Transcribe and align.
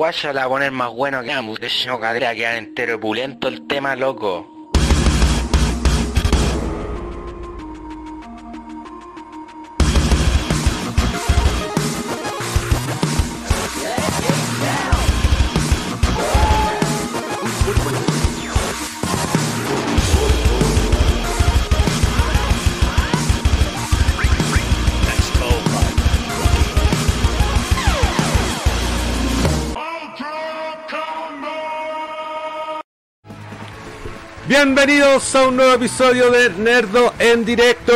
guaya 0.00 0.32
la 0.32 0.40
va 0.40 0.46
a 0.46 0.48
poner 0.48 0.72
más 0.72 0.90
bueno 0.94 1.22
que 1.22 1.30
ambos. 1.30 1.60
De 1.60 1.66
hecho, 1.66 2.00
cadera 2.00 2.34
quedar 2.34 2.56
entero 2.56 2.96
opulento 2.96 3.48
el 3.48 3.66
tema, 3.66 3.94
loco. 3.94 4.59
Bienvenidos 34.54 35.32
a 35.36 35.46
un 35.46 35.54
nuevo 35.54 35.74
episodio 35.74 36.28
de 36.32 36.50
Nerdo 36.50 37.14
en 37.20 37.44
directo. 37.44 37.92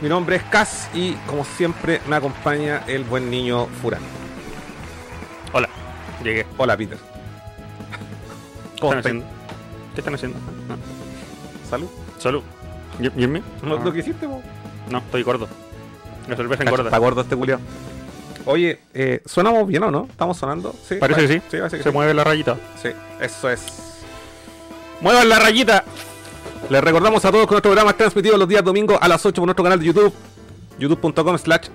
Mi 0.00 0.08
nombre 0.08 0.36
es 0.36 0.42
Cas 0.44 0.88
y 0.94 1.12
como 1.26 1.44
siempre 1.44 2.00
me 2.08 2.16
acompaña 2.16 2.82
el 2.86 3.04
buen 3.04 3.28
niño 3.30 3.66
Furán. 3.82 4.00
Hola, 5.52 5.68
llegué. 6.24 6.46
Hola 6.56 6.78
Peter. 6.78 6.96
¿Qué 8.74 8.80
¿Cómo 8.80 8.94
están 8.94 9.18
estás? 9.18 9.26
haciendo? 9.26 9.26
¿Qué 9.94 10.00
están 10.00 10.14
haciendo? 10.14 10.38
No. 10.66 10.76
Salud. 11.68 11.88
Salud. 12.18 12.42
¿Y, 12.98 13.20
y 13.20 13.24
en 13.24 13.32
mí? 13.32 13.42
¿No, 13.62 13.74
Ah. 13.76 13.80
¿Lo 13.84 13.92
que 13.92 13.98
hiciste 13.98 14.26
vos? 14.26 14.42
No, 14.88 14.96
estoy 14.96 15.22
gordo. 15.24 15.46
La 16.26 16.36
cerveza 16.36 16.62
Está 16.64 16.74
engorda. 16.74 16.96
gordo 16.96 17.20
este 17.20 17.36
culiao. 17.36 17.60
Oye, 18.46 18.80
eh, 18.94 19.20
¿sonamos 19.26 19.68
bien 19.68 19.82
o 19.82 19.90
no? 19.90 20.06
¿Estamos 20.10 20.38
sonando? 20.38 20.74
Sí. 20.88 20.94
Parece 20.94 21.20
que 21.20 21.28
sí. 21.28 21.42
Sí, 21.50 21.56
parece 21.58 21.76
que 21.76 21.82
Se 21.82 21.90
sí. 21.90 21.94
mueve 21.94 22.14
la 22.14 22.24
rayita. 22.24 22.56
Sí, 22.82 22.88
eso 23.20 23.50
es. 23.50 23.60
¡Muevan 25.00 25.28
la 25.28 25.38
rayita! 25.38 25.84
Les 26.68 26.82
recordamos 26.82 27.24
a 27.24 27.30
todos 27.30 27.46
que 27.46 27.52
nuestro 27.52 27.70
programa 27.70 27.92
es 27.92 27.96
transmitido 27.96 28.36
los 28.36 28.48
días 28.48 28.64
domingos 28.64 28.98
a 29.00 29.06
las 29.06 29.24
8 29.24 29.40
por 29.40 29.46
nuestro 29.46 29.62
canal 29.62 29.78
de 29.78 29.86
YouTube, 29.86 30.12
youtube.com 30.78 31.38
slash 31.38 31.68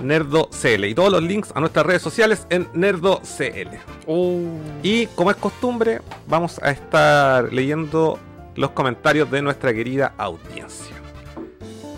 nerdocl 0.00 0.84
y 0.86 0.94
todos 0.94 1.12
los 1.12 1.22
links 1.22 1.52
a 1.54 1.60
nuestras 1.60 1.84
redes 1.84 2.00
sociales 2.00 2.46
en 2.48 2.66
nerdocl. 2.72 3.68
Uh. 4.06 4.58
Y 4.82 5.06
como 5.08 5.30
es 5.30 5.36
costumbre, 5.36 6.00
vamos 6.26 6.58
a 6.62 6.70
estar 6.70 7.52
leyendo 7.52 8.18
los 8.54 8.70
comentarios 8.70 9.30
de 9.30 9.42
nuestra 9.42 9.74
querida 9.74 10.14
audiencia. 10.16 10.96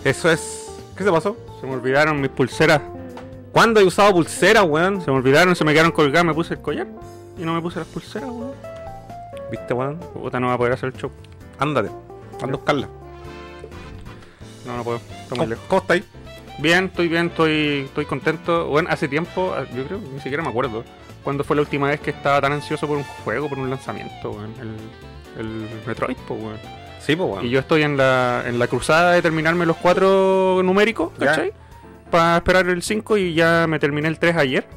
Eso 0.03 0.29
es... 0.29 0.67
¿Qué 0.97 1.05
se 1.05 1.11
pasó? 1.11 1.37
Se 1.61 1.67
me 1.67 1.73
olvidaron 1.73 2.19
mis 2.19 2.31
pulseras. 2.31 2.81
¿Cuándo 3.53 3.79
he 3.79 3.83
usado 3.85 4.11
pulsera, 4.11 4.63
weón? 4.63 5.01
Se 5.01 5.09
me 5.09 5.17
olvidaron, 5.17 5.55
se 5.55 5.63
me 5.63 5.71
quedaron 5.71 5.93
colgadas. 5.93 6.25
Me 6.25 6.33
puse 6.33 6.55
el 6.55 6.61
collar 6.61 6.87
y 7.37 7.43
no 7.43 7.53
me 7.53 7.61
puse 7.61 7.79
las 7.79 7.87
pulseras, 7.87 8.29
weón. 8.29 8.74
¿Viste, 9.51 9.73
weón? 9.73 9.97
Puta, 10.13 10.39
no 10.39 10.47
va 10.47 10.53
a 10.53 10.57
poder 10.57 10.73
hacer 10.73 10.89
el 10.93 10.99
show. 10.99 11.11
Ándate. 11.59 11.89
Anda 12.41 12.53
a 12.53 12.57
buscarla. 12.57 12.89
No, 14.65 14.77
no 14.77 14.83
puedo. 14.83 14.97
Está 14.97 15.15
muy 15.15 15.29
¿Cómo, 15.29 15.45
lejos. 15.45 15.65
cómo 15.67 15.81
está 15.81 15.93
ahí? 15.93 16.03
Bien, 16.59 16.85
estoy 16.85 17.07
bien, 17.07 17.27
estoy, 17.27 17.83
estoy 17.85 18.05
contento. 18.05 18.67
Bueno, 18.67 18.89
hace 18.91 19.07
tiempo, 19.07 19.53
ah, 19.55 19.65
yo 19.75 19.85
creo, 19.85 19.99
ni 19.99 20.19
siquiera 20.19 20.41
me 20.41 20.49
acuerdo. 20.49 20.83
¿Cuándo 21.23 21.43
fue 21.43 21.55
la 21.55 21.63
última 21.63 21.87
vez 21.87 21.99
que 21.99 22.11
estaba 22.11 22.39
tan 22.41 22.51
ansioso 22.53 22.87
por 22.87 22.97
un 22.97 23.03
juego, 23.03 23.49
por 23.49 23.57
un 23.59 23.69
lanzamiento, 23.69 24.31
weón? 24.31 24.53
El, 24.59 25.41
el 25.41 25.69
Metroid, 25.85 26.17
po, 26.27 26.35
weón. 26.35 26.57
Sí, 26.99 27.15
pues, 27.15 27.29
weón. 27.29 27.45
Y 27.45 27.49
yo 27.49 27.59
estoy 27.59 27.83
en 27.83 27.97
la, 27.97 28.43
en 28.45 28.57
la 28.57 28.67
cruzada 28.67 29.11
de 29.13 29.21
terminarme 29.21 29.65
los 29.65 29.77
cuatro 29.77 30.61
numéricos. 30.63 31.11
¿cachai? 31.19 31.53
Para 32.09 32.37
esperar 32.37 32.67
el 32.69 32.81
5 32.81 33.17
y 33.17 33.33
ya 33.33 33.65
me 33.67 33.79
terminé 33.79 34.07
el 34.07 34.17
3 34.19 34.35
ayer. 34.37 34.67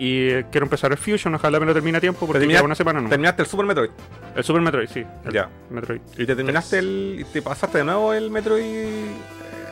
Y 0.00 0.44
quiero 0.44 0.64
empezar 0.66 0.92
el 0.92 0.96
Fusion, 0.98 1.34
ojalá 1.34 1.58
me 1.58 1.66
lo 1.66 1.74
termine 1.74 1.98
a 1.98 2.00
tiempo 2.00 2.24
porque 2.26 2.46
ya 2.46 2.62
una 2.62 2.76
semana 2.76 3.00
no. 3.00 3.08
Terminaste 3.08 3.42
el 3.42 3.48
Super 3.48 3.66
Metroid. 3.66 3.90
El 4.36 4.44
Super 4.44 4.62
Metroid, 4.62 4.88
sí. 4.88 5.04
El 5.24 5.32
Ya. 5.32 5.48
Metroid. 5.70 6.00
¿Y 6.16 6.24
te 6.24 6.36
terminaste 6.36 6.78
el... 6.78 7.16
y 7.20 7.24
te 7.24 7.42
pasaste 7.42 7.78
de 7.78 7.84
nuevo 7.84 8.12
el 8.14 8.30
Metroid... 8.30 8.62
eh, 8.64 9.10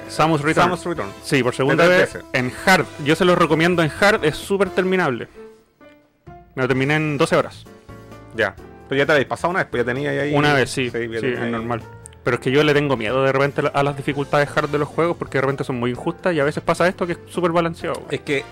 Samus 0.08 0.40
Return. 0.40 0.64
Samus 0.66 0.84
Return. 0.84 1.08
Sí, 1.22 1.42
por 1.42 1.54
segunda 1.54 1.86
vez 1.86 2.14
3DS. 2.16 2.24
en 2.32 2.52
Hard. 2.64 2.86
Yo 3.04 3.14
se 3.14 3.24
lo 3.24 3.36
recomiendo 3.36 3.82
en 3.82 3.90
Hard, 4.00 4.24
es 4.24 4.36
súper 4.36 4.70
terminable. 4.70 5.28
Me 6.56 6.62
lo 6.62 6.68
terminé 6.68 6.96
en 6.96 7.18
12 7.18 7.36
horas. 7.36 7.64
Ya. 8.34 8.54
Pero 8.88 8.98
ya 8.98 9.06
te 9.06 9.12
habéis 9.12 9.28
pasado 9.28 9.50
una 9.50 9.60
vez, 9.60 9.68
pues 9.70 9.84
ya 9.84 9.92
tenía 9.92 10.10
ahí... 10.10 10.34
Una 10.34 10.54
vez, 10.54 10.70
sí. 10.70 10.86
Sí, 10.86 10.90
tenía 10.92 11.18
es 11.18 11.50
normal. 11.52 11.82
Pero 12.24 12.36
es 12.36 12.40
que 12.42 12.50
yo 12.50 12.64
le 12.64 12.74
tengo 12.74 12.96
miedo 12.96 13.22
de 13.22 13.30
repente 13.30 13.62
a 13.72 13.82
las 13.84 13.96
dificultades 13.96 14.48
hard 14.56 14.70
de 14.70 14.78
los 14.78 14.88
juegos 14.88 15.16
porque 15.16 15.38
de 15.38 15.42
repente 15.42 15.62
son 15.62 15.76
muy 15.76 15.90
injustas 15.90 16.34
y 16.34 16.40
a 16.40 16.44
veces 16.44 16.62
pasa 16.64 16.88
esto 16.88 17.06
que 17.06 17.12
es 17.12 17.18
súper 17.28 17.52
balanceado. 17.52 18.02
Es 18.10 18.20
que, 18.22 18.44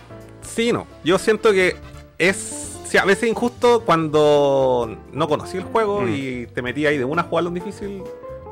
sí, 0.44 0.72
no. 0.72 0.86
Yo 1.04 1.18
siento 1.18 1.52
que 1.52 1.76
es. 2.18 2.70
Sí, 2.86 2.98
a 2.98 3.04
veces 3.04 3.28
injusto 3.28 3.80
cuando 3.84 4.96
no 5.12 5.28
conocí 5.28 5.56
el 5.56 5.64
juego 5.64 6.02
Mm. 6.02 6.14
y 6.14 6.46
te 6.46 6.62
metí 6.62 6.86
ahí 6.86 6.96
de 6.98 7.04
una 7.04 7.22
a 7.22 7.24
jugarlo 7.24 7.48
en 7.48 7.54
difícil. 7.54 8.02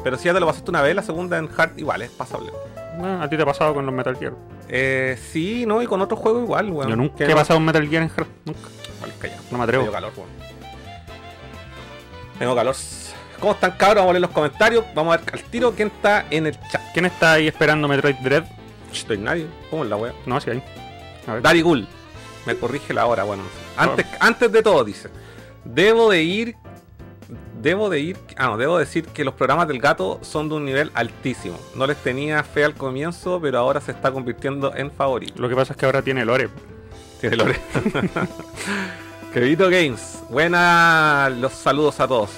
Pero 0.02 0.18
si 0.18 0.24
ya 0.24 0.34
te 0.34 0.40
lo 0.40 0.46
pasaste 0.46 0.68
una 0.70 0.82
vez, 0.82 0.96
la 0.96 1.02
segunda 1.02 1.38
en 1.38 1.48
hard 1.56 1.78
igual, 1.78 2.02
es 2.02 2.10
pasable. 2.10 2.50
Ah, 3.00 3.20
a 3.22 3.28
ti 3.30 3.36
te 3.36 3.42
ha 3.42 3.46
pasado 3.46 3.72
con 3.74 3.86
los 3.86 3.94
Metal 3.94 4.16
Gear. 4.16 4.32
Eh, 4.68 5.16
sí, 5.30 5.64
no, 5.66 5.80
y 5.80 5.86
con 5.86 6.00
otros 6.00 6.18
juegos 6.18 6.42
igual, 6.42 6.70
weón. 6.70 6.90
Yo 6.90 6.96
nunca 6.96 7.24
he 7.24 7.34
pasado 7.34 7.58
un 7.58 7.66
Metal 7.66 7.86
Gear 7.88 8.02
en 8.02 8.10
hard. 8.16 8.26
Nunca. 8.44 8.60
Vale, 9.00 9.12
calla. 9.20 9.36
No 9.50 9.58
me 9.58 9.64
atrevo. 9.64 9.84
Tengo 9.84 9.92
calor, 9.94 10.12
weón. 10.16 10.28
Tengo 12.38 12.54
calor. 12.56 12.74
¿Cómo 13.38 13.52
están, 13.52 13.72
cabros? 13.72 13.96
Vamos 14.02 14.10
a 14.10 14.12
leer 14.14 14.22
los 14.22 14.30
comentarios. 14.30 14.84
Vamos 14.94 15.14
a 15.14 15.18
ver 15.18 15.34
al 15.34 15.42
tiro 15.44 15.72
quién 15.72 15.88
está 15.88 16.26
en 16.30 16.46
el 16.46 16.58
chat. 16.70 16.80
¿Quién 16.92 17.06
está 17.06 17.32
ahí 17.34 17.48
esperando 17.48 17.86
Metroid 17.88 18.16
Dread? 18.16 18.44
Estoy 18.92 19.18
nadie. 19.18 19.46
¿Cómo 19.70 19.84
es 19.84 19.90
la? 19.90 19.96
No, 20.26 20.40
sí 20.40 20.50
hay. 20.50 20.62
Dari 21.42 21.62
Gul. 21.62 21.86
Me 22.46 22.56
corrige 22.56 22.92
la 22.92 23.06
hora, 23.06 23.22
bueno. 23.24 23.44
Antes, 23.76 24.06
antes 24.20 24.50
de 24.50 24.62
todo, 24.62 24.84
dice. 24.84 25.08
Debo 25.64 26.10
de 26.10 26.22
ir. 26.22 26.56
Debo 27.60 27.88
de 27.88 28.00
ir. 28.00 28.16
Ah, 28.36 28.46
no, 28.48 28.56
debo 28.56 28.78
decir 28.78 29.06
que 29.06 29.24
los 29.24 29.34
programas 29.34 29.68
del 29.68 29.78
gato 29.80 30.18
son 30.22 30.48
de 30.48 30.56
un 30.56 30.64
nivel 30.64 30.90
altísimo. 30.94 31.58
No 31.76 31.86
les 31.86 31.96
tenía 31.98 32.42
fe 32.42 32.64
al 32.64 32.74
comienzo, 32.74 33.40
pero 33.40 33.58
ahora 33.58 33.80
se 33.80 33.92
está 33.92 34.10
convirtiendo 34.10 34.74
en 34.74 34.90
favorito. 34.90 35.34
Lo 35.40 35.48
que 35.48 35.54
pasa 35.54 35.72
es 35.74 35.76
que 35.78 35.86
ahora 35.86 36.02
tiene 36.02 36.24
Lore. 36.24 36.48
Tiene 37.20 37.36
Lore. 37.36 37.60
Querido 39.32 39.70
Games, 39.70 40.18
buenas 40.28 41.32
los 41.38 41.52
saludos 41.52 42.00
a 42.00 42.08
todos. 42.08 42.30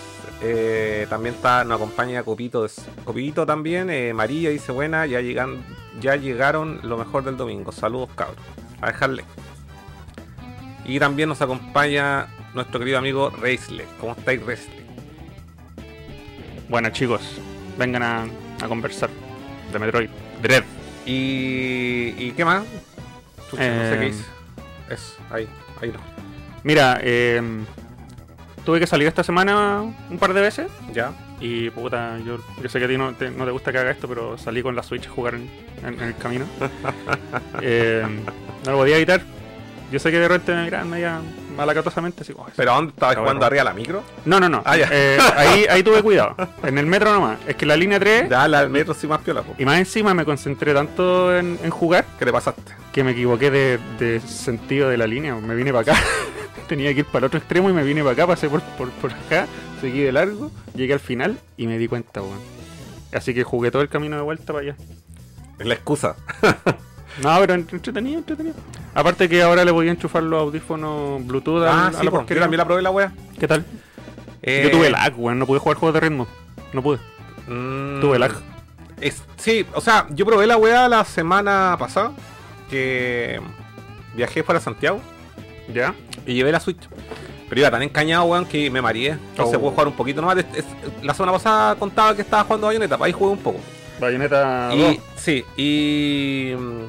Eh, 0.43 1.07
también 1.09 1.35
está, 1.35 1.65
nos 1.65 1.77
acompaña 1.77 2.23
Copito, 2.23 2.67
Copito 3.03 3.47
también. 3.47 3.89
eh, 3.89 4.13
María 4.13 4.51
dice 4.51 4.73
buena, 4.73 5.07
ya 5.07 5.21
llegan, 5.21 5.65
ya 6.01 6.17
llegaron 6.17 6.81
lo 6.83 6.99
mejor 6.99 7.25
del 7.25 7.37
domingo. 7.37 7.73
Saludos 7.73 8.11
cabros. 8.15 8.45
A 8.85 8.89
dejarle. 8.89 9.25
Y 10.85 10.99
también 10.99 11.29
nos 11.31 11.41
acompaña 11.41 12.27
nuestro 12.53 12.79
querido 12.79 12.99
amigo 12.99 13.31
Reisle. 13.31 13.87
¿Cómo 13.99 14.13
estáis, 14.13 14.45
Reisle? 14.45 14.85
Bueno, 16.69 16.91
chicos, 16.91 17.23
vengan 17.79 18.03
a, 18.03 18.27
a 18.63 18.69
conversar 18.69 19.09
de 19.73 19.79
Metroid 19.79 20.11
Dread. 20.43 20.65
¿Y, 21.07 22.15
¿y 22.19 22.33
qué 22.37 22.45
más? 22.45 22.65
Chucha, 23.51 23.69
no 23.69 23.83
sé 23.83 23.95
Eh, 23.95 23.99
qué 24.01 24.07
hice. 24.09 24.25
Eso, 24.91 25.17
ahí, 25.31 25.49
ahí 25.81 25.89
no. 25.91 26.01
Mira, 26.63 26.99
eh, 27.03 27.41
tuve 28.65 28.81
que 28.81 28.87
salir 28.87 29.07
esta 29.09 29.23
semana 29.23 29.81
un 30.11 30.19
par 30.19 30.35
de 30.35 30.41
veces. 30.43 30.71
Ya. 30.93 31.13
Y 31.45 31.69
puta, 31.71 32.19
yo, 32.25 32.39
yo 32.63 32.69
sé 32.71 32.79
que 32.79 32.87
a 32.87 32.89
ti 32.89 32.97
no 32.97 33.13
te, 33.13 33.31
no 33.31 33.45
te 33.45 33.51
gusta 33.51 33.71
que 33.71 33.79
haga 33.79 33.91
esto, 33.91 34.09
pero 34.09 34.39
salí 34.39 34.63
con 34.63 34.75
la 34.75 34.83
Switch 34.83 35.07
a 35.07 35.11
jugar 35.11 35.35
en, 35.35 35.51
en- 35.87 35.95
en 35.95 36.01
el 36.09 36.17
camino. 36.17 36.47
Eh, 37.61 38.03
no 38.65 38.73
lo 38.73 38.79
podía 38.79 38.97
evitar. 38.97 39.21
Yo 39.93 39.99
sé 39.99 40.11
que 40.11 40.19
de 40.19 40.27
repente 40.27 40.53
me 40.55 40.65
miran 40.65 40.89
media 40.91 41.21
malacatosamente 41.57 42.23
así. 42.23 42.33
"Oh, 42.35 42.47
¿Pero 42.57 42.73
dónde 42.75 42.91
estabas 42.93 43.17
jugando 43.17 43.45
arriba 43.47 43.61
de 43.61 43.65
la 43.65 43.75
micro? 43.75 44.03
No, 44.25 44.41
no, 44.41 44.49
no. 44.49 44.63
Ah, 44.65 44.77
ya. 44.77 44.89
Eh, 44.91 45.19
ahí, 45.37 45.67
ahí 45.69 45.83
tuve 45.83 46.03
cuidado. 46.03 46.35
En 46.65 46.79
el 46.79 46.87
metro 46.87 47.13
nomás. 47.13 47.39
Es 47.47 47.55
que 47.57 47.67
la 47.67 47.77
línea 47.77 48.01
3, 48.01 48.29
Ya, 48.31 48.49
la 48.49 48.67
metro 48.69 48.95
sí 48.95 49.07
más 49.07 49.21
piola, 49.21 49.43
po. 49.43 49.55
y 49.59 49.65
más 49.65 49.79
encima 49.79 50.15
me 50.15 50.25
concentré 50.25 50.73
tanto 50.75 51.37
en, 51.37 51.59
en 51.63 51.71
jugar 51.71 52.05
¿Qué 52.19 52.25
te 52.25 52.33
pasaste? 52.33 52.73
que 52.93 53.05
me 53.05 53.11
equivoqué 53.13 53.51
de, 53.51 53.79
de 53.99 54.21
sentido 54.21 54.89
de 54.89 54.97
la 54.97 55.07
línea. 55.07 55.35
Me 55.35 55.55
vine 55.55 55.71
para 55.73 55.93
acá. 55.93 56.03
Tenía 56.69 56.93
que 56.95 57.01
ir 57.01 57.07
para 57.07 57.19
el 57.19 57.25
otro 57.27 57.39
extremo 57.39 57.69
y 57.69 57.73
me 57.75 57.85
vine 57.85 58.01
para 58.01 58.13
acá, 58.15 58.27
pasé 58.27 58.49
por, 58.49 58.63
por, 58.63 58.89
por 58.93 59.13
acá, 59.13 59.47
seguí 59.85 60.01
de 60.01 60.13
largo, 60.13 60.51
llegué 60.75 60.93
al 60.95 61.01
final 61.01 61.39
y 61.57 61.67
me 61.67 61.79
di 61.79 61.89
cuenta, 61.89 62.21
weón. 62.23 62.39
Así 63.13 63.33
que 63.35 63.45
jugué 63.45 63.71
todo 63.71 63.83
el 63.83 63.89
camino 63.89 64.17
de 64.17 64.23
vuelta 64.23 64.53
para 64.53 64.61
allá. 64.61 64.77
Es 65.59 65.67
la 65.67 65.75
excusa. 65.75 66.17
No, 67.23 67.31
pero 67.39 67.55
ent- 67.55 67.73
entretenido, 67.73 68.19
entretenido. 68.19 68.57
Aparte 68.93 69.29
que 69.29 69.41
ahora 69.41 69.65
le 69.65 69.71
voy 69.71 69.87
a 69.87 69.93
enchufar 69.93 70.25
los 70.25 70.41
audífonos 70.41 71.25
Bluetooth 71.25 71.63
a, 71.63 71.71
Ah, 71.71 71.87
a 71.87 71.93
sí, 71.93 72.05
la 72.05 72.11
po. 72.11 72.27
yo 72.27 72.41
también 72.41 72.59
la 72.59 72.65
probé 72.65 72.83
la 72.83 72.91
wea. 72.91 73.13
¿Qué 73.39 73.47
tal? 73.47 73.65
Eh, 74.43 74.63
Yo 74.65 74.77
tuve 74.77 74.91
lag, 74.91 75.13
weón, 75.17 75.39
no 75.39 75.47
pude 75.47 75.61
jugar 75.61 75.79
juegos 75.79 75.95
de 75.95 76.01
ritmo. 76.01 76.27
No 76.73 76.83
pude. 76.83 76.99
mm, 77.47 78.01
Tuve 78.01 78.19
lag. 78.19 78.33
es- 79.01 79.23
sí, 79.37 79.65
o 79.75 79.81
sea, 79.81 80.09
yo 80.11 80.27
probé 80.27 80.49
la 80.49 80.57
wea 80.57 80.89
la 80.89 81.05
semana 81.05 81.77
pasada. 81.79 82.11
Que 82.69 83.41
viajé 84.17 84.43
para 84.43 84.59
Santiago 84.59 85.01
¿Ya? 85.73 85.95
y 86.27 86.35
llevé 86.35 86.51
la 86.51 86.59
Switch. 86.59 86.81
Pero 87.55 87.61
iba 87.67 87.71
tan 87.71 87.83
encañado, 87.85 88.25
weón, 88.25 88.47
que 88.47 88.69
me 88.69 88.83
mareé. 88.83 89.11
Entonces 89.13 89.55
Oh. 89.57 89.61
pude 89.61 89.71
jugar 89.71 89.87
un 89.87 89.93
poquito 89.95 90.21
nomás. 90.21 90.39
Es- 90.39 90.47
es- 90.57 91.05
la 91.05 91.15
semana 91.15 91.31
pasada 91.31 91.77
contaba 91.77 92.13
que 92.17 92.23
estaba 92.23 92.43
jugando 92.43 92.67
Bayonetta, 92.67 92.99
pues 92.99 93.07
ahí 93.07 93.13
jugué 93.13 93.31
un 93.31 93.39
poco. 93.39 93.61
Bayonetta 94.01 94.75
Y, 94.75 95.01
sí, 95.15 95.45
y. 95.57 96.53
mm, 96.57 96.81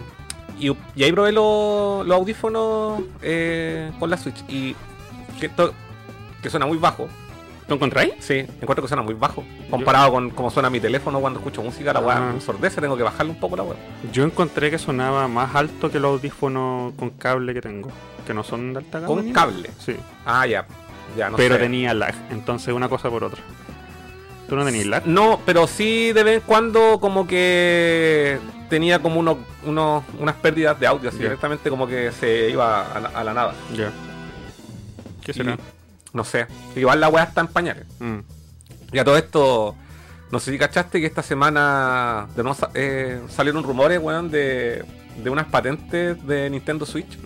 y, 0.59 0.71
y 0.95 1.03
ahí 1.03 1.11
probé 1.11 1.31
los, 1.33 2.03
los 2.07 2.17
audífonos 2.17 2.99
eh, 3.21 3.91
con 3.99 4.09
la 4.09 4.17
Switch. 4.17 4.43
Y 4.47 4.75
que, 5.39 5.49
to- 5.49 5.71
que 6.41 6.49
suena 6.49 6.65
muy 6.65 6.79
bajo. 6.79 7.07
¿Lo 7.67 7.75
encontráis? 7.75 8.13
Sí, 8.19 8.35
encuentro 8.61 8.83
que 8.83 8.87
suena 8.87 9.01
muy 9.01 9.15
bajo. 9.15 9.43
Comparado 9.71 10.11
con 10.11 10.29
cómo 10.29 10.51
suena 10.51 10.69
mi 10.69 10.79
teléfono 10.79 11.19
cuando 11.19 11.39
escucho 11.39 11.63
música, 11.63 11.91
la 11.93 11.99
weá 11.99 12.17
Ah. 12.17 12.19
me 12.21 12.33
ensordece, 12.35 12.79
tengo 12.79 12.95
que 12.95 13.01
bajarle 13.03 13.31
un 13.31 13.39
poco 13.39 13.55
la 13.55 13.63
weá. 13.63 13.75
Yo 14.13 14.23
encontré 14.23 14.69
que 14.69 14.77
sonaba 14.77 15.27
más 15.27 15.55
alto 15.55 15.89
que 15.91 15.99
los 15.99 16.11
audífonos 16.11 16.93
con 16.95 17.09
cable 17.11 17.53
que 17.55 17.61
tengo. 17.61 17.89
Que 18.27 18.33
no 18.35 18.43
son 18.43 18.73
de 18.73 18.79
alta 18.79 18.99
gama. 18.99 19.07
Con 19.13 19.31
cable. 19.33 19.69
Sí. 19.79 19.95
Ah, 20.25 20.45
ya. 20.45 20.65
Ya, 21.17 21.29
no 21.29 21.37
pero 21.37 21.55
sé. 21.55 21.61
tenía 21.61 21.93
lag. 21.93 22.13
Entonces 22.31 22.73
una 22.73 22.87
cosa 22.89 23.09
por 23.09 23.23
otra. 23.23 23.41
¿Tú 24.49 24.55
no 24.55 24.63
tenías 24.63 24.85
lag? 24.85 25.07
No, 25.07 25.39
pero 25.45 25.65
sí 25.65 26.11
de 26.13 26.23
vez 26.23 26.35
en 26.35 26.41
cuando 26.45 26.99
como 26.99 27.25
que 27.25 28.37
tenía 28.69 28.99
como 28.99 29.19
unos, 29.19 29.37
unos, 29.65 30.03
unas 30.19 30.35
pérdidas 30.35 30.79
de 30.79 30.85
audio, 30.87 31.09
así 31.09 31.17
directamente 31.19 31.69
como 31.71 31.87
que 31.87 32.11
se 32.11 32.49
iba 32.51 32.81
a 32.91 32.99
la, 32.99 33.09
a 33.09 33.23
la 33.23 33.33
nada. 33.33 33.53
Ya. 33.75 33.91
¿Qué 35.23 35.31
Y- 35.31 35.33
será? 35.33 35.57
No 36.15 36.23
sé. 36.23 36.47
Igual 36.75 36.99
la 36.99 37.09
weá 37.09 37.23
está 37.25 37.41
en 37.41 37.47
pañales. 37.47 37.85
Mm. 37.99 38.19
Y 38.93 38.97
a 38.99 39.03
todo 39.03 39.17
esto, 39.17 39.75
no 40.31 40.39
sé 40.39 40.51
si 40.51 40.57
cachaste 40.57 40.99
que 41.01 41.05
esta 41.07 41.21
semana 41.21 42.27
de 42.35 42.43
nuevo 42.43 42.57
eh, 42.73 43.21
salieron 43.29 43.63
rumores, 43.63 43.99
weón, 44.01 44.31
de, 44.31 44.83
de 45.23 45.29
unas 45.29 45.45
patentes 45.47 46.25
de 46.25 46.49
Nintendo 46.49 46.85
Switch. 46.85 47.17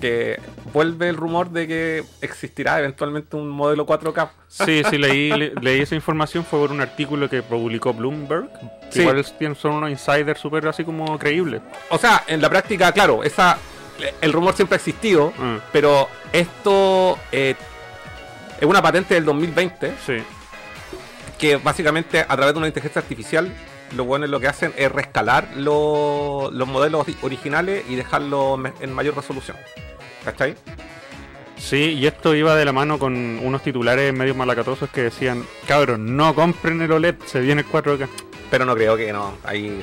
Que 0.00 0.38
vuelve 0.74 1.08
el 1.08 1.16
rumor 1.16 1.48
de 1.50 1.66
que 1.66 2.04
existirá 2.20 2.78
eventualmente 2.78 3.36
un 3.36 3.48
modelo 3.48 3.86
4K. 3.86 4.28
Sí, 4.48 4.82
sí, 4.90 4.98
leí, 4.98 5.30
le- 5.30 5.54
leí 5.60 5.80
esa 5.80 5.94
información. 5.94 6.44
Fue 6.44 6.58
por 6.58 6.72
un 6.72 6.80
artículo 6.80 7.28
que 7.30 7.42
publicó 7.42 7.94
Bloomberg. 7.94 8.48
Sí. 8.90 9.00
Igual 9.00 9.24
son 9.56 9.72
unos 9.72 9.90
insiders 9.90 10.38
súper 10.40 10.66
así 10.68 10.84
como 10.84 11.18
creíbles. 11.18 11.62
O 11.90 11.98
sea, 11.98 12.22
en 12.26 12.40
la 12.42 12.48
práctica, 12.50 12.92
claro, 12.92 13.22
esa 13.24 13.58
el 14.20 14.32
rumor 14.32 14.54
siempre 14.54 14.74
ha 14.74 14.78
existido, 14.78 15.32
Mm. 15.38 15.56
pero 15.72 16.08
esto 16.32 17.16
eh, 17.32 17.54
es 18.64 18.70
una 18.70 18.82
patente 18.82 19.14
del 19.14 19.24
2020 19.24 19.94
Sí. 20.04 20.22
que 21.38 21.56
básicamente 21.56 22.20
a 22.20 22.36
través 22.36 22.52
de 22.54 22.58
una 22.58 22.66
inteligencia 22.68 23.00
artificial 23.00 23.52
lo 23.96 24.04
bueno 24.04 24.26
lo 24.26 24.40
que 24.40 24.48
hacen 24.48 24.72
es 24.76 24.90
rescalar 24.90 25.48
lo- 25.56 26.50
los 26.52 26.66
modelos 26.68 27.06
ori- 27.06 27.16
originales 27.22 27.84
y 27.88 27.94
dejarlos 27.96 28.58
en 28.80 28.92
mayor 28.92 29.14
resolución. 29.16 29.56
¿Cachai? 30.24 30.54
Sí, 31.56 31.96
y 31.98 32.06
esto 32.06 32.34
iba 32.34 32.56
de 32.56 32.64
la 32.64 32.72
mano 32.72 32.98
con 32.98 33.14
unos 33.14 33.62
titulares 33.62 34.12
medio 34.12 34.34
malacatosos 34.34 34.90
que 34.90 35.02
decían, 35.04 35.44
cabros, 35.66 35.98
no 35.98 36.34
compren 36.34 36.80
el 36.82 36.92
OLED, 36.92 37.16
se 37.26 37.40
viene 37.40 37.62
el 37.62 37.68
4K. 37.68 38.08
Pero 38.50 38.64
no 38.66 38.74
creo 38.74 38.96
que 38.96 39.12
no. 39.12 39.34
Ahí, 39.42 39.82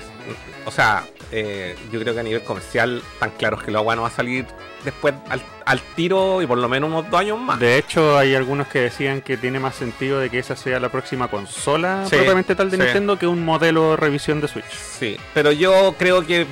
o 0.66 0.72
sea, 0.72 1.04
eh, 1.32 1.76
yo 1.92 2.00
creo 2.00 2.14
que 2.14 2.20
a 2.20 2.24
nivel 2.24 2.44
comercial 2.44 3.02
tan 3.20 3.32
claro 3.32 3.58
es 3.58 3.64
que 3.64 3.72
la 3.72 3.80
agua 3.80 3.96
no 3.96 4.04
va 4.04 4.10
a 4.10 4.12
salir 4.12 4.46
después 4.86 5.14
al, 5.30 5.42
al 5.66 5.80
tiro 5.96 6.42
y 6.42 6.48
por 6.48 6.58
lo 6.58 6.70
menos 6.70 6.90
unos 6.90 7.10
dos 7.10 7.20
años 7.20 7.40
más. 7.40 7.60
De 7.60 7.78
hecho, 7.78 8.18
hay 8.18 8.36
algunos 8.36 8.68
que 8.68 8.80
decían 8.80 9.22
que 9.22 9.36
tiene 9.38 9.60
más 9.60 9.76
sentido 9.76 10.20
de 10.20 10.30
que 10.30 10.40
esa 10.40 10.56
sea 10.56 10.80
la 10.80 10.90
próxima 10.90 11.28
consola 11.28 12.06
Sí, 12.10 12.16
propiamente 12.16 12.56
tal 12.56 12.70
de 12.72 12.78
sí. 12.78 12.84
Nintendo 12.84 13.18
que 13.18 13.28
un 13.28 13.44
modelo 13.44 13.96
revisión 13.98 14.40
de 14.42 14.48
Switch. 14.48 14.72
Sí, 14.72 15.18
pero 15.34 15.52
yo 15.52 15.96
creo 15.98 16.26
que 16.26 16.46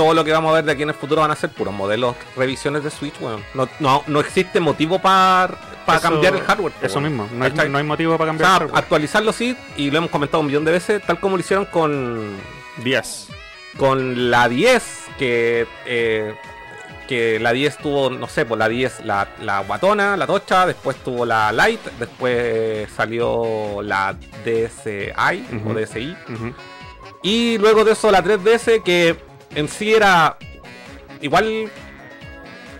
todo 0.00 0.14
lo 0.14 0.24
que 0.24 0.32
vamos 0.32 0.48
a 0.50 0.54
ver 0.54 0.64
de 0.64 0.72
aquí 0.72 0.82
en 0.82 0.88
el 0.88 0.94
futuro 0.94 1.20
van 1.20 1.30
a 1.30 1.36
ser 1.36 1.50
puros 1.50 1.74
modelos, 1.74 2.16
revisiones 2.34 2.82
de 2.82 2.88
Switch, 2.90 3.12
weón. 3.20 3.44
No, 3.52 3.68
no, 3.80 4.02
no 4.06 4.20
existe 4.20 4.58
motivo 4.58 4.98
para 4.98 5.58
Eso- 5.86 6.00
cambiar 6.00 6.34
el 6.36 6.40
hardware. 6.40 6.72
po, 6.72 6.86
Eso 6.86 7.00
weón. 7.00 7.12
mismo, 7.12 7.28
no 7.34 7.44
hay, 7.44 7.68
no 7.68 7.76
hay 7.76 7.84
motivo 7.84 8.16
para 8.16 8.30
O 8.30 8.32
cambiar 8.32 8.48
sea, 8.48 8.54
el 8.54 8.60
hardware. 8.62 8.82
actualizarlo 8.82 9.32
sí, 9.34 9.54
y 9.76 9.90
lo 9.90 9.98
hemos 9.98 10.08
comentado 10.10 10.40
un 10.40 10.46
millón 10.46 10.64
de 10.64 10.72
veces, 10.72 11.02
tal 11.06 11.20
como 11.20 11.36
lo 11.36 11.40
hicieron 11.40 11.66
con, 11.66 12.30
10. 12.82 13.28
con 13.76 14.30
la 14.30 14.48
10, 14.48 14.82
que, 15.18 15.66
eh, 15.84 16.34
que 17.06 17.38
la 17.38 17.52
10 17.52 17.76
tuvo, 17.76 18.08
no 18.08 18.26
sé, 18.26 18.46
pues 18.46 18.58
la 18.58 18.70
10, 18.70 19.04
la, 19.04 19.28
la 19.42 19.60
guatona, 19.60 20.16
la 20.16 20.26
tocha, 20.26 20.64
después 20.64 20.96
tuvo 21.04 21.26
la 21.26 21.52
light, 21.52 21.80
después 21.98 22.88
salió 22.96 23.82
la 23.82 24.14
DSi 24.46 25.44
o 25.66 25.74
DSi, 25.74 26.16
y 27.22 27.58
luego 27.58 27.84
de 27.84 27.92
eso 27.92 28.10
la 28.10 28.22
3DS, 28.24 28.82
que 28.82 29.28
en 29.54 29.68
sí 29.68 29.92
era 29.94 30.36
igual, 31.20 31.70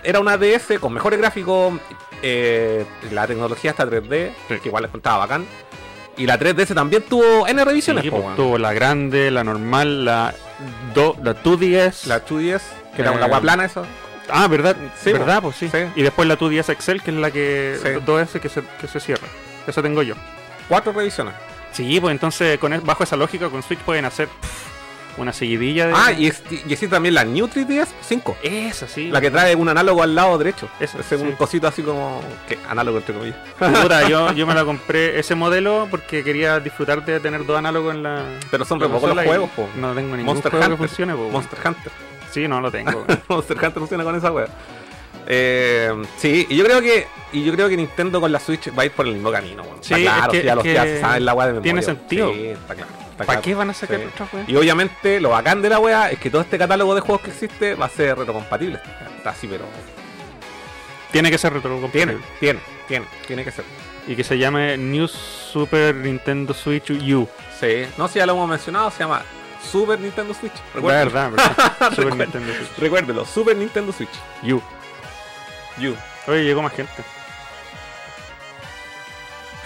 era 0.02 0.20
una 0.20 0.37
DS 0.37 0.78
con 0.81 0.93
mejores 0.93 1.19
gráficos, 1.19 1.75
eh, 2.22 2.84
la 3.11 3.26
tecnología 3.26 3.70
está 3.72 3.87
3D, 3.87 4.32
Sí. 4.49 4.55
que 4.61 4.69
igual 4.69 4.82
les 4.84 4.93
contaba 4.93 5.19
bacán. 5.19 5.46
Y 6.17 6.26
la 6.26 6.38
3DS 6.38 6.75
también 6.75 7.02
tuvo 7.02 7.46
N 7.46 7.64
revisiones. 7.64 8.05
Sí, 8.05 8.11
po, 8.11 8.22
pues, 8.22 8.37
tuvo 8.37 8.58
la 8.58 8.72
grande, 8.75 9.31
la 9.31 9.43
normal, 9.44 10.05
la, 10.05 10.34
do, 10.94 11.17
la 11.22 11.34
2DS. 11.43 12.06
La 12.06 12.25
2DS, 12.25 12.62
que 12.94 13.02
era 13.02 13.12
Eh, 13.12 13.14
una 13.17 13.25
agua 13.25 13.40
plana 13.40 13.64
eso. 13.64 13.87
Ah, 14.28 14.46
¿verdad? 14.46 14.76
Sí, 15.02 15.12
¿Verdad? 15.12 15.40
pues, 15.43 15.56
sí. 15.56 15.69
sí. 15.70 15.78
Y 15.96 16.02
después 16.02 16.28
la 16.28 16.37
2DS 16.37 16.69
Excel, 16.72 17.02
que 17.02 17.11
es 17.11 17.17
la 17.17 17.31
que. 17.31 17.78
Sí. 17.82 17.88
2S 18.05 18.38
que 18.40 18.49
se, 18.49 18.62
que 18.81 18.87
se 18.87 19.00
cierra. 19.00 19.26
Esa 19.67 19.82
tengo 19.82 20.02
yo. 20.02 20.14
Cuatro 20.69 20.93
revisiones. 20.93 21.34
Sí, 21.72 21.99
pues 22.00 22.12
entonces 22.12 22.58
con 22.58 22.78
bajo 22.84 23.02
esa 23.05 23.17
lógica 23.17 23.49
con 23.49 23.62
Switch 23.62 23.78
pueden 23.81 24.05
hacer 24.05 24.28
pff, 24.28 24.69
una 25.17 25.33
seguidilla 25.33 25.87
de. 25.89 25.93
Ah, 25.97 26.12
y, 26.12 26.27
es- 26.29 26.43
y 26.51 26.57
existe 26.57 26.89
también 26.89 27.15
la 27.15 27.25
New 27.25 27.47
3DS 27.49 27.89
5. 28.01 28.37
Esa, 28.43 28.87
sí. 28.89 29.09
La 29.11 29.21
que 29.21 29.31
trae 29.31 29.55
un 29.55 29.69
análogo 29.69 30.03
al 30.03 30.15
lado 30.15 30.39
derecho. 30.39 30.69
Esa, 30.81 30.99
es 31.01 31.12
un 31.21 31.33
cosito 31.33 31.67
así 31.67 31.83
como. 31.83 32.21
que 32.49 32.59
análogo 32.69 32.99
entre 32.99 33.15
comillas. 33.15 33.39
Yo, 34.09 34.33
yo 34.33 34.47
me 34.47 34.55
la 34.55 34.65
compré 34.65 35.19
ese 35.19 35.35
modelo 35.35 35.89
porque 35.91 36.23
quería 36.25 36.59
disfrutar 36.61 37.05
de 37.05 37.21
tener 37.21 37.45
dos 37.45 37.59
análogos 37.59 37.95
en 37.95 38.03
la. 38.03 38.23
Pero 38.51 38.65
son 38.65 38.81
re 38.81 38.89
pocos 38.89 39.15
los 39.15 39.25
juegos, 39.25 39.51
po. 39.51 39.69
No 39.77 39.93
tengo 39.95 40.17
ningún 40.17 40.25
Monster 40.27 40.51
juego 40.51 40.65
Hunter. 40.67 40.79
que 40.81 40.87
funcione, 40.89 41.15
po. 41.15 41.29
Monster 41.31 41.59
Hunter. 41.67 41.93
Sí, 42.31 42.47
no 42.49 42.61
lo 42.61 42.71
tengo. 42.71 43.05
Monster 43.29 43.56
Hunter 43.56 43.73
funciona 43.75 44.05
con 44.05 44.15
esa 44.17 44.31
wea. 44.33 44.47
Eh, 45.27 45.93
sí, 46.17 46.47
y 46.49 46.56
yo 46.56 46.65
creo 46.65 46.81
que 46.81 47.06
y 47.33 47.45
yo 47.45 47.53
creo 47.53 47.69
que 47.69 47.77
Nintendo 47.77 48.21
con 48.21 48.33
la 48.33 48.41
Switch 48.41 48.71
va 48.77 48.83
a 48.83 48.87
ir 48.87 48.93
por 48.93 49.06
el 49.06 49.15
mismo 49.15 49.31
camino. 49.31 49.63
weón. 49.63 49.77
Sí, 49.81 49.95
está 49.95 50.15
claro, 50.17 50.33
es 50.33 50.39
que- 50.41 50.45
ya, 50.47 50.51
es 50.53 50.56
los, 50.56 50.65
que 50.65 50.73
ya 50.75 50.83
se 50.85 51.01
saben 51.01 51.25
la 51.25 51.35
wea 51.35 51.47
de 51.47 51.53
memoria. 51.53 51.63
tiene 51.73 51.83
sentido. 51.83 52.33
Sí, 52.33 52.47
está 52.47 52.75
claro. 52.75 52.91
¿Para 53.26 53.40
qué 53.40 53.55
van 53.55 53.70
a 53.70 53.75
sacar 53.75 53.99
Sí. 54.00 54.06
otra 54.06 54.28
wea? 54.32 54.44
Y 54.46 54.56
obviamente 54.56 55.20
lo 55.20 55.31
bacán 55.31 55.62
de 55.62 55.69
la 55.69 55.78
wea 55.78 56.11
es 56.11 56.19
que 56.19 56.31
todo 56.31 56.43
este 56.43 56.58
catálogo 56.58 56.94
de 56.94 57.00
juegos 57.00 57.22
que 57.22 57.31
existe 57.31 57.75
va 57.75 57.87
a 57.87 57.88
ser 57.90 58.17
retrocompatible. 58.19 58.81
Está 59.17 59.31
así, 59.31 59.46
pero 59.46 59.64
Tiene 61.12 61.31
que 61.31 61.38
ser 61.38 61.52
retrocompatible. 61.52 62.14
tiene, 62.14 62.20
tiene, 62.38 62.61
tiene, 62.87 63.06
tiene 63.26 63.44
que 63.44 63.50
ser. 63.50 63.64
Y 64.06 64.17
que 64.17 64.25
se 64.25 64.38
llame 64.38 64.76
New 64.76 65.06
Super 65.08 65.94
Nintendo 65.94 66.55
Switch 66.55 66.90
U. 66.90 67.28
Sí, 67.58 67.87
no 67.99 68.06
sé 68.08 68.14
si 68.14 68.19
ya 68.20 68.26
lo 68.26 68.32
hemos 68.32 68.49
mencionado, 68.49 68.90
se 68.90 69.00
llama 69.00 69.22
Super 69.70 70.00
Nintendo 70.00 70.32
Switch. 70.34 70.55
Recuérdelo. 70.75 71.11
Verdad, 71.11 71.31
verdad. 71.31 71.93
Super. 71.94 72.17
Nintendo 72.17 72.55
Switch 72.55 72.78
Recuérdelo, 72.78 73.25
Super 73.26 73.56
Nintendo 73.56 73.93
Switch. 73.93 74.08
U. 74.44 74.61
You. 75.78 75.94
Oye, 76.26 76.44
llegó 76.44 76.62
más 76.62 76.72
gente. 76.72 77.02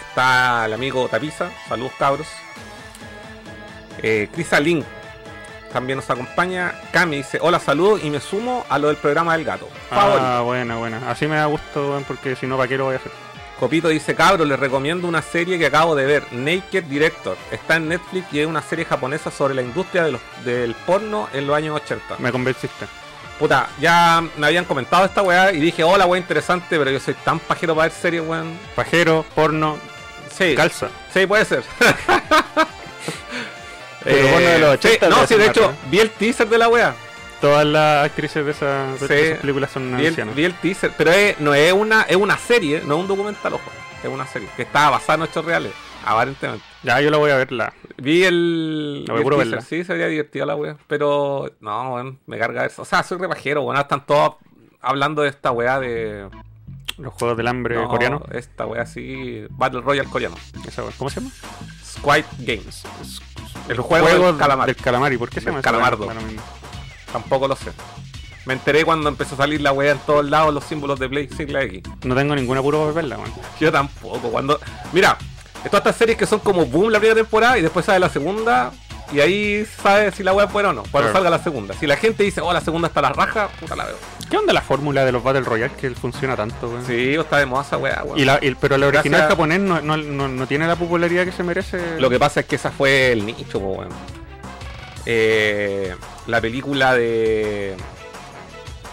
Está 0.09 0.67
el 0.67 0.73
amigo 0.73 1.09
Tapiza, 1.09 1.51
saludos 1.69 1.93
cabros. 1.99 2.29
Eh, 4.07 4.29
también 5.73 5.97
nos 5.97 6.09
acompaña. 6.09 6.73
Cami 6.93 7.17
dice, 7.17 7.39
hola, 7.41 7.59
saludos 7.59 8.01
y 8.05 8.11
me 8.11 8.21
sumo 8.21 8.65
a 8.69 8.79
lo 8.79 8.89
del 8.89 8.97
programa 8.97 9.37
del 9.37 9.45
gato. 9.45 9.69
Favorito. 9.91 10.21
Ah, 10.25 10.41
buena, 10.43 10.77
buena. 10.77 11.11
Así 11.11 11.27
me 11.27 11.37
da 11.37 11.47
gusto, 11.47 11.89
weón, 11.91 12.05
porque 12.05 12.37
si 12.37 12.47
no, 12.47 12.57
¿para 12.57 12.69
qué 12.69 12.77
lo 12.79 12.85
voy 12.85 12.95
a 12.95 12.99
hacer? 12.99 13.11
Copito 13.59 13.89
dice, 13.89 14.15
cabros, 14.15 14.47
les 14.47 14.59
recomiendo 14.59 15.09
una 15.09 15.23
serie 15.23 15.59
que 15.59 15.67
acabo 15.67 15.95
de 15.97 16.05
ver, 16.07 16.25
Naked 16.33 16.85
Director. 16.85 17.37
Está 17.51 17.77
en 17.77 17.89
Netflix 17.89 18.27
y 18.33 18.41
es 18.41 18.47
una 18.47 18.63
serie 18.63 18.85
japonesa 18.85 19.31
sobre 19.31 19.55
la 19.55 19.63
industria 19.63 20.05
de 20.05 20.13
los- 20.13 20.21
del 20.45 20.75
porno 20.87 21.29
en 21.33 21.47
los 21.47 21.57
años 21.57 21.75
80. 21.77 22.17
Me 22.19 22.31
convenciste. 22.31 22.87
Puta, 23.39 23.69
ya 23.81 24.23
me 24.37 24.47
habían 24.47 24.65
comentado 24.65 25.05
esta 25.07 25.23
weá 25.23 25.51
y 25.53 25.59
dije, 25.61 25.83
hola, 25.83 26.07
weá, 26.07 26.21
interesante, 26.21 26.79
pero 26.79 26.91
yo 26.91 27.01
soy 27.01 27.15
tan 27.15 27.41
pajero 27.41 27.75
para 27.75 27.89
ver 27.89 27.97
series, 27.99 28.23
weón. 28.25 28.59
Pajero, 28.77 29.25
porno, 29.35 29.77
Sí, 30.37 30.55
calza. 30.55 30.89
sí, 31.13 31.27
puede 31.27 31.45
ser. 31.45 31.65
Pero 34.05 34.29
porno 34.29 34.47
de 34.49 34.59
los 34.59 34.71
80 34.75 35.07
sí, 35.07 35.13
no, 35.15 35.27
sí, 35.27 35.35
de 35.37 35.47
hecho, 35.47 35.71
¿eh? 35.71 35.75
vi 35.91 35.99
el 36.01 36.11
teaser 36.11 36.49
de 36.49 36.59
la 36.59 36.69
weá. 36.69 36.95
Todas 37.41 37.67
las 37.67 38.07
actrices 38.07 38.45
de, 38.45 38.53
de 38.53 38.99
Sí. 38.99 39.15
esas 39.15 39.39
películas 39.41 39.71
son 39.71 39.97
Vi 39.97 40.03
el, 40.03 40.09
ancianas. 40.09 40.35
vi 40.35 40.45
el 40.45 40.55
teaser, 40.55 40.93
pero 40.97 41.11
es- 41.11 41.39
no 41.41 41.53
es 41.55 41.73
una, 41.73 42.03
es 42.03 42.17
una 42.17 42.39
serie, 42.39 42.83
no 42.87 42.95
es 42.95 43.01
un 43.01 43.09
documental, 43.09 43.55
ojo. 43.55 43.71
Es 44.03 44.09
una 44.11 44.27
serie 44.27 44.49
que 44.57 44.63
está 44.63 44.91
basada 44.91 45.25
en 45.25 45.31
hechos 45.31 45.45
reales, 45.45 45.73
aparentemente. 46.05 46.65
Ya, 46.83 47.01
yo 47.01 47.11
la 47.11 47.17
voy 47.17 47.31
a 47.31 47.37
verla. 47.37 47.73
Vi 47.97 48.25
el, 48.25 49.05
No, 49.09 49.15
vi 49.15 49.19
el 49.19 49.25
puro 49.25 49.37
teaser, 49.37 49.51
verla. 49.57 49.67
sí, 49.67 49.85
se 49.85 49.93
vería 49.93 50.09
divertida 50.09 50.47
la 50.47 50.55
wea, 50.57 50.77
pero 50.87 51.51
no, 51.61 52.19
me 52.27 52.39
carga 52.39 52.65
eso. 52.67 52.83
O 52.83 52.85
sea, 52.85 53.03
soy 53.03 53.19
repajero, 53.19 53.63
weón, 53.63 53.77
ahora 53.77 53.83
están 53.83 54.05
todos 54.07 54.37
hablando 54.81 55.23
de 55.23 55.29
esta 55.31 55.51
wea 55.51 55.81
de... 55.81 56.29
Los 56.99 57.13
juegos 57.15 57.37
del 57.37 57.49
hambre 57.49 57.75
no, 57.77 57.89
coreano. 57.89 58.23
Esta 58.33 58.67
wea 58.67 58.83
así, 58.83 59.45
Battle 59.51 59.81
Royale 59.81 60.09
coreano. 60.09 60.37
Esa 60.67 60.83
wea. 60.85 60.93
¿Cómo 60.97 61.11
se 61.11 61.21
llama? 61.21 61.33
Squid 61.85 62.25
Games. 62.39 62.85
El 63.69 63.79
Juego, 63.79 64.07
juego 64.07 64.27
del 64.27 64.37
calamar. 64.37 64.67
Del 64.67 64.77
calamar. 64.77 65.13
¿Y 65.13 65.17
por 65.17 65.31
qué 65.31 65.41
se 65.41 65.47
llama 65.47 65.63
calamardo. 65.63 66.09
Tampoco 67.13 67.49
lo 67.49 67.57
sé. 67.57 67.73
Me 68.47 68.53
enteré 68.53 68.85
cuando 68.85 69.09
empezó 69.09 69.37
a 69.37 69.39
salir 69.39 69.61
la 69.61 69.73
wea 69.73 69.93
en 69.93 69.99
todos 70.01 70.25
lados, 70.29 70.53
los 70.53 70.65
símbolos 70.65 70.99
de 70.99 71.09
Play 71.09 71.29
sigla 71.29 71.63
X. 71.63 71.83
No 72.05 72.15
tengo 72.15 72.35
ningún 72.35 72.59
apuro 72.59 72.81
para 72.81 72.93
verla, 72.93 73.17
weón. 73.17 73.33
Yo 73.59 73.73
tampoco. 73.73 74.29
Cuando. 74.31 74.61
Mira, 74.93 75.17
todas 75.65 75.81
estas 75.81 75.97
series 75.97 76.19
que 76.19 76.27
son 76.27 76.41
como 76.41 76.67
boom 76.67 76.91
la 76.91 76.99
primera 76.99 77.17
temporada 77.17 77.57
y 77.59 77.63
después 77.63 77.87
sale 77.87 78.01
la 78.01 78.11
segunda. 78.11 78.73
Y 79.13 79.21
ahí 79.21 79.67
sabes 79.83 80.15
si 80.15 80.23
la 80.23 80.33
weá 80.33 80.47
es 80.47 80.53
buena 80.53 80.71
o 80.71 80.73
no, 80.73 80.83
cuando 80.83 81.11
Claro. 81.11 81.13
salga 81.13 81.31
la 81.31 81.39
segunda. 81.43 81.75
Si 81.75 81.87
la 81.87 81.97
gente 81.97 82.23
dice, 82.25 82.41
oh, 82.41 82.53
la 82.53 82.61
segunda 82.61 82.89
está 82.89 83.01
la 83.03 83.11
raja, 83.11 83.49
puta 83.61 83.77
la 83.77 83.85
veo. 83.85 83.97
¿Qué 84.31 84.37
onda 84.39 84.53
la 84.53 84.63
fórmula 84.63 85.05
de 85.05 85.13
los 85.13 85.23
Battle 85.23 85.43
Royale 85.43 85.75
que 85.79 85.91
funciona 85.91 86.35
tanto, 86.35 86.69
weón? 86.69 86.85
Sí, 86.87 87.15
está 87.15 87.39
de 87.39 87.47
moda 87.47 87.63
esa 87.63 87.77
weá, 87.77 88.03
weón. 88.05 88.19
Y 88.19 88.25
la, 88.25 88.39
y- 88.43 88.55
pero 88.55 88.77
la 88.79 88.87
original 88.87 89.21
Gracias- 89.21 89.29
japonés 89.29 89.61
no, 89.61 89.81
no, 89.83 89.97
no, 89.99 90.29
no 90.29 90.47
tiene 90.47 90.67
la 90.67 90.77
popularidad 90.77 91.25
que 91.27 91.33
se 91.33 91.43
merece. 91.43 92.01
Lo 92.01 92.09
que 92.11 92.19
pasa 92.19 92.41
es 92.41 92.47
que 92.47 92.57
esa 92.57 92.71
fue 92.71 93.13
el 93.13 93.25
nicho, 93.27 93.61
po, 93.61 93.73
weón. 93.73 93.91
Eh, 95.07 95.95
la 96.27 96.41
película 96.41 96.95
de. 96.95 97.77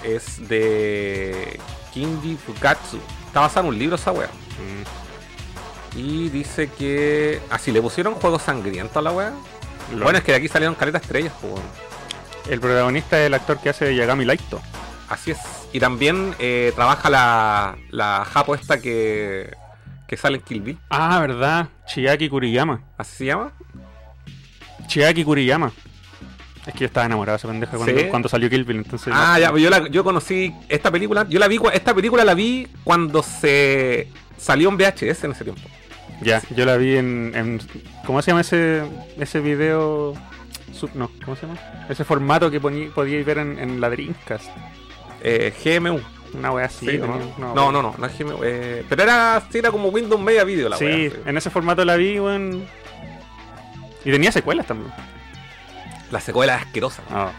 Es 0.04 0.48
de. 0.48 1.60
Kinji 1.94 2.36
Fukatsu. 2.38 3.00
Está 3.28 3.42
basada 3.42 3.62
en 3.62 3.68
un 3.68 3.80
libro 3.80 3.96
esa 3.96 4.12
weá. 4.12 4.28
Mm, 4.28 5.98
Y 5.98 6.30
dice 6.30 6.70
que. 6.70 7.40
Así 7.50 7.72
le 7.72 7.82
pusieron 7.82 8.16
juego 8.16 8.40
sangriento 8.40 9.00
a 9.00 9.02
la 9.02 9.12
weá. 9.12 9.32
Lo- 9.92 10.04
Bueno, 10.04 10.18
es 10.20 10.24
que 10.24 10.32
de 10.32 10.38
aquí 10.40 10.48
salieron 10.48 10.76
caletas 10.76 11.02
estrellas, 11.04 11.34
weón. 11.44 11.62
El 12.50 12.60
protagonista 12.60 13.20
es 13.20 13.28
el 13.28 13.34
actor 13.34 13.60
que 13.60 13.70
hace 13.70 13.86
de 13.86 13.96
Yagami 13.96 14.26
Laito. 14.26 14.62
Así 15.10 15.32
es. 15.32 15.38
Y 15.74 15.80
también 15.80 16.34
eh, 16.40 16.72
trabaja 16.76 17.10
la, 17.10 17.78
la 17.90 18.26
japo 18.26 18.56
esta 18.56 18.82
que. 18.82 19.52
que 20.08 20.18
sale 20.18 20.38
en 20.38 20.44
Kill 20.44 20.62
Bill. 20.62 20.78
Ah, 20.90 21.20
verdad. 21.20 21.68
Chiaki 21.86 22.30
Kuriyama. 22.30 22.82
¿Así 22.98 23.16
se 23.18 23.26
llama? 23.26 23.52
Chiaki 24.88 25.24
Kuriyama. 25.24 25.72
Es 26.66 26.74
que 26.74 26.80
yo 26.82 26.86
estaba 26.86 27.06
enamorado 27.08 27.36
de 27.38 27.40
esa 27.40 27.48
pendeja 27.48 27.76
cuando, 27.78 28.00
¿Sí? 28.00 28.08
cuando 28.08 28.30
salió 28.30 28.50
Kill 28.50 28.64
Bill, 28.66 28.78
entonces. 28.78 29.12
Ah, 29.16 29.40
ya, 29.40 29.56
yo, 29.58 29.70
la- 29.70 29.88
yo 29.90 30.04
conocí 30.04 30.54
esta 30.70 30.92
película. 30.92 31.26
Yo 31.30 31.40
la 31.40 31.48
vi, 31.48 31.60
esta 31.74 31.94
película 31.94 32.24
la 32.24 32.34
vi 32.34 32.68
cuando 32.84 33.24
se 33.24 34.10
salió 34.38 34.70
en 34.70 34.78
VHS 34.78 35.24
en 35.26 35.32
ese 35.32 35.44
tiempo. 35.44 35.62
Ya, 36.22 36.42
yo 36.56 36.66
la 36.66 36.78
vi 36.78 36.98
en, 36.98 37.32
en- 37.36 37.62
¿Cómo 38.06 38.22
se 38.22 38.32
llama 38.32 38.42
ese, 38.42 38.84
ese 39.20 39.40
video? 39.40 40.14
Sub- 40.74 40.92
no, 40.94 41.10
¿cómo 41.26 41.36
se 41.36 41.48
llama? 41.48 41.60
Ese 41.90 42.04
formato 42.04 42.50
que 42.52 42.62
poní- 42.62 42.92
podíais 42.92 43.26
ver 43.26 43.40
en, 43.40 43.58
en 43.60 43.82
la 43.82 43.90
Dreamcast. 43.90 44.46
Eh, 45.24 45.54
GMU. 45.64 46.00
Una 46.34 46.52
wea 46.52 46.66
así. 46.68 46.86
Sí, 46.90 46.98
¿no? 46.98 47.20
¿no? 47.38 47.54
No, 47.54 47.72
no, 47.72 47.82
no, 47.82 47.96
no 47.98 48.06
es 48.06 48.18
GMU. 48.18 48.40
eh, 48.44 48.86
pero 48.88 49.04
era, 49.04 49.42
era 49.54 49.72
como 49.72 49.90
Windows 49.90 50.22
Media 50.22 50.44
Video 50.46 50.70
la 50.70 50.78
sí, 50.78 50.86
wea, 50.86 51.10
sí. 51.10 51.16
en 51.26 51.38
ese 51.38 51.50
formato 51.50 51.84
la 51.84 51.96
vi, 51.98 52.20
weón. 52.20 52.66
Y 54.06 54.12
tenía 54.12 54.32
secuelas 54.32 54.66
también. 54.66 54.92
La 56.12 56.20
secuela 56.22 56.56
es 56.58 56.62
asquerosa. 56.64 57.04
Ah, 57.10 57.32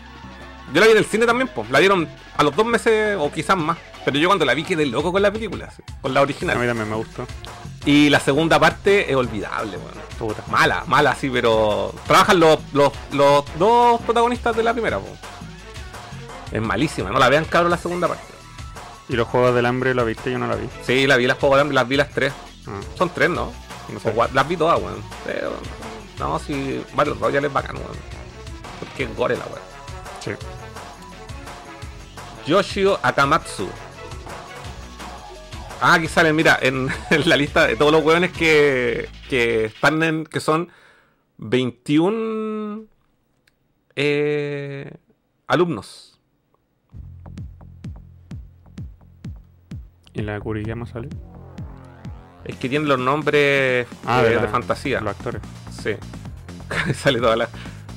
Yo 0.75 0.81
la 0.81 0.87
vi 0.87 0.93
en 0.93 0.99
el 0.99 1.05
cine 1.05 1.25
también, 1.27 1.49
pues. 1.55 1.71
La 1.71 1.79
dieron 1.79 2.09
a 2.37 2.43
los 2.43 2.55
dos 2.55 2.67
meses 2.67 3.17
o 3.19 3.31
quizás 3.33 3.57
más. 3.57 3.79
Pero 4.05 4.19
yo 4.19 4.29
cuando 4.29 4.45
la 4.45 4.55
vi 4.55 4.65
quedé 4.65 4.85
loco 4.87 5.13
con 5.13 5.23
la 5.23 5.31
película, 5.33 5.71
sí, 5.71 5.83
con 6.01 6.13
la 6.13 6.21
a 6.21 6.23
original. 6.25 6.59
mí 6.59 6.67
también 6.67 6.89
me 6.91 6.97
gustó. 6.97 7.27
Y 7.85 8.11
la 8.11 8.21
segunda 8.21 8.61
parte 8.61 9.11
es 9.11 9.17
olvidable, 9.17 9.77
weón. 9.77 10.03
Puta. 10.19 10.45
Mala, 10.49 10.85
mala, 10.87 11.17
sí, 11.17 11.29
pero 11.31 11.93
trabajan 12.07 12.39
los, 12.39 12.59
los, 12.73 12.93
los 13.13 13.45
dos 13.59 14.01
protagonistas 14.03 14.57
de 14.57 14.63
la 14.63 14.73
primera, 14.73 14.99
po. 14.99 15.09
Es 16.53 16.61
malísima, 16.61 17.11
no 17.11 17.19
la 17.19 17.29
vean 17.29 17.45
cabrón 17.45 17.71
la 17.71 17.79
segunda 17.79 18.07
parte. 18.07 18.25
¿Y 19.09 19.17
los 19.17 19.27
juegos 19.27 19.55
del 19.55 19.67
hambre 19.67 19.95
la 19.95 20.05
viste? 20.05 20.31
Yo 20.31 20.39
no 20.39 20.47
la 20.47 20.55
vi. 20.55 20.69
Sí, 20.87 21.07
la 21.07 21.17
vi 21.17 21.27
las 21.27 21.39
juegos 21.39 21.57
grandes, 21.57 21.75
las 21.75 21.89
vi 21.89 21.97
las 21.97 22.11
tres. 22.11 22.33
Ah, 22.69 22.81
Son 22.97 23.11
tres, 23.11 23.31
¿no? 23.31 23.53
sé. 24.01 24.15
las 24.33 24.49
vi 24.49 24.57
todas, 24.57 24.81
weón. 24.81 25.03
Pero, 25.27 25.53
no, 26.19 26.39
sí, 26.39 26.85
Battle 26.95 27.15
Royale 27.15 27.49
es 27.49 27.53
bacano, 27.53 27.81
weón. 27.81 27.97
Porque 28.79 29.05
es 29.05 29.17
gore 29.17 29.37
la 29.37 29.45
weón. 29.47 29.61
Sí. 30.21 30.31
Yoshio 32.47 32.99
Akamatsu. 33.03 33.69
Ah, 35.85 35.95
aquí 35.95 36.07
salen, 36.07 36.37
mira, 36.37 36.57
en, 36.63 36.89
en 37.11 37.29
la 37.29 37.37
lista 37.37 37.67
de 37.67 37.75
todos 37.75 37.91
los 37.91 38.05
weones 38.05 38.31
que, 38.31 39.09
que 39.29 39.65
están 39.65 40.01
en. 40.05 40.25
que 40.25 40.39
son 40.39 40.69
21 41.39 42.85
eh, 43.97 44.93
alumnos. 45.49 46.21
¿Y 50.15 50.23
la 50.23 50.39
Kuriyama 50.39 50.87
sale? 50.87 51.09
Es 52.45 52.55
que 52.57 52.69
tienen 52.69 52.89
los 52.89 52.99
nombres 53.01 53.89
Ah, 54.07 54.23
eh, 54.25 54.31
de 54.31 54.39
de, 54.39 54.49
fantasía. 54.49 55.01
Los 55.01 55.17
actores. 55.17 55.43
Sí. 55.83 55.95
Sale 56.95 57.19
toda 57.19 57.35
la. 57.37 57.49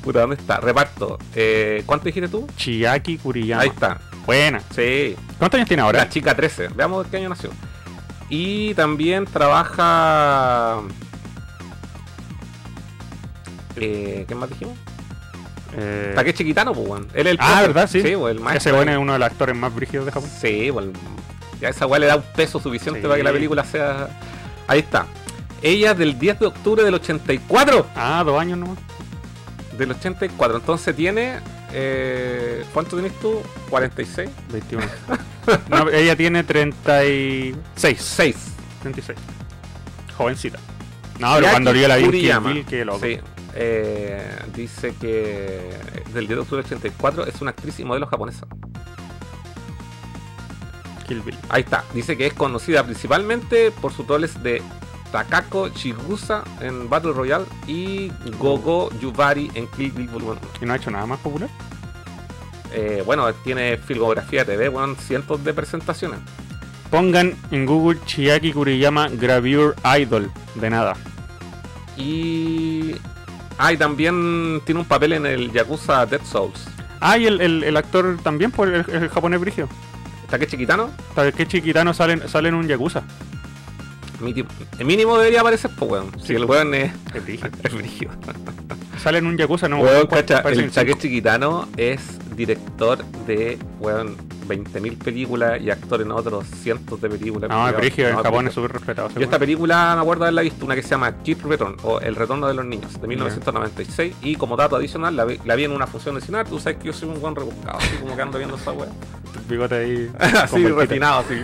Puta, 0.04 0.22
¿dónde 0.22 0.36
está? 0.38 0.60
Reparto. 0.60 1.20
Eh, 1.36 1.84
¿Cuánto 1.86 2.06
dijiste 2.06 2.30
tú? 2.30 2.48
Chiaki 2.56 3.18
Kuriyama. 3.18 3.62
Ahí 3.64 3.70
está. 3.70 4.00
Buena. 4.26 4.60
Sí. 4.74 5.16
¿Cuántos 5.38 5.58
años 5.58 5.68
tiene 5.68 5.84
ahora? 5.84 6.00
La 6.00 6.10
chica 6.10 6.36
13. 6.36 6.70
Veamos 6.70 7.06
de 7.06 7.12
qué 7.12 7.18
año 7.18 7.30
nació. 7.30 7.52
Y 8.30 8.74
también 8.74 9.26
trabaja. 9.26 10.82
Eh, 13.76 14.26
¿Qué 14.28 14.36
más 14.36 14.50
dijimos? 14.50 14.76
Eh, 15.78 16.14
Takeshi 16.16 16.46
Kitano, 16.46 16.74
pues, 16.74 16.88
weón. 16.88 17.08
Él 17.14 17.28
es 17.28 17.34
el 17.34 17.38
Ah. 17.42 17.62
¿verdad? 17.62 17.90
Sí. 17.90 18.02
Sí, 18.02 18.14
pues, 18.18 18.36
el 18.36 18.42
maestro. 18.42 18.70
Ese 18.72 18.76
bueno 18.76 18.92
es 18.92 18.98
uno 18.98 19.14
de 19.14 19.20
los 19.20 19.26
actores 19.30 19.56
más 19.56 19.74
brígidos 19.76 20.06
de 20.06 20.12
Japón. 20.12 20.30
Sí, 20.42 20.70
pues. 20.72 20.88
Ya 21.60 21.70
esa 21.70 21.86
weá 21.86 22.00
le 22.00 22.08
da 22.08 22.16
un 22.18 22.24
peso 22.36 22.60
suficiente 22.60 23.02
Sí. 23.02 23.06
para 23.08 23.18
que 23.18 23.24
la 23.24 23.32
película 23.32 23.64
sea. 23.64 24.08
Ahí 24.68 24.80
está. 24.80 25.06
Ella 25.62 25.92
es 25.92 25.98
del 25.98 26.18
10 26.20 26.40
de 26.40 26.46
octubre 26.48 26.84
del 26.84 26.94
84. 26.96 27.88
Ah, 27.96 28.24
dos 28.26 28.40
años 28.40 28.58
nomás. 28.58 28.78
Del 29.78 29.92
84. 29.92 30.58
Entonces 30.58 30.96
tiene. 30.96 31.40
Eh, 31.78 32.64
¿Cuánto 32.74 32.96
tienes 32.96 33.20
tú? 33.20 33.42
46. 33.70 34.30
21. 34.52 34.86
No, 35.70 35.88
ella 35.92 36.16
tiene 36.16 36.44
36. 36.44 38.02
6. 38.02 38.36
36. 38.82 39.20
Jovencita. 40.18 40.58
No, 41.20 41.36
pero 41.36 41.50
cuando 41.52 41.72
yo 41.76 41.88
la 41.88 41.98
vi 41.98 42.30
en 42.30 42.66
qué 42.66 42.84
loco. 42.84 43.00
Sí. 43.06 43.20
Eh, 43.54 44.40
dice 44.56 44.96
que 45.00 45.72
del 46.14 46.26
10 46.26 46.30
de 46.30 46.40
octubre 46.40 46.64
del 46.64 46.78
84 46.78 47.28
es 47.28 47.42
una 47.42 47.52
actriz 47.52 47.80
y 47.80 47.86
modelo 47.86 48.08
japonesa. 48.08 48.48
Kill 51.08 51.22
Bill. 51.22 51.38
Ahí 51.50 51.62
está. 51.62 51.84
Dice 51.94 52.18
que 52.18 52.26
es 52.26 52.34
conocida 52.34 52.84
principalmente 52.84 53.70
por 53.70 53.94
sus 53.94 54.08
roles 54.08 54.42
de 54.42 54.64
Takako 55.12 55.70
Chigusa 55.70 56.44
en 56.62 56.90
Battle 56.90 57.14
Royale 57.14 57.46
y 57.68 58.12
Gogo 58.40 58.90
Yubari 59.00 59.50
en 59.54 59.68
Kill 59.68 59.92
Bill 59.92 60.08
Volumen 60.10 60.38
1. 60.42 60.50
¿Y 60.62 60.66
no 60.66 60.74
ha 60.74 60.76
hecho 60.76 60.92
nada 60.92 61.06
más 61.06 61.20
popular? 61.20 61.50
Eh, 62.74 63.04
bueno, 63.06 63.32
tiene 63.34 63.78
filmografía 63.78 64.44
de 64.44 64.54
TV, 64.54 64.70
bueno, 64.70 64.96
cientos 65.00 65.44
de 65.44 65.54
presentaciones. 65.54 66.20
Pongan 66.92 67.34
en 67.52 67.66
Google 67.66 68.00
Chiaki 68.06 68.52
Kuriyama 68.54 69.08
Gravure 69.10 69.74
Idol. 70.00 70.32
De 70.56 70.70
nada. 70.70 70.96
Y. 71.98 72.96
Ah, 73.58 73.72
y 73.72 73.78
también 73.78 74.62
tiene 74.66 74.82
un 74.82 74.86
papel 74.86 75.14
en 75.14 75.26
el 75.26 75.52
Yakuza 75.52 76.06
Dead 76.06 76.22
Souls. 76.24 76.66
Ah, 77.00 77.18
y 77.18 77.26
el, 77.28 77.40
el- 77.40 77.64
el 77.64 77.78
actor 77.78 78.18
también, 78.24 78.52
por 78.52 78.68
el, 78.68 78.86
el 78.90 79.10
japonés 79.10 79.40
brigio. 79.40 79.70
Takeshi 80.30 80.58
Kitano, 80.58 80.90
Que 81.38 81.48
chiquitano 81.48 81.94
sale, 81.94 82.28
sale 82.28 82.50
en 82.50 82.56
un 82.56 82.68
Yakuza. 82.68 83.04
Mínimo, 84.26 84.50
mínimo 84.84 85.18
debería 85.18 85.42
aparecer, 85.42 85.72
pues, 85.78 85.92
weón. 85.92 86.12
Si 86.22 86.34
el 86.34 86.46
weón 86.46 86.74
es, 86.74 86.92
Es 87.14 87.24
brígido. 87.24 87.50
es 87.64 87.74
brígido. 87.74 88.12
Sale 89.02 89.20
en 89.20 89.28
un 89.28 89.38
Yakuza, 89.38 89.70
no. 89.70 89.80
Weón, 89.80 90.08
cacha, 90.08 90.40
el. 90.40 90.72
Takeshi 90.72 91.10
Kitano 91.10 91.68
es 91.78 92.18
director 92.36 93.04
de, 93.28 93.58
weón, 93.80 94.18
20.000 94.48 94.98
películas 94.98 95.62
y 95.62 95.70
actor 95.72 96.02
en 96.02 96.12
otros 96.12 96.46
cientos 96.48 97.00
de 97.02 97.10
películas. 97.10 97.50
No, 97.50 97.66
es 97.68 97.72
Weón, 97.72 97.82
brígido, 97.82 98.10
en 98.10 98.16
no, 98.16 98.24
Japón 98.24 98.48
es 98.48 98.54
súper 98.54 98.74
respetado. 98.74 99.10
Yo 99.10 99.22
esta 99.22 99.32
weón. 99.32 99.40
película 99.40 99.94
me 99.96 100.02
acuerdo 100.02 100.24
haberla 100.24 100.42
visto, 100.42 100.66
una 100.66 100.76
que 100.76 100.84
se 100.84 100.90
llama 100.90 101.12
Kid 101.24 101.38
Return 101.44 101.78
o 101.84 102.00
El 102.00 102.16
Retorno 102.16 102.48
de 102.48 102.54
los 102.54 102.66
Niños, 102.66 103.00
de 103.00 103.08
1996. 103.08 104.16
Y 104.22 104.36
como 104.36 104.56
dato 104.58 104.76
adicional, 104.76 105.16
la 105.16 105.26
vi, 105.26 105.40
la 105.46 105.56
vi 105.56 105.64
en 105.66 105.72
una 105.72 105.88
función 105.88 106.16
de 106.16 106.22
cine. 106.22 106.44
Tú 106.46 106.60
sabes 106.60 106.78
que 106.80 106.88
yo 106.88 106.94
soy 106.94 107.10
un 107.10 107.22
buen 107.22 107.36
rebuscado, 107.36 107.78
así 107.78 107.96
como 107.98 108.16
que 108.16 108.22
ando 108.22 108.38
viendo 108.38 108.56
esa. 108.58 108.72
El 109.36 109.42
bigote 109.50 109.76
ahí. 109.76 110.12
así, 110.20 110.68
refinado, 110.68 111.20
así. 111.20 111.36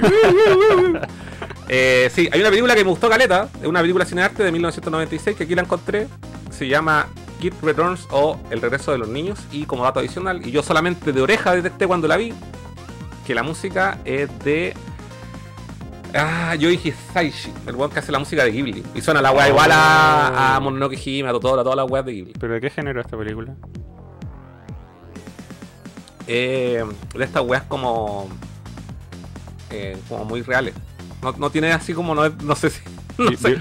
Eh, 1.73 2.11
sí, 2.13 2.27
hay 2.31 2.41
una 2.41 2.49
película 2.49 2.75
que 2.75 2.83
me 2.83 2.89
gustó 2.89 3.07
caleta, 3.09 3.47
es 3.61 3.65
una 3.67 3.79
película 3.79 4.03
cine 4.03 4.23
arte 4.23 4.43
de 4.43 4.51
1996 4.51 5.37
que 5.37 5.43
aquí 5.45 5.55
la 5.55 5.61
encontré. 5.61 6.07
Se 6.49 6.67
llama 6.67 7.07
Kid 7.39 7.53
Returns 7.61 8.07
o 8.11 8.37
El 8.49 8.61
Regreso 8.61 8.91
de 8.91 8.97
los 8.97 9.07
Niños. 9.07 9.39
Y 9.53 9.65
como 9.65 9.83
dato 9.83 10.01
adicional, 10.01 10.45
y 10.45 10.51
yo 10.51 10.63
solamente 10.63 11.13
de 11.13 11.21
oreja 11.21 11.55
detecté 11.55 11.87
cuando 11.87 12.09
la 12.09 12.17
vi, 12.17 12.33
que 13.25 13.33
la 13.33 13.41
música 13.43 13.99
es 14.03 14.27
de. 14.43 14.73
Ah, 16.13 16.55
Yoichi 16.55 16.91
Saishi, 17.13 17.53
el 17.65 17.75
weón 17.77 17.89
que 17.89 17.99
hace 17.99 18.11
la 18.11 18.19
música 18.19 18.43
de 18.43 18.51
Ghibli. 18.51 18.83
Y 18.93 18.99
suena 18.99 19.21
la 19.21 19.31
weá 19.31 19.45
Oh. 19.45 19.49
igual 19.49 19.71
a, 19.71 20.57
a 20.57 20.59
Mononoke 20.59 20.97
Hime, 21.05 21.29
a 21.29 21.31
Totoro, 21.31 21.61
a 21.61 21.63
todas 21.63 21.77
las 21.77 21.89
weas 21.89 22.05
de 22.05 22.11
Ghibli. 22.11 22.33
¿Pero 22.37 22.53
de 22.55 22.59
qué 22.59 22.69
género 22.69 22.99
es 22.99 23.05
esta 23.05 23.17
película? 23.17 23.53
Eh, 26.27 26.83
de 27.15 27.23
estas 27.23 27.43
weas 27.43 27.63
como. 27.63 28.27
eh, 29.69 29.97
como 30.09 30.25
muy 30.25 30.41
reales. 30.41 30.73
No, 31.21 31.31
no 31.37 31.49
tiene 31.49 31.71
así 31.71 31.93
como, 31.93 32.15
no, 32.15 32.27
no 32.29 32.55
sé 32.55 32.69
si. 32.69 32.81
No 33.17 33.31
sé, 33.37 33.59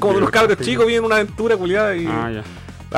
como 0.00 0.12
de 0.14 0.18
unos 0.18 0.30
di- 0.30 0.38
cabros 0.38 0.58
chicos 0.58 0.86
vienen 0.86 1.04
una 1.04 1.16
aventura 1.16 1.56
culiada 1.56 1.94
y. 1.96 2.06
Ah, 2.06 2.30
ya. 2.30 2.42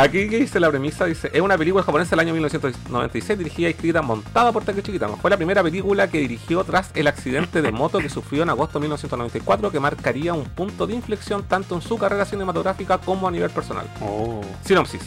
Aquí 0.00 0.28
que 0.28 0.38
dice 0.38 0.60
la 0.60 0.68
premisa, 0.70 1.06
dice, 1.06 1.30
es 1.32 1.40
una 1.40 1.56
película 1.58 1.82
japonesa 1.82 2.10
del 2.10 2.20
año 2.20 2.32
1996 2.34 3.38
dirigida 3.38 3.68
y 3.68 3.70
escrita 3.72 4.02
montada 4.02 4.52
por 4.52 4.62
Takeshi 4.64 4.92
Kitano. 4.92 5.16
Fue 5.16 5.30
la 5.30 5.36
primera 5.36 5.62
película 5.62 6.08
que 6.08 6.18
dirigió 6.18 6.62
tras 6.62 6.90
el 6.94 7.06
accidente 7.06 7.62
de 7.62 7.72
moto 7.72 7.98
que 7.98 8.08
sufrió 8.10 8.42
en 8.42 8.50
agosto 8.50 8.78
de 8.78 8.82
1994 8.82 9.70
que 9.72 9.80
marcaría 9.80 10.34
un 10.34 10.44
punto 10.44 10.86
de 10.86 10.94
inflexión 10.94 11.42
tanto 11.42 11.74
en 11.74 11.80
su 11.82 11.96
carrera 11.98 12.26
cinematográfica 12.26 12.98
como 12.98 13.26
a 13.28 13.30
nivel 13.30 13.50
personal. 13.50 13.86
Oh. 14.02 14.42
Sinopsis. 14.64 15.02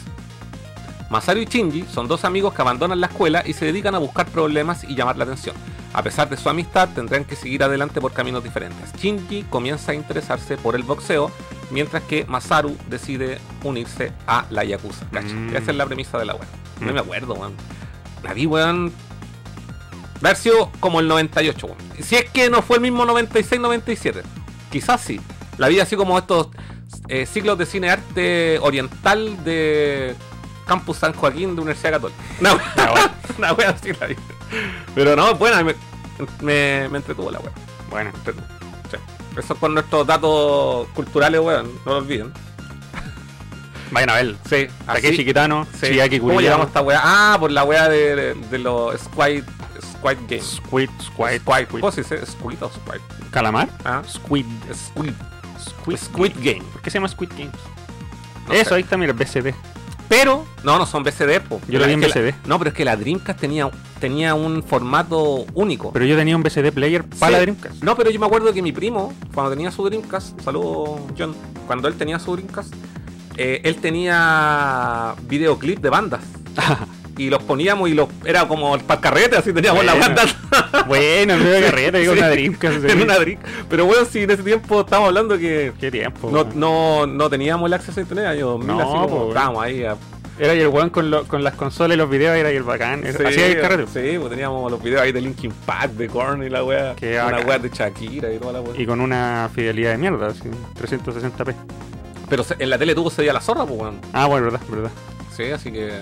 Masaru 1.10 1.40
y 1.40 1.44
Shinji 1.46 1.84
son 1.84 2.08
dos 2.08 2.24
amigos 2.24 2.52
que 2.52 2.62
abandonan 2.62 3.00
la 3.00 3.06
escuela 3.06 3.42
y 3.46 3.52
se 3.52 3.64
dedican 3.66 3.94
a 3.94 3.98
buscar 3.98 4.26
problemas 4.26 4.82
y 4.84 4.94
llamar 4.96 5.16
la 5.16 5.24
atención. 5.24 5.54
A 5.94 6.02
pesar 6.02 6.28
de 6.30 6.36
su 6.38 6.48
amistad, 6.48 6.88
tendrán 6.94 7.24
que 7.24 7.36
seguir 7.36 7.62
adelante 7.62 8.00
por 8.00 8.12
caminos 8.12 8.42
diferentes. 8.42 8.92
Shinji 8.94 9.42
comienza 9.50 9.92
a 9.92 9.94
interesarse 9.94 10.56
por 10.56 10.74
el 10.74 10.82
boxeo, 10.84 11.30
mientras 11.70 12.02
que 12.04 12.24
Masaru 12.24 12.76
decide 12.88 13.38
unirse 13.62 14.12
a 14.26 14.46
la 14.50 14.64
Yakuza. 14.64 15.04
Mm. 15.12 15.54
Esa 15.54 15.70
es 15.70 15.76
la 15.76 15.84
premisa 15.86 16.18
de 16.18 16.24
la 16.24 16.34
wea. 16.34 16.48
No 16.80 16.90
Mm. 16.90 16.94
me 16.94 17.00
acuerdo, 17.00 17.34
weón. 17.34 17.52
La 18.22 18.32
vi, 18.32 18.46
weón. 18.46 18.92
Sido 20.36 20.70
como 20.80 21.00
el 21.00 21.08
98, 21.08 21.66
weón. 21.66 21.78
Si 22.02 22.16
es 22.16 22.30
que 22.30 22.48
no 22.48 22.62
fue 22.62 22.76
el 22.76 22.82
mismo 22.82 23.04
96-97. 23.04 24.22
Quizás 24.70 25.00
sí. 25.00 25.20
La 25.58 25.68
vi 25.68 25.80
así 25.80 25.96
como 25.96 26.16
estos 26.18 26.48
eh, 27.08 27.26
ciclos 27.26 27.58
de 27.58 27.66
cine 27.66 27.90
arte 27.90 28.58
oriental 28.60 29.42
de 29.44 30.14
Campus 30.66 30.98
San 30.98 31.12
Joaquín 31.12 31.54
de 31.54 31.60
Universidad 31.60 31.92
Católica. 31.92 32.18
No, 32.40 32.58
una 33.38 33.52
wea 33.52 33.70
así 33.70 33.92
la 34.00 34.06
vi. 34.06 34.16
Pero 34.94 35.16
no, 35.16 35.34
buena, 35.34 35.62
me, 35.64 35.74
me, 36.40 36.88
me 36.88 36.98
entretuvo 36.98 37.30
la 37.30 37.38
wea. 37.40 37.52
Bueno, 37.90 38.10
entretuvo. 38.14 38.44
Sí. 38.90 38.96
Esos 39.38 39.56
con 39.58 39.74
nuestros 39.74 40.06
datos 40.06 40.88
culturales, 40.94 41.40
weón, 41.40 41.70
no 41.86 41.92
lo 41.92 41.98
olviden. 41.98 42.32
vayan 43.90 44.10
a 44.10 44.14
ver. 44.14 44.36
Sí, 44.48 44.66
Takeshi 44.86 45.24
Kitano, 45.24 45.66
Sí. 45.80 45.88
Chiaki 45.92 46.20
¿Cómo 46.20 46.40
llegamos 46.40 46.66
a 46.66 46.68
esta 46.68 46.80
weá? 46.82 47.00
Ah, 47.02 47.36
por 47.38 47.50
la 47.50 47.64
weá 47.64 47.88
de, 47.88 48.14
de, 48.16 48.34
de 48.34 48.58
los 48.58 48.98
Squid, 49.00 49.44
Squid 49.80 50.18
Games. 50.28 50.60
Squid, 50.64 50.90
Squid, 51.00 51.40
Squid. 51.40 51.64
Squid. 51.66 51.80
¿Cómo 51.80 51.92
se 51.92 52.02
dice? 52.02 52.24
¿Squid 52.26 52.62
o 52.62 52.68
Squid? 52.70 53.00
¿Calamar? 53.30 53.68
Ah, 53.84 54.02
Squid. 54.08 54.46
Squid. 54.72 55.12
Squid. 55.58 55.96
Squid 55.96 56.32
Game. 56.36 56.62
¿Por 56.72 56.82
qué 56.82 56.90
se 56.90 56.98
llama 56.98 57.08
Squid 57.08 57.30
Games? 57.30 57.52
No 58.48 58.54
Eso, 58.54 58.70
sé. 58.70 58.74
ahí 58.76 58.82
está, 58.82 58.96
mira, 58.96 59.12
BCD. 59.12 59.54
Pero, 60.14 60.44
no, 60.62 60.78
no 60.78 60.84
son 60.86 61.02
BCD, 61.02 61.40
po. 61.40 61.60
Yo 61.68 61.78
lo 61.78 61.86
vi 61.86 61.92
en 61.94 62.00
la- 62.02 62.06
BCD. 62.08 62.34
no, 62.46 62.58
pero 62.58 62.68
es 62.70 62.76
que 62.76 62.84
la 62.84 62.96
Dreamcast 62.96 63.40
tenía, 63.40 63.70
tenía 63.98 64.34
un 64.34 64.62
formato 64.62 65.46
único. 65.54 65.90
Pero 65.92 66.04
yo 66.04 66.16
tenía 66.16 66.36
un 66.36 66.42
BCD 66.42 66.70
player 66.72 67.02
para 67.04 67.28
Sí. 67.28 67.32
la 67.32 67.40
Dreamcast. 67.40 67.82
No, 67.82 67.96
pero 67.96 68.10
yo 68.10 68.20
me 68.20 68.26
acuerdo 68.26 68.52
que 68.52 68.60
mi 68.62 68.72
primo, 68.72 69.14
cuando 69.34 69.50
tenía 69.52 69.70
su 69.70 69.84
Dreamcast, 69.84 70.40
saludo 70.42 71.06
John, 71.18 71.34
cuando 71.66 71.88
él 71.88 71.94
tenía 71.94 72.18
su 72.18 72.32
Dreamcast, 72.36 72.74
eh, 73.38 73.60
él 73.64 73.76
tenía 73.76 75.14
videoclip 75.28 75.78
de 75.80 75.88
bandas. 75.88 76.20
y 77.18 77.28
los 77.30 77.42
poníamos 77.42 77.88
y 77.90 77.94
los 77.94 78.08
era 78.24 78.46
como 78.48 78.74
el 78.74 78.82
carrete, 78.86 79.36
así 79.36 79.52
teníamos 79.52 79.84
la 79.84 79.94
banda 79.94 80.22
bueno, 80.86 81.34
en 81.34 81.38
medio 81.42 81.52
de 81.60 81.62
carrera, 81.62 81.98
digo, 81.98 82.12
Sí. 82.14 82.18
una 82.18 82.28
Dreamcast. 82.30 82.80
sí. 82.80 82.86
en 82.90 83.02
una 83.02 83.18
Dream. 83.18 83.38
Pero 83.68 83.86
bueno, 83.86 84.04
si 84.04 84.20
en 84.22 84.30
ese 84.30 84.42
tiempo 84.42 84.80
estábamos 84.80 85.08
hablando 85.08 85.36
que 85.38 85.72
Qué 85.78 85.90
tiempo. 85.90 86.30
no, 86.30 86.44
no, 86.54 87.06
no 87.06 87.28
teníamos 87.30 87.66
el 87.66 87.74
acceso 87.74 88.00
a 88.00 88.02
internet, 88.02 88.26
año 88.26 88.46
2000, 88.48 88.66
No, 88.66 88.80
así 88.80 88.92
como 89.10 89.28
estábamos 89.28 89.62
ahí 89.62 89.84
a 89.84 89.96
Era 90.38 90.54
y 90.54 90.60
el 90.60 90.68
weón 90.68 90.88
con, 90.90 91.10
lo- 91.10 91.24
con 91.28 91.44
las 91.44 91.54
consolas 91.54 91.94
y 91.94 91.98
los 91.98 92.08
videos, 92.08 92.34
era 92.36 92.48
el 92.50 92.62
bacán. 92.62 93.04
Era- 93.04 93.28
Así 93.28 93.40
el 93.40 93.60
carrete. 93.60 93.86
Sí, 93.92 94.16
pues 94.18 94.30
teníamos 94.30 94.70
los 94.70 94.82
videos 94.82 95.02
ahí 95.02 95.12
de 95.12 95.20
Linkin 95.20 95.52
Park, 95.66 95.92
de 95.92 96.08
Korn 96.08 96.42
y 96.42 96.48
la 96.48 96.64
wea. 96.64 96.94
Qué 96.96 97.20
una 97.20 97.40
wea 97.40 97.58
de 97.58 97.68
Shakira 97.68 98.32
y 98.32 98.38
toda 98.38 98.54
la 98.54 98.60
wea. 98.62 98.80
Y 98.80 98.86
con 98.86 99.00
una 99.02 99.50
fidelidad 99.54 99.90
de 99.90 99.98
mierda, 99.98 100.28
así, 100.28 100.48
360p. 100.80 101.54
Pero 102.30 102.46
en 102.58 102.70
la 102.70 102.78
tele 102.78 102.94
tuvo 102.94 103.08
ese 103.10 103.20
día 103.22 103.34
la 103.34 103.42
zorra, 103.42 103.66
pues 103.66 103.78
weón. 103.78 104.00
Ah, 104.14 104.24
bueno, 104.26 104.46
verdad, 104.46 104.60
verdad. 104.70 104.90
Sí, 105.36 105.44
así 105.50 105.70
que. 105.70 105.92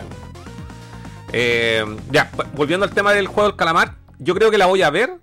Eh, 1.32 1.84
ya, 2.10 2.30
vo- 2.32 2.46
volviendo 2.54 2.84
al 2.84 2.92
tema 2.92 3.12
del 3.12 3.26
juego 3.26 3.48
del 3.48 3.56
calamar, 3.56 3.94
yo 4.18 4.34
creo 4.34 4.50
que 4.50 4.58
la 4.58 4.66
voy 4.66 4.82
a 4.82 4.90
ver, 4.90 5.14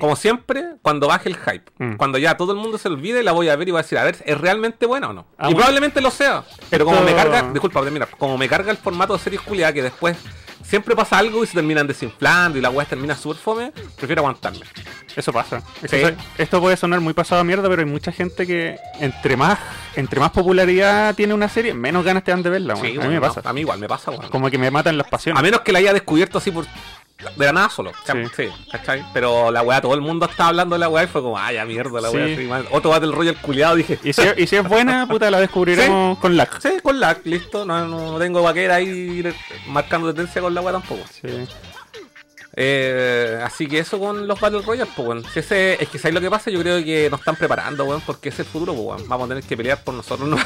como 0.00 0.16
siempre, 0.16 0.64
cuando 0.82 1.08
baje 1.08 1.28
el 1.28 1.36
hype. 1.36 1.64
Mm. 1.78 1.96
Cuando 1.96 2.18
ya 2.18 2.36
todo 2.36 2.52
el 2.52 2.58
mundo 2.58 2.76
se 2.78 2.88
olvide, 2.88 3.22
la 3.22 3.32
voy 3.32 3.48
a 3.48 3.56
ver 3.56 3.68
y 3.68 3.70
voy 3.70 3.78
a 3.80 3.82
decir, 3.82 3.98
a 3.98 4.04
ver, 4.04 4.16
¿es 4.24 4.38
realmente 4.38 4.84
buena 4.86 5.08
o 5.08 5.12
no? 5.12 5.26
Ah, 5.38 5.44
y 5.44 5.44
bueno. 5.46 5.56
probablemente 5.58 6.00
lo 6.00 6.10
sea. 6.10 6.44
Pero 6.70 6.84
como 6.84 6.98
Esto- 6.98 7.08
me 7.10 7.16
carga, 7.16 7.50
disculpa, 7.52 7.80
mira, 7.82 8.06
como 8.06 8.36
me 8.36 8.48
carga 8.48 8.70
el 8.70 8.76
formato 8.76 9.14
de 9.14 9.18
series 9.18 9.40
culiadas 9.40 9.74
que 9.74 9.82
después 9.82 10.16
siempre 10.62 10.94
pasa 10.94 11.16
algo 11.18 11.42
y 11.42 11.46
se 11.46 11.54
terminan 11.54 11.86
desinflando 11.86 12.58
y 12.58 12.60
la 12.60 12.68
weá 12.68 12.86
termina 12.86 13.16
súper 13.16 13.38
fome, 13.38 13.72
prefiero 13.96 14.20
aguantarme. 14.20 14.60
Eso 15.18 15.32
pasa. 15.32 15.60
Sí. 15.88 15.96
esto 16.38 16.60
puede 16.60 16.76
sonar 16.76 17.00
muy 17.00 17.12
pasado 17.12 17.40
a 17.40 17.44
mierda, 17.44 17.68
pero 17.68 17.82
hay 17.82 17.88
mucha 17.88 18.12
gente 18.12 18.46
que 18.46 18.78
entre 19.00 19.36
más 19.36 19.58
entre 19.96 20.20
más 20.20 20.30
popularidad 20.30 21.12
tiene 21.16 21.34
una 21.34 21.48
serie, 21.48 21.74
menos 21.74 22.04
ganas 22.04 22.22
te 22.22 22.30
dan 22.30 22.44
de 22.44 22.50
verla. 22.50 22.76
Sí, 22.76 22.82
a 22.82 22.90
mí 22.90 22.96
bueno, 22.96 23.10
me 23.10 23.16
no, 23.16 23.22
pasa. 23.22 23.42
a 23.44 23.52
mí 23.52 23.62
igual 23.62 23.80
me 23.80 23.88
pasa, 23.88 24.12
weón. 24.12 24.28
Como 24.28 24.48
que 24.48 24.58
me 24.58 24.70
matan 24.70 24.96
las 24.96 25.08
pasiones. 25.08 25.40
A 25.40 25.42
menos 25.42 25.62
que 25.62 25.72
la 25.72 25.80
haya 25.80 25.92
descubierto 25.92 26.38
así 26.38 26.52
por. 26.52 26.66
De 27.36 27.46
la 27.46 27.52
nada 27.52 27.68
solo. 27.68 27.90
Sí. 28.06 28.12
Sí. 28.36 28.48
¿cachai? 28.70 29.04
Pero 29.12 29.50
la 29.50 29.62
weá, 29.62 29.80
todo 29.80 29.94
el 29.94 30.00
mundo 30.00 30.26
estaba 30.26 30.50
hablando 30.50 30.76
de 30.76 30.78
la 30.78 30.88
weá 30.88 31.02
y 31.02 31.08
fue 31.08 31.20
como, 31.20 31.36
ay, 31.36 31.56
ya 31.56 31.64
mierda 31.64 32.00
la 32.00 32.10
weá. 32.12 32.36
Sí. 32.36 32.44
mal. 32.44 32.68
Otro 32.70 32.90
Battle 32.90 33.10
Royale 33.10 33.38
culiado, 33.38 33.74
dije. 33.74 33.98
Y 34.04 34.12
si, 34.12 34.22
y 34.36 34.46
si 34.46 34.54
es 34.54 34.62
buena, 34.62 35.04
puta, 35.10 35.28
la 35.32 35.40
descubriremos 35.40 36.16
con 36.18 36.36
lag. 36.36 36.62
Sí, 36.62 36.74
con 36.80 37.00
lag, 37.00 37.18
listo. 37.24 37.64
No, 37.64 37.84
no, 37.88 38.12
no 38.12 38.18
tengo 38.20 38.40
vaquera 38.40 38.76
ahí 38.76 39.24
marcando 39.66 40.14
tendencia 40.14 40.40
con 40.40 40.54
la 40.54 40.60
weá 40.60 40.74
tampoco. 40.74 41.02
Sí. 41.10 41.26
Eh, 42.60 43.38
así 43.44 43.68
que 43.68 43.78
eso 43.78 44.00
con 44.00 44.26
los 44.26 44.40
Battle 44.40 44.62
Royale, 44.62 44.90
pues, 44.96 45.06
weón. 45.08 45.24
Si 45.32 45.38
ese, 45.38 45.80
es 45.80 45.88
que 45.88 45.96
¿sabes 45.96 46.12
lo 46.14 46.20
que 46.20 46.28
pasa? 46.28 46.50
Yo 46.50 46.58
creo 46.60 46.82
que 46.82 47.08
nos 47.08 47.20
están 47.20 47.36
preparando, 47.36 47.84
weón, 47.84 48.00
porque 48.04 48.30
es 48.30 48.38
el 48.40 48.46
futuro, 48.46 48.74
pues. 48.74 49.06
Vamos 49.06 49.26
a 49.26 49.28
tener 49.28 49.44
que 49.44 49.56
pelear 49.56 49.84
por 49.84 49.94
nosotros, 49.94 50.28
¿no? 50.28 50.36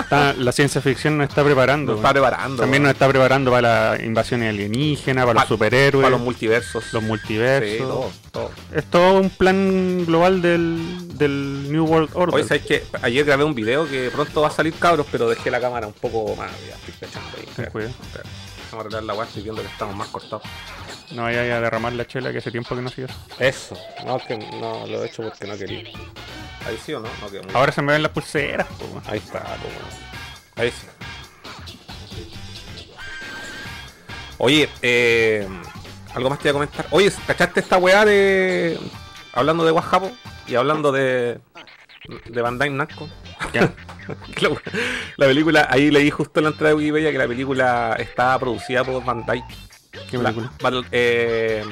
Está- 0.00 0.32
la 0.32 0.50
ciencia 0.50 0.80
ficción 0.80 1.16
nos 1.16 1.28
está 1.28 1.44
preparando. 1.44 1.92
Nos 1.92 2.00
está 2.00 2.10
preparando. 2.12 2.60
También 2.62 2.82
nos 2.82 2.90
está 2.90 3.06
preparando 3.08 3.52
para 3.52 3.94
la 3.96 4.02
invasión 4.04 4.42
alienígena, 4.42 5.24
para 5.24 5.40
los 5.40 5.48
superhéroes, 5.48 6.02
Para 6.02 6.10
los 6.10 6.18
los, 6.18 6.24
multiversos. 6.24 6.84
multiversos. 7.02 7.70
Sí, 7.70 7.78
todo, 7.78 8.10
todo. 8.32 8.50
Es 8.74 8.84
todo 8.86 9.20
un 9.20 9.30
plan 9.30 10.04
global 10.06 10.42
del, 10.42 11.16
del 11.16 11.70
New 11.70 11.84
World 11.84 12.10
Order. 12.14 12.34
Oye, 12.34 12.48
¿sabes 12.48 12.64
qué? 12.66 12.82
Ayer 13.00 13.24
grabé 13.24 13.44
un 13.44 13.54
video 13.54 13.88
que 13.88 14.10
pronto 14.12 14.40
va 14.40 14.48
a 14.48 14.50
salir, 14.50 14.74
cabros, 14.74 15.06
pero 15.12 15.28
dejé 15.28 15.52
la 15.52 15.60
cámara 15.60 15.86
un 15.86 15.92
poco 15.92 16.34
más. 16.34 16.50
Ya 16.68 16.74
estoy 16.74 16.94
cachando 17.08 17.30
ahí. 17.38 17.88
Vamos 18.70 18.74
a 18.74 18.80
arreglar 18.80 19.02
la 19.04 19.14
weá, 19.14 19.26
estoy 19.26 19.42
viendo 19.42 19.62
que 19.62 19.68
estamos 19.68 19.96
más 19.96 20.08
cortados. 20.08 20.42
No 21.12 21.22
vaya 21.22 21.40
a 21.40 21.60
derramar 21.60 21.92
la 21.94 22.06
chela 22.06 22.30
que 22.32 22.38
hace 22.38 22.50
tiempo 22.50 22.74
que 22.76 22.82
no 22.82 22.88
hacía 22.88 23.06
eso. 23.06 23.16
Eso. 23.38 23.78
No, 24.04 24.16
es 24.16 24.24
que 24.24 24.36
no 24.36 24.86
lo 24.86 25.02
he 25.02 25.06
hecho 25.06 25.22
porque 25.22 25.46
no 25.46 25.56
quería. 25.56 25.84
Ahí 26.66 26.78
sí 26.84 26.92
o 26.92 27.00
no? 27.00 27.08
No 27.22 27.30
quedó 27.30 27.42
muy- 27.44 27.54
Ahora 27.54 27.72
se 27.72 27.80
me 27.80 27.92
ven 27.94 28.02
las 28.02 28.12
pulseras. 28.12 28.66
po. 28.66 29.00
Ahí 29.06 29.18
está, 29.18 29.40
bueno. 29.40 29.78
Ahí 30.56 30.70
sí. 30.70 30.86
Oye, 34.38 34.68
eh, 34.82 35.48
algo 36.14 36.30
más 36.30 36.38
te 36.38 36.44
voy 36.44 36.50
a 36.50 36.52
comentar. 36.52 36.86
Oye, 36.90 37.12
¿cachaste 37.26 37.60
esta 37.60 37.78
weá 37.78 38.04
de. 38.04 38.78
Hablando 39.32 39.64
de 39.64 39.70
Guajapo 39.72 40.12
y 40.46 40.54
hablando 40.56 40.92
de. 40.92 41.40
de 42.26 42.42
Bandai 42.42 42.70
Namco? 42.70 43.08
Ya. 43.52 43.72
la, 44.40 44.48
la 45.16 45.26
película, 45.26 45.66
ahí 45.70 45.90
leí 45.90 46.10
justo 46.10 46.40
en 46.40 46.44
la 46.44 46.50
entrada 46.50 46.70
de 46.70 46.74
Wikipedia 46.76 47.12
que 47.12 47.18
la 47.18 47.28
película 47.28 47.96
está 47.98 48.38
producida 48.38 48.84
por 48.84 49.04
Bandai. 49.04 49.42
¿Qué 50.10 50.16
La- 50.18 50.24
película? 50.30 50.52
Battle- 50.60 50.86
eh, 50.92 51.64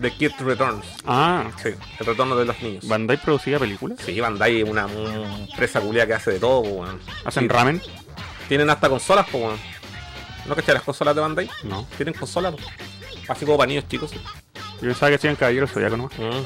The 0.00 0.10
Kid 0.12 0.32
Returns. 0.40 0.86
Ah, 1.06 1.50
Sí, 1.62 1.70
el 1.98 2.06
retorno 2.06 2.34
de 2.36 2.44
los 2.46 2.60
niños. 2.62 2.88
Bandai 2.88 3.16
producía 3.18 3.58
películas. 3.58 3.98
Sí, 4.04 4.18
Bandai 4.18 4.62
es 4.62 4.68
una, 4.68 4.86
una 4.86 5.36
empresa 5.46 5.80
culia 5.80 6.06
que 6.06 6.14
hace 6.14 6.32
de 6.32 6.40
todo, 6.40 6.60
weón. 6.60 6.98
Hacen 7.24 7.42
Sí. 7.44 7.48
ramen. 7.48 7.82
Tienen 8.48 8.70
hasta 8.70 8.88
consolas, 8.88 9.26
weón. 9.32 9.58
¿No 10.46 10.54
cachai 10.56 10.74
las 10.74 10.82
consolas 10.82 11.14
de 11.14 11.20
Bandai? 11.20 11.50
No. 11.64 11.86
Tienen 11.96 12.14
consolas. 12.14 12.54
Así 13.28 13.44
como 13.44 13.58
para 13.58 13.68
niños 13.68 13.86
chicos. 13.88 14.10
Yo 14.12 14.20
pensaba 14.80 15.10
que 15.10 15.16
hacían 15.16 15.36
caballeros 15.36 15.70
zodiaco 15.70 15.96
nomás. 15.98 16.18
Mm. 16.18 16.44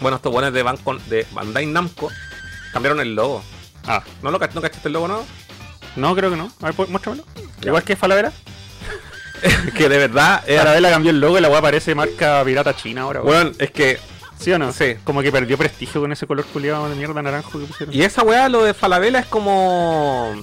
Bueno, 0.00 0.16
estos 0.16 0.32
buenos 0.32 0.52
de, 0.52 0.62
de 1.16 1.26
Bandai 1.32 1.66
Namco 1.66 2.10
cambiaron 2.72 3.00
el 3.00 3.14
logo. 3.14 3.42
Ah, 3.86 4.02
¿No 4.22 4.30
lo 4.30 4.38
no 4.38 4.60
cachaste 4.60 4.88
el 4.88 4.92
logo, 4.92 5.08
no? 5.08 5.24
no, 5.96 6.14
creo 6.14 6.30
que 6.30 6.36
no. 6.36 6.50
A 6.60 6.66
ver, 6.66 6.74
pues, 6.74 6.88
muéstramelo. 6.88 7.24
Igual 7.62 7.82
que 7.82 7.96
Falabella. 7.96 8.32
que 9.76 9.88
de 9.88 9.98
verdad 9.98 10.42
era. 10.46 10.62
Falabella 10.62 10.90
cambió 10.90 11.10
el 11.10 11.20
logo 11.20 11.38
y 11.38 11.40
la 11.40 11.48
weá 11.48 11.62
parece 11.62 11.94
marca 11.94 12.42
pirata 12.44 12.74
china 12.76 13.02
ahora. 13.02 13.22
weón. 13.22 13.44
Bueno, 13.52 13.56
es 13.58 13.70
que. 13.70 13.98
¿Sí 14.38 14.52
o 14.52 14.58
no? 14.58 14.72
Sí. 14.72 14.94
Como 15.02 15.20
que 15.22 15.32
perdió 15.32 15.58
prestigio 15.58 16.00
con 16.00 16.12
ese 16.12 16.26
color 16.26 16.44
culiado 16.46 16.88
de 16.88 16.94
mierda 16.94 17.20
naranjo 17.22 17.58
que 17.58 17.66
pusieron. 17.66 17.92
Y 17.94 18.02
esa 18.02 18.22
weá, 18.22 18.48
lo 18.48 18.62
de 18.62 18.74
Falabella 18.74 19.18
es 19.20 19.26
como. 19.26 20.34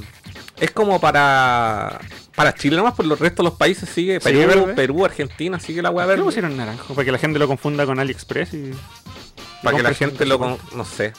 Es 0.57 0.71
como 0.71 0.99
para. 0.99 1.99
Para 2.35 2.53
Chile 2.53 2.75
nomás, 2.75 2.93
por 2.95 3.05
los 3.05 3.17
restos 3.19 3.45
de 3.45 3.49
los 3.49 3.57
países 3.57 3.87
sigue. 3.87 4.19
¿Sigue 4.19 4.45
Perú, 4.75 5.05
Argentina, 5.05 5.57
sigue 5.59 5.81
la 5.81 5.89
weá 5.91 6.05
¿Por 6.05 6.05
qué 6.05 6.09
verde. 6.09 6.19
lo 6.19 6.25
pusieron 6.25 6.57
naranjo? 6.57 6.93
Para 6.93 7.05
que 7.05 7.11
la 7.13 7.17
gente 7.17 7.39
lo 7.39 7.47
confunda 7.47 7.85
con 7.85 7.97
AliExpress 7.97 8.53
y... 8.53 8.71
Para 9.63 9.77
que 9.77 9.83
la 9.83 9.93
gente 9.93 10.25
lo. 10.25 10.37
con- 10.39 10.57
No 10.75 10.83
sé. 10.83 11.13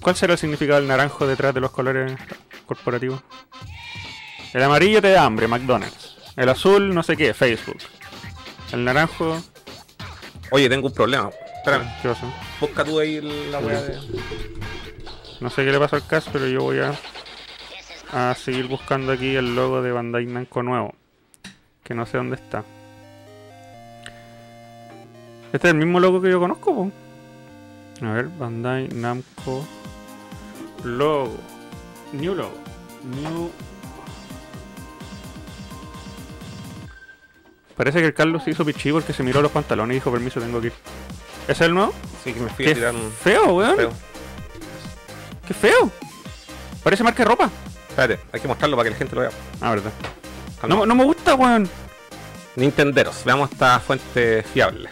¿Cuál 0.00 0.16
será 0.16 0.32
el 0.32 0.38
significado 0.38 0.80
del 0.80 0.88
naranjo 0.88 1.26
detrás 1.26 1.52
de 1.52 1.60
los 1.60 1.70
colores 1.70 2.12
corporativos? 2.66 3.22
El 4.52 4.62
amarillo 4.62 5.02
te 5.02 5.10
da 5.10 5.24
hambre, 5.24 5.46
McDonald's. 5.46 6.16
El 6.36 6.48
azul, 6.48 6.94
no 6.94 7.02
sé 7.02 7.16
qué, 7.16 7.34
Facebook. 7.34 7.78
El 8.72 8.84
naranjo... 8.84 9.40
Oye, 10.50 10.68
tengo 10.68 10.88
un 10.88 10.94
problema. 10.94 11.30
Espérame. 11.56 11.86
¿Qué 12.00 12.08
pasó? 12.08 12.32
Busca 12.60 12.84
tú 12.84 12.98
ahí 12.98 13.20
la 13.20 13.58
weá 13.58 13.82
de. 13.82 13.98
No 15.40 15.50
sé 15.50 15.64
qué 15.64 15.70
le 15.70 15.78
pasa 15.78 15.96
al 15.96 16.06
caso, 16.06 16.30
pero 16.32 16.48
yo 16.48 16.62
voy 16.62 16.78
a, 16.78 16.94
a 18.12 18.34
seguir 18.34 18.66
buscando 18.66 19.12
aquí 19.12 19.36
el 19.36 19.54
logo 19.54 19.82
de 19.82 19.92
Bandai 19.92 20.26
Namco 20.26 20.62
nuevo. 20.62 20.94
Que 21.84 21.94
no 21.94 22.06
sé 22.06 22.16
dónde 22.16 22.36
está. 22.36 22.64
Este 25.52 25.68
es 25.68 25.74
el 25.74 25.78
mismo 25.78 26.00
logo 26.00 26.20
que 26.20 26.30
yo 26.30 26.40
conozco, 26.40 26.74
po. 26.74 26.90
A 28.06 28.12
ver, 28.12 28.28
Bandai 28.28 28.88
Namco 28.88 29.66
Logo. 30.84 31.36
New 32.12 32.34
logo. 32.34 32.54
New. 33.04 33.50
Parece 37.76 38.00
que 38.00 38.06
el 38.06 38.14
Carlos 38.14 38.44
se 38.44 38.50
hizo 38.50 38.64
pichí 38.64 38.92
porque 38.92 39.12
se 39.12 39.22
miró 39.22 39.40
los 39.40 39.52
pantalones 39.52 39.94
y 39.94 40.00
dijo 40.00 40.12
permiso, 40.12 40.40
tengo 40.40 40.60
que 40.60 40.68
ir. 40.68 40.72
¿Es 41.48 41.60
el 41.60 41.72
nuevo? 41.72 41.94
Sí, 42.22 42.32
que 42.32 42.40
me 42.40 42.50
fui 42.50 42.68
a 42.68 42.74
tirar 42.74 42.94
un. 42.94 43.10
Feo, 43.10 43.54
weón. 43.54 43.90
Qué 45.46 45.54
feo. 45.54 45.90
Parece 46.82 47.02
marca 47.02 47.22
de 47.22 47.28
ropa. 47.28 47.50
Espérate, 47.88 48.20
hay 48.32 48.40
que 48.40 48.48
mostrarlo 48.48 48.76
para 48.76 48.84
que 48.84 48.90
la 48.90 48.96
gente 48.96 49.14
lo 49.16 49.22
vea. 49.22 49.30
Ah, 49.60 49.70
verdad. 49.70 49.92
No, 50.68 50.84
no 50.84 50.94
me 50.94 51.04
gusta, 51.04 51.34
weón. 51.34 51.68
Nintenderos, 52.56 53.24
veamos 53.24 53.50
esta 53.50 53.80
fuente 53.80 54.42
fiable. 54.42 54.90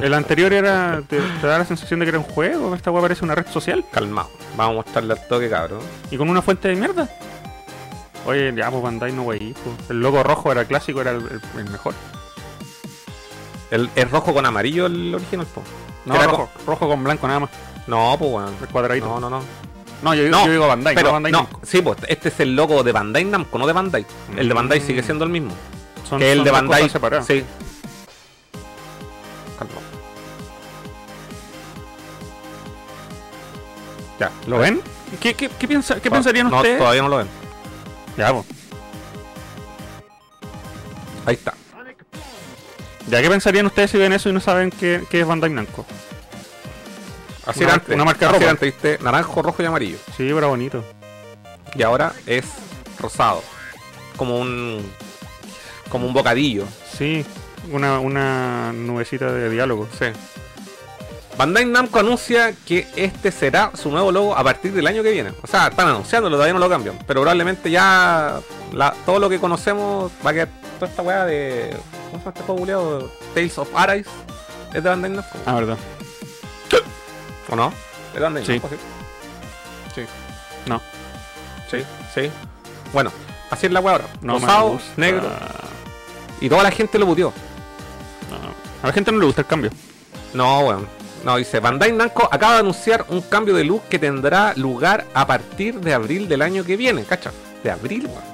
El 0.00 0.14
anterior 0.14 0.52
era. 0.52 1.02
Te, 1.08 1.20
te 1.20 1.46
da 1.46 1.58
la 1.58 1.64
sensación 1.64 2.00
de 2.00 2.06
que 2.06 2.10
era 2.10 2.18
un 2.18 2.24
juego. 2.24 2.74
Esta 2.74 2.90
weá 2.90 3.02
parece 3.02 3.24
una 3.24 3.34
red 3.34 3.46
social. 3.48 3.84
Calmado. 3.92 4.30
Vamos 4.56 4.72
a 4.72 4.76
mostrarle 4.76 5.12
al 5.14 5.26
toque, 5.28 5.48
cabrón. 5.50 5.80
Y 6.10 6.16
con 6.16 6.28
una 6.28 6.42
fuente 6.42 6.68
de 6.68 6.76
mierda. 6.76 7.08
Oye, 8.26 8.52
ya, 8.56 8.70
pues 8.70 8.82
Bandai 8.82 9.12
no, 9.12 9.22
wey. 9.22 9.54
pues. 9.64 9.90
El 9.90 10.00
logo 10.00 10.22
rojo 10.22 10.52
era 10.52 10.64
clásico, 10.64 11.00
era 11.00 11.10
el, 11.10 11.18
el- 11.22 11.40
el 11.60 11.70
mejor. 11.70 11.94
El, 13.70 13.88
es 13.96 14.10
rojo 14.10 14.34
con 14.34 14.44
amarillo 14.44 14.86
el 14.86 15.14
original, 15.14 15.46
po. 15.46 15.62
No, 16.04 16.14
Era 16.14 16.26
rojo, 16.26 16.50
rojo 16.66 16.88
con 16.88 17.02
blanco 17.04 17.26
nada 17.26 17.40
más. 17.40 17.50
No, 17.86 18.14
pues 18.18 18.30
bueno. 18.30 18.50
El 18.60 18.68
cuadradito. 18.68 19.06
No, 19.06 19.18
no, 19.20 19.30
no. 19.30 19.42
No, 20.02 20.14
yo, 20.14 20.24
digo- 20.24 20.36
No, 20.36 20.46
yo 20.46 20.52
digo 20.52 20.66
Bandai, 20.68 20.94
Pero, 20.96 21.08
no 21.08 21.12
Bandai 21.14 21.32
no, 21.32 21.38
Namco. 21.38 21.60
sí, 21.64 21.80
pues 21.80 21.96
este 22.08 22.28
es 22.28 22.40
el 22.40 22.54
logo 22.56 22.82
de 22.82 22.90
Bandai 22.92 23.24
Namco, 23.24 23.56
no 23.58 23.66
de 23.66 23.72
Bandai. 23.72 24.04
El 24.36 24.48
de 24.48 24.54
Bandai 24.54 24.80
Mm. 24.80 24.82
sigue 24.82 25.02
siendo 25.02 25.24
el 25.24 25.30
mismo. 25.30 25.52
Son, 26.08 26.18
que 26.18 26.32
el 26.32 26.38
son 26.38 26.44
de 26.44 26.50
Bandai. 26.50 26.90
Sí. 27.24 27.44
Ya, 34.22 34.30
¿Lo 34.46 34.58
ven? 34.58 34.80
¿Qué, 35.20 35.34
qué, 35.34 35.48
qué, 35.48 35.66
piensa, 35.66 36.00
qué 36.00 36.08
pensarían 36.08 36.48
no, 36.48 36.58
ustedes? 36.58 36.78
Todavía 36.78 37.02
no 37.02 37.08
lo 37.08 37.16
ven. 37.16 37.26
Ya, 38.16 38.32
pues. 38.32 38.46
Ahí 41.26 41.34
está. 41.34 41.54
Ya, 43.08 43.20
¿qué 43.20 43.28
pensarían 43.28 43.66
ustedes 43.66 43.90
si 43.90 43.98
ven 43.98 44.12
eso 44.12 44.28
y 44.28 44.32
no 44.32 44.38
saben 44.38 44.70
qué, 44.70 45.02
qué 45.10 45.22
es 45.22 45.26
Bandai 45.26 45.50
Namco? 45.50 45.84
Así 47.46 47.64
Una 47.64 47.74
era 47.74 47.94
una 47.96 48.04
marca 48.04 48.28
antes, 48.30 48.60
¿viste? 48.60 48.98
Naranjo, 49.02 49.42
rojo 49.42 49.60
y 49.60 49.66
amarillo. 49.66 49.98
Sí, 50.16 50.30
pero 50.32 50.50
bonito. 50.50 50.84
Y 51.74 51.82
ahora 51.82 52.12
es 52.24 52.44
rosado. 53.00 53.42
Como 54.16 54.38
un. 54.38 54.88
Como 55.88 56.06
un 56.06 56.12
bocadillo. 56.12 56.64
Sí, 56.96 57.26
una, 57.72 57.98
una 57.98 58.72
nubecita 58.72 59.32
de 59.32 59.50
diálogo. 59.50 59.88
Sí. 59.98 60.06
Bandai 61.36 61.64
Namco 61.64 61.98
anuncia 61.98 62.54
que 62.66 62.86
este 62.94 63.32
será 63.32 63.72
su 63.74 63.90
nuevo 63.90 64.12
logo 64.12 64.36
a 64.36 64.44
partir 64.44 64.72
del 64.72 64.86
año 64.86 65.02
que 65.02 65.10
viene. 65.12 65.32
O 65.42 65.46
sea, 65.46 65.68
están 65.68 65.88
anunciándolo, 65.88 66.36
todavía 66.36 66.52
no 66.52 66.58
lo 66.60 66.68
cambian. 66.68 66.98
Pero 67.06 67.22
probablemente 67.22 67.70
ya 67.70 68.38
la- 68.72 68.94
todo 69.06 69.18
lo 69.18 69.28
que 69.30 69.40
conocemos 69.40 70.12
va 70.24 70.30
a 70.30 70.32
quedar 70.34 70.48
toda 70.78 70.90
esta 70.90 71.02
weá 71.02 71.24
de. 71.24 71.74
¿Cómo 72.10 72.18
se 72.18 72.18
llama 72.18 72.32
este 72.36 72.42
juego? 72.42 73.10
Tales 73.34 73.58
of 73.58 73.68
Arise. 73.74 74.10
¿Es 74.74 74.82
de 74.82 74.88
Bandai 74.88 75.10
Namco? 75.10 75.38
Ah, 75.46 75.54
verdad. 75.54 75.78
¿O 77.50 77.56
no? 77.56 77.72
¿Es 78.08 78.14
de 78.14 78.20
Bandai. 78.20 78.46
Namco? 78.46 78.68
Sí. 78.68 78.76
Sí. 79.94 80.02
No. 80.66 80.80
Sí, 81.70 81.78
sí. 82.14 82.30
Bueno, 82.92 83.10
así 83.50 83.66
es 83.66 83.72
la 83.72 83.80
weá 83.80 83.94
ahora. 83.94 84.06
No 84.20 84.34
Rosado, 84.34 84.78
negro. 84.96 85.30
Y 86.42 86.48
toda 86.50 86.62
la 86.62 86.70
gente 86.70 86.98
lo 86.98 87.06
puteó. 87.06 87.32
No. 88.30 88.36
A 88.82 88.86
la 88.88 88.92
gente 88.92 89.10
no 89.12 89.18
le 89.18 89.26
gusta 89.26 89.40
el 89.40 89.46
cambio. 89.46 89.70
No, 90.34 90.60
weón. 90.60 90.86
No, 91.24 91.36
dice, 91.36 91.60
Bandai 91.60 91.92
Namco 91.92 92.28
acaba 92.30 92.54
de 92.54 92.60
anunciar 92.60 93.04
un 93.08 93.20
cambio 93.20 93.54
de 93.54 93.64
look 93.64 93.82
que 93.88 93.98
tendrá 93.98 94.54
lugar 94.56 95.06
a 95.14 95.26
partir 95.26 95.78
de 95.80 95.94
abril 95.94 96.28
del 96.28 96.42
año 96.42 96.64
que 96.64 96.76
viene, 96.76 97.04
¿cacha? 97.04 97.32
De 97.62 97.70
abril, 97.70 98.06
weón. 98.06 98.32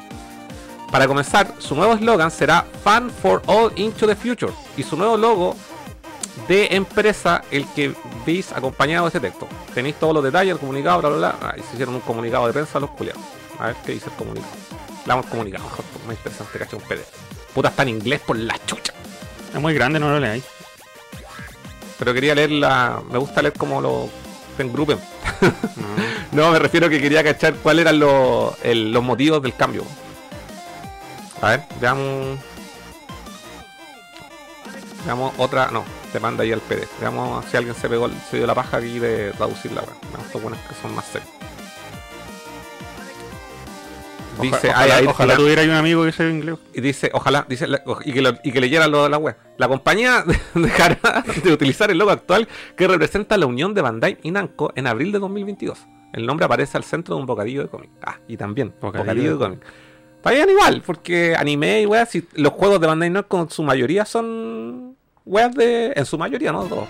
Para 0.90 1.06
comenzar, 1.06 1.52
su 1.58 1.74
nuevo 1.74 1.92
eslogan 1.92 2.30
será 2.30 2.64
Fan 2.82 3.10
for 3.10 3.42
All 3.46 3.72
Into 3.76 4.06
the 4.06 4.16
Future 4.16 4.52
y 4.76 4.82
su 4.82 4.96
nuevo 4.96 5.18
logo 5.18 5.54
de 6.46 6.68
empresa, 6.70 7.42
el 7.50 7.66
que 7.74 7.94
veis 8.24 8.52
acompañado 8.52 9.04
de 9.04 9.10
ese 9.10 9.20
texto. 9.20 9.46
Tenéis 9.74 9.96
todos 9.96 10.14
los 10.14 10.24
detalles, 10.24 10.54
el 10.54 10.58
comunicado, 10.58 11.00
bla, 11.00 11.08
bla, 11.10 11.18
bla. 11.18 11.34
Ah, 11.42 11.54
y 11.58 11.60
se 11.60 11.74
hicieron 11.74 11.94
un 11.94 12.00
comunicado 12.00 12.46
de 12.46 12.54
prensa 12.54 12.78
a 12.78 12.80
los 12.80 12.90
culiados. 12.90 13.22
A 13.58 13.66
ver 13.66 13.76
qué 13.84 13.92
dice 13.92 14.06
el 14.08 14.16
comunicado. 14.16 14.52
Le 15.04 15.08
damos 15.08 15.26
el 15.26 15.30
comunicado, 15.30 15.64
mejor, 15.64 15.84
más 16.06 16.16
interesante, 16.16 16.58
cacha, 16.58 16.76
un 16.76 16.82
PDF. 16.82 17.08
Puta, 17.52 17.68
está 17.68 17.82
en 17.82 17.90
inglés 17.90 18.20
por 18.20 18.38
la 18.38 18.58
chucha. 18.64 18.94
Es 19.52 19.60
muy 19.60 19.74
grande, 19.74 20.00
no 20.00 20.08
lo 20.08 20.18
leáis. 20.20 20.44
Pero 21.98 22.14
quería 22.14 22.34
leer 22.34 22.50
la. 22.52 23.00
Me 23.10 23.18
gusta 23.18 23.42
leer 23.42 23.54
como 23.54 23.80
lo 23.80 24.08
engrupen. 24.58 24.98
No. 25.40 26.08
No, 26.30 26.50
me 26.50 26.58
refiero 26.58 26.86
a 26.86 26.90
que 26.90 27.00
quería 27.00 27.24
cachar 27.24 27.54
cuáles 27.54 27.82
eran 27.86 27.98
los, 27.98 28.52
el- 28.62 28.92
los 28.92 29.02
motivos 29.02 29.42
del 29.42 29.54
cambio. 29.54 29.82
A 31.40 31.50
ver, 31.50 31.62
veamos. 31.80 32.38
Veamos 35.06 35.32
otra. 35.38 35.70
No, 35.70 35.84
te 36.12 36.20
manda 36.20 36.42
ahí 36.44 36.52
al 36.52 36.60
PDF. 36.60 37.00
Veamos 37.00 37.44
si 37.50 37.56
alguien 37.56 37.74
se 37.74 37.88
pegó, 37.88 38.06
el- 38.06 38.20
se 38.30 38.36
dio 38.36 38.46
la 38.46 38.54
paja 38.54 38.76
aquí 38.76 38.98
de 38.98 39.32
traducir 39.32 39.72
la 39.72 39.80
web. 39.80 39.94
Veamos 40.10 40.26
estos 40.26 40.42
buenos 40.42 40.60
que 40.68 40.74
son 40.82 40.94
más 40.94 41.06
serios. 41.06 41.30
Dice, 44.40 44.68
ojalá, 44.70 44.96
ay, 44.96 45.06
ojalá 45.06 45.32
la- 45.34 45.38
tuviera 45.38 45.62
un 45.62 45.70
amigo 45.70 46.04
que 46.04 46.12
sepa 46.12 46.30
inglés. 46.30 46.56
y 46.74 46.80
dice, 46.80 47.10
ojalá, 47.12 47.44
dice, 47.48 47.66
la- 47.66 47.82
y 48.04 48.12
que, 48.12 48.22
lo- 48.22 48.38
y 48.44 48.52
que 48.52 48.60
leyera 48.60 48.86
lo 48.88 49.02
de 49.04 49.10
la 49.10 49.18
web. 49.18 49.36
La 49.56 49.68
compañía 49.68 50.24
dejará 50.54 51.24
de 51.42 51.52
utilizar 51.52 51.90
el 51.90 51.98
logo 51.98 52.10
actual 52.10 52.48
que 52.76 52.86
representa 52.86 53.36
la 53.36 53.46
unión 53.46 53.74
de 53.74 53.82
Bandai 53.82 54.18
y 54.22 54.30
Namco 54.30 54.72
en 54.76 54.86
abril 54.86 55.12
de 55.12 55.18
2022. 55.18 55.78
El 56.12 56.24
nombre 56.26 56.46
aparece 56.46 56.76
al 56.76 56.84
centro 56.84 57.14
de 57.16 57.20
un 57.20 57.26
bocadillo 57.26 57.62
de 57.62 57.68
cómic. 57.68 57.90
Ah, 58.02 58.16
y 58.28 58.36
también, 58.36 58.72
Bocadillo 58.80 59.04
bocadillo, 59.04 59.32
de 59.32 59.38
cómic. 59.38 59.60
Está 60.16 60.30
bien 60.30 60.48
igual, 60.50 60.82
porque 60.84 61.34
anime 61.36 61.82
y 61.82 61.86
weas, 61.86 62.08
si 62.10 62.26
los 62.34 62.52
juegos 62.52 62.80
de 62.80 62.86
Bandai 62.86 63.10
Namco 63.10 63.40
en 63.40 63.50
su 63.50 63.62
mayoría 63.62 64.04
son 64.04 64.96
weas 65.24 65.54
de... 65.54 65.92
En 65.94 66.04
su 66.06 66.16
mayoría, 66.18 66.50
no 66.52 66.64
todos. 66.64 66.88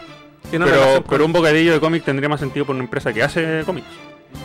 Pero, 0.51 0.95
con- 0.95 1.05
pero 1.11 1.25
un 1.27 1.33
bocadillo 1.33 1.73
de 1.73 1.81
cómic 1.81 2.05
tendría 2.05 2.29
más 2.29 2.41
sentido 2.41 2.65
por 2.65 2.75
una 2.75 2.85
empresa 2.85 3.13
que 3.13 3.23
hace 3.23 3.63
cómics 3.67 3.87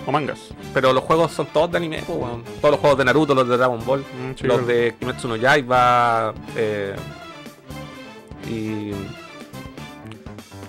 o 0.06 0.12
mangas. 0.12 0.40
pero 0.74 0.94
los 0.94 1.04
juegos 1.04 1.32
son 1.32 1.48
todos 1.48 1.72
de 1.72 1.78
anime, 1.78 2.04
pues. 2.06 2.20
Todos 2.62 2.72
los 2.72 2.80
juegos 2.80 2.98
de 2.98 3.06
Naruto, 3.06 3.34
los 3.36 3.48
de 3.48 3.58
Dragon 3.58 3.84
Ball. 3.86 4.02
Mm, 4.02 4.36
sí, 4.36 4.48
los 4.48 4.66
de 4.68 4.96
Kimetsu 5.00 5.28
no 5.28 5.36
Yaiba 5.36 6.34
eh, 6.56 6.96
y 8.50 8.92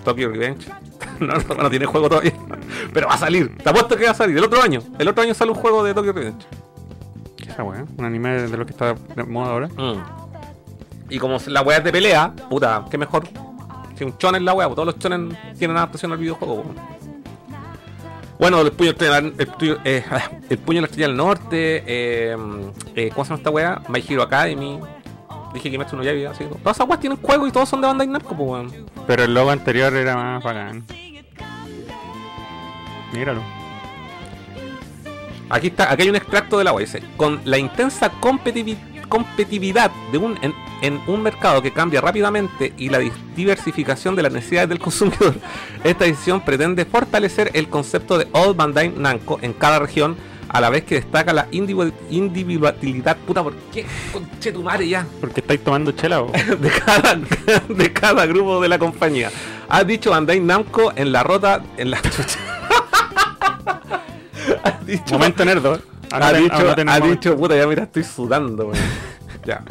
Tokyo 0.05 0.29
Revenge. 0.29 0.69
no, 1.21 1.35
no, 1.35 1.55
no 1.63 1.71
tiene 1.71 1.87
juego 1.87 2.09
todavía, 2.09 2.33
pero 2.93 3.09
va 3.09 3.15
a 3.15 3.19
salir. 3.19 3.57
Te 3.59 3.69
apuesto 3.71 3.97
que 3.97 4.05
va 4.05 4.11
a 4.11 4.15
salir 4.15 4.37
el 4.37 4.45
otro 4.45 4.63
año. 4.63 4.81
El 4.99 5.09
otro 5.09 5.23
año 5.23 5.35
sale 5.35 5.51
un 5.51 5.59
juego 5.59 5.83
de 5.83 5.95
Tokyo 5.95 6.13
Revenge. 6.13 6.47
¿Qué 7.37 7.51
es 7.51 7.59
weá? 7.59 7.85
Un 7.97 8.05
anime 8.05 8.43
de 8.43 8.57
lo 8.57 8.65
que 8.65 8.73
está 8.73 8.95
de 8.95 9.25
moda 9.25 9.51
ahora. 9.53 9.69
Y 11.09 11.19
como 11.19 11.39
la 11.47 11.63
weá 11.63 11.79
es 11.79 11.85
de 11.85 11.93
pelea, 11.93 12.33
puta, 12.49 12.85
qué 12.91 12.99
mejor. 12.99 13.25
Si 13.97 14.05
un 14.05 14.17
chon 14.19 14.35
es 14.35 14.43
la 14.43 14.55
weá, 14.55 14.69
todos 14.71 14.87
los 14.87 14.99
chones 14.99 15.37
tienen 15.59 15.77
adaptación 15.77 16.13
al 16.13 16.19
videojuego. 16.19 16.55
weón. 16.55 16.94
Bueno, 18.39 18.61
el 18.61 18.73
puño, 18.73 18.91
el, 18.91 19.35
eh, 19.85 20.05
el 20.51 20.59
puño 20.59 20.77
de 20.79 20.81
la 20.83 20.87
estrella 20.87 21.07
del 21.09 21.17
norte, 21.17 21.83
eh, 21.87 22.37
eh, 22.97 23.11
¿cómo 23.15 23.25
se 23.25 23.29
llama 23.31 23.39
esta 23.39 23.51
weá? 23.51 23.83
My 23.89 24.05
Hero 24.07 24.23
Academy. 24.23 24.81
Dije 25.53 25.65
que 25.65 25.71
Kimetsu 25.71 25.97
no 25.97 26.03
Yaiba, 26.03 26.33
así. 26.33 26.45
Todas 26.45 26.77
esas 26.77 26.89
weas 26.89 27.01
tienen 27.01 27.19
juego 27.23 27.47
y 27.47 27.53
todos 27.53 27.69
son 27.69 27.81
de 27.81 27.87
Bandai 27.87 28.09
Namco, 28.09 28.37
pues 28.37 28.49
weón. 28.51 28.87
Pero 29.07 29.23
el 29.25 29.33
logo 29.35 29.51
anterior 29.51 29.95
era 29.95 30.17
más 30.17 30.43
bacán. 30.43 30.85
Míralo. 33.13 33.41
Aquí 35.49 35.69
está, 35.69 35.93
aquí 35.93 36.03
hay 36.03 36.09
un 36.09 36.17
extracto 36.17 36.59
de 36.59 36.65
la 36.65 36.77
dice, 36.77 37.03
con 37.17 37.41
la 37.45 37.59
intensa 37.59 38.11
competivi- 38.21 38.77
competitividad 39.19 39.93
de 40.11 40.19
un, 40.19 40.37
en, 40.43 40.53
en 40.83 41.01
un 41.07 41.23
mercado 41.23 41.63
que 41.63 41.71
cambia 41.73 42.01
rápidamente 42.01 42.73
y 42.77 42.89
la 42.89 42.99
diversificación 43.37 44.17
de 44.17 44.23
las 44.25 44.33
necesidades 44.33 44.69
del 44.71 44.79
consumidor, 44.89 45.37
esta 45.85 46.05
decisión 46.05 46.41
pretende 46.41 46.85
fortalecer 46.85 47.53
el 47.55 47.69
concepto 47.69 48.19
de 48.19 48.27
All 48.33 48.55
Bandai 48.55 48.89
Namco 48.89 49.39
en 49.41 49.53
cada 49.53 49.79
región, 49.79 50.17
a 50.49 50.61
la 50.61 50.69
vez 50.71 50.83
que 50.85 50.97
destaca 50.97 51.33
la 51.33 51.49
individu- 51.53 51.93
individualidad, 52.11 53.17
puta, 53.19 53.43
¿por 53.45 53.55
qué? 53.73 53.87
Conche 54.13 54.51
tu 54.51 54.63
madre 54.65 54.89
ya. 54.89 55.07
Porque 55.21 55.41
estáis 55.41 55.63
tomando 55.63 55.93
chela 55.93 56.21
o. 56.23 56.33
de 56.61 56.71
cada, 56.71 57.15
de 57.69 57.93
cada 57.93 58.27
grupo 58.27 58.61
de 58.61 58.69
la 58.69 58.79
compañía. 58.81 59.31
Ha 59.69 59.85
dicho 59.85 60.11
Bandai 60.11 60.41
Namco 60.41 60.93
en 60.97 61.13
la 61.13 61.23
rota, 61.23 61.63
en 61.77 61.91
la... 61.93 62.01
dicho 64.85 65.15
Momento 65.15 65.45
nerdo. 65.45 65.81
Ha 66.21 66.33
dicho, 66.33 66.75
ha 66.89 67.01
dicho, 67.01 67.37
puta, 67.37 67.57
ya 67.57 67.67
mira, 67.67 67.85
estoy 67.85 68.05
sudando, 68.05 68.67
weón. 68.67 68.79
ya. 69.45 69.63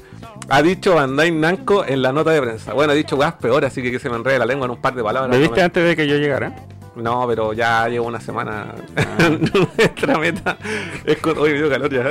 Ha 0.50 0.62
dicho 0.62 0.96
Bandai 0.96 1.32
Namco 1.32 1.86
en 1.86 2.02
la 2.02 2.12
nota 2.12 2.32
de 2.32 2.42
prensa. 2.42 2.74
Bueno, 2.74 2.92
ha 2.92 2.96
dicho 2.96 3.16
weas 3.16 3.34
peor, 3.36 3.64
así 3.66 3.82
que 3.82 3.92
que 3.92 4.00
se 4.00 4.10
me 4.10 4.18
enrede 4.18 4.40
la 4.40 4.46
lengua 4.46 4.66
en 4.66 4.72
un 4.72 4.78
par 4.82 4.94
de 4.94 5.04
palabras. 5.04 5.32
¿Bebiste 5.32 5.60
No, 5.60 5.66
antes 5.66 5.86
de 5.86 5.96
que 5.96 6.08
yo 6.08 6.18
llegara? 6.18 6.50
me- 6.96 7.04
no, 7.04 7.26
pero 7.28 7.54
ya 7.54 7.88
llevo 7.88 8.08
una 8.08 8.20
semana. 8.20 8.76
Ah. 8.96 9.30
Nuestra 9.78 10.18
meta 10.20 10.58
es. 11.06 11.18
con- 11.18 11.38
Oye, 11.38 11.54
me 11.54 11.60
dio 11.60 11.70
calor 11.70 11.90
ya. 11.92 12.04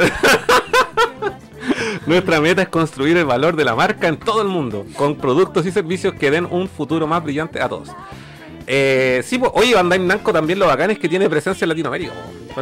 Nuestra 2.07 2.41
meta 2.41 2.63
es 2.63 2.69
construir 2.69 3.17
el 3.17 3.25
valor 3.25 3.55
de 3.55 3.65
la 3.65 3.77
marca 3.77 4.09
en 4.09 4.17
todo 4.19 4.43
el 4.43 4.49
mundo, 4.49 4.85
con 4.97 5.17
productos 5.17 5.65
y 5.67 5.71
servicios 5.71 6.15
que 6.15 6.31
den 6.31 6.47
un 6.51 6.69
futuro 6.69 7.07
más 7.07 7.23
brillante 7.23 7.61
a 7.61 7.69
todos. 7.69 7.91
Eh, 8.75 9.23
sí, 9.23 9.37
pues, 9.39 9.53
oye, 9.55 9.75
Bandai 9.75 9.99
Namco 9.99 10.33
también 10.33 10.59
lo 10.59 10.67
bacán 10.67 10.91
es 10.91 10.99
que 10.99 11.07
tiene 11.07 11.29
presencia 11.29 11.67
en 11.67 11.69
Latinoamérica. 11.69 12.13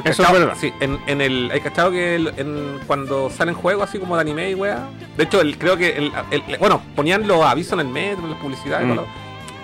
Eso 0.05 0.23
es 0.25 0.33
verdad. 0.33 0.55
Sí, 0.61 0.73
en, 0.81 0.99
en 1.07 1.21
el. 1.21 1.51
Hay 1.53 1.61
cachado 1.61 1.93
que 1.93 2.17
el- 2.17 2.33
en- 2.37 2.81
cuando 2.89 3.31
salen 3.31 3.55
juegos 3.55 3.89
así 3.89 3.99
como 4.01 4.17
de 4.17 4.23
anime 4.23 4.51
y 4.51 4.55
weá. 4.55 4.89
De 5.17 5.23
hecho, 5.25 5.41
el, 5.41 5.57
creo 5.57 5.77
que. 5.77 5.97
El, 5.97 6.13
el- 6.33 6.59
bueno, 6.59 6.83
ponían 6.97 7.29
los 7.29 7.45
avisos 7.45 7.75
en 7.75 7.81
el 7.81 7.89
metro, 7.89 8.25
en 8.25 8.31
las 8.31 8.41
publicidades 8.41 8.89
y 8.89 8.91
Mm. 8.93 9.01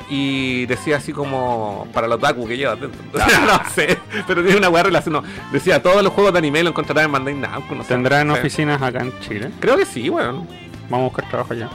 Y 0.08 0.66
decía 0.66 0.98
así 0.98 1.12
como 1.12 1.88
para 1.92 2.06
los 2.06 2.18
otaku 2.18 2.46
que 2.46 2.56
lleva 2.56 2.76
dentro. 2.76 3.00
no 3.12 3.60
sé, 3.74 3.98
pero 4.28 4.40
tiene 4.44 4.58
una 4.58 4.68
weá 4.68 4.84
relación. 4.84 5.20
Decía 5.50 5.82
todos 5.82 6.00
los 6.00 6.12
juegos 6.12 6.32
de 6.32 6.38
anime 6.38 6.62
lo 6.62 6.68
encontrarán 6.70 7.06
en 7.06 7.12
Bandai 7.12 7.34
Namco. 7.34 7.74
No. 7.74 7.82
¿Tendrán 7.82 8.28
sé. 8.32 8.38
oficinas 8.38 8.80
acá 8.80 9.00
en 9.00 9.12
Chile? 9.18 9.50
Creo 9.58 9.76
que 9.76 9.84
sí, 9.84 10.08
weón. 10.08 10.46
Vamos 10.88 11.06
a 11.06 11.08
buscar 11.08 11.28
trabajo 11.28 11.52
allá. 11.54 11.68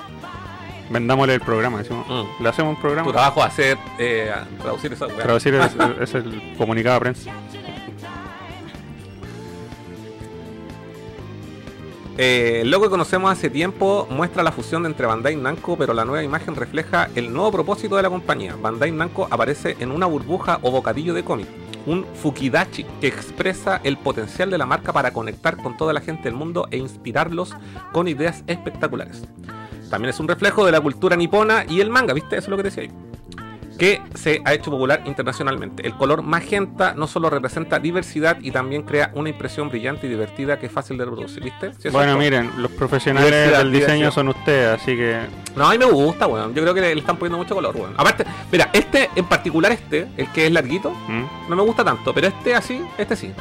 Vendámosle 0.91 1.35
el 1.35 1.41
programa, 1.41 1.79
decimos. 1.79 2.05
Mm. 2.07 2.43
Le 2.43 2.49
hacemos 2.49 2.71
un 2.71 2.75
Tu 2.75 2.81
programa. 2.81 3.11
trabajo 3.11 3.39
va 3.39 3.45
a 3.45 3.51
ser 3.51 3.77
eh, 3.97 4.31
traducir 4.61 4.93
esa 4.93 5.07
weá. 5.07 5.17
Traducir 5.23 5.55
es, 5.55 5.71
es 6.01 6.13
el 6.15 6.53
comunicado 6.57 6.95
de 6.95 6.99
prensa. 6.99 7.31
Eh, 12.17 12.59
el 12.61 12.69
logo 12.69 12.83
que 12.83 12.89
conocemos 12.89 13.31
hace 13.31 13.49
tiempo 13.49 14.05
muestra 14.09 14.43
la 14.43 14.51
fusión 14.51 14.85
entre 14.85 15.05
Bandai 15.07 15.35
Namco, 15.37 15.77
pero 15.77 15.93
la 15.93 16.03
nueva 16.05 16.23
imagen 16.23 16.55
refleja 16.55 17.09
el 17.15 17.31
nuevo 17.33 17.51
propósito 17.51 17.95
de 17.95 18.03
la 18.03 18.09
compañía. 18.09 18.55
Bandai 18.61 18.91
Namco 18.91 19.27
aparece 19.31 19.77
en 19.79 19.91
una 19.91 20.05
burbuja 20.07 20.59
o 20.61 20.71
bocadillo 20.71 21.13
de 21.13 21.23
cómic, 21.23 21.47
un 21.85 22.05
fukidachi 22.21 22.83
que 22.99 23.07
expresa 23.07 23.79
el 23.83 23.97
potencial 23.97 24.51
de 24.51 24.57
la 24.57 24.65
marca 24.65 24.91
para 24.91 25.13
conectar 25.13 25.55
con 25.57 25.77
toda 25.77 25.93
la 25.93 26.01
gente 26.01 26.23
del 26.23 26.33
mundo 26.35 26.67
e 26.69 26.77
inspirarlos 26.77 27.55
con 27.93 28.07
ideas 28.09 28.43
espectaculares. 28.45 29.23
También 29.91 30.09
es 30.09 30.19
un 30.19 30.27
reflejo 30.27 30.65
de 30.65 30.71
la 30.71 30.81
cultura 30.81 31.15
nipona 31.15 31.65
y 31.69 31.81
el 31.81 31.89
manga, 31.91 32.13
¿viste? 32.13 32.37
Eso 32.37 32.45
es 32.45 32.49
lo 32.49 32.57
que 32.57 32.63
decía 32.63 32.83
ahí. 32.83 32.91
Que 33.77 33.99
se 34.13 34.41
ha 34.45 34.53
hecho 34.53 34.69
popular 34.69 35.01
internacionalmente. 35.05 35.85
El 35.85 35.95
color 35.95 36.21
magenta 36.21 36.93
no 36.93 37.07
solo 37.07 37.29
representa 37.31 37.79
diversidad 37.79 38.37
y 38.39 38.51
también 38.51 38.83
crea 38.83 39.11
una 39.15 39.29
impresión 39.29 39.69
brillante 39.69 40.05
y 40.05 40.09
divertida 40.09 40.59
que 40.59 40.67
es 40.67 40.71
fácil 40.71 40.97
de 40.97 41.05
reproducir, 41.05 41.43
¿viste? 41.43 41.71
Bueno, 41.89 42.15
miren, 42.17 42.51
los 42.57 42.71
profesionales 42.71 43.51
del 43.57 43.71
diseño 43.71 44.11
son 44.11 44.29
ustedes, 44.29 44.79
así 44.79 44.95
que 44.95 45.19
No, 45.55 45.65
a 45.67 45.71
mí 45.71 45.77
me 45.79 45.85
gusta, 45.85 46.27
weón. 46.27 46.53
Yo 46.53 46.61
creo 46.61 46.73
que 46.75 46.81
le, 46.81 46.93
le 46.93 47.01
están 47.01 47.17
poniendo 47.17 47.37
mucho 47.39 47.55
color, 47.55 47.75
weón. 47.75 47.93
Aparte, 47.97 48.23
mira, 48.51 48.69
este 48.71 49.09
en 49.15 49.25
particular, 49.25 49.71
este, 49.71 50.07
el 50.15 50.27
que 50.31 50.45
es 50.45 50.51
larguito, 50.51 50.91
¿Mm? 50.91 51.49
no 51.49 51.55
me 51.55 51.63
gusta 51.63 51.83
tanto, 51.83 52.13
pero 52.13 52.27
este 52.27 52.53
así, 52.55 52.81
este 52.97 53.15
sí. 53.15 53.33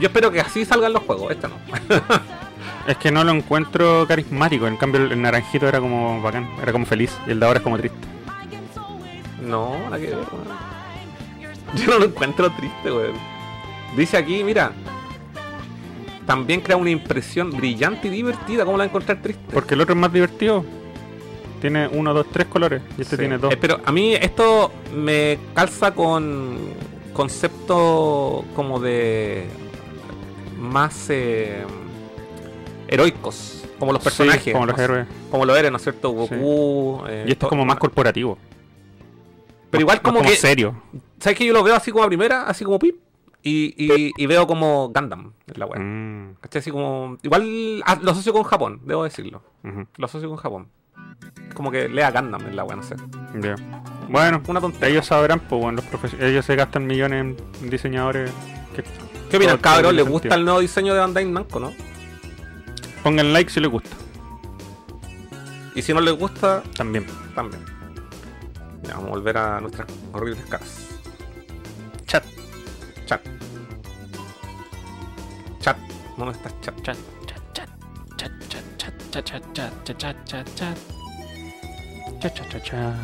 Yo 0.00 0.06
espero 0.06 0.30
que 0.32 0.40
así 0.40 0.64
salgan 0.64 0.92
los 0.94 1.02
juegos, 1.02 1.30
este 1.32 1.46
no. 1.48 1.54
es 2.88 2.96
que 2.96 3.12
no 3.12 3.22
lo 3.22 3.32
encuentro 3.32 4.06
carismático. 4.08 4.66
En 4.66 4.76
cambio, 4.76 5.02
el 5.04 5.20
naranjito 5.20 5.68
era 5.68 5.78
como 5.80 6.20
bacán, 6.22 6.48
era 6.62 6.72
como 6.72 6.86
feliz, 6.86 7.16
y 7.26 7.30
el 7.30 7.40
de 7.40 7.46
ahora 7.46 7.58
es 7.58 7.62
como 7.62 7.78
triste. 7.78 7.98
No, 9.42 9.78
nada 9.84 9.98
que 9.98 10.06
ver. 10.06 10.18
Yo 11.74 11.86
no 11.86 11.98
lo 11.98 12.04
encuentro 12.06 12.50
triste, 12.52 12.90
weón. 12.90 13.12
Dice 13.96 14.16
aquí, 14.16 14.42
mira. 14.42 14.72
También 16.26 16.60
crea 16.60 16.76
una 16.76 16.90
impresión 16.90 17.50
brillante 17.50 18.08
y 18.08 18.10
divertida. 18.10 18.64
¿Cómo 18.64 18.76
la 18.76 18.84
vas 18.84 18.88
a 18.88 18.90
encontrar 18.90 19.22
triste? 19.22 19.42
Porque 19.52 19.74
el 19.74 19.80
otro 19.80 19.94
es 19.94 20.00
más 20.00 20.12
divertido. 20.12 20.64
Tiene 21.60 21.88
uno, 21.88 22.12
dos, 22.14 22.26
tres 22.30 22.46
colores, 22.48 22.82
y 22.96 23.02
este 23.02 23.16
Sí. 23.16 23.20
tiene 23.20 23.38
dos. 23.38 23.52
Eh, 23.52 23.56
pero 23.58 23.80
a 23.84 23.90
mí 23.92 24.14
esto 24.14 24.70
me 24.94 25.38
calza 25.54 25.94
con 25.94 26.58
concepto 27.14 28.44
como 28.54 28.78
de 28.78 29.46
más 30.58 31.06
eh, 31.10 31.64
heroicos, 32.88 33.64
como 33.78 33.92
los 33.92 34.02
Sí, 34.02 34.04
personajes, 34.04 34.52
como 34.52 34.66
los 34.66 34.76
¿no? 34.76 34.82
héroes. 34.82 35.06
como 35.30 35.44
lo 35.44 35.56
eres, 35.56 35.70
¿no 35.70 35.76
es 35.76 35.82
cierto? 35.82 36.10
Goku. 36.10 37.02
eh, 37.08 37.24
Y 37.28 37.32
este 37.32 37.46
es 37.46 37.48
como 37.50 37.64
más 37.64 37.76
corporativo. 37.78 38.38
Pero 39.70 39.82
igual 39.82 40.00
como 40.02 40.22
que, 40.22 40.34
serio. 40.36 40.74
¿sabes 41.20 41.38
que 41.38 41.44
yo 41.46 41.52
lo 41.52 41.62
veo 41.62 41.74
así 41.74 41.90
como 41.92 42.04
a 42.04 42.06
primera, 42.08 42.44
así 42.44 42.64
como 42.64 42.78
pip? 42.78 42.96
Y, 43.42 43.72
y, 43.76 44.12
y 44.16 44.26
veo 44.26 44.46
como 44.46 44.88
Gundam, 44.88 45.32
en 45.46 45.60
la 45.60 45.66
web. 45.66 45.78
Mm, 45.80 46.34
¿Cachai? 46.40 46.60
Así 46.60 46.70
como. 46.70 47.18
Igual 47.22 47.82
ah, 47.86 47.98
lo 48.02 48.10
asocio 48.10 48.32
con 48.32 48.42
Japón, 48.42 48.80
debo 48.84 49.04
decirlo. 49.04 49.42
Lo 49.96 50.06
asocio 50.06 50.28
con 50.28 50.38
Japón. 50.38 50.68
Como 51.54 51.70
que 51.70 51.88
lea 51.88 52.10
Gundam 52.10 52.46
en 52.46 52.56
la 52.56 52.64
web, 52.64 52.78
no 52.78 52.82
sé. 52.82 52.96
Bueno, 54.08 54.42
Una 54.48 54.60
tontería. 54.60 54.88
ellos 54.88 55.06
sabrán, 55.06 55.40
pues 55.40 55.60
bueno, 55.60 55.76
los 55.82 55.84
profes- 55.84 56.20
ellos 56.20 56.44
se 56.44 56.56
gastan 56.56 56.86
millones 56.86 57.36
en 57.62 57.70
diseñadores. 57.70 58.30
que- 58.74 58.84
¿Qué 59.30 59.36
opinan, 59.36 59.58
cabrón? 59.58 59.94
¿Les 59.96 60.08
gusta 60.08 60.34
el 60.34 60.44
nuevo 60.44 60.60
diseño 60.60 60.94
de 60.94 61.00
Bandai 61.00 61.26
Namco, 61.26 61.60
no? 61.60 61.72
Pongan 63.02 63.32
like 63.32 63.50
si 63.50 63.60
les 63.60 63.70
gusta. 63.70 63.90
Y 65.74 65.82
si 65.82 65.92
no 65.94 66.00
les 66.00 66.14
gusta, 66.18 66.62
También. 66.76 67.06
también. 67.34 67.64
Ya, 68.82 68.94
vamos 68.94 69.08
a 69.08 69.10
volver 69.10 69.36
a 69.36 69.60
nuestras 69.60 69.86
horribles 70.12 70.44
caras. 70.46 70.88
Chat. 72.06 72.24
Chat. 73.06 73.20
Chat. 75.60 75.76
¿Dónde 76.16 76.32
estás, 76.32 76.52
chat? 76.62 76.74
Chat, 76.82 76.96
chat, 77.26 77.40
chat, 77.52 77.68
chat, 78.16 78.30
chat, 78.48 78.62
chat, 78.78 78.94
chat, 78.98 79.52
chat, 79.54 79.84
chat, 79.84 79.98
chat, 79.98 80.24
chat, 80.24 80.54
chat. 80.54 80.78
Cha, 82.20 82.34
cha, 82.34 82.48
cha, 82.48 82.60
cha. 82.62 82.94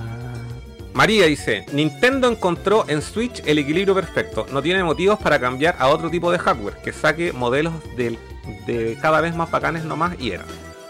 María 0.94 1.26
dice, 1.26 1.66
Nintendo 1.72 2.28
encontró 2.28 2.84
en 2.88 3.02
Switch 3.02 3.42
el 3.46 3.58
equilibrio 3.58 3.94
perfecto. 3.94 4.46
No 4.52 4.62
tiene 4.62 4.82
motivos 4.82 5.18
para 5.18 5.38
cambiar 5.40 5.76
a 5.78 5.88
otro 5.88 6.10
tipo 6.10 6.32
de 6.32 6.38
hardware. 6.38 6.76
Que 6.82 6.92
saque 6.92 7.32
modelos 7.32 7.74
del- 7.96 8.18
de 8.66 8.96
cada 9.00 9.20
vez 9.20 9.34
más 9.34 9.50
bacanes 9.50 9.84
nomás 9.84 10.14
y 10.20 10.30
era. 10.32 10.44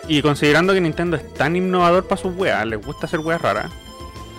Y 0.08 0.20
considerando 0.22 0.74
que 0.74 0.80
Nintendo 0.80 1.16
es 1.16 1.32
tan 1.34 1.56
innovador 1.56 2.04
para 2.06 2.20
sus 2.20 2.34
weas, 2.36 2.66
les 2.66 2.84
gusta 2.84 3.06
hacer 3.06 3.20
weas 3.20 3.40
raras. 3.40 3.70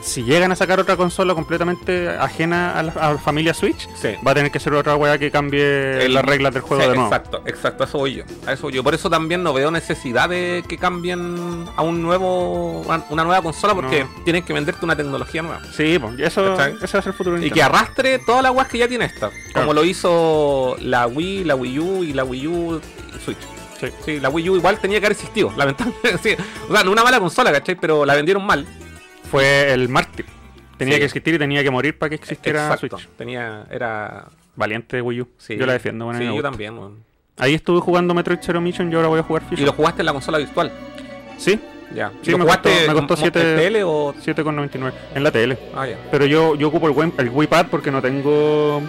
Si 0.02 0.22
llegan 0.24 0.52
a 0.52 0.56
sacar 0.56 0.80
otra 0.80 0.96
consola 0.98 1.34
completamente 1.34 2.08
ajena 2.10 2.78
a 2.78 2.84
la, 2.84 2.92
a 2.92 3.14
la 3.14 3.18
familia 3.18 3.56
Switch, 3.56 3.90
Sí. 4.00 4.10
va 4.26 4.32
a 4.32 4.36
tener 4.36 4.52
que 4.52 4.60
ser 4.60 4.72
otra 4.76 4.96
wea 4.96 5.18
que 5.18 5.32
cambie 5.32 6.06
El- 6.06 6.14
las 6.14 6.24
reglas 6.24 6.54
del 6.54 6.62
juego 6.62 6.84
Sí, 6.84 6.90
de 6.90 6.96
nuevo. 6.96 7.10
Exacto, 7.12 7.42
exacto, 7.48 7.84
a 7.84 7.88
eso 7.88 7.98
voy 7.98 8.14
yo. 8.18 8.24
A 8.46 8.54
eso 8.54 8.62
voy 8.64 8.74
yo. 8.74 8.84
Por 8.84 8.94
eso 8.94 9.10
también 9.10 9.42
no 9.42 9.52
veo 9.52 9.72
necesidad 9.72 10.30
de 10.30 10.64
que 10.68 10.78
cambien 10.78 11.66
a 11.76 11.82
un 11.82 12.04
nuevo 12.04 12.82
una, 12.82 13.24
nueva 13.24 13.42
consola 13.42 13.74
porque 13.74 14.04
No. 14.04 14.24
tienen 14.24 14.44
que 14.44 14.54
venderte 14.54 14.86
una 14.86 14.96
tecnología 14.96 15.42
nueva. 15.42 15.62
Sí, 15.76 15.98
pues, 15.98 16.20
eso, 16.20 16.54
a 16.54 16.88
ser 16.88 17.04
el 17.08 17.14
futuro 17.14 17.42
Y 17.44 17.50
que 17.50 17.64
arrastre 17.64 18.20
todas 18.20 18.44
las 18.44 18.52
guas 18.52 18.68
que 18.68 18.78
ya 18.78 18.88
tiene 18.88 19.06
esta. 19.06 19.32
Claro. 19.32 19.62
Como 19.62 19.74
lo 19.74 19.84
hizo 19.84 20.76
la 20.82 21.08
Wii, 21.08 21.46
la 21.46 21.56
Wii 21.56 21.80
U 21.80 22.04
y 22.04 22.14
la 22.14 22.24
Wii 22.24 22.48
U 22.48 22.82
Switch. 23.26 23.38
Sí. 23.80 23.88
Sí, 24.06 24.20
la 24.22 24.30
Wii 24.30 24.50
U 24.52 24.56
igual 24.56 24.80
tenía 24.80 25.00
que 25.02 25.06
haber 25.08 25.18
existido, 25.18 25.52
lamentablemente. 25.58 26.18
Sí. 26.22 26.36
O 26.70 26.74
sea, 26.74 26.84
no 26.84 26.92
una 26.92 27.04
mala 27.04 27.20
consola, 27.20 27.52
¿cachai? 27.52 27.76
Pero 27.76 28.06
la 28.06 28.16
vendieron 28.16 28.46
mal. 28.46 28.66
Fue 29.30 29.74
el 29.74 29.90
mártir. 29.90 30.26
Tenía 30.78 30.94
Sí. 30.96 31.00
que 31.00 31.06
existir 31.06 31.34
y 31.36 31.38
tenía 31.40 31.64
que 31.64 31.72
morir 31.72 31.98
para 31.98 32.10
que 32.10 32.16
existiera 32.16 32.64
Exacto. 32.74 32.98
Switch. 32.98 33.10
Tenía, 33.18 33.66
era... 33.70 34.26
Valiente 34.56 35.02
Wii 35.02 35.22
U. 35.22 35.28
Yo 35.50 35.66
la 35.66 35.74
defiendo. 35.74 36.06
Bueno, 36.06 36.20
sí, 36.20 36.26
yo 36.34 36.42
también. 36.42 36.80
Ahí 37.38 37.54
estuve 37.54 37.82
jugando 37.82 38.14
Metroid 38.14 38.40
Zero 38.42 38.62
Mission 38.62 38.90
y 38.92 38.96
ahora 38.96 39.10
voy 39.10 39.20
a 39.20 39.24
jugar 39.24 39.44
Y 39.52 39.58
lo 39.58 39.74
jugaste 39.74 40.02
en 40.02 40.06
la 40.06 40.14
consola 40.14 40.38
virtual. 40.38 40.72
Sí, 41.38 41.60
Ya. 41.94 42.12
Sí, 42.22 42.32
¿Lo 42.32 42.38
me 42.38 42.44
jugaste 42.46 42.70
costó- 42.70 42.82
me 42.82 42.86
en 42.88 42.94
costó 42.94 43.14
mo- 43.16 43.18
siete- 43.22 43.52
en 43.52 43.58
tele 43.58 43.84
o...? 43.84 44.14
7,99 44.16 44.94
en 45.16 45.24
la 45.24 45.32
tele. 45.32 45.58
Ah, 45.76 45.86
ya. 45.86 45.98
Pero 46.12 46.26
yo, 46.26 46.56
yo 46.56 46.70
ocupo 46.70 46.88
el, 46.88 46.94
Wii- 46.96 47.14
el 47.18 47.30
Wii 47.30 47.48
Pad 47.48 47.68
porque 47.70 47.92
no 47.92 48.02
tengo 48.02 48.82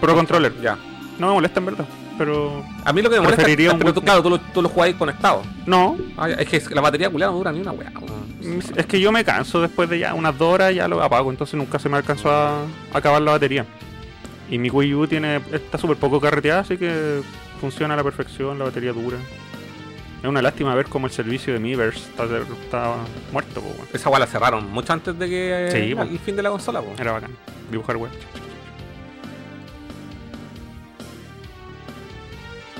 Pro 0.00 0.14
Controller. 0.14 0.52
Ya. 0.62 0.76
No 1.18 1.28
me 1.28 1.32
molesta 1.34 1.60
en 1.60 1.66
verdad. 1.66 1.84
Pero 2.18 2.62
A 2.84 2.92
mí 2.92 3.00
lo 3.02 3.08
que 3.10 3.16
me 3.16 3.22
molesta 3.22 3.42
es 3.42 3.46
Preferiría 3.46 3.68
que 3.70 3.74
un 3.74 3.80
pero 3.80 3.94
tú, 3.94 4.02
claro, 4.02 4.22
tú 4.22 4.30
lo, 4.30 4.38
tú 4.38 4.62
lo 4.62 4.68
jugáis 4.68 4.94
conectado. 4.96 5.42
no, 5.66 5.96
ya, 6.18 6.34
es 6.34 6.48
que 6.68 6.74
la 6.74 6.80
batería 6.80 7.08
culiada 7.10 7.32
no 7.32 7.38
dura 7.38 7.52
ni 7.52 7.60
una 7.60 7.72
weá. 7.72 7.90
weón. 8.00 8.62
es 8.76 8.86
que 8.86 9.00
yo 9.00 9.10
me 9.12 9.24
canso 9.24 9.60
después 9.60 9.88
de 9.88 9.98
ya 9.98 10.14
unas 10.14 10.36
dos 10.36 10.52
horas 10.54 10.74
ya 10.74 10.88
lo 10.88 11.02
apago. 11.02 11.30
Entonces 11.30 11.54
nunca 11.54 11.78
se 11.78 11.88
me 11.88 11.96
alcanzó 11.96 12.30
a, 12.30 12.62
a 12.62 12.64
acabar 12.92 13.22
la 13.22 13.32
batería. 13.32 13.64
Y 14.50 14.58
mi 14.58 14.68
Wii 14.68 14.94
U 14.94 15.06
tiene, 15.06 15.40
está 15.52 15.78
súper 15.78 15.96
poco 15.96 16.20
carreteada, 16.20 16.60
así 16.60 16.76
que 16.76 17.22
funciona 17.60 17.94
a 17.94 17.96
la 17.96 18.04
perfección, 18.04 18.58
la 18.58 18.66
batería 18.66 18.92
dura. 18.92 19.16
Es 20.22 20.28
una 20.28 20.42
lástima 20.42 20.74
ver 20.74 20.86
cómo 20.86 21.06
el 21.06 21.12
servicio 21.12 21.52
de 21.52 21.58
Miiverse 21.58 21.98
está, 22.10 22.24
está 22.24 22.94
muerto, 23.32 23.60
po. 23.60 23.74
Esa 23.92 24.08
weá 24.10 24.20
la 24.20 24.26
cerraron 24.26 24.70
mucho 24.70 24.92
antes 24.92 25.18
de 25.18 25.28
que 25.28 25.68
Sí, 25.72 25.92
el 25.98 26.18
fin 26.20 26.36
de 26.36 26.42
la 26.42 26.50
consola. 26.50 26.80
po. 26.82 26.92
Era 26.98 27.12
bacán. 27.12 27.30
Dibujar 27.70 27.96
web. 27.96 28.10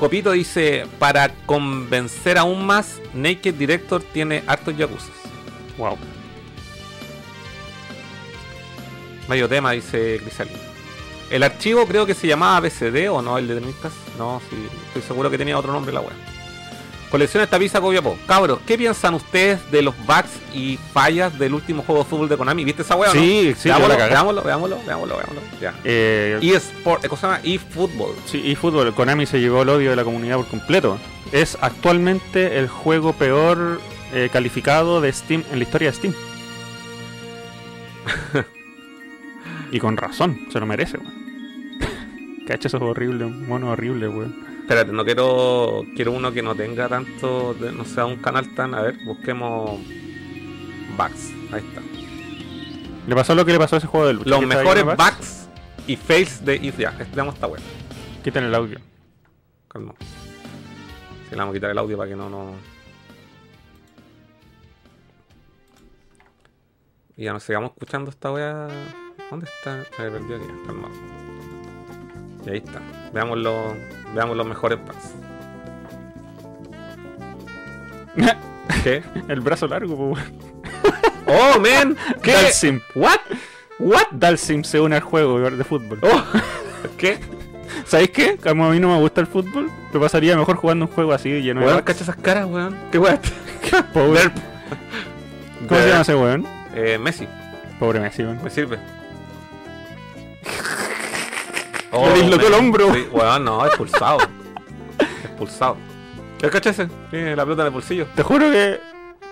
Copito 0.02 0.32
dice, 0.32 0.84
para 0.98 1.28
convencer 1.46 2.36
aún 2.36 2.66
más, 2.66 3.00
Naked 3.14 3.54
Director 3.54 4.02
tiene 4.02 4.42
hartos 4.48 4.76
yakuza. 4.76 5.12
Wow. 5.78 5.96
Medio 9.28 9.48
tema, 9.48 9.70
dice 9.70 10.18
Crisalino. 10.20 10.58
El 11.30 11.44
archivo 11.44 11.86
creo 11.86 12.04
que 12.04 12.14
se 12.14 12.26
llamaba 12.26 12.58
BCD 12.58 13.12
o 13.12 13.22
no, 13.22 13.38
el 13.38 13.46
de 13.46 13.54
Dreamcast. 13.54 13.94
No, 14.18 14.42
sí, 14.50 14.56
estoy 14.88 15.02
seguro 15.02 15.30
que 15.30 15.38
tenía 15.38 15.56
otro 15.56 15.72
nombre 15.72 15.92
la 15.92 16.00
web. 16.00 16.31
Colección 17.12 17.42
esta 17.42 17.58
pizza 17.58 17.78
Copiapó. 17.78 18.16
Cabros, 18.26 18.60
¿qué 18.66 18.78
piensan 18.78 19.12
ustedes 19.12 19.70
de 19.70 19.82
los 19.82 19.94
bugs 20.06 20.30
y 20.54 20.78
fallas 20.94 21.38
del 21.38 21.52
último 21.52 21.82
juego 21.82 22.04
de 22.04 22.08
fútbol 22.08 22.26
de 22.26 22.38
Konami? 22.38 22.64
¿Viste 22.64 22.80
esa 22.80 22.96
wea 22.96 23.10
o 23.10 23.14
no? 23.14 23.20
Sí, 23.20 23.54
sí, 23.54 23.68
veámoslo, 23.68 23.96
veámoslo, 23.98 24.42
veámoslo, 24.42 24.78
veámoslo, 24.86 25.16
veámoslo. 25.18 25.42
Ya. 25.60 25.74
Eh, 25.84 26.38
eSport, 26.40 27.06
¿cómo 27.06 27.20
se 27.20 27.26
llama? 27.26 27.40
eFootball. 27.44 28.14
Sí, 28.24 28.56
Konami 28.96 29.26
se 29.26 29.40
llevó 29.40 29.60
el 29.60 29.68
odio 29.68 29.90
de 29.90 29.96
la 29.96 30.04
comunidad 30.04 30.36
por 30.36 30.46
completo. 30.46 30.98
Es 31.32 31.58
actualmente 31.60 32.58
el 32.58 32.68
juego 32.68 33.12
peor 33.12 33.78
eh, 34.14 34.30
calificado 34.32 35.02
de 35.02 35.12
Steam 35.12 35.44
en 35.52 35.58
la 35.58 35.64
historia 35.64 35.90
de 35.90 35.96
Steam. 35.96 36.14
Y 39.70 39.78
con 39.78 39.96
razón, 39.96 40.48
se 40.50 40.60
lo 40.60 40.66
merece, 40.66 40.98
weón. 40.98 41.12
Cacha, 42.46 42.68
eso 42.68 42.76
es 42.78 42.82
horrible, 42.82 43.24
un 43.24 43.48
mono 43.48 43.70
horrible, 43.70 44.08
weón. 44.08 44.51
Espérate, 44.72 44.92
no 44.92 45.04
quiero. 45.04 45.84
Quiero 45.94 46.12
uno 46.12 46.32
que 46.32 46.42
no 46.42 46.54
tenga 46.54 46.88
tanto. 46.88 47.54
no 47.74 47.84
sea 47.84 48.06
un 48.06 48.16
canal 48.16 48.54
tan. 48.54 48.74
A 48.74 48.80
ver, 48.80 48.96
busquemos. 49.04 49.78
Bugs. 50.96 51.30
Ahí 51.52 51.62
está. 51.62 51.82
Le 53.06 53.14
pasó 53.14 53.34
lo 53.34 53.44
que 53.44 53.52
le 53.52 53.58
pasó 53.58 53.76
a 53.76 53.78
ese 53.80 53.86
juego 53.86 54.06
de 54.06 54.14
lucha. 54.14 54.30
Los 54.30 54.46
mejores 54.46 54.82
bugs. 54.82 54.96
bugs 54.96 55.48
y 55.86 55.96
fails 55.96 56.42
de 56.42 56.56
If. 56.56 56.78
Ya, 56.78 56.96
estudiamos 56.98 57.34
esta 57.34 57.48
web. 57.48 57.60
Quiten 58.24 58.44
el 58.44 58.54
audio. 58.54 58.78
Calma. 59.68 59.92
Si 61.28 61.32
le 61.32 61.36
vamos 61.36 61.52
a 61.52 61.54
quitar 61.54 61.70
el 61.70 61.76
audio 61.76 61.98
para 61.98 62.08
que 62.08 62.16
no 62.16 62.30
no. 62.30 62.54
Y 67.14 67.24
ya 67.24 67.34
nos 67.34 67.42
sigamos 67.42 67.72
escuchando 67.72 68.10
esta 68.10 68.32
wea. 68.32 68.68
¿Dónde 69.30 69.44
está? 69.44 69.84
Se 69.84 70.10
perdió 70.10 70.36
aquí. 70.36 70.46
Calma. 70.66 70.88
Y 72.46 72.50
ahí 72.50 72.58
está. 72.58 72.80
Veamos 73.12 73.38
los, 73.38 73.74
veamos 74.14 74.36
los 74.36 74.46
mejores 74.46 74.78
bugs. 74.80 75.14
¿Qué? 78.82 79.02
el 79.28 79.40
brazo 79.40 79.66
largo, 79.66 79.96
po. 79.96 80.14
¡Oh, 81.26 81.58
man! 81.60 81.96
¿Qué? 82.22 82.32
Dalsim. 82.32 82.80
¿What? 82.94 83.20
¿What? 83.78 84.06
Dalsim 84.12 84.64
se 84.64 84.80
une 84.80 84.96
al 84.96 85.02
juego 85.02 85.38
de 85.50 85.64
fútbol. 85.64 85.98
Oh, 86.02 86.22
¿Qué? 86.98 87.18
¿Sabéis 87.86 88.10
qué? 88.10 88.36
Como 88.36 88.66
a 88.66 88.70
mí 88.70 88.78
no 88.78 88.88
me 88.88 88.98
gusta 89.00 89.20
el 89.20 89.26
fútbol, 89.26 89.70
lo 89.92 90.00
pasaría 90.00 90.36
mejor 90.36 90.56
jugando 90.56 90.86
un 90.86 90.90
juego 90.90 91.12
así 91.12 91.40
lleno 91.40 91.60
de 91.60 91.66
Weón, 91.66 91.82
cacha 91.82 92.04
esas 92.04 92.16
caras, 92.16 92.46
weón. 92.46 92.76
¿Qué 92.90 92.98
weón? 92.98 93.18
Pobre. 93.92 94.30
¿Cómo 95.68 95.80
se 95.80 95.88
llama 95.88 96.02
ese 96.02 96.14
weón? 96.14 96.46
Eh, 96.74 96.98
Messi, 96.98 97.26
Pobre 97.78 98.00
Messi, 98.00 98.22
weón. 98.22 98.42
me 98.42 98.50
sirve. 98.50 98.78
Le 101.92 102.14
dislocó 102.22 102.46
el 102.46 102.54
hombro. 102.54 102.92
Sí, 102.94 103.06
weón, 103.12 103.44
no, 103.44 103.66
expulsado. 103.66 104.18
expulsado. 105.24 105.76
¿El 106.40 106.50
cacha 106.50 106.70
ese? 106.70 106.88
Tiene 107.10 107.36
la 107.36 107.44
pelota 107.44 107.62
en 107.62 107.66
el 107.66 107.72
bolsillo. 107.72 108.06
Te 108.14 108.22
juro 108.22 108.50
que 108.50 108.80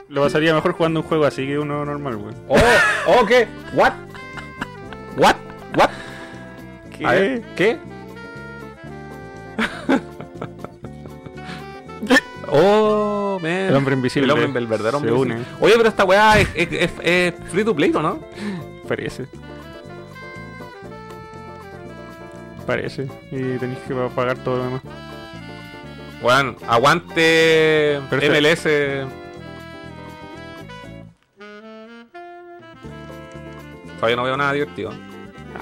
lo 0.08 0.22
pasaría 0.22 0.54
mejor 0.54 0.72
jugando 0.72 1.00
un 1.00 1.06
juego 1.06 1.24
así 1.24 1.46
que 1.46 1.58
uno 1.58 1.84
normal, 1.84 2.16
weón. 2.16 2.34
Oh, 2.48 2.56
oh, 3.06 3.26
¿qué? 3.26 3.48
What? 3.74 3.92
What? 5.16 5.36
What? 5.76 5.90
¿Qué? 6.96 7.06
A 7.06 7.12
ver, 7.12 7.42
¿qué? 7.56 7.78
oh, 12.48 13.38
man. 13.42 13.50
El 13.52 13.76
hombre 13.76 13.94
invisible. 13.94 14.32
El 14.32 14.38
hombre, 14.44 14.60
el 14.60 14.66
verdadero 14.66 14.98
hombre. 14.98 15.12
se 15.12 15.16
une. 15.18 15.38
Oye, 15.60 15.74
pero 15.76 15.88
esta 15.88 16.04
weá 16.04 16.38
es, 16.40 16.48
es- 16.54 16.72
es- 16.72 16.90
es 17.02 17.34
free 17.50 17.64
to 17.64 17.74
play, 17.74 17.92
¿o 17.94 18.02
¿no? 18.02 18.20
Parece. 18.88 19.26
Parece. 22.70 23.08
Y 23.32 23.58
tenéis 23.58 23.80
que 23.80 23.92
pa- 23.94 24.08
pagar 24.10 24.38
todo 24.38 24.58
lo 24.58 24.64
demás. 24.66 24.82
Weón, 26.22 26.56
aguante 26.68 28.00
Pero 28.08 28.22
este- 28.22 28.28
MLS. 28.28 29.06
Todavía 33.96 34.16
no 34.16 34.22
veo 34.22 34.36
nada 34.36 34.52
divertido. 34.52 34.92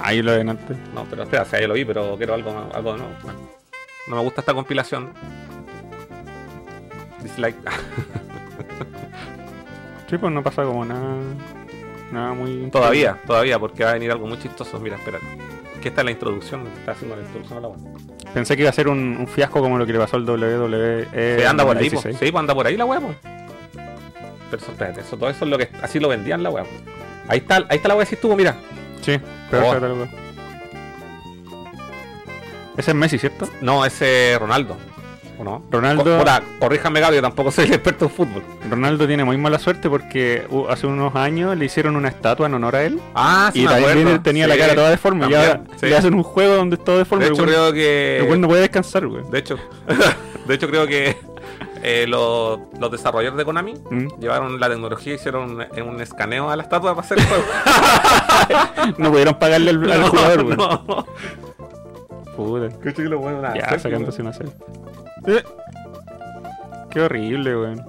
Ahí 0.01 0.21
lo 0.21 0.31
ven 0.33 0.49
antes. 0.49 0.77
No, 0.93 1.03
pero 1.09 1.23
espera, 1.23 1.41
o 1.41 1.45
sea, 1.45 1.59
ya 1.59 1.67
lo 1.67 1.73
vi, 1.73 1.83
pero 1.83 2.15
quiero 2.15 2.35
algo, 2.35 2.69
algo 2.73 2.95
nuevo. 2.95 3.11
Bueno, 3.23 3.39
no 4.07 4.15
me 4.17 4.21
gusta 4.21 4.41
esta 4.41 4.53
compilación. 4.53 5.11
Dislike. 7.23 7.57
Sí, 10.09 10.17
pues 10.17 10.33
no 10.33 10.41
pasa 10.41 10.63
como 10.63 10.83
nada. 10.83 11.17
Nada 12.11 12.33
muy. 12.33 12.67
todavía, 12.71 13.15
todavía, 13.27 13.59
porque 13.59 13.83
va 13.83 13.91
a 13.91 13.93
venir 13.93 14.11
algo 14.11 14.25
muy 14.25 14.39
chistoso. 14.39 14.79
Mira, 14.79 14.95
espérate. 14.95 15.23
Que 15.81 15.89
esta 15.89 16.01
es 16.01 16.05
la 16.05 16.11
introducción. 16.11 16.67
Está 16.77 16.91
haciendo 16.91 17.15
la 17.15 17.21
introducción 17.21 17.57
a 17.57 17.61
la 17.61 17.67
web. 17.69 17.79
Pensé 18.33 18.55
que 18.55 18.63
iba 18.63 18.69
a 18.69 18.73
ser 18.73 18.87
un, 18.87 19.17
un 19.17 19.27
fiasco 19.27 19.61
como 19.61 19.77
lo 19.77 19.85
que 19.85 19.93
le 19.93 19.99
pasó 19.99 20.17
al 20.17 20.29
WWE. 20.29 21.37
Sí, 21.39 21.45
anda 21.45 21.63
por 21.65 21.77
ahí, 21.77 21.89
po. 21.89 21.95
2016. 21.95 22.17
Sí, 22.19 22.31
pues 22.31 22.39
anda 22.39 22.53
por 22.53 22.67
ahí 22.67 22.75
la 22.77 22.85
web, 22.85 23.01
po. 23.01 23.13
Pero 24.51 24.61
eso, 24.63 24.71
espérate, 24.71 25.01
eso, 25.01 25.17
todo 25.17 25.29
eso 25.29 25.45
es 25.45 25.51
lo 25.51 25.57
que. 25.57 25.69
Así 25.81 25.99
lo 25.99 26.09
vendían 26.09 26.43
la 26.43 26.49
web. 26.49 26.65
Ahí 27.27 27.37
está, 27.39 27.57
ahí 27.69 27.77
está 27.77 27.87
la 27.87 27.95
web, 27.95 28.07
si 28.07 28.15
estuvo, 28.15 28.35
mira. 28.35 28.55
Sí, 29.01 29.19
pero 29.49 29.69
Oh. 29.69 30.07
Ese 32.77 32.91
es 32.91 32.95
Messi, 32.95 33.19
¿cierto? 33.19 33.47
No, 33.61 33.85
ese 33.85 34.33
es 34.33 34.39
Ronaldo. 34.39 34.77
¿O 35.39 35.43
no? 35.43 35.61
Ronaldo- 35.71 36.03
Co- 36.03 36.19
puta, 36.19 36.43
corríjame, 36.59 36.99
Gaby, 36.99 37.15
yo 37.15 37.21
tampoco 37.21 37.49
soy 37.51 37.65
el 37.65 37.73
experto 37.73 38.05
en 38.05 38.11
fútbol. 38.11 38.43
Ronaldo 38.69 39.07
tiene 39.07 39.23
muy 39.23 39.37
mala 39.37 39.57
suerte 39.57 39.89
porque 39.89 40.45
uh, 40.49 40.67
hace 40.67 40.85
unos 40.85 41.15
años 41.15 41.55
le 41.57 41.63
hicieron 41.65 41.95
una 41.95 42.09
estatua 42.09 42.47
en 42.47 42.55
honor 42.55 42.75
a 42.75 42.83
él. 42.83 42.99
Ah, 43.15 43.49
sí, 43.53 43.59
y 43.61 43.63
me 43.63 43.69
también 43.69 43.99
acuerdo. 43.99 44.21
tenía 44.21 44.43
Sí, 44.45 44.49
la 44.51 44.57
cara 44.57 44.75
toda 44.75 44.89
deforme. 44.89 45.19
Y 45.27 45.31
también, 45.31 45.41
ahora 45.41 45.61
sí. 45.77 45.85
le 45.85 45.97
hacen 45.97 46.13
un 46.13 46.23
juego 46.23 46.55
donde 46.55 46.75
es 46.75 46.83
todo 46.83 46.97
deforme. 46.97 47.23
De 47.23 47.29
el 47.29 47.33
hecho, 47.35 47.43
weón- 47.43 47.47
creo 47.49 47.73
que. 47.73 48.17
el 48.33 48.41
no 48.41 48.47
puede 48.49 48.61
descansar, 48.61 49.07
güey. 49.07 49.23
De 49.31 49.39
hecho, 49.39 49.57
de 50.47 50.53
hecho 50.55 50.67
creo 50.67 50.85
que 50.87 51.15
eh, 51.83 52.05
los, 52.09 52.59
los 52.77 52.91
desarrolladores 52.91 53.37
de 53.37 53.45
Konami 53.45 53.75
Mm. 53.89 54.19
llevaron 54.19 54.59
la 54.59 54.67
tecnología 54.67 55.13
y 55.13 55.15
hicieron 55.15 55.51
un, 55.51 55.81
un 55.87 56.01
escaneo 56.01 56.49
a 56.49 56.57
la 56.57 56.63
estatua 56.63 56.93
para 56.95 57.05
hacer 57.05 57.17
el 57.19 57.25
juego. 57.25 57.43
No 58.97 59.11
pudieron 59.11 59.35
pagarle 59.39 59.69
al, 59.71 59.89
al 59.91 60.03
jugador, 60.09 60.43
güey. 60.43 60.57
no. 60.57 61.05
Puta. 62.35 62.69
Que 62.93 63.01
lo 63.03 63.19
bueno, 63.19 63.41
nada, 63.41 63.55
Ya, 63.55 63.79
sacándose 63.79 64.21
una 64.21 64.33
selfie. 64.33 64.55
Eh. 65.29 65.43
Qué 66.91 67.01
horrible, 67.01 67.55
weón. 67.55 67.85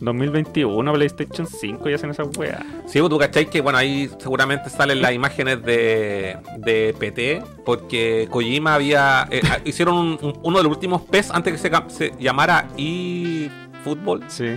2021, 0.00 0.92
PlayStation 0.92 1.46
5 1.46 1.88
y 1.90 1.92
hacen 1.94 2.10
esa 2.10 2.22
weá. 2.22 2.60
Sí, 2.86 3.00
pues, 3.00 3.10
tú 3.10 3.18
cachai 3.18 3.46
que 3.50 3.60
bueno, 3.60 3.78
ahí 3.78 4.08
seguramente 4.18 4.70
salen 4.70 5.02
las 5.02 5.12
imágenes 5.12 5.60
de, 5.64 6.36
de 6.58 6.94
PT, 6.98 7.42
porque 7.64 8.28
Kojima 8.30 8.74
había. 8.74 9.26
eh, 9.30 9.40
ah, 9.50 9.58
hicieron 9.64 9.96
un- 9.96 10.18
un- 10.22 10.38
uno 10.42 10.58
de 10.58 10.64
los 10.64 10.72
últimos 10.72 11.02
PES 11.02 11.32
antes 11.32 11.52
que 11.52 11.58
se, 11.58 11.70
se 11.88 12.12
llamara 12.20 12.68
eFootball. 12.76 14.22
Sí, 14.28 14.56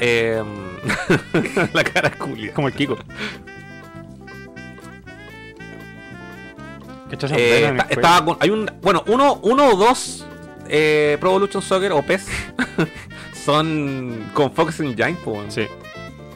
Eh, 0.00 0.42
la 1.72 1.84
cara 1.84 2.10
culia. 2.10 2.52
como 2.52 2.66
el 2.66 2.74
Kiko. 2.74 2.96
Eh, 7.22 7.66
el 7.68 7.76
está- 7.78 7.86
estaba 7.90 8.24
con- 8.24 8.36
hay 8.40 8.50
un. 8.50 8.70
Bueno, 8.82 9.02
uno, 9.06 9.38
uno 9.42 9.68
o 9.70 9.76
dos 9.76 10.24
eh, 10.68 11.16
Pro 11.20 11.30
Evolution 11.30 11.62
Soccer 11.62 11.92
o 11.92 12.02
PES 12.02 12.26
son 13.44 14.30
con 14.34 14.52
Focus 14.52 14.80
Engine, 14.80 15.16
pues, 15.24 15.36
weón. 15.36 15.50
Sí, 15.50 15.66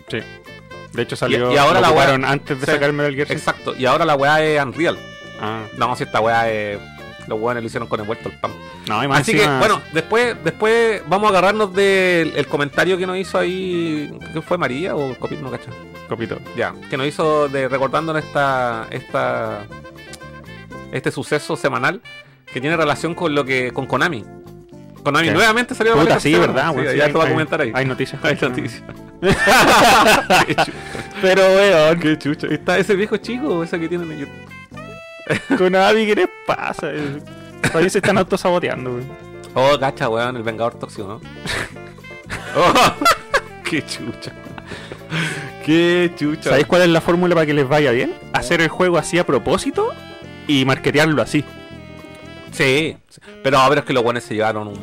sí. 0.09 0.19
De 0.93 1.03
hecho 1.03 1.17
salió. 1.17 1.51
Y- 1.51 1.55
y 1.55 1.59
ahora 1.59 1.81
la 1.81 1.91
weá- 1.91 2.25
antes 2.27 2.61
de 2.61 2.67
Sí. 2.67 2.73
sacar 2.73 2.93
Metal 2.93 3.15
Gear 3.15 3.29
5. 3.29 3.39
Exacto. 3.39 3.75
Y 3.77 3.87
ahora 3.87 4.05
la 4.05 4.17
weá 4.17 4.43
es 4.45 4.63
Unreal. 4.63 4.99
Ah, 5.41 5.63
No, 5.77 5.95
si 5.97 6.05
esta 6.05 6.21
weá 6.21 6.51
es. 6.51 6.79
Los 7.29 7.39
weones 7.39 7.63
lo 7.63 7.67
hicieron 7.67 7.89
con 7.89 8.01
envuelto 8.01 8.31
el 8.31 8.37
pan. 8.41 8.53
no, 8.89 9.05
y 9.05 9.09
más 9.09 9.21
Así 9.21 9.33
que, 9.33 9.47
bueno, 9.47 9.83
después, 9.93 10.35
después 10.43 11.03
vamos 11.09 11.27
a 11.27 11.29
agarrarnos 11.29 11.75
del 11.75 12.33
el 12.35 12.47
comentario 12.47 12.97
que 12.97 13.07
nos 13.07 13.19
hizo 13.19 13.39
ahí. 13.39 14.11
¿Qué 14.33 14.41
fue 14.41 14.57
María 14.57 14.97
o 14.97 15.11
el 15.11 15.19
copito? 15.19 15.43
No 15.43 15.51
cacho. 15.51 15.69
Copito. 16.09 16.39
Ya, 16.57 16.73
que 16.89 16.97
nos 16.97 17.07
hizo 17.07 17.49
de 17.49 17.69
recordándonos 17.69 18.25
esta, 18.25 18.87
esta, 18.91 19.67
este 20.93 21.11
suceso 21.11 21.57
semanal 21.57 22.01
que 22.53 22.61
tiene 22.61 22.77
relación 22.77 23.15
con 23.15 23.35
lo 23.35 23.45
que, 23.45 23.73
con 23.73 23.87
Konami. 23.87 24.25
Konami 25.03 25.31
nuevamente 25.31 25.75
salió 25.75 25.95
la 25.95 26.01
Puta, 26.01 26.15
palestra 26.15 26.31
sí, 26.31 26.35
esta 26.35 26.47
verdad, 26.47 26.71
weón. 26.75 26.87
Sí, 26.87 26.93
sí, 26.93 26.99
ya 26.99 27.05
hay- 27.05 27.11
te 27.11 27.17
voy 27.17 27.23
a 27.23 27.27
hay- 27.27 27.33
comentar 27.33 27.61
ahí. 27.61 27.73
Hay 27.75 27.85
noticias. 27.85 28.21
Hay 28.25 28.39
noticias. 28.41 28.83
Pero, 31.23 31.43
weón, 31.43 32.01
Qué 32.01 32.19
chucha. 32.19 32.47
Está 32.49 32.79
ese 32.79 32.95
viejo 32.95 33.17
chico, 33.17 33.63
ese 33.63 33.79
que 33.79 33.89
tienen 33.89 34.11
en 34.13 34.19
YouTube. 34.21 35.49
con 35.59 35.75
Abby, 35.75 36.07
¿qué 36.07 36.15
les 36.15 36.29
pasa? 36.47 36.91
Todavía 37.71 37.91
se 37.91 37.99
están 37.99 38.19
autosaboteando, 38.19 38.91
weón. 38.93 39.09
Oh, 39.55 39.79
cacha, 39.79 40.09
weón, 40.09 40.37
el 40.37 40.43
vengador 40.43 40.75
tóxico, 40.79 41.09
¿no? 41.09 41.21
oh, 42.57 42.73
qué 43.65 43.85
chucha. 43.85 44.33
Qué 45.65 46.11
chucha. 46.17 46.51
¿Sabéis 46.51 46.67
cuál 46.67 46.83
es 46.83 46.89
la 46.89 47.01
fórmula 47.01 47.35
para 47.35 47.47
que 47.47 47.55
les 47.55 47.69
vaya 47.69 47.91
bien? 47.91 48.15
Hacer 48.33 48.61
el 48.61 48.69
juego 48.69 48.99
así 48.99 49.19
a 49.19 49.27
propósito 49.27 49.91
y 50.49 50.65
marketearlo 50.65 51.23
así. 51.23 51.45
Sí, 52.51 52.97
sí. 53.09 53.21
pero 53.45 53.59
a 53.59 53.69
ver, 53.69 53.79
es 53.79 53.85
que 53.85 53.93
los 53.93 54.03
buenos 54.03 54.25
se 54.25 54.35
llevaron 54.35 54.67
un 54.69 54.79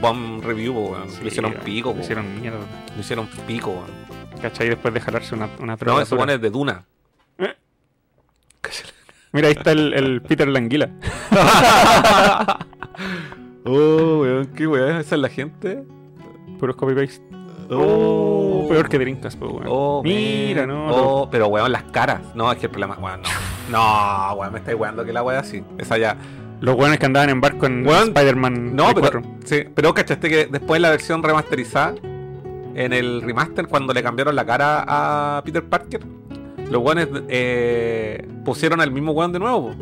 bomb 0.00 0.42
review, 0.44 0.72
weón. 0.76 1.08
Sí, 1.10 1.18
lo 1.22 1.28
hicieron 1.28 1.52
weón, 1.52 1.64
pico, 1.64 1.90
Lo 1.90 1.94
po. 1.96 2.00
hicieron 2.02 2.40
mierda. 2.40 2.58
Lo 2.96 3.00
hicieron 3.00 3.26
pico, 3.46 3.70
weón. 3.70 4.40
¿Cachai? 4.40 4.68
Después 4.70 4.92
de 4.92 5.00
jalarse 5.00 5.34
una, 5.36 5.48
una 5.60 5.74
No, 5.74 5.76
droga 5.76 6.02
eso 6.02 6.16
dura. 6.16 6.20
bueno 6.24 6.32
es 6.32 6.40
de 6.40 6.50
Duna. 6.50 6.84
Eh. 7.38 7.54
Mira, 9.32 9.48
ahí 9.48 9.54
está 9.54 9.70
el, 9.72 9.92
el 9.94 10.22
Peter 10.28 10.48
Languila. 10.48 10.90
oh, 13.64 14.18
weón, 14.22 14.46
qué 14.56 14.66
weón, 14.66 14.96
esa 14.96 15.14
es 15.14 15.20
la 15.20 15.28
gente. 15.28 15.82
Puros 16.58 16.76
copy-paste. 16.76 17.22
Oh, 17.70 18.66
peor 18.68 18.88
que 18.88 18.98
Drinkas, 18.98 19.36
weón. 19.40 19.64
Oh, 19.66 20.02
Mira, 20.02 20.66
man. 20.66 20.76
no. 20.76 20.86
Oh, 21.22 21.30
pero 21.30 21.46
weón, 21.48 21.70
las 21.72 21.84
caras. 21.84 22.20
No, 22.34 22.50
es 22.52 22.58
que 22.58 22.66
el 22.66 22.70
problema, 22.72 22.96
weón, 22.98 23.22
no. 23.22 23.28
No, 23.70 24.34
weón, 24.34 24.52
me 24.52 24.58
estáis 24.58 24.78
weando 24.78 25.04
que 25.04 25.12
la 25.12 25.22
weá 25.22 25.40
así. 25.40 25.62
Esa 25.78 25.98
ya. 25.98 26.16
Los 26.60 26.76
weones 26.76 26.98
que 26.98 27.06
andaban 27.06 27.30
en 27.30 27.40
barco 27.40 27.66
en 27.66 27.86
Spider-Man 27.86 28.76
No, 28.76 28.92
4. 28.92 29.02
pero. 29.02 29.22
Sí, 29.44 29.64
pero 29.74 29.94
cachaste 29.94 30.28
que 30.28 30.46
después 30.46 30.80
la 30.80 30.90
versión 30.90 31.22
remasterizada, 31.22 31.94
en 32.74 32.92
el 32.92 33.20
remaster, 33.22 33.66
cuando 33.66 33.92
le 33.92 34.02
cambiaron 34.02 34.34
la 34.36 34.46
cara 34.46 34.84
a 34.86 35.42
Peter 35.44 35.64
Parker, 35.64 36.00
los 36.70 36.82
weones 36.82 37.08
eh, 37.28 38.26
pusieron 38.44 38.80
al 38.80 38.90
mismo 38.90 39.12
weón 39.12 39.32
de 39.32 39.38
nuevo. 39.40 39.74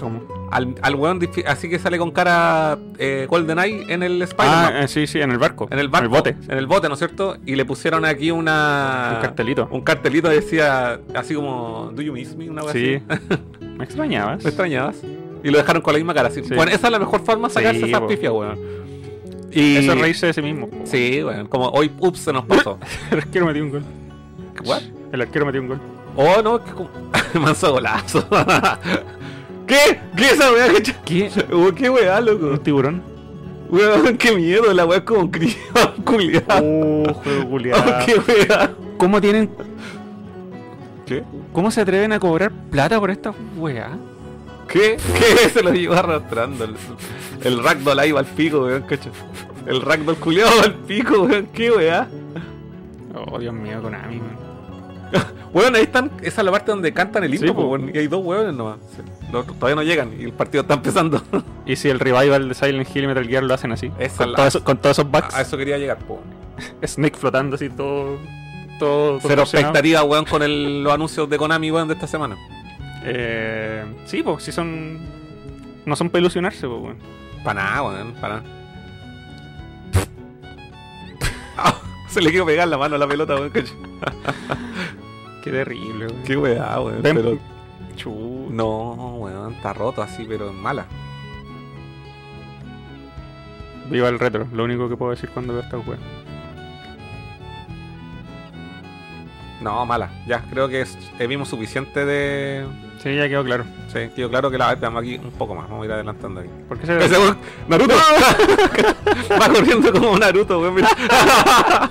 ¿Cómo? 0.00 0.22
Al, 0.50 0.74
al 0.82 0.94
weón 0.94 1.18
así 1.46 1.68
que 1.68 1.78
sale 1.78 1.98
con 1.98 2.10
cara 2.12 2.78
eh, 2.98 3.26
GoldenEye 3.28 3.92
en 3.92 4.02
el 4.02 4.22
Spider-Man. 4.22 4.72
Ah, 4.74 4.82
eh, 4.84 4.88
sí, 4.88 5.06
sí, 5.06 5.20
en 5.20 5.30
el 5.32 5.38
barco. 5.38 5.66
En 5.70 5.78
el 5.78 5.88
barco, 5.88 6.08
bote. 6.10 6.36
En 6.48 6.58
el 6.58 6.66
bote, 6.66 6.88
¿no 6.88 6.94
es 6.94 6.98
cierto? 7.00 7.36
Y 7.44 7.56
le 7.56 7.64
pusieron 7.64 8.04
aquí 8.04 8.30
una. 8.30 9.12
Un 9.16 9.20
cartelito. 9.22 9.68
Un 9.70 9.80
cartelito 9.80 10.28
que 10.28 10.36
decía 10.36 11.00
así 11.14 11.34
como. 11.34 11.90
¿Do 11.94 12.02
you 12.02 12.12
miss 12.12 12.36
me? 12.36 12.48
Una 12.48 12.62
wea 12.62 12.72
Sí. 12.72 13.02
así. 13.08 13.20
Me 13.76 13.84
extrañabas. 13.84 14.44
¿Me 14.44 14.50
extrañabas? 14.50 14.96
Y 15.42 15.50
lo 15.50 15.58
dejaron 15.58 15.82
con 15.82 15.92
la 15.92 15.98
misma 15.98 16.14
cara. 16.14 16.28
Así. 16.28 16.44
Sí. 16.44 16.54
Bueno, 16.54 16.70
esa 16.70 16.86
es 16.86 16.92
la 16.92 16.98
mejor 17.00 17.24
forma 17.24 17.48
de 17.48 17.54
sacarse 17.54 17.80
Sí, 17.80 17.88
esa 17.90 18.06
pifia, 18.06 18.30
weón. 18.32 18.58
Y... 19.50 19.76
Eso 19.76 19.92
es 19.92 20.00
reírse 20.00 20.26
de 20.26 20.32
sí 20.32 20.42
mismo. 20.42 20.68
po. 20.68 20.76
Sí, 20.84 21.22
weón. 21.24 21.48
Como 21.48 21.66
hoy, 21.70 21.90
ups, 21.98 22.20
se 22.20 22.32
nos 22.32 22.44
pasó. 22.44 22.78
El 23.10 23.18
arquero 23.18 23.46
metió 23.46 23.64
un 23.64 23.70
gol. 23.70 23.82
¿What? 24.64 24.82
El 25.12 25.20
arquero 25.22 25.46
metió 25.46 25.60
un 25.60 25.68
gol. 25.68 25.80
Oh, 26.16 26.40
no, 26.42 26.62
que 26.62 26.70
como... 26.70 26.88
manso 27.40 27.72
golazo. 27.72 28.26
¿Qué? 29.66 30.00
¿Qué 30.16 30.24
esa 30.30 30.52
weá? 30.52 30.68
¿Qué? 30.82 30.94
¿Qué? 31.04 31.30
Oh, 31.52 31.72
¿Qué 31.74 31.88
weá, 31.90 32.20
loco? 32.20 32.46
¿Un 32.46 32.58
tiburón? 32.58 33.02
Weón, 33.70 34.16
qué 34.18 34.32
miedo, 34.36 34.72
la 34.72 34.84
weá 34.84 34.98
es 34.98 35.04
como 35.04 35.30
culiado. 36.04 36.44
Oh, 36.62 37.14
juego 37.14 37.48
culiado. 37.50 38.04
¿Qué 38.04 38.14
weá? 38.18 38.70
¿Cómo 38.98 39.20
tienen. 39.20 39.50
¿Qué? 41.06 41.22
¿Cómo 41.52 41.70
se 41.70 41.80
atreven 41.80 42.12
a 42.12 42.20
cobrar 42.20 42.50
plata 42.70 42.98
por 43.00 43.10
esta 43.10 43.32
weá? 43.56 43.90
¿Qué? 44.68 44.96
¿Qué? 45.18 45.48
Se 45.52 45.62
lo 45.62 45.72
llevó 45.72 45.94
arrastrando. 45.94 46.64
El, 46.64 46.76
el 47.42 47.62
ragdoll 47.62 47.98
ahí 47.98 48.12
va 48.12 48.20
al 48.20 48.26
pico, 48.26 48.64
weón, 48.64 48.82
cacho. 48.82 49.10
El 49.66 49.80
ragdoll 49.80 50.16
culiado 50.16 50.50
va 50.58 50.64
al 50.64 50.74
pico, 50.74 51.22
weón. 51.22 51.46
¿Qué 51.52 51.70
weá? 51.70 52.08
Oh, 53.14 53.38
Dios 53.38 53.54
mío, 53.54 53.80
Konami, 53.80 54.16
man. 54.16 54.44
Weón, 55.52 55.76
ahí 55.76 55.82
están. 55.82 56.10
Esa 56.22 56.40
es 56.40 56.44
la 56.44 56.50
parte 56.50 56.72
donde 56.72 56.92
cantan 56.92 57.22
el 57.22 57.32
himno, 57.32 57.46
Sí, 57.46 57.54
po. 57.54 57.68
weón, 57.68 57.90
Y 57.94 57.98
hay 57.98 58.08
dos 58.08 58.24
weones 58.24 58.52
nomás. 58.54 58.78
Sí. 58.96 59.02
Los 59.34 59.46
todavía 59.46 59.76
no 59.76 59.82
llegan 59.82 60.12
y 60.18 60.24
el 60.24 60.32
partido 60.32 60.62
está 60.62 60.74
empezando. 60.74 61.22
¿Y 61.66 61.76
si 61.76 61.88
el 61.88 61.98
revival 62.00 62.48
de 62.48 62.54
Silent 62.54 62.88
Hill 62.94 63.04
y 63.04 63.06
Metal 63.08 63.26
Gear 63.26 63.42
lo 63.42 63.54
hacen 63.54 63.72
así? 63.72 63.90
Esa 63.98 64.18
Con, 64.24 64.30
la- 64.32 64.36
todo 64.36 64.46
eso- 64.46 64.64
con 64.64 64.78
todos 64.78 64.98
esos 64.98 65.10
bugs. 65.10 65.34
A 65.34 65.42
eso 65.42 65.56
quería 65.56 65.78
llegar, 65.78 65.98
po. 65.98 66.20
Snake 66.86 67.16
flotando 67.18 67.56
así 67.56 67.68
todo. 67.70 68.18
Todo. 68.78 69.20
Cero 69.20 69.42
expectativa, 69.42 70.02
weón, 70.04 70.24
con 70.24 70.42
el- 70.42 70.82
los 70.82 70.92
anuncios 70.92 71.28
de 71.28 71.36
Konami, 71.38 71.70
weón, 71.70 71.88
de 71.88 71.94
esta 71.94 72.06
semana. 72.06 72.36
Eh, 73.04 73.84
sí, 74.06 74.22
pues, 74.22 74.42
sí 74.44 74.52
son. 74.52 74.98
No 75.84 75.96
son 75.96 76.08
para 76.10 76.20
ilusionarse, 76.20 76.66
pues, 76.66 76.80
weón. 76.82 76.96
Para 77.44 77.62
nada, 77.62 77.82
weón, 77.82 78.12
para 78.20 78.36
nada. 78.40 78.48
Se 82.08 82.20
le 82.20 82.30
quiero 82.30 82.46
pegar 82.46 82.68
la 82.68 82.78
mano 82.78 82.94
a 82.94 82.98
la 82.98 83.08
pelota, 83.08 83.34
weón. 83.34 83.50
Qué 83.50 83.64
terrible, 85.50 86.06
weón. 86.06 86.22
Qué 86.24 86.36
weá, 86.36 86.80
weón. 86.80 87.00
Pero 87.02 87.38
Chu- 87.96 88.48
no, 88.50 89.16
weón, 89.16 89.54
está 89.54 89.72
roto 89.72 90.02
así, 90.02 90.24
pero 90.28 90.50
en 90.50 90.56
mala. 90.60 90.86
Viva 93.90 94.08
el 94.08 94.18
retro, 94.18 94.46
lo 94.52 94.64
único 94.64 94.88
que 94.88 94.96
puedo 94.96 95.10
decir 95.10 95.30
cuando 95.30 95.52
veo 95.54 95.62
esta 95.62 95.78
weá. 95.78 95.98
No, 99.60 99.86
mala. 99.86 100.10
Ya, 100.26 100.42
creo 100.50 100.68
que 100.68 100.82
es- 100.82 100.98
eh, 101.18 101.26
vimos 101.26 101.48
suficiente 101.48 102.04
de. 102.04 102.66
Sí, 103.04 103.14
ya 103.14 103.28
quedó 103.28 103.44
claro. 103.44 103.64
Sí, 103.92 104.08
quedó 104.16 104.30
claro 104.30 104.50
que 104.50 104.56
la 104.58 104.70
vez 104.70 104.80
veamos 104.80 105.02
aquí 105.02 105.20
un 105.22 105.30
poco 105.32 105.54
más. 105.54 105.68
Vamos 105.68 105.82
a 105.82 105.86
ir 105.86 105.92
adelantando 105.92 106.40
aquí. 106.40 106.48
¿Por 106.66 106.78
qué 106.78 106.86
se 106.86 106.96
weón, 106.96 107.36
Naruto. 107.68 107.94
Va 109.30 109.48
corriendo 109.48 109.92
como 109.92 110.18
Naruto, 110.18 110.58
weón. 110.58 110.74
Mira. 110.76 110.88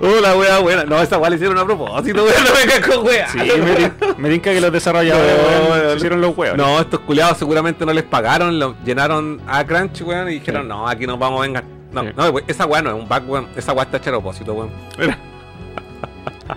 oh, 0.00 0.20
la 0.20 0.36
wea 0.36 0.58
buena. 0.58 0.84
No, 0.84 1.00
esa 1.00 1.16
wea 1.18 1.30
le 1.30 1.36
hicieron 1.36 1.56
a 1.58 1.64
propósito, 1.64 2.24
weón. 2.24 2.44
No 2.44 2.50
vengas 2.54 2.80
con 2.88 3.06
wea. 3.06 3.28
Sí, 3.28 3.38
me, 3.38 3.92
me 4.18 4.30
tinca 4.30 4.50
que 4.52 4.60
los 4.60 4.72
desarrolladores 4.72 5.36
No, 5.36 5.42
weón, 5.68 5.70
weón. 5.70 5.90
se 5.92 5.96
hicieron 5.96 6.20
los 6.20 6.36
huevos. 6.36 6.58
No, 6.58 6.80
estos 6.80 7.00
culiados 7.00 7.38
seguramente 7.38 7.86
no 7.86 7.92
les 7.92 8.02
pagaron, 8.04 8.58
lo 8.58 8.74
llenaron 8.84 9.40
a 9.46 9.64
Crunch, 9.64 10.02
weón, 10.02 10.28
y 10.28 10.34
dijeron, 10.34 10.62
Sí. 10.62 10.68
no, 10.68 10.88
aquí 10.88 11.06
nos 11.06 11.18
vamos 11.20 11.38
a 11.38 11.42
vengar. 11.42 11.64
No, 11.92 12.02
Sí. 12.02 12.08
no, 12.16 12.30
weón, 12.30 12.44
esa 12.48 12.66
weá 12.66 12.82
no 12.82 12.90
es 12.90 12.96
un 12.96 13.08
bug, 13.08 13.22
weón. 13.30 13.48
Esa 13.56 13.72
weá 13.72 13.84
está 13.84 13.98
hecha 13.98 14.10
a 14.10 14.14
propósito, 14.14 14.54
weón. 14.54 14.70
Mira. 14.98 15.16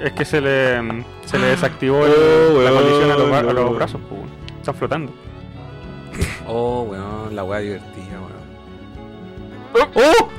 Es 0.02 0.14
que 0.14 0.26
se 0.26 0.41
le, 0.41 1.04
se 1.26 1.38
le 1.39 1.48
desactivó 1.48 2.06
el- 2.06 2.12
Oh, 2.14 2.62
la 2.62 2.72
weón, 2.72 2.84
condición 2.84 3.12
a 3.12 3.16
los, 3.16 3.30
bra- 3.30 3.39
a 3.39 3.44
los 3.44 3.54
weón. 3.56 3.76
brazos, 3.76 4.02
pues, 4.10 4.22
weón. 4.22 4.32
Están 4.60 4.76
flotando. 4.76 5.12
Oh, 6.48 6.84
weón, 6.89 7.36
la 7.36 7.44
weá 7.44 7.60
divertida, 7.60 8.20
weón. 8.20 9.89
¡Oh! 9.96 10.30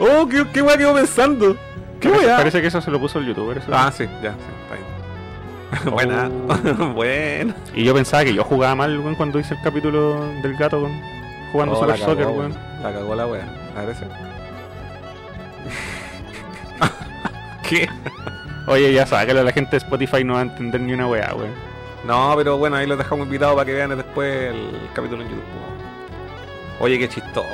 ¡Oh! 0.00 0.28
¿Qué, 0.28 0.46
qué 0.52 0.62
weá 0.62 0.76
quedó 0.76 0.94
pensando? 0.94 1.56
¿Qué 2.00 2.08
Parece, 2.08 2.26
weá? 2.26 2.36
parece 2.36 2.60
que 2.60 2.66
eso 2.68 2.80
se 2.80 2.90
lo 2.90 2.98
puso 3.00 3.18
el 3.18 3.26
youtuber. 3.26 3.58
eso. 3.58 3.66
Ah, 3.72 3.90
sí, 3.92 4.04
ya, 4.22 4.32
sí, 4.32 4.38
está 4.62 4.74
bien. 4.76 4.88
Buena, 5.92 6.28
buena. 6.94 7.54
Y 7.74 7.84
yo 7.84 7.92
pensaba 7.94 8.24
que 8.24 8.32
yo 8.32 8.42
jugaba 8.44 8.74
mal, 8.74 8.98
weón, 9.00 9.14
cuando 9.16 9.38
hice 9.38 9.54
el 9.54 9.60
capítulo 9.62 10.24
del 10.42 10.56
gato 10.56 10.80
con- 10.80 10.98
jugando 11.52 11.74
Oh, 11.76 11.80
Super 11.82 11.98
cagó, 11.98 12.10
Soccer, 12.12 12.26
weón. 12.28 12.54
La 12.82 12.92
cagó 12.92 13.14
la 13.14 13.26
weá. 13.26 13.48
A 13.76 13.80
ver 13.82 13.90
ese. 13.90 14.06
¿Qué? 17.68 17.88
Oye, 18.68 18.92
ya 18.92 19.06
sácalo, 19.06 19.42
la 19.42 19.52
gente 19.52 19.70
de 19.72 19.76
Spotify 19.78 20.24
no 20.24 20.34
va 20.34 20.40
a 20.40 20.42
entender 20.42 20.80
ni 20.80 20.92
una 20.92 21.06
weá, 21.08 21.34
weón. 21.34 21.52
No, 22.04 22.34
pero 22.36 22.56
bueno, 22.58 22.76
ahí 22.76 22.86
los 22.86 22.98
dejamos 22.98 23.26
invitados 23.26 23.54
para 23.56 23.66
que 23.66 23.72
vean 23.74 23.90
después 23.96 24.50
el 24.54 24.78
capítulo 24.94 25.22
en 25.22 25.28
YouTube. 25.30 25.42
Oye, 26.80 26.98
qué 26.98 27.08
chistoso. 27.08 27.46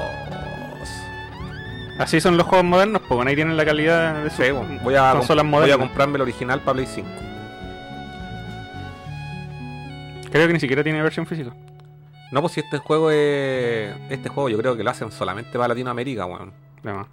Así 1.99 2.21
son 2.21 2.37
los 2.37 2.47
juegos 2.47 2.65
modernos, 2.67 3.01
pues 3.03 3.15
bueno, 3.17 3.29
ahí 3.29 3.37
tienen 3.37 3.57
la 3.57 3.65
calidad 3.65 4.25
de 4.25 4.31
sus 4.31 4.45
Sí, 4.45 4.51
bueno, 4.51 4.81
voy 4.83 4.97
a, 4.97 5.12
consolas 5.12 5.45
comp- 5.45 5.51
voy 5.51 5.59
a 5.59 5.61
modernas. 5.61 5.79
comprarme 5.79 6.17
el 6.17 6.23
original 6.23 6.61
para 6.61 6.75
Play 6.75 6.87
5. 6.87 7.09
Creo 10.31 10.47
que 10.49 10.53
ni 10.53 10.61
siquiera 10.61 10.83
tiene 10.83 11.01
versión 11.03 11.27
física. 11.27 11.53
No, 12.33 12.41
pues 12.41 12.55
si 12.55 12.61
este 12.61 12.79
juego 12.79 13.12
es. 13.12 13.95
Este 14.11 14.29
juego 14.29 14.49
yo 14.49 14.59
creo 14.59 14.77
que 14.77 14.83
lo 14.83 14.91
hacen 14.91 15.12
solamente 15.12 15.53
para 15.57 15.69
Latinoamérica, 15.69 16.27
weón. 16.27 16.53
Además. 16.83 17.07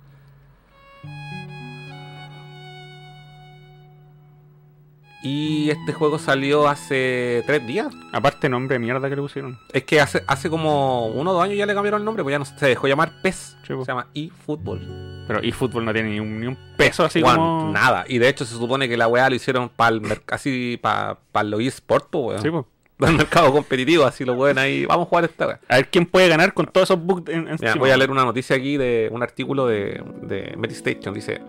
Y 5.23 5.69
este 5.69 5.93
juego 5.93 6.17
salió 6.17 6.67
hace 6.67 7.43
tres 7.45 7.65
días. 7.67 7.93
Aparte, 8.11 8.49
nombre 8.49 8.75
de 8.75 8.79
mierda 8.79 9.07
que 9.07 9.15
le 9.15 9.21
pusieron. 9.21 9.59
Es 9.71 9.83
que 9.83 10.01
hace, 10.01 10.23
hace 10.25 10.49
como 10.49 11.07
uno 11.07 11.29
o 11.29 11.33
dos 11.33 11.43
años 11.43 11.57
ya 11.57 11.67
le 11.67 11.75
cambiaron 11.75 12.01
el 12.01 12.05
nombre, 12.05 12.23
pues 12.23 12.33
ya 12.33 12.39
no 12.39 12.45
se 12.45 12.65
dejó 12.65 12.87
llamar 12.87 13.21
PES. 13.21 13.57
Po. 13.67 13.85
Se 13.85 13.91
llama 13.91 14.07
eFootball. 14.15 15.23
Pero 15.27 15.39
eFootball 15.41 15.85
no 15.85 15.93
tiene 15.93 16.09
ni 16.09 16.19
un, 16.19 16.39
ni 16.39 16.47
un 16.47 16.57
peso 16.75 17.05
así 17.05 17.21
Weón, 17.21 17.35
como. 17.35 17.71
Nada. 17.71 18.03
Y 18.07 18.17
de 18.17 18.27
hecho 18.29 18.45
se 18.45 18.55
supone 18.55 18.89
que 18.89 18.97
la 18.97 19.07
weá 19.07 19.29
lo 19.29 19.35
hicieron 19.35 19.69
para 19.69 19.95
el 19.95 20.01
así 20.27 20.79
para 20.81 21.19
pa 21.31 21.43
los 21.43 21.61
eSports, 21.61 22.07
pues 22.09 22.25
weón. 22.25 22.41
Sí, 22.41 22.49
pues. 22.49 22.65
Del 23.01 23.15
mercado 23.17 23.51
competitivo, 23.51 24.05
así 24.05 24.25
lo 24.25 24.35
pueden 24.35 24.57
ahí. 24.59 24.85
Vamos 24.85 25.05
a 25.07 25.09
jugar 25.09 25.25
esta 25.25 25.47
weá. 25.47 25.59
A 25.69 25.75
ver 25.77 25.89
quién 25.89 26.05
puede 26.05 26.27
ganar 26.27 26.53
con 26.53 26.65
todos 26.67 26.89
esos 26.89 27.03
bugs 27.03 27.29
en, 27.29 27.41
Mira, 27.41 27.51
encima. 27.53 27.75
voy 27.75 27.89
a 27.91 27.97
leer 27.97 28.11
una 28.11 28.25
noticia 28.25 28.55
aquí 28.55 28.77
de 28.77 29.09
un 29.11 29.23
artículo 29.23 29.65
de, 29.67 30.03
de 30.23 30.55
Metastation. 30.57 31.13
Dice: 31.13 31.41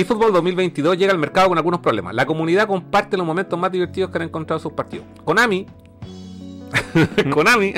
eFootball 0.00 0.32
2022 0.32 0.98
llega 0.98 1.12
al 1.12 1.18
mercado 1.18 1.48
con 1.48 1.58
algunos 1.58 1.80
problemas. 1.80 2.14
La 2.14 2.26
comunidad 2.26 2.66
comparte 2.66 3.16
los 3.16 3.26
momentos 3.26 3.58
más 3.58 3.70
divertidos 3.70 4.10
que 4.10 4.18
han 4.18 4.22
encontrado 4.24 4.58
en 4.58 4.62
sus 4.62 4.72
partidos. 4.72 5.06
Konami, 5.24 5.66
Konami 7.30 7.72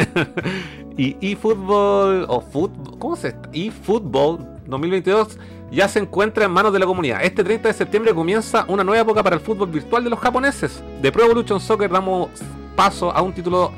y 0.96 1.32
eFootball 1.32 2.24
o 2.28 2.40
Football, 2.40 2.98
¿cómo 2.98 3.16
se 3.16 3.32
llama? 3.32 3.48
eFootball 3.52 4.38
2022 4.66 5.38
ya 5.70 5.88
se 5.88 5.98
encuentra 5.98 6.44
en 6.44 6.50
manos 6.50 6.72
de 6.72 6.78
la 6.78 6.86
comunidad. 6.86 7.22
Este 7.22 7.42
30 7.44 7.68
de 7.68 7.74
septiembre 7.74 8.14
comienza 8.14 8.64
una 8.68 8.84
nueva 8.84 9.02
época 9.02 9.22
para 9.22 9.36
el 9.36 9.42
fútbol 9.42 9.70
virtual 9.70 10.04
de 10.04 10.10
los 10.10 10.18
japoneses. 10.18 10.82
De 11.02 11.12
Pro 11.12 11.24
Evolution 11.24 11.60
Soccer 11.60 11.90
damos 11.90 12.30
paso 12.76 13.10
a 13.10 13.22
un 13.22 13.32
título 13.32 13.72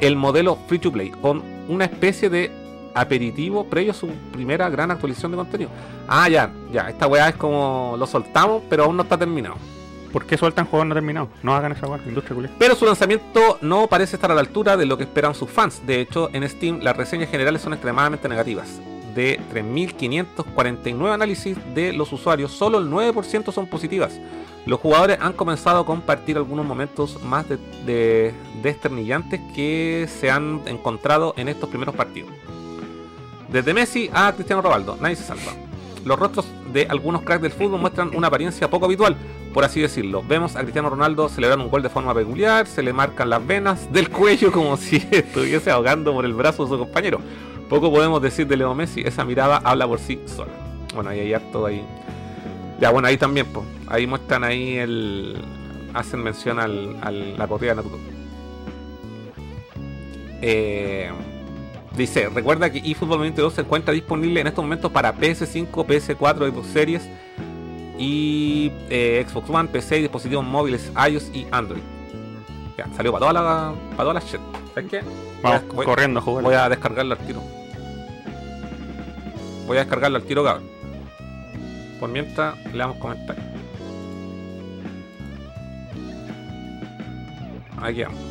el 0.00 0.16
modelo 0.16 0.56
free 0.66 0.78
to 0.78 0.90
play, 0.90 1.10
con 1.10 1.42
una 1.68 1.84
especie 1.84 2.30
de 2.30 2.50
aperitivo 2.94 3.64
previo 3.64 3.92
a 3.92 3.94
su 3.94 4.08
primera 4.32 4.68
gran 4.68 4.90
actualización 4.90 5.30
de 5.32 5.36
contenido. 5.38 5.70
Ah, 6.08 6.28
ya, 6.28 6.50
ya, 6.72 6.88
esta 6.90 7.06
weá 7.06 7.28
es 7.28 7.36
como 7.36 7.94
lo 7.98 8.06
soltamos, 8.06 8.62
pero 8.68 8.84
aún 8.84 8.96
no 8.96 9.02
está 9.02 9.16
terminado. 9.18 9.56
¿Por 10.12 10.26
qué 10.26 10.36
sueltan 10.36 10.66
juegos 10.66 10.88
no 10.88 10.94
terminados? 10.94 11.28
No 11.42 11.54
hagan 11.54 11.70
esa 11.72 11.86
weá, 11.86 12.00
industria 12.04 12.34
culia. 12.34 12.50
Pero 12.58 12.74
su 12.74 12.84
lanzamiento 12.84 13.58
no 13.60 13.86
parece 13.86 14.16
estar 14.16 14.30
a 14.32 14.34
la 14.34 14.40
altura 14.40 14.76
de 14.76 14.84
lo 14.86 14.96
que 14.98 15.04
esperan 15.04 15.34
sus 15.36 15.48
fans. 15.48 15.86
De 15.86 16.00
hecho, 16.00 16.30
en 16.32 16.48
Steam 16.48 16.80
las 16.82 16.96
reseñas 16.96 17.30
generales 17.30 17.62
son 17.62 17.72
extremadamente 17.74 18.28
negativas. 18.28 18.80
De 19.14 19.40
3.549 19.54 21.12
análisis 21.12 21.56
de 21.74 21.92
los 21.92 22.12
usuarios, 22.12 22.50
solo 22.52 22.78
el 22.78 22.88
9% 22.90 23.52
son 23.52 23.66
positivas. 23.66 24.18
Los 24.66 24.78
jugadores 24.80 25.18
han 25.20 25.32
comenzado 25.32 25.80
a 25.80 25.86
compartir 25.86 26.36
algunos 26.36 26.66
momentos 26.66 27.22
más 27.22 27.48
de, 27.48 27.56
de- 27.86 28.34
desternillantes 28.62 29.40
que 29.54 30.06
se 30.20 30.30
han 30.30 30.60
encontrado 30.66 31.34
en 31.36 31.48
estos 31.48 31.68
primeros 31.70 31.94
partidos. 31.94 32.30
Desde 33.52 33.74
Messi 33.74 34.10
a 34.12 34.32
Cristiano 34.32 34.62
Ronaldo, 34.62 34.96
nadie 35.00 35.16
se 35.16 35.24
salva. 35.24 35.52
Los 36.04 36.18
rostros 36.18 36.46
de 36.72 36.86
algunos 36.88 37.22
cracks 37.22 37.42
del 37.42 37.52
fútbol 37.52 37.80
muestran 37.80 38.14
una 38.16 38.28
apariencia 38.28 38.70
poco 38.70 38.86
habitual, 38.86 39.16
por 39.52 39.64
así 39.64 39.80
decirlo. 39.80 40.22
Vemos 40.26 40.56
a 40.56 40.60
Cristiano 40.60 40.88
Ronaldo 40.88 41.28
celebrar 41.28 41.58
un 41.58 41.68
gol 41.68 41.82
de 41.82 41.90
forma 41.90 42.14
peculiar, 42.14 42.66
se 42.66 42.82
le 42.82 42.92
marcan 42.92 43.28
las 43.28 43.46
venas 43.46 43.92
del 43.92 44.08
cuello 44.08 44.52
como 44.52 44.76
si 44.76 44.96
estuviese 45.10 45.70
ahogando 45.70 46.12
por 46.12 46.24
el 46.24 46.32
brazo 46.32 46.64
de 46.64 46.70
su 46.70 46.78
compañero. 46.78 47.20
Poco 47.68 47.90
podemos 47.90 48.22
decir 48.22 48.46
de 48.46 48.56
Leo 48.56 48.74
Messi, 48.74 49.02
esa 49.02 49.24
mirada 49.24 49.60
habla 49.62 49.86
por 49.86 49.98
sí 49.98 50.20
sola. 50.26 50.52
Bueno, 50.94 51.10
ahí 51.10 51.20
hay 51.20 51.34
harto 51.34 51.66
ahí. 51.66 51.84
Ya, 52.80 52.90
bueno, 52.90 53.08
ahí 53.08 53.16
también, 53.16 53.46
pues. 53.46 53.66
Ahí 53.86 54.06
muestran 54.06 54.42
ahí 54.42 54.78
el. 54.78 55.36
hacen 55.92 56.22
mención 56.22 56.58
al, 56.58 56.96
a 57.02 57.10
la 57.10 57.46
corrida 57.46 57.70
de 57.70 57.76
Naruto. 57.76 57.98
Eh, 60.42 61.10
dice, 61.96 62.28
recuerda 62.28 62.70
que 62.70 62.78
eFootball 62.78 63.20
22 63.20 63.54
se 63.54 63.60
encuentra 63.62 63.92
disponible 63.92 64.40
en 64.40 64.46
estos 64.46 64.64
momentos 64.64 64.90
para 64.90 65.14
PS5, 65.14 65.70
PS4, 65.70 66.50
Xbox 66.50 66.66
Series 66.68 67.08
y 67.98 68.72
eh, 68.88 69.24
Xbox 69.28 69.50
One, 69.50 69.68
PC, 69.68 69.96
dispositivos 69.96 70.44
móviles, 70.44 70.90
iOS 71.08 71.30
y 71.34 71.46
Android. 71.50 71.82
Ya, 72.78 72.88
salió 72.96 73.12
para 73.12 73.20
toda 73.20 73.32
la, 73.32 73.74
para 73.90 74.02
toda 74.02 74.14
la 74.14 74.20
shit. 74.20 74.40
¿Sabes 74.74 74.90
qué? 74.90 75.00
Vamos 75.42 75.62
Voy 75.74 75.84
corriendo 75.84 76.20
a 76.20 76.22
jugar. 76.22 76.44
Voy 76.44 76.54
a 76.54 76.68
descargarlo 76.68 77.14
al 77.14 77.26
tiro. 77.26 77.42
Voy 79.66 79.76
a 79.76 79.80
descargarlo 79.80 80.16
al 80.16 80.24
tiro, 80.24 80.44
cabrón. 80.44 80.68
Por 81.98 82.08
mientras, 82.08 82.56
le 82.72 82.78
damos 82.78 82.96
comentarios. 82.96 83.46
Aquí 87.82 88.02
vamos. 88.02 88.29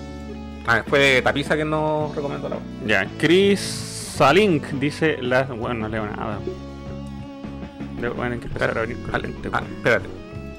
Ah, 0.68 0.84
fue 0.88 1.22
Tapiza 1.24 1.56
que 1.58 1.66
nos 1.66 2.16
recomendó 2.16 2.50
la. 2.50 2.58
Ya, 2.86 3.08
Chris 3.18 3.60
Salink 3.60 4.64
dice 4.74 5.18
la. 5.22 5.44
Bueno, 5.44 5.82
no 5.82 5.90
leo 5.90 6.06
nada. 6.06 6.40
Leo- 8.00 8.14
Bueno, 8.14 8.34
hay 8.34 8.40
que 8.40 8.48
empezar 8.48 8.78
a 8.78 8.82
venir 8.82 8.98
con 9.02 9.16
Ah, 9.16 9.18
lente, 9.18 9.50
ah, 9.52 9.64
espérate. 9.78 10.08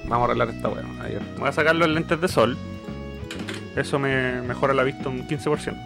Vamos 0.08 0.22
a 0.22 0.24
arreglar 0.32 0.48
esta 0.50 0.68
wea. 0.68 0.82
Ayer. 1.04 1.22
Voy 1.38 1.48
a 1.48 1.52
sacar 1.52 1.76
los 1.76 1.88
lentes 1.88 2.20
de 2.20 2.28
sol. 2.28 2.56
Eso 3.76 3.98
me 4.00 4.42
mejora 4.42 4.74
la 4.74 4.82
vista 4.82 5.08
un 5.08 5.26
15%. 5.28 5.76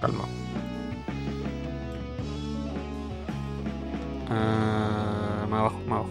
Calma. 0.00 0.24
Ah, 4.30 5.46
más 5.48 5.60
abajo, 5.60 5.78
más 5.86 5.98
abajo. 5.98 6.10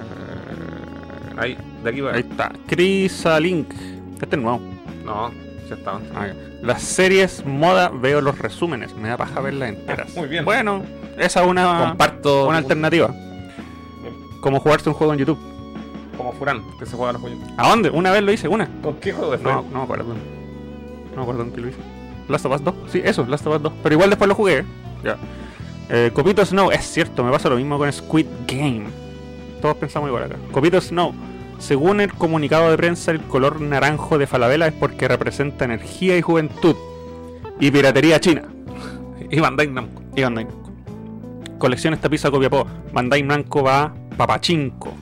Eh, 0.00 1.34
Ahí, 1.38 1.58
de 1.82 1.90
aquí 1.90 2.00
va. 2.00 2.12
ahí 2.12 2.20
está. 2.20 2.52
Chris 2.66 3.24
Link. 3.40 3.72
Este 4.22 4.36
es 4.36 4.42
nuevo. 4.42 4.60
No, 5.04 5.30
ya 5.68 5.74
está. 5.74 6.00
Ah. 6.14 6.28
Las 6.62 6.82
series 6.82 7.44
moda 7.44 7.90
veo 7.90 8.20
los 8.20 8.38
resúmenes. 8.38 8.94
Me 8.94 9.08
da 9.08 9.16
paja 9.16 9.40
verlas 9.40 9.70
enteras. 9.70 10.08
Ah, 10.10 10.14
muy 10.20 10.28
bien. 10.28 10.44
Bueno, 10.44 10.82
esa 11.18 11.42
es 11.42 11.46
una, 11.46 11.86
Comparto 11.88 12.48
una 12.48 12.58
alternativa. 12.58 13.14
Como 14.40 14.58
jugarse 14.60 14.88
un 14.88 14.94
juego 14.94 15.12
en 15.12 15.18
YouTube. 15.20 15.38
como 16.16 16.32
Furán, 16.32 16.62
que 16.78 16.86
se 16.86 16.96
juega 16.96 17.10
a 17.10 17.12
los 17.12 17.22
juegos. 17.22 17.38
¿A 17.56 17.68
dónde? 17.68 17.90
Una 17.90 18.10
vez 18.10 18.22
lo 18.22 18.32
hice, 18.32 18.48
una. 18.48 18.68
¿Con 18.82 18.94
qué 18.96 19.12
juego 19.12 19.36
de 19.36 19.42
No, 19.42 19.62
no 19.70 19.78
me 19.78 19.84
acuerdo. 19.84 20.14
No 21.10 21.16
me 21.16 21.22
acuerdo 21.22 21.42
en 21.42 21.52
qué 21.52 21.60
lo 21.60 21.68
hice. 21.68 21.78
Last 22.28 22.46
of 22.46 22.54
Us 22.54 22.64
2. 22.64 22.74
Sí, 22.88 23.02
eso, 23.04 23.24
Last 23.26 23.46
of 23.46 23.56
Us 23.56 23.62
2. 23.62 23.72
Pero 23.82 23.94
igual 23.94 24.10
después 24.10 24.28
lo 24.28 24.34
jugué. 24.34 24.64
Ya. 25.04 25.16
Eh, 25.90 26.10
Copito 26.14 26.44
Snow, 26.44 26.70
es 26.70 26.84
cierto, 26.84 27.22
me 27.22 27.30
pasa 27.30 27.48
lo 27.50 27.56
mismo 27.56 27.76
con 27.76 27.92
Squid 27.92 28.26
Game. 28.46 28.86
Todos 29.60 29.76
pensamos 29.76 30.08
igual 30.08 30.24
acá. 30.24 30.36
Copito 30.50 30.80
Snow, 30.80 31.12
según 31.62 32.00
el 32.00 32.12
comunicado 32.12 32.70
de 32.70 32.76
prensa, 32.76 33.12
el 33.12 33.20
color 33.20 33.60
naranjo 33.60 34.18
de 34.18 34.26
Falabella 34.26 34.66
es 34.66 34.72
porque 34.72 35.06
representa 35.06 35.64
energía 35.64 36.16
y 36.18 36.22
juventud. 36.22 36.74
Y 37.60 37.70
piratería 37.70 38.18
china. 38.20 38.42
Y 39.30 39.40
Bandai 39.40 39.68
Namco. 39.68 40.02
Y 40.16 40.22
Bandai 40.22 40.44
Namco. 40.44 40.70
Colecciones 41.58 42.00
tapiza 42.00 42.30
Copiapó. 42.30 42.66
Bandai 42.92 43.22
Namco 43.22 43.62
va 43.62 43.82
a 43.84 43.92
Papachinko. 44.16 44.92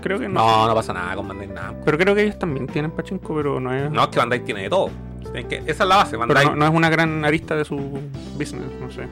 Creo 0.00 0.18
que 0.18 0.28
no. 0.28 0.40
No, 0.40 0.68
no 0.68 0.74
pasa 0.74 0.92
nada 0.92 1.14
con 1.16 1.26
Bandai 1.28 1.48
Namco. 1.48 1.80
Pero 1.84 1.98
creo 1.98 2.14
que 2.14 2.22
ellos 2.22 2.38
también 2.38 2.66
tienen 2.68 2.92
Pachinko, 2.92 3.34
pero 3.34 3.60
no 3.60 3.74
es. 3.74 3.90
No, 3.90 4.04
es 4.04 4.08
que 4.08 4.18
Bandai 4.18 4.44
tiene 4.44 4.62
de 4.62 4.70
todo. 4.70 4.90
Es 5.34 5.44
que 5.46 5.56
esa 5.66 5.82
es 5.82 5.88
la 5.88 5.96
base. 5.96 6.12
Pero 6.12 6.28
Bandai. 6.28 6.46
no, 6.46 6.56
no 6.56 6.64
es 6.66 6.70
una 6.72 6.88
gran 6.88 7.24
arista 7.24 7.56
de 7.56 7.64
su 7.64 7.76
business, 8.38 8.70
no 8.80 8.90
sé. 8.90 9.06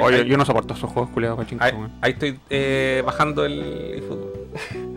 Oye, 0.00 0.24
yo 0.26 0.38
no 0.38 0.44
soporto 0.46 0.72
esos 0.72 0.88
juegos 0.90 1.10
culiados 1.10 1.36
pachinko, 1.36 1.62
ahí- 2.00 2.12
estoy 2.12 2.38
eh, 2.48 3.02
bajando 3.04 3.44
el 3.44 3.94
eFootball. 3.98 4.32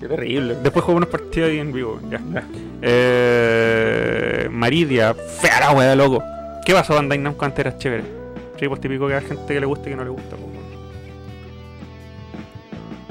Qué 0.00 0.08
terrible. 0.08 0.56
Después 0.62 0.82
juego 0.84 0.96
unos 0.98 1.10
partidos 1.10 1.50
ahí 1.50 1.58
en 1.58 1.72
vivo. 1.72 2.00
Ya. 2.10 2.20
Eh, 2.82 4.48
Maridia, 4.50 5.14
fea 5.14 5.60
la 5.60 5.72
wea, 5.72 5.94
loco. 5.94 6.22
¿Qué 6.64 6.72
pasó 6.72 6.94
Bandai 6.94 7.18
Namco 7.18 7.44
antes 7.44 7.58
era 7.60 7.76
chévere? 7.76 8.04
Sí, 8.58 8.66
pues 8.68 8.80
típico 8.80 9.06
que 9.08 9.14
hay 9.14 9.24
gente 9.24 9.52
que 9.54 9.60
le 9.60 9.66
gusta 9.66 9.88
y 9.88 9.92
que 9.92 9.96
no 9.96 10.04
le 10.04 10.10
gusta. 10.10 10.36
pues. 10.36 10.48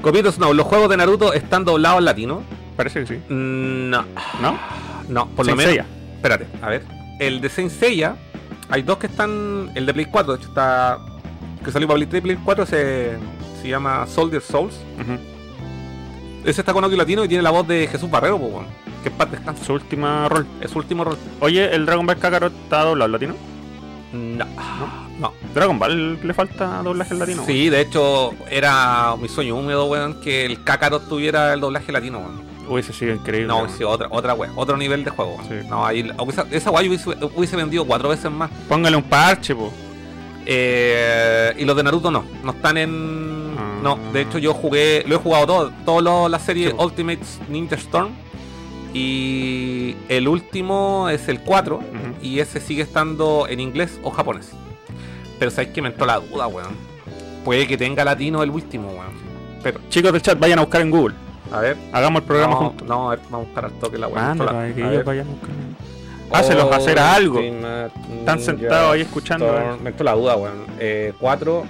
Copito 0.02 0.32
Snow, 0.32 0.54
¿los 0.54 0.66
juegos 0.66 0.90
de 0.90 0.98
Naruto 0.98 1.34
están 1.34 1.66
doblados 1.66 2.00
en 2.00 2.06
latino? 2.06 2.42
Parece 2.76 3.02
que 3.02 3.08
sí. 3.08 3.16
Mm, 3.30 3.90
No, 3.90 4.06
¿No? 4.42 4.58
no, 5.10 5.28
por 5.30 5.46
lo 5.46 5.56
Saint 5.56 5.58
menos. 5.58 5.66
Seiya. 5.74 5.86
Espérate, 6.16 6.48
a 6.62 6.70
ver. 6.70 6.84
El 7.20 7.42
de 7.42 7.50
Saint 7.50 7.70
Seiya, 7.72 8.16
hay 8.70 8.82
dos 8.82 8.98
que 8.98 9.08
están. 9.08 9.72
El 9.76 9.86
de 9.86 9.94
Play 9.94 10.06
4, 10.06 10.34
de 10.34 10.40
hecho 10.40 10.50
está. 10.50 10.98
Que 11.64 11.72
salió 11.72 11.88
para 11.88 11.98
Play 11.98 12.08
3 12.08 12.20
y 12.20 12.24
Play 12.24 12.38
4 12.44 12.66
se, 12.66 13.18
se 13.62 13.68
llama 13.68 14.08
Soldier 14.08 14.42
Souls. 14.42 14.76
Ujú. 15.02 15.20
Ese 16.44 16.62
está 16.62 16.74
con 16.74 16.84
audio 16.84 16.98
latino 16.98 17.24
y 17.24 17.28
tiene 17.28 17.44
la 17.44 17.52
voz 17.52 17.68
de 17.68 17.88
Jesús 17.88 18.10
Barrero, 18.10 18.38
pues, 18.40 18.54
weón. 18.54 18.66
Que 19.04 19.12
paz 19.12 19.32
descansa. 19.32 19.64
Su 19.64 19.74
última 19.74 20.28
rol. 20.30 20.46
Es 20.62 20.72
su 20.72 20.80
último 20.80 21.04
rol. 21.04 21.18
Oye, 21.40 21.74
¿el 21.74 21.86
Dragon 21.86 22.06
Ball 22.06 22.18
Kakarot 22.18 22.54
está 22.64 22.84
doblado 22.84 23.12
latino? 23.12 23.36
No, 24.12 24.46
no. 25.20 25.34
Dragon 25.54 25.78
Ball 25.78 26.20
le 26.26 26.34
falta 26.34 26.82
doblaje 26.82 27.14
latino. 27.14 27.44
Sí, 27.46 27.70
de 27.70 27.82
hecho, 27.82 28.34
era 28.50 29.16
mi 29.22 29.28
sueño 29.28 29.56
húmedo, 29.56 29.86
weón, 29.86 30.20
que 30.22 30.46
el 30.46 30.64
Kakarot 30.64 31.08
tuviera 31.08 31.54
el 31.54 31.60
doblaje 31.60 31.92
latino, 31.92 32.20
weón. 32.20 32.50
Hubiese 32.68 32.94
sido 32.94 33.14
increíble. 33.14 33.48
No, 33.48 33.68
sí, 33.70 33.84
otra, 33.84 34.08
otra 34.12 34.34
weón, 34.34 34.54
otro 34.56 34.78
nivel 34.78 35.04
de 35.04 35.12
juego. 35.12 35.38
Sí. 35.48 35.56
No, 35.68 35.86
ahí, 35.86 36.12
esa, 36.52 36.72
yo 36.82 36.90
hubiese, 36.90 37.10
hubiese 37.36 37.56
vendido 37.56 37.86
cuatro 37.86 38.10
veces 38.10 38.32
más. 38.32 38.50
Póngale 38.68 38.96
un 38.96 39.04
parche, 39.04 39.56
po. 39.56 39.72
Eh, 40.46 41.54
y 41.58 41.66
los 41.66 41.76
de 41.76 41.84
Naruto 41.84 42.10
no, 42.12 42.26
no 42.44 42.52
están 42.52 42.78
en. 42.78 43.49
Ah. 43.80 43.84
No, 43.84 44.00
de 44.14 44.22
hecho 44.22 44.38
yo 44.38 44.54
jugué, 44.54 45.04
lo 45.08 45.16
he 45.16 45.18
jugado 45.18 45.46
todo, 45.48 45.72
todas 45.86 46.32
las 46.32 46.42
series 46.42 46.72
Sí. 46.72 46.76
Ultimate 46.80 47.20
Ninja 47.50 47.76
Storm. 47.76 48.10
Y 48.94 49.96
el 50.10 50.28
último 50.28 51.10
es 51.10 51.28
el 51.30 51.42
4. 51.42 51.76
Ujú. 51.78 51.86
Y 52.22 52.40
ese 52.40 52.60
sigue 52.60 52.82
estando 52.84 53.46
en 53.48 53.60
inglés 53.60 54.00
o 54.04 54.10
japonés. 54.10 54.52
Pero 55.38 55.52
sabes 55.52 55.70
que 55.72 55.82
me 55.82 55.90
entró 55.90 56.06
la 56.06 56.20
duda, 56.20 56.48
weón. 56.48 56.76
Puede 57.46 57.68
que 57.68 57.78
tenga 57.78 58.04
latino 58.04 58.42
el 58.44 58.50
último, 58.50 58.90
weón. 58.90 59.14
Pero, 59.64 59.80
Chicos 59.90 60.12
del 60.12 60.22
chat, 60.22 60.40
vayan 60.40 60.60
a 60.60 60.64
buscar 60.64 60.82
en 60.82 60.90
Google. 60.92 61.16
a 61.52 61.60
ver. 61.60 61.78
Hagamos 61.92 62.22
el 62.22 62.28
programa 62.28 62.54
no, 62.54 62.60
juntos. 62.60 62.88
No, 62.88 63.08
a 63.12 63.16
ver, 63.16 63.20
vamos 63.30 63.46
a 63.46 63.48
buscar 63.48 63.66
al 63.66 63.72
toque 63.74 63.98
la 63.98 64.08
weón. 64.08 64.38
La- 64.40 64.46
para 64.46 64.74
que 64.74 64.82
a 64.84 64.86
ellos 64.86 64.98
ver. 64.98 65.04
vayan 65.06 65.28
a 65.28 65.32
buscar. 65.32 65.50
Hácelos 66.32 66.72
hacer 66.72 67.00
algo. 67.00 67.40
Están 67.40 68.40
sentados 68.40 68.94
ahí 68.94 69.02
escuchando, 69.02 69.46
eh. 69.58 69.78
Me 69.84 69.90
entró 69.92 70.04
la 70.04 70.14
duda, 70.14 70.36
weón. 70.36 70.66
Eh, 70.80 71.14
4. 71.20 71.64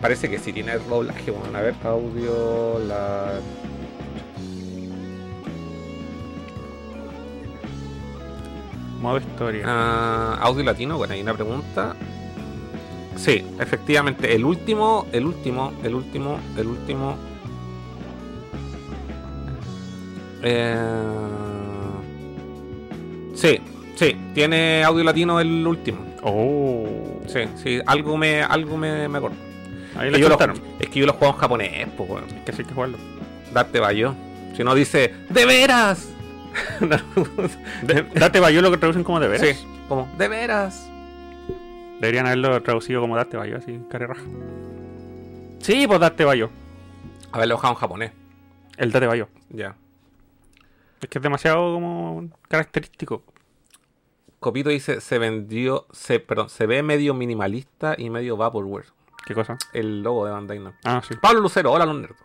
Parece 0.00 0.28
que 0.28 0.38
sí 0.38 0.52
tiene 0.52 0.76
doblaje, 0.78 1.30
weón. 1.30 1.56
A 1.56 1.60
ver, 1.62 1.74
audio, 1.84 2.78
la. 2.86 3.40
Modo 9.00 9.18
historia. 9.18 9.64
Ah, 9.66 10.38
audio 10.40 10.64
latino, 10.64 10.98
bueno, 10.98 11.14
hay 11.14 11.22
una 11.22 11.34
pregunta. 11.34 11.96
Sí, 13.16 13.44
efectivamente, 13.58 14.34
el 14.34 14.44
último, 14.44 15.06
el 15.12 15.24
último, 15.24 15.72
el 15.82 15.94
último, 15.94 16.38
el 16.56 16.66
último. 16.66 17.16
Eh, 20.42 20.76
sí, 23.34 23.58
sí, 23.94 24.16
tiene 24.34 24.84
audio 24.84 25.02
latino 25.02 25.40
el 25.40 25.66
último. 25.66 25.98
Oh. 26.22 26.84
Sí, 27.26 27.40
sí, 27.56 27.80
algo 27.86 28.16
me, 28.16 28.42
algo 28.42 28.76
me, 28.76 29.08
me 29.08 29.18
acuerdo. 29.18 29.45
Ahí 29.98 30.08
Es 30.08 30.14
que, 30.14 30.20
yo 30.20 30.28
lo, 30.28 30.38
es 30.80 30.88
que 30.88 31.00
yo 31.00 31.06
lo 31.06 31.12
juego 31.14 31.34
en 31.34 31.40
japonés, 31.40 31.88
pues, 31.96 32.10
weón. 32.10 32.24
Que 32.44 32.52
sí 32.52 32.62
hay 32.62 32.68
que 32.68 32.74
jugarlo. 32.74 32.98
Darte 33.52 33.80
yo. 33.96 34.14
Si 34.56 34.64
no 34.64 34.74
dice, 34.74 35.14
¡de 35.28 35.44
veras! 35.44 36.08
De- 37.82 38.02
date 38.14 38.40
Bayo 38.40 38.62
lo 38.62 38.70
que 38.70 38.78
traducen 38.78 39.04
como 39.04 39.20
de 39.20 39.28
veras. 39.28 39.46
Sí, 39.46 39.66
como, 39.88 40.08
¡de 40.16 40.28
veras! 40.28 40.90
Deberían 42.00 42.26
haberlo 42.26 42.62
traducido 42.62 43.00
como 43.00 43.16
Date 43.16 43.36
Bayo, 43.36 43.56
así, 43.56 43.80
cara 43.90 44.06
raja. 44.06 44.22
Sí, 45.60 45.86
pues 45.86 45.98
Date 46.00 46.24
Bayo. 46.24 46.50
Haberlo 47.32 47.56
jugado 47.56 47.74
en 47.74 47.80
japonés. 47.80 48.12
El 48.76 48.92
Date 48.92 49.06
Bayo. 49.06 49.28
Ya. 49.48 49.76
Es 51.00 51.08
que 51.08 51.18
es 51.18 51.22
demasiado 51.22 51.74
como 51.74 52.28
característico. 52.48 53.22
Copito 54.40 54.68
dice, 54.70 55.00
se 55.00 55.18
vendió, 55.18 55.86
se, 55.92 56.20
perdón, 56.20 56.50
se 56.50 56.66
ve 56.66 56.82
medio 56.82 57.14
minimalista 57.14 57.94
y 57.96 58.10
medio 58.10 58.36
vaporware. 58.36 58.86
¿Qué 59.26 59.34
cosa? 59.34 59.58
El 59.72 60.02
logo 60.02 60.24
de 60.24 60.30
Bandai 60.30 60.60
Namco. 60.60 60.78
Ah, 60.84 61.02
sí. 61.06 61.14
Pablo 61.20 61.40
Lucero, 61.40 61.72
hola 61.72 61.84
los 61.84 61.96
nerdos. 61.96 62.18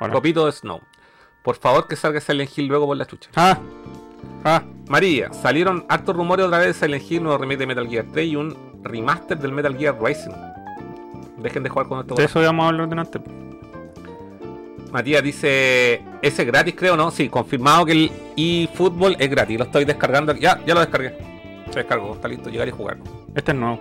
Hola. 0.00 0.14
Copito 0.14 0.46
de 0.46 0.52
Snow. 0.52 0.80
Por 1.42 1.56
favor 1.56 1.86
que 1.86 1.94
salga 1.94 2.22
Silent 2.22 2.56
Hill 2.56 2.68
luego 2.68 2.86
por 2.86 2.96
la 2.96 3.04
chucha. 3.04 3.28
Ah. 3.36 3.58
Ah. 4.42 4.62
María, 4.88 5.30
salieron 5.34 5.84
hartos 5.90 6.16
rumores 6.16 6.46
otra 6.46 6.58
vez 6.58 6.68
de 6.68 6.74
Silent 6.74 7.10
Hill, 7.10 7.22
nuevo 7.24 7.36
remake 7.36 7.58
de 7.58 7.66
Metal 7.66 7.86
Gear 7.86 8.06
3 8.10 8.26
y 8.26 8.36
un 8.36 8.80
remaster 8.82 9.38
del 9.38 9.52
Metal 9.52 9.76
Gear 9.76 10.02
Rising. 10.02 10.32
Dejen 11.36 11.64
de 11.64 11.68
jugar 11.68 11.86
con 11.88 12.00
esto. 12.00 12.14
De 12.14 12.24
eso 12.24 12.40
íbamos 12.40 12.64
a 12.64 12.68
hablar 12.68 12.88
delante. 12.88 13.20
Matías 14.90 15.22
dice, 15.22 16.02
ese 16.22 16.42
es 16.42 16.46
gratis 16.46 16.74
creo, 16.76 16.96
¿no? 16.96 17.10
Sí, 17.10 17.28
confirmado 17.28 17.84
que 17.84 17.92
el 17.92 18.12
eFootball 18.36 19.16
es 19.18 19.28
gratis. 19.28 19.58
Lo 19.58 19.64
estoy 19.64 19.84
descargando. 19.84 20.34
Ya, 20.34 20.62
ya 20.64 20.72
lo 20.72 20.80
descargué. 20.80 21.14
Se 21.70 21.80
descargó, 21.80 22.14
está 22.14 22.28
listo, 22.28 22.48
llegar 22.48 22.68
y 22.68 22.70
jugar. 22.70 22.96
Este 23.34 23.52
es 23.52 23.58
nuevo. 23.58 23.80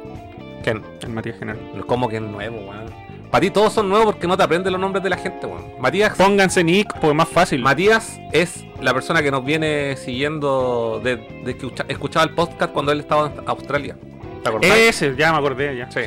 ¿Quién? 0.64 0.82
El 1.02 1.10
Matías 1.10 1.38
General. 1.40 1.60
¿Cómo 1.88 2.08
que 2.10 2.18
es 2.18 2.22
nuevo, 2.22 2.58
weón? 2.58 2.86
Para 3.32 3.42
ti 3.42 3.50
todos 3.50 3.72
son 3.72 3.88
nuevos 3.88 4.08
porque 4.14 4.28
no 4.28 4.36
te 4.36 4.44
aprendes 4.44 4.72
los 4.72 4.82
nombres 4.82 5.04
de 5.04 5.10
la 5.10 5.18
gente, 5.18 5.48
weón. 5.48 5.64
Matías, 5.80 6.16
Pónganse 6.18 6.64
Nick, 6.64 6.92
porque 6.94 7.08
es 7.10 7.16
más 7.16 7.30
fácil. 7.30 7.62
Matías 7.62 8.20
es 8.34 8.66
la 8.82 8.94
persona 8.94 9.22
que 9.24 9.32
nos 9.32 9.44
viene 9.46 9.96
siguiendo 9.98 11.00
desde 11.04 11.22
de 11.44 11.56
que 11.58 11.66
escucha- 11.68 11.86
escuchaba 11.88 12.26
el 12.26 12.32
podcast 12.36 12.74
cuando 12.74 12.92
él 12.92 13.00
estaba 13.00 13.28
en 13.28 13.34
Australia. 13.48 13.96
¿Te 14.44 14.50
acordás? 14.50 14.72
Ese, 14.78 15.16
ya 15.16 15.32
me 15.32 15.38
acordé, 15.38 15.78
ya. 15.78 15.90
Sí. 15.92 16.02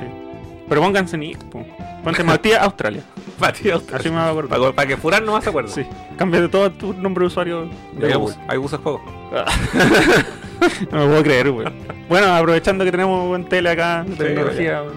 Pero 0.69 0.81
pónganse 0.81 1.19
po. 1.51 1.65
Ponte 2.03 2.23
Matías 2.25 2.62
Australia. 2.62 3.03
Matías 3.39 3.59
Así 3.59 3.73
Australia. 3.73 4.11
me 4.11 4.17
va 4.19 4.27
a 4.27 4.31
acordar. 4.31 4.59
Para, 4.59 4.73
para 4.73 4.89
que 4.89 4.97
Furán 4.97 5.25
no 5.27 5.33
más 5.33 5.45
se 5.45 5.51
acuerde. 5.51 5.71
Sí. 5.71 5.87
Cambia 6.17 6.41
de 6.41 6.49
todo 6.49 6.71
tu 6.71 6.93
nombre 6.95 7.23
de 7.23 7.27
usuario 7.27 7.69
de 7.93 8.07
Hay 8.12 8.19
bus, 8.19 8.37
hay 8.49 8.59
buses 8.59 8.81
juego. 8.81 9.03
No 10.91 10.99
me 11.01 11.07
puedo 11.07 11.23
creer, 11.23 11.51
weón. 11.51 11.75
Bueno, 12.09 12.33
aprovechando 12.35 12.85
que 12.85 12.91
tenemos 12.91 13.27
buen 13.29 13.45
tele 13.47 13.71
acá, 13.71 14.05
tecnología. 14.17 14.83
weón. 14.83 14.95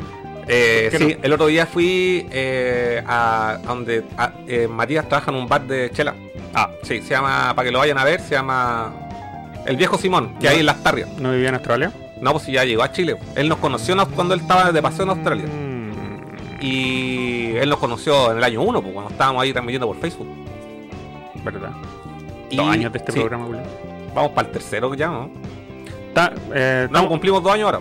Eh, 0.48 0.88
¿Qué 0.92 0.98
sí, 0.98 1.16
no? 1.18 1.24
el 1.24 1.34
otro 1.34 1.48
día 1.48 1.66
fui 1.66 2.26
eh, 2.32 3.04
a, 3.06 3.50
a 3.50 3.58
donde 3.58 4.04
a- 4.18 4.32
eh, 4.48 4.68
Matías 4.70 5.10
trabaja 5.10 5.32
en 5.32 5.38
un 5.38 5.48
bar 5.48 5.64
de 5.68 5.90
chela. 5.92 6.16
Ah, 6.54 6.70
Sí, 6.84 7.02
se 7.02 7.10
llama, 7.10 7.54
para 7.54 7.66
que 7.66 7.72
lo 7.74 7.80
vayan 7.80 7.98
a 7.98 8.06
ver, 8.06 8.22
se 8.22 8.36
llama 8.36 8.94
El 9.66 9.76
Viejo 9.76 9.98
Simón, 9.98 10.36
que 10.40 10.48
hay 10.48 10.60
en 10.62 10.68
Las 10.68 10.82
Tarrias. 10.82 11.10
¿no 11.20 11.32
vivía 11.34 11.50
en 11.50 11.56
Australia? 11.56 11.92
No, 12.22 12.32
pues 12.32 12.44
si 12.46 12.52
ya 12.54 12.64
llegó 12.66 12.84
a 12.84 12.92
Chile. 12.92 13.18
Él 13.36 13.48
nos 13.50 13.58
conoció 13.60 13.96
cuando 14.16 14.34
él 14.34 14.42
estaba 14.42 14.72
de 14.72 14.82
paseo 14.82 15.04
en 15.04 15.10
Australia. 15.12 15.46
Mm, 15.46 16.64
Y 16.64 17.56
él 17.56 17.70
nos 17.70 17.78
conoció 17.78 18.32
en 18.32 18.38
el 18.40 18.44
año 18.44 18.62
1, 18.64 18.82
pues, 18.82 18.94
cuando 18.94 19.12
estábamos 19.12 19.44
ahí 19.44 19.52
transmitiendo 19.52 19.88
por 19.88 19.98
Facebook. 20.00 20.28
verdad. 21.44 21.72
Y, 22.50 22.56
Dos 22.58 22.68
años 22.70 22.92
de 22.92 22.98
este 22.98 23.12
sí, 23.12 23.20
programa, 23.20 23.46
weón. 23.46 23.64
Vamos 24.16 24.32
para 24.32 24.48
el 24.48 24.54
tercero 24.54 24.94
ya, 24.96 25.08
¿no? 25.08 25.30
Ta- 26.14 26.34
eh, 26.54 26.88
No, 26.90 27.08
cumplimos 27.08 27.44
dos 27.44 27.54
años 27.54 27.66
ahora. 27.66 27.80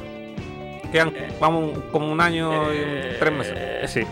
Quedan, 0.92 1.12
vamos 1.40 1.78
como 1.90 2.10
un 2.12 2.20
año 2.20 2.72
y 2.72 3.18
tres 3.18 3.32
meses. 3.32 3.54
Eh, 3.56 3.84
sí. 3.88 4.02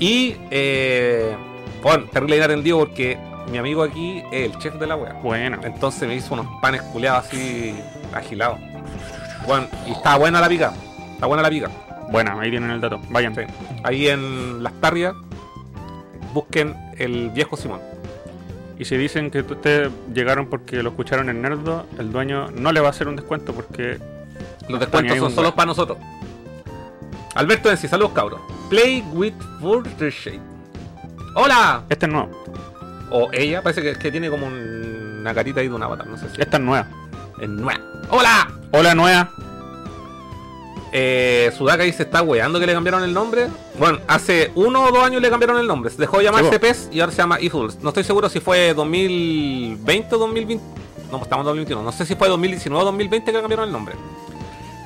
Y, 0.00 0.36
eh, 0.50 1.36
bueno, 1.82 2.04
terrible 2.12 2.36
inattendido 2.36 2.78
porque 2.78 3.18
mi 3.50 3.58
amigo 3.58 3.82
aquí 3.82 4.22
es 4.32 4.50
el 4.52 4.58
chef 4.58 4.74
de 4.76 4.86
la 4.86 4.96
wea. 4.96 5.12
Bueno. 5.22 5.58
Entonces 5.62 6.08
me 6.08 6.14
hizo 6.14 6.34
unos 6.34 6.46
panes 6.60 6.82
culeados 6.82 7.26
así 7.26 7.74
agilados. 8.14 8.58
Bueno, 9.48 9.66
y 9.86 9.90
está 9.92 10.16
buena 10.16 10.40
la 10.40 10.48
pica. 10.48 10.72
Está 11.14 11.26
buena 11.26 11.42
la 11.42 11.50
pica. 11.50 11.68
Bueno, 12.12 12.38
ahí 12.38 12.50
tienen 12.50 12.70
el 12.70 12.80
dato. 12.80 13.00
Vayan. 13.10 13.34
Sí. 13.34 13.40
Ahí 13.82 14.08
en 14.08 14.62
Las 14.62 14.72
Tarrias, 14.74 15.14
busquen 16.32 16.76
el 16.98 17.30
viejo 17.30 17.56
Simón. 17.56 17.80
Y 18.78 18.84
si 18.84 18.96
dicen 18.96 19.30
que 19.30 19.40
ustedes 19.40 19.90
llegaron 20.14 20.46
porque 20.46 20.82
lo 20.82 20.90
escucharon 20.90 21.28
en 21.28 21.42
Nerdo, 21.42 21.84
el 21.98 22.12
dueño 22.12 22.50
no 22.52 22.70
le 22.72 22.80
va 22.80 22.86
a 22.86 22.90
hacer 22.90 23.08
un 23.08 23.16
descuento 23.16 23.52
porque 23.52 23.98
Los 24.68 24.78
descuentos 24.78 25.18
son 25.18 25.32
solo 25.32 25.54
para 25.54 25.66
nosotros. 25.66 25.98
Alberto 27.34 27.70
Ensi, 27.70 27.88
saludos 27.88 28.12
cabros. 28.12 28.40
Play 28.70 29.02
with 29.12 29.32
Shape. 29.98 30.40
¡Hola! 31.34 31.82
esta 31.88 32.06
es 32.06 32.12
nueva. 32.12 32.28
O 33.10 33.28
ella, 33.32 33.62
parece 33.62 33.82
que, 33.82 33.94
que 33.98 34.10
tiene 34.12 34.28
como 34.30 34.46
un- 34.46 35.18
una 35.20 35.34
carita 35.34 35.60
ahí 35.60 35.68
de 35.68 35.74
un 35.74 35.82
avatar, 35.82 36.06
no 36.06 36.16
sé 36.16 36.28
si 36.30 36.40
Esta 36.40 36.56
es 36.58 36.62
nueva. 36.62 36.86
Es. 37.40 37.48
¡Hola! 38.10 38.50
Hola, 38.72 38.94
nueva. 38.94 39.30
Eh, 40.90 41.52
Sudaka 41.56 41.82
dice, 41.82 42.04
está 42.04 42.22
weando 42.22 42.58
que 42.58 42.66
le 42.66 42.72
cambiaron 42.72 43.02
el 43.02 43.12
nombre. 43.12 43.48
Bueno, 43.78 43.98
hace 44.06 44.50
uno 44.54 44.84
o 44.84 44.90
dos 44.90 45.04
años 45.04 45.20
le 45.20 45.28
cambiaron 45.30 45.58
el 45.58 45.66
nombre. 45.66 45.90
Se 45.90 45.98
dejó 45.98 46.18
de 46.18 46.24
llamarse 46.24 46.50
Sí, 46.50 46.54
po. 46.56 46.60
PES 46.60 46.88
y 46.92 47.00
ahora 47.00 47.12
se 47.12 47.18
llama 47.18 47.38
eFools. 47.40 47.82
No 47.82 47.90
estoy 47.90 48.04
seguro 48.04 48.28
si 48.28 48.40
fue 48.40 48.72
2020 48.74 50.14
o 50.14 50.18
2020. 50.18 50.64
No, 50.64 51.10
pues 51.12 51.22
estamos 51.22 51.42
en 51.42 51.46
2021. 51.46 51.82
No 51.82 51.92
sé 51.92 52.06
si 52.06 52.14
fue 52.14 52.28
2019 52.28 52.82
o 52.82 52.84
2020 52.86 53.26
que 53.30 53.36
le 53.36 53.40
cambiaron 53.40 53.66
el 53.66 53.72
nombre. 53.72 53.94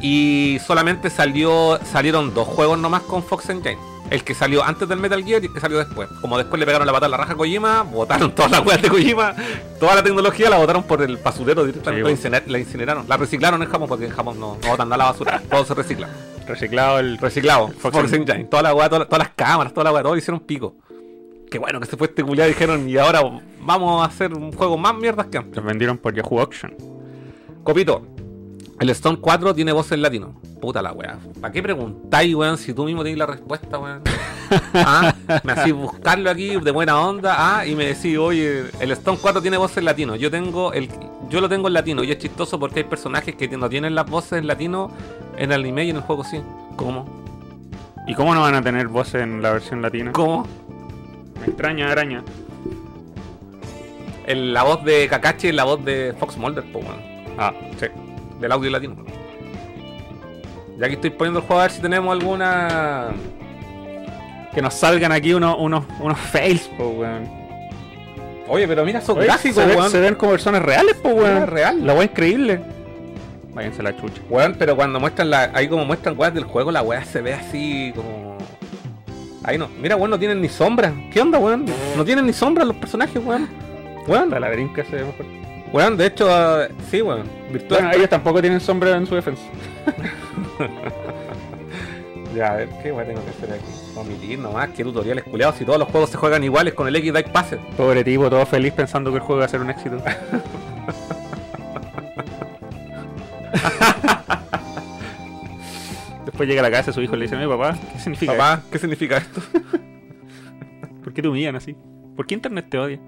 Y 0.00 0.58
solamente 0.66 1.10
salió 1.10 1.78
salieron 1.92 2.34
dos 2.34 2.48
juegos 2.48 2.78
nomás 2.78 3.02
con 3.02 3.22
Fox 3.22 3.48
Engine. 3.50 3.78
El 4.12 4.24
que 4.24 4.34
salió 4.34 4.62
antes 4.62 4.86
del 4.88 4.98
Metal 4.98 5.24
Gear 5.24 5.42
y 5.42 5.46
el 5.46 5.52
que 5.54 5.60
salió 5.60 5.78
después. 5.78 6.08
Como 6.20 6.36
después 6.36 6.60
le 6.60 6.66
pegaron 6.66 6.86
la 6.86 6.92
pata 6.92 7.06
a 7.06 7.08
la 7.08 7.16
raja 7.16 7.32
a 7.32 7.36
Kojima, 7.36 7.82
botaron 7.82 8.34
todas 8.34 8.50
las 8.50 8.64
weas 8.66 8.82
de 8.82 8.88
Kojima, 8.90 9.34
toda 9.80 9.94
la 9.94 10.02
tecnología 10.02 10.50
la 10.50 10.58
botaron 10.58 10.82
por 10.82 11.00
el 11.02 11.16
basurero 11.16 11.64
directamente, 11.64 12.14
Sí, 12.16 12.28
la, 12.28 12.40
incinerar- 12.40 12.46
la 12.46 12.58
incineraron. 12.58 13.04
La 13.08 13.16
reciclaron 13.16 13.62
en 13.62 13.70
Japón 13.70 13.88
porque 13.88 14.04
en 14.04 14.10
Japón 14.12 14.38
no, 14.38 14.58
no 14.62 14.68
botan 14.68 14.88
nada 14.90 14.96
a 15.02 15.06
la 15.06 15.12
basura, 15.12 15.42
todo 15.50 15.64
se 15.64 15.72
recicla. 15.74 16.08
Reciclado 16.46 16.98
el. 16.98 17.16
Reciclado, 17.18 17.68
Fox 17.68 17.80
Fox, 17.96 18.12
Engine. 18.12 18.30
Engine, 18.32 18.44
toda 18.50 18.62
la 18.62 18.72
toda- 18.88 19.06
todas 19.06 19.18
las 19.18 19.30
cámaras, 19.34 19.72
toda 19.72 19.84
la 19.84 19.92
weá, 19.92 20.02
todo 20.02 20.16
hicieron 20.16 20.40
pico. 20.40 20.74
Qué 21.50 21.58
bueno 21.58 21.80
que 21.80 21.86
se 21.86 21.96
fue 21.96 22.06
este 22.08 22.22
culiado 22.22 22.48
dijeron 22.48 22.88
y 22.88 22.96
ahora 22.98 23.22
vamos 23.60 24.02
a 24.02 24.06
hacer 24.08 24.34
un 24.34 24.52
juego 24.52 24.76
más 24.76 24.94
mierdas 24.94 25.26
que 25.26 25.38
antes. 25.38 25.56
Los 25.56 25.64
vendieron 25.64 25.96
por 25.98 26.14
Yahoo 26.14 26.38
Auction. 26.40 26.74
Copito, 27.62 28.06
el 28.82 28.90
Stone 28.90 29.18
4 29.20 29.54
tiene 29.54 29.70
voz 29.72 29.92
en 29.92 30.02
latino. 30.02 30.40
Puta 30.60 30.82
la 30.82 30.92
weá. 30.92 31.18
¿Para 31.40 31.52
qué 31.52 31.62
preguntáis, 31.62 32.34
weón, 32.34 32.58
si 32.58 32.72
tú 32.74 32.84
mismo 32.84 33.02
tenés 33.02 33.18
la 33.18 33.26
respuesta, 33.26 33.78
weón? 33.78 34.02
Ah, 34.74 35.14
Me 35.44 35.52
hacís 35.52 35.72
buscarlo 35.72 36.28
aquí 36.30 36.56
de 36.60 36.70
buena 36.72 37.00
onda, 37.00 37.34
ah, 37.58 37.66
y 37.66 37.74
me 37.74 37.86
decís, 37.86 38.18
oye, 38.18 38.64
el 38.80 38.90
Stone 38.92 39.18
4 39.22 39.40
tiene 39.40 39.56
voz 39.56 39.74
en 39.78 39.84
latino. 39.86 40.14
Yo 40.16 40.30
tengo 40.30 40.72
el 40.72 40.88
yo 41.30 41.40
lo 41.40 41.48
tengo 41.48 41.68
en 41.68 41.74
latino 41.74 42.02
y 42.04 42.10
es 42.10 42.18
chistoso 42.18 42.58
porque 42.58 42.80
hay 42.80 42.84
personajes 42.84 43.34
que 43.36 43.48
no 43.56 43.68
tienen 43.70 43.94
las 43.94 44.04
voces 44.04 44.32
en 44.40 44.46
latino 44.46 44.90
en 45.38 45.50
el 45.52 45.60
anime 45.60 45.84
y 45.86 45.90
en 45.90 45.96
el 45.96 46.02
juego 46.02 46.24
sí. 46.24 46.42
¿Cómo? 46.76 47.06
¿Y 48.06 48.14
cómo 48.14 48.34
no 48.34 48.42
van 48.42 48.54
a 48.56 48.62
tener 48.62 48.88
voces 48.88 49.22
en 49.22 49.40
la 49.40 49.52
versión 49.52 49.80
latina? 49.80 50.12
¿Cómo? 50.12 50.46
Me 51.40 51.46
extraña, 51.46 51.90
araña. 51.90 52.22
El- 54.26 54.52
la 54.52 54.62
voz 54.64 54.84
de 54.84 55.08
Kakashi 55.08 55.48
es 55.48 55.54
la 55.54 55.64
voz 55.64 55.82
de 55.84 56.14
Fox 56.18 56.36
Mulder, 56.36 56.64
pues 56.72 56.84
bueno. 56.84 57.00
Ah, 57.38 57.52
Sí, 57.80 57.86
del 58.42 58.52
audio 58.52 58.70
latino. 58.70 58.96
Ya 60.78 60.88
que 60.88 60.94
estoy 60.94 61.10
poniendo 61.10 61.40
el 61.40 61.46
juego 61.46 61.60
a 61.60 61.64
ver 61.64 61.72
si 61.72 61.80
tenemos 61.80 62.12
alguna. 62.12 63.08
que 64.54 64.60
nos 64.60 64.74
salgan 64.74 65.12
aquí 65.12 65.32
unos, 65.32 65.56
unos, 65.58 65.84
unos 66.00 66.18
fails, 66.18 66.62
po, 66.76 66.88
weón. 66.88 67.28
Oye, 68.48 68.66
pero 68.68 68.84
mira 68.84 68.98
esos 68.98 69.16
Oye, 69.16 69.26
gráficos, 69.26 69.64
se, 69.64 69.76
weón. 69.76 69.90
se 69.90 70.00
ven 70.00 70.14
como 70.16 70.32
personas 70.32 70.62
reales, 70.62 70.94
po, 70.96 71.10
weón. 71.10 71.46
real. 71.46 71.86
La 71.86 71.94
weá 71.94 72.04
increíble. 72.04 72.60
Váyanse 73.54 73.82
la 73.82 73.96
chucha. 73.96 74.20
Weón, 74.28 74.56
pero 74.58 74.74
cuando 74.76 74.98
muestran 74.98 75.30
la. 75.30 75.50
Ahí 75.54 75.68
como 75.68 75.84
muestran 75.84 76.18
weas 76.18 76.34
del 76.34 76.44
juego, 76.44 76.72
la 76.72 76.82
wea 76.82 77.04
se 77.04 77.20
ve 77.22 77.34
así 77.34 77.92
como. 77.94 78.38
Ahí 79.44 79.58
no. 79.58 79.68
Mira, 79.80 79.96
weón, 79.96 80.10
no 80.10 80.18
tienen 80.18 80.40
ni 80.40 80.48
sombra. 80.48 80.92
¿Qué 81.12 81.20
onda, 81.20 81.38
weón? 81.38 81.66
No 81.96 82.04
tienen 82.04 82.26
ni 82.26 82.32
sombra 82.32 82.64
los 82.64 82.76
personajes, 82.76 83.22
weón. 83.24 83.48
Weón, 84.08 84.30
La 84.30 84.40
laberinca 84.40 84.84
se 84.84 84.96
ve 84.96 85.04
mejor. 85.04 85.26
Weón, 85.72 85.96
de 85.96 86.06
hecho, 86.06 86.28
ah, 86.30 86.68
sí, 86.90 87.02
weón. 87.02 87.24
Virtual. 87.50 87.80
Bueno, 87.80 87.96
ellos 87.96 88.08
tampoco 88.10 88.40
tienen 88.40 88.60
sombra 88.60 88.96
en 88.96 89.06
su 89.06 89.14
defensa. 89.14 89.42
Ya, 92.34 92.52
a 92.52 92.56
ver, 92.56 92.68
¿qué 92.82 92.90
weón 92.92 93.06
tengo 93.06 93.22
que 93.24 93.30
hacer 93.30 93.52
aquí? 93.52 93.66
Omitir 93.94 94.38
nomás, 94.38 94.70
qué 94.70 94.82
tutoriales 94.82 95.24
culiados. 95.24 95.56
Si 95.56 95.66
todos 95.66 95.78
los 95.78 95.88
juegos 95.88 96.08
se 96.08 96.16
juegan 96.16 96.42
iguales 96.42 96.72
con 96.72 96.88
el 96.88 96.96
X 96.96 97.12
Dive 97.12 97.24
Passer. 97.24 97.58
Pobre 97.76 98.02
tipo, 98.04 98.30
todo 98.30 98.46
feliz 98.46 98.72
pensando 98.72 99.10
que 99.10 99.16
el 99.16 99.22
juego 99.22 99.40
va 99.40 99.44
a 99.44 99.48
ser 99.48 99.60
un 99.60 99.68
éxito. 99.68 100.02
Después 106.24 106.48
llega 106.48 106.60
a 106.60 106.62
la 106.62 106.70
casa 106.70 106.86
de 106.86 106.94
su 106.94 107.02
hijo 107.02 107.14
y 107.16 107.18
le 107.18 107.24
dice, 107.26 107.36
papá, 107.46 107.76
¿qué 107.92 107.98
significa 107.98 108.32
Papá, 108.32 108.62
¿qué 108.70 108.78
significa 108.78 109.18
esto? 109.18 109.42
¿Por 111.04 111.12
qué 111.12 111.20
te 111.20 111.28
humillan 111.28 111.56
así? 111.56 111.76
¿Por 112.16 112.26
qué 112.26 112.34
internet 112.34 112.66
te 112.70 112.78
odia? 112.78 112.98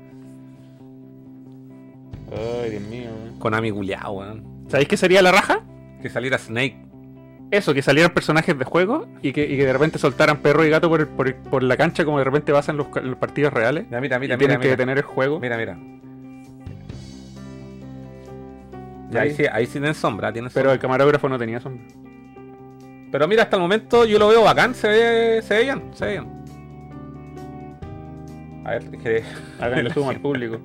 Ay, 2.32 2.70
Dios 2.70 2.82
mío. 2.82 3.10
weón. 3.10 3.38
Konami 3.38 3.70
culiao, 3.70 4.12
weón. 4.12 4.44
¿Sabéis 4.68 4.88
qué 4.88 4.96
sería 4.96 5.22
la 5.22 5.32
raja? 5.32 5.60
Que 6.02 6.08
saliera 6.10 6.38
Snake. 6.38 6.76
Eso, 7.50 7.72
que 7.74 7.82
salieran 7.82 8.12
personajes 8.12 8.58
de 8.58 8.64
juego 8.64 9.06
y 9.22 9.32
que, 9.32 9.44
y 9.44 9.56
que 9.56 9.64
de 9.66 9.72
repente 9.72 9.98
soltaran 9.98 10.38
perro 10.38 10.64
y 10.64 10.70
gato 10.70 10.88
por, 10.88 11.00
el- 11.00 11.06
por, 11.06 11.28
el- 11.28 11.34
por 11.34 11.62
la 11.62 11.76
cancha 11.76 12.04
como 12.04 12.18
de 12.18 12.24
repente 12.24 12.52
pasan 12.52 12.76
los, 12.76 12.86
los 13.02 13.16
partidos 13.16 13.52
reales. 13.52 13.86
Ya, 13.90 14.00
mira, 14.00 14.18
mira, 14.18 14.34
y 14.34 14.36
mira, 14.36 14.38
tienen 14.38 14.56
que 14.60 14.66
mira. 14.66 14.76
detener 14.76 14.96
el 14.98 15.04
juego. 15.04 15.38
Mira, 15.38 15.56
mira. 15.56 15.78
Ya, 19.10 19.20
ahí 19.20 19.34
sí, 19.34 19.44
ahí 19.52 19.66
sí 19.66 19.72
tienen 19.72 19.94
sombra, 19.94 20.32
tienen 20.32 20.50
Pero 20.52 20.70
el 20.70 20.76
sombra. 20.76 20.82
camarógrafo 20.82 21.28
no 21.28 21.38
tenía 21.38 21.60
sombra. 21.60 21.84
Pero 23.12 23.28
mira, 23.28 23.44
hasta 23.44 23.56
el 23.56 23.62
momento 23.62 24.04
yo 24.04 24.18
lo 24.18 24.26
veo 24.28 24.42
bacán, 24.42 24.74
se 24.74 24.88
ve, 24.88 25.42
se 25.42 25.54
ve 25.54 25.62
bien, 25.64 25.82
se 25.92 26.04
ve 26.06 26.10
bien. 26.12 26.26
A 28.64 28.70
ver, 28.70 28.82
es 28.92 29.02
que 29.02 29.22
Hagan 29.60 29.84
La 29.88 29.94
zoom 29.94 30.08
al 30.08 30.20
público. 30.20 30.58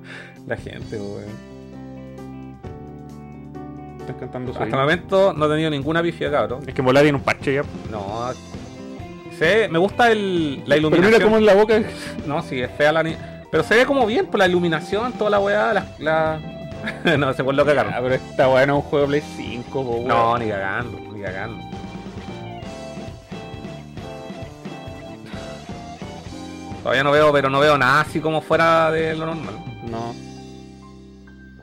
la 0.48 0.56
gente, 0.56 0.96
weón. 0.98 1.49
Están 4.10 4.20
cantando 4.28 4.52
su 4.52 4.58
Hasta 4.62 4.74
el 4.76 4.80
momento 4.80 5.32
no 5.32 5.46
he 5.46 5.48
tenido 5.48 5.70
ninguna 5.70 6.02
pifia, 6.02 6.30
cabrón. 6.30 6.62
Es 6.66 6.74
que 6.74 6.80
en 6.80 6.84
volar 6.86 7.02
tiene 7.02 7.18
un 7.18 7.24
parche 7.24 7.54
ya. 7.54 7.62
No. 7.90 8.30
Se, 9.38 9.68
me 9.68 9.78
gusta 9.78 10.10
el, 10.12 10.58
la 10.60 10.64
Pero 10.76 10.78
iluminación. 10.78 11.12
mira 11.12 11.24
cómo 11.24 11.36
en 11.38 11.46
la 11.46 11.54
boca. 11.54 11.82
No, 12.26 12.42
sí, 12.42 12.60
es 12.60 12.70
fea 12.72 12.92
la 12.92 13.02
ni- 13.02 13.16
Pero 13.50 13.62
se 13.64 13.74
ve 13.76 13.86
como 13.86 14.04
bien 14.06 14.26
por 14.26 14.38
la 14.38 14.46
iluminación, 14.46 15.12
toda 15.14 15.30
la 15.30 15.38
weá, 15.40 15.72
la. 15.72 15.86
la... 15.98 16.40
no, 17.18 17.32
se 17.32 17.42
vuelve 17.42 17.62
lo 17.62 17.66
cagaron. 17.66 17.92
Ah, 17.94 18.00
pero 18.02 18.14
está 18.16 18.46
bueno 18.48 18.76
un 18.76 18.82
juego 18.82 19.06
de 19.06 19.20
Play 19.20 19.22
5, 19.36 19.70
po. 19.84 20.04
No, 20.06 20.36
ni 20.38 20.48
cagando, 20.48 20.98
ni 21.12 21.20
cagando. 21.22 21.62
Todavía 26.82 27.04
no 27.04 27.10
veo, 27.12 27.32
pero 27.32 27.50
no 27.50 27.60
veo 27.60 27.76
nada 27.76 28.00
así 28.02 28.20
como 28.20 28.40
fuera 28.40 28.90
de 28.90 29.14
lo 29.14 29.26
normal. 29.26 29.54
No. 29.90 30.14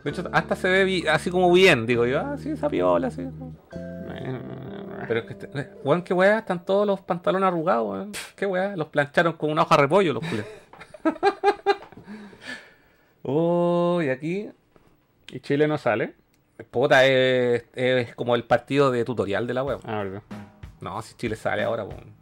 De 0.07 0.11
hecho, 0.11 0.29
hasta 0.31 0.55
se 0.55 0.69
ve 0.69 1.03
así 1.09 1.29
como 1.29 1.51
bien, 1.51 1.85
digo 1.85 2.05
yo, 2.05 2.21
ah, 2.21 2.37
sí, 2.37 2.51
esa 2.51 2.69
piola, 2.69 3.11
sí. 3.11 3.27
Pero 5.05 5.19
es 5.19 5.25
que, 5.25 5.33
este- 5.33 5.69
weón, 5.83 6.01
qué 6.01 6.13
weá, 6.13 6.39
están 6.39 6.63
todos 6.63 6.87
los 6.87 7.01
pantalones 7.01 7.45
arrugados, 7.45 7.89
weón. 7.89 8.11
Qué 8.37 8.45
weá, 8.45 8.77
los 8.77 8.87
plancharon 8.87 9.33
con 9.33 9.51
una 9.51 9.63
hoja 9.63 9.75
de 9.75 9.81
repollo 9.81 10.13
los 10.13 10.23
culiados. 10.23 10.51
Oh, 13.29 13.99
y 14.01 14.07
aquí, 14.07 14.49
Y 15.29 15.39
Chile 15.41 15.67
no 15.67 15.77
sale. 15.77 16.13
puta, 16.71 17.05
es, 17.05 17.65
es 17.75 18.15
como 18.15 18.35
el 18.35 18.45
partido 18.45 18.89
de 18.91 19.03
tutorial 19.03 19.45
de 19.47 19.53
la 19.53 19.63
web. 19.63 19.79
Ah, 19.83 20.03
verdad. 20.03 20.21
No, 20.79 21.01
si 21.01 21.15
Chile 21.15 21.35
sale 21.35 21.63
ahora, 21.63 21.83
weón. 21.83 22.13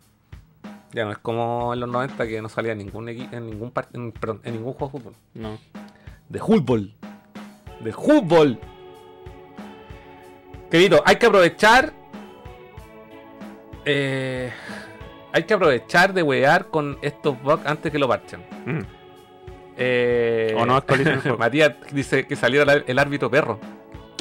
Ya 0.94 1.06
no 1.06 1.12
es 1.12 1.20
como 1.20 1.76
en 1.76 1.82
los 1.82 1.90
90 1.90 2.26
que 2.26 2.42
no 2.42 2.50
salía 2.50 2.72
en 2.72 2.80
ningún 2.80 3.08
en 3.10 3.46
ningún 3.46 3.72
en, 3.94 4.12
perdón, 4.14 4.42
en 4.44 4.54
ningún 4.56 4.74
juego 4.74 4.98
de 4.98 5.04
fútbol. 5.04 5.14
No. 5.36 5.60
De 6.30 6.40
fútbol. 6.40 6.94
De 7.80 7.92
fútbol. 7.92 8.60
Querido, 10.70 11.02
hay 11.06 11.16
que 11.18 11.26
aprovechar. 11.28 11.94
eh, 13.86 14.52
hay 15.32 15.44
que 15.44 15.54
aprovechar 15.54 16.14
de 16.14 16.24
wear 16.24 16.68
con 16.68 16.98
estos 17.02 17.40
bugs 17.42 17.66
antes 17.66 17.92
que 17.92 18.00
lo 18.00 18.08
parchen. 18.08 18.42
Mm. 18.66 18.80
Eh, 19.78 20.56
O 20.58 20.66
no 20.66 20.76
actualicen 20.78 21.20
el. 21.26 21.38
Matías 21.38 21.74
dice 21.92 22.26
que 22.26 22.36
salió 22.36 22.64
el, 22.64 22.84
el 22.88 23.00
árbitro 23.00 23.30
perro. 23.30 23.60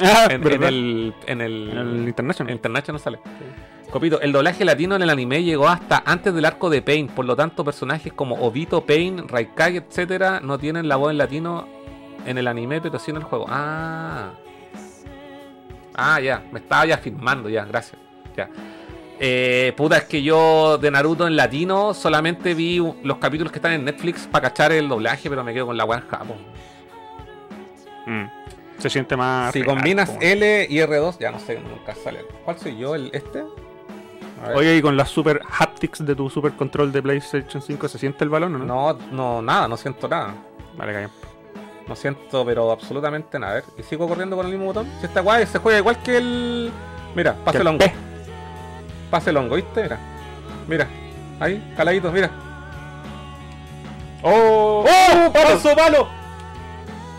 Ah, 0.03 0.27
En, 0.29 0.43
el, 0.45 1.13
en 1.25 1.39
el, 1.41 1.69
En 1.71 1.77
el 2.01 2.07
International. 2.07 2.51
en 2.51 2.57
International 2.57 2.99
sale. 2.99 3.19
Copito, 3.89 4.19
el 4.19 4.33
doblaje 4.33 4.65
latino 4.65 4.97
en 4.97 5.03
el 5.03 5.09
anime 5.09 5.41
llegó 5.43 5.69
hasta 5.69 6.03
antes 6.05 6.33
del 6.33 6.43
arco 6.43 6.69
de 6.69 6.81
Pain, 6.81 7.07
por 7.07 7.23
lo 7.23 7.35
tanto 7.37 7.63
personajes 7.63 8.11
como 8.11 8.35
Obito, 8.35 8.85
Pain, 8.85 9.25
Raikage, 9.29 9.77
etcétera, 9.77 10.41
no 10.41 10.57
tienen 10.59 10.89
la 10.89 10.97
voz 10.97 11.11
en 11.11 11.17
latino 11.19 11.65
en 12.25 12.37
el 12.37 12.47
anime, 12.47 12.81
pero 12.81 12.99
sí 12.99 13.11
en 13.11 13.17
el 13.17 13.23
juego. 13.23 13.45
Ah. 13.47 14.31
Ah, 15.95 16.19
ya, 16.19 16.43
me 16.51 16.59
estaba 16.59 16.85
ya 16.85 16.97
filmando, 16.97 17.49
ya, 17.49 17.65
gracias. 17.65 17.99
Ya. 18.35 18.49
Eh, 19.17 19.73
puta, 19.77 19.97
es 19.97 20.03
que 20.03 20.21
yo 20.21 20.77
de 20.77 20.91
Naruto 20.91 21.25
en 21.25 21.37
latino 21.37 21.93
solamente 21.93 22.53
vi 22.53 22.83
los 23.03 23.17
capítulos 23.17 23.51
que 23.51 23.59
están 23.59 23.71
en 23.71 23.85
Netflix 23.85 24.27
para 24.27 24.49
cachar 24.49 24.73
el 24.73 24.89
doblaje, 24.89 25.29
pero 25.29 25.43
me 25.43 25.53
quedo 25.53 25.67
con 25.67 25.77
la 25.77 25.85
weá 25.85 25.99
en 25.99 26.07
Japón. 26.07 26.37
Mm. 28.05 28.25
Se 28.77 28.89
siente 28.89 29.15
más. 29.15 29.53
Si 29.53 29.61
real, 29.61 29.75
combinas. 29.75 30.17
L 30.19 30.67
y 30.69 30.77
R2, 30.79 31.17
ya 31.19 31.31
no 31.31 31.39
sé, 31.39 31.59
nunca 31.59 31.95
sale. 31.95 32.25
¿Cuál 32.43 32.59
soy 32.59 32.77
yo? 32.77 32.93
¿El 32.95 33.09
este? 33.13 33.43
Oye, 34.53 34.75
y 34.75 34.81
con 34.81 34.97
las 34.97 35.09
super 35.09 35.41
haptics 35.49 36.05
de 36.05 36.13
tu 36.13 36.29
super 36.29 36.51
control 36.53 36.91
de 36.91 37.01
PlayStation 37.01 37.61
5, 37.61 37.87
¿se 37.87 37.97
siente 37.97 38.23
el 38.25 38.29
balón 38.29 38.55
o 38.55 38.59
no? 38.59 38.65
No, 38.65 38.99
no, 39.11 39.41
nada, 39.41 39.67
no 39.67 39.77
siento 39.77 40.07
nada. 40.07 40.35
Vale, 40.77 40.93
calla. 40.93 41.09
No 41.87 41.95
siento, 41.95 42.45
pero 42.45 42.71
absolutamente 42.71 43.37
nada. 43.37 43.51
A 43.51 43.55
ver, 43.55 43.63
y 43.77 43.83
sigo 43.83 44.07
corriendo 44.07 44.35
con 44.35 44.45
el 44.45 44.51
mismo 44.51 44.65
botón. 44.65 44.89
Si 44.99 45.05
esta 45.05 45.21
guay 45.21 45.45
se 45.45 45.59
juega 45.59 45.79
igual 45.79 46.01
que 46.01 46.17
el. 46.17 46.71
Mira, 47.15 47.35
pase 47.45 47.59
el 47.59 47.67
hongo. 47.67 47.85
Pase 49.11 49.29
el 49.29 49.37
hongo, 49.37 49.55
¿viste? 49.55 49.83
Mira. 49.83 49.99
Mira. 50.67 50.87
Ahí, 51.39 51.73
caladito, 51.77 52.11
mira. 52.11 52.31
¡Oh! 54.23 54.85
¡Oh! 54.87 55.31
¡Paso 55.31 55.75
palo! 55.75 56.07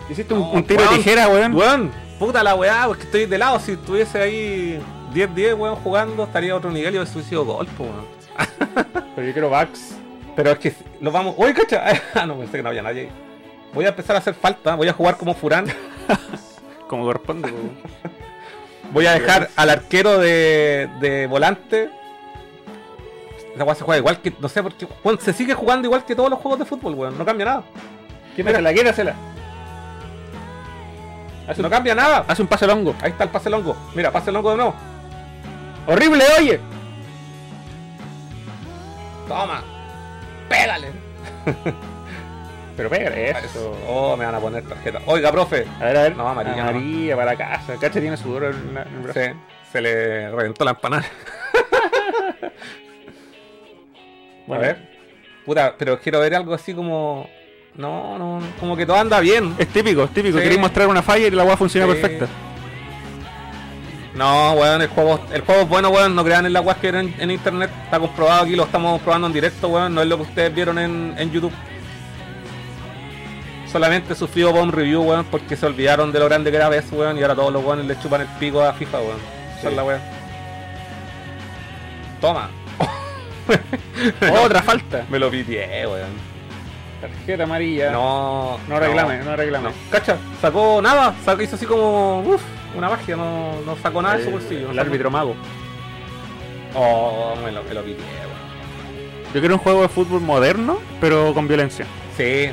Hiciste 0.09 0.33
un, 0.33 0.41
No, 0.41 0.51
un 0.51 0.63
tiro 0.63 0.83
de 0.83 0.97
tijera, 0.97 1.29
weón. 1.29 1.55
Weón, 1.55 1.91
puta 2.19 2.43
la 2.43 2.55
weá, 2.55 2.85
porque 2.87 3.03
estoy 3.03 3.25
de 3.25 3.37
lado. 3.37 3.59
Si 3.59 3.73
estuviese 3.73 4.19
ahí 4.19 4.79
10-10, 5.13 5.57
weón, 5.57 5.75
jugando, 5.77 6.23
estaría 6.23 6.51
a 6.51 6.55
otro 6.55 6.71
nivel 6.71 6.95
y 6.95 6.97
hubiese 6.97 7.23
sido 7.23 7.45
golpe, 7.45 7.71
weón. 7.83 8.05
Pero 9.15 9.27
yo 9.27 9.33
quiero 9.33 9.49
backs. 9.49 9.95
Pero 10.35 10.51
es 10.51 10.59
que 10.59 10.75
lo 10.99 11.11
vamos. 11.11 11.35
¡Uy, 11.37 11.53
cacha! 11.53 11.83
Ah, 12.13 12.25
no, 12.25 12.37
pensé 12.37 12.57
que 12.57 12.63
no 12.63 12.69
había 12.69 12.81
nadie 12.81 13.01
ahí. 13.01 13.26
Voy 13.73 13.85
a 13.85 13.89
empezar 13.89 14.15
a 14.15 14.19
hacer 14.19 14.33
falta, 14.33 14.75
voy 14.75 14.87
a 14.87 14.93
jugar 14.93 15.17
como 15.17 15.33
Furán. 15.33 15.65
Como 16.87 17.03
corresponde, 17.03 17.51
weón. 17.51 17.77
Voy 18.93 19.05
a 19.07 19.11
dejar 19.11 19.49
al 19.57 19.69
arquero 19.69 20.19
de, 20.19 20.89
de 21.01 21.27
volante. 21.27 21.89
Esa 23.53 23.65
weá 23.65 23.75
se 23.75 23.83
juega 23.83 23.97
igual 23.99 24.21
que. 24.21 24.33
No 24.39 24.47
sé 24.47 24.63
por 24.63 24.73
qué. 24.73 24.87
weón, 25.03 25.19
se 25.19 25.33
sigue 25.33 25.53
jugando 25.53 25.85
igual 25.87 26.05
que 26.05 26.15
todos 26.15 26.29
los 26.29 26.39
juegos 26.39 26.59
de 26.59 26.65
fútbol, 26.65 26.93
weón. 26.93 27.17
No 27.17 27.25
cambia 27.25 27.45
nada. 27.45 27.63
Quítatela, 28.37 28.73
quítasela. 28.73 29.15
Hace 31.49 31.61
No 31.61 31.67
un, 31.67 31.71
cambia 31.73 31.93
nada. 31.93 32.23
hace 32.25 32.41
un 32.41 32.47
pase 32.47 32.65
longo. 32.65 32.95
Ahí 33.01 33.11
está 33.11 33.25
el 33.25 33.29
pase 33.31 33.49
longo. 33.49 33.75
Mira, 33.93 34.11
pase 34.11 34.31
longo 34.31 34.51
de 34.51 34.55
nuevo. 34.55 34.73
¡Horrible, 35.87 36.23
oye! 36.39 36.59
Toma. 39.27 39.61
Pégale. 40.47 40.87
Pero 42.77 42.89
pégale 42.89 43.31
eso. 43.31 43.75
Oh, 43.87 44.15
me 44.15 44.23
van 44.25 44.35
a 44.35 44.39
poner 44.39 44.63
tarjeta. 44.63 44.99
Oiga, 45.07 45.31
profe. 45.31 45.65
A 45.81 45.85
ver, 45.85 45.97
a 45.97 46.01
ver. 46.03 46.15
No, 46.15 46.29
amarilla, 46.29 46.55
no. 46.57 46.61
Amarilla 46.69 47.15
para 47.15 47.31
la 47.31 47.37
casa. 47.37 47.73
Cacha 47.81 47.99
tiene 47.99 48.15
sudor 48.15 48.45
en, 48.45 48.73
la- 48.75 48.83
en 48.83 48.93
el 48.93 48.99
brazo. 48.99 49.19
Se, 49.19 49.35
se 49.71 49.81
le 49.81 50.29
reventó 50.31 50.63
la 50.63 50.71
empanada. 50.71 51.05
Bueno, 54.47 54.63
A 54.63 54.67
ver. 54.67 54.89
Puta, 55.45 55.75
pero 55.77 55.99
quiero 55.99 56.19
ver 56.19 56.35
algo 56.35 56.53
así 56.53 56.73
como. 56.73 57.29
No, 57.75 58.17
no, 58.17 58.39
como 58.59 58.75
que 58.75 58.85
todo 58.85 58.97
anda 58.97 59.19
bien. 59.19 59.55
Es 59.57 59.67
típico, 59.67 60.03
es 60.03 60.11
típico. 60.11 60.37
Sí. 60.37 60.43
Queréis 60.43 60.59
mostrar 60.59 60.87
una 60.87 61.01
falla 61.01 61.27
y 61.27 61.31
la 61.31 61.43
weá 61.43 61.57
funciona 61.57 61.85
Sí. 61.85 61.93
perfecta. 61.99 62.27
No, 64.15 64.53
weón, 64.53 64.81
el 64.81 64.87
juego, 64.87 65.19
el 65.31 65.41
juego 65.41 65.61
es 65.61 65.69
bueno, 65.69 65.89
weón. 65.89 66.15
No 66.15 66.23
crean 66.23 66.45
en 66.45 66.53
la 66.53 66.61
weas 66.61 66.77
que 66.77 66.87
en, 66.89 67.13
en 67.19 67.29
internet. 67.31 67.69
Está 67.83 67.99
comprobado 67.99 68.43
aquí, 68.43 68.55
lo 68.55 68.63
estamos 68.63 68.99
probando 69.01 69.27
en 69.27 69.33
directo, 69.33 69.67
weón. 69.67 69.93
No 69.93 70.01
es 70.01 70.07
lo 70.07 70.15
que 70.17 70.23
ustedes 70.23 70.55
vieron 70.55 70.79
en, 70.79 71.13
en 71.17 71.31
YouTube. 71.31 71.51
Solamente 73.71 74.15
sufrió 74.15 74.51
bomb 74.53 74.73
review, 74.73 75.01
weón, 75.03 75.25
porque 75.25 75.55
se 75.57 75.65
olvidaron 75.65 76.11
de 76.11 76.19
lo 76.19 76.25
grande 76.25 76.51
que 76.51 76.57
era 76.57 76.69
BES, 76.69 76.91
weón. 76.91 77.17
Y 77.17 77.21
ahora 77.21 77.35
todos 77.35 77.51
los 77.51 77.63
weones 77.63 77.85
le 77.85 77.99
chupan 77.99 78.21
el 78.21 78.27
pico 78.39 78.61
a 78.63 78.73
FIFA, 78.73 78.99
weón. 78.99 79.17
Esa 79.53 79.61
Sí. 79.61 79.67
es 79.67 79.73
la 79.73 79.83
wea. 79.83 79.99
Toma. 82.21 82.49
Otra 84.43 84.61
falta. 84.61 85.05
Me 85.09 85.19
lo 85.19 85.29
pitié, 85.29 85.85
weón. 85.87 86.37
Tarjeta 87.01 87.43
amarilla. 87.43 87.91
No, 87.91 88.57
No 88.67 88.79
reclame, 88.79 89.17
no, 89.23 89.35
reclame. 89.35 89.69
No. 89.69 89.75
Cacha, 89.91 90.17
sacó 90.41 90.81
nada, 90.81 91.13
sacó, 91.23 91.41
hizo 91.43 91.55
así 91.55 91.65
como 91.65 92.21
uf, 92.21 92.41
una 92.75 92.89
magia, 92.89 93.15
no, 93.15 93.61
no 93.65 93.75
sacó 93.83 94.01
nada 94.01 94.17
de 94.17 94.23
su 94.23 94.29
Eh, 94.29 94.31
bolsillo. 94.31 94.71
El 94.71 94.79
árbitro 94.79 95.11
mago. 95.11 95.35
Oh, 96.73 97.35
me 97.43 97.51
lo, 97.51 97.63
me 97.63 97.73
lo 97.73 97.81
pitié, 97.83 98.03
weón. 98.03 99.33
Yo 99.33 99.39
quiero 99.41 99.55
un 99.55 99.61
juego 99.61 99.81
de 99.83 99.89
fútbol 99.89 100.21
moderno, 100.21 100.79
pero 100.99 101.33
con 101.33 101.47
violencia. 101.47 101.85
Sí. 102.15 102.49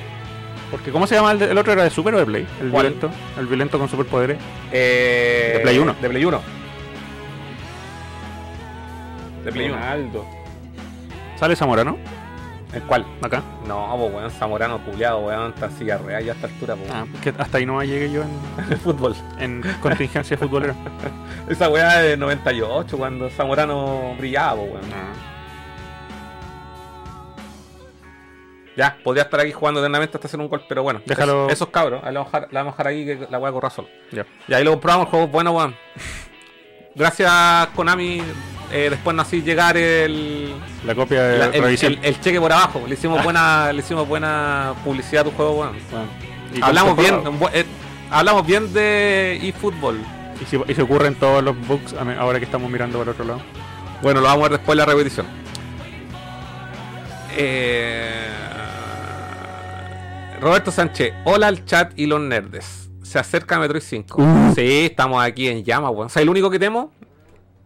Porque 0.75 0.91
¿cómo 0.91 1.07
se 1.07 1.15
llama 1.15 1.31
el, 1.33 1.39
de- 1.39 1.51
el 1.53 1.57
otro? 1.59 1.73
¿Era 1.73 1.85
de 1.85 1.91
Super 1.91 2.15
o 2.15 2.19
de 2.19 2.27
Play? 2.27 2.47
El 2.61 2.71
¿Cuál? 2.71 2.87
violento. 2.87 3.11
El 3.39 3.47
violento 3.47 3.79
con 3.79 3.89
superpoderes. 3.89 4.39
Eh, 4.73 5.53
De 5.55 5.61
Play 5.61 5.79
1. 5.79 5.95
De 6.03 6.09
Play 6.09 6.25
1. 6.25 6.41
De 9.45 9.53
Play 9.53 9.67
1. 9.69 9.75
Ronaldo. 9.77 10.27
Sale 11.37 11.55
Zamorano, 11.57 11.97
¿El 12.73 12.83
cuál? 12.83 13.07
acá. 13.23 13.43
No, 13.69 13.95
pues 13.99 14.15
weón, 14.15 14.31
Zamorano 14.33 14.85
culiado, 14.85 15.21
weón, 15.21 15.51
está 15.53 15.67
en 15.67 15.73
silla 15.79 15.99
real 15.99 16.25
ya 16.25 16.33
a 16.33 16.35
esta 16.35 16.47
altura, 16.49 16.75
pues. 16.75 16.91
Ah, 16.91 17.05
que 17.23 17.33
hasta 17.39 17.59
ahí 17.59 17.67
no 17.67 17.81
llegué 17.85 18.11
yo 18.11 18.23
en, 18.59 18.73
el 18.73 18.79
fútbol. 18.79 19.15
en 19.39 19.63
contingencia 19.81 20.37
futbolera. 20.37 20.75
Esa 21.49 21.69
weá 21.69 21.99
de 22.01 22.17
98, 22.17 22.97
cuando 22.99 23.29
Zamorano 23.31 24.15
brillaba, 24.19 24.57
pues, 24.61 24.71
weón. 24.73 24.85
Ya, 28.77 28.97
podría 29.05 29.23
estar 29.25 29.39
aquí 29.41 29.53
jugando 29.53 29.81
eternamente 29.81 30.17
hasta 30.17 30.27
hacer 30.27 30.41
un 30.41 30.49
gol, 30.49 30.65
pero 30.69 30.83
bueno. 30.83 31.01
Déjalo- 31.07 31.47
es- 31.47 31.53
esos 31.55 31.69
cabros, 31.69 32.03
ahí 32.05 32.13
la 32.13 32.21
vamos 32.21 32.35
a 32.35 32.39
dejar, 32.41 32.53
la 32.53 32.61
vamos 32.61 32.73
a 32.73 32.77
dejar 32.77 32.87
ahí 32.89 33.05
que 33.07 33.27
la 33.31 33.39
weá 33.39 33.53
corra 33.53 33.71
solo. 33.71 33.89
Ya. 34.11 34.27
Y 34.49 34.55
ahí 34.55 34.65
lo 34.65 34.73
comprobamos, 34.73 35.07
el 35.07 35.11
juego 35.11 35.29
bueno, 35.29 35.53
weón. 35.53 35.77
Gracias, 36.97 37.69
Konami. 37.75 38.23
eh, 38.73 38.89
después 38.91 39.15
nos 39.15 39.27
así 39.29 39.43
llegar 39.43 39.77
el, 39.77 40.55
La 40.85 40.95
copia 40.95 41.23
de 41.23 41.39
la- 41.39 41.45
el, 41.47 41.65
el- 41.65 41.99
el 42.03 42.21
cheque 42.21 42.41
por 42.41 42.53
abajo. 42.53 42.83
Le 42.89 42.95
hicimos 42.95 43.23
buena, 43.23 43.73
le 43.73 43.79
hicimos 43.81 44.09
buena 44.09 44.75
publicidad 44.85 45.21
a 45.27 45.31
tu 45.31 45.37
juego, 45.37 45.61
weón. 45.61 45.77
Bueno, 45.91 46.07
y 46.55 46.63
Hablamos 46.63 46.97
bien, 46.97 47.21
eh, 47.53 47.65
hablamos 48.11 48.47
bien 48.47 48.73
de 48.73 49.37
eFootball. 49.49 50.01
Y, 50.41 50.45
si- 50.47 50.61
y 50.67 50.75
se 50.75 50.83
ocurren 50.83 51.15
todos 51.15 51.43
los 51.45 51.57
bugs 51.69 51.93
a 51.95 52.01
ahora 52.21 52.39
que 52.41 52.45
estamos 52.45 52.69
mirando 52.71 52.99
para 52.99 53.13
otro 53.13 53.25
lado. 53.25 53.41
Bueno, 54.03 54.21
lo 54.21 54.27
vamos 54.27 54.47
a 54.47 54.49
ver 54.49 54.59
después 54.59 54.75
en 54.75 54.79
la 54.79 54.93
repetición. 54.93 55.27
Eh, 57.37 58.29
Roberto 60.45 60.71
Sánchez, 60.71 61.15
hola 61.25 61.47
al 61.47 61.65
chat 61.65 61.99
y 61.99 62.05
los 62.05 62.21
nerdes. 62.21 62.91
Se 63.03 63.19
acerca 63.19 63.59
Metroid 63.59 63.81
5. 63.83 64.23
Uh. 64.23 64.55
Sí, 64.55 64.85
estamos 64.91 65.25
aquí 65.25 65.49
en 65.49 65.65
llama, 65.65 65.89
weón. 65.89 66.11
¿Sabes 66.11 66.25
el 66.25 66.29
único 66.29 66.51
que 66.51 66.59
temo? 66.59 66.93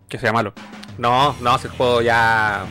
Que 0.09 0.17
sea 0.17 0.33
malo. 0.33 0.53
No, 0.97 1.35
no, 1.41 1.57
ese 1.57 1.69
juego 1.71 2.03
ya 2.03 2.67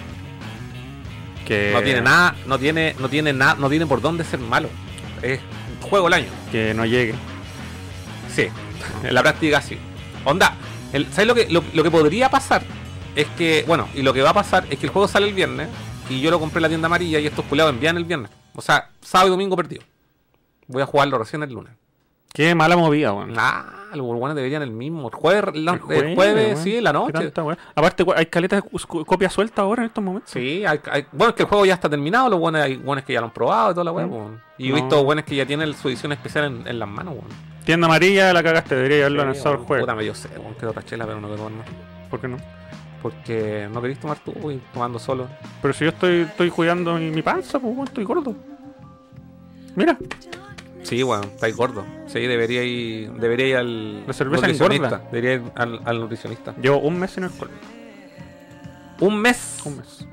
Que 1.45 1.71
no 1.73 1.81
tiene 1.81 1.99
nada, 1.99 2.35
no 2.45 2.57
tiene, 2.57 2.95
no 2.99 3.09
tiene 3.09 3.33
nada, 3.33 3.55
no 3.55 3.69
tiene 3.69 3.85
por 3.85 3.99
dónde 3.99 4.23
ser 4.23 4.39
malo. 4.39 4.69
Es 5.21 5.41
juego 5.81 6.05
del 6.05 6.13
año. 6.13 6.29
Que 6.53 6.73
no 6.73 6.85
llegue. 6.85 7.13
Sí, 8.33 8.47
en 9.03 9.13
la 9.13 9.21
práctica 9.21 9.61
sí. 9.61 9.77
Onda, 10.23 10.55
el- 10.93 11.11
¿sabes 11.11 11.27
lo 11.27 11.35
que, 11.35 11.49
lo, 11.49 11.61
lo 11.73 11.83
que 11.83 11.91
podría 11.91 12.29
pasar? 12.29 12.63
Es 13.13 13.27
que, 13.37 13.65
bueno, 13.67 13.89
y 13.93 14.03
lo 14.03 14.13
que 14.13 14.21
va 14.21 14.29
a 14.29 14.33
pasar 14.33 14.67
es 14.69 14.79
que 14.79 14.85
el 14.85 14.93
juego 14.93 15.09
sale 15.09 15.27
el 15.27 15.33
viernes 15.33 15.67
y 16.09 16.21
yo 16.21 16.31
lo 16.31 16.39
compré 16.39 16.59
en 16.59 16.63
la 16.63 16.69
tienda 16.69 16.85
amarilla 16.85 17.19
y 17.19 17.27
estos 17.27 17.43
culiados 17.43 17.73
envían 17.73 17.97
el 17.97 18.05
viernes. 18.05 18.31
O 18.55 18.61
sea, 18.61 18.89
sábado 19.01 19.27
y 19.27 19.31
domingo 19.31 19.57
perdido. 19.57 19.83
Voy 20.67 20.81
a 20.81 20.85
jugarlo 20.85 21.17
recién 21.17 21.43
el 21.43 21.51
lunes. 21.53 21.73
Qué 22.33 22.53
mala 22.53 22.75
movida, 22.77 23.13
weón. 23.13 23.33
Ah, 23.37 23.85
los 23.95 24.05
buenos 24.05 24.35
deberían 24.35 24.61
el 24.61 24.69
mismo. 24.69 25.07
El 25.07 25.15
jueves, 25.15 25.55
la- 25.55 25.71
El 25.71 25.77
el 25.77 25.81
jueves, 25.83 26.15
jueves, 26.15 26.45
weón. 26.53 26.63
sí, 26.63 26.81
la 26.81 26.91
¿Qué 26.91 26.93
noche. 26.93 27.31
tanta? 27.31 27.57
Aparte, 27.73 28.05
hay 28.15 28.25
caletas 28.27 28.63
de 28.63 29.05
copias 29.05 29.33
sueltas 29.33 29.59
ahora 29.59 29.83
en 29.83 29.87
estos 29.87 30.03
momentos. 30.03 30.31
Sí, 30.31 30.63
hay- 30.65 30.79
hay- 30.91 31.05
bueno, 31.13 31.29
es 31.29 31.35
que 31.35 31.43
el 31.43 31.49
juego 31.49 31.65
ya 31.65 31.73
está 31.73 31.89
terminado, 31.89 32.29
los 32.29 32.39
buenos 32.39 32.61
hay 32.61 32.75
buenos 32.75 33.05
que 33.05 33.13
ya 33.13 33.21
lo 33.21 33.27
han 33.27 33.33
probado 33.33 33.71
y 33.71 33.73
toda 33.73 33.85
la 33.85 33.91
weá, 33.91 34.05
Mm. 34.05 34.39
Y 34.59 34.67
he 34.67 34.69
No. 34.69 34.75
visto 34.75 35.03
buenos 35.03 35.23
que 35.25 35.35
ya 35.35 35.45
tienen 35.45 35.73
su 35.73 35.87
edición 35.87 36.11
especial 36.11 36.45
en, 36.45 36.67
en 36.67 36.77
las 36.79 36.87
manos, 36.89 37.13
weón. 37.15 37.27
Tienda 37.65 37.87
amarilla, 37.87 38.31
la 38.33 38.43
cagaste, 38.43 38.75
debería 38.75 38.97
haberlo 38.99 39.21
Sí, 39.21 39.25
lanzado 39.27 39.55
el 39.55 39.61
juego. 39.61 39.85
Puta, 39.87 39.97
dio 39.99 40.13
sed, 40.13 40.37
weón, 40.37 40.53
quiero 40.53 40.71
otra 40.71 40.83
chela, 40.83 41.05
pero 41.05 41.19
no 41.19 41.27
tomar 41.29 41.51
más. 41.51 41.67
¿Por 42.09 42.19
qué 42.19 42.27
no? 42.27 42.37
Porque 43.01 43.67
no 43.71 43.81
querís 43.81 43.99
tomar 43.99 44.19
tú, 44.19 44.31
weón, 44.41 44.61
tomando 44.73 44.99
solo. 44.99 45.27
Pero 45.61 45.73
si 45.73 45.85
yo 45.85 45.89
estoy, 45.91 46.21
estoy 46.21 46.49
cuidando 46.51 46.95
mi, 46.95 47.09
mi 47.09 47.21
panza, 47.21 47.57
pues 47.57 47.73
estoy 47.85 48.03
gordo. 48.03 48.35
Mira, 49.75 49.97
Sí, 50.87 51.03
weón, 51.03 51.25
estáis 51.25 51.55
gordo. 51.55 51.83
Sí, 52.07 52.19
debería 52.21 52.63
ir, 52.63 53.11
debería 53.13 53.47
ir 53.47 53.55
al 53.57 54.07
La 54.07 54.13
cerveza 54.13 54.41
nutricionista. 54.47 54.87
engorda. 54.87 55.09
Debería 55.11 55.33
ir 55.33 55.41
al, 55.55 55.81
al 55.83 55.99
nutricionista. 55.99 56.55
llevo 56.61 56.79
un 56.79 56.97
mes 56.97 57.11
sin 57.11 57.25
alcohol. 57.25 57.49
Un 59.01 59.19
mes. 59.21 59.59
Un 59.65 59.77
mes. 59.77 60.07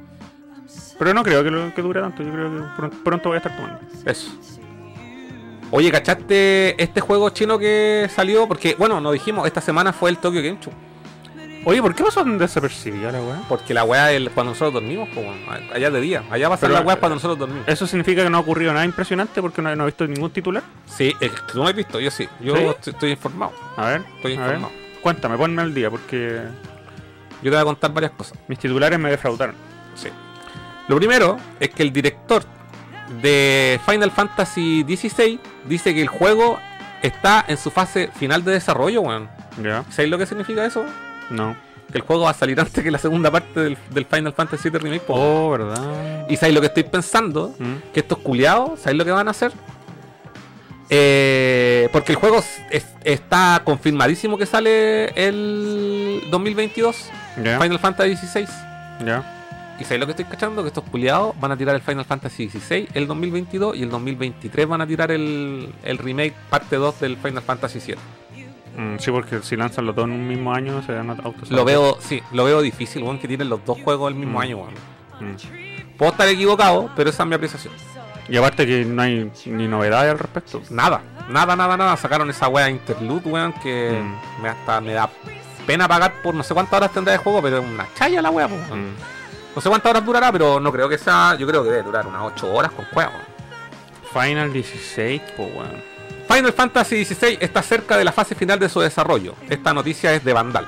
Pero 0.99 1.15
no 1.15 1.23
creo 1.23 1.45
que, 1.45 1.51
lo, 1.51 1.73
que 1.75 1.83
dure 1.83 2.01
tanto, 2.01 2.23
yo 2.23 2.33
creo 2.33 2.51
que 2.51 2.63
pronto, 2.77 2.97
pronto 3.05 3.29
voy 3.29 3.37
a 3.37 3.39
estar 3.39 3.57
tomando. 3.57 3.81
Eso. 4.05 4.31
Oye, 5.71 5.91
¿cachaste 5.91 6.81
este 6.83 7.01
juego 7.01 7.31
chino 7.31 7.59
que 7.59 8.09
salió? 8.15 8.47
Porque, 8.47 8.75
bueno, 8.79 9.01
nos 9.01 9.13
dijimos, 9.13 9.47
esta 9.47 9.61
semana 9.61 9.93
fue 9.93 10.11
el 10.11 10.19
Tokyo 10.19 10.43
Game 10.43 10.59
Show. 10.61 10.73
Oye, 11.67 11.81
¿por 11.81 11.95
qué 11.95 12.05
pasó 12.05 12.23
tan 12.23 12.37
desapercibida 12.37 13.11
la 13.11 13.23
weá? 13.23 13.41
Porque 13.49 13.73
la 13.73 13.85
weá 13.85 14.13
es 14.13 14.29
cuando 14.31 14.53
nosotros 14.53 14.75
dormimos, 14.75 15.09
pues, 15.15 15.27
weón. 15.27 15.39
allá 15.73 15.91
de 15.91 16.01
día. 16.01 16.23
Allá 16.31 16.49
va 16.51 16.57
a 16.57 16.59
ser 16.59 16.69
Pero, 16.69 16.79
la 16.81 16.87
weá 16.87 16.97
eh, 16.97 16.99
cuando 17.01 17.15
nosotros 17.17 17.39
dormimos. 17.39 17.67
¿Eso 17.67 17.87
significa 17.87 18.23
que 18.23 18.29
no 18.31 18.37
ha 18.37 18.41
ocurrido 18.41 18.73
nada 18.73 18.85
impresionante 18.85 19.41
porque 19.41 19.63
no, 19.63 19.75
no 19.75 19.85
he 19.85 19.87
visto 19.87 20.07
ningún 20.07 20.31
titular? 20.31 20.63
Sí, 20.87 21.15
tú 21.51 21.59
no 21.59 21.67
has 21.67 21.75
visto, 21.75 21.99
yo 22.01 22.11
sí. 22.11 22.29
Yo 22.41 22.55
¿Sí? 22.55 22.63
estoy, 22.65 22.93
estoy 22.93 23.11
informado. 23.13 23.53
A 23.77 23.87
ver, 23.87 24.03
Estoy 24.17 24.37
ver. 24.37 24.47
informado. 24.47 24.73
Cuéntame, 25.01 25.37
ponme 25.39 25.63
al 25.63 25.73
día 25.73 25.91
porque 25.91 26.43
Yo 27.43 27.45
te 27.45 27.51
voy 27.51 27.59
a 27.59 27.65
contar 27.65 27.93
varias 27.95 28.13
cosas. 28.13 28.39
mis 28.47 28.59
titulares 28.59 28.99
me 28.99 29.11
defraudaron. 29.11 29.55
Sí. 29.95 30.09
Lo 30.89 30.97
primero 30.97 31.39
es 31.61 31.71
que 31.71 31.83
el 31.83 31.93
director 31.93 32.43
de 33.23 33.81
Final 33.89 34.11
Fantasy 34.11 34.83
XVI 34.83 35.41
dice 35.67 35.95
que 35.95 36.03
el 36.03 36.09
juego 36.09 36.59
está 37.03 37.43
en 37.49 37.57
su 37.57 37.71
fase 37.71 38.11
final 38.15 38.45
de 38.45 38.53
desarrollo, 38.53 39.01
weón. 39.01 39.29
¿Ya? 39.63 39.85
¿Sabéis 39.91 40.11
lo 40.11 40.19
que 40.19 40.27
significa 40.27 40.65
eso? 40.67 40.85
No. 41.31 41.57
Que 41.93 41.99
el 41.99 42.03
juego 42.05 42.25
va 42.25 42.31
a 42.31 42.35
salir 42.35 42.59
antes 42.59 42.83
que 42.83 42.91
la 42.91 42.99
segunda 42.99 43.31
parte 43.31 43.61
del, 43.61 43.79
del 43.91 44.05
Final 44.07 44.33
Fantasy 44.33 44.69
VII 44.71 44.79
Remake. 44.79 45.05
Oh, 45.09 45.51
¿verdad? 45.51 46.27
Y 46.29 46.37
sabéis 46.37 46.55
lo 46.55 46.61
que 46.61 46.69
estoy 46.69 46.83
pensando? 46.85 47.55
Mm. 47.59 47.93
Que 47.93 48.01
estos 48.01 48.19
culiados, 48.19 48.81
¿sabéis 48.81 48.99
lo 48.99 49.05
que 49.05 49.11
van 49.13 49.29
a 49.29 49.31
hacer? 49.33 49.53
Eh, 50.91 51.89
porque 51.93 52.13
el 52.13 52.17
juego 52.17 52.39
es- 52.39 52.61
es- 52.71 52.87
está 53.05 53.63
confirmadísimo 53.65 54.37
que 54.37 54.47
sale 54.47 55.07
el 55.17 56.23
2022, 56.31 57.09
¿Ya? 57.43 57.59
Final 57.61 57.79
Fantasy 57.79 58.17
XVI. 58.17 58.47
¿Ya? 59.05 59.31
¿Y 59.81 59.85
sabéis 59.85 60.01
lo 60.01 60.07
que 60.07 60.13
estoy 60.13 60.25
cachando? 60.27 60.63
Que 60.63 60.69
estos 60.69 60.85
culiados 60.85 61.35
van 61.41 61.51
a 61.53 61.57
tirar 61.57 61.75
el 61.75 61.81
Final 61.83 62.05
Fantasy 62.05 62.49
XVI 62.49 62.89
el 62.95 63.07
2022 63.09 63.77
y 63.77 63.83
el 63.83 63.91
2023 63.91 64.69
van 64.69 64.81
a 64.83 64.87
tirar 64.87 65.11
el, 65.11 65.73
el 65.83 65.99
remake 65.99 66.35
parte 66.51 66.77
2 66.77 67.01
del 67.01 67.17
Final 67.17 67.43
Fantasy 67.43 67.81
VII. 67.85 67.97
Mm, 68.77 68.99
sí, 68.99 69.11
porque 69.11 69.41
si 69.43 69.57
lanzan 69.57 69.87
los 69.87 69.95
dos 69.95 70.05
en 70.07 70.13
un 70.13 70.27
mismo 70.27 70.53
año 70.53 70.83
se 70.83 70.93
dan 70.93 71.11
autos. 71.11 71.51
Lo 71.51 71.65
veo, 71.65 71.97
sí, 72.01 72.23
lo 72.33 72.45
veo 72.45 72.61
difícil, 72.61 73.03
weón, 73.03 73.19
que 73.19 73.29
tiren 73.29 73.49
los 73.49 73.65
dos 73.65 73.79
juegos 73.83 74.11
el 74.13 74.19
mismo 74.19 74.39
Mm. 74.39 74.43
año, 74.43 74.57
weón. 74.59 74.75
Mm. 75.33 75.97
Puedo 75.97 76.11
estar 76.13 76.29
equivocado, 76.29 76.91
pero 76.97 77.11
esa 77.11 77.23
es 77.23 77.29
mi 77.29 77.35
apreciación. 77.37 77.73
Y 78.29 78.37
aparte 78.37 78.67
que 78.67 78.85
no 78.85 79.03
hay 79.03 79.31
ni 79.47 79.69
novedades 79.69 80.11
al 80.13 80.19
respecto. 80.19 80.61
Nada, 80.71 81.03
nada, 81.29 81.55
nada, 81.55 81.77
nada. 81.77 81.97
Sacaron 81.97 82.29
esa 82.31 82.49
wea 82.49 82.69
Interlude, 82.71 83.29
weón, 83.29 83.53
que 83.63 83.93
Mm. 84.03 84.43
me, 84.43 84.49
hasta, 84.49 84.81
me 84.81 84.93
da 84.95 85.09
pena 85.67 85.87
pagar 85.87 86.15
por 86.23 86.35
no 86.35 86.43
sé 86.43 86.53
cuántas 86.55 86.75
horas 86.79 86.93
tendrá 86.93 87.13
de 87.13 87.19
juego, 87.19 87.41
pero 87.43 87.59
es 87.59 87.65
una 87.65 87.87
chaya 87.95 88.21
la 88.23 88.31
wea, 88.31 88.47
weón. 88.47 88.95
No 89.55 89.61
sé 89.63 89.69
cuántas 89.69 89.91
horas 89.91 90.05
durará, 90.05 90.33
pero 90.33 90.59
no 90.59 90.73
creo 90.73 90.89
que 90.89 90.99
sea. 90.99 91.37
Yo 91.39 91.47
creo 91.47 91.63
que 91.63 91.71
debe 91.71 91.83
durar 91.85 92.07
unas 92.09 92.23
8 92.23 92.53
horas 92.53 92.73
con 92.73 92.85
juego. 92.87 93.13
Final 94.13 94.53
16, 94.53 95.23
pues 95.37 95.55
weón. 95.55 95.94
Final 96.29 96.53
Fantasy 96.53 97.05
XVI 97.05 97.39
está 97.41 97.63
cerca 97.63 97.97
de 97.97 98.05
la 98.05 98.13
fase 98.13 98.35
final 98.35 98.59
de 98.59 98.69
su 98.69 98.81
desarrollo. 98.81 99.35
Esta 99.49 99.75
noticia 99.75 100.13
es 100.15 100.25
de 100.25 100.33
Vandal. 100.33 100.67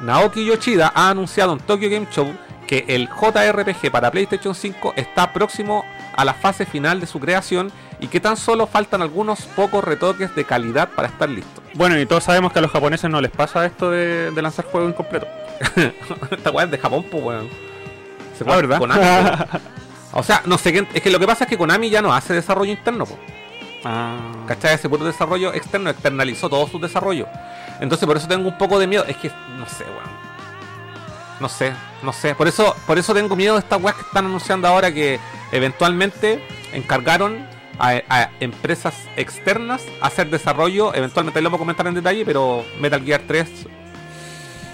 Naoki 0.00 0.44
Yoshida 0.44 0.92
ha 0.94 1.10
anunciado 1.10 1.52
en 1.52 1.60
Tokyo 1.60 1.88
Game 1.88 2.06
Show 2.10 2.34
que 2.66 2.84
el 2.88 3.08
JRPG 3.08 3.90
para 3.90 4.10
PlayStation 4.10 4.54
5 4.54 4.94
está 4.96 5.32
próximo 5.32 5.84
a 6.16 6.24
la 6.24 6.34
fase 6.34 6.66
final 6.66 7.00
de 7.00 7.06
su 7.06 7.20
creación 7.20 7.70
y 8.00 8.08
que 8.08 8.20
tan 8.20 8.36
solo 8.36 8.66
faltan 8.66 9.02
algunos 9.02 9.42
pocos 9.42 9.84
retoques 9.84 10.34
de 10.34 10.44
calidad 10.44 10.88
para 10.90 11.08
estar 11.08 11.28
listo. 11.28 11.62
Bueno, 11.74 11.98
y 11.98 12.06
todos 12.06 12.24
sabemos 12.24 12.52
que 12.52 12.58
a 12.58 12.62
los 12.62 12.70
japoneses 12.70 13.08
no 13.10 13.20
les 13.20 13.30
pasa 13.30 13.64
esto 13.64 13.90
de, 13.90 14.30
de 14.30 14.42
lanzar 14.42 14.64
juegos 14.66 14.90
incompletos. 14.90 15.28
Esta 16.30 16.50
weá 16.50 16.64
es 16.64 16.70
de 16.70 16.78
Japón, 16.78 17.04
pues 17.10 17.22
weón. 17.22 17.48
Se 18.36 18.44
Ah, 18.46 18.56
¿verdad? 18.56 18.78
Konami, 18.78 19.02
o 20.12 20.22
sea, 20.22 20.42
no 20.44 20.58
sé 20.58 20.72
qué. 20.72 20.86
Es 20.92 21.02
que 21.02 21.10
lo 21.10 21.18
que 21.18 21.26
pasa 21.26 21.44
es 21.44 21.50
que 21.50 21.56
Konami 21.56 21.88
ya 21.88 22.02
no 22.02 22.12
hace 22.12 22.34
desarrollo 22.34 22.72
interno, 22.72 23.06
pues. 23.06 23.18
Ah. 23.88 24.18
¿Cachai? 24.48 24.74
Ese 24.74 24.88
puro 24.88 25.04
desarrollo 25.04 25.54
externo 25.54 25.90
externalizó 25.90 26.48
todo 26.48 26.66
su 26.66 26.78
desarrollo. 26.80 27.26
Entonces 27.80 28.06
por 28.06 28.16
eso 28.16 28.26
tengo 28.26 28.48
un 28.48 28.58
poco 28.58 28.78
de 28.78 28.86
miedo. 28.86 29.04
Es 29.06 29.16
que, 29.16 29.30
no 29.56 29.66
sé, 29.68 29.84
weón. 29.84 30.16
No 31.38 31.48
sé, 31.48 31.72
no 32.02 32.12
sé. 32.12 32.34
Por 32.34 32.48
eso, 32.48 32.74
por 32.86 32.98
eso 32.98 33.12
tengo 33.14 33.36
miedo 33.36 33.54
de 33.54 33.60
estas 33.60 33.80
weas 33.80 33.94
que 33.96 34.02
están 34.02 34.24
anunciando 34.24 34.66
ahora 34.66 34.92
que 34.92 35.20
eventualmente 35.52 36.42
encargaron 36.72 37.46
a, 37.78 38.00
a 38.08 38.30
empresas 38.40 38.94
externas 39.16 39.82
hacer 40.00 40.30
desarrollo. 40.30 40.94
Eventualmente 40.94 41.38
ahí 41.38 41.42
lo 41.44 41.50
vamos 41.50 41.58
a 41.58 41.62
comentar 41.62 41.86
en 41.86 41.94
detalle, 41.94 42.24
pero 42.24 42.64
Metal 42.80 43.02
Gear 43.04 43.20
3. 43.28 43.48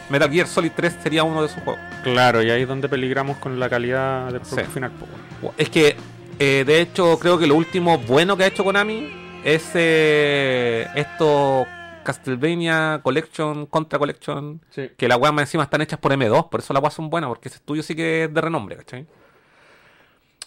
Metal 0.09 0.31
Gear 0.31 0.47
Solid 0.47 0.73
3 0.75 0.97
sería 1.03 1.25
uno 1.25 1.43
de 1.43 1.49
sus 1.49 1.63
juegos. 1.65 1.81
Claro, 2.05 2.43
y 2.43 2.51
ahí 2.51 2.63
es 2.63 2.69
donde 2.69 2.89
peligramos 2.89 3.39
con 3.39 3.59
la 3.59 3.69
calidad 3.69 4.27
del 4.31 4.41
producto 4.41 4.65
Sí. 4.65 4.71
final. 4.73 4.93
Es 5.57 5.69
que, 5.69 5.97
eh, 6.45 6.65
de 6.65 6.81
hecho, 6.81 7.19
creo 7.21 7.39
que 7.39 7.47
lo 7.47 7.55
último 7.55 7.99
bueno 7.99 8.37
que 8.37 8.45
ha 8.45 8.47
hecho 8.49 8.65
Konami 8.65 9.09
es 9.45 9.71
eh, 9.75 10.87
esto 10.95 11.67
Castlevania 12.03 13.01
Collection, 13.03 13.67
Contra 13.67 13.99
Collection, 13.99 14.61
Sí. 14.71 14.91
que 14.97 15.07
las 15.09 15.19
weas 15.19 15.33
más 15.33 15.43
encima 15.43 15.63
están 15.65 15.83
hechas 15.83 16.01
por 16.01 16.13
M2, 16.13 16.49
por 16.49 16.61
eso 16.61 16.73
las 16.73 16.83
weas 16.83 16.95
son 16.95 17.11
buenas, 17.11 17.29
porque 17.29 17.49
ese 17.49 17.59
estudio 17.59 17.83
sí 17.83 17.95
que 17.95 18.25
es 18.25 18.35
de 18.35 18.41
renombre, 18.41 18.77
¿cachai? 18.77 19.07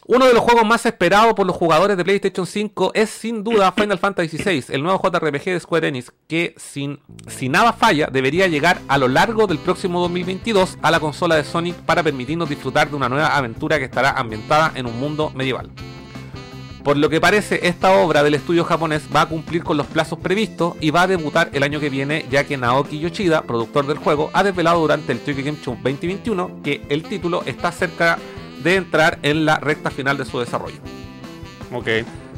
Uno 0.07 0.27
de 0.27 0.35
los 0.35 0.43
juegos 0.43 0.67
más 0.67 0.85
esperados 0.85 1.33
por 1.33 1.47
los 1.47 1.55
jugadores 1.55 1.97
de 1.97 2.03
PlayStation 2.03 2.45
5 2.45 2.91
es 2.93 3.09
sin 3.09 3.43
duda 3.43 3.71
Final 3.75 3.97
Fantasy 3.97 4.37
VI, 4.37 4.65
el 4.69 4.83
nuevo 4.83 5.01
JRPG 5.01 5.45
de 5.45 5.59
Square 5.59 5.87
Enix, 5.87 6.11
que 6.27 6.53
sin, 6.57 6.99
si 7.27 7.49
nada 7.49 7.73
falla 7.73 8.07
debería 8.11 8.45
llegar 8.45 8.79
a 8.87 8.99
lo 8.99 9.07
largo 9.07 9.47
del 9.47 9.57
próximo 9.57 9.99
2022 10.01 10.77
a 10.83 10.91
la 10.91 10.99
consola 10.99 11.37
de 11.37 11.43
Sonic 11.43 11.75
para 11.77 12.03
permitirnos 12.03 12.47
disfrutar 12.47 12.87
de 12.87 12.95
una 12.95 13.09
nueva 13.09 13.35
aventura 13.35 13.79
que 13.79 13.85
estará 13.85 14.11
ambientada 14.11 14.73
en 14.75 14.85
un 14.85 14.99
mundo 14.99 15.31
medieval. 15.33 15.71
Por 16.83 16.97
lo 16.97 17.09
que 17.09 17.19
parece, 17.19 17.67
esta 17.67 17.89
obra 17.95 18.21
del 18.21 18.35
estudio 18.35 18.63
japonés 18.63 19.01
va 19.13 19.21
a 19.21 19.25
cumplir 19.25 19.63
con 19.63 19.75
los 19.75 19.87
plazos 19.87 20.19
previstos 20.19 20.75
y 20.81 20.91
va 20.91 21.01
a 21.01 21.07
debutar 21.07 21.49
el 21.51 21.63
año 21.63 21.79
que 21.79 21.89
viene, 21.89 22.27
ya 22.29 22.43
que 22.43 22.57
Naoki 22.57 22.99
Yoshida, 22.99 23.41
productor 23.41 23.87
del 23.87 23.97
juego, 23.97 24.29
ha 24.33 24.43
desvelado 24.43 24.81
durante 24.81 25.13
el 25.13 25.19
Tokyo 25.19 25.43
Game 25.43 25.57
Show 25.63 25.73
2021 25.81 26.61
que 26.61 26.85
el 26.89 27.01
título 27.01 27.41
está 27.47 27.71
cerca 27.71 28.19
de 28.19 28.44
entrar 28.73 29.19
en 29.21 29.45
la 29.45 29.57
recta 29.57 29.91
final 29.91 30.17
de 30.17 30.25
su 30.25 30.39
desarrollo. 30.39 30.79
Ok. 31.71 31.87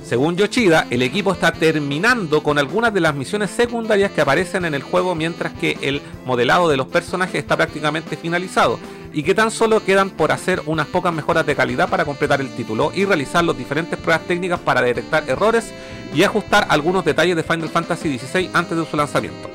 Según 0.03 0.37
Yoshida, 0.37 0.87
el 0.89 1.01
equipo 1.01 1.33
está 1.33 1.51
terminando 1.51 2.41
con 2.41 2.57
algunas 2.57 2.93
de 2.93 3.01
las 3.01 3.13
misiones 3.13 3.49
secundarias 3.49 4.11
que 4.11 4.21
aparecen 4.21 4.63
en 4.63 4.73
el 4.73 4.81
juego, 4.81 5.15
mientras 5.15 5.51
que 5.53 5.77
el 5.81 6.01
modelado 6.25 6.69
de 6.69 6.77
los 6.77 6.87
personajes 6.87 7.35
está 7.35 7.57
prácticamente 7.57 8.15
finalizado 8.15 8.79
y 9.11 9.23
que 9.23 9.35
tan 9.35 9.51
solo 9.51 9.83
quedan 9.83 10.09
por 10.09 10.31
hacer 10.31 10.61
unas 10.65 10.87
pocas 10.87 11.13
mejoras 11.13 11.45
de 11.45 11.55
calidad 11.55 11.89
para 11.89 12.05
completar 12.05 12.39
el 12.39 12.49
título 12.55 12.91
y 12.95 13.03
realizar 13.03 13.43
las 13.43 13.57
diferentes 13.57 13.99
pruebas 13.99 14.25
técnicas 14.27 14.59
para 14.61 14.81
detectar 14.81 15.29
errores 15.29 15.73
y 16.13 16.23
ajustar 16.23 16.67
algunos 16.69 17.03
detalles 17.03 17.35
de 17.35 17.43
Final 17.43 17.67
Fantasy 17.67 18.17
XVI 18.17 18.49
antes 18.53 18.77
de 18.77 18.85
su 18.85 18.95
lanzamiento. 18.95 19.49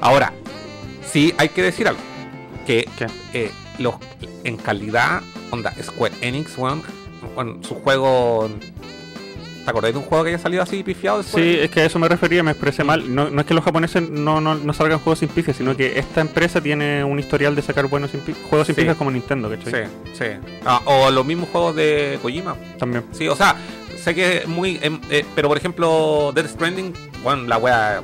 Ahora, 0.00 0.32
sí 1.08 1.32
hay 1.38 1.50
que 1.50 1.62
decir 1.62 1.86
algo, 1.86 2.00
que 2.66 2.88
eh, 3.32 3.52
los, 3.78 3.94
en 4.42 4.56
calidad, 4.56 5.22
onda, 5.50 5.72
Square 5.82 6.14
Enix, 6.20 6.56
weón, 6.58 6.82
bueno, 7.34 7.58
su 7.62 7.74
juego... 7.76 8.48
¿Te 9.64 9.70
acordás 9.70 9.92
de 9.94 9.98
un 9.98 10.04
juego 10.04 10.22
que 10.22 10.30
haya 10.30 10.38
salido 10.38 10.62
así 10.62 10.84
pifiado? 10.84 11.18
de 11.18 11.24
Square 11.24 11.44
Sí, 11.44 11.58
es 11.60 11.70
que 11.72 11.80
a 11.80 11.86
eso 11.86 11.98
me 11.98 12.08
refería, 12.08 12.40
me 12.44 12.52
expresé 12.52 12.84
mal. 12.84 13.12
No, 13.12 13.30
no 13.30 13.40
es 13.40 13.46
que 13.48 13.52
los 13.52 13.64
japoneses 13.64 14.08
no, 14.08 14.40
no, 14.40 14.54
no 14.54 14.72
salgan 14.72 15.00
juegos 15.00 15.18
sin 15.18 15.28
pifias, 15.28 15.56
sino 15.56 15.76
que 15.76 15.98
esta 15.98 16.20
empresa 16.20 16.60
tiene 16.60 17.02
un 17.02 17.18
historial 17.18 17.56
de 17.56 17.62
sacar 17.62 17.88
buenos 17.88 18.12
sin 18.12 18.20
juegos 18.48 18.68
sin 18.68 18.76
Sí. 18.76 18.82
pifias 18.82 18.96
como 18.96 19.10
Nintendo, 19.10 19.50
¿cachai? 19.50 19.86
Sí, 19.86 19.90
sí. 20.14 20.24
Ah, 20.64 20.80
o 20.84 21.10
los 21.10 21.26
mismos 21.26 21.48
juegos 21.50 21.74
de 21.74 22.16
Kojima. 22.22 22.54
También. 22.78 23.06
Sí, 23.10 23.26
o 23.26 23.34
sea, 23.34 23.56
sé 24.00 24.14
que 24.14 24.36
es 24.38 24.46
muy... 24.46 24.78
em, 24.82 25.00
eh, 25.10 25.24
pero 25.34 25.48
por 25.48 25.56
ejemplo, 25.56 26.30
Death 26.32 26.46
Stranding, 26.50 26.92
bueno, 27.24 27.42
la 27.48 27.58
wea... 27.58 28.02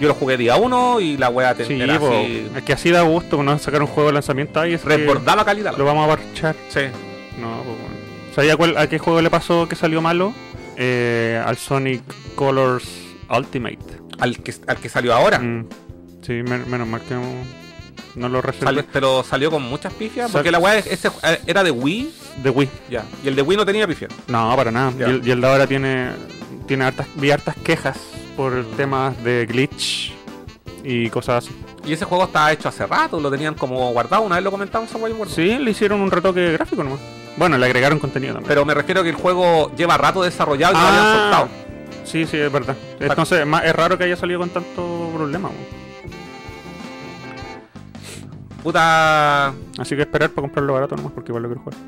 Yo 0.00 0.08
lo 0.08 0.14
jugué 0.14 0.36
día 0.36 0.56
1 0.56 1.00
y 1.00 1.16
la 1.18 1.28
wea 1.28 1.54
te 1.54 1.64
Sí, 1.66 1.78
po, 1.98 2.08
así... 2.08 2.48
es 2.56 2.62
que 2.62 2.72
así 2.72 2.90
da 2.90 3.02
gusto 3.02 3.42
no 3.42 3.58
sacar 3.58 3.82
un 3.82 3.86
juego 3.88 4.08
de 4.08 4.14
lanzamiento 4.14 4.58
ahí. 4.60 4.74
Es 4.74 4.84
Resbordaba 4.84 5.44
calidad. 5.44 5.76
lo 5.76 5.84
vamos 5.84 6.06
a 6.06 6.16
parchar. 6.16 6.56
Sí. 6.68 6.80
No, 7.38 7.56
pues 7.62 7.78
bueno. 7.78 8.00
¿Sabía 8.34 8.56
cuál, 8.56 8.76
a 8.78 8.88
qué 8.88 8.98
juego 8.98 9.20
le 9.20 9.28
pasó 9.30 9.68
que 9.68 9.76
salió 9.76 10.00
malo? 10.00 10.32
Eh, 10.76 11.42
al 11.44 11.56
Sonic 11.58 12.02
Colors 12.34 12.84
Ultimate. 13.28 13.78
Al 14.18 14.38
que, 14.38 14.54
al 14.66 14.76
que 14.78 14.88
salió 14.88 15.14
ahora. 15.14 15.38
Mm, 15.38 15.66
Sí, 16.22 16.32
men- 16.42 16.68
menos 16.70 16.86
mal 16.86 17.00
que 17.02 17.14
no, 18.14 18.28
lo 18.28 18.40
reservé. 18.42 18.66
Salió- 18.66 18.84
pero 18.92 19.22
salió 19.22 19.50
con 19.50 19.62
muchas 19.62 19.92
pifias. 19.94 20.30
Sal- 20.30 20.38
Porque 20.40 20.50
la 20.50 20.58
weá 20.58 20.76
es- 20.78 20.86
ese, 20.86 21.08
eh, 21.22 21.40
era 21.46 21.62
de 21.64 21.70
Wii. 21.70 22.12
De 22.42 22.50
Wii. 22.50 22.68
Ya. 22.90 23.04
Y 23.24 23.28
el 23.28 23.36
de 23.36 23.42
Wii 23.42 23.56
no 23.56 23.64
tenía 23.66 23.86
pifias. 23.86 24.10
No, 24.28 24.54
para 24.56 24.70
nada. 24.70 24.92
Y 24.98 25.02
el, 25.02 25.26
y 25.26 25.30
el 25.30 25.40
de 25.40 25.46
ahora 25.46 25.66
tiene, 25.66 26.10
tiene 26.66 26.84
hartas, 26.84 27.06
vi 27.16 27.30
hartas 27.30 27.56
quejas 27.64 27.98
por 28.40 28.64
temas 28.74 29.22
de 29.22 29.44
glitch 29.44 30.14
y 30.82 31.10
cosas 31.10 31.44
así. 31.44 31.54
Y 31.84 31.92
ese 31.92 32.06
juego 32.06 32.24
estaba 32.24 32.50
hecho 32.52 32.70
hace 32.70 32.86
rato. 32.86 33.20
Lo 33.20 33.30
tenían 33.30 33.54
como 33.54 33.92
guardado. 33.92 34.22
Una 34.22 34.36
vez 34.36 34.44
lo 34.44 34.50
comentamos 34.50 34.90
acuerdo. 35.14 35.34
Sí, 35.34 35.58
le 35.58 35.72
hicieron 35.72 36.00
un 36.00 36.10
retoque 36.10 36.52
gráfico 36.52 36.82
nomás. 36.82 37.00
Bueno, 37.36 37.58
le 37.58 37.66
agregaron 37.66 37.98
contenido 37.98 38.32
también. 38.32 38.48
Pero 38.48 38.64
me 38.64 38.72
refiero 38.72 39.02
a 39.02 39.04
que 39.04 39.10
el 39.10 39.14
juego 39.16 39.70
lleva 39.76 39.98
rato 39.98 40.22
desarrollado 40.22 40.72
y 40.72 40.76
no 40.78 40.82
lo 40.82 40.88
habían 40.88 41.04
Ah, 41.04 41.18
soltado. 41.20 41.48
Sí, 42.06 42.24
sí, 42.24 42.38
es 42.38 42.50
verdad. 42.50 42.74
Entonces 42.98 43.40
es 43.40 43.46
más- 43.46 43.62
es 43.64 43.76
raro 43.76 43.98
que 43.98 44.04
haya 44.04 44.16
salido 44.16 44.40
con 44.40 44.48
tanto 44.48 45.10
problema. 45.14 45.48
weón. 45.50 45.80
Puta. 48.62 49.48
Así 49.78 49.96
que 49.96 50.02
esperar 50.02 50.30
para 50.30 50.42
comprarlo 50.46 50.72
barato 50.72 50.96
nomás 50.96 51.12
porque 51.12 51.30
igual 51.30 51.42
lo 51.42 51.48
quiero 51.50 51.62
jugar. 51.62 51.78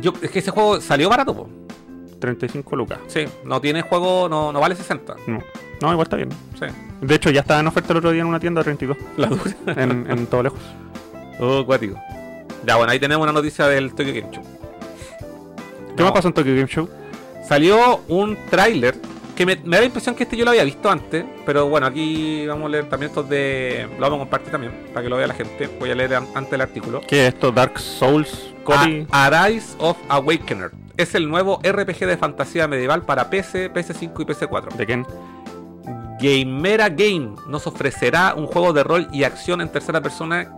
Yo, 0.00 0.12
es 0.22 0.30
que 0.30 0.38
ese 0.38 0.52
juego 0.52 0.80
salió 0.80 1.08
barato, 1.08 1.34
po. 1.34 1.48
35 2.24 2.76
lucas. 2.76 2.98
Sí, 3.06 3.24
no 3.44 3.60
tiene 3.60 3.82
juego, 3.82 4.28
no, 4.28 4.52
no 4.52 4.60
vale 4.60 4.74
60. 4.74 5.14
No. 5.26 5.38
No, 5.80 5.90
igual 5.92 6.02
está 6.06 6.16
bien. 6.16 6.30
Sí. 6.58 6.66
De 7.00 7.14
hecho, 7.14 7.30
ya 7.30 7.40
estaba 7.40 7.60
en 7.60 7.66
oferta 7.66 7.92
el 7.92 7.98
otro 7.98 8.10
día 8.12 8.22
en 8.22 8.28
una 8.28 8.40
tienda 8.40 8.60
a 8.60 8.64
32. 8.64 8.96
La 9.16 9.26
dura. 9.28 9.42
En, 9.82 10.10
en 10.10 10.26
todo 10.26 10.42
lejos. 10.44 10.60
Oh, 11.40 11.64
cuático. 11.66 11.96
Ya, 12.66 12.76
bueno, 12.76 12.92
ahí 12.92 12.98
tenemos 13.00 13.22
una 13.24 13.32
noticia 13.32 13.66
del 13.66 13.92
Tokyo 13.94 14.12
Game 14.14 14.32
Show. 14.32 14.42
¿Qué 15.88 15.94
No. 15.98 16.04
más 16.04 16.12
pasó 16.12 16.28
en 16.28 16.34
Tokyo 16.34 16.54
Game 16.54 16.66
Show? 16.68 16.88
Salió 17.48 18.00
un 18.08 18.36
tráiler 18.50 18.96
que 19.34 19.44
me, 19.46 19.56
me 19.56 19.76
da 19.76 19.80
la 19.80 19.86
impresión 19.86 20.14
que 20.14 20.22
este 20.24 20.36
yo 20.36 20.44
lo 20.44 20.50
había 20.52 20.64
visto 20.64 20.90
antes, 20.90 21.24
pero 21.44 21.68
bueno, 21.68 21.86
aquí 21.86 22.46
vamos 22.46 22.66
a 22.66 22.68
leer 22.68 22.88
también 22.88 23.10
estos 23.10 23.28
de... 23.28 23.88
Lo 23.94 24.02
vamos 24.02 24.16
a 24.16 24.20
compartir 24.20 24.50
también, 24.52 24.72
para 24.92 25.02
que 25.02 25.08
lo 25.10 25.16
vea 25.16 25.26
la 25.26 25.34
gente. 25.34 25.68
Voy 25.80 25.90
a 25.90 25.94
leer 25.94 26.14
an- 26.14 26.28
antes 26.34 26.52
el 26.52 26.60
artículo. 26.60 27.00
¿Qué 27.06 27.26
es 27.26 27.34
esto? 27.34 27.50
Dark 27.50 27.78
Souls, 27.80 28.52
Cody. 28.64 29.06
A- 29.10 29.26
Arise 29.26 29.74
of 29.78 29.96
Awakener. 30.08 30.70
Es 30.96 31.14
el 31.16 31.28
nuevo 31.28 31.58
RPG 31.64 32.06
de 32.06 32.16
fantasía 32.16 32.68
medieval 32.68 33.02
para 33.02 33.28
PC, 33.28 33.72
PS5 33.72 34.12
y 34.20 34.24
PS4. 34.24 34.74
¿De 34.76 34.86
quién? 34.86 35.06
Gamera 36.20 36.88
Game 36.88 37.34
nos 37.48 37.66
ofrecerá 37.66 38.34
un 38.36 38.46
juego 38.46 38.72
de 38.72 38.84
rol 38.84 39.08
y 39.12 39.24
acción 39.24 39.60
en 39.60 39.68
tercera 39.68 40.00
persona 40.00 40.50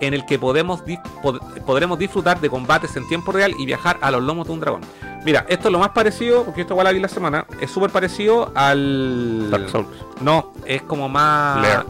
en 0.00 0.14
el 0.14 0.24
que 0.24 0.38
podemos 0.38 0.82
pod- 1.22 1.40
podremos 1.66 1.98
disfrutar 1.98 2.40
de 2.40 2.48
combates 2.48 2.96
en 2.96 3.06
tiempo 3.08 3.32
real 3.32 3.52
y 3.58 3.66
viajar 3.66 3.98
a 4.00 4.10
los 4.10 4.22
lomos 4.22 4.46
de 4.46 4.52
un 4.54 4.60
dragón. 4.60 4.80
Mira, 5.24 5.44
esto 5.48 5.68
es 5.68 5.72
lo 5.72 5.78
más 5.78 5.90
parecido, 5.90 6.44
porque 6.44 6.62
esto 6.62 6.74
igual 6.74 6.84
la 6.86 6.92
vi 6.92 7.00
la 7.00 7.08
semana, 7.08 7.44
es 7.60 7.70
súper 7.70 7.90
parecido 7.90 8.50
al... 8.54 9.50
Dark 9.50 9.68
Souls. 9.68 9.88
No, 10.20 10.52
es 10.64 10.82
como 10.82 11.08
más... 11.08 11.60
Lair. 11.62 11.84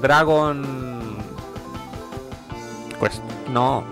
Dragon... 0.00 1.16
Quest. 3.00 3.22
No. 3.50 3.82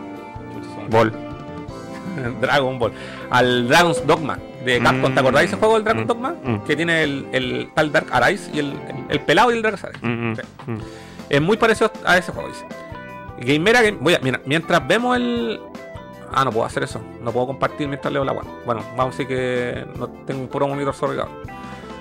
Ball. 0.90 1.12
Dragon 2.40 2.78
Ball. 2.78 2.92
Al 3.30 3.68
Dragon's 3.68 4.06
Dogma 4.06 4.38
de 4.64 4.80
Capcom. 4.80 5.10
Mm. 5.10 5.14
¿Te 5.14 5.20
acordáis 5.20 5.48
ese 5.48 5.56
juego 5.58 5.74
del 5.74 5.84
Dragon's 5.84 6.04
Mm. 6.04 6.08
Dogma? 6.08 6.34
Mm. 6.44 6.58
Que 6.64 6.76
tiene 6.76 7.02
el, 7.02 7.26
el 7.32 7.70
tal 7.74 7.90
Dark 7.92 8.06
Arise 8.10 8.50
y 8.52 8.58
el, 8.58 8.66
el, 8.72 9.04
el 9.08 9.20
pelado 9.20 9.50
y 9.52 9.56
el 9.56 9.62
Dark 9.62 9.78
Arise. 9.82 10.42
Sí. 10.42 10.72
Es 11.30 11.40
muy 11.40 11.56
parecido 11.56 11.90
a 12.04 12.18
ese 12.18 12.32
juego, 12.32 12.48
dice. 12.48 12.64
Gamera 13.40 13.82
Game. 13.82 13.98
Voy 14.00 14.14
a, 14.14 14.18
mira, 14.20 14.40
mientras 14.44 14.86
vemos 14.86 15.16
el. 15.16 15.60
Ah, 16.32 16.44
no 16.44 16.52
puedo 16.52 16.66
hacer 16.66 16.82
eso. 16.82 17.00
No 17.22 17.32
puedo 17.32 17.48
compartir 17.48 17.88
mientras 17.88 18.12
leo 18.12 18.24
la 18.24 18.32
web. 18.32 18.44
Bueno, 18.64 18.82
vamos 18.96 19.14
a 19.14 19.18
decir 19.18 19.26
que 19.26 19.86
no 19.98 20.08
tengo 20.26 20.40
un 20.40 20.48
puro 20.48 20.68
monitor 20.68 20.94
sorry. 20.94 21.18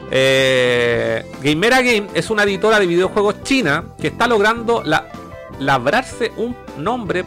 Eh, 0.09 1.29
Gamera 1.41 1.81
Game 1.81 2.07
es 2.13 2.29
una 2.29 2.43
editora 2.43 2.79
de 2.79 2.87
videojuegos 2.87 3.43
china 3.43 3.83
que 3.99 4.07
está 4.07 4.27
logrando 4.27 4.81
la, 4.83 5.07
labrarse 5.59 6.31
un 6.37 6.55
nombre 6.77 7.25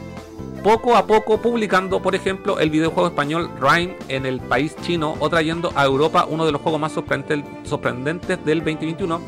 poco 0.63 0.97
a 0.97 1.07
poco 1.07 1.41
publicando, 1.41 2.01
por 2.03 2.15
ejemplo, 2.15 2.59
el 2.59 2.71
videojuego 2.71 3.09
español 3.09 3.51
Rhyme 3.61 3.97
en 4.09 4.27
el 4.27 4.41
país 4.41 4.77
chino 4.83 5.17
o 5.19 5.29
trayendo 5.31 5.73
a 5.75 5.85
Europa 5.85 6.27
uno 6.29 6.45
de 6.45 6.53
los 6.53 6.61
juegos 6.61 6.81
más 6.81 6.93
sorprendentes 6.93 8.45
del 8.45 8.59
2021, 8.59 9.21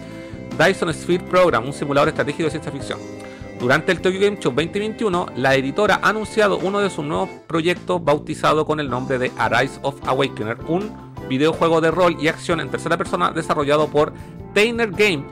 Dyson 0.59 0.93
Sphere 0.93 1.25
Program, 1.25 1.65
un 1.65 1.73
simulador 1.73 2.09
estratégico 2.09 2.45
de 2.45 2.51
ciencia 2.51 2.73
ficción. 2.73 2.99
Durante 3.63 3.93
el 3.93 4.01
Tokyo 4.01 4.19
Game 4.19 4.39
Show 4.41 4.53
2021, 4.53 5.27
la 5.37 5.55
editora 5.55 6.01
ha 6.03 6.09
anunciado 6.09 6.59
uno 6.59 6.81
de 6.81 6.91
sus 6.91 7.05
nuevos 7.05 7.29
proyectos 7.47 8.03
bautizado 8.03 8.67
con 8.67 8.81
el 8.81 8.91
nombre 8.91 9.21
de 9.21 9.31
Arise 9.39 9.79
of 9.83 9.95
Awakener, 10.05 10.59
un 10.67 10.93
videojuego 11.29 11.81
de 11.81 11.93
rol 11.93 12.17
y 12.21 12.27
acción 12.27 12.59
en 12.59 12.73
tercera 12.73 12.97
persona 12.97 13.31
desarrollado 13.31 13.87
por 13.87 14.15
Tainer 14.53 14.91
Game, 14.91 15.23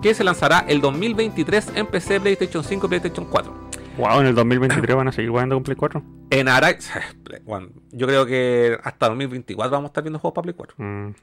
que 0.00 0.14
se 0.14 0.22
lanzará 0.22 0.64
el 0.68 0.80
2023 0.80 1.72
en 1.74 1.86
PC, 1.88 2.20
PlayStation 2.20 2.62
5 2.62 2.86
y 2.86 2.88
PlayStation 2.90 3.26
4. 3.28 3.52
Wow, 3.98 4.20
en 4.20 4.26
el 4.26 4.36
2023 4.36 4.94
van 4.94 5.08
a 5.08 5.12
seguir 5.12 5.30
jugando 5.30 5.56
con 5.56 5.64
Play 5.64 5.76
4. 5.76 6.02
En 6.30 6.46
Arise, 6.46 6.92
bueno, 7.44 7.70
yo 7.90 8.06
creo 8.06 8.24
que 8.24 8.78
hasta 8.84 9.08
2024 9.08 9.72
vamos 9.72 9.88
a 9.88 9.90
estar 9.90 10.04
viendo 10.04 10.20
juegos 10.20 10.34
para 10.36 10.42
Play 10.44 10.54
4. 10.54 10.76
Mm. 10.78 11.14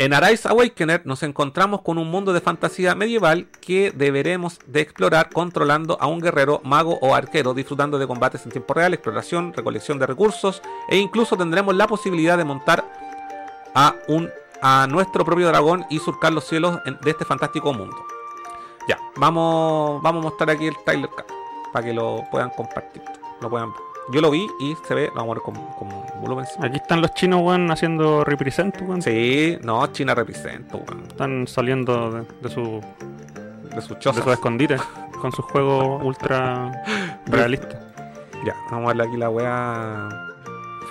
En 0.00 0.14
Arise 0.14 0.48
Awakener 0.48 1.04
nos 1.06 1.24
encontramos 1.24 1.82
con 1.82 1.98
un 1.98 2.08
mundo 2.08 2.32
de 2.32 2.40
fantasía 2.40 2.94
medieval 2.94 3.48
que 3.60 3.90
deberemos 3.90 4.60
de 4.68 4.80
explorar 4.80 5.28
controlando 5.28 5.98
a 6.00 6.06
un 6.06 6.20
guerrero, 6.20 6.60
mago 6.62 7.00
o 7.02 7.16
arquero, 7.16 7.52
disfrutando 7.52 7.98
de 7.98 8.06
combates 8.06 8.44
en 8.46 8.52
tiempo 8.52 8.74
real, 8.74 8.94
exploración, 8.94 9.52
recolección 9.52 9.98
de 9.98 10.06
recursos 10.06 10.62
e 10.88 10.98
incluso 10.98 11.36
tendremos 11.36 11.74
la 11.74 11.88
posibilidad 11.88 12.38
de 12.38 12.44
montar 12.44 12.84
a 13.74 13.96
un 14.06 14.30
a 14.62 14.86
nuestro 14.88 15.24
propio 15.24 15.48
dragón 15.48 15.84
y 15.90 15.98
surcar 15.98 16.32
los 16.32 16.44
cielos 16.44 16.78
de 16.84 17.10
este 17.10 17.24
fantástico 17.24 17.72
mundo. 17.72 17.96
Ya, 18.88 19.00
vamos 19.16 20.00
vamos 20.00 20.20
a 20.20 20.28
mostrar 20.28 20.50
aquí 20.50 20.68
el 20.68 20.76
trailer 20.84 21.10
para 21.72 21.84
que 21.84 21.92
lo 21.92 22.24
puedan 22.30 22.50
compartir, 22.50 23.02
lo 23.40 23.50
puedan 23.50 23.72
ver. 23.72 23.87
Yo 24.10 24.20
lo 24.20 24.30
vi 24.30 24.46
y 24.58 24.74
se 24.86 24.94
ve, 24.94 25.10
vamos 25.14 25.30
a 25.30 25.34
ver 25.34 25.42
con, 25.42 25.54
con 25.74 25.88
volumen. 26.20 26.46
Aquí 26.60 26.76
están 26.76 27.02
los 27.02 27.12
chinos, 27.12 27.42
weón, 27.42 27.70
haciendo 27.70 28.24
represent, 28.24 28.80
weón. 28.80 29.02
Sí, 29.02 29.58
no, 29.62 29.86
China 29.88 30.14
representa, 30.14 30.76
weón. 30.76 31.04
Están 31.08 31.46
saliendo 31.46 32.10
de, 32.10 32.24
de 32.40 32.48
su, 32.48 32.80
de 33.74 33.80
sus 33.82 33.90
de 33.90 33.98
chozas. 33.98 34.24
su 34.24 34.32
escondite 34.32 34.76
con 35.20 35.32
sus 35.32 35.44
juegos 35.44 36.02
ultra 36.02 36.72
realistas. 37.26 37.76
Ya, 38.46 38.54
vamos 38.70 38.84
a 38.84 38.88
verle 38.88 39.02
aquí 39.04 39.16
la 39.16 39.28
wea 39.30 40.08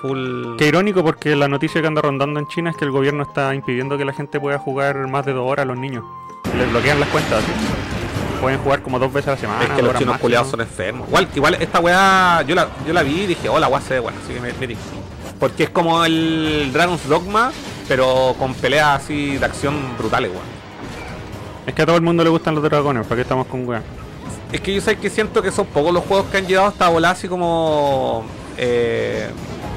full. 0.02 0.56
Qué 0.58 0.68
irónico 0.68 1.04
porque 1.04 1.36
la 1.36 1.48
noticia 1.48 1.82
que 1.82 1.88
anda 1.88 2.02
rondando 2.02 2.40
en 2.40 2.48
China 2.48 2.70
es 2.70 2.78
que 2.78 2.86
el 2.86 2.92
gobierno 2.92 3.24
está 3.24 3.56
impidiendo 3.56 3.98
que 3.98 4.06
la 4.06 4.14
gente 4.14 4.40
pueda 4.40 4.60
jugar 4.60 5.08
más 5.08 5.26
de 5.26 5.34
dos 5.34 5.50
horas 5.50 5.64
a 5.64 5.68
los 5.68 5.78
niños. 5.78 6.04
Les 6.56 6.70
bloquean 6.70 7.00
las 7.00 7.10
cuentas. 7.10 7.44
¿sí? 7.44 7.87
Pueden 8.42 8.60
jugar 8.60 8.82
como 8.82 9.00
dos 9.00 9.12
veces 9.12 9.30
a 9.30 9.32
la 9.32 9.38
semana. 9.38 9.64
Es 9.64 9.70
que 9.72 9.82
los 9.82 9.96
chinos 9.96 10.18
culiados 10.18 10.50
son 10.50 10.62
enfermos. 10.62 11.08
Igual, 11.08 11.28
igual 11.36 11.54
esta 11.60 11.80
weá, 11.80 12.44
yo 12.44 12.56
la, 12.56 12.68
yo 12.86 12.94
la 12.94 13.04
vi 13.04 13.22
y 13.22 13.28
dije, 13.28 13.50
oh, 13.50 13.60
la 13.60 13.68
weá 13.68 13.82
se 13.82 13.96
ve 13.96 14.00
buena, 14.00 14.18
así 14.24 14.34
que 14.34 14.40
me, 14.40 14.54
me 14.54 14.68
dije. 14.68 14.82
Porque 15.40 15.64
es 15.64 15.70
como 15.70 16.04
el 16.06 16.72
Dragon's 16.74 17.08
Dogma, 17.08 17.52
pero 17.88 18.36
con 18.40 18.54
peleas 18.54 19.04
así 19.04 19.38
de 19.38 19.46
acción 19.46 19.76
brutales, 19.98 20.32
weón. 20.32 20.58
Es 21.66 21.74
que 21.74 21.82
a 21.82 21.86
todo 21.86 21.96
el 21.96 22.02
mundo 22.02 22.24
le 22.24 22.30
gustan 22.30 22.56
los 22.56 22.64
dragones, 22.64 23.06
¿para 23.06 23.18
qué 23.18 23.22
estamos 23.24 23.48
con 23.48 23.68
weón? 23.68 23.84
Es 24.52 24.62
que 24.62 24.74
yo 24.74 24.82
sé 24.82 24.98
que 24.98 25.10
siento 25.10 25.42
que 25.42 25.52
son 25.52 25.66
pocos 25.68 25.94
los 25.94 26.04
juegos 26.06 26.28
que 26.28 26.38
han 26.38 26.48
llegado 26.48 26.68
hasta 26.68 26.88
volar 26.88 27.12
así 27.12 27.28
como 27.28 28.26
eh, 28.58 29.30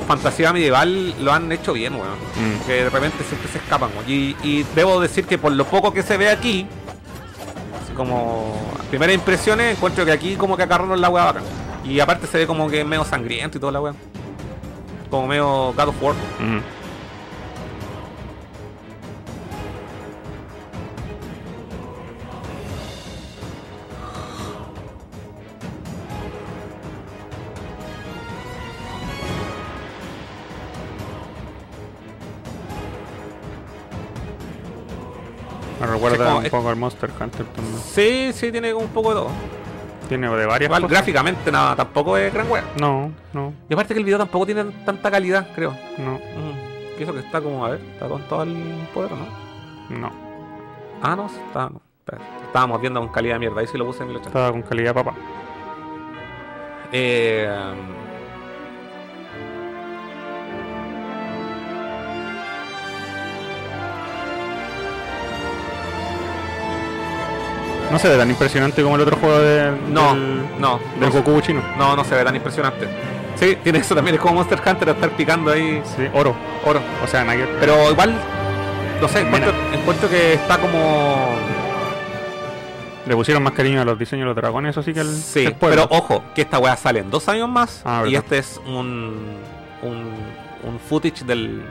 fantasía 0.06 0.52
medieval, 0.52 1.14
lo 1.20 1.32
han 1.32 1.50
hecho 1.50 1.72
bien, 1.72 1.94
weón. 1.94 2.18
Mm. 2.36 2.66
que 2.66 2.72
de 2.84 2.90
repente 2.90 3.24
siempre 3.28 3.50
se 3.50 3.58
escapan. 3.58 3.90
weón. 3.96 4.04
Y, 4.08 4.36
y 4.42 4.64
debo 4.74 5.00
decir 5.00 5.24
que 5.24 5.38
por 5.38 5.52
lo 5.52 5.64
poco 5.64 5.92
que 5.92 6.02
se 6.02 6.16
ve 6.16 6.30
aquí, 6.30 6.66
como 8.00 8.56
primeras 8.88 9.14
impresiones, 9.14 9.76
encuentro 9.76 10.06
que 10.06 10.12
aquí 10.12 10.34
como 10.34 10.56
que 10.56 10.62
agarraron 10.62 10.98
la 10.98 11.10
weá 11.10 11.26
bacán. 11.26 11.42
Y 11.84 12.00
aparte 12.00 12.26
se 12.26 12.38
ve 12.38 12.46
como 12.46 12.66
que 12.70 12.82
medio 12.82 13.04
sangriento 13.04 13.58
y 13.58 13.60
toda 13.60 13.72
la 13.72 13.80
weá. 13.82 13.94
Como 15.10 15.26
medio 15.26 15.74
God 15.74 15.88
of 15.88 16.02
War. 16.02 16.14
Un 36.40 36.46
es- 36.46 36.50
poco 36.50 36.68
al 36.68 36.76
Monster 36.76 37.10
Hunter 37.20 37.46
también. 37.46 37.78
Sí, 37.78 38.30
sí, 38.34 38.50
tiene 38.52 38.74
un 38.74 38.88
poco 38.88 39.10
de 39.10 39.14
todo. 39.16 39.28
Tiene 40.08 40.28
de 40.28 40.46
varias 40.46 40.68
Igual 40.68 40.82
cosas. 40.82 40.96
gráficamente 40.96 41.52
nada, 41.52 41.76
tampoco 41.76 42.16
es 42.16 42.34
gran 42.34 42.50
weá. 42.50 42.64
No, 42.80 43.12
no, 43.32 43.52
Y 43.68 43.72
aparte 43.74 43.94
que 43.94 44.00
el 44.00 44.04
video 44.04 44.18
tampoco 44.18 44.44
tiene 44.46 44.64
tanta 44.84 45.10
calidad, 45.10 45.46
creo. 45.54 45.76
no, 45.98 46.14
Mm. 46.14 47.00
Eso 47.00 47.14
que 47.14 47.20
está 47.20 47.40
como, 47.40 47.64
a 47.64 47.70
ver, 47.70 47.80
está 47.94 48.08
con 48.08 48.22
todo 48.24 48.42
el 48.42 48.54
poder, 48.92 49.12
¿o 49.12 49.16
¿no? 49.16 49.98
no. 50.00 50.10
Ah, 51.00 51.16
no, 51.16 51.26
está, 51.26 51.70
no. 51.70 51.80
Estábamos 52.46 52.80
viendo 52.80 53.00
con 53.00 53.08
calidad 53.10 53.36
de 53.36 53.38
mierda, 53.38 53.60
ahí 53.60 53.66
sí 53.68 53.78
lo 53.78 53.86
puse 53.86 54.02
en 54.02 54.08
1080. 54.08 54.28
Estaba 54.38 54.50
con 54.52 54.62
calidad 54.62 54.92
papá. 54.92 55.14
Eh, 56.92 57.48
No 67.90 67.98
se 67.98 68.08
ve 68.08 68.16
tan 68.16 68.30
impresionante 68.30 68.82
como 68.82 68.96
el 68.96 69.02
otro 69.02 69.16
juego 69.16 69.38
de, 69.40 69.72
No, 69.88 70.14
del, 70.14 70.42
no, 70.60 70.78
del 70.98 71.00
no, 71.00 71.10
Goku 71.10 71.40
chino. 71.40 71.62
no, 71.76 71.96
no 71.96 72.04
se 72.04 72.14
ve 72.14 72.24
tan 72.24 72.36
impresionante. 72.36 72.86
Sí, 73.36 73.56
tiene 73.62 73.78
eso 73.78 73.94
también, 73.94 74.16
es 74.16 74.20
como 74.20 74.34
Monster 74.34 74.60
Hunter 74.64 74.90
estar 74.90 75.10
picando 75.10 75.50
ahí 75.50 75.82
Sí, 75.96 76.06
oro. 76.12 76.34
oro. 76.64 76.80
O 77.02 77.06
sea, 77.06 77.24
ver. 77.24 77.48
Pero 77.58 77.90
igual, 77.90 78.14
no 79.00 79.08
sé, 79.08 79.20
encuentro, 79.20 79.52
encuentro 79.72 80.08
que 80.08 80.34
está 80.34 80.58
como... 80.58 81.28
Le 83.06 83.16
pusieron 83.16 83.42
más 83.42 83.54
cariño 83.54 83.80
a 83.80 83.84
los 83.84 83.98
diseños 83.98 84.24
de 84.24 84.26
los 84.26 84.36
dragones, 84.36 84.70
eso 84.70 84.82
sí 84.82 84.92
que 84.92 85.00
el, 85.00 85.08
Sí, 85.08 85.46
el 85.46 85.54
pero 85.54 85.86
ojo, 85.90 86.22
que 86.34 86.42
esta 86.42 86.58
weá 86.58 86.76
sale 86.76 87.00
en 87.00 87.10
dos 87.10 87.28
años 87.28 87.48
más 87.48 87.82
Ah, 87.84 88.04
y 88.06 88.14
este 88.14 88.38
es 88.38 88.60
un, 88.66 89.36
un, 89.82 90.12
un 90.62 90.78
footage 90.88 91.24
del, 91.24 91.62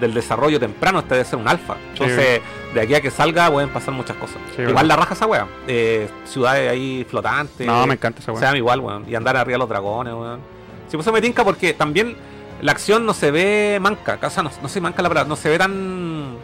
del 0.00 0.12
desarrollo 0.14 0.58
temprano, 0.60 0.98
este 1.00 1.14
debe 1.14 1.24
ser 1.26 1.38
un 1.38 1.48
alfa. 1.48 1.76
Entonces, 1.92 2.40
de 2.74 2.80
aquí 2.80 2.94
a 2.94 3.00
que 3.00 3.10
salga 3.10 3.50
pueden 3.50 3.70
pasar 3.70 3.94
muchas 3.94 4.16
cosas. 4.16 4.36
Sí, 4.54 4.62
igual 4.62 4.74
verdad. 4.74 4.88
la 4.88 4.96
raja 4.96 5.14
esa 5.14 5.26
weá. 5.26 5.46
Eh, 5.66 6.08
ciudades 6.24 6.70
ahí 6.70 7.06
flotantes. 7.08 7.66
No, 7.66 7.86
me 7.86 7.94
encanta 7.94 8.20
esa 8.20 8.32
weá. 8.32 8.40
sea, 8.40 8.56
igual, 8.56 8.80
weón. 8.80 9.04
Y 9.08 9.14
andar 9.14 9.36
arriba 9.36 9.54
de 9.54 9.58
los 9.60 9.68
dragones, 9.68 10.12
weón. 10.14 10.40
Sí, 10.88 10.96
pues 10.96 11.00
eso 11.06 11.12
me 11.12 11.20
tinca 11.20 11.44
porque 11.44 11.72
también 11.72 12.16
la 12.60 12.72
acción 12.72 13.04
no 13.06 13.14
se 13.14 13.30
ve 13.30 13.78
manca. 13.80 14.18
O 14.22 14.30
sea, 14.30 14.42
no, 14.42 14.50
no 14.62 14.68
se 14.68 14.80
manca 14.80 15.02
la 15.02 15.08
palabra, 15.08 15.28
no 15.28 15.36
se 15.36 15.48
ve 15.48 15.58
tan 15.58 16.34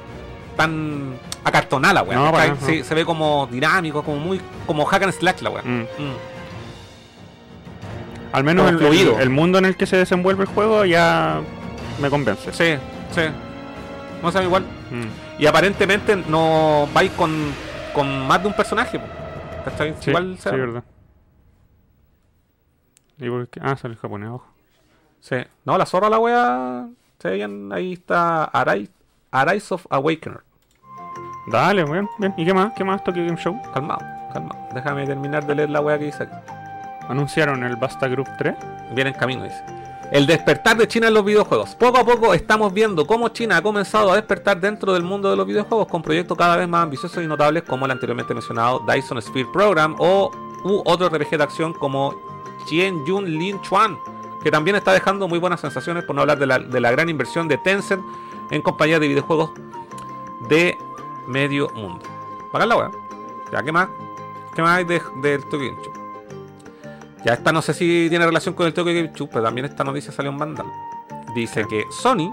tan 0.57 1.15
acartonada, 1.45 2.03
weón. 2.03 2.23
No, 2.33 2.57
Sí, 2.67 2.85
se 2.85 2.95
ve 2.95 3.05
como 3.05 3.49
dinámico, 3.51 4.03
como 4.03 4.19
muy 4.19 4.41
como 4.67 4.85
hack 4.85 5.03
and 5.05 5.13
slash 5.13 5.41
la 5.41 5.51
weón. 5.51 5.81
Mm. 5.81 5.83
Mm. 5.83 6.15
Al 8.33 8.45
menos 8.45 8.71
el, 8.71 8.81
el- 8.83 9.09
el 9.21 9.31
mundo 9.31 9.59
en 9.59 9.67
el 9.67 9.77
que 9.77 9.87
se 9.87 9.97
desenvuelve 9.97 10.45
el 10.45 10.49
juego 10.49 10.85
ya 10.85 11.41
me 12.01 12.09
convence. 12.09 12.53
Sí, 12.53 12.79
sí. 13.13 13.23
No 14.23 14.31
sabe 14.33 14.47
igual. 14.47 14.63
Mm. 14.91 15.41
Y 15.43 15.47
aparentemente 15.47 16.17
no 16.17 16.89
vais 16.95 17.11
con, 17.13 17.33
con 17.95 18.27
más 18.27 18.41
de 18.43 18.49
un 18.49 18.55
personaje. 18.55 19.01
¿Cachai? 19.65 19.95
Sí, 20.01 20.11
igual 20.11 20.35
sí, 20.37 20.43
se- 20.43 20.57
verdad. 20.57 20.85
Ah, 23.61 23.77
sale 23.77 23.95
el 23.95 24.01
japonés 24.01 24.29
abajo. 24.29 24.47
Sí. 25.21 25.37
No, 25.65 25.79
la 25.79 25.87
zorra 25.87 26.09
la 26.09 26.19
wea. 26.19 26.89
Se 27.21 27.31
veían, 27.31 27.73
ahí 27.73 27.93
está 27.93 28.45
Arise, 28.45 28.91
Arise 29.31 29.75
of 29.75 29.87
Awakener. 29.91 30.41
Dale, 31.49 31.85
bien. 31.85 32.09
¿Y 32.37 32.45
qué 32.45 32.53
más? 32.55 32.73
¿Qué 32.77 32.83
más 32.85 33.03
Tokyo 33.05 33.25
Game 33.25 33.37
Show? 33.37 33.61
Calmado, 33.73 34.01
calmado. 34.33 34.59
Déjame 34.75 35.07
terminar 35.07 35.47
de 35.47 35.55
leer 35.55 35.71
la 35.71 35.81
wea 35.81 35.99
que 35.99 36.07
dice 36.07 36.25
aquí. 36.25 36.35
Anunciaron 37.09 37.63
el 37.63 37.77
Basta 37.77 38.09
Group 38.09 38.29
3. 38.39 38.55
Viene 38.95 39.11
en 39.11 39.17
camino, 39.17 39.45
dice. 39.45 39.63
El 40.13 40.27
despertar 40.27 40.77
de 40.77 40.87
China 40.87 41.09
en 41.09 41.15
los 41.15 41.25
videojuegos. 41.25 41.75
Poco 41.75 41.99
a 41.99 42.05
poco 42.05 42.35
estamos 42.35 42.73
viendo 42.75 43.07
cómo 43.07 43.31
China 43.31 43.57
ha 43.57 43.63
comenzado 43.63 44.13
a 44.13 44.17
despertar 44.17 44.61
dentro 44.61 44.93
del 44.93 45.03
mundo 45.03 45.31
de 45.31 45.37
los 45.37 45.47
videojuegos 45.47 45.87
con 45.89 46.03
proyectos 46.03 46.37
cada 46.37 46.57
vez 46.57 46.69
más 46.69 46.83
ambiciosos 46.83 47.25
y 47.25 47.27
notables 47.27 47.63
como 47.63 47.87
el 47.87 47.93
anteriormente 47.93 48.35
mencionado 48.35 48.85
Dyson 48.87 49.23
Sphere 49.23 49.49
Program 49.51 49.97
o 49.99 50.31
u 50.65 50.83
otro 50.85 51.09
RPG 51.09 51.31
de 51.39 51.43
acción 51.43 51.73
como 51.73 52.15
Chien 52.67 53.05
Yun 53.07 53.25
Lin 53.25 53.61
Chuan, 53.63 53.99
que 54.43 54.51
también 54.51 54.77
está 54.77 54.93
dejando 54.93 55.27
muy 55.29 55.39
buenas 55.39 55.61
sensaciones 55.63 56.05
por 56.05 56.15
no 56.15 56.21
hablar 56.21 56.39
de 56.39 56.47
la, 56.47 56.59
de 56.59 56.81
gran 56.81 57.09
inversión 57.09 57.49
de 57.49 57.57
Tencent 57.57 58.05
en 58.51 58.61
compañía 58.61 58.99
de 59.01 59.09
videojuegos 59.09 59.51
de 60.47 60.77
medio 61.27 61.71
mundo. 61.71 62.05
Pagar 62.53 62.69
la 62.69 62.77
wea. 62.77 62.91
Ya, 63.51 63.63
¿qué 63.63 63.73
más? 63.73 63.89
¿Qué 64.55 64.61
más 64.61 64.77
hay 64.77 64.85
de- 64.85 65.01
del 65.23 65.43
Show? 65.83 66.02
Ya 67.25 67.35
esta 67.35 67.53
no 67.53 67.63
sé 67.63 67.73
si 67.75 68.07
tiene 68.09 68.27
relación 68.27 68.55
con 68.55 68.67
el 68.67 68.75
Tokyo 68.75 68.93
Game 68.95 69.13
Show, 69.15 69.29
pero 69.29 69.45
también 69.45 69.65
esta 69.67 69.85
noticia 69.85 70.13
salió 70.13 70.31
en 70.33 70.39
Vandal. 70.39 70.67
Dice 71.35 71.65
que 71.69 71.85
Sony 72.03 72.33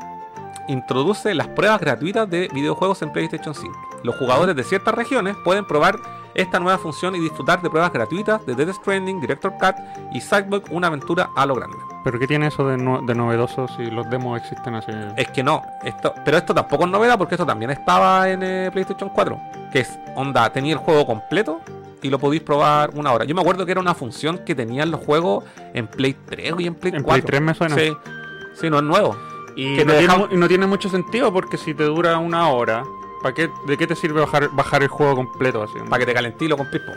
introduce 0.67 1.33
las 1.33 1.47
pruebas 1.49 1.79
gratuitas 1.79 2.29
de 2.29 2.47
videojuegos 2.53 3.01
en 3.01 3.11
PlayStation 3.11 3.53
5. 3.55 3.73
Los 4.03 4.15
jugadores 4.17 4.55
de 4.55 4.63
ciertas 4.63 4.93
regiones 4.93 5.35
pueden 5.43 5.65
probar 5.65 5.97
esta 6.35 6.59
nueva 6.59 6.77
función 6.77 7.15
y 7.15 7.19
disfrutar 7.19 7.61
de 7.61 7.69
pruebas 7.69 7.91
gratuitas 7.91 8.45
de 8.45 8.55
Death 8.55 8.75
Stranding, 8.75 9.19
Director 9.19 9.51
Cut 9.59 9.75
y 10.13 10.21
Sackboy, 10.21 10.61
una 10.69 10.87
aventura 10.87 11.29
a 11.35 11.45
lo 11.45 11.55
grande. 11.55 11.75
¿Pero 12.03 12.17
qué 12.19 12.27
tiene 12.27 12.47
eso 12.47 12.65
de, 12.67 12.77
no- 12.77 13.01
de 13.01 13.13
novedoso 13.15 13.67
si 13.67 13.87
los 13.87 14.09
demos 14.09 14.39
existen 14.39 14.75
así? 14.75 14.91
Es 15.17 15.27
que 15.31 15.43
no, 15.43 15.61
esto, 15.83 16.13
pero 16.23 16.37
esto 16.37 16.53
tampoco 16.53 16.85
es 16.85 16.91
novedad 16.91 17.17
porque 17.17 17.35
esto 17.35 17.45
también 17.45 17.71
estaba 17.71 18.29
en 18.29 18.41
eh, 18.43 18.69
PlayStation 18.71 19.09
4. 19.09 19.39
Que 19.71 19.79
es, 19.79 19.99
onda, 20.15 20.49
tenía 20.51 20.73
el 20.73 20.79
juego 20.79 21.05
completo 21.05 21.59
y 22.01 22.09
lo 22.09 22.19
podéis 22.19 22.41
probar 22.43 22.91
una 22.93 23.11
hora. 23.11 23.25
Yo 23.25 23.35
me 23.35 23.41
acuerdo 23.41 23.65
que 23.65 23.71
era 23.71 23.81
una 23.81 23.93
función 23.95 24.39
que 24.45 24.55
tenían 24.55 24.91
los 24.91 25.01
juegos 25.01 25.43
en 25.73 25.87
Play 25.87 26.15
3 26.25 26.53
y 26.59 26.67
en 26.67 26.75
Play 26.75 26.93
En 26.95 27.03
4. 27.03 27.03
Play 27.03 27.21
3 27.21 27.41
me 27.41 27.53
suena. 27.53 27.75
Sí, 27.75 27.95
sí, 28.59 28.69
no 28.69 28.77
es 28.77 28.83
nuevo. 28.83 29.15
Y, 29.55 29.75
que 29.75 29.85
no 29.85 29.91
tiene, 29.93 30.07
deja- 30.07 30.17
mu- 30.17 30.27
y 30.31 30.37
no 30.37 30.47
tiene 30.47 30.65
mucho 30.67 30.89
sentido 30.89 31.33
porque 31.33 31.57
si 31.57 31.73
te 31.73 31.83
dura 31.83 32.17
una 32.17 32.49
hora, 32.49 32.83
¿para 33.21 33.35
qué, 33.35 33.49
¿de 33.67 33.77
qué 33.77 33.87
te 33.87 33.95
sirve 33.95 34.21
bajar, 34.21 34.49
bajar 34.53 34.81
el 34.83 34.87
juego 34.89 35.15
completo 35.15 35.63
así? 35.63 35.73
Para 35.89 35.99
que 35.99 36.05
te 36.05 36.13
calentí 36.13 36.45
y 36.45 36.47
lo 36.47 36.55
comprís. 36.57 36.81
po. 36.83 36.93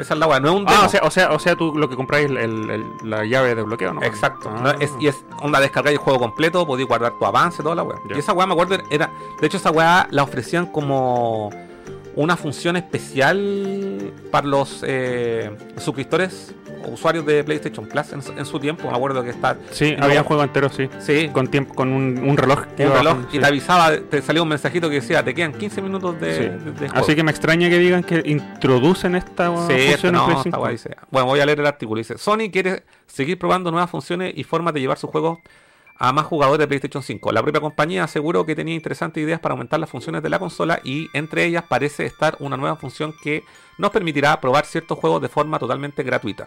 Esa 0.00 0.14
es 0.14 0.20
la 0.20 0.26
weá, 0.26 0.40
no 0.40 0.48
es 0.48 0.54
un 0.54 0.64
demo. 0.64 0.78
Ah, 0.80 0.86
o 0.86 0.88
sea, 0.88 1.00
o 1.04 1.10
sea, 1.10 1.30
o 1.32 1.38
sea, 1.38 1.56
tú 1.56 1.74
lo 1.76 1.86
que 1.90 1.94
compráis 1.94 2.24
es 2.24 2.30
el- 2.30 2.70
el- 2.70 2.84
la 3.04 3.24
llave 3.26 3.54
de 3.54 3.62
bloqueo, 3.62 3.92
¿no? 3.92 4.02
Exacto. 4.02 4.50
Ah. 4.50 4.60
No, 4.62 4.70
es- 4.80 4.94
y 4.98 5.08
es 5.08 5.24
onda 5.42 5.60
descargar 5.60 5.92
el 5.92 5.98
juego 5.98 6.18
completo, 6.18 6.66
podéis 6.66 6.88
guardar 6.88 7.12
tu 7.18 7.26
avance, 7.26 7.62
toda 7.62 7.74
la 7.74 7.82
weá. 7.82 7.98
Y 8.08 8.18
esa 8.18 8.32
weá 8.32 8.46
me 8.46 8.54
acuerdo 8.54 8.78
era. 8.88 9.10
De 9.40 9.46
hecho, 9.46 9.58
esa 9.58 9.70
weá 9.70 10.08
la 10.10 10.22
ofrecían 10.22 10.66
como 10.66 11.50
una 12.22 12.36
función 12.36 12.76
especial 12.76 14.12
para 14.30 14.46
los 14.46 14.84
eh, 14.86 15.50
suscriptores 15.78 16.54
o 16.84 16.90
usuarios 16.90 17.26
de 17.26 17.44
PlayStation 17.44 17.86
Plus 17.86 18.12
en, 18.12 18.22
su- 18.22 18.32
en 18.32 18.44
su 18.46 18.58
tiempo. 18.58 18.90
Me 18.90 18.96
acuerdo 18.96 19.22
que 19.22 19.30
está. 19.30 19.56
Sí, 19.70 19.94
había 20.00 20.20
un 20.20 20.26
juego 20.26 20.42
entero, 20.42 20.68
sí. 20.70 20.88
Sí, 20.98 21.28
Con 21.32 21.46
tiempo, 21.48 21.74
con 21.74 21.92
un, 21.92 22.18
un 22.18 22.36
reloj. 22.36 22.64
que 22.76 22.86
un 22.86 22.92
reloj 22.92 23.04
bajando, 23.04 23.28
y 23.28 23.32
sí. 23.32 23.38
te 23.38 23.46
avisaba, 23.46 23.96
te 23.98 24.22
salía 24.22 24.42
un 24.42 24.48
mensajito 24.48 24.88
que 24.88 24.96
decía, 24.96 25.22
te 25.22 25.34
quedan 25.34 25.52
15 25.52 25.82
minutos 25.82 26.20
de, 26.20 26.34
Sí. 26.34 26.40
de- 26.42 26.72
de 26.72 26.88
juego. 26.88 26.94
Así 27.04 27.14
que 27.14 27.22
me 27.22 27.30
extraña 27.30 27.68
que 27.68 27.78
digan 27.78 28.02
que 28.02 28.22
introducen 28.24 29.14
esta 29.14 29.46
Sí, 29.68 29.74
función 29.88 30.06
en 30.06 30.12
no, 30.20 30.24
Play 30.26 30.36
esta 30.38 30.42
5. 30.44 30.58
weá 30.62 30.72
dice. 30.72 30.96
Bueno, 31.10 31.26
voy 31.26 31.40
a 31.40 31.46
leer 31.46 31.60
el 31.60 31.66
artículo. 31.66 31.98
Dice, 31.98 32.16
Sony 32.18 32.50
quiere 32.52 32.84
seguir 33.06 33.38
probando 33.38 33.70
nuevas 33.70 33.90
funciones 33.90 34.32
y 34.36 34.44
formas 34.44 34.72
de 34.74 34.80
llevar 34.80 34.98
sus 34.98 35.10
juegos 35.10 35.38
a 36.00 36.14
más 36.14 36.24
jugadores 36.24 36.58
de 36.58 36.66
PlayStation 36.66 37.02
5. 37.02 37.30
La 37.30 37.42
propia 37.42 37.60
compañía 37.60 38.04
aseguró 38.04 38.46
que 38.46 38.56
tenía 38.56 38.74
interesantes 38.74 39.22
ideas 39.22 39.38
para 39.38 39.52
aumentar 39.52 39.78
las 39.78 39.90
funciones 39.90 40.22
de 40.22 40.30
la 40.30 40.38
consola 40.38 40.80
y 40.82 41.08
entre 41.12 41.44
ellas 41.44 41.62
parece 41.68 42.06
estar 42.06 42.36
una 42.40 42.56
nueva 42.56 42.76
función 42.76 43.14
que 43.22 43.44
nos 43.76 43.90
permitirá 43.90 44.40
probar 44.40 44.64
ciertos 44.64 44.98
juegos 44.98 45.20
de 45.20 45.28
forma 45.28 45.58
totalmente 45.58 46.02
gratuita. 46.02 46.46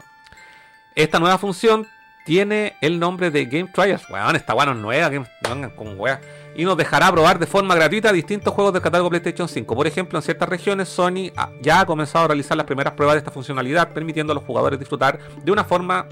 Esta 0.95 1.19
nueva 1.19 1.37
función 1.37 1.87
tiene 2.25 2.77
el 2.81 2.99
nombre 2.99 3.29
de 3.29 3.45
Game 3.45 3.69
Trials. 3.71 4.09
Weón, 4.09 4.35
esta 4.35 4.55
weá 4.55 4.65
no 4.65 4.71
es 4.71 4.77
nueva, 4.79 5.09
que 5.11 5.19
no 5.19 5.75
con 5.75 5.99
weá. 5.99 6.19
Y 6.55 6.65
nos 6.65 6.75
dejará 6.75 7.11
probar 7.11 7.37
de 7.37 7.45
forma 7.45 7.75
gratuita 7.75 8.11
distintos 8.11 8.55
juegos 8.55 8.73
del 8.73 8.81
catálogo 8.81 9.11
PlayStation 9.11 9.47
5. 9.47 9.75
Por 9.75 9.85
ejemplo, 9.85 10.17
en 10.17 10.23
ciertas 10.23 10.49
regiones 10.49 10.89
Sony 10.89 11.31
ya 11.61 11.81
ha 11.81 11.85
comenzado 11.85 12.25
a 12.25 12.27
realizar 12.29 12.57
las 12.57 12.65
primeras 12.65 12.93
pruebas 12.93 13.15
de 13.15 13.19
esta 13.19 13.31
funcionalidad, 13.31 13.93
permitiendo 13.93 14.31
a 14.31 14.35
los 14.35 14.43
jugadores 14.45 14.79
disfrutar 14.79 15.19
de 15.43 15.51
una 15.51 15.63
forma 15.63 16.07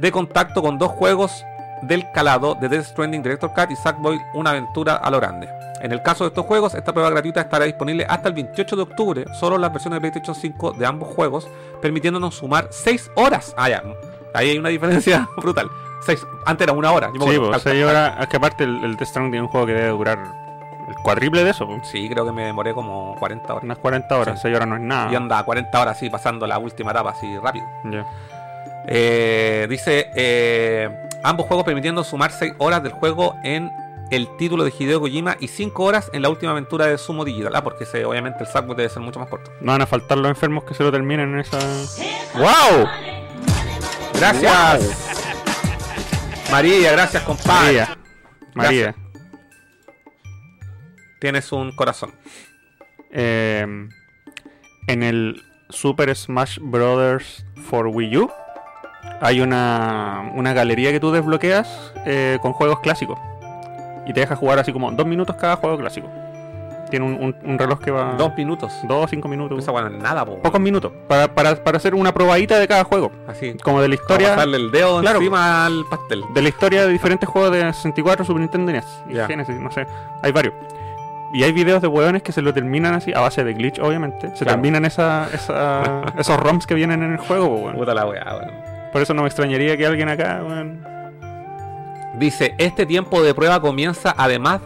de 0.00 0.10
contacto 0.10 0.62
con 0.62 0.78
dos 0.78 0.90
juegos 0.90 1.44
del 1.82 2.10
calado 2.12 2.54
de 2.54 2.68
Death 2.68 2.86
Stranding 2.86 3.22
Director 3.22 3.52
Cut 3.52 3.70
y 3.70 3.76
Sackboy 3.76 4.20
Una 4.34 4.50
aventura 4.50 4.96
a 4.96 5.10
lo 5.10 5.18
grande. 5.20 5.48
En 5.80 5.90
el 5.92 6.00
caso 6.02 6.24
de 6.24 6.28
estos 6.28 6.46
juegos, 6.46 6.74
esta 6.74 6.92
prueba 6.92 7.10
gratuita 7.10 7.40
estará 7.40 7.64
disponible 7.64 8.06
hasta 8.08 8.28
el 8.28 8.34
28 8.34 8.76
de 8.76 8.82
octubre, 8.82 9.24
solo 9.34 9.56
en 9.56 9.62
las 9.62 9.72
versiones 9.72 9.96
de 9.96 10.00
PlayStation 10.00 10.34
5 10.36 10.72
de 10.72 10.86
ambos 10.86 11.08
juegos, 11.14 11.48
permitiéndonos 11.80 12.36
sumar 12.36 12.68
6 12.70 13.10
horas. 13.16 13.52
Ah, 13.56 13.68
ya, 13.68 13.82
ahí 14.32 14.50
hay 14.50 14.58
una 14.58 14.68
diferencia 14.68 15.28
brutal. 15.36 15.68
Seis, 16.04 16.24
antes 16.46 16.64
era 16.66 16.72
una 16.72 16.90
hora. 16.92 17.08
yo 17.08 17.14
Sí, 17.14 17.34
acuerdo. 17.34 17.50
pues, 17.50 17.62
seis 17.62 17.84
horas. 17.84 18.14
Es 18.20 18.26
que 18.28 18.36
aparte 18.36 18.64
el, 18.64 18.82
el 18.84 18.96
Death 18.96 19.08
Stranding 19.08 19.34
es 19.40 19.42
un 19.42 19.48
juego 19.48 19.66
que 19.68 19.72
debe 19.74 19.88
durar 19.90 20.18
el 20.88 20.94
cuádruple 20.96 21.44
de 21.44 21.50
eso. 21.50 21.64
pues. 21.66 21.86
Sí, 21.88 22.08
creo 22.08 22.24
que 22.26 22.32
me 22.32 22.44
demoré 22.44 22.74
como 22.74 23.14
40 23.20 23.52
horas. 23.52 23.64
Unas 23.64 23.78
40 23.78 24.18
horas. 24.18 24.34
Sí. 24.38 24.42
6 24.42 24.56
horas 24.56 24.68
no 24.68 24.74
es 24.76 24.82
nada. 24.82 25.12
Y 25.12 25.14
anda 25.14 25.40
40 25.44 25.80
horas 25.80 25.96
así, 25.96 26.10
pasando 26.10 26.44
la 26.46 26.58
última 26.58 26.90
etapa 26.90 27.10
así 27.10 27.38
rápido. 27.38 27.66
Eh, 28.86 29.66
dice, 29.70 30.10
eh, 30.14 31.08
ambos 31.22 31.46
juegos 31.46 31.64
permitiendo 31.64 32.04
sumar 32.04 32.30
6 32.32 32.54
horas 32.58 32.82
del 32.82 32.92
juego 32.92 33.36
en 33.44 33.70
el 34.10 34.28
título 34.36 34.64
de 34.64 34.72
Hideo 34.78 35.00
Kojima 35.00 35.36
y 35.40 35.48
5 35.48 35.82
horas 35.82 36.10
en 36.12 36.22
la 36.22 36.28
última 36.28 36.52
aventura 36.52 36.86
de 36.86 36.98
Sumo 36.98 37.24
Digital. 37.24 37.54
Ah, 37.56 37.64
porque 37.64 37.84
ese, 37.84 38.04
obviamente 38.04 38.44
el 38.44 38.46
Sackboy 38.46 38.76
debe 38.76 38.88
ser 38.88 39.00
mucho 39.00 39.18
más 39.18 39.28
corto. 39.28 39.50
No 39.60 39.72
van 39.72 39.80
a 39.80 39.86
faltar 39.86 40.18
los 40.18 40.28
enfermos 40.28 40.64
que 40.64 40.74
se 40.74 40.82
lo 40.82 40.92
terminen 40.92 41.32
en 41.32 41.40
esa. 41.40 41.58
¡Wow! 42.34 42.86
Gracias. 44.14 45.08
María, 46.50 46.92
gracias 46.92 47.22
compadre. 47.22 47.64
María. 47.64 47.96
María. 48.54 48.94
Tienes 51.18 51.50
un 51.52 51.72
corazón. 51.74 52.12
Eh, 53.10 53.88
en 54.86 55.02
el 55.02 55.42
Super 55.70 56.14
Smash 56.14 56.58
Bros. 56.60 57.46
for 57.62 57.86
Wii 57.86 58.16
U 58.18 58.30
hay 59.20 59.40
una, 59.40 60.30
una 60.34 60.52
galería 60.52 60.90
que 60.92 61.00
tú 61.00 61.12
desbloqueas 61.12 61.92
eh, 62.06 62.38
con 62.42 62.52
juegos 62.52 62.80
clásicos. 62.80 63.18
Y 64.06 64.12
te 64.12 64.20
deja 64.20 64.34
jugar 64.36 64.58
así 64.58 64.72
como 64.72 64.90
dos 64.90 65.06
minutos 65.06 65.36
cada 65.36 65.56
juego 65.56 65.76
clásico. 65.78 66.08
Tiene 66.90 67.06
un, 67.06 67.14
un- 67.14 67.36
un 67.44 67.58
reloj 67.58 67.78
que 67.80 67.90
va. 67.90 68.14
Dos 68.18 68.36
minutos. 68.36 68.70
Dos 68.82 69.04
o 69.04 69.08
cinco 69.08 69.26
minutos. 69.28 69.58
Esa 69.58 69.70
bueno, 69.72 69.88
nada, 69.88 70.26
po. 70.26 70.36
Pocos 70.42 70.60
minutos. 70.60 70.92
Para, 71.08 71.32
para, 71.34 71.54
para 71.64 71.78
hacer 71.78 71.94
una 71.94 72.12
probadita 72.12 72.58
de 72.58 72.68
cada 72.68 72.84
juego. 72.84 73.10
Así. 73.26 73.54
Como 73.62 73.80
de 73.80 73.88
la 73.88 73.94
Historia. 73.94 74.30
Pasarle 74.34 74.56
el 74.58 74.70
dedo 74.70 75.00
Claro. 75.00 75.18
encima 75.18 75.64
al 75.64 75.84
pastel. 75.88 76.22
De 76.34 76.42
la 76.42 76.48
historia 76.50 76.84
de 76.84 76.92
diferentes 76.92 77.26
juegos 77.28 77.52
de 77.52 77.60
64, 77.72 78.24
Super 78.26 78.40
Nintendo 78.40 78.72
NES. 78.72 78.84
Y. 79.08 79.14
Genesis, 79.14 79.58
no 79.58 79.70
sé. 79.70 79.86
Hay 80.20 80.32
varios. 80.32 80.52
Y 81.32 81.44
hay 81.44 81.52
videos 81.52 81.80
de 81.80 81.88
hueones 81.88 82.22
que 82.22 82.30
se 82.32 82.42
lo 82.42 82.52
terminan 82.52 82.92
así, 82.92 83.10
a 83.14 83.20
base 83.20 83.42
de 83.42 83.54
glitch, 83.54 83.78
obviamente. 83.78 84.28
Se 84.36 84.44
Claro. 84.44 84.56
terminan 84.56 84.84
esa, 84.84 85.28
esa- 85.32 86.02
esos 86.18 86.36
ROMs 86.38 86.66
que 86.66 86.74
vienen 86.74 87.02
en 87.02 87.12
el 87.12 87.18
juego, 87.18 87.46
po, 87.48 87.54
weón. 87.62 87.76
Puta 87.76 87.94
la 87.94 88.04
weá, 88.04 88.22
weón. 88.36 88.71
Por 88.92 89.02
eso 89.02 89.14
no 89.14 89.22
me 89.22 89.28
extrañaría 89.28 89.76
que 89.76 89.86
alguien 89.86 90.08
acá, 90.08 90.42
weón. 90.46 90.84
Dice, 92.18 92.54
este 92.58 92.84
tiempo 92.84 93.22
de 93.22 93.34
prueba 93.34 93.60
comienza 93.60 94.14
además 94.18 94.60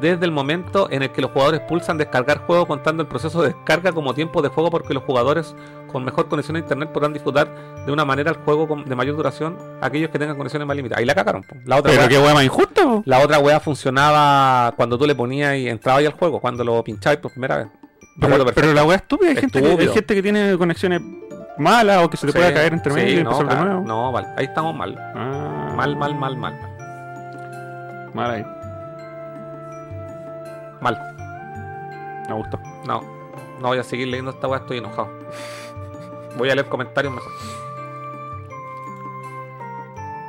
desde 0.00 0.24
el 0.24 0.32
momento 0.32 0.88
en 0.90 1.02
el 1.02 1.10
que 1.10 1.22
los 1.22 1.30
jugadores 1.30 1.60
pulsan 1.60 1.98
descargar 1.98 2.38
juego 2.46 2.66
contando 2.66 3.02
el 3.02 3.08
proceso 3.08 3.42
de 3.42 3.48
descarga 3.48 3.92
como 3.92 4.14
tiempo 4.14 4.42
de 4.42 4.48
juego 4.48 4.70
porque 4.70 4.92
los 4.94 5.02
jugadores 5.04 5.54
con 5.90 6.04
mejor 6.04 6.28
conexión 6.28 6.56
a 6.56 6.58
internet 6.58 6.90
podrán 6.92 7.12
disfrutar 7.12 7.48
de 7.86 7.92
una 7.92 8.04
manera 8.04 8.30
el 8.30 8.36
juego 8.38 8.82
de 8.84 8.94
mayor 8.94 9.16
duración 9.16 9.56
aquellos 9.80 10.10
que 10.10 10.18
tengan 10.18 10.36
conexiones 10.36 10.66
más 10.66 10.76
limitadas. 10.76 11.00
Ahí 11.00 11.06
la 11.06 11.14
cagaron. 11.14 11.42
po. 11.42 11.56
La 11.64 11.76
otra 11.76 11.92
Pero 11.92 12.08
qué 12.08 12.18
hueá 12.18 12.34
más 12.34 12.44
injusta, 12.44 12.82
po. 12.82 13.02
La 13.06 13.20
otra 13.20 13.38
wea 13.38 13.60
funcionaba 13.60 14.72
cuando 14.76 14.98
tú 14.98 15.06
le 15.06 15.14
ponías 15.14 15.56
y 15.56 15.68
entrabas 15.68 16.00
ahí 16.00 16.06
al 16.06 16.12
juego, 16.12 16.40
cuando 16.40 16.64
lo 16.64 16.82
pinchabas 16.82 17.18
por 17.18 17.30
primera 17.30 17.58
vez. 17.58 17.66
Pero, 18.18 18.46
pero 18.46 18.72
la 18.72 18.84
weá 18.84 18.96
estúpida, 18.96 19.30
hay 19.30 19.36
gente, 19.36 19.60
que, 19.60 19.68
hay 19.68 19.88
gente 19.88 20.14
que 20.14 20.22
tiene 20.22 20.56
conexiones 20.56 21.02
malas 21.58 22.04
o 22.04 22.10
que 22.10 22.16
se 22.16 22.26
te 22.26 22.32
Sí, 22.32 22.38
puede 22.38 22.52
caer 22.54 22.72
entre 22.72 22.92
sí, 22.92 22.98
medio 22.98 23.20
y 23.20 23.24
no, 23.24 23.30
empezar 23.30 23.46
de 23.48 23.54
claro, 23.54 23.70
nuevo. 23.70 23.86
No, 23.86 24.12
vale. 24.12 24.28
Ahí 24.36 24.44
estamos 24.46 24.74
mal. 24.74 24.96
Ah, 25.14 25.72
Mal, 25.76 25.96
mal, 25.96 26.14
mal, 26.14 26.36
mal. 26.36 26.58
Mal 28.14 28.30
ahí. 28.30 28.44
Mal. 30.80 31.14
Me 32.28 32.34
gustó. 32.34 32.58
No. 32.86 33.02
No 33.60 33.68
voy 33.68 33.78
a 33.78 33.82
seguir 33.82 34.08
leyendo 34.08 34.30
esta 34.30 34.48
wea, 34.48 34.58
estoy 34.60 34.78
enojado. 34.78 35.08
Voy 36.36 36.50
a 36.50 36.54
leer 36.54 36.68
comentarios 36.68 37.12
mejor. 37.14 37.32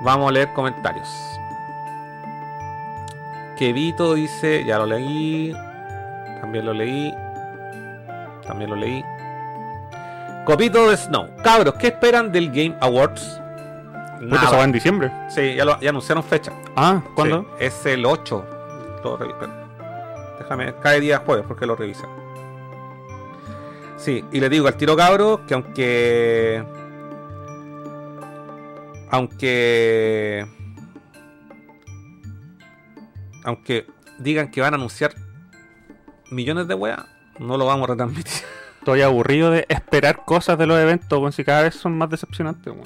Vamos 0.01 0.29
a 0.29 0.31
leer 0.31 0.53
comentarios. 0.53 1.09
Kevito 3.57 4.13
dice, 4.13 4.63
ya 4.65 4.77
lo 4.77 4.85
leí. 4.85 5.53
También 6.39 6.65
lo 6.65 6.73
leí. 6.73 7.13
También 8.45 8.69
lo 8.69 8.75
leí. 8.75 9.03
Copito 10.47 10.89
de 10.89 10.95
Snow. 10.97 11.29
Cabros, 11.43 11.73
¿qué 11.75 11.87
esperan 11.87 12.31
del 12.31 12.47
Game 12.49 12.75
Awards? 12.79 13.41
Puta, 14.21 14.43
eso 14.45 14.57
va 14.57 14.63
en 14.63 14.71
diciembre. 14.71 15.11
Sí, 15.29 15.55
ya, 15.55 15.65
lo- 15.65 15.79
ya 15.81 15.89
anunciaron 15.89 16.23
fecha. 16.23 16.53
Ah, 16.75 17.03
¿cuándo? 17.15 17.41
Sí, 17.59 17.65
es 17.65 17.85
el 17.85 18.05
8. 18.05 18.45
Lo. 19.03 19.17
Déjame, 20.39 20.73
cae 20.81 21.01
día 21.01 21.21
jueves 21.25 21.43
porque 21.47 21.65
lo 21.65 21.75
revisan. 21.75 22.09
Sí, 23.97 24.23
y 24.31 24.39
le 24.39 24.47
digo 24.49 24.67
al 24.67 24.75
tiro 24.77 24.95
cabro 24.95 25.41
que 25.45 25.53
aunque. 25.53 26.63
Aunque. 29.11 30.47
Aunque 33.43 33.85
digan 34.19 34.49
que 34.49 34.61
van 34.61 34.73
a 34.73 34.77
anunciar 34.77 35.13
millones 36.31 36.67
de 36.67 36.73
weas, 36.73 37.03
no 37.39 37.57
lo 37.57 37.65
vamos 37.65 37.87
a 37.89 37.91
retransmitir. 37.91 38.33
Estoy 38.87 39.01
aburrido 39.01 39.51
de 39.51 39.65
esperar 39.67 40.23
cosas 40.23 40.57
de 40.57 40.65
los 40.65 40.79
eventos, 40.79 41.19
weón, 41.19 41.33
si 41.33 41.43
cada 41.43 41.63
vez 41.63 41.75
son 41.75 41.97
más 41.97 42.09
decepcionantes, 42.09 42.71
weón. 42.71 42.85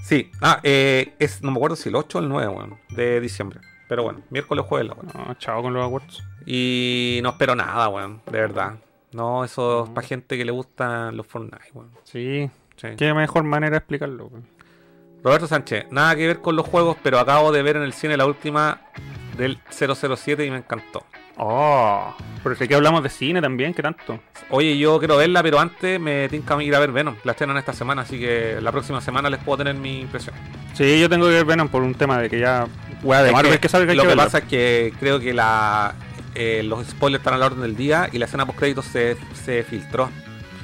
Sí, 0.00 0.30
ah, 0.40 0.60
eh, 0.62 1.14
es, 1.18 1.42
no 1.42 1.50
me 1.50 1.56
acuerdo 1.56 1.74
si 1.74 1.88
el 1.88 1.96
8 1.96 2.18
o 2.18 2.20
el 2.20 2.28
9, 2.28 2.46
weón, 2.48 2.78
de 2.90 3.20
diciembre. 3.20 3.58
Pero 3.88 4.04
bueno, 4.04 4.20
miércoles 4.30 4.64
jueves 4.68 4.86
la 4.86 4.94
weón. 4.94 5.08
No, 5.12 5.34
chao 5.34 5.62
con 5.62 5.74
los 5.74 5.82
awards. 5.82 6.22
Y 6.46 7.18
no 7.24 7.30
espero 7.30 7.56
nada, 7.56 7.88
weón, 7.88 8.22
de 8.24 8.38
verdad. 8.38 8.74
No, 9.10 9.42
eso 9.42 9.86
es 9.86 9.90
para 9.90 10.06
gente 10.06 10.38
que 10.38 10.44
le 10.44 10.52
gustan 10.52 11.16
los 11.16 11.26
Fortnite, 11.26 11.72
weón. 11.74 11.90
Sí, 12.04 12.48
Sí. 12.76 12.88
qué 12.96 13.12
mejor 13.12 13.42
manera 13.42 13.72
de 13.72 13.78
explicarlo, 13.78 14.26
weón. 14.26 14.46
Roberto 15.24 15.48
Sánchez, 15.48 15.86
nada 15.90 16.14
que 16.14 16.24
ver 16.28 16.40
con 16.40 16.54
los 16.54 16.68
juegos, 16.68 16.98
pero 17.02 17.18
acabo 17.18 17.50
de 17.50 17.64
ver 17.64 17.74
en 17.74 17.82
el 17.82 17.94
cine 17.94 18.16
la 18.16 18.26
última 18.26 18.80
del 19.36 19.58
007 19.70 20.46
y 20.46 20.52
me 20.52 20.58
encantó. 20.58 21.04
Oh, 21.38 22.14
pero 22.42 22.54
si 22.56 22.64
aquí 22.64 22.74
hablamos 22.74 23.02
de 23.02 23.08
cine 23.10 23.42
también, 23.42 23.74
¿qué 23.74 23.82
tanto? 23.82 24.18
Oye, 24.50 24.78
yo 24.78 24.98
quiero 24.98 25.16
verla, 25.18 25.42
pero 25.42 25.58
antes 25.60 26.00
me 26.00 26.28
tinca 26.28 26.60
ir 26.62 26.74
a 26.74 26.78
ver 26.78 26.92
Venom. 26.92 27.16
La 27.24 27.32
estrenan 27.32 27.56
esta 27.58 27.72
semana, 27.72 28.02
así 28.02 28.18
que 28.18 28.58
la 28.60 28.72
próxima 28.72 29.00
semana 29.00 29.28
les 29.28 29.40
puedo 29.40 29.58
tener 29.58 29.74
mi 29.74 30.00
impresión. 30.00 30.34
Sí, 30.74 30.98
yo 31.00 31.08
tengo 31.10 31.26
que 31.26 31.32
ver 31.32 31.44
Venom 31.44 31.68
por 31.68 31.82
un 31.82 31.94
tema 31.94 32.18
de 32.18 32.30
que 32.30 32.38
ya, 32.40 32.66
weá 33.02 33.20
de 33.22 33.28
Es 33.28 33.32
Marvel 33.34 33.52
que, 33.58 33.68
que 33.68 33.94
lo 33.94 34.02
que 34.04 34.08
que 34.10 34.16
pasa 34.16 34.38
es 34.38 34.44
que 34.44 34.92
creo 34.98 35.20
que 35.20 35.34
la 35.34 35.94
eh, 36.34 36.62
los 36.64 36.86
spoilers 36.86 37.20
están 37.20 37.34
a 37.34 37.38
la 37.38 37.46
orden 37.46 37.62
del 37.62 37.76
día 37.76 38.08
y 38.12 38.18
la 38.18 38.24
escena 38.26 38.46
post 38.46 38.58
créditos 38.58 38.84
se, 38.86 39.16
se 39.44 39.62
filtró. 39.62 40.08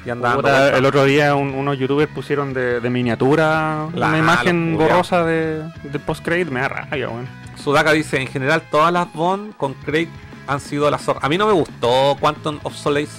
Y 0.05 0.09
vueltas. 0.11 0.73
el 0.77 0.85
otro 0.85 1.05
día 1.05 1.33
un- 1.35 1.53
unos 1.53 1.77
youtubers 1.79 2.11
pusieron 2.11 2.53
de, 2.53 2.79
de 2.81 2.89
miniatura 2.89 3.87
La- 3.95 4.09
una 4.09 4.17
imagen 4.17 4.75
borrosa 4.77 5.23
de, 5.23 5.63
de 5.83 5.99
post-credit, 5.99 6.49
me 6.49 6.59
da 6.61 6.67
rabia, 6.67 7.09
weón. 7.09 7.27
Sudaka 7.55 7.91
dice, 7.93 8.19
en 8.19 8.27
general 8.27 8.63
todas 8.69 8.91
las 8.91 9.11
Bond 9.13 9.55
con 9.55 9.73
Craig 9.75 10.09
han 10.47 10.59
sido 10.59 10.89
la 10.91 10.97
zorra. 10.97 11.19
A 11.23 11.29
mí 11.29 11.37
no 11.37 11.45
me 11.47 11.53
gustó 11.53 12.17
Quantum 12.19 12.59
of 12.63 12.75
Solace. 12.75 13.11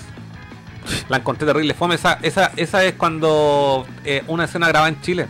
La 1.09 1.17
encontré 1.19 1.47
terrible. 1.47 1.73
Fome. 1.75 1.95
Esa, 1.95 2.19
esa, 2.23 2.53
esa 2.57 2.85
es 2.85 2.95
cuando 2.95 3.87
eh, 4.05 4.23
una 4.27 4.45
escena 4.45 4.69
grabada 4.69 4.89
en 4.91 5.01
Chile. 5.01 5.27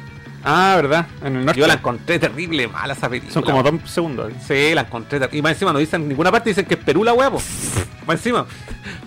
Ah, 0.46 0.74
¿verdad? 0.76 1.06
En 1.24 1.36
el 1.36 1.44
norte. 1.46 1.60
Yo 1.60 1.66
la 1.66 1.74
encontré 1.74 2.18
terrible 2.18 2.68
mala 2.68 2.92
esa 2.94 3.08
película. 3.08 3.32
Son 3.32 3.42
como 3.42 3.62
dos 3.62 3.74
segundos. 3.90 4.32
Sí, 4.46 4.74
la 4.74 4.82
encontré 4.82 5.18
terrible. 5.18 5.38
Y 5.38 5.42
más 5.42 5.52
encima 5.52 5.72
no 5.72 5.78
dicen 5.78 6.02
en 6.02 6.08
ninguna 6.08 6.30
parte, 6.30 6.50
dicen 6.50 6.66
que 6.66 6.74
es 6.74 6.80
Perú 6.80 7.04
la 7.04 7.12
huevo. 7.14 7.40
más 8.06 8.16
encima. 8.16 8.44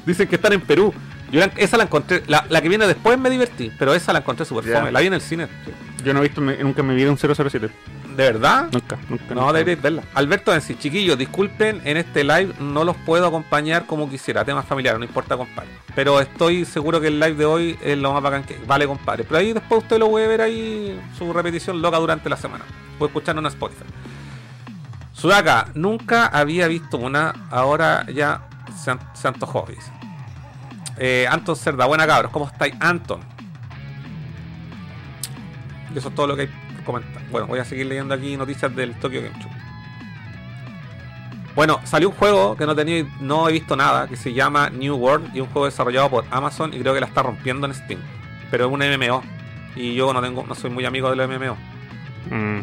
Dicen 0.05 0.27
que 0.27 0.35
están 0.37 0.53
en 0.53 0.61
Perú. 0.61 0.93
Yo 1.31 1.39
la- 1.41 1.51
esa 1.57 1.75
la 1.77 1.83
encontré. 1.83 2.23
La, 2.27 2.45
la 2.49 2.61
que 2.61 2.69
viene 2.69 2.87
después 2.87 3.19
me 3.19 3.29
divertí, 3.29 3.71
pero 3.77 3.93
esa 3.93 4.13
la 4.13 4.19
encontré 4.19 4.45
súper 4.45 4.63
fome. 4.73 4.91
La 4.91 5.01
vi 5.01 5.07
en 5.07 5.13
el 5.13 5.21
cine. 5.21 5.47
Yo 6.03 6.13
no 6.13 6.19
he 6.19 6.23
visto 6.23 6.39
me- 6.41 6.57
nunca 6.57 6.81
en 6.81 6.87
mi 6.87 6.95
vida 6.95 7.11
un 7.11 7.17
007. 7.17 7.69
¿De 8.17 8.23
verdad? 8.23 8.67
Nunca, 8.73 8.97
nunca. 9.09 9.35
No, 9.35 9.41
nunca. 9.41 9.53
deberéis 9.53 9.79
verla. 9.81 10.01
Alberto 10.15 10.51
Ensi, 10.53 10.75
chiquillos, 10.75 11.17
disculpen, 11.19 11.81
en 11.85 11.97
este 11.97 12.23
live 12.23 12.51
no 12.59 12.83
los 12.83 12.95
puedo 12.97 13.27
acompañar 13.27 13.85
como 13.85 14.09
quisiera, 14.09 14.43
temas 14.43 14.65
familiares, 14.65 14.97
no 14.99 15.05
importa, 15.05 15.37
compadre. 15.37 15.69
Pero 15.93 16.19
estoy 16.19 16.65
seguro 16.65 16.99
que 16.99 17.07
el 17.09 17.19
live 17.19 17.35
de 17.35 17.45
hoy 17.45 17.77
es 17.81 17.95
lo 17.95 18.11
más 18.13 18.23
bacán 18.23 18.43
que 18.43 18.57
vale, 18.65 18.87
compadre. 18.87 19.23
Pero 19.23 19.37
ahí 19.37 19.53
después 19.53 19.83
usted 19.83 19.99
lo 19.99 20.09
puede 20.09 20.27
ver 20.27 20.41
ahí, 20.41 20.99
su 21.15 21.31
repetición 21.31 21.79
loca 21.79 21.97
durante 21.99 22.27
la 22.27 22.37
semana. 22.37 22.65
Puede 22.97 23.09
escucharlo 23.09 23.39
en 23.41 23.45
Spotify. 23.47 23.83
Sudaka, 25.13 25.67
nunca 25.75 26.25
había 26.25 26.67
visto 26.67 26.97
una, 26.97 27.47
ahora 27.51 28.03
ya 28.11 28.47
se, 28.83 28.89
an- 28.91 28.99
se 29.13 29.27
antojó, 29.27 29.65
dice. 29.69 29.91
Eh, 30.97 31.27
Anton 31.29 31.55
Cerda, 31.55 31.85
buena 31.85 32.07
cabros, 32.07 32.31
¿cómo 32.31 32.47
estáis, 32.47 32.73
Anton? 32.79 33.21
Eso 35.95 36.09
es 36.09 36.15
todo 36.15 36.27
lo 36.27 36.35
que 36.35 36.41
hay 36.43 36.49
comentar. 36.87 37.21
Bueno, 37.29 37.45
voy 37.45 37.59
a 37.59 37.65
seguir 37.65 37.85
leyendo 37.85 38.13
aquí 38.15 38.35
noticias 38.35 38.75
del 38.75 38.95
Tokyo 38.95 39.21
Game 39.21 39.39
Show. 39.39 39.51
Bueno, 41.55 41.79
salió 41.85 42.09
un 42.09 42.15
juego 42.15 42.55
que 42.55 42.65
no 42.67 42.75
tenía, 42.75 43.03
no 43.19 43.49
he 43.49 43.51
visto 43.51 43.75
nada, 43.75 44.07
que 44.07 44.15
se 44.15 44.31
llama 44.33 44.69
New 44.69 44.95
World 44.95 45.35
y 45.35 45.39
un 45.39 45.47
juego 45.47 45.65
desarrollado 45.65 46.09
por 46.09 46.25
Amazon 46.29 46.71
y 46.73 46.79
creo 46.79 46.93
que 46.93 46.99
la 46.99 47.07
está 47.07 47.23
rompiendo 47.23 47.65
en 47.65 47.73
Steam. 47.73 47.99
Pero 48.51 48.67
es 48.67 48.71
un 48.71 48.79
MMO 48.79 49.23
y 49.75 49.95
yo 49.95 50.13
no 50.13 50.21
tengo, 50.21 50.45
no 50.47 50.53
soy 50.55 50.69
muy 50.69 50.85
amigo 50.85 51.09
de 51.09 51.15
los 51.15 51.27
MMO, 51.27 51.57
Mm. 52.29 52.59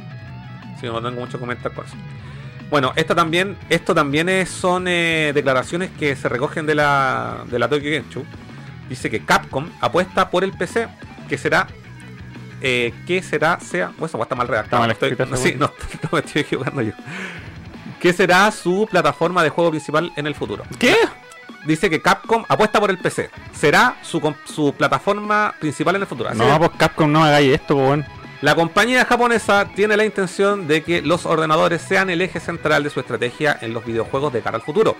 así 0.74 0.80
que 0.82 0.86
no 0.88 1.00
tengo 1.02 1.20
mucho 1.20 1.32
que 1.32 1.38
comentar 1.38 1.72
por 1.72 1.86
eso. 1.86 1.96
Bueno, 2.70 2.92
esta 2.96 3.14
también, 3.14 3.56
esto 3.68 3.94
también 3.94 4.28
es- 4.28 4.48
son 4.50 4.86
eh, 4.88 5.32
declaraciones 5.34 5.90
que 5.98 6.14
se 6.16 6.28
recogen 6.28 6.64
de 6.66 6.74
la, 6.76 7.44
de 7.50 7.58
la 7.58 7.68
Tokyo 7.68 7.90
Game 7.90 8.04
Show. 8.10 8.24
Dice 8.88 9.10
que 9.10 9.24
Capcom 9.24 9.68
apuesta 9.80 10.30
por 10.30 10.44
el 10.44 10.52
PC, 10.52 10.86
que 11.28 11.36
será 11.38 11.66
eh, 12.66 12.92
que 13.06 13.22
será, 13.22 13.60
sea, 13.60 13.92
pues 13.98 14.10
esa 14.12 14.20
está 14.22 14.34
mal 14.34 14.48
redactada. 14.48 14.90
Está 14.90 15.06
estoy- 15.06 15.36
sí, 15.36 15.54
no, 15.58 15.66
no 16.02 16.08
me 16.12 16.18
estoy 16.20 16.42
equivocando 16.42 16.80
yo. 16.82 16.92
Que 18.00 18.12
será 18.12 18.50
su 18.50 18.88
plataforma 18.90 19.42
de 19.42 19.50
juego 19.50 19.70
principal 19.70 20.12
en 20.16 20.26
el 20.26 20.34
futuro. 20.34 20.64
¿Qué? 20.78 20.96
Dice 21.66 21.88
que 21.88 22.00
Capcom 22.02 22.44
apuesta 22.48 22.80
por 22.80 22.90
el 22.90 22.98
PC. 22.98 23.30
Será 23.52 23.96
su, 24.02 24.34
su 24.44 24.74
plataforma 24.74 25.54
principal 25.60 25.96
en 25.96 26.02
el 26.02 26.08
futuro. 26.08 26.28
Así 26.30 26.38
No, 26.38 26.58
pues 26.58 26.70
Capcom 26.76 27.10
no 27.10 27.24
hagáis 27.24 27.52
esto, 27.54 27.74
pues, 27.74 27.86
weón. 27.86 28.04
la 28.42 28.54
compañía 28.54 29.04
japonesa 29.06 29.66
tiene 29.74 29.96
la 29.96 30.04
intención 30.04 30.66
de 30.66 30.82
que 30.82 31.00
los 31.00 31.24
ordenadores 31.24 31.80
sean 31.80 32.10
el 32.10 32.20
eje 32.20 32.40
central 32.40 32.82
de 32.84 32.90
su 32.90 33.00
estrategia 33.00 33.56
en 33.62 33.72
los 33.72 33.84
videojuegos 33.84 34.32
de 34.34 34.42
cara 34.42 34.56
al 34.56 34.62
futuro, 34.62 34.96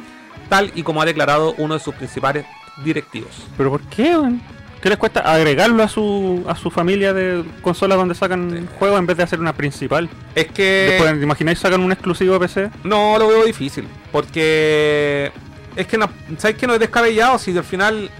tal 0.49 0.71
y 0.75 0.83
como 0.83 1.03
ha 1.03 1.05
declarado 1.05 1.55
uno 1.59 1.75
de 1.75 1.81
sus 1.81 1.95
principales 1.95 2.47
directivos. 2.83 3.47
¿Pero 3.59 3.71
por 3.71 3.83
qué, 3.83 4.17
weón? 4.17 4.41
¿Qué 4.85 4.91
les 4.91 4.99
cuesta 4.99 5.21
agregarlo 5.21 5.83
a 5.83 5.89
su, 5.89 6.45
a 6.47 6.55
su 6.55 6.71
familia 6.71 7.15
de 7.15 7.43
consolas 7.63 7.97
donde 7.97 8.15
sacan 8.15 8.69
juegos 8.79 8.99
en 8.99 9.07
vez 9.07 9.17
de 9.17 9.23
hacer 9.23 9.41
una 9.41 9.55
principal? 9.55 10.11
Es 10.35 10.49
que 10.49 10.89
Después, 10.91 11.11
¿te 11.19 11.25
imagináis 11.25 11.59
sacan 11.59 11.81
un 11.81 11.91
exclusivo 11.91 12.39
PC? 12.39 12.69
no 12.85 13.19
lo 13.19 13.29
veo 13.29 13.47
difícil, 13.47 13.89
porque 14.13 15.33
es 15.75 15.87
que 15.87 15.97
no, 15.97 16.11
¿sabes 16.37 16.59
que 16.59 16.67
no 16.67 16.75
es 16.75 16.81
descabellado? 16.81 17.39
Si 17.39 17.57
al 17.57 17.65
final 17.65 18.11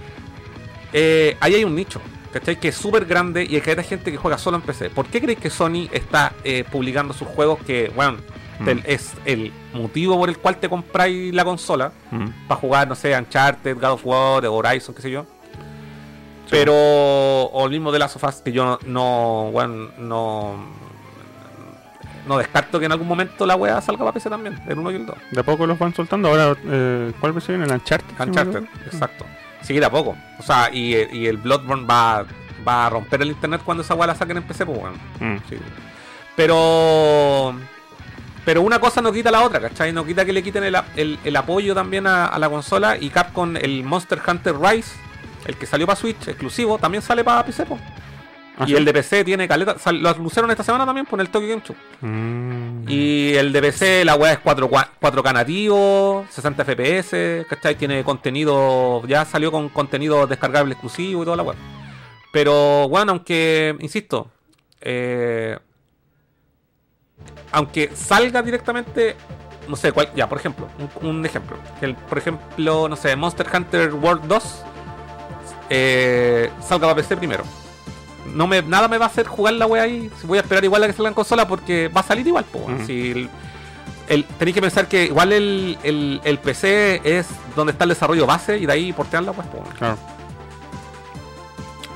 eh, 0.91 1.37
ahí 1.39 1.53
hay 1.53 1.63
un 1.63 1.75
nicho, 1.75 2.01
¿cachai? 2.33 2.59
Que 2.59 2.69
es 2.69 2.75
súper 2.75 3.05
grande 3.05 3.45
y 3.45 3.57
hay 3.57 3.61
gente 3.83 4.11
que 4.11 4.17
juega 4.17 4.39
solo 4.39 4.57
en 4.57 4.63
PC. 4.63 4.89
¿Por 4.89 5.05
qué 5.05 5.21
creéis 5.21 5.37
que 5.39 5.51
Sony 5.51 5.87
está 5.91 6.33
eh, 6.43 6.63
publicando 6.71 7.13
sus 7.13 7.27
juegos 7.27 7.59
que, 7.63 7.91
bueno, 7.95 8.17
Mm. 8.59 8.69
es 8.85 9.11
el 9.25 9.51
motivo 9.73 10.17
por 10.17 10.29
el 10.29 10.37
cual 10.37 10.57
te 10.57 10.69
compráis 10.69 11.33
la 11.33 11.43
consola? 11.43 11.91
Mm. 12.11 12.47
para 12.47 12.61
jugar, 12.61 12.87
no 12.87 12.95
sé, 12.95 13.13
Uncharted, 13.17 13.75
God 13.75 13.91
of 13.91 14.05
War, 14.05 14.45
Horizon, 14.45 14.95
qué 14.95 15.01
sé 15.01 15.11
yo. 15.11 15.25
Pero, 16.49 16.73
o 16.75 17.65
el 17.65 17.71
mismo 17.71 17.91
de 17.91 17.99
las 17.99 18.11
sofás 18.11 18.41
que 18.41 18.51
yo 18.51 18.65
no, 18.65 18.79
no, 18.85 19.49
bueno, 19.51 19.89
no, 19.97 20.55
no 22.27 22.37
descarto 22.37 22.79
que 22.79 22.85
en 22.85 22.91
algún 22.91 23.07
momento 23.07 23.45
la 23.45 23.55
weá 23.55 23.79
salga 23.81 23.99
para 23.99 24.11
PC 24.13 24.29
también, 24.29 24.59
el 24.67 24.77
1 24.79 24.91
y 24.91 24.95
el 24.95 25.05
2. 25.05 25.15
De 25.31 25.39
a 25.39 25.43
poco 25.43 25.65
los 25.67 25.77
van 25.79 25.93
soltando. 25.93 26.29
Ahora, 26.29 26.55
eh, 26.65 27.11
¿cuál 27.19 27.33
versión 27.33 27.57
viene? 27.57 27.71
¿El 27.73 27.79
Uncharted? 27.79 28.13
Uncharted, 28.19 28.57
equivoco? 28.63 28.85
exacto. 28.85 29.25
Sí, 29.61 29.73
de 29.79 29.85
a 29.85 29.89
poco. 29.89 30.15
O 30.39 30.43
sea, 30.43 30.69
y, 30.71 30.95
y 31.11 31.25
el 31.27 31.37
Bloodborne 31.37 31.85
va, 31.87 32.25
va 32.67 32.85
a 32.85 32.89
romper 32.89 33.21
el 33.23 33.29
internet 33.29 33.61
cuando 33.65 33.81
esa 33.83 33.95
weá 33.95 34.07
la 34.07 34.15
saquen 34.15 34.37
en 34.37 34.43
PC, 34.43 34.65
pues 34.65 34.79
bueno. 34.79 34.95
Mm. 35.19 35.37
Sí. 35.49 35.57
Pero. 36.35 37.55
Pero 38.45 38.61
una 38.61 38.77
cosa 38.77 39.01
no 39.01 39.11
quita 39.11 39.31
la 39.31 39.41
otra, 39.43 39.59
¿cachai? 39.59 39.91
No 39.91 40.05
quita 40.05 40.23
que 40.23 40.31
le 40.31 40.43
quiten 40.43 40.63
el- 40.63 41.17
el 41.23 41.35
apoyo 41.35 41.73
también 41.73 42.05
a, 42.05 42.27
a 42.27 42.37
la 42.37 42.47
consola. 42.47 42.95
Y 42.95 43.09
Capcom, 43.09 43.55
el 43.57 43.83
Monster 43.83 44.21
Hunter 44.27 44.55
Rise, 44.59 44.95
el 45.45 45.55
que 45.57 45.65
salió 45.65 45.85
para 45.87 45.95
Switch 45.95 46.27
exclusivo, 46.27 46.77
también 46.77 47.01
sale 47.01 47.23
para 47.23 47.45
PC, 47.45 47.65
po. 47.65 47.79
¿Ah, 48.57 48.63
y 48.65 48.67
sí? 48.69 48.75
el 48.77 48.85
de 48.85 48.93
PC 48.93 49.25
tiene 49.25 49.47
caleta. 49.49 49.77
sal- 49.77 50.01
lo 50.01 50.09
anunciaron 50.09 50.49
esta 50.49 50.63
semana 50.63 50.85
también 50.85 51.05
por 51.05 51.19
el 51.19 51.27
Tokyo 51.29 51.49
Game 51.49 51.61
Show. 51.61 51.75
Mm. 51.99 52.85
Y 52.87 53.33
el 53.33 53.51
de 53.51 53.61
PC, 53.61 54.05
la 54.05 54.15
weá 54.15 54.31
es 54.33 54.39
4, 54.39 54.69
4K 54.69 55.33
nativo, 55.33 56.25
60 56.29 56.63
FPS, 56.63 57.45
¿cachai? 57.49 57.75
Tiene 57.75 58.03
contenido, 58.05 59.05
ya 59.07 59.25
salió 59.25 59.51
con 59.51 59.67
contenido 59.69 60.25
descargable 60.25 60.71
exclusivo 60.73 61.21
y 61.21 61.25
toda 61.25 61.35
la 61.37 61.43
weá. 61.43 61.57
Pero 62.31 62.87
bueno, 62.87 63.11
aunque, 63.11 63.75
insisto, 63.81 64.29
eh, 64.79 65.57
aunque 67.51 67.91
salga 67.93 68.41
directamente, 68.41 69.15
no 69.67 69.75
sé, 69.75 69.91
cuál, 69.91 70.09
ya, 70.15 70.27
por 70.29 70.37
ejemplo, 70.37 70.67
un, 71.01 71.09
un 71.09 71.25
ejemplo. 71.25 71.57
el- 71.81 71.95
por 71.95 72.17
ejemplo, 72.17 72.87
no 72.87 72.95
sé, 72.95 73.15
Monster 73.15 73.47
Hunter 73.53 73.93
World 73.93 74.25
2 74.27 74.63
eh, 75.69 76.51
salga 76.67 76.87
para 76.87 76.95
PC 76.95 77.17
primero. 77.17 77.43
No 78.33 78.47
me, 78.47 78.61
nada 78.61 78.87
me 78.87 78.97
va 78.97 79.05
a 79.05 79.07
hacer 79.09 79.27
jugar 79.27 79.53
la 79.53 79.65
wea 79.67 79.83
ahí. 79.83 80.11
Voy 80.23 80.37
a 80.37 80.41
esperar 80.41 80.63
igual 80.63 80.83
a 80.83 80.87
que 80.87 80.93
salga 80.93 81.09
en 81.09 81.13
consola 81.15 81.47
porque 81.47 81.87
va 81.89 82.01
a 82.01 82.03
salir 82.03 82.25
igual. 82.27 82.43
po. 82.45 82.65
Si 82.85 83.11
el- 83.11 83.29
el- 84.07 84.25
tenéis 84.25 84.55
que 84.55 84.61
pensar 84.61 84.87
que 84.87 85.05
igual 85.05 85.31
el, 85.31 85.77
el- 85.83 86.21
el 86.23 86.39
PC 86.39 87.01
es 87.03 87.27
donde 87.55 87.71
está 87.71 87.83
el 87.85 87.89
desarrollo 87.89 88.25
base 88.25 88.57
y 88.57 88.65
de 88.65 88.73
ahí 88.73 88.93
portearla, 88.93 89.31
pues. 89.33 89.47
po. 89.47 89.63
Claro. 89.77 89.97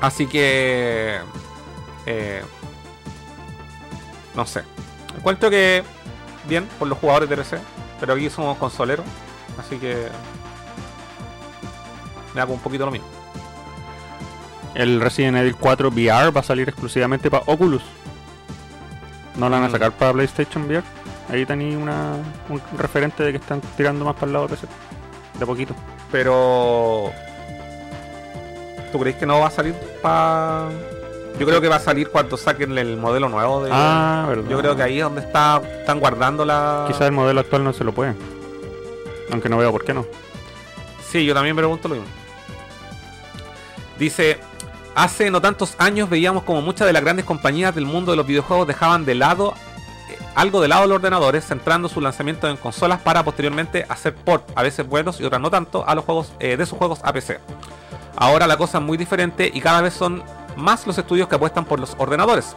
Así 0.00 0.26
que. 0.26 1.18
eh, 2.06 2.42
no 4.34 4.46
sé. 4.46 4.62
Encuentro 5.16 5.50
que. 5.50 5.82
Bien 6.48 6.66
por 6.78 6.88
los 6.88 6.96
jugadores 6.98 7.28
de 7.28 7.36
PC. 7.36 7.58
Pero 7.98 8.14
aquí 8.14 8.30
somos 8.30 8.56
consoleros. 8.56 9.04
Así 9.58 9.76
que. 9.76 10.08
Me 12.34 12.40
hago 12.40 12.54
un 12.54 12.60
poquito 12.60 12.86
lo 12.86 12.92
mismo. 12.92 13.06
El 14.74 15.00
Resident 15.00 15.36
Evil 15.36 15.56
4 15.56 15.88
VR 15.88 16.30
va 16.30 16.40
a 16.40 16.44
salir 16.44 16.68
exclusivamente 16.68 17.30
para 17.30 17.42
Oculus. 17.46 17.82
No 19.36 19.48
lo 19.48 19.56
van 19.56 19.64
a 19.64 19.68
Mm. 19.68 19.72
sacar 19.72 19.92
para 19.92 20.12
PlayStation 20.12 20.64
VR. 20.64 20.82
Ahí 21.28 21.46
tenéis 21.46 21.76
una, 21.76 22.14
un 22.48 22.60
referente 22.76 23.22
de 23.22 23.30
que 23.32 23.38
están 23.38 23.60
tirando 23.76 24.04
más 24.04 24.14
para 24.14 24.26
el 24.26 24.32
lado 24.32 24.46
de 24.48 24.56
PC. 24.56 24.66
De 25.38 25.46
poquito. 25.46 25.74
Pero. 26.12 27.10
¿Tú 28.92 28.98
crees 28.98 29.16
que 29.16 29.26
no 29.26 29.38
va 29.40 29.46
a 29.46 29.50
salir 29.50 29.74
para.? 30.02 30.68
Yo 31.38 31.46
creo 31.46 31.60
que 31.60 31.68
va 31.68 31.76
a 31.76 31.80
salir 31.80 32.08
cuando 32.10 32.36
saquen 32.36 32.76
el 32.76 32.96
modelo 32.96 33.28
nuevo 33.28 33.62
de. 33.64 33.70
Ah, 33.72 34.26
verdad. 34.28 34.50
Yo 34.50 34.58
creo 34.58 34.76
que 34.76 34.82
ahí 34.82 34.98
es 34.98 35.04
donde 35.04 35.20
está, 35.20 35.62
están 35.80 36.00
guardando 36.00 36.44
la. 36.44 36.84
Quizás 36.88 37.02
el 37.02 37.12
modelo 37.12 37.40
actual 37.40 37.62
no 37.64 37.72
se 37.72 37.84
lo 37.84 37.92
puede. 37.92 38.14
Aunque 39.30 39.48
no 39.48 39.56
veo 39.56 39.70
por 39.70 39.84
qué 39.84 39.94
no. 39.94 40.04
Sí, 41.08 41.24
yo 41.24 41.32
también 41.34 41.54
me 41.54 41.60
pregunto 41.62 41.88
lo 41.88 41.94
mismo. 41.94 42.10
Dice, 43.98 44.38
hace 44.94 45.30
no 45.30 45.40
tantos 45.40 45.74
años 45.78 46.08
veíamos 46.08 46.42
como 46.44 46.62
muchas 46.62 46.86
de 46.86 46.92
las 46.92 47.02
grandes 47.02 47.24
compañías 47.24 47.74
del 47.74 47.86
mundo 47.86 48.12
de 48.12 48.16
los 48.16 48.26
videojuegos 48.26 48.66
dejaban 48.66 49.04
de 49.04 49.14
lado 49.14 49.54
eh, 50.08 50.18
algo 50.34 50.60
de 50.60 50.68
lado 50.68 50.86
los 50.86 50.96
ordenadores, 50.96 51.46
centrando 51.46 51.88
su 51.88 52.00
lanzamiento 52.00 52.48
en 52.48 52.56
consolas 52.56 53.00
para 53.00 53.24
posteriormente 53.24 53.86
hacer 53.88 54.14
port, 54.14 54.48
a 54.54 54.62
veces 54.62 54.86
buenos 54.86 55.20
y 55.20 55.24
otras 55.24 55.40
no 55.40 55.50
tanto, 55.50 55.86
a 55.86 55.94
los 55.94 56.04
juegos 56.04 56.32
eh, 56.40 56.56
de 56.56 56.66
sus 56.66 56.78
juegos 56.78 57.00
a 57.02 57.12
PC. 57.12 57.40
Ahora 58.16 58.46
la 58.46 58.56
cosa 58.56 58.78
es 58.78 58.84
muy 58.84 58.98
diferente 58.98 59.50
y 59.52 59.60
cada 59.60 59.80
vez 59.80 59.94
son 59.94 60.22
más 60.56 60.86
los 60.86 60.98
estudios 60.98 61.28
que 61.28 61.36
apuestan 61.36 61.64
por 61.64 61.80
los 61.80 61.94
ordenadores 61.98 62.56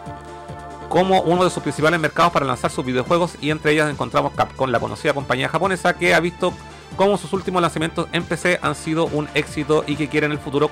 como 0.93 1.21
uno 1.21 1.43
de 1.43 1.49
sus 1.49 1.63
principales 1.63 1.99
mercados 1.99 2.31
para 2.31 2.45
lanzar 2.45 2.69
sus 2.69 2.85
videojuegos 2.85 3.33
y 3.41 3.49
entre 3.49 3.71
ellas 3.71 3.89
encontramos 3.89 4.33
Capcom, 4.33 4.69
la 4.69 4.79
conocida 4.79 5.11
compañía 5.11 5.49
japonesa 5.49 5.93
que 5.93 6.13
ha 6.13 6.19
visto 6.19 6.53
cómo 6.95 7.17
sus 7.17 7.33
últimos 7.33 7.63
lanzamientos 7.63 8.07
en 8.11 8.23
PC 8.23 8.59
han 8.61 8.75
sido 8.75 9.07
un 9.07 9.27
éxito 9.33 9.83
y 9.87 9.95
que 9.95 10.07
quiere 10.07 10.27
en 10.27 10.33
el 10.33 10.37
futuro 10.37 10.69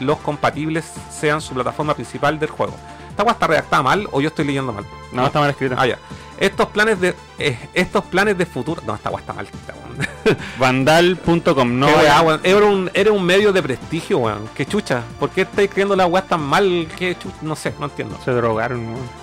los 0.00 0.18
compatibles 0.18 0.90
sean 1.10 1.40
su 1.40 1.54
plataforma 1.54 1.94
principal 1.94 2.38
del 2.38 2.50
juego. 2.50 2.74
¿Esta 3.10 3.22
guay 3.22 3.32
está 3.34 3.46
redactada 3.46 3.82
mal 3.82 4.08
o 4.12 4.20
yo 4.20 4.28
estoy 4.28 4.44
leyendo 4.46 4.72
mal? 4.72 4.84
No, 5.12 5.26
está 5.26 5.40
mal 5.40 5.50
escrito. 5.50 5.74
Ah, 5.78 5.86
ya. 5.86 5.98
Estos 6.38 6.68
planes 6.68 6.98
de 7.00 7.14
eh, 7.38 7.58
estos 7.74 8.04
planes 8.04 8.38
de 8.38 8.46
futuro. 8.46 8.82
No, 8.86 8.94
esta 8.94 9.10
guay 9.10 9.22
está 9.22 9.34
mal. 9.34 9.46
Vandal.com. 10.58 11.78
No, 11.78 11.86
hay- 11.86 12.24
weón. 12.26 12.40
Era 12.42 12.64
un, 12.66 12.90
era 12.94 13.12
un 13.12 13.22
medio 13.22 13.52
de 13.52 13.62
prestigio, 13.62 14.18
weón. 14.18 14.48
Qué 14.54 14.64
chucha. 14.64 15.02
¿Por 15.18 15.30
qué 15.30 15.42
estáis 15.42 15.68
escribiendo 15.68 15.96
la 15.96 16.06
weá 16.06 16.22
tan 16.22 16.40
mal? 16.40 16.88
Chucha. 16.98 17.36
No 17.42 17.54
sé, 17.56 17.74
no 17.78 17.86
entiendo. 17.86 18.18
se 18.24 18.30
drogaron. 18.30 18.86
weón. 18.86 19.19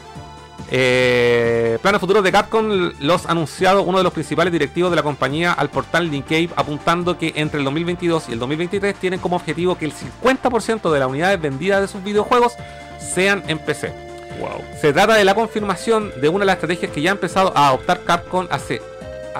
Eh, 0.69 1.77
planes 1.81 2.01
futuros 2.01 2.23
de 2.23 2.31
Capcom 2.31 2.91
los 2.99 3.25
ha 3.25 3.31
anunciado 3.31 3.83
uno 3.83 3.99
de 3.99 4.03
los 4.03 4.11
principales 4.11 4.51
directivos 4.51 4.89
de 4.89 4.97
la 4.97 5.03
compañía 5.03 5.53
al 5.53 5.69
portal 5.69 6.09
Linkave 6.11 6.49
apuntando 6.55 7.17
que 7.17 7.31
entre 7.35 7.59
el 7.59 7.65
2022 7.65 8.29
y 8.29 8.33
el 8.33 8.39
2023 8.39 8.95
tienen 8.95 9.19
como 9.19 9.37
objetivo 9.37 9.77
que 9.77 9.85
el 9.85 9.93
50% 9.93 10.91
de 10.91 10.99
las 10.99 11.07
unidades 11.07 11.39
vendidas 11.39 11.81
de 11.81 11.87
sus 11.87 12.03
videojuegos 12.03 12.53
sean 12.99 13.43
en 13.47 13.59
PC. 13.59 13.93
Wow. 14.39 14.61
Se 14.79 14.93
trata 14.93 15.15
de 15.15 15.23
la 15.23 15.35
confirmación 15.35 16.11
de 16.19 16.29
una 16.29 16.39
de 16.39 16.47
las 16.47 16.55
estrategias 16.55 16.91
que 16.91 17.01
ya 17.01 17.11
ha 17.11 17.13
empezado 17.13 17.53
a 17.55 17.69
adoptar 17.69 18.03
Capcom 18.03 18.47
hace 18.51 18.81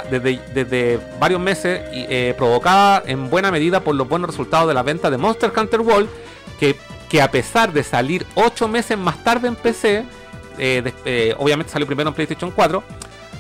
desde, 0.10 0.40
desde 0.54 1.00
varios 1.20 1.42
meses 1.42 1.82
y 1.92 2.06
eh, 2.10 2.34
provocada 2.38 3.04
en 3.06 3.30
buena 3.30 3.52
medida 3.52 3.80
por 3.80 3.96
los 3.96 4.08
buenos 4.08 4.30
resultados 4.30 4.68
de 4.68 4.74
la 4.74 4.84
venta 4.84 5.10
de 5.10 5.18
Monster 5.18 5.52
Hunter 5.56 5.82
World 5.82 6.10
que, 6.60 6.76
que 7.10 7.22
a 7.22 7.30
pesar 7.30 7.74
de 7.74 7.84
salir 7.84 8.26
8 8.36 8.68
meses 8.68 8.98
más 8.98 9.24
tarde 9.24 9.48
en 9.48 9.56
PC 9.56 10.06
eh, 10.58 10.94
eh, 11.06 11.36
obviamente 11.38 11.72
salió 11.72 11.88
primero 11.88 12.10
en 12.10 12.16
PlayStation 12.16 12.52
4 12.52 12.84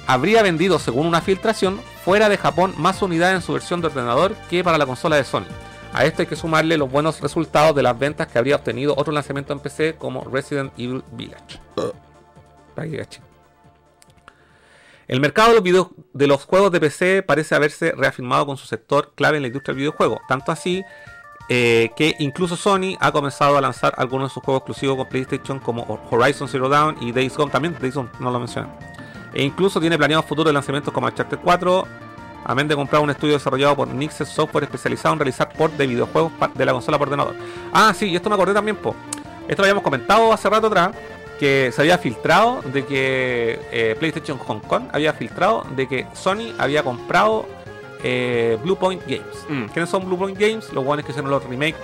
habría 0.08 0.42
vendido 0.42 0.80
según 0.80 1.08
una 1.08 1.22
filtración 1.22 1.80
fuera 2.04 2.30
de 2.30 2.38
Japón 2.38 2.74
más 2.78 3.02
unidades 3.02 3.36
en 3.36 3.42
su 3.42 3.54
versión 3.54 3.82
de 3.82 3.88
ordenador 3.88 4.36
que 4.50 4.64
para 4.64 4.78
la 4.78 4.86
consola 4.86 5.16
de 5.16 5.24
Sony 5.24 5.46
a 5.94 6.06
esto 6.06 6.22
hay 6.22 6.28
que 6.28 6.36
sumarle 6.36 6.78
los 6.78 6.92
buenos 6.92 7.22
resultados 7.22 7.76
de 7.76 7.84
las 7.84 7.98
ventas 7.98 8.28
que 8.28 8.38
habría 8.38 8.56
obtenido 8.56 8.94
otro 8.96 9.14
lanzamiento 9.14 9.54
en 9.54 9.60
PC 9.60 9.96
como 9.96 10.24
Resident 10.26 10.72
Evil 10.78 11.04
Village. 11.14 11.60
El 15.08 15.22
mercado 15.22 15.60
de 15.60 15.72
los, 15.72 15.88
de 16.14 16.28
los 16.28 16.44
juegos 16.44 16.72
de 16.72 16.80
PC 16.80 17.24
parece 17.24 17.56
haberse 17.56 17.94
reafirmado 17.94 18.46
con 18.46 18.58
su 18.58 18.68
sector 18.68 19.14
clave 19.16 19.38
en 19.38 19.44
la 19.44 19.48
industria 19.48 19.74
del 19.74 19.80
videojuego. 19.80 20.20
Tanto 20.28 20.52
así 20.52 20.84
eh, 21.50 21.92
que 21.96 22.16
incluso 22.20 22.58
Sony 22.58 22.98
ha 23.00 23.12
comenzado 23.12 23.58
a 23.58 23.62
lanzar 23.62 23.94
algunos 23.98 24.30
de 24.30 24.34
sus 24.34 24.44
juegos 24.44 24.62
exclusivos 24.62 24.98
con 24.98 25.08
PlayStation 25.08 25.60
como 25.60 26.00
Horizon 26.10 26.48
Zero 26.48 26.68
Dawn 26.68 26.98
y 27.00 27.12
Days 27.12 27.38
Gone. 27.38 27.52
También 27.52 27.76
Days 27.80 27.96
Gone, 27.96 28.10
no 28.20 28.32
lo 28.32 28.40
mencioné. 28.40 28.68
E 29.34 29.44
incluso 29.44 29.80
tiene 29.80 29.98
planeados 29.98 30.26
futuros 30.26 30.54
lanzamientos 30.54 30.94
como 30.94 31.08
Uncharted 31.08 31.40
4, 31.42 31.88
amén 32.46 32.68
de 32.68 32.76
comprar 32.76 33.02
un 33.02 33.10
estudio 33.10 33.34
desarrollado 33.34 33.76
por 33.76 33.88
Nixes 33.88 34.30
Software 34.30 34.64
especializado 34.66 35.14
en 35.14 35.20
realizar 35.20 35.50
port 35.54 35.74
de 35.74 35.88
videojuegos 35.88 36.32
de 36.54 36.66
la 36.66 36.74
consola 36.74 36.98
por 36.98 37.08
ordenador. 37.08 37.36
Ah, 37.72 37.94
sí, 37.96 38.08
y 38.08 38.16
esto 38.16 38.30
me 38.30 38.36
acordé 38.36 38.54
también, 38.54 38.76
po. 38.78 38.96
Esto 39.48 39.62
lo 39.62 39.66
habíamos 39.66 39.84
comentado 39.84 40.34
hace 40.34 40.50
rato 40.50 40.68
atrás, 40.68 40.92
que 41.40 41.72
se 41.72 41.82
había 41.82 41.98
filtrado 41.98 42.62
de 42.64 42.86
que 42.86 43.60
eh, 43.72 43.96
PlayStation 43.98 44.38
Hong 44.40 44.60
Kong 44.60 44.86
había 44.92 45.14
filtrado 45.14 45.66
de 45.76 45.88
que 45.88 46.08
Sony 46.14 46.54
había 46.58 46.84
comprado 46.84 47.46
eh, 48.04 48.58
Blue 48.64 48.78
Point 48.78 49.04
Games. 49.06 49.46
Mm. 49.50 49.66
¿Quiénes 49.66 49.90
son 49.90 50.06
Blue 50.06 50.18
Point 50.18 50.38
Games? 50.38 50.72
Los 50.74 50.84
buenos 50.84 51.06
que 51.06 51.12
hicieron 51.12 51.32
los 51.32 51.44
remakes 51.44 51.80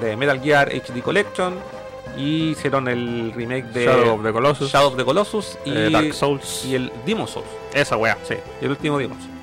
de 0.00 0.16
Metal 0.16 0.40
Gear 0.40 0.68
HD 0.68 1.02
Collection 1.02 1.54
y 2.16 2.50
hicieron 2.50 2.88
el 2.88 3.32
remake 3.34 3.66
de 3.66 3.86
Shadow 3.86 4.14
of 4.14 4.22
the 4.22 4.32
Colossus. 4.32 4.70
Shadow 4.70 4.88
of 4.88 4.96
the 4.96 5.04
Colossus 5.04 5.58
y, 5.64 5.72
eh, 5.72 5.90
Dark 5.90 6.12
Souls. 6.12 6.64
y 6.64 6.74
el 6.74 6.92
Demon 7.04 7.26
Souls. 7.26 7.48
Esa 7.72 7.96
wea. 7.96 8.16
Sí, 8.26 8.34
y 8.60 8.64
el 8.64 8.70
último 8.70 8.98
Demon 8.98 9.18
Souls. 9.18 9.34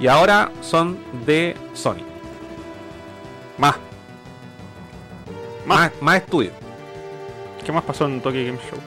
Y 0.00 0.06
ahora 0.06 0.50
son 0.60 0.98
de 1.26 1.56
Sony. 1.74 2.04
Más. 3.56 3.76
Más, 5.66 5.92
más 6.00 6.22
estudios. 6.22 6.54
¿Qué 7.64 7.72
más 7.72 7.84
pasó 7.84 8.06
en 8.06 8.20
Tokyo 8.20 8.44
Game 8.44 8.58
Show 8.70 8.78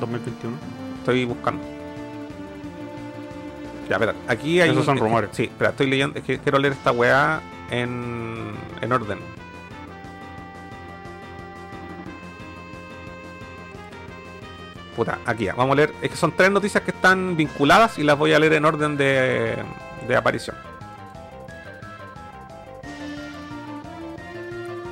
2021? 0.00 0.56
Estoy 1.00 1.24
buscando. 1.24 1.71
Ya, 3.88 3.96
espera. 3.96 4.14
Aquí 4.28 4.60
hay. 4.60 4.70
Esos 4.70 4.84
son 4.84 4.94
es 4.96 5.00
que- 5.00 5.04
rumores. 5.04 5.30
sí, 5.32 5.44
espera, 5.44 5.70
estoy 5.70 5.88
leyendo. 5.88 6.18
Es 6.18 6.24
que 6.24 6.38
quiero 6.38 6.58
leer 6.58 6.72
esta 6.74 6.92
weá 6.92 7.40
en, 7.70 8.52
en 8.80 8.92
orden. 8.92 9.18
Puta, 14.96 15.18
aquí 15.24 15.44
ya. 15.44 15.54
Vamos 15.54 15.72
a 15.72 15.76
leer. 15.76 15.92
Es 16.02 16.10
que 16.10 16.16
son 16.16 16.32
tres 16.32 16.50
noticias 16.50 16.82
que 16.84 16.90
están 16.90 17.36
vinculadas 17.36 17.98
y 17.98 18.02
las 18.02 18.18
voy 18.18 18.34
a 18.34 18.38
leer 18.38 18.52
en 18.54 18.64
orden 18.64 18.96
de, 18.96 19.56
de 20.06 20.16
aparición. 20.16 20.54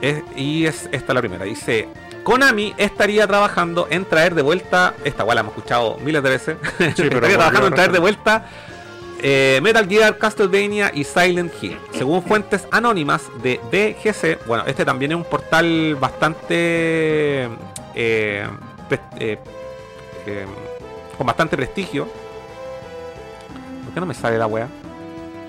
Es- 0.01 0.23
y 0.37 0.65
es 0.65 0.89
esta 0.93 1.13
la 1.13 1.21
primera. 1.21 1.45
Dice: 1.45 1.89
Konami 2.25 2.73
estaría 2.79 3.27
trabajando 3.27 3.89
en 3.91 4.07
traer 4.07 4.35
de 4.35 4.41
vuelta, 4.41 4.95
esta 5.05 5.23
igual 5.23 5.35
la 5.35 5.41
hemos 5.43 5.55
escuchado 5.55 5.99
miles 6.03 6.23
de 6.23 6.31
veces, 6.31 6.57
pero 6.79 6.91
estaría 6.93 7.21
trabajando 7.37 7.67
en 7.67 7.75
traer 7.75 7.93
de 7.93 7.99
vuelta 7.99 8.47
eh, 9.23 9.61
Metal 9.63 9.89
Gear, 9.89 10.17
Castlevania 10.19 10.91
y 10.95 11.05
Silent 11.05 11.53
Hill. 11.63 11.79
Según 11.93 12.23
fuentes 12.23 12.67
anónimas 12.71 13.23
de 13.43 13.61
BGC, 13.71 14.47
bueno, 14.47 14.65
este 14.67 14.85
también 14.85 15.13
es 15.13 15.17
un 15.17 15.25
portal 15.25 15.97
bastante... 16.01 17.45
eh, 17.95 18.47
eh, 19.19 19.39
eh, 20.27 20.47
con 21.17 21.27
bastante 21.27 21.57
prestigio. 21.57 22.07
¿Por 23.85 23.95
qué 23.95 24.01
no 24.01 24.07
me 24.07 24.15
sale 24.15 24.39
la 24.39 24.47
wea? 24.47 24.69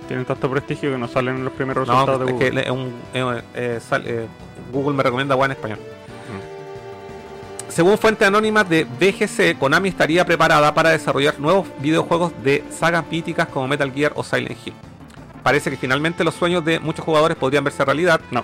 Tienen 0.08 0.26
tanto 0.26 0.50
prestigio 0.50 0.92
que 0.92 0.98
no 0.98 1.08
salen 1.08 1.38
en 1.38 1.44
los 1.46 1.54
primeros 1.54 1.88
No, 1.88 1.94
resultados 2.06 2.26
de 2.28 2.34
es 2.34 2.40
que 2.40 2.50
Google. 2.50 2.62
es 2.62 2.72
un- 2.72 3.82
sal- 3.82 4.04
eh, 4.06 4.28
Google 4.72 4.96
me 4.98 5.04
recomienda 5.04 5.36
wea 5.36 5.46
en 5.46 5.52
español. 5.52 5.80
Según 7.72 7.98
fuentes 7.98 8.28
anónimas 8.28 8.68
de 8.68 8.84
BGC, 8.84 9.58
Konami 9.58 9.88
estaría 9.88 10.26
preparada 10.26 10.74
para 10.74 10.90
desarrollar 10.90 11.40
nuevos 11.40 11.68
videojuegos 11.80 12.34
de 12.44 12.66
sagas 12.70 13.06
míticas 13.10 13.48
como 13.48 13.66
Metal 13.66 13.90
Gear 13.94 14.12
o 14.16 14.26
Silent 14.26 14.58
Hill. 14.66 14.74
Parece 15.42 15.70
que 15.70 15.78
finalmente 15.78 16.26
los 16.26 16.36
sueños 16.36 16.66
de 16.66 16.82
muchos 16.82 17.06
jugadores 17.06 17.38
podrían 17.38 17.64
verse 17.64 17.86
realidad. 17.86 18.20
No. 18.30 18.44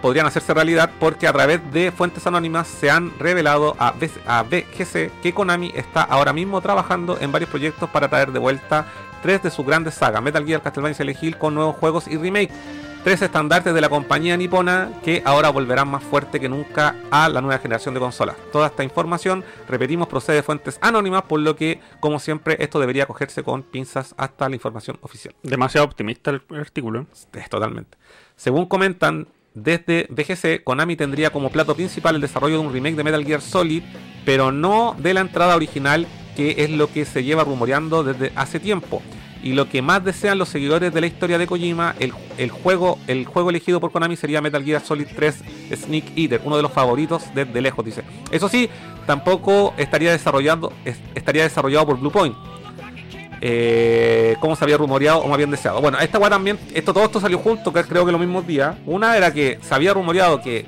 Podrían 0.00 0.26
hacerse 0.26 0.54
realidad 0.54 0.88
porque 1.00 1.26
a 1.26 1.32
través 1.32 1.60
de 1.72 1.90
fuentes 1.90 2.28
anónimas 2.28 2.68
se 2.68 2.92
han 2.92 3.18
revelado 3.18 3.74
a 3.76 3.90
BGC 3.90 5.10
que 5.20 5.32
Konami 5.34 5.72
está 5.74 6.02
ahora 6.02 6.32
mismo 6.32 6.60
trabajando 6.60 7.18
en 7.20 7.32
varios 7.32 7.50
proyectos 7.50 7.90
para 7.90 8.08
traer 8.08 8.30
de 8.30 8.38
vuelta 8.38 8.86
tres 9.20 9.42
de 9.42 9.50
sus 9.50 9.66
grandes 9.66 9.94
sagas, 9.94 10.22
Metal 10.22 10.46
Gear, 10.46 10.62
Castlevania 10.62 10.92
y 10.92 10.94
Silent 10.94 11.20
Hill, 11.20 11.38
con 11.38 11.56
nuevos 11.56 11.74
juegos 11.74 12.06
y 12.06 12.16
remake. 12.18 12.52
Tres 13.04 13.20
estandartes 13.20 13.74
de 13.74 13.82
la 13.82 13.90
compañía 13.90 14.34
nipona 14.34 14.90
que 15.04 15.20
ahora 15.26 15.50
volverán 15.50 15.88
más 15.88 16.02
fuerte 16.02 16.40
que 16.40 16.48
nunca 16.48 16.96
a 17.10 17.28
la 17.28 17.42
nueva 17.42 17.58
generación 17.60 17.92
de 17.92 18.00
consolas. 18.00 18.34
Toda 18.50 18.68
esta 18.68 18.82
información, 18.82 19.44
repetimos, 19.68 20.08
procede 20.08 20.36
de 20.36 20.42
fuentes 20.42 20.78
anónimas, 20.80 21.24
por 21.24 21.38
lo 21.40 21.54
que, 21.54 21.80
como 22.00 22.18
siempre, 22.18 22.56
esto 22.60 22.80
debería 22.80 23.04
cogerse 23.04 23.42
con 23.42 23.62
pinzas 23.62 24.14
hasta 24.16 24.48
la 24.48 24.54
información 24.54 24.96
oficial. 25.02 25.34
Demasiado 25.42 25.86
optimista 25.86 26.30
el, 26.30 26.40
artículo. 26.58 27.06
Es 27.34 27.50
totalmente. 27.50 27.98
Según 28.36 28.64
comentan 28.64 29.28
desde 29.52 30.06
BGC, 30.08 30.64
Konami 30.64 30.96
tendría 30.96 31.28
como 31.28 31.50
plato 31.50 31.74
principal 31.74 32.14
el 32.14 32.22
desarrollo 32.22 32.58
de 32.58 32.66
un 32.66 32.72
remake 32.72 32.96
de 32.96 33.04
Metal 33.04 33.22
Gear 33.22 33.42
Solid, 33.42 33.82
pero 34.24 34.50
no 34.50 34.96
de 34.98 35.12
la 35.12 35.20
entrada 35.20 35.56
original, 35.56 36.06
que 36.36 36.64
es 36.64 36.70
lo 36.70 36.90
que 36.90 37.04
se 37.04 37.22
lleva 37.22 37.44
rumoreando 37.44 38.02
desde 38.02 38.32
hace 38.34 38.60
tiempo. 38.60 39.02
Y 39.44 39.52
lo 39.52 39.68
que 39.68 39.82
más 39.82 40.02
desean 40.02 40.38
los 40.38 40.48
seguidores 40.48 40.92
de 40.94 41.00
la 41.02 41.06
historia 41.06 41.36
de 41.38 41.46
Kojima, 41.46 41.94
el, 42.00 42.12
el 42.38 42.50
juego, 42.50 42.98
el 43.06 43.26
juego 43.26 43.50
elegido 43.50 43.78
por 43.78 43.92
Konami 43.92 44.16
sería 44.16 44.40
Metal 44.40 44.64
Gear 44.64 44.80
Solid 44.80 45.06
3 45.14 45.44
Sneak 45.76 46.16
Eater, 46.16 46.40
uno 46.44 46.56
de 46.56 46.62
los 46.62 46.72
favoritos 46.72 47.24
desde 47.34 47.60
lejos, 47.60 47.84
dice. 47.84 48.02
Eso 48.30 48.48
sí, 48.48 48.70
tampoco 49.06 49.74
estaría 49.76 50.10
desarrollado, 50.12 50.72
es- 50.86 50.98
estaría 51.14 51.42
desarrollado 51.42 51.84
por 51.86 51.98
Bluepoint. 52.00 52.34
Eh, 53.46 54.36
como 54.40 54.56
se 54.56 54.64
había 54.64 54.78
rumoreado 54.78 55.18
o 55.18 55.28
más 55.28 55.36
bien 55.36 55.50
deseado. 55.50 55.80
Bueno, 55.82 55.98
esta 55.98 56.18
weá 56.18 56.30
también, 56.30 56.58
esto 56.72 56.94
todo 56.94 57.04
esto 57.04 57.20
salió 57.20 57.36
junto, 57.38 57.70
que 57.72 57.84
creo 57.84 58.06
que 58.06 58.12
los 58.12 58.20
mismos 58.20 58.46
días. 58.46 58.74
Una 58.86 59.14
era 59.16 59.32
que 59.34 59.58
se 59.60 59.74
había 59.74 59.92
rumoreado 59.92 60.40
que 60.40 60.64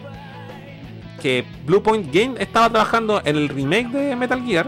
que 1.22 1.44
Bluepoint 1.64 2.12
Game 2.14 2.34
estaba 2.38 2.68
trabajando 2.68 3.22
en 3.24 3.36
el 3.36 3.48
remake 3.48 3.88
de 3.88 4.14
Metal 4.16 4.42
Gear 4.44 4.66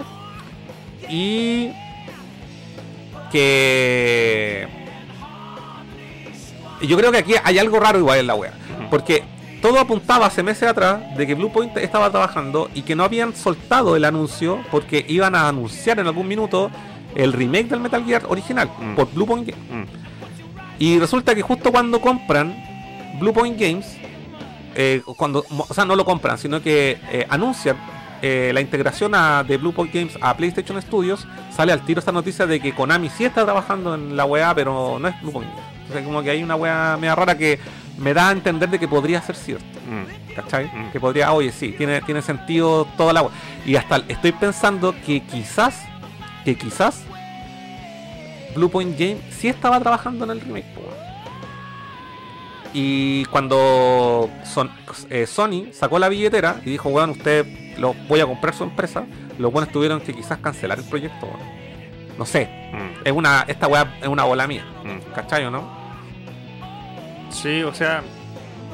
y 1.11 1.69
que 3.31 4.67
yo 6.83 6.97
creo 6.97 7.11
que 7.13 7.19
aquí 7.19 7.35
hay 7.43 7.59
algo 7.59 7.81
raro 7.81 7.99
igual 7.99 8.19
en 8.21 8.27
la 8.27 8.35
wea, 8.35 8.53
porque 8.91 9.23
todo 9.61 9.81
apuntaba 9.81 10.27
hace 10.27 10.43
meses 10.43 10.69
atrás 10.69 11.01
de 11.17 11.27
que 11.27 11.35
Bluepoint 11.35 11.77
estaba 11.79 12.11
trabajando 12.11 12.71
y 12.75 12.83
que 12.83 12.95
no 12.95 13.03
habían 13.05 13.35
soltado 13.35 13.97
el 13.97 14.05
anuncio 14.05 14.61
porque 14.71 15.05
iban 15.09 15.35
a 15.35 15.49
anunciar 15.49 15.99
en 15.99 16.07
algún 16.07 16.29
minuto 16.29 16.71
el 17.17 17.33
remake 17.33 17.69
del 17.69 17.81
Metal 17.81 18.05
Gear 18.05 18.23
original 18.29 18.71
Mm. 18.79 18.95
por 18.95 19.11
Bluepoint 19.13 19.49
Game. 19.49 19.83
Mm. 19.83 19.87
Y 20.79 20.99
resulta 21.01 21.35
que 21.35 21.43
justo 21.43 21.73
cuando 21.73 22.01
compran 22.01 22.55
Bluepoint 23.19 23.59
Games, 23.59 23.97
eh, 24.77 25.03
cuando, 25.17 25.45
o 25.51 25.75
sea, 25.75 25.85
no 25.85 25.97
lo 25.97 26.05
compran, 26.05 26.39
sino 26.39 26.63
que 26.63 26.99
eh, 27.11 27.27
anuncian 27.29 27.77
eh, 28.23 28.51
la 28.55 28.61
integración 28.61 29.15
a- 29.15 29.45
de 29.45 29.57
Bluepoint 29.57 29.93
Games 29.93 30.19
a 30.21 30.37
PlayStation 30.37 30.81
Studios, 30.83 31.27
sale 31.55 31.73
al 31.73 31.81
tiro 31.85 31.99
esta 32.01 32.13
noticia 32.13 32.47
de 32.47 32.61
que 32.61 32.75
Konami 32.75 33.09
sí 33.11 33.25
está 33.25 33.45
trabajando 33.45 33.95
en 33.95 34.17
la 34.17 34.25
weá, 34.25 34.55
pero 34.55 34.99
no 34.99 35.09
es 35.09 35.21
Bluepoint 35.23 35.49
Games. 35.51 35.65
Entonces 35.83 36.05
como 36.07 36.23
que 36.23 36.31
hay 36.31 36.43
una 36.43 36.57
weá 36.57 36.97
media 37.01 37.15
rara 37.15 37.37
que 37.39 37.59
me 37.97 38.13
da 38.15 38.29
a 38.29 38.33
entender 38.33 38.69
de 38.69 38.79
que 38.79 38.87
podría 38.89 39.21
ser 39.23 39.37
cierto. 39.37 39.65
Mm. 39.89 40.35
¿Cachai? 40.35 40.67
Mm. 40.67 40.91
Que 40.93 41.01
podría, 41.01 41.33
oye, 41.33 41.51
sí, 41.51 41.75
tiene, 41.77 42.01
tiene 42.03 42.21
sentido 42.23 42.87
toda 42.97 43.13
la 43.13 43.23
wea. 43.23 43.31
Y 43.65 43.75
hasta 43.77 43.97
estoy 44.09 44.33
pensando 44.33 44.95
que 45.07 45.21
quizás, 45.23 45.83
que 46.45 46.57
quizás 46.57 47.03
Bluepoint 48.55 48.99
Game 48.99 49.19
sí 49.31 49.49
estaba 49.49 49.81
trabajando 49.81 50.25
en 50.25 50.31
el 50.33 50.41
remake. 50.41 50.67
Y 52.75 53.25
cuando 53.27 54.31
Son- 54.45 54.71
eh, 55.11 55.27
Sony 55.27 55.73
sacó 55.73 55.99
la 55.99 56.09
billetera 56.09 56.61
y 56.65 56.71
dijo, 56.71 56.91
weón, 56.91 57.11
usted 57.11 57.47
lo 57.79 57.95
voy 58.09 58.21
a 58.21 58.27
comprar 58.27 58.55
su 58.55 58.65
empresa, 58.65 59.05
los 59.39 59.53
buenos 59.53 59.71
tuvieron 59.73 60.01
que 60.01 60.13
quizás 60.15 60.39
cancelar 60.39 60.79
el 60.79 60.85
proyecto. 60.85 61.29
No 62.19 62.27
sé, 62.27 62.49
Mm. 62.73 63.07
es 63.07 63.13
una, 63.13 63.45
esta 63.47 63.67
weá 63.69 63.95
es 64.03 64.09
una 64.09 64.25
bola 64.25 64.47
mía, 64.47 64.65
Mm. 64.85 65.13
¿cachai 65.15 65.45
o 65.45 65.51
no? 65.51 65.69
Sí, 67.31 67.63
o 67.63 67.73
sea, 67.75 68.03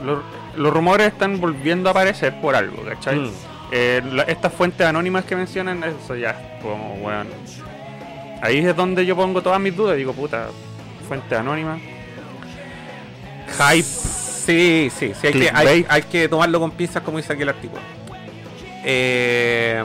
los, 0.05 0.21
los 0.57 0.73
rumores 0.73 1.09
están 1.09 1.41
volviendo 1.41 1.89
a 1.89 1.93
aparecer 1.93 2.41
por 2.41 2.55
algo, 2.57 2.83
¿cachai? 2.85 3.17
Mm. 3.21 3.31
Eh, 3.73 4.03
la- 4.13 4.23
estas 4.25 4.53
fuentes 4.53 4.87
anónimas 4.87 5.25
que 5.25 5.35
mencionan, 5.37 5.83
eso 5.85 6.15
ya, 6.17 6.59
como, 6.63 6.95
weón. 6.95 7.29
Ahí 8.41 8.59
es 8.59 8.77
donde 8.77 9.05
yo 9.07 9.17
pongo 9.17 9.43
todas 9.43 9.59
mis 9.61 9.75
dudas. 9.75 9.97
Digo, 9.97 10.13
puta, 10.13 10.49
fuente 11.09 11.35
anónima. 11.35 11.79
Hype. 13.59 13.83
Sí, 13.83 14.91
sí, 14.95 15.13
sí, 15.19 15.27
hay 15.29 15.33
que, 15.33 15.51
hay, 15.53 15.87
hay 15.89 16.03
que 16.03 16.29
tomarlo 16.29 16.61
con 16.61 16.71
pinzas 16.73 17.03
como 17.03 17.17
dice 17.17 17.33
aquí 17.33 17.43
el 17.43 17.49
artículo. 17.49 17.81
Eh, 18.85 19.83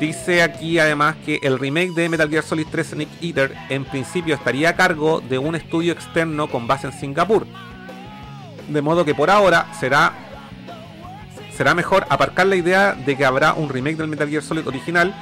dice 0.00 0.42
aquí 0.42 0.78
además 0.78 1.14
que 1.24 1.38
el 1.42 1.58
remake 1.58 1.92
de 1.92 2.08
Metal 2.08 2.28
Gear 2.28 2.42
Solid 2.42 2.66
3 2.70 2.86
Sneak 2.88 3.08
Eater 3.22 3.54
en 3.68 3.84
principio 3.84 4.34
estaría 4.34 4.70
a 4.70 4.76
cargo 4.76 5.20
de 5.20 5.38
un 5.38 5.54
estudio 5.54 5.92
externo 5.92 6.48
con 6.48 6.66
base 6.66 6.88
en 6.88 6.92
Singapur. 6.92 7.46
De 8.68 8.82
modo 8.82 9.04
que 9.04 9.14
por 9.14 9.30
ahora 9.30 9.66
será 9.78 10.12
será 11.56 11.74
mejor 11.74 12.06
aparcar 12.08 12.46
la 12.46 12.56
idea 12.56 12.94
de 12.94 13.16
que 13.16 13.24
habrá 13.24 13.52
un 13.52 13.68
remake 13.68 13.96
del 13.96 14.08
Metal 14.08 14.28
Gear 14.28 14.42
Solid 14.42 14.66
original 14.66 15.14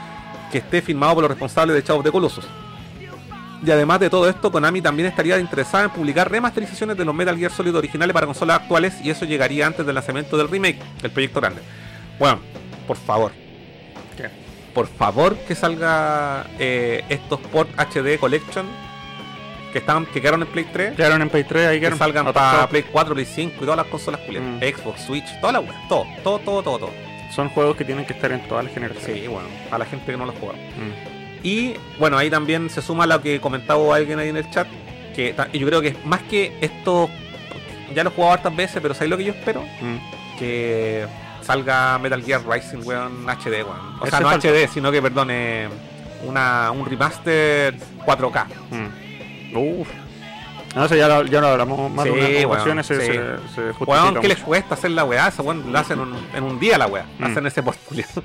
que 0.52 0.58
esté 0.58 0.80
filmado 0.80 1.14
por 1.14 1.22
los 1.22 1.30
responsables 1.30 1.84
de 1.84 1.92
of 1.92 2.04
the 2.04 2.12
Colossus. 2.12 2.46
Y 3.64 3.70
además 3.72 3.98
de 3.98 4.08
todo 4.08 4.28
esto, 4.28 4.52
Konami 4.52 4.80
también 4.80 5.08
estaría 5.08 5.36
interesada 5.38 5.84
en 5.84 5.90
publicar 5.90 6.30
remasterizaciones 6.30 6.96
de 6.96 7.04
los 7.04 7.12
Metal 7.14 7.36
Gear 7.36 7.50
Solid 7.50 7.74
originales 7.74 8.14
para 8.14 8.26
consolas 8.26 8.60
actuales 8.60 8.94
y 9.02 9.10
eso 9.10 9.24
llegaría 9.24 9.66
antes 9.66 9.84
del 9.84 9.96
lanzamiento 9.96 10.36
del 10.36 10.48
remake, 10.48 10.78
el 11.02 11.10
proyecto 11.10 11.40
grande. 11.40 11.60
Bueno, 12.20 12.38
por 12.88 12.96
favor. 12.96 13.30
¿Qué? 14.16 14.28
Por 14.74 14.88
favor 14.88 15.36
que 15.46 15.54
salga 15.54 16.46
eh, 16.58 17.04
estos 17.08 17.38
port 17.40 17.68
HD 17.78 18.18
Collection 18.18 18.66
que 19.72 19.78
estaban 19.78 20.06
que 20.06 20.20
quedaron 20.20 20.42
en 20.42 20.48
Play 20.48 20.66
3. 20.72 20.96
Quedaron 20.96 21.20
en 21.22 21.28
Play 21.28 21.44
3, 21.44 21.66
ahí 21.68 21.74
Que 21.76 21.80
quedaron. 21.80 21.98
salgan 21.98 22.26
atrasados. 22.26 22.56
para 22.56 22.68
Play 22.70 22.84
4, 22.90 23.14
Play 23.14 23.26
5 23.26 23.54
y 23.56 23.60
todas 23.60 23.76
las 23.76 23.86
consolas 23.86 24.20
culiadas. 24.22 24.48
Mm. 24.48 24.58
Xbox, 24.60 25.00
Switch, 25.02 25.40
toda 25.40 25.52
la 25.52 25.60
web, 25.60 25.74
todo, 25.88 26.06
todo, 26.24 26.38
todo, 26.40 26.62
todo, 26.62 26.78
todo. 26.78 26.90
Son 27.34 27.50
juegos 27.50 27.76
que 27.76 27.84
tienen 27.84 28.06
que 28.06 28.14
estar 28.14 28.32
en 28.32 28.40
todas 28.48 28.64
las 28.64 28.72
generaciones. 28.72 29.22
Sí, 29.22 29.28
bueno, 29.28 29.46
a 29.70 29.78
la 29.78 29.84
gente 29.84 30.10
que 30.10 30.16
no 30.16 30.24
los 30.24 30.34
juega. 30.40 30.54
Mm. 30.54 31.44
Y 31.46 31.74
bueno, 31.98 32.16
ahí 32.16 32.30
también 32.30 32.70
se 32.70 32.80
suma 32.80 33.06
lo 33.06 33.20
que 33.20 33.40
comentaba 33.40 33.94
alguien 33.94 34.18
ahí 34.18 34.30
en 34.30 34.38
el 34.38 34.50
chat. 34.50 34.66
Que 35.14 35.34
yo 35.52 35.66
creo 35.66 35.82
que 35.82 35.94
más 36.04 36.22
que 36.22 36.56
esto, 36.62 37.10
ya 37.94 38.02
lo 38.04 38.10
he 38.10 38.12
jugado 38.14 38.34
hartas 38.34 38.56
veces, 38.56 38.80
pero 38.80 38.94
¿sabes 38.94 39.10
lo 39.10 39.16
que 39.18 39.24
yo 39.24 39.32
espero? 39.32 39.62
Mm. 39.80 40.38
Que 40.38 41.06
salga 41.48 41.98
Metal 41.98 42.22
Gear 42.22 42.42
Rising, 42.46 42.86
weón, 42.86 43.24
HD, 43.26 43.64
weón. 43.64 43.80
O 44.00 44.06
sea, 44.06 44.20
no 44.20 44.28
falta. 44.28 44.48
HD, 44.48 44.68
sino 44.68 44.92
que, 44.92 45.00
perdone, 45.00 45.66
una, 46.26 46.70
un 46.70 46.84
remaster 46.84 47.74
4K. 48.04 48.44
Mm. 48.70 49.56
Uf. 49.56 49.88
No, 50.74 50.84
eso 50.84 50.94
ya 50.94 51.08
lo, 51.08 51.22
ya 51.24 51.40
lo 51.40 51.46
hablamos 51.48 51.90
más 51.90 52.04
Sí, 52.06 52.10
de 52.14 52.44
una 52.44 52.52
ocasión, 52.52 52.84
se, 52.84 53.00
sí. 53.00 53.06
se, 53.06 53.14
se 53.54 53.72
justifica 53.72 53.90
Weón, 53.90 54.20
¿qué 54.20 54.28
les 54.28 54.36
mucho. 54.38 54.46
cuesta 54.46 54.74
hacer 54.74 54.90
la 54.90 55.04
weá? 55.04 55.28
Esa 55.28 55.42
weón 55.42 55.72
la 55.72 55.80
hacen 55.80 55.98
en 55.98 56.08
un, 56.08 56.26
en 56.34 56.44
un 56.44 56.60
día 56.60 56.76
la 56.76 56.86
weá. 56.86 57.06
Mm. 57.18 57.24
Hacen 57.24 57.46
ese 57.46 57.62
port 57.62 57.78
culiao. 57.88 58.08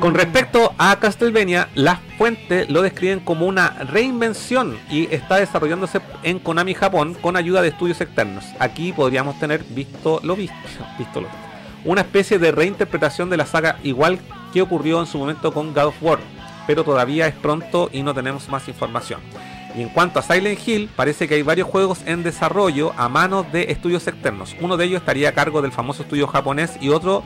Con 0.00 0.14
respecto 0.14 0.72
a 0.78 0.98
Castlevania, 0.98 1.68
las 1.74 1.98
fuentes 2.16 2.70
lo 2.70 2.80
describen 2.80 3.20
como 3.20 3.46
una 3.46 3.68
reinvención 3.84 4.78
y 4.90 5.12
está 5.14 5.36
desarrollándose 5.36 6.00
en 6.22 6.38
Konami 6.38 6.72
Japón 6.72 7.14
con 7.20 7.36
ayuda 7.36 7.60
de 7.60 7.68
estudios 7.68 8.00
externos. 8.00 8.46
Aquí 8.58 8.94
podríamos 8.94 9.38
tener 9.38 9.62
visto 9.62 10.18
lo 10.22 10.36
visto, 10.36 10.56
visto 10.98 11.20
lo 11.20 11.28
visto. 11.28 11.42
Una 11.84 12.00
especie 12.00 12.38
de 12.38 12.50
reinterpretación 12.50 13.28
de 13.28 13.36
la 13.36 13.44
saga 13.44 13.76
igual 13.82 14.18
que 14.54 14.62
ocurrió 14.62 15.00
en 15.00 15.06
su 15.06 15.18
momento 15.18 15.52
con 15.52 15.74
God 15.74 15.88
of 15.88 16.02
War, 16.02 16.18
pero 16.66 16.82
todavía 16.82 17.26
es 17.26 17.34
pronto 17.34 17.90
y 17.92 18.02
no 18.02 18.14
tenemos 18.14 18.48
más 18.48 18.68
información. 18.68 19.20
Y 19.76 19.82
en 19.82 19.90
cuanto 19.90 20.18
a 20.18 20.22
Silent 20.22 20.66
Hill, 20.66 20.88
parece 20.96 21.28
que 21.28 21.34
hay 21.34 21.42
varios 21.42 21.68
juegos 21.68 22.00
en 22.06 22.22
desarrollo 22.22 22.94
a 22.96 23.10
manos 23.10 23.52
de 23.52 23.70
estudios 23.70 24.06
externos. 24.06 24.56
Uno 24.62 24.78
de 24.78 24.86
ellos 24.86 25.00
estaría 25.00 25.28
a 25.28 25.32
cargo 25.32 25.60
del 25.60 25.72
famoso 25.72 26.02
estudio 26.02 26.26
japonés 26.26 26.78
y 26.80 26.88
otro 26.88 27.22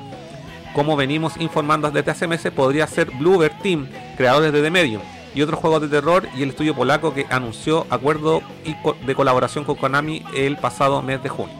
como 0.74 0.96
venimos 0.96 1.34
informando 1.38 1.90
desde 1.90 2.10
hace 2.10 2.26
meses, 2.26 2.52
podría 2.52 2.86
ser 2.86 3.10
Bluebird 3.10 3.62
Team, 3.62 3.88
creadores 4.16 4.52
de 4.52 4.60
The 4.60 4.70
Medium, 4.70 5.00
y 5.34 5.40
otros 5.42 5.58
juegos 5.60 5.80
de 5.80 5.88
terror, 5.88 6.28
y 6.36 6.42
el 6.42 6.50
estudio 6.50 6.74
polaco 6.74 7.14
que 7.14 7.26
anunció 7.30 7.86
acuerdo 7.90 8.42
de 9.06 9.14
colaboración 9.14 9.64
con 9.64 9.76
Konami 9.76 10.22
el 10.34 10.56
pasado 10.58 11.00
mes 11.00 11.22
de 11.22 11.28
junio. 11.28 11.54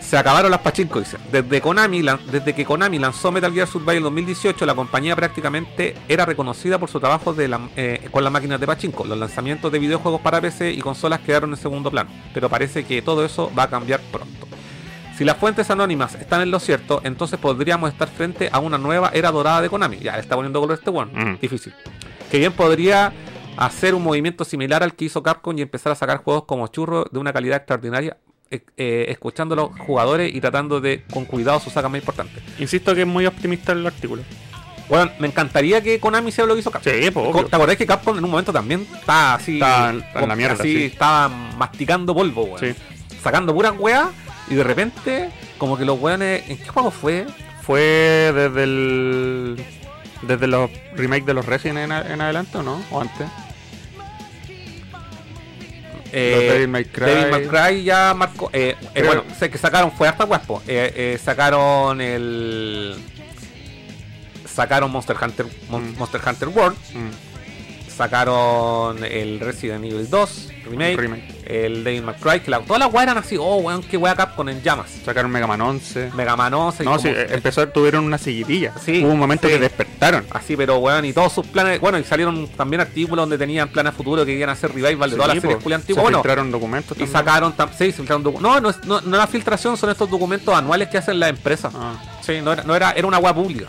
Se 0.00 0.18
acabaron 0.18 0.50
las 0.50 0.60
pachinko, 0.60 0.98
dice. 0.98 1.16
Desde, 1.30 1.62
Konami, 1.62 2.02
desde 2.30 2.54
que 2.54 2.66
Konami 2.66 2.98
lanzó 2.98 3.32
Metal 3.32 3.50
Gear 3.50 3.66
Survive 3.66 3.96
en 3.96 4.02
2018, 4.02 4.66
la 4.66 4.74
compañía 4.74 5.16
prácticamente 5.16 5.94
era 6.06 6.26
reconocida 6.26 6.78
por 6.78 6.90
su 6.90 7.00
trabajo 7.00 7.32
la- 7.32 7.68
eh, 7.76 8.08
con 8.10 8.22
las 8.22 8.30
máquinas 8.32 8.60
de 8.60 8.66
pachinko. 8.66 9.04
Los 9.06 9.16
lanzamientos 9.16 9.72
de 9.72 9.78
videojuegos 9.78 10.20
para 10.20 10.40
PC 10.40 10.70
y 10.72 10.80
consolas 10.80 11.20
quedaron 11.20 11.50
en 11.50 11.56
segundo 11.56 11.90
plano, 11.90 12.10
pero 12.34 12.50
parece 12.50 12.84
que 12.84 13.00
todo 13.00 13.24
eso 13.24 13.50
va 13.58 13.62
a 13.62 13.70
cambiar 13.70 14.00
pronto. 14.12 14.51
Si 15.22 15.26
las 15.26 15.36
fuentes 15.36 15.70
anónimas 15.70 16.16
están 16.16 16.40
en 16.40 16.50
lo 16.50 16.58
cierto, 16.58 17.00
entonces 17.04 17.38
podríamos 17.38 17.92
estar 17.92 18.08
frente 18.08 18.48
a 18.50 18.58
una 18.58 18.76
nueva 18.76 19.12
era 19.14 19.30
dorada 19.30 19.62
de 19.62 19.70
Konami. 19.70 19.98
Ya 20.00 20.14
le 20.14 20.18
está 20.20 20.34
poniendo 20.34 20.60
color 20.60 20.76
este 20.76 20.90
one. 20.90 21.12
Mm. 21.14 21.38
Difícil. 21.40 21.72
Que 22.28 22.38
bien 22.40 22.52
podría 22.52 23.12
hacer 23.56 23.94
un 23.94 24.02
movimiento 24.02 24.44
similar 24.44 24.82
al 24.82 24.94
que 24.94 25.04
hizo 25.04 25.22
Capcom 25.22 25.56
y 25.56 25.62
empezar 25.62 25.92
a 25.92 25.94
sacar 25.94 26.16
juegos 26.24 26.42
como 26.42 26.66
churro 26.66 27.04
de 27.08 27.20
una 27.20 27.32
calidad 27.32 27.58
extraordinaria, 27.58 28.16
eh, 28.50 28.64
eh, 28.76 29.04
escuchando 29.10 29.52
a 29.54 29.58
los 29.58 29.78
jugadores 29.78 30.34
y 30.34 30.40
tratando 30.40 30.80
de 30.80 31.04
con 31.12 31.24
cuidado 31.24 31.60
sus 31.60 31.72
sagas 31.72 31.88
más 31.88 32.00
importantes. 32.00 32.42
Insisto 32.58 32.92
que 32.92 33.02
es 33.02 33.06
muy 33.06 33.24
optimista 33.24 33.70
el 33.70 33.86
artículo. 33.86 34.24
Bueno, 34.88 35.12
me 35.20 35.28
encantaría 35.28 35.80
que 35.80 36.00
Konami 36.00 36.32
sea 36.32 36.46
lo 36.46 36.54
que 36.54 36.60
hizo 36.62 36.72
Capcom. 36.72 36.92
Sí, 37.00 37.12
pues. 37.12 37.48
¿Te 37.48 37.54
acordás 37.54 37.76
que 37.76 37.86
Capcom 37.86 38.18
en 38.18 38.24
un 38.24 38.30
momento 38.32 38.52
también 38.52 38.88
estaba 38.92 39.34
así? 39.34 39.54
Estaba 39.54 39.90
en- 39.90 40.04
en 40.16 40.28
la 40.28 40.34
mierda, 40.34 40.54
así, 40.54 40.74
sí. 40.78 40.84
Estaba 40.86 41.28
masticando 41.28 42.12
polvo, 42.12 42.42
weón. 42.42 42.58
Sí. 42.58 42.74
Sacando 43.22 43.54
puras 43.54 43.74
weas 43.78 44.08
y 44.48 44.54
de 44.54 44.64
repente, 44.64 45.30
como 45.58 45.76
que 45.78 45.84
los 45.84 45.98
weones. 46.00 46.48
¿En 46.48 46.58
qué 46.58 46.68
juego 46.68 46.90
fue? 46.90 47.26
¿Fue 47.62 47.80
desde 48.34 48.62
el. 48.64 49.64
desde 50.22 50.46
los 50.46 50.70
remakes 50.94 51.26
de 51.26 51.34
los 51.34 51.46
Resident 51.46 51.78
en, 51.78 51.92
en 51.92 52.20
adelante 52.20 52.58
o 52.58 52.62
no? 52.62 52.82
¿O 52.90 53.00
antes? 53.00 53.26
Eh, 56.14 56.48
Devil 56.52 56.68
May 56.68 56.84
Cry. 56.84 57.06
Devil 57.06 57.30
May 57.30 57.46
Cry 57.46 57.84
ya 57.84 58.12
marcó. 58.14 58.50
eh, 58.52 58.76
eh, 58.94 59.02
bueno, 59.04 59.24
sé 59.38 59.48
que 59.50 59.56
sacaron, 59.58 59.90
fue 59.92 60.08
hasta 60.08 60.24
guapo. 60.24 60.62
Eh, 60.66 60.92
eh, 61.14 61.18
sacaron 61.22 62.00
el. 62.00 62.96
Sacaron 64.46 64.90
Monster 64.90 65.16
Hunter 65.22 65.46
Mon- 65.70 65.92
Mm. 65.94 65.98
Monster 65.98 66.20
Hunter 66.26 66.48
World. 66.48 66.76
Mm, 66.94 67.31
Sacaron 68.02 69.04
el 69.04 69.38
Resident 69.38 69.84
Evil 69.84 70.10
2 70.10 70.48
remake. 70.64 70.96
remake. 70.96 71.22
El 71.46 71.84
Devil 71.84 72.02
May 72.02 72.14
Cry. 72.16 72.40
Que 72.40 72.50
la- 72.50 72.58
todas 72.60 72.80
las 72.80 72.92
weas 72.92 73.04
eran 73.04 73.18
así. 73.18 73.36
Oh, 73.38 73.56
weón, 73.58 73.80
qué 73.84 73.96
wea 73.96 74.16
Capcom 74.16 74.48
en 74.48 74.60
llamas. 74.60 74.90
Sacaron 75.04 75.30
Mega 75.30 75.46
Man 75.46 75.60
11. 75.60 76.10
Mega 76.14 76.34
Man 76.34 76.52
11. 76.52 76.82
y 76.82 76.86
No, 76.86 76.92
como- 76.96 77.02
sí, 77.02 77.08
eh, 77.14 77.26
empezó, 77.30 77.68
tuvieron 77.68 78.04
una 78.04 78.18
seguidilla. 78.18 78.72
Sí, 78.84 79.04
Hubo 79.04 79.12
un 79.12 79.20
momento 79.20 79.46
sí. 79.46 79.54
que 79.54 79.60
despertaron. 79.60 80.26
Así, 80.30 80.56
pero 80.56 80.78
weón, 80.78 81.04
y 81.04 81.12
todos 81.12 81.32
sus 81.32 81.46
planes. 81.46 81.80
Bueno, 81.80 81.96
y 81.98 82.02
salieron 82.04 82.48
también 82.48 82.80
artículos 82.80 83.22
donde 83.22 83.38
tenían 83.38 83.68
planes 83.68 83.94
futuros 83.94 84.26
que 84.26 84.32
iban 84.32 84.48
a 84.48 84.52
hacer 84.52 84.72
revival 84.74 85.08
de 85.10 85.16
todas 85.16 85.32
las 85.34 85.40
series 85.40 85.62
culias 85.62 85.80
Se 85.80 85.82
antiguas. 85.84 86.02
Bueno, 86.02 86.18
filtraron 86.18 86.50
documentos 86.50 86.96
Y 86.96 87.00
también. 87.00 87.12
sacaron, 87.12 87.56
tam- 87.56 87.70
sí, 87.70 87.86
se 87.86 87.92
filtraron 87.92 88.24
docu- 88.24 88.40
No, 88.40 88.60
no 88.60 88.70
es, 88.70 88.84
no, 88.84 89.00
no 89.00 89.16
la 89.16 89.28
filtración, 89.28 89.76
son 89.76 89.90
estos 89.90 90.10
documentos 90.10 90.52
anuales 90.52 90.88
que 90.88 90.98
hacen 90.98 91.20
las 91.20 91.30
empresas. 91.30 91.72
Ah, 91.76 91.94
Sí, 92.20 92.40
no 92.42 92.52
era, 92.52 92.64
no 92.64 92.74
era, 92.74 92.90
era 92.92 93.06
una 93.06 93.18
wea 93.18 93.32
pública. 93.32 93.66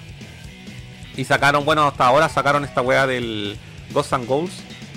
Y 1.16 1.24
sacaron, 1.26 1.64
bueno, 1.66 1.86
hasta 1.88 2.08
ahora 2.08 2.28
sacaron 2.30 2.64
esta 2.64 2.82
wea 2.82 3.06
del 3.06 3.56
Ghosts 3.94 4.14
and 4.14 4.28
Goals, 4.28 4.52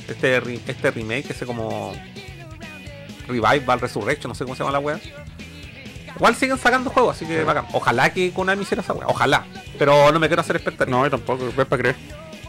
este, 0.09 0.37
este 0.67 0.91
remake, 0.91 1.31
ese 1.31 1.47
como 1.47 1.93
Revival, 3.29 3.81
Resurrection, 3.81 4.31
no 4.31 4.35
sé 4.35 4.45
cómo 4.45 4.55
se 4.55 4.61
llama 4.61 4.73
la 4.73 4.79
wea. 4.79 5.01
Igual 6.17 6.35
siguen 6.35 6.59
sacando 6.59 6.91
juegos, 6.91 7.17
así 7.17 7.27
que 7.27 7.45
bacán. 7.45 7.67
Ojalá 7.73 8.11
que 8.13 8.33
Konami 8.33 8.63
hiciera 8.63 8.83
esa 8.83 8.95
wea, 8.95 9.07
ojalá. 9.07 9.45
Pero 9.79 10.11
no 10.13 10.19
me 10.19 10.29
quiero 10.29 10.41
hacer 10.41 10.57
expectativa. 10.57 10.97
no, 10.97 11.05
yo 11.05 11.11
tampoco, 11.11 11.45
ves 11.55 11.67
para 11.67 11.83
creer. 11.83 11.97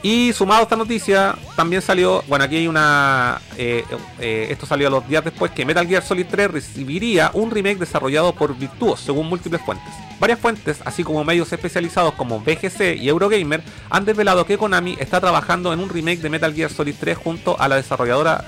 Y 0.09 0.31
sumado 0.31 0.61
a 0.61 0.63
esta 0.63 0.77
noticia, 0.77 1.35
también 1.57 1.81
salió, 1.81 2.23
bueno, 2.29 2.45
aquí 2.45 2.55
hay 2.55 2.67
una, 2.69 3.41
eh, 3.57 3.83
eh, 4.21 4.47
esto 4.49 4.65
salió 4.65 4.89
los 4.89 5.05
días 5.05 5.21
después, 5.21 5.51
que 5.51 5.65
Metal 5.65 5.85
Gear 5.85 6.01
Solid 6.01 6.27
3 6.31 6.49
recibiría 6.49 7.29
un 7.33 7.51
remake 7.51 7.79
desarrollado 7.79 8.33
por 8.33 8.57
Virtuos, 8.57 9.01
según 9.01 9.27
múltiples 9.27 9.61
fuentes. 9.63 9.93
Varias 10.17 10.39
fuentes, 10.39 10.77
así 10.85 11.03
como 11.03 11.25
medios 11.25 11.51
especializados 11.51 12.13
como 12.13 12.39
BGC 12.39 12.95
y 12.95 13.09
Eurogamer, 13.09 13.61
han 13.89 14.05
desvelado 14.05 14.45
que 14.45 14.57
Konami 14.57 14.95
está 14.97 15.19
trabajando 15.19 15.73
en 15.73 15.81
un 15.81 15.89
remake 15.89 16.21
de 16.21 16.29
Metal 16.29 16.53
Gear 16.53 16.71
Solid 16.71 16.95
3 16.97 17.17
junto 17.17 17.59
a 17.59 17.67
la 17.67 17.75
desarrolladora 17.75 18.45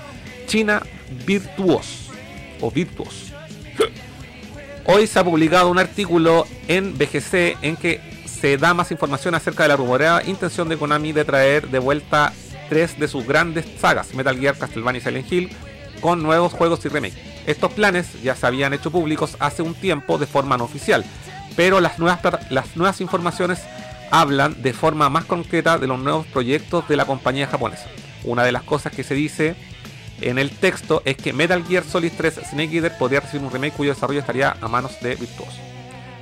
china 0.48 0.81
Virtuos, 1.26 2.10
o 2.61 2.72
Virtuos. 2.72 3.34
Hoy 4.86 5.07
se 5.07 5.19
ha 5.19 5.26
publicado 5.26 5.69
un 5.69 5.77
artículo 5.77 6.48
en 6.69 6.98
BGC 6.98 7.57
en 7.61 7.76
que 7.76 7.99
se 8.30 8.57
da 8.57 8.73
más 8.73 8.91
información 8.91 9.35
acerca 9.35 9.64
de 9.64 9.69
la 9.69 9.76
rumoreada 9.76 10.23
intención 10.23 10.69
de 10.69 10.77
Konami 10.77 11.11
de 11.11 11.26
traer 11.26 11.69
de 11.69 11.80
vuelta 11.80 12.34
tres 12.69 12.99
de 12.99 13.07
sus 13.07 13.26
grandes 13.26 13.65
sagas, 13.80 14.14
Metal 14.14 14.38
Gear, 14.39 14.57
Castlevania 14.57 14.99
y 14.99 15.03
Silent 15.03 15.31
Hill, 15.31 15.49
con 16.01 16.23
nuevos 16.23 16.53
juegos 16.53 16.85
y 16.85 16.89
remake. 16.89 17.18
Estos 17.45 17.73
planes 17.73 18.22
ya 18.22 18.35
se 18.35 18.45
habían 18.45 18.73
hecho 18.73 18.91
públicos 18.91 19.35
hace 19.39 19.61
un 19.61 19.73
tiempo 19.73 20.18
de 20.18 20.27
forma 20.27 20.57
no 20.57 20.65
oficial, 20.65 21.03
pero 21.56 21.81
las 21.81 21.99
nuevas, 21.99 22.19
las 22.49 22.77
nuevas 22.77 23.01
informaciones 23.01 23.60
hablan 24.11 24.61
de 24.61 24.73
forma 24.73 25.10
más 25.10 25.26
concreta 25.26 25.77
de 25.77 25.88
los 25.88 25.99
nuevos 25.99 26.26
proyectos 26.27 26.88
de 26.88 26.95
la 26.95 27.06
compañía 27.06 27.47
japonesa. 27.47 27.88
Una 28.23 28.43
de 28.43 28.51
las 28.51 28.64
cosas 28.64 28.93
que 28.93 29.03
se 29.03 29.15
dice 29.15 29.56
en 30.22 30.38
el 30.38 30.51
texto 30.51 31.01
es 31.06 31.18
que 31.18 31.34
Metal 31.34 31.64
Gear 31.65 31.84
Solid 31.84 32.11
3 32.15 32.41
Snake 32.51 32.76
Eater 32.76 32.97
podría 32.97 33.22
recibir 33.22 33.45
un 33.45 33.51
remake 33.51 33.73
cuyo 33.73 33.93
desarrollo 33.93 34.19
estaría 34.19 34.56
a 34.61 34.68
manos 34.68 34.99
de 35.01 35.15
Virtuos. 35.15 35.68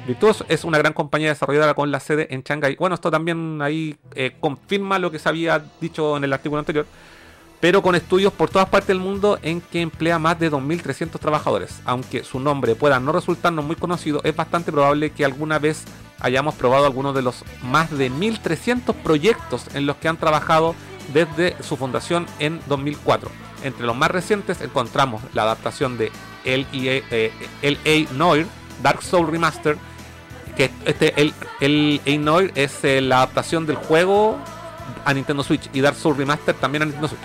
Virtuos 0.07 0.45
es 0.47 0.63
una 0.63 0.77
gran 0.77 0.93
compañía 0.93 1.27
desarrolladora 1.27 1.73
con 1.73 1.91
la 1.91 1.99
sede 1.99 2.34
en 2.34 2.41
Shanghai. 2.41 2.77
Bueno, 2.79 2.95
esto 2.95 3.11
también 3.11 3.61
ahí 3.61 3.97
eh, 4.15 4.38
confirma 4.39 4.99
lo 4.99 5.11
que 5.11 5.19
se 5.19 5.27
había 5.27 5.61
dicho 5.81 6.15
en 6.15 6.23
el 6.23 6.31
artículo 6.31 6.59
anterior, 6.59 6.85
pero 7.59 7.81
con 7.81 7.93
estudios 7.93 8.31
por 8.31 8.49
todas 8.49 8.69
partes 8.69 8.88
del 8.88 8.99
mundo 8.99 9.38
en 9.41 9.59
que 9.59 9.81
emplea 9.81 10.17
más 10.17 10.39
de 10.39 10.49
2.300 10.49 11.19
trabajadores. 11.19 11.81
Aunque 11.84 12.23
su 12.23 12.39
nombre 12.39 12.75
pueda 12.75 13.01
no 13.01 13.11
resultarnos 13.11 13.65
muy 13.65 13.75
conocido, 13.75 14.21
es 14.23 14.34
bastante 14.34 14.71
probable 14.71 15.09
que 15.09 15.25
alguna 15.25 15.59
vez 15.59 15.84
hayamos 16.21 16.55
probado 16.55 16.85
algunos 16.85 17.13
de 17.13 17.21
los 17.21 17.43
más 17.63 17.91
de 17.91 18.09
1.300 18.09 18.93
proyectos 19.03 19.65
en 19.73 19.85
los 19.85 19.97
que 19.97 20.07
han 20.07 20.17
trabajado 20.17 20.73
desde 21.13 21.61
su 21.61 21.75
fundación 21.75 22.27
en 22.39 22.61
2004. 22.67 23.29
Entre 23.61 23.85
los 23.85 23.95
más 23.97 24.09
recientes 24.09 24.61
encontramos 24.61 25.21
la 25.34 25.43
adaptación 25.43 25.97
de 25.97 26.13
L.A. 26.45 26.67
eh, 26.71 27.31
L.A. 27.61 28.13
Noir, 28.13 28.47
Dark 28.81 29.03
Soul 29.03 29.27
Remaster, 29.29 29.77
que 30.57 30.71
este 30.85 31.13
el, 31.21 31.34
el 31.61 32.01
A. 32.05 32.17
Noir 32.19 32.51
es 32.55 32.84
eh, 32.84 32.99
la 33.01 33.17
adaptación 33.17 33.65
del 33.65 33.75
juego 33.77 34.38
a 35.05 35.13
Nintendo 35.13 35.43
Switch 35.43 35.69
y 35.73 35.81
Dark 35.81 35.95
Soul 35.95 36.17
Remaster 36.17 36.55
también 36.55 36.81
a 36.81 36.85
Nintendo 36.85 37.07
Switch. 37.07 37.21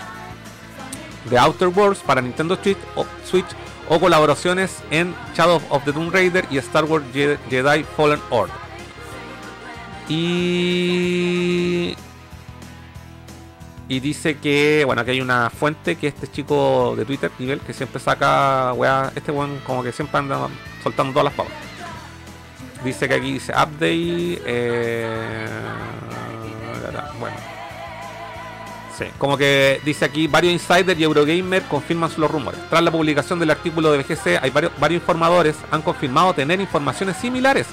The 1.29 1.37
Outer 1.37 1.69
Worlds 1.69 1.99
para 1.99 2.21
Nintendo 2.21 2.57
Switch 2.61 2.77
o, 2.95 3.05
Switch, 3.25 3.45
o 3.89 3.99
colaboraciones 3.99 4.83
en 4.91 5.13
Shadow 5.35 5.61
of 5.69 5.83
the 5.85 5.91
Tomb 5.93 6.11
Raider 6.13 6.45
y 6.51 6.57
Star 6.57 6.83
Wars 6.85 7.03
Je- 7.13 7.37
Jedi 7.49 7.83
Fallen 7.97 8.19
Order. 8.29 8.55
Y 10.53 11.95
y 13.89 13.99
dice 13.99 14.37
que, 14.37 14.83
bueno, 14.85 15.01
aquí 15.01 15.11
hay 15.11 15.21
una 15.21 15.49
fuente 15.49 15.97
que 15.97 16.07
este 16.07 16.29
chico 16.31 16.95
de 16.97 17.03
Twitter, 17.05 17.29
Nivel, 17.37 17.59
que 17.59 17.73
siempre 17.73 17.99
saca, 17.99 18.73
este 19.15 19.31
weón 19.31 19.59
como 19.65 19.83
que 19.83 19.91
siempre 19.91 20.17
anda 20.19 20.47
soltando 20.81 21.11
todas 21.13 21.25
las 21.25 21.33
papas. 21.33 21.53
Dice 22.83 23.07
que 23.07 23.13
aquí 23.13 23.33
dice 23.33 23.53
update, 23.53 24.41
eh, 24.45 25.07
bueno. 27.19 27.37
Sí, 28.97 29.05
como 29.17 29.37
que 29.37 29.81
dice 29.83 30.05
aquí, 30.05 30.27
varios 30.27 30.53
insiders 30.53 30.99
y 30.99 31.03
Eurogamer 31.03 31.63
confirman 31.63 32.11
los 32.17 32.29
rumores. 32.29 32.59
Tras 32.69 32.83
la 32.83 32.91
publicación 32.91 33.39
del 33.39 33.49
artículo 33.49 33.91
de 33.91 33.99
BGC, 33.99 34.39
hay 34.41 34.51
varios, 34.51 34.71
varios 34.79 35.01
informadores 35.01 35.55
han 35.71 35.81
confirmado 35.81 36.33
tener 36.33 36.61
informaciones 36.61 37.17
similares 37.17 37.67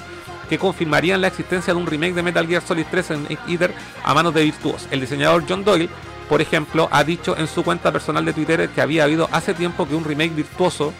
que 0.49 0.57
confirmarían 0.57 1.21
la 1.21 1.27
existencia 1.27 1.73
de 1.73 1.79
un 1.79 1.87
remake 1.87 2.13
de 2.13 2.23
Metal 2.23 2.47
Gear 2.47 2.61
Solid 2.61 2.85
3 2.89 3.11
en 3.11 3.27
Ether 3.47 3.73
a 4.03 4.13
manos 4.13 4.33
de 4.33 4.43
Virtuos. 4.43 4.87
El 4.91 4.99
diseñador 4.99 5.43
John 5.47 5.63
Doyle, 5.63 5.89
por 6.27 6.41
ejemplo, 6.41 6.89
ha 6.91 7.03
dicho 7.03 7.37
en 7.37 7.47
su 7.47 7.63
cuenta 7.63 7.91
personal 7.91 8.25
de 8.25 8.33
Twitter 8.33 8.69
que 8.69 8.81
había 8.81 9.03
habido 9.03 9.29
hace 9.31 9.53
tiempo 9.53 9.87
que 9.87 9.95
un 9.95 10.03
remake 10.03 10.35
virtuoso 10.35 10.93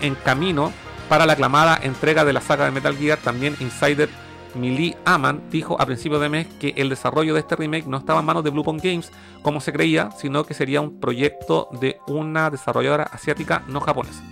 en 0.00 0.14
camino 0.14 0.72
para 1.08 1.26
la 1.26 1.34
aclamada 1.34 1.78
entrega 1.82 2.24
de 2.24 2.32
la 2.32 2.40
saga 2.40 2.64
de 2.64 2.70
Metal 2.70 2.96
Gear. 2.96 3.18
También 3.18 3.56
Insider 3.60 4.08
Millie 4.54 4.96
Aman 5.04 5.42
dijo 5.50 5.80
a 5.80 5.86
principios 5.86 6.20
de 6.20 6.28
mes 6.28 6.46
que 6.60 6.74
el 6.76 6.88
desarrollo 6.88 7.34
de 7.34 7.40
este 7.40 7.56
remake 7.56 7.86
no 7.86 7.98
estaba 7.98 8.20
en 8.20 8.26
manos 8.26 8.44
de 8.44 8.50
Bluepoint 8.50 8.82
Games 8.82 9.10
como 9.42 9.60
se 9.60 9.72
creía, 9.72 10.10
sino 10.12 10.44
que 10.44 10.54
sería 10.54 10.80
un 10.80 11.00
proyecto 11.00 11.68
de 11.80 11.98
una 12.06 12.50
desarrolladora 12.50 13.04
asiática 13.04 13.64
no 13.68 13.80
japonesa. 13.80 14.22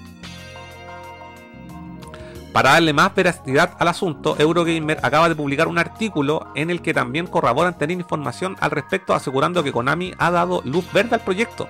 Para 2.53 2.73
darle 2.73 2.93
más 2.93 3.15
veracidad 3.15 3.75
al 3.79 3.89
asunto, 3.89 4.37
Eurogamer 4.39 4.99
acaba 5.03 5.31
de 5.31 5.35
publicar 5.35 5.69
un 5.69 5.79
artículo 5.79 6.49
en 6.55 6.69
el 6.69 6.83
que 6.83 6.93
también 6.93 7.27
corroboran 7.27 7.79
tener 7.79 7.99
información 7.99 8.57
al 8.61 8.71
respecto, 8.71 9.15
asegurando 9.15 9.65
que 9.65 9.73
Konami 9.73 10.13
ha 10.19 10.31
dado 10.31 10.61
luz 10.67 10.85
verde 10.93 11.15
al 11.15 11.23
proyecto, 11.23 11.67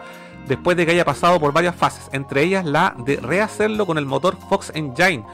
después 0.46 0.76
de 0.76 0.86
que 0.86 0.92
haya 0.92 1.04
pasado 1.04 1.38
por 1.40 1.52
varias 1.52 1.76
fases, 1.76 2.08
entre 2.12 2.42
ellas 2.42 2.64
la 2.64 2.94
de 2.98 3.16
rehacerlo 3.16 3.86
con 3.86 3.98
el 3.98 4.06
motor 4.06 4.36
Fox 4.48 4.72
Engine 4.74 5.24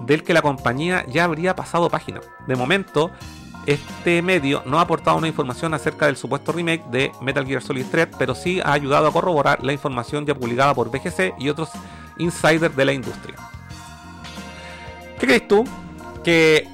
del 0.00 0.22
que 0.22 0.34
la 0.34 0.42
compañía 0.42 1.04
ya 1.08 1.24
habría 1.24 1.54
pasado 1.54 1.88
página. 1.90 2.20
De 2.46 2.56
momento, 2.56 3.10
este 3.66 4.22
medio 4.22 4.62
no 4.66 4.78
ha 4.78 4.82
aportado 4.82 5.16
una 5.16 5.28
información 5.28 5.74
acerca 5.74 6.06
del 6.06 6.16
supuesto 6.16 6.52
remake 6.52 6.84
de 6.90 7.12
Metal 7.20 7.46
Gear 7.46 7.62
Solid 7.62 7.86
3, 7.90 8.08
pero 8.18 8.34
sí 8.34 8.60
ha 8.60 8.72
ayudado 8.72 9.06
a 9.06 9.12
corroborar 9.12 9.62
la 9.62 9.72
información 9.72 10.26
ya 10.26 10.34
publicada 10.34 10.74
por 10.74 10.90
BGC 10.90 11.34
y 11.38 11.48
otros 11.48 11.70
insiders 12.18 12.74
de 12.74 12.84
la 12.84 12.92
industria. 12.92 13.36
¿Qué 15.20 15.26
crees 15.26 15.46
tú? 15.46 15.64
¿Que 16.24 16.68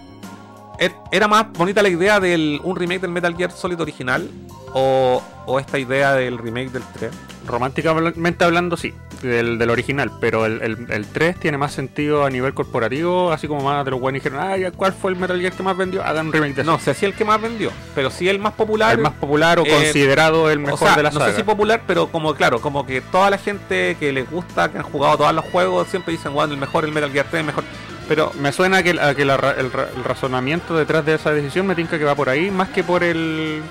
e- 0.79 0.95
era 1.13 1.29
más 1.29 1.53
bonita 1.53 1.83
la 1.83 1.91
idea 1.91 2.21
de 2.21 2.61
un 2.63 2.77
remake 2.77 3.01
del 3.01 3.11
Metal 3.11 3.37
Gear 3.37 3.51
Solid 3.51 3.81
original 3.81 4.31
o, 4.73 5.23
o 5.45 5.61
esta 5.61 5.79
idea 5.79 6.15
del 6.15 6.39
remake 6.39 6.71
del 6.71 6.83
3? 6.95 7.11
Románticamente 7.49 8.45
hablando, 8.45 8.77
sí, 8.77 8.95
del, 9.23 9.59
del 9.59 9.71
original, 9.71 10.11
pero 10.21 10.47
el, 10.47 10.63
el, 10.63 10.87
el 10.91 11.07
3 11.07 11.41
tiene 11.41 11.59
más 11.59 11.73
sentido 11.73 12.25
a 12.25 12.31
nivel 12.31 12.55
corporativo, 12.55 13.33
así 13.33 13.49
como 13.49 13.63
más 13.63 13.85
de 13.85 13.91
los 13.91 14.01
buenos 14.01 14.23
dijeron, 14.23 14.41
ay, 14.47 14.71
¿cuál 14.77 14.93
fue 14.93 15.11
el 15.11 15.17
Metal 15.19 15.41
Gear 15.41 15.53
que 15.53 15.63
más 15.63 15.77
vendió? 15.77 16.05
Hagan 16.05 16.27
un 16.29 16.33
remake 16.33 16.55
de 16.57 16.65
No 16.65 16.79
sé 16.79 16.95
si 16.95 17.07
el 17.07 17.15
que 17.15 17.25
más 17.25 17.41
vendió, 17.41 17.73
pero 17.95 18.11
sí 18.11 18.29
el 18.29 18.39
más 18.39 18.53
popular. 18.53 18.95
el 18.95 19.03
más 19.03 19.15
popular 19.15 19.59
o 19.59 19.65
eh, 19.65 19.71
considerado 19.71 20.51
el 20.51 20.59
o 20.59 20.63
mejor 20.63 20.79
sea, 20.89 20.97
de 20.97 21.03
la 21.03 21.11
no 21.11 21.19
saga. 21.19 21.33
sé 21.33 21.39
si 21.39 21.43
popular, 21.43 21.83
pero 21.87 22.09
como 22.09 22.35
claro, 22.35 22.61
como 22.61 22.87
que 22.87 23.01
toda 23.01 23.31
la 23.31 23.39
gente 23.39 23.97
que 23.99 24.13
les 24.13 24.31
gusta, 24.31 24.71
que 24.71 24.79
han 24.79 24.85
jugado 24.85 25.17
todos 25.17 25.35
los 25.35 25.45
juegos, 25.47 25.89
siempre 25.89 26.13
dicen, 26.13 26.33
bueno, 26.35 26.53
el 26.55 26.61
mejor, 26.61 26.85
el 26.85 26.93
Metal 26.93 27.11
Gear 27.11 27.27
3, 27.31 27.41
el 27.41 27.47
mejor. 27.47 27.65
Pero 28.09 28.33
Me 28.41 28.53
suena 28.53 28.83
que, 28.83 28.99
a 28.99 29.15
que 29.15 29.25
la 29.27 29.35
el, 29.59 29.67
el 29.97 30.05
razonamiento 30.05 30.75
detrás 30.77 31.05
de 31.05 31.15
esa 31.15 31.31
decisión 31.31 31.67
me 31.67 31.75
tinca 31.75 31.99
que 31.99 32.05
va 32.05 32.15
por 32.15 32.29
ahí, 32.31 32.51
más 32.51 32.69
que 32.71 32.83
por 32.83 33.05
el 33.05 33.63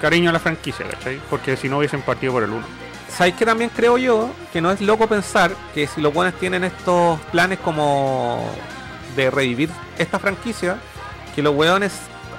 cariño 0.00 0.30
a 0.30 0.32
la 0.32 0.40
franquicia, 0.40 0.86
¿cachai? 0.86 1.20
Porque 1.30 1.56
si 1.56 1.68
no 1.68 1.78
hubiesen 1.78 2.02
partido 2.02 2.32
por 2.32 2.42
el 2.42 2.50
1. 2.50 2.62
¿Sabéis 3.16 3.36
que 3.36 3.44
también 3.44 3.70
creo 3.74 3.98
yo 3.98 4.30
que 4.52 4.60
no 4.60 4.70
es 4.70 4.80
loco 4.80 5.06
pensar 5.06 5.54
que 5.74 5.86
si 5.86 6.00
los 6.00 6.12
buenos 6.14 6.34
tienen 6.40 6.64
estos 6.64 7.20
planes 7.30 7.58
como 7.58 8.50
de 9.16 9.30
revivir 9.30 9.68
esta 9.98 10.18
franquicia, 10.18 10.78
que 11.34 11.42
los 11.42 11.54
weones, 11.54 11.92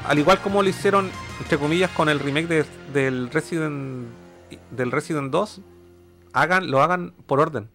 al 0.08 0.18
igual 0.20 0.40
como 0.42 0.64
lo 0.64 0.70
hicieron, 0.70 1.12
entre 1.40 1.58
comillas, 1.58 1.92
con 1.92 2.10
el 2.10 2.20
remake 2.20 2.48
de- 2.48 2.66
del 2.92 3.30
Resident 3.32 4.08
del 4.72 4.92
Resident 4.92 5.32
2, 5.32 5.62
hagan, 6.34 6.70
lo 6.70 6.82
hagan 6.82 7.14
por 7.28 7.40
orden. 7.40 7.70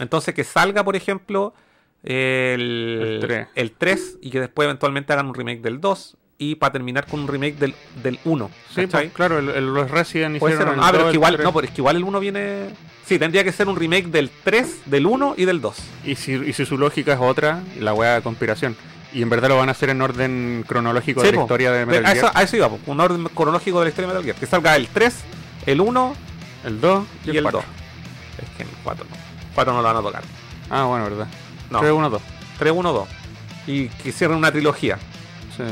Entonces 0.00 0.34
que 0.34 0.44
salga, 0.44 0.84
por 0.84 0.96
ejemplo, 0.96 1.54
el, 2.02 3.46
el 3.54 3.72
3 3.72 4.18
y 4.20 4.30
que 4.30 4.40
después 4.40 4.66
eventualmente 4.66 5.12
hagan 5.12 5.26
un 5.28 5.34
remake 5.34 5.60
del 5.62 5.80
2 5.80 6.16
y 6.42 6.54
para 6.56 6.72
terminar 6.72 7.06
con 7.06 7.20
un 7.20 7.28
remake 7.28 7.56
del, 7.56 7.74
del 8.02 8.18
1. 8.24 8.50
Sí, 8.74 8.86
pues, 8.88 9.12
claro, 9.12 9.38
el, 9.38 9.48
el- 9.50 9.72
los 9.72 9.90
Resident 9.90 10.34
el 10.36 10.42
ah, 10.42 10.48
pero 10.50 10.58
2, 10.58 10.80
es 10.98 11.02
que 11.04 11.08
el 11.10 11.14
igual, 11.14 11.34
3. 11.34 11.44
no, 11.44 11.52
pero 11.52 11.66
es 11.66 11.72
que 11.72 11.80
igual 11.80 11.96
el 11.96 12.04
1 12.04 12.20
viene. 12.20 12.66
Sí, 13.06 13.18
tendría 13.18 13.44
que 13.44 13.52
ser 13.52 13.68
un 13.68 13.76
remake 13.76 14.06
del 14.08 14.28
3, 14.42 14.82
del 14.86 15.06
1 15.06 15.34
y 15.36 15.44
del 15.44 15.60
2. 15.60 15.76
Y 16.04 16.14
si, 16.16 16.32
y 16.32 16.52
si 16.52 16.66
su 16.66 16.78
lógica 16.78 17.12
es 17.12 17.20
otra, 17.20 17.60
la 17.78 17.94
wea 17.94 18.14
de 18.16 18.22
conspiración. 18.22 18.76
Y 19.12 19.22
en 19.22 19.28
verdad 19.30 19.50
lo 19.50 19.56
van 19.58 19.68
a 19.68 19.72
hacer 19.72 19.90
en 19.90 20.00
orden 20.02 20.64
cronológico 20.66 21.20
Sí, 21.20 21.26
de 21.26 21.32
la 21.32 21.38
po. 21.38 21.44
historia 21.44 21.70
de 21.70 21.86
Metal 21.86 22.06
a, 22.06 22.12
eso, 22.12 22.20
Gear. 22.28 22.32
a 22.38 22.42
eso 22.42 22.56
iba, 22.56 22.68
po, 22.70 22.78
un 22.86 22.98
orden 23.00 23.24
cronológico 23.34 23.78
de 23.80 23.84
la 23.84 23.88
historia 23.90 24.08
de 24.08 24.14
Metal 24.14 24.24
Gear. 24.24 24.36
Que 24.36 24.46
salga 24.46 24.74
el 24.74 24.88
3, 24.88 25.14
el 25.66 25.80
1 25.80 26.14
El 26.64 26.80
2 26.80 27.04
y, 27.26 27.36
el 27.36 27.44
2. 27.44 27.52
4. 27.52 27.62
Es 28.42 28.48
que 28.56 28.62
el 28.64 28.68
4 28.82 29.04
no. 29.08 29.16
4 29.54 29.72
no 29.74 29.82
lo 29.82 29.86
van 29.88 29.96
a 29.96 30.00
tocar. 30.02 30.22
Ah, 30.70 30.84
bueno, 30.84 31.04
verdad. 31.04 31.26
No, 31.70 31.80
3, 31.80 31.92
1, 31.92 32.10
2. 32.10 32.22
3, 32.58 32.72
1, 32.74 32.92
2. 32.92 33.08
Y 33.66 33.88
que 33.88 34.10
cierren 34.12 34.38
una 34.38 34.50
trilogía 34.50 34.98
Sí. 35.56 35.62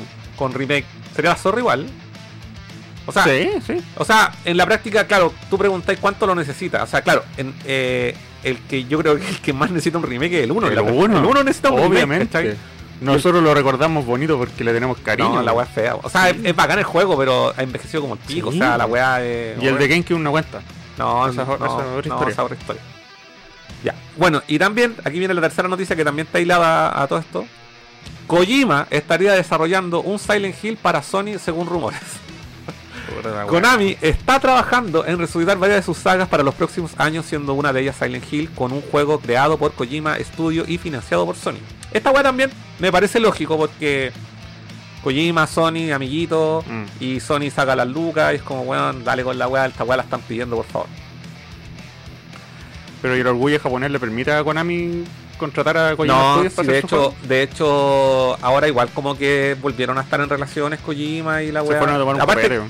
Con 0.40 0.54
remake. 0.54 0.86
Sería 1.14 1.32
la 1.32 1.36
zorra 1.36 1.60
igual. 1.60 1.86
O 3.04 3.12
sea, 3.12 3.24
sí, 3.24 3.50
sí. 3.66 3.84
O 3.96 4.04
sea, 4.06 4.32
en 4.44 4.56
la 4.56 4.64
práctica, 4.64 5.06
claro, 5.06 5.34
tú 5.50 5.58
preguntáis 5.58 5.98
cuánto 5.98 6.26
lo 6.26 6.34
necesita. 6.34 6.82
O 6.82 6.86
sea, 6.86 7.02
claro, 7.02 7.24
en, 7.36 7.54
eh, 7.66 8.16
el 8.42 8.58
que 8.60 8.84
yo 8.84 8.98
creo 8.98 9.16
que 9.16 9.28
el 9.28 9.40
que 9.40 9.52
más 9.52 9.70
necesita 9.70 9.98
un 9.98 10.04
remake 10.04 10.38
es 10.38 10.44
el 10.44 10.52
1. 10.52 10.68
El 10.68 10.78
1. 10.80 11.18
El 11.18 11.24
1 11.26 11.44
necesita 11.44 11.70
un 11.70 11.76
remake, 11.76 11.92
Obviamente. 11.92 12.26
¿cachai? 12.26 12.56
Nosotros 13.02 13.42
lo 13.42 13.54
recordamos 13.54 14.06
bonito 14.06 14.38
porque 14.38 14.64
le 14.64 14.72
tenemos 14.72 14.98
cariño. 14.98 15.34
No, 15.34 15.42
la 15.42 15.52
weá 15.52 15.66
es 15.66 15.72
fea. 15.72 15.96
O 15.96 16.08
sea, 16.08 16.30
es, 16.30 16.36
es 16.42 16.56
bacán 16.56 16.78
el 16.78 16.84
juego, 16.84 17.16
pero 17.18 17.52
ha 17.56 17.62
envejecido 17.62 18.02
como 18.02 18.14
el 18.14 18.20
pico. 18.20 18.48
O 18.48 18.52
sea, 18.52 18.78
la 18.78 18.86
weá 18.86 19.22
es. 19.22 19.62
Y 19.62 19.66
el 19.66 19.78
de 19.78 19.88
GameCube 19.88 20.18
no 20.18 20.30
cuenta. 20.30 20.62
No, 20.98 21.28
esa 21.28 21.42
esa, 21.42 21.54
es 21.54 21.60
no, 21.60 21.66
otra 21.66 21.68
no, 21.68 21.98
historia. 22.00 22.32
esa 22.32 22.44
otra 22.44 22.56
historia. 22.56 22.82
Ya. 23.82 23.94
Bueno, 24.16 24.42
y 24.46 24.58
también, 24.58 24.94
aquí 25.04 25.18
viene 25.18 25.32
la 25.32 25.40
tercera 25.40 25.68
noticia 25.68 25.96
que 25.96 26.04
también 26.04 26.26
está 26.26 26.40
hilada 26.40 27.02
a 27.02 27.06
todo 27.06 27.18
esto. 27.18 27.46
Kojima 28.26 28.86
estaría 28.90 29.32
desarrollando 29.32 30.00
un 30.02 30.18
Silent 30.18 30.54
Hill 30.62 30.76
para 30.76 31.02
Sony 31.02 31.38
según 31.42 31.66
rumores. 31.66 32.00
Konami 33.48 33.96
está 34.00 34.38
trabajando 34.38 35.04
en 35.04 35.18
resucitar 35.18 35.58
varias 35.58 35.80
de 35.80 35.82
sus 35.82 35.98
sagas 35.98 36.28
para 36.28 36.42
los 36.44 36.54
próximos 36.54 36.92
años, 36.96 37.26
siendo 37.26 37.54
una 37.54 37.72
de 37.72 37.80
ellas 37.82 37.96
Silent 37.96 38.32
Hill, 38.32 38.50
con 38.54 38.72
un 38.72 38.82
juego 38.82 39.18
creado 39.18 39.58
por 39.58 39.72
Kojima 39.72 40.16
Studio 40.20 40.64
y 40.66 40.78
financiado 40.78 41.26
por 41.26 41.36
Sony. 41.36 41.58
Esta 41.92 42.12
weá 42.12 42.22
también 42.22 42.50
me 42.78 42.92
parece 42.92 43.18
lógico 43.18 43.56
porque 43.58 44.12
Kojima, 45.02 45.46
Sony, 45.46 45.90
amiguito, 45.92 46.64
Mm. 46.68 46.84
y 47.02 47.20
Sony 47.20 47.50
saca 47.50 47.74
las 47.74 47.88
lucas 47.88 48.32
y 48.32 48.36
es 48.36 48.42
como, 48.42 48.62
weón, 48.62 49.02
dale 49.02 49.24
con 49.24 49.36
la 49.38 49.48
weá, 49.48 49.66
esta 49.66 49.82
weá 49.82 49.96
la 49.96 50.04
están 50.04 50.20
pidiendo, 50.20 50.54
por 50.56 50.66
favor. 50.66 50.88
Pero 53.02 53.16
¿y 53.16 53.20
el 53.20 53.26
orgullo 53.26 53.58
japonés 53.58 53.90
le 53.90 53.98
permite 53.98 54.30
a 54.32 54.44
Konami 54.44 55.04
contratar 55.40 55.76
a 55.76 55.96
Kojima 55.96 56.36
No, 56.44 56.48
sí, 56.48 56.62
de 56.62 56.78
hecho, 56.78 57.14
de 57.22 57.42
hecho, 57.42 58.36
ahora 58.44 58.68
igual 58.68 58.90
como 58.94 59.16
que 59.18 59.56
volvieron 59.60 59.98
a 59.98 60.02
estar 60.02 60.20
en 60.20 60.28
relaciones 60.28 60.78
Kojima 60.78 61.42
y 61.42 61.50
la 61.50 61.62
weá. 61.64 61.80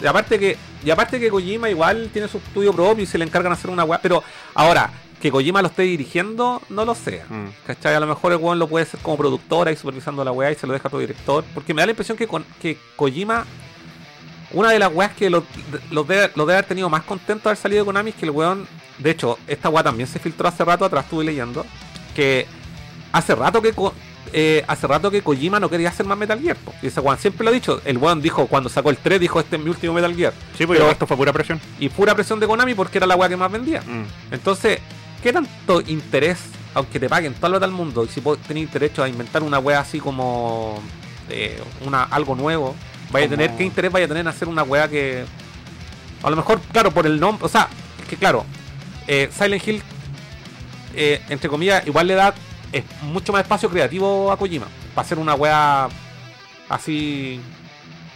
aparte, 0.08 0.38
que, 0.38 0.56
y 0.82 0.88
aparte 0.88 1.20
que 1.20 1.28
Kojima 1.28 1.68
igual 1.68 2.08
tiene 2.12 2.28
su 2.28 2.38
estudio 2.38 2.72
propio 2.72 3.04
y 3.04 3.06
se 3.06 3.18
le 3.18 3.26
encargan 3.26 3.52
de 3.52 3.58
hacer 3.58 3.70
una 3.70 3.84
weá, 3.84 4.00
pero 4.00 4.22
ahora, 4.54 4.90
que 5.20 5.30
Kojima 5.30 5.60
lo 5.60 5.68
esté 5.68 5.82
dirigiendo, 5.82 6.62
no 6.70 6.84
lo 6.84 6.94
sé. 6.94 7.22
Mm. 7.28 7.48
¿Cachai? 7.66 7.94
A 7.94 8.00
lo 8.00 8.06
mejor 8.06 8.32
el 8.32 8.38
weón 8.38 8.58
lo 8.58 8.68
puede 8.68 8.84
hacer 8.84 9.00
como 9.00 9.18
productora 9.18 9.70
y 9.70 9.76
supervisando 9.76 10.24
la 10.24 10.32
weá 10.32 10.50
y 10.50 10.54
se 10.54 10.66
lo 10.66 10.72
deja 10.72 10.84
a 10.84 10.88
otro 10.88 11.00
director. 11.00 11.44
Porque 11.52 11.74
me 11.74 11.82
da 11.82 11.86
la 11.86 11.92
impresión 11.92 12.16
que, 12.16 12.26
con, 12.26 12.44
que 12.62 12.78
Kojima, 12.96 13.44
una 14.52 14.70
de 14.70 14.78
las 14.78 14.92
weas 14.94 15.12
que 15.12 15.28
lo, 15.28 15.44
lo 15.90 16.04
debe, 16.04 16.30
lo 16.34 16.46
debe 16.46 16.58
haber 16.58 16.66
tenido 16.66 16.88
más 16.88 17.02
contento 17.02 17.44
de 17.44 17.50
haber 17.50 17.58
salido 17.58 17.82
de 17.82 17.86
Konami 17.86 18.10
es 18.10 18.16
que 18.16 18.24
el 18.24 18.30
weón, 18.30 18.66
de 18.98 19.10
hecho, 19.10 19.38
esta 19.46 19.68
weá 19.68 19.82
también 19.82 20.08
se 20.08 20.18
filtró 20.18 20.48
hace 20.48 20.64
rato 20.64 20.84
atrás, 20.84 21.04
estuve 21.04 21.24
leyendo, 21.24 21.66
que 22.14 22.46
hace 23.12 23.34
rato 23.34 23.60
que 23.62 23.72
eh, 24.32 24.64
hace 24.68 24.86
rato 24.86 25.10
que 25.10 25.22
Kojima 25.22 25.58
no 25.58 25.68
quería 25.68 25.88
hacer 25.88 26.06
más 26.06 26.16
Metal 26.16 26.40
Gear. 26.40 26.56
po. 26.56 26.72
Y 26.82 26.86
ese 26.86 27.00
weón 27.00 27.18
siempre 27.18 27.44
lo 27.44 27.50
ha 27.50 27.52
dicho. 27.54 27.80
El 27.84 27.98
weón 27.98 28.22
dijo, 28.22 28.46
cuando 28.46 28.68
sacó 28.68 28.90
el 28.90 28.96
3, 28.96 29.20
dijo, 29.20 29.40
este 29.40 29.56
es 29.56 29.62
mi 29.62 29.70
último 29.70 29.92
Metal 29.92 30.14
Gear. 30.14 30.32
Sí, 30.56 30.66
porque 30.66 30.80
pero- 30.80 30.90
esto 30.92 31.06
fue 31.06 31.16
pura 31.16 31.32
presión. 31.32 31.60
Y 31.78 31.88
pura 31.88 32.14
presión 32.14 32.38
de 32.38 32.46
Konami 32.46 32.74
porque 32.74 32.98
era 32.98 33.06
la 33.06 33.16
weá 33.16 33.28
que 33.28 33.36
más 33.36 33.50
vendía. 33.50 33.80
Mm. 33.82 34.04
Entonces, 34.32 34.78
¿qué 35.22 35.32
tanto 35.32 35.80
interés, 35.86 36.38
aunque 36.74 37.00
te 37.00 37.08
paguen 37.08 37.32
la 37.32 37.38
plata 37.48 37.66
del 37.66 37.72
mundo, 37.74 38.04
y 38.04 38.08
si 38.08 38.20
tenéis 38.46 38.72
derecho 38.72 39.02
a 39.02 39.08
inventar 39.08 39.42
una 39.42 39.58
wea 39.58 39.80
así 39.80 39.98
como 39.98 40.80
eh, 41.28 41.60
una, 41.84 42.04
algo 42.04 42.34
nuevo, 42.36 42.76
vaya 43.10 43.26
a 43.26 43.30
tener, 43.30 43.56
qué 43.56 43.64
interés 43.64 43.90
vaya 43.90 44.04
a 44.04 44.08
tener 44.08 44.20
en 44.22 44.28
hacer 44.28 44.48
una 44.48 44.62
wea 44.62 44.88
que. 44.88 45.24
A 46.22 46.30
lo 46.30 46.36
mejor, 46.36 46.60
claro, 46.72 46.90
por 46.90 47.06
el 47.06 47.18
nombre. 47.18 47.46
O 47.46 47.48
sea, 47.48 47.68
es 48.00 48.06
que 48.06 48.16
claro, 48.16 48.44
eh, 49.08 49.30
Silent 49.36 49.66
Hill, 49.66 49.82
eh, 50.94 51.22
entre 51.30 51.48
comillas, 51.48 51.86
igual 51.86 52.06
le 52.06 52.14
da 52.14 52.34
eh, 52.72 52.84
mucho 53.02 53.32
más 53.32 53.42
espacio 53.42 53.68
creativo 53.68 54.30
a 54.30 54.36
Kojima. 54.36 54.66
Para 54.94 55.04
hacer 55.04 55.18
una 55.18 55.34
wea 55.34 55.88
así. 56.68 57.40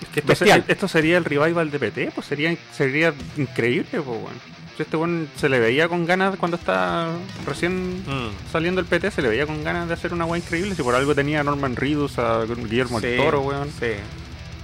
Es 0.03 0.09
que 0.09 0.33
esto, 0.33 0.45
esto 0.69 0.89
sería 0.89 1.17
el 1.17 1.25
revival 1.25 1.71
de 1.71 1.79
PT, 1.79 2.13
pues 2.15 2.27
sería, 2.27 2.57
sería 2.73 3.15
increíble, 3.37 3.89
pues, 3.91 4.07
weón. 4.07 4.55
Si 4.77 4.83
este 4.83 4.97
weón 4.97 5.29
se 5.37 5.49
le 5.49 5.61
veía 5.61 5.89
con 5.89 6.05
ganas 6.05 6.37
cuando 6.37 6.57
está 6.57 7.09
recién 7.47 8.01
mm, 8.01 8.51
saliendo 8.51 8.81
el 8.81 8.87
PT, 8.87 9.13
se 9.13 9.23
le 9.23 9.29
veía 9.29 9.47
con 9.47 9.63
ganas 9.63 9.87
de 9.87 9.95
hacer 9.95 10.13
una 10.13 10.25
weá 10.25 10.39
increíble. 10.39 10.75
Si 10.75 10.83
por 10.83 10.95
algo 10.95 11.15
tenía 11.15 11.41
a 11.41 11.45
Norman 11.45 11.77
Reedus, 11.77 12.19
a 12.19 12.45
Guillermo 12.45 13.01
sí, 13.01 13.07
el 13.07 13.17
Toro, 13.17 13.41
weón. 13.43 13.69
sí. 13.79 13.93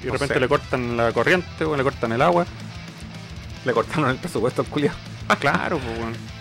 Y 0.03 0.07
de 0.07 0.12
repente 0.12 0.41
le 0.41 0.49
cortan 0.49 0.97
la 0.97 1.12
corriente, 1.12 1.65
weón, 1.65 1.79
le 1.79 1.85
cortan 1.85 2.12
el 2.12 2.23
agua. 2.23 2.47
Le 3.65 3.73
cortaron 3.73 4.11
el 4.11 4.17
presupuesto 4.17 4.62
al 4.62 4.69
culiao. 4.69 4.95
Claro, 5.39 5.79
pues, 5.79 5.99
weón. 5.99 6.40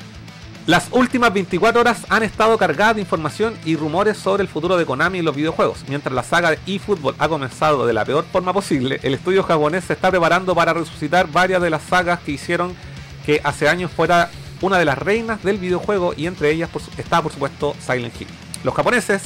Las 0.70 0.90
últimas 0.92 1.34
24 1.34 1.82
horas 1.82 2.06
han 2.10 2.22
estado 2.22 2.56
cargadas 2.60 2.94
de 2.94 3.02
información 3.02 3.58
y 3.66 3.76
rumores 3.76 4.18
sobre 4.20 4.44
el 4.44 4.48
futuro 4.48 4.78
de 4.78 4.86
Konami 4.86 5.18
y 5.18 5.22
los 5.24 5.36
videojuegos. 5.36 5.84
Mientras 5.88 6.14
la 6.14 6.22
saga 6.22 6.52
de 6.52 6.60
eFootball 6.68 7.16
ha 7.18 7.28
comenzado 7.28 7.88
de 7.88 7.94
la 7.94 8.06
peor 8.06 8.24
forma 8.32 8.54
posible, 8.54 9.00
el 9.02 9.16
estudio 9.16 9.42
japonés 9.42 9.86
se 9.86 9.94
está 9.94 10.12
preparando 10.12 10.54
para 10.54 10.74
resucitar 10.74 11.28
varias 11.32 11.64
de 11.64 11.72
las 11.72 11.82
sagas 11.82 12.20
que 12.20 12.34
hicieron 12.34 12.76
que 13.26 13.42
hace 13.44 13.68
años 13.68 13.90
fuera 13.90 14.30
una 14.62 14.78
de 14.78 14.86
las 14.86 15.00
reinas 15.00 15.42
del 15.42 15.58
videojuego 15.58 16.14
y 16.16 16.28
entre 16.28 16.52
ellas 16.52 16.70
está 17.00 17.20
por 17.20 17.32
supuesto 17.32 17.76
Silent 17.80 18.22
Hill. 18.22 18.28
Los 18.64 18.76
japoneses 18.76 19.24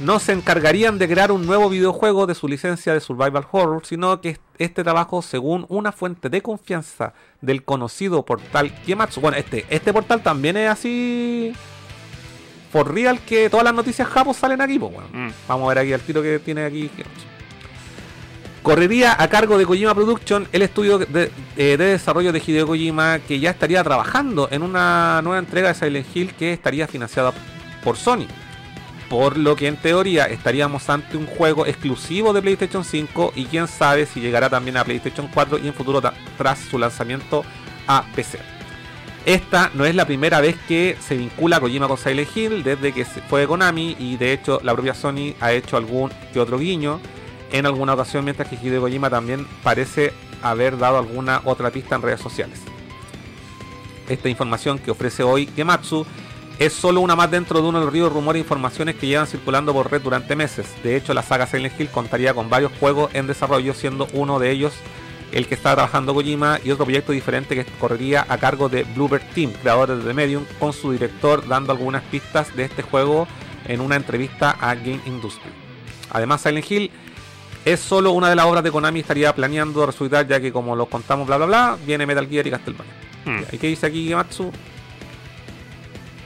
no 0.00 0.18
se 0.18 0.32
encargarían 0.32 0.98
de 0.98 1.08
crear 1.08 1.30
un 1.30 1.46
nuevo 1.46 1.68
videojuego 1.68 2.26
de 2.26 2.34
su 2.34 2.48
licencia 2.48 2.94
de 2.94 3.00
Survival 3.00 3.46
Horror, 3.50 3.84
sino 3.84 4.20
que 4.20 4.38
este 4.58 4.82
trabajo, 4.82 5.22
según 5.22 5.66
una 5.68 5.92
fuente 5.92 6.30
de 6.30 6.40
confianza 6.40 7.12
del 7.40 7.64
conocido 7.64 8.24
portal 8.24 8.74
Kiematsu, 8.82 9.20
bueno, 9.20 9.36
este, 9.36 9.66
este 9.68 9.92
portal 9.92 10.22
también 10.22 10.56
es 10.56 10.70
así 10.70 11.52
for 12.72 12.92
real 12.92 13.20
que 13.20 13.50
todas 13.50 13.64
las 13.64 13.74
noticias 13.74 14.08
japos 14.08 14.36
salen 14.36 14.60
aquí, 14.60 14.78
pues 14.78 14.92
bueno. 14.92 15.08
Mm. 15.12 15.32
Vamos 15.46 15.66
a 15.66 15.68
ver 15.68 15.78
aquí 15.78 15.92
el 15.92 16.00
tiro 16.00 16.22
que 16.22 16.38
tiene 16.38 16.64
aquí. 16.64 16.88
Kiematsu. 16.88 17.26
Correría 18.62 19.16
a 19.18 19.28
cargo 19.28 19.56
de 19.56 19.64
Kojima 19.64 19.94
Production 19.94 20.46
el 20.52 20.62
estudio 20.62 20.98
de, 20.98 21.30
eh, 21.56 21.76
de 21.78 21.84
desarrollo 21.84 22.30
de 22.30 22.42
Hideo 22.46 22.66
Kojima 22.66 23.18
que 23.20 23.40
ya 23.40 23.50
estaría 23.50 23.82
trabajando 23.82 24.48
en 24.50 24.62
una 24.62 25.20
nueva 25.22 25.38
entrega 25.38 25.68
de 25.68 25.74
Silent 25.74 26.06
Hill 26.14 26.34
que 26.34 26.52
estaría 26.52 26.86
financiada 26.86 27.32
por 27.82 27.96
Sony. 27.96 28.26
Por 29.10 29.36
lo 29.36 29.56
que 29.56 29.66
en 29.66 29.76
teoría 29.76 30.26
estaríamos 30.26 30.88
ante 30.88 31.16
un 31.16 31.26
juego 31.26 31.66
exclusivo 31.66 32.32
de 32.32 32.42
PlayStation 32.42 32.84
5 32.84 33.32
y 33.34 33.46
quién 33.46 33.66
sabe 33.66 34.06
si 34.06 34.20
llegará 34.20 34.48
también 34.48 34.76
a 34.76 34.84
PlayStation 34.84 35.28
4 35.34 35.58
y 35.58 35.66
en 35.66 35.74
futuro 35.74 36.00
tras 36.38 36.60
su 36.60 36.78
lanzamiento 36.78 37.44
a 37.88 38.04
PC. 38.14 38.38
Esta 39.26 39.72
no 39.74 39.84
es 39.84 39.96
la 39.96 40.06
primera 40.06 40.40
vez 40.40 40.56
que 40.68 40.96
se 41.00 41.16
vincula 41.16 41.58
Kojima 41.58 41.88
con 41.88 41.98
Silent 41.98 42.36
Hill 42.36 42.62
desde 42.62 42.92
que 42.92 43.04
fue 43.04 43.40
de 43.40 43.48
Konami 43.48 43.96
y 43.98 44.16
de 44.16 44.32
hecho 44.32 44.60
la 44.62 44.74
propia 44.74 44.94
Sony 44.94 45.34
ha 45.40 45.52
hecho 45.52 45.76
algún 45.76 46.12
que 46.32 46.38
otro 46.38 46.56
guiño 46.56 47.00
en 47.50 47.66
alguna 47.66 47.94
ocasión 47.94 48.24
mientras 48.24 48.48
que 48.48 48.54
Hideo 48.54 48.80
Kojima 48.80 49.10
también 49.10 49.44
parece 49.64 50.12
haber 50.40 50.78
dado 50.78 50.98
alguna 50.98 51.42
otra 51.44 51.72
pista 51.72 51.96
en 51.96 52.02
redes 52.02 52.20
sociales. 52.20 52.60
Esta 54.08 54.28
información 54.28 54.78
que 54.78 54.92
ofrece 54.92 55.24
hoy 55.24 55.48
Gematsu 55.56 56.06
es 56.60 56.74
solo 56.74 57.00
una 57.00 57.16
más 57.16 57.30
dentro 57.30 57.62
de 57.62 57.66
uno 57.66 57.78
de 57.78 57.86
los 57.86 57.92
ríos 57.92 58.10
de 58.10 58.14
rumores 58.14 58.38
e 58.38 58.42
informaciones 58.42 58.96
que 58.96 59.06
llevan 59.06 59.26
circulando 59.26 59.72
por 59.72 59.90
red 59.90 60.02
durante 60.02 60.36
meses. 60.36 60.66
De 60.84 60.94
hecho, 60.94 61.14
la 61.14 61.22
saga 61.22 61.46
Silent 61.46 61.80
Hill 61.80 61.88
contaría 61.88 62.34
con 62.34 62.50
varios 62.50 62.70
juegos 62.78 63.10
en 63.14 63.26
desarrollo, 63.26 63.72
siendo 63.72 64.06
uno 64.12 64.38
de 64.38 64.50
ellos 64.50 64.74
el 65.32 65.46
que 65.46 65.54
está 65.54 65.72
trabajando 65.72 66.12
Kojima 66.12 66.60
y 66.62 66.70
otro 66.70 66.84
proyecto 66.84 67.12
diferente 67.12 67.54
que 67.54 67.64
correría 67.78 68.26
a 68.28 68.36
cargo 68.36 68.68
de 68.68 68.82
Bluebird 68.82 69.22
Team, 69.34 69.52
creadores 69.52 69.98
de 69.98 70.04
The 70.04 70.12
Medium, 70.12 70.44
con 70.58 70.74
su 70.74 70.92
director 70.92 71.48
dando 71.48 71.72
algunas 71.72 72.02
pistas 72.02 72.54
de 72.54 72.64
este 72.64 72.82
juego 72.82 73.26
en 73.66 73.80
una 73.80 73.96
entrevista 73.96 74.50
a 74.60 74.74
Game 74.74 75.00
Industry. 75.06 75.50
Además, 76.10 76.42
Silent 76.42 76.70
Hill 76.70 76.90
es 77.64 77.80
solo 77.80 78.10
una 78.10 78.28
de 78.28 78.36
las 78.36 78.44
obras 78.44 78.62
de 78.62 78.70
Konami 78.70 79.00
estaría 79.00 79.34
planeando 79.34 79.86
resucitar 79.86 80.26
ya 80.26 80.38
que 80.38 80.52
como 80.52 80.76
lo 80.76 80.84
contamos 80.86 81.26
bla 81.26 81.38
bla 81.38 81.46
bla, 81.46 81.78
viene 81.86 82.04
Metal 82.04 82.28
Gear 82.28 82.46
y 82.46 82.50
Castlevania. 82.50 82.92
Hmm. 83.24 83.40
¿Y 83.50 83.56
qué 83.56 83.68
dice 83.68 83.86
aquí 83.86 84.06
Gematsu? 84.08 84.52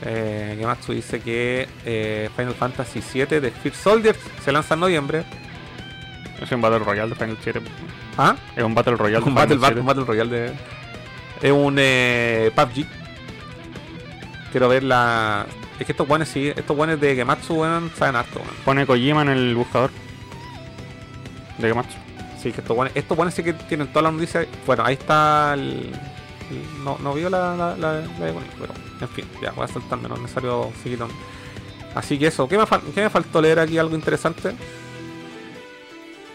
Eh, 0.07 0.57
Gematsu 0.59 0.93
dice 0.93 1.21
que 1.21 1.67
eh, 1.85 2.29
Final 2.37 2.55
Fantasy 2.55 3.01
VII 3.01 3.41
de 3.41 3.51
Fear 3.51 3.75
Soldier 3.75 4.17
se 4.45 4.53
lanza 4.53 4.75
en 4.75 4.81
noviembre. 4.81 5.25
Es 6.41 6.51
un 6.53 6.61
Battle 6.61 6.81
Royale 6.81 7.11
de 7.11 7.15
Final 7.15 7.39
7. 7.43 7.61
¿Ah? 8.19 8.37
Es 8.55 8.63
un 8.63 8.75
Battle 8.75 8.97
Royale 8.97 9.25
de 9.25 9.29
Un 9.31 9.35
Battle, 9.35 9.57
Final 9.57 9.69
7. 9.73 9.81
un 9.81 9.87
Battle 9.87 10.05
Royale 10.05 10.31
de. 10.31 10.53
Es 11.43 11.53
un 11.53 11.77
eh, 11.79 12.51
PUBG. 12.55 12.87
Quiero 14.53 14.69
ver 14.69 14.83
la. 14.83 15.47
Es 15.79 15.87
que 15.87 15.93
estos 15.93 16.07
buenos 16.07 16.29
sí, 16.29 16.53
estos 16.55 16.77
buenos 16.77 17.01
de 17.01 17.17
Gematsu 17.17 17.55
weón, 17.55 17.91
saben 17.99 18.15
harto, 18.17 18.39
weón. 18.41 18.55
Pone 18.65 18.87
Kojima 18.87 19.23
en 19.23 19.29
el 19.31 19.55
buscador. 19.57 19.91
De 21.59 21.69
Gematsu. 21.69 21.97
Sí, 22.41 22.53
que 22.53 22.61
estos 22.61 22.77
buenos, 22.77 22.95
estos 22.95 23.17
buenos 23.17 23.35
sí 23.35 23.43
que 23.43 23.55
tienen 23.55 23.89
todas 23.89 24.05
las 24.05 24.13
noticias. 24.13 24.47
Bueno, 24.67 24.85
ahí 24.85 24.95
está 24.95 25.55
el. 25.55 25.91
el- 26.51 26.85
no, 26.85 26.99
no 27.03 27.15
vio 27.15 27.31
la, 27.31 27.57
la, 27.57 27.77
la, 27.77 27.93
la 27.95 28.27
de 28.27 28.33
Konami, 28.33 28.51
pero 28.61 28.73
en 29.05 29.11
fin, 29.11 29.25
ya 29.41 29.53
voy 29.53 29.65
a 29.65 29.69
saltarme, 29.69 30.09
no 30.09 30.17
es 30.17 30.23
necesario 30.23 30.73
seguir. 30.83 30.99
Así 31.95 32.19
que 32.19 32.27
eso, 32.27 32.49
¿qué 32.49 32.59
me, 32.59 32.65
fal- 32.65 32.83
qué 32.95 33.03
me 33.03 33.11
faltó 33.11 33.41
leer 33.41 33.59
aquí? 33.61 33.79
Algo 33.79 33.95
interesante. 33.95 34.53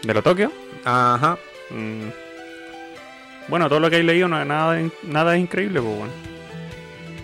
¿De 0.02 0.14
lo 0.14 0.22
Tokio? 0.22 0.50
Ajá. 0.84 1.36
Mm. 1.70 2.08
Bueno, 3.48 3.68
todo 3.68 3.80
lo 3.80 3.90
que 3.90 3.96
hay 3.96 4.02
leído 4.02 4.28
no 4.28 4.40
es 4.40 4.46
nada, 4.46 4.78
nada 5.02 5.34
es 5.36 5.42
increíble, 5.42 5.80
pues 5.82 5.96
bueno. 5.96 6.12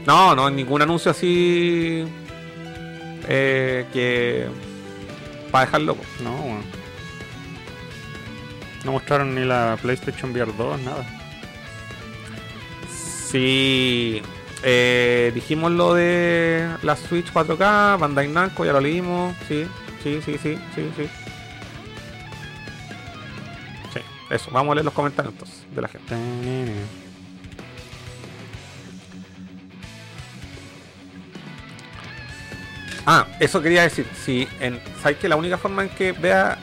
No, 0.07 0.35
no, 0.37 0.51
ningún 0.51 0.83
anuncio 0.83 1.11
así. 1.11 2.05
Eh, 3.29 3.87
que. 3.93 4.47
Para 5.51 5.65
dejar 5.67 5.81
loco. 5.83 6.03
No, 6.23 6.33
bueno. 6.37 6.63
No 8.85 8.93
mostraron 8.93 9.35
ni 9.35 9.45
la 9.45 9.79
PlayStation 9.81 10.31
VR 10.33 10.53
2, 10.57 10.81
nada. 10.81 11.05
Sí. 13.31 14.23
Eh, 14.63 15.33
dijimos 15.35 15.73
lo 15.73 15.95
de 15.95 16.69
la 16.83 16.97
Switch 16.97 17.33
4K, 17.33 17.99
Bandai 17.99 18.29
Namco, 18.29 18.65
ya 18.65 18.73
lo 18.73 18.81
leímos. 18.81 19.35
Sí, 19.49 19.67
sí, 20.03 20.21
sí, 20.25 20.39
sí, 20.43 20.59
sí, 20.75 20.91
sí. 20.97 21.09
Sí, 23.93 24.01
eso. 24.31 24.51
Vamos 24.51 24.73
a 24.73 24.75
leer 24.77 24.85
los 24.85 24.95
comentarios 24.95 25.35
entonces 25.35 25.67
de 25.75 25.83
la 25.83 25.89
gente. 25.89 26.15
Ah, 33.07 33.27
eso 33.39 33.63
quería 33.63 33.83
decir. 33.83 34.07
Si 34.25 34.49
en, 34.61 34.81
¿Sabes 35.01 35.19
que 35.19 35.29
la 35.29 35.37
única 35.37 35.59
forma 35.59 35.83
en 35.83 35.89
que 35.91 36.13
vea 36.13 36.59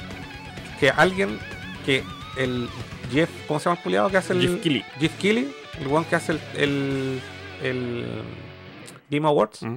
que 0.79 0.89
alguien, 0.89 1.39
que 1.85 2.03
el 2.37 2.67
Jeff, 3.11 3.29
¿cómo 3.47 3.59
se 3.59 3.65
llama 3.65 3.77
el 3.77 3.83
culiado 3.83 4.09
que 4.09 4.17
hace 4.17 4.33
el. 4.33 4.41
Jeff 4.41 4.61
Keighley. 4.61 4.85
Jeff 4.99 5.17
Keighley, 5.17 5.55
el 5.79 5.87
one 5.87 6.05
que 6.09 6.15
hace 6.15 6.33
el, 6.33 6.41
el, 6.55 7.21
el 7.63 8.23
Game 9.09 9.27
Awards, 9.27 9.61
Mm. 9.63 9.75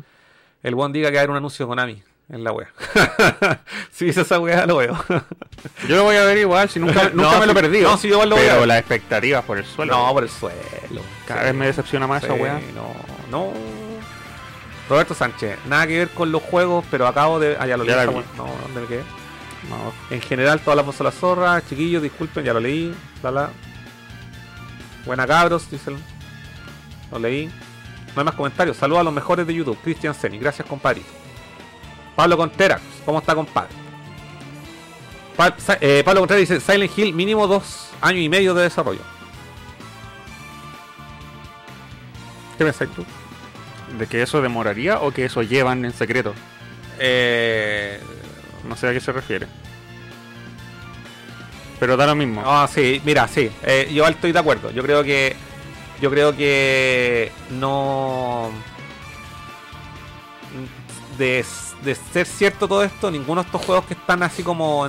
el 0.62 0.74
one 0.74 0.92
diga 0.92 1.08
que 1.10 1.14
va 1.16 1.20
a 1.20 1.22
haber 1.22 1.30
un 1.30 1.36
anuncio 1.36 1.64
de 1.66 1.68
Konami 1.68 2.02
en 2.28 2.42
la 2.44 2.52
wea. 2.52 2.68
si 3.90 4.06
dice 4.06 4.22
esa 4.22 4.38
wea, 4.40 4.66
lo 4.66 4.76
veo. 4.78 4.96
Yo 5.88 5.96
lo 5.96 6.04
voy 6.04 6.16
a 6.16 6.24
ver 6.24 6.38
igual, 6.38 6.68
si 6.68 6.80
nunca, 6.80 7.10
No, 7.14 7.22
nunca 7.24 7.40
me 7.40 7.46
lo 7.46 7.54
perdido. 7.54 7.90
no, 7.90 7.96
sí, 7.96 8.08
igual 8.08 8.28
lo 8.30 8.36
voy 8.36 8.46
a 8.46 8.52
Pero 8.54 8.66
las 8.66 8.78
expectativas 8.80 9.44
por 9.44 9.58
el 9.58 9.64
suelo. 9.64 9.96
no, 9.96 10.12
por 10.12 10.22
el 10.24 10.28
suelo. 10.30 10.56
Cada 11.26 11.40
Sí. 11.40 11.46
vez 11.46 11.54
me 11.54 11.66
decepciona 11.66 12.06
más 12.06 12.24
esa 12.24 12.34
weá. 12.34 12.60
No, 12.74 12.92
no. 13.30 13.52
Roberto 14.88 15.14
Sánchez, 15.14 15.58
nada 15.66 15.86
que 15.86 15.98
ver 15.98 16.08
con 16.10 16.30
los 16.30 16.42
juegos, 16.42 16.84
pero 16.90 17.06
acabo 17.08 17.40
de. 17.40 17.56
Ah, 17.58 17.66
ya 17.66 17.76
lo 17.76 17.82
leí. 17.84 17.92
Ya 17.94 18.04
la. 18.04 18.12
No, 18.12 18.22
¿dónde 18.62 18.80
me 18.82 18.86
quedé? 18.86 19.02
No, 19.68 19.92
En 20.14 20.20
general, 20.20 20.60
todas 20.60 20.86
las 20.86 21.00
la 21.00 21.10
zorra. 21.10 21.60
Chiquillos, 21.68 22.02
disculpen, 22.02 22.44
ya 22.44 22.54
lo 22.54 22.60
leí. 22.60 22.94
Bla, 23.20 23.30
bla. 23.32 23.50
Buena 25.04 25.26
cabros, 25.26 25.68
dice 25.70 25.90
Lo 27.10 27.18
leí. 27.18 27.50
No 28.16 28.20
hay 28.22 28.24
más 28.24 28.34
comentarios. 28.34 28.76
Saludos 28.78 29.02
a 29.02 29.04
los 29.04 29.12
mejores 29.12 29.46
de 29.46 29.54
YouTube. 29.54 29.78
Cristian 29.84 30.14
Seni, 30.14 30.38
gracias, 30.38 30.66
compadrito. 30.66 31.06
Pablo 32.16 32.36
Contreras, 32.38 32.80
¿cómo 33.04 33.18
está, 33.18 33.34
compadre? 33.34 33.68
Pa- 35.36 35.54
eh, 35.82 36.02
Pablo 36.02 36.22
Contreras 36.22 36.48
dice: 36.48 36.60
Silent 36.60 36.98
Hill, 36.98 37.12
mínimo 37.12 37.46
dos 37.46 37.90
años 38.00 38.22
y 38.22 38.28
medio 38.30 38.54
de 38.54 38.62
desarrollo. 38.62 39.02
¿Qué 42.56 42.64
pensáis 42.64 42.90
tú? 42.92 43.04
¿De 43.98 44.06
que 44.06 44.22
eso 44.22 44.40
demoraría 44.40 45.00
o 45.00 45.10
que 45.12 45.26
eso 45.26 45.42
llevan 45.42 45.84
en 45.84 45.92
secreto? 45.92 46.34
Eh, 46.98 48.00
No 48.66 48.76
sé 48.76 48.88
a 48.88 48.92
qué 48.92 49.00
se 49.00 49.12
refiere. 49.12 49.46
Pero 51.78 51.96
da 51.98 52.06
lo 52.06 52.14
mismo. 52.14 52.42
Ah, 52.46 52.66
sí, 52.72 53.02
mira, 53.04 53.28
sí. 53.28 53.50
eh, 53.62 53.90
yo 53.92 54.06
estoy 54.08 54.32
de 54.32 54.38
acuerdo. 54.38 54.70
Yo 54.70 54.82
creo 54.82 55.04
que. 55.04 55.36
Yo 56.00 56.10
creo 56.10 56.36
que 56.36 57.32
no. 57.50 58.50
De, 61.18 61.44
de 61.82 61.94
ser 61.94 62.26
cierto 62.26 62.68
todo 62.68 62.82
esto, 62.82 63.10
ninguno 63.10 63.42
de 63.42 63.46
estos 63.46 63.64
juegos 63.64 63.86
que 63.86 63.94
están 63.94 64.22
así 64.22 64.42
como, 64.42 64.86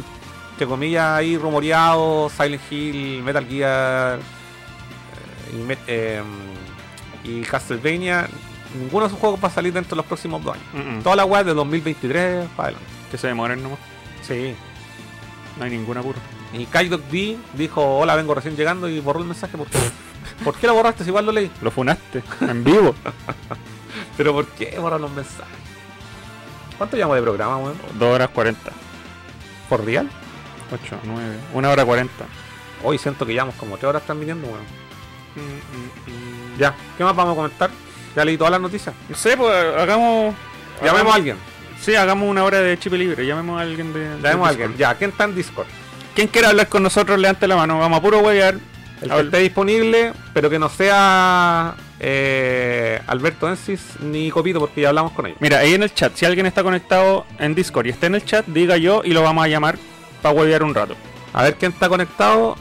entre 0.52 0.68
comillas, 0.68 1.06
ahí 1.06 1.38
rumoreados, 1.38 2.34
Silent 2.34 2.62
Hill, 2.70 3.24
Metal 3.24 3.46
Gear 3.48 4.20
eh, 4.20 5.54
y, 5.54 5.78
eh, 5.88 6.22
y 7.24 7.42
Castlevania, 7.44 8.28
ninguno 8.78 9.06
de 9.06 9.08
esos 9.08 9.20
juegos 9.20 9.42
va 9.42 9.48
a 9.48 9.52
salir 9.52 9.72
dentro 9.72 9.92
de 9.92 9.98
los 9.98 10.06
próximos 10.06 10.44
dos 10.44 10.56
años. 10.56 10.68
Mm, 10.74 10.98
mm. 10.98 11.04
Toda 11.04 11.16
la 11.16 11.26
web 11.26 11.46
de 11.46 11.54
2023 11.54 12.48
para 12.56 12.70
adelante. 12.70 12.92
Que 13.10 13.18
se 13.18 13.28
demoren 13.28 13.64
nomás. 13.64 13.80
Sí. 14.22 14.54
No 15.58 15.64
hay 15.64 15.72
ningún 15.72 15.98
apuro. 15.98 16.20
Y 16.54 16.66
Kaidok 16.66 17.04
D 17.10 17.38
dijo, 17.54 18.00
hola, 18.00 18.16
vengo 18.16 18.34
recién 18.34 18.56
llegando 18.56 18.90
y 18.90 19.00
borró 19.00 19.20
el 19.20 19.26
mensaje. 19.26 19.58
¿Por 19.58 19.68
qué, 19.68 19.78
¿Por 20.44 20.56
qué 20.56 20.68
lo 20.68 20.74
borraste 20.74 21.04
si 21.04 21.10
igual 21.10 21.26
lo 21.26 21.32
leí? 21.32 21.52
Lo 21.62 21.72
funaste. 21.72 22.24
En 22.42 22.64
vivo. 22.64 22.94
Pero 24.18 24.34
¿por 24.34 24.46
qué 24.48 24.78
borrar 24.80 25.00
los 25.02 25.12
mensajes? 25.12 25.46
¿Cuánto 26.78 26.96
llamo 26.98 27.16
de 27.16 27.22
programa, 27.22 27.58
weón? 27.58 27.76
2 27.98 28.16
horas 28.16 28.30
40. 28.30 28.72
¿Por 29.70 29.84
real? 29.86 30.10
8, 30.72 31.00
9. 31.04 31.36
1 31.54 31.72
hora 31.72 31.86
40. 31.86 32.14
Hoy 32.84 32.98
siento 32.98 33.26
que 33.26 33.34
llevamos 33.34 33.56
como 33.56 33.78
3 33.78 33.90
horas 33.90 34.04
transmitiendo, 34.04 34.48
weón. 34.48 34.78
Ya, 36.58 36.76
¿qué 36.98 37.04
más 37.04 37.16
vamos 37.16 37.34
a 37.34 37.36
comentar? 37.36 37.70
Ya 38.16 38.26
leí 38.26 38.38
todas 38.38 38.52
las 38.52 38.62
noticias. 38.62 38.94
No 39.10 39.16
sé, 39.16 39.38
pues 39.38 39.54
hagamos. 39.78 40.34
Llamemos 40.82 40.94
hagamos- 40.94 41.12
a 41.12 41.16
alguien. 41.16 41.38
Sí, 41.80 41.96
hagamos 41.96 42.28
una 42.28 42.44
hora 42.44 42.60
de 42.60 42.78
chip 42.80 42.94
libre. 42.94 43.26
Llamemos 43.26 43.60
a 43.60 43.62
alguien 43.62 43.94
de. 43.94 44.18
Llamemos 44.22 44.48
a 44.48 44.50
alguien. 44.50 44.76
Ya, 44.78 44.96
¿quién 44.96 45.12
está 45.12 45.26
en 45.26 45.36
Discord? 45.36 45.68
¿Quién 46.16 46.28
quiera 46.28 46.50
hablar 46.50 46.68
con 46.68 46.82
nosotros, 46.82 47.20
levante 47.20 47.48
la 47.48 47.56
mano. 47.56 47.78
Vamos 47.80 48.00
a 48.00 48.02
puro 48.02 48.20
huevear. 48.20 48.56
El 49.02 49.10
que 49.10 49.20
esté 49.20 49.38
disponible, 49.40 50.14
pero 50.34 50.50
que 50.50 50.58
no 50.58 50.70
sea 50.70 51.76
eh, 52.00 53.00
Alberto 53.08 53.48
Ensis 53.48 53.82
ni 54.02 54.32
Copito, 54.32 54.60
porque 54.60 54.82
ya 54.82 54.90
hablamos 54.90 55.12
con 55.12 55.28
ellos. 55.28 55.38
Mira, 55.40 55.60
ahí 55.60 55.74
en 55.76 55.84
el 55.84 55.94
chat, 55.94 56.16
si 56.16 56.26
alguien 56.26 56.46
está 56.48 56.64
conectado 56.64 57.26
en 57.40 57.54
Discord 57.54 57.86
y 57.86 57.90
está 57.90 58.08
en 58.08 58.16
el 58.16 58.26
chat, 58.26 58.46
diga 58.48 58.78
yo 58.78 59.02
y 59.04 59.12
lo 59.12 59.22
vamos 59.22 59.44
a 59.46 59.48
llamar 59.48 59.78
para 60.22 60.34
huevear 60.36 60.64
un 60.64 60.74
rato. 60.74 60.96
A 61.34 61.44
ver 61.44 61.56
quién 61.56 61.72
está 61.72 61.88
conectado. 61.90 62.56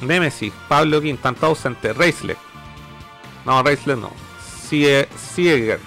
Nemesis, 0.00 0.52
Pablo 0.68 1.00
King, 1.00 1.16
tanto 1.20 1.46
ausente. 1.46 1.92
Racelet. 1.92 2.38
No, 3.44 3.62
Racelet 3.62 3.98
no. 3.98 4.10
Sie- 4.68 5.06
Sieger. 5.16 5.80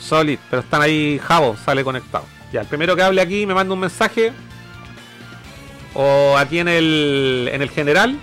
Solid, 0.00 0.38
pero 0.50 0.62
están 0.62 0.82
ahí. 0.82 1.20
Javo 1.22 1.56
sale 1.64 1.84
conectado. 1.84 2.24
Ya, 2.52 2.62
el 2.62 2.66
primero 2.66 2.96
que 2.96 3.02
hable 3.02 3.20
aquí 3.20 3.44
me 3.46 3.54
manda 3.54 3.74
un 3.74 3.80
mensaje. 3.80 4.32
O 5.94 6.36
aquí 6.38 6.58
en 6.58 6.68
el, 6.68 7.50
en 7.52 7.62
el 7.62 7.70
general. 7.70 8.18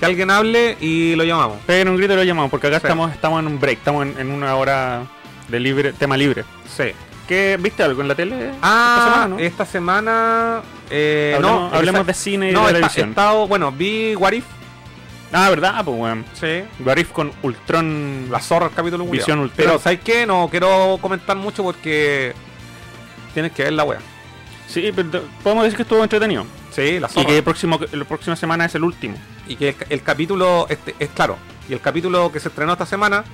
Que 0.00 0.06
alguien 0.06 0.30
hable 0.30 0.76
y 0.80 1.16
lo 1.16 1.24
llamamos. 1.24 1.58
Peguen 1.66 1.88
un 1.88 1.96
grito 1.96 2.12
y 2.12 2.16
lo 2.16 2.22
llamamos, 2.22 2.50
porque 2.52 2.68
acá 2.68 2.78
Sí. 2.78 2.86
estamos, 2.86 3.12
estamos 3.12 3.40
en 3.40 3.48
un 3.48 3.58
break, 3.58 3.78
estamos 3.78 4.06
en, 4.06 4.16
en 4.18 4.30
una 4.30 4.54
hora 4.54 5.02
de 5.48 5.58
libre, 5.58 5.92
tema 5.92 6.16
libre. 6.16 6.44
Sí. 6.76 6.84
¿Qué, 7.26 7.58
¿Viste 7.60 7.82
algo 7.82 8.00
en 8.00 8.08
la 8.08 8.14
tele? 8.14 8.52
Ah, 8.62 9.28
esta 9.38 9.66
semana, 9.66 10.62
no? 10.62 10.68
eh, 10.90 11.32
hablemos 11.36 11.70
no, 11.72 11.76
hablemos 11.76 12.06
de 12.06 12.14
cine 12.14 12.50
y 12.50 12.52
no, 12.54 12.66
de 12.66 12.74
televisión. 12.74 13.08
he 13.08 13.10
estado, 13.10 13.48
bueno, 13.48 13.72
vi 13.72 14.14
What 14.14 14.32
If, 14.32 14.44
Ah, 15.32 15.50
¿verdad? 15.50 15.84
Pues 15.84 15.98
weón. 15.98 16.24
sí, 16.32 16.62
Garif 16.78 17.10
con 17.10 17.32
Ultron. 17.42 18.28
la 18.30 18.40
zorra 18.40 18.66
el 18.68 18.72
capítulo 18.72 19.04
culiao. 19.04 19.20
Visión 19.26 19.40
Ultron. 19.40 19.56
Pero 19.56 19.78
¿sabes 19.80 19.98
qué? 20.02 20.24
No 20.26 20.48
quiero 20.50 20.96
comentar 21.02 21.36
mucho 21.36 21.62
porque 21.64 22.32
tienes 23.34 23.52
que 23.52 23.64
ver 23.64 23.72
la 23.74 23.84
wea. 23.84 23.98
Sí, 24.68 24.92
pero 24.94 25.22
podemos 25.42 25.64
decir 25.64 25.76
que 25.78 25.82
estuvo 25.82 26.02
entretenido. 26.02 26.44
Sí, 26.70 27.00
la 27.00 27.08
Y 27.16 27.24
que 27.24 27.38
el 27.38 27.42
próximo, 27.42 27.80
la 27.90 28.04
próxima 28.04 28.36
semana 28.36 28.66
es 28.66 28.74
el 28.76 28.84
último. 28.84 29.16
y 29.48 29.56
que 29.56 29.70
el, 29.70 29.76
el 29.88 30.02
capítulo 30.02 30.66
este, 30.68 30.94
es 30.98 31.08
claro 31.08 31.36
y 31.68 31.72
el 31.72 31.80
capítulo 31.80 32.30
que 32.30 32.38
se 32.38 32.48
estrenó 32.48 32.72
esta 32.72 32.86
semana 32.86 33.24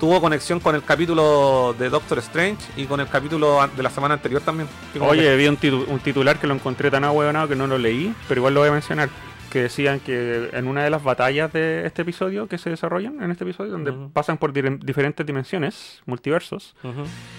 tuvo 0.00 0.20
conexión 0.20 0.60
con 0.60 0.74
el 0.76 0.82
capítulo 0.84 1.74
de 1.78 1.88
Doctor 1.88 2.18
Strange 2.18 2.58
y 2.76 2.84
con 2.84 3.00
el 3.00 3.08
capítulo 3.08 3.68
de 3.76 3.82
la 3.82 3.90
semana 3.90 4.14
anterior 4.14 4.40
también 4.42 4.68
Que 4.92 5.00
Oye, 5.00 5.36
vi 5.36 5.46
un, 5.48 5.58
titu- 5.58 5.84
un 5.88 5.98
titular 6.00 6.38
que 6.38 6.46
lo 6.46 6.54
encontré 6.54 6.90
tan 6.90 7.02
ahueonado 7.04 7.48
que 7.48 7.56
no 7.56 7.66
lo 7.66 7.78
leí, 7.78 8.14
pero 8.28 8.40
igual 8.40 8.54
lo 8.54 8.60
voy 8.60 8.68
a 8.68 8.72
mencionar. 8.72 9.08
Que 9.56 9.62
decían 9.62 10.00
que 10.00 10.50
en 10.52 10.68
una 10.68 10.84
de 10.84 10.90
las 10.90 11.02
batallas 11.02 11.50
de 11.50 11.86
este 11.86 12.02
episodio 12.02 12.46
que 12.46 12.58
se 12.58 12.68
desarrollan 12.68 13.22
en 13.22 13.30
este 13.30 13.44
episodio, 13.44 13.70
donde 13.72 13.90
pasan 14.12 14.36
por 14.36 14.52
diferentes 14.52 15.24
dimensiones, 15.24 16.02
multiversos, 16.04 16.74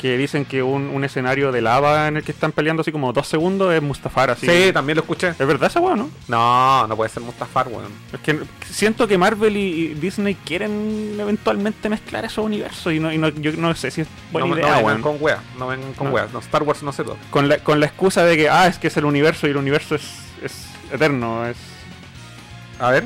que- 0.02 0.18
dicen 0.18 0.44
que 0.44 0.64
un, 0.64 0.88
un 0.88 1.04
escenario 1.04 1.52
de 1.52 1.62
lava 1.62 2.08
en 2.08 2.18
el 2.18 2.24
que 2.24 2.32
están 2.32 2.52
peleando 2.54 2.82
así 2.82 2.92
como 2.92 3.14
dos 3.14 3.28
segundos 3.28 3.72
es 3.72 3.84
Mustafar. 3.84 4.32
Así. 4.32 4.48
sí 4.48 4.74
también 4.74 4.96
lo 4.96 5.02
escuché 5.04 5.28
¿Es 5.30 5.38
verdad 5.38 5.70
esa 5.70 5.80
weá, 5.80 5.96
no? 5.96 6.10
no 6.28 6.88
no 6.88 6.96
puede 6.98 7.10
ser 7.12 7.22
Mustafar 7.22 7.68
weón 7.68 7.92
Es 8.12 8.20
que 8.22 8.40
siento 8.68 9.08
que 9.08 9.16
Marvel 9.20 9.56
y, 9.56 9.94
Disney 9.94 10.34
quieren 10.44 11.18
eventualmente 11.20 11.88
mezclar 11.88 12.26
esos 12.26 12.44
universos 12.44 12.94
y 12.94 13.00
no, 13.00 13.14
y 13.14 13.20
no- 13.20 13.30
yo 13.30 13.52
no 13.58 13.76
sé 13.76 13.92
si 13.92 14.02
es 14.02 14.08
buena 14.32 14.48
no, 14.48 14.56
no 14.56 14.60
idea, 14.62 14.76
vengan 14.78 14.86
weón. 14.86 15.02
con 15.04 15.18
weas 15.20 15.40
no 15.60 15.68
vengan 15.68 15.94
con 15.94 16.08
No. 16.08 16.14
weas 16.16 16.34
no 16.34 16.40
Star 16.40 16.64
Wars 16.64 16.82
no 16.82 16.92
se 16.92 17.04
toca 17.04 17.20
con 17.30 17.48
la, 17.48 17.60
con 17.60 17.80
la 17.80 17.86
excusa 17.86 18.24
de 18.26 18.38
que, 18.38 18.50
ah, 18.50 18.66
es 18.66 18.80
que 18.80 18.88
es 18.88 18.98
el 18.98 19.06
universo 19.06 19.46
y 19.46 19.52
el 19.52 19.58
universo 19.58 19.94
es, 19.94 20.04
es 20.42 20.68
eterno, 20.92 21.46
es... 21.46 21.58
a 22.80 22.92
ver 22.92 23.04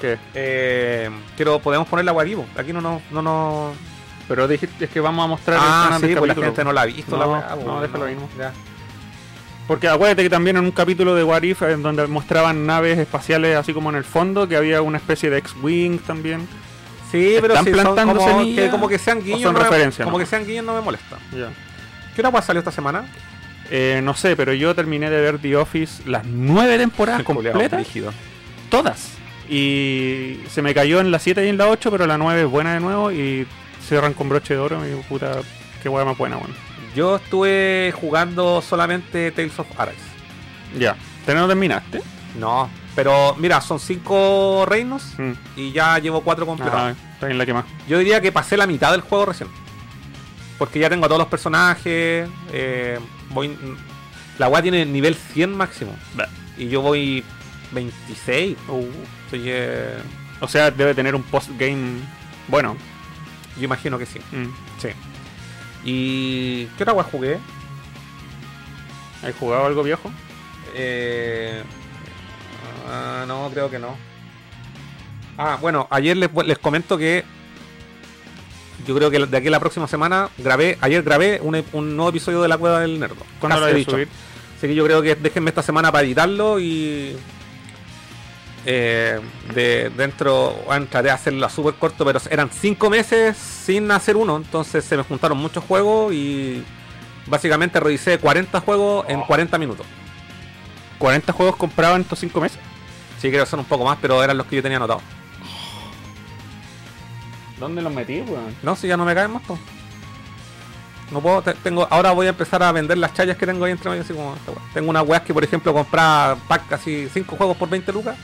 ¿Qué? 0.00 0.18
eh, 0.34 1.10
quiero 1.36 1.58
podemos 1.58 1.86
poner 1.88 2.04
la 2.04 2.12
wea 2.12 2.36
aquí 2.56 2.72
no 2.72 2.80
no 2.80 3.00
no, 3.10 3.22
no... 3.22 3.72
Pero 4.28 4.46
dijiste 4.46 4.84
es 4.84 4.90
que 4.90 5.00
vamos 5.00 5.24
a 5.24 5.28
mostrar 5.28 5.58
ah 5.60 5.98
sí 6.00 6.14
pues 6.16 6.36
la 6.36 6.44
gente 6.44 6.64
no 6.64 6.72
la 6.72 6.82
ha 6.82 6.86
visto 6.86 7.16
la 7.16 7.26
No, 7.26 7.32
wea 7.32 7.56
no, 7.64 7.80
déjalo 7.80 8.06
no. 8.06 8.28
ya. 8.38 8.52
Porque 9.70 9.86
acuérdate 9.88 10.24
que 10.24 10.30
también 10.30 10.56
en 10.56 10.64
un 10.64 10.72
capítulo 10.72 11.14
de 11.14 11.22
What 11.22 11.42
If, 11.42 11.62
en 11.62 11.80
donde 11.82 12.04
mostraban 12.08 12.66
naves 12.66 12.98
espaciales 12.98 13.56
así 13.56 13.72
como 13.72 13.88
en 13.90 13.94
el 13.94 14.02
fondo, 14.02 14.48
que 14.48 14.56
había 14.56 14.82
una 14.82 14.98
especie 14.98 15.30
de 15.30 15.38
X-Wing 15.38 16.00
también. 16.00 16.40
Sí, 17.10 17.36
pero 17.40 17.54
¿Están 17.54 17.64
si 17.66 17.70
plantando 17.70 18.16
como 18.16 18.28
semillas 18.28 18.64
que, 18.64 18.70
como 18.72 18.88
que 18.88 18.98
sean 18.98 19.22
guiños, 19.22 19.42
son 19.42 19.54
no 19.54 20.04
como 20.04 20.18
que 20.18 20.26
sean 20.26 20.44
guiños 20.44 20.64
no 20.64 20.74
me 20.74 20.80
molesta. 20.80 21.18
Ya. 21.32 21.50
¿Qué 22.16 22.20
hora 22.26 22.42
salió 22.42 22.58
esta 22.58 22.72
semana? 22.72 23.04
Eh, 23.70 24.00
no 24.02 24.14
sé, 24.14 24.34
pero 24.34 24.52
yo 24.52 24.74
terminé 24.74 25.08
de 25.08 25.20
ver 25.20 25.38
The 25.38 25.56
Office 25.56 26.02
las 26.08 26.24
nueve 26.24 26.76
temporadas 26.76 27.22
completas. 27.22 27.86
Todas. 28.70 29.12
Y 29.48 30.40
se 30.48 30.62
me 30.62 30.72
cayó 30.74 31.00
en 31.00 31.10
la 31.10 31.18
7 31.18 31.44
y 31.44 31.48
en 31.48 31.58
la 31.58 31.68
8, 31.68 31.90
pero 31.90 32.06
la 32.06 32.16
9 32.18 32.42
es 32.42 32.48
buena 32.48 32.74
de 32.74 32.80
nuevo 32.80 33.10
y 33.10 33.46
cierran 33.86 34.14
con 34.14 34.28
broche 34.28 34.54
de 34.54 34.60
oro. 34.60 34.80
Y 34.88 34.94
puta, 35.08 35.40
qué 35.82 35.88
hueá 35.88 36.04
más 36.04 36.16
buena, 36.16 36.36
bueno. 36.36 36.54
Yo 36.94 37.16
estuve 37.16 37.92
jugando 38.00 38.62
solamente 38.62 39.30
Tales 39.32 39.58
of 39.58 39.66
Arise. 39.78 39.98
Ya. 40.78 40.96
¿Te 41.26 41.34
no 41.34 41.46
terminaste? 41.48 42.00
No, 42.38 42.70
pero 42.94 43.34
mira, 43.38 43.60
son 43.60 43.78
cinco 43.80 44.64
reinos 44.68 45.14
Mm. 45.18 45.32
y 45.56 45.72
ya 45.72 45.98
llevo 45.98 46.20
cuatro 46.22 46.46
completados. 46.46 46.96
Ah, 46.96 47.12
está 47.14 47.26
bien 47.26 47.38
la 47.38 47.46
que 47.46 47.52
más. 47.54 47.64
Yo 47.88 47.98
diría 47.98 48.20
que 48.20 48.30
pasé 48.32 48.56
la 48.56 48.66
mitad 48.66 48.92
del 48.92 49.00
juego 49.02 49.26
recién. 49.26 49.48
Porque 50.58 50.78
ya 50.78 50.88
tengo 50.90 51.06
a 51.06 51.08
todos 51.08 51.18
los 51.20 51.28
personajes. 51.28 52.28
eh, 52.52 52.98
voy, 53.30 53.56
la 54.38 54.48
weá 54.48 54.62
tiene 54.62 54.84
nivel 54.86 55.14
100 55.14 55.56
máximo. 55.56 55.94
Bah. 56.14 56.28
Y 56.58 56.68
yo 56.68 56.82
voy 56.82 57.24
26. 57.72 58.56
Soy, 59.30 59.42
eh, 59.46 59.98
O 60.40 60.48
sea, 60.48 60.70
debe 60.70 60.94
tener 60.94 61.14
un 61.14 61.22
post-game 61.22 62.00
bueno. 62.48 62.76
yo 63.56 63.64
imagino 63.64 63.98
que 63.98 64.06
sí. 64.06 64.18
Mm. 64.32 64.48
Sí. 64.80 64.88
¿Y 65.84 66.64
qué 66.76 66.82
otra 66.82 67.02
jugué? 67.04 67.38
¿Has 69.22 69.34
jugado 69.36 69.66
algo 69.66 69.82
viejo? 69.82 70.10
Eh, 70.74 71.62
ah, 72.88 73.24
no, 73.26 73.50
creo 73.52 73.70
que 73.70 73.78
no. 73.78 73.96
Ah, 75.38 75.58
bueno, 75.60 75.86
ayer 75.90 76.16
les, 76.16 76.30
les 76.44 76.58
comento 76.58 76.98
que 76.98 77.24
yo 78.86 78.94
creo 78.96 79.10
que 79.10 79.26
de 79.26 79.36
aquí 79.36 79.48
a 79.48 79.50
la 79.50 79.60
próxima 79.60 79.86
semana 79.86 80.28
grabé, 80.38 80.78
ayer 80.80 81.02
grabé 81.02 81.40
un, 81.42 81.62
un 81.72 81.96
nuevo 81.96 82.10
episodio 82.10 82.42
de 82.42 82.48
la 82.48 82.58
Cueva 82.58 82.80
del 82.80 82.98
Nerdo. 82.98 83.24
¿Cuándo 83.38 83.60
lo 83.60 83.68
he 83.68 83.74
dicho. 83.74 83.92
subir? 83.92 84.08
Así 84.56 84.66
que 84.66 84.74
yo 84.74 84.84
creo 84.84 85.02
que 85.02 85.14
déjenme 85.14 85.50
esta 85.50 85.62
semana 85.62 85.90
para 85.92 86.04
editarlo 86.04 86.60
y 86.60 87.16
eh, 88.66 89.20
de 89.54 89.90
dentro 89.96 90.52
bueno, 90.66 90.86
traté 90.90 91.06
de 91.08 91.12
hacerlo 91.12 91.48
súper 91.48 91.74
corto, 91.74 92.04
pero 92.04 92.20
eran 92.30 92.50
cinco 92.50 92.90
meses 92.90 93.36
sin 93.36 93.90
hacer 93.90 94.16
uno, 94.16 94.36
entonces 94.36 94.84
se 94.84 94.96
me 94.96 95.02
juntaron 95.02 95.38
muchos 95.38 95.64
juegos 95.64 96.12
y 96.12 96.62
básicamente 97.26 97.80
revisé 97.80 98.18
40 98.18 98.60
juegos 98.60 99.06
en 99.08 99.20
40 99.22 99.56
minutos. 99.58 99.86
¿40 100.98 101.32
juegos 101.32 101.56
comprados 101.56 101.96
en 101.96 102.02
estos 102.02 102.18
5 102.18 102.40
meses? 102.40 102.58
Sí, 103.20 103.30
creo 103.30 103.44
que 103.44 103.50
son 103.50 103.60
un 103.60 103.66
poco 103.66 103.84
más, 103.84 103.98
pero 104.00 104.22
eran 104.22 104.36
los 104.36 104.46
que 104.46 104.56
yo 104.56 104.62
tenía 104.62 104.76
anotados. 104.76 105.02
¿Dónde 107.58 107.82
los 107.82 107.92
metí, 107.92 108.20
weón? 108.20 108.54
No, 108.62 108.74
si 108.76 108.88
ya 108.88 108.96
no 108.96 109.04
me 109.04 109.14
caen 109.14 109.32
más. 109.32 109.42
No 111.10 111.20
puedo, 111.20 111.42
te- 111.42 111.54
tengo, 111.54 111.86
ahora 111.90 112.12
voy 112.12 112.26
a 112.26 112.30
empezar 112.30 112.62
a 112.62 112.72
vender 112.72 112.96
las 112.96 113.12
chayas 113.14 113.36
que 113.36 113.44
tengo 113.46 113.64
ahí 113.64 113.72
entre 113.72 113.90
medio, 113.90 114.02
así 114.02 114.14
como. 114.14 114.34
Tengo 114.72 114.90
unas 114.90 115.06
weas 115.06 115.22
que, 115.22 115.34
por 115.34 115.42
ejemplo, 115.44 115.72
compraba 115.74 116.36
pack 116.48 116.72
así 116.72 117.08
5 117.12 117.36
juegos 117.36 117.56
por 117.56 117.68
20 117.68 117.92
lucas. 117.92 118.16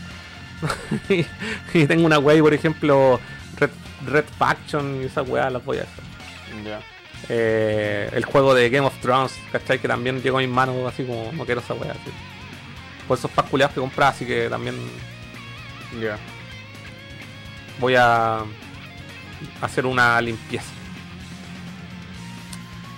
Y, 1.08 1.26
y 1.78 1.86
tengo 1.86 2.06
una 2.06 2.18
wea, 2.18 2.36
ahí, 2.36 2.42
por 2.42 2.54
ejemplo, 2.54 3.20
Red, 3.58 3.70
Red 4.06 4.24
Faction 4.38 5.02
y 5.02 5.06
esas 5.06 5.28
weas 5.28 5.52
las 5.52 5.64
voy 5.64 5.78
a 5.78 5.82
hacer. 5.82 6.04
Ya. 6.64 6.80
Eh, 7.28 8.10
el 8.12 8.24
juego 8.24 8.54
de 8.54 8.70
Game 8.70 8.86
of 8.86 8.94
Thrones, 9.00 9.32
¿cachai? 9.52 9.78
Que 9.80 9.88
también 9.88 10.22
llegó 10.22 10.38
a 10.38 10.40
mis 10.40 10.50
manos 10.50 10.76
así 10.86 11.04
como 11.04 11.30
no 11.32 11.44
quiero 11.44 11.60
esa 11.60 11.74
wea. 11.74 11.92
Así. 11.92 12.10
Por 13.08 13.18
esos 13.18 13.30
packs 13.30 13.50
culiados 13.50 13.74
que 13.74 13.80
compraba, 13.80 14.10
así 14.12 14.24
que 14.26 14.48
también 14.48 14.76
Ya. 16.00 16.18
voy 17.80 17.94
a 17.96 18.40
hacer 19.60 19.86
una 19.86 20.20
limpieza. 20.20 20.66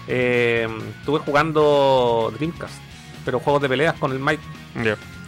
Eh, 0.06 0.66
estuve 1.00 1.18
jugando 1.18 2.32
Dreamcast, 2.36 2.74
pero 3.24 3.40
juegos 3.40 3.60
de 3.62 3.68
peleas 3.68 3.94
con 3.98 4.12
el 4.12 4.18
Mike, 4.18 4.42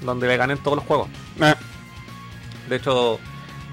donde 0.03 0.27
le 0.27 0.37
gané 0.39 0.55
en 0.55 0.59
todos 0.61 0.77
los 0.77 0.87
juegos. 0.87 1.09
Ah, 1.41 1.55
De 2.71 2.77
hecho, 2.77 3.19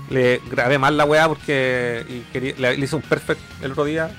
le 0.09 0.41
grabé 0.49 0.77
mal 0.77 0.97
la 0.97 1.05
weá 1.05 1.27
porque 1.29 2.03
y 2.09 2.19
quería- 2.33 2.55
le, 2.57 2.75
le 2.77 2.83
hice 2.85 2.95
un 2.97 3.01
perfect 3.01 3.39
el 3.61 3.71
otro 3.71 3.85
día. 3.85 4.09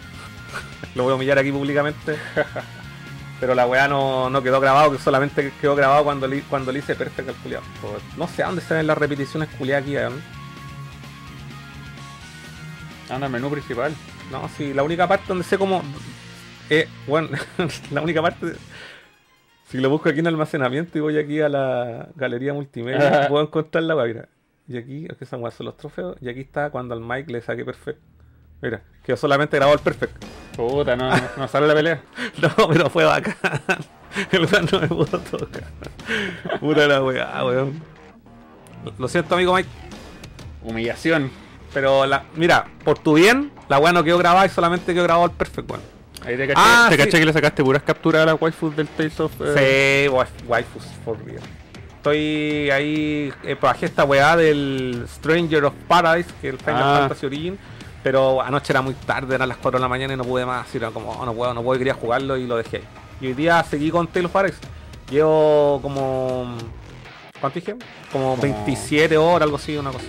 Lo 0.95 1.03
voy 1.03 1.13
a 1.13 1.17
humillar 1.17 1.39
aquí 1.39 1.53
públicamente. 1.53 2.17
Pero 3.41 3.55
la 3.55 3.67
weá 3.67 3.87
no, 3.87 4.31
no 4.31 4.43
quedó 4.43 4.61
grabado, 4.61 4.91
que 4.91 4.99
solamente 4.99 5.53
quedó 5.61 5.77
grabado 5.77 6.03
cuando 6.03 6.27
le, 6.27 6.41
cuando 6.43 6.73
le 6.73 6.79
hice 6.81 6.95
perfect 6.97 7.29
al 7.29 7.35
culiado. 7.37 7.63
No 8.17 8.27
sé 8.27 8.43
a 8.43 8.47
dónde 8.47 8.63
se 8.63 8.75
ven 8.75 8.87
las 8.87 8.99
repeticiones 8.99 9.49
culiadas 9.51 9.83
aquí. 9.85 9.97
¿eh? 9.97 10.09
anda 13.11 13.27
al 13.27 13.33
menú 13.33 13.51
principal. 13.51 13.95
No, 14.31 14.49
sí, 14.57 14.75
la 14.75 14.83
única 14.83 15.07
parte 15.09 15.25
donde 15.29 15.45
sé 15.45 15.57
cómo. 15.57 15.83
Eh, 16.69 16.89
bueno, 17.07 17.29
la 17.91 18.03
única 18.03 18.21
parte. 18.23 18.55
Si 19.71 19.79
lo 19.79 19.89
busco 19.91 20.09
aquí 20.09 20.21
en 20.21 20.27
almacenamiento 20.27 20.99
y 20.99 21.01
voy 21.01 21.19
aquí 21.19 21.41
a 21.41 21.49
la 21.49 22.09
galería 22.17 22.53
multimedia, 22.55 23.29
puedo 23.29 23.45
encontrar 23.45 23.85
la 23.85 23.97
weá. 23.97 24.29
Y 24.69 24.77
aquí, 24.77 25.07
es 25.11 25.17
que 25.17 25.25
son 25.25 25.41
los 25.43 25.77
trofeos. 25.77 26.17
Y 26.21 26.29
aquí 26.29 26.41
está 26.41 26.71
cuando 26.71 26.95
al 26.95 27.01
Mike 27.01 27.33
le 27.33 27.41
saqué 27.41 27.65
perfecto. 27.65 28.03
Mira, 28.61 28.83
quedó 29.05 29.17
solamente 29.17 29.57
grabado 29.57 29.77
el 29.79 29.83
perfecto. 29.83 30.27
Puta, 30.57 30.97
no, 30.97 31.09
no, 31.11 31.23
no 31.37 31.49
sale 31.49 31.67
la 31.69 31.75
pelea. 31.75 32.03
No, 32.43 32.69
pero 32.69 32.91
fue 32.91 33.05
bacán. 33.05 33.35
El 34.33 34.47
weón 34.47 34.67
no 34.73 34.81
me 34.81 34.89
pudo 34.89 35.19
tocar. 35.21 35.65
Puta 36.61 36.87
la 36.89 37.03
weá, 37.03 37.45
weón. 37.45 37.81
Lo 38.99 39.07
siento, 39.07 39.35
amigo 39.35 39.55
Mike. 39.55 39.69
Humillación. 40.63 41.31
Pero 41.73 42.07
la, 42.07 42.25
mira, 42.35 42.67
por 42.85 42.99
tu 42.99 43.15
bien, 43.15 43.53
la 43.69 43.79
weá 43.79 43.93
no 43.93 44.03
quedó 44.03 44.19
grabada 44.19 44.47
y 44.47 44.49
solamente 44.49 44.93
quedó 44.95 45.05
grabado 45.05 45.27
el 45.27 45.33
perfecto, 45.33 45.75
weón. 45.75 45.85
Ahí 46.27 46.37
te 46.37 46.49
caché, 46.49 46.61
Ah, 46.61 46.87
te 46.89 46.97
sí. 46.97 47.03
caché 47.05 47.19
que 47.21 47.27
le 47.27 47.33
sacaste 47.33 47.63
puras 47.63 47.83
capturas 47.83 48.23
a 48.23 48.27
la 48.27 48.35
waifus 48.35 48.75
del 48.75 48.89
Tales 48.89 49.21
of... 49.21 49.33
eh, 49.41 50.07
Sí, 50.09 50.13
waif- 50.13 50.47
waifus 50.49 50.85
for 51.05 51.17
real. 51.25 51.43
Estoy 52.11 52.71
ahí, 52.71 53.33
eh, 53.45 53.55
bajé 53.61 53.85
esta 53.85 54.05
weá 54.05 54.35
del 54.35 55.05
Stranger 55.09 55.67
of 55.67 55.75
Paradise, 55.87 56.31
que 56.41 56.49
es 56.49 56.55
el 56.55 56.59
Final 56.61 56.83
Ah. 56.83 56.99
Fantasy 57.01 57.27
Origin, 57.27 57.59
pero 58.03 58.41
anoche 58.41 58.73
era 58.73 58.81
muy 58.81 58.95
tarde, 58.95 59.35
eran 59.35 59.47
las 59.47 59.59
4 59.59 59.79
de 59.79 59.83
la 59.83 59.89
mañana 59.89 60.15
y 60.15 60.17
no 60.17 60.25
pude 60.25 60.47
más, 60.47 60.67
y 60.75 60.79
era 60.79 60.91
como, 60.91 61.11
oh, 61.11 61.27
no 61.27 61.35
puedo, 61.35 61.53
no 61.53 61.63
puedo, 61.63 61.77
quería 61.79 61.93
jugarlo 61.93 62.39
y 62.39 62.47
lo 62.47 62.57
dejé. 62.57 62.83
Y 63.21 63.27
hoy 63.27 63.35
día 63.35 63.63
seguí 63.63 63.91
con 63.91 64.07
Tales 64.07 64.25
of 64.27 64.33
Paradise. 64.33 64.59
Llevo 65.11 65.81
como, 65.83 66.57
¿cuánto 67.41 67.61
dije? 67.61 67.77
Como 68.11 68.31
Como- 68.37 68.43
27 68.43 69.19
horas, 69.19 69.43
algo 69.43 69.57
así, 69.57 69.77
una 69.77 69.91
cosa. 69.93 70.07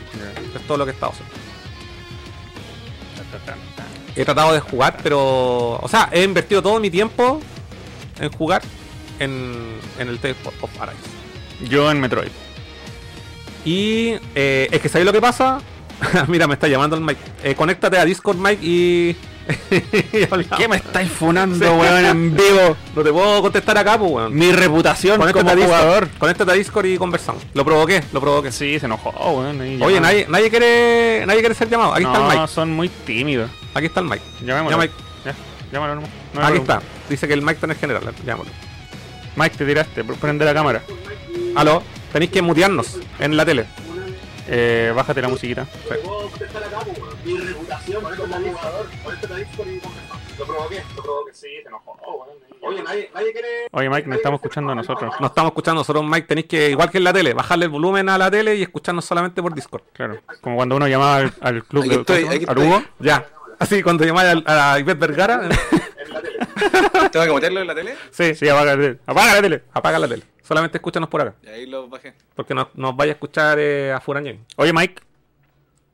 Es 0.56 0.66
todo 0.66 0.78
lo 0.78 0.86
que 0.86 0.92
he 0.92 0.94
estado 0.94 1.12
haciendo. 1.12 1.36
He 4.16 4.24
tratado 4.24 4.54
de 4.54 4.62
jugar, 4.62 4.98
pero. 5.04 5.76
O 5.82 5.88
sea, 5.90 6.08
he 6.14 6.24
invertido 6.24 6.62
todo 6.62 6.80
mi 6.80 6.90
tiempo 6.90 7.42
en 8.20 8.32
jugar 8.32 8.62
en, 9.20 9.78
en 9.98 10.08
el 10.08 10.18
Tales 10.20 10.38
of 10.62 10.82
Arise. 10.82 11.19
Yo 11.68 11.90
en 11.92 12.00
Metroid. 12.00 12.30
Y 13.66 14.14
eh, 14.36 14.68
es 14.72 14.80
que 14.82 14.90
¿sabéis 14.90 15.06
lo 15.06 15.14
que 15.14 15.22
pasa? 15.22 15.60
Mira, 16.28 16.48
me 16.48 16.54
está 16.54 16.68
llamando 16.68 16.96
el 16.96 17.02
Mike. 17.02 17.20
Eh, 17.44 17.56
conéctate 17.56 17.98
a 17.98 18.06
Discord, 18.06 18.38
Mike, 18.38 18.60
y. 18.66 19.16
¿Qué 20.58 20.68
me 20.70 20.76
estáis 20.78 21.10
funando, 21.12 21.58
Sí. 21.58 21.64
weón, 21.72 22.06
en 22.06 22.36
vivo? 22.36 22.78
No 22.96 23.02
te 23.04 23.12
puedo 23.12 23.42
contestar 23.42 23.78
acá, 23.80 23.98
pues, 23.98 24.12
weón. 24.12 24.34
Mi 24.34 24.52
reputación 24.52 25.18
Conéctate 25.18 25.40
como 25.44 25.52
a, 25.52 25.56
Discord, 25.56 25.80
jugador. 25.82 26.10
conéctate 26.20 26.52
a 26.52 26.54
Discord 26.54 26.86
y 26.86 26.98
conversamos. 26.98 27.44
Lo 27.56 27.66
provoqué, 27.66 28.04
lo 28.14 28.22
provoqué. 28.22 28.52
Sí, 28.52 28.80
se 28.80 28.86
enojó, 28.86 29.10
weón. 29.32 29.60
ahí 29.60 29.80
Oye, 29.82 30.00
nadie, 30.00 30.26
nadie 30.30 30.50
quiere 30.52 31.24
nadie 31.26 31.40
quiere 31.40 31.56
ser 31.56 31.68
llamado. 31.68 31.94
Aquí 31.96 32.04
está 32.04 32.18
el 32.18 32.24
No, 32.24 32.30
Mike. 32.30 32.48
son 32.48 32.72
muy 32.72 32.90
tímidos. 32.90 33.50
Aquí 33.74 33.88
está 33.88 34.00
el 34.02 34.06
Mike. 34.06 34.24
Llamémoslo. 34.46 34.78
Ya, 34.78 34.82
Mike. 34.84 34.94
Ya, 35.26 35.36
llámalo. 35.74 35.96
No 35.96 36.02
me 36.36 36.46
Aquí 36.46 36.58
está. 36.58 36.82
Dice 37.10 37.28
que 37.28 37.34
el 37.34 37.42
Mike 37.42 37.54
está 37.56 37.66
en 37.66 37.72
el 37.72 37.78
general. 37.78 38.04
Llámalo. 38.26 38.50
Mike, 39.36 39.58
te 39.58 39.66
tiraste. 39.66 40.06
pr- 40.06 40.16
Prende 40.16 40.46
la 40.46 40.54
cámara. 40.54 40.82
Aló, 41.56 41.84
tenéis 42.14 42.32
que 42.32 42.42
mutearnos 42.42 43.00
en 43.20 43.36
la 43.38 43.46
tele. 43.46 43.66
Eh, 44.48 44.92
bájate 44.96 45.22
la 45.22 45.28
musiquita. 45.30 45.68
Mi 47.26 47.38
reputación. 47.38 48.04
Lo 48.04 48.10
provoqué, 50.46 50.84
lo 50.96 51.04
provoqué. 51.04 51.34
Sí, 51.34 51.48
se 51.62 51.68
enojó, 51.68 51.98
Oye, 52.62 52.84
nadie, 52.84 53.10
nadie 53.14 53.32
quiere. 53.32 53.48
Oye, 53.72 53.90
Mike, 53.90 54.08
nos 54.08 54.18
estamos 54.18 54.38
escuchando 54.40 54.72
a 54.72 54.76
nosotros. 54.76 55.14
No 55.20 55.28
estamos 55.28 55.52
escuchando 55.52 55.82
nosotros, 55.82 56.04
Mike. 56.06 56.28
Tenéis 56.28 56.48
que, 56.48 56.70
igual 56.72 56.90
que 56.90 56.98
en 56.98 57.04
la 57.06 57.14
tele, 57.14 57.34
bajarle 57.34 57.66
el 57.66 57.72
volumen 57.72 58.10
a 58.10 58.18
la 58.18 58.30
tele 58.30 58.56
y 58.56 58.62
escucharnos 58.64 59.06
solamente 59.06 59.42
por 59.42 59.54
Discord. 59.54 59.84
Claro. 59.94 60.20
Como 60.42 60.56
cuando 60.58 60.76
uno 60.76 60.88
llamaba 60.88 61.18
al, 61.18 61.34
al 61.42 61.64
club 61.64 61.86
de 61.86 61.96
estoy, 61.96 62.22
¿cómo 62.24 62.32
se 62.32 62.38
aquí 62.38 62.46
llama? 62.46 62.62
estoy. 62.62 62.66
¿Al 62.66 62.80
Hugo. 62.82 62.84
Ya. 63.00 63.26
Así, 63.60 63.84
cuando 63.84 64.04
llamáis 64.06 64.30
al- 64.30 64.44
a, 64.48 64.80
Ivette 64.80 65.00
Vergara, 65.00 65.50
¿Tengo 67.12 67.26
que 67.26 67.34
meterlo 67.34 67.62
en 67.62 67.68
la 67.68 67.76
tele? 67.76 67.96
sí, 68.12 68.36
Sí, 68.36 68.48
apaga 68.50 68.76
la 68.76 68.82
tele. 68.82 69.00
Apaga 69.06 69.36
la 69.36 69.42
tele. 69.42 69.64
apaga 69.74 70.00
la 70.00 70.08
tele. 70.08 70.24
Solamente 70.44 70.78
escúchanos 70.78 71.10
por 71.10 71.22
acá. 71.22 71.36
Y 71.44 71.48
ahí 71.50 71.66
lo 71.66 71.88
bajé. 71.88 72.14
Porque 72.36 72.54
no- 72.56 72.70
nos 72.74 72.96
vaya 72.96 73.12
a 73.12 73.14
escuchar 73.14 73.58
eh, 73.60 73.92
a 73.92 74.00
Furañén. 74.00 74.46
Oye, 74.56 74.74
Mike. 74.74 75.02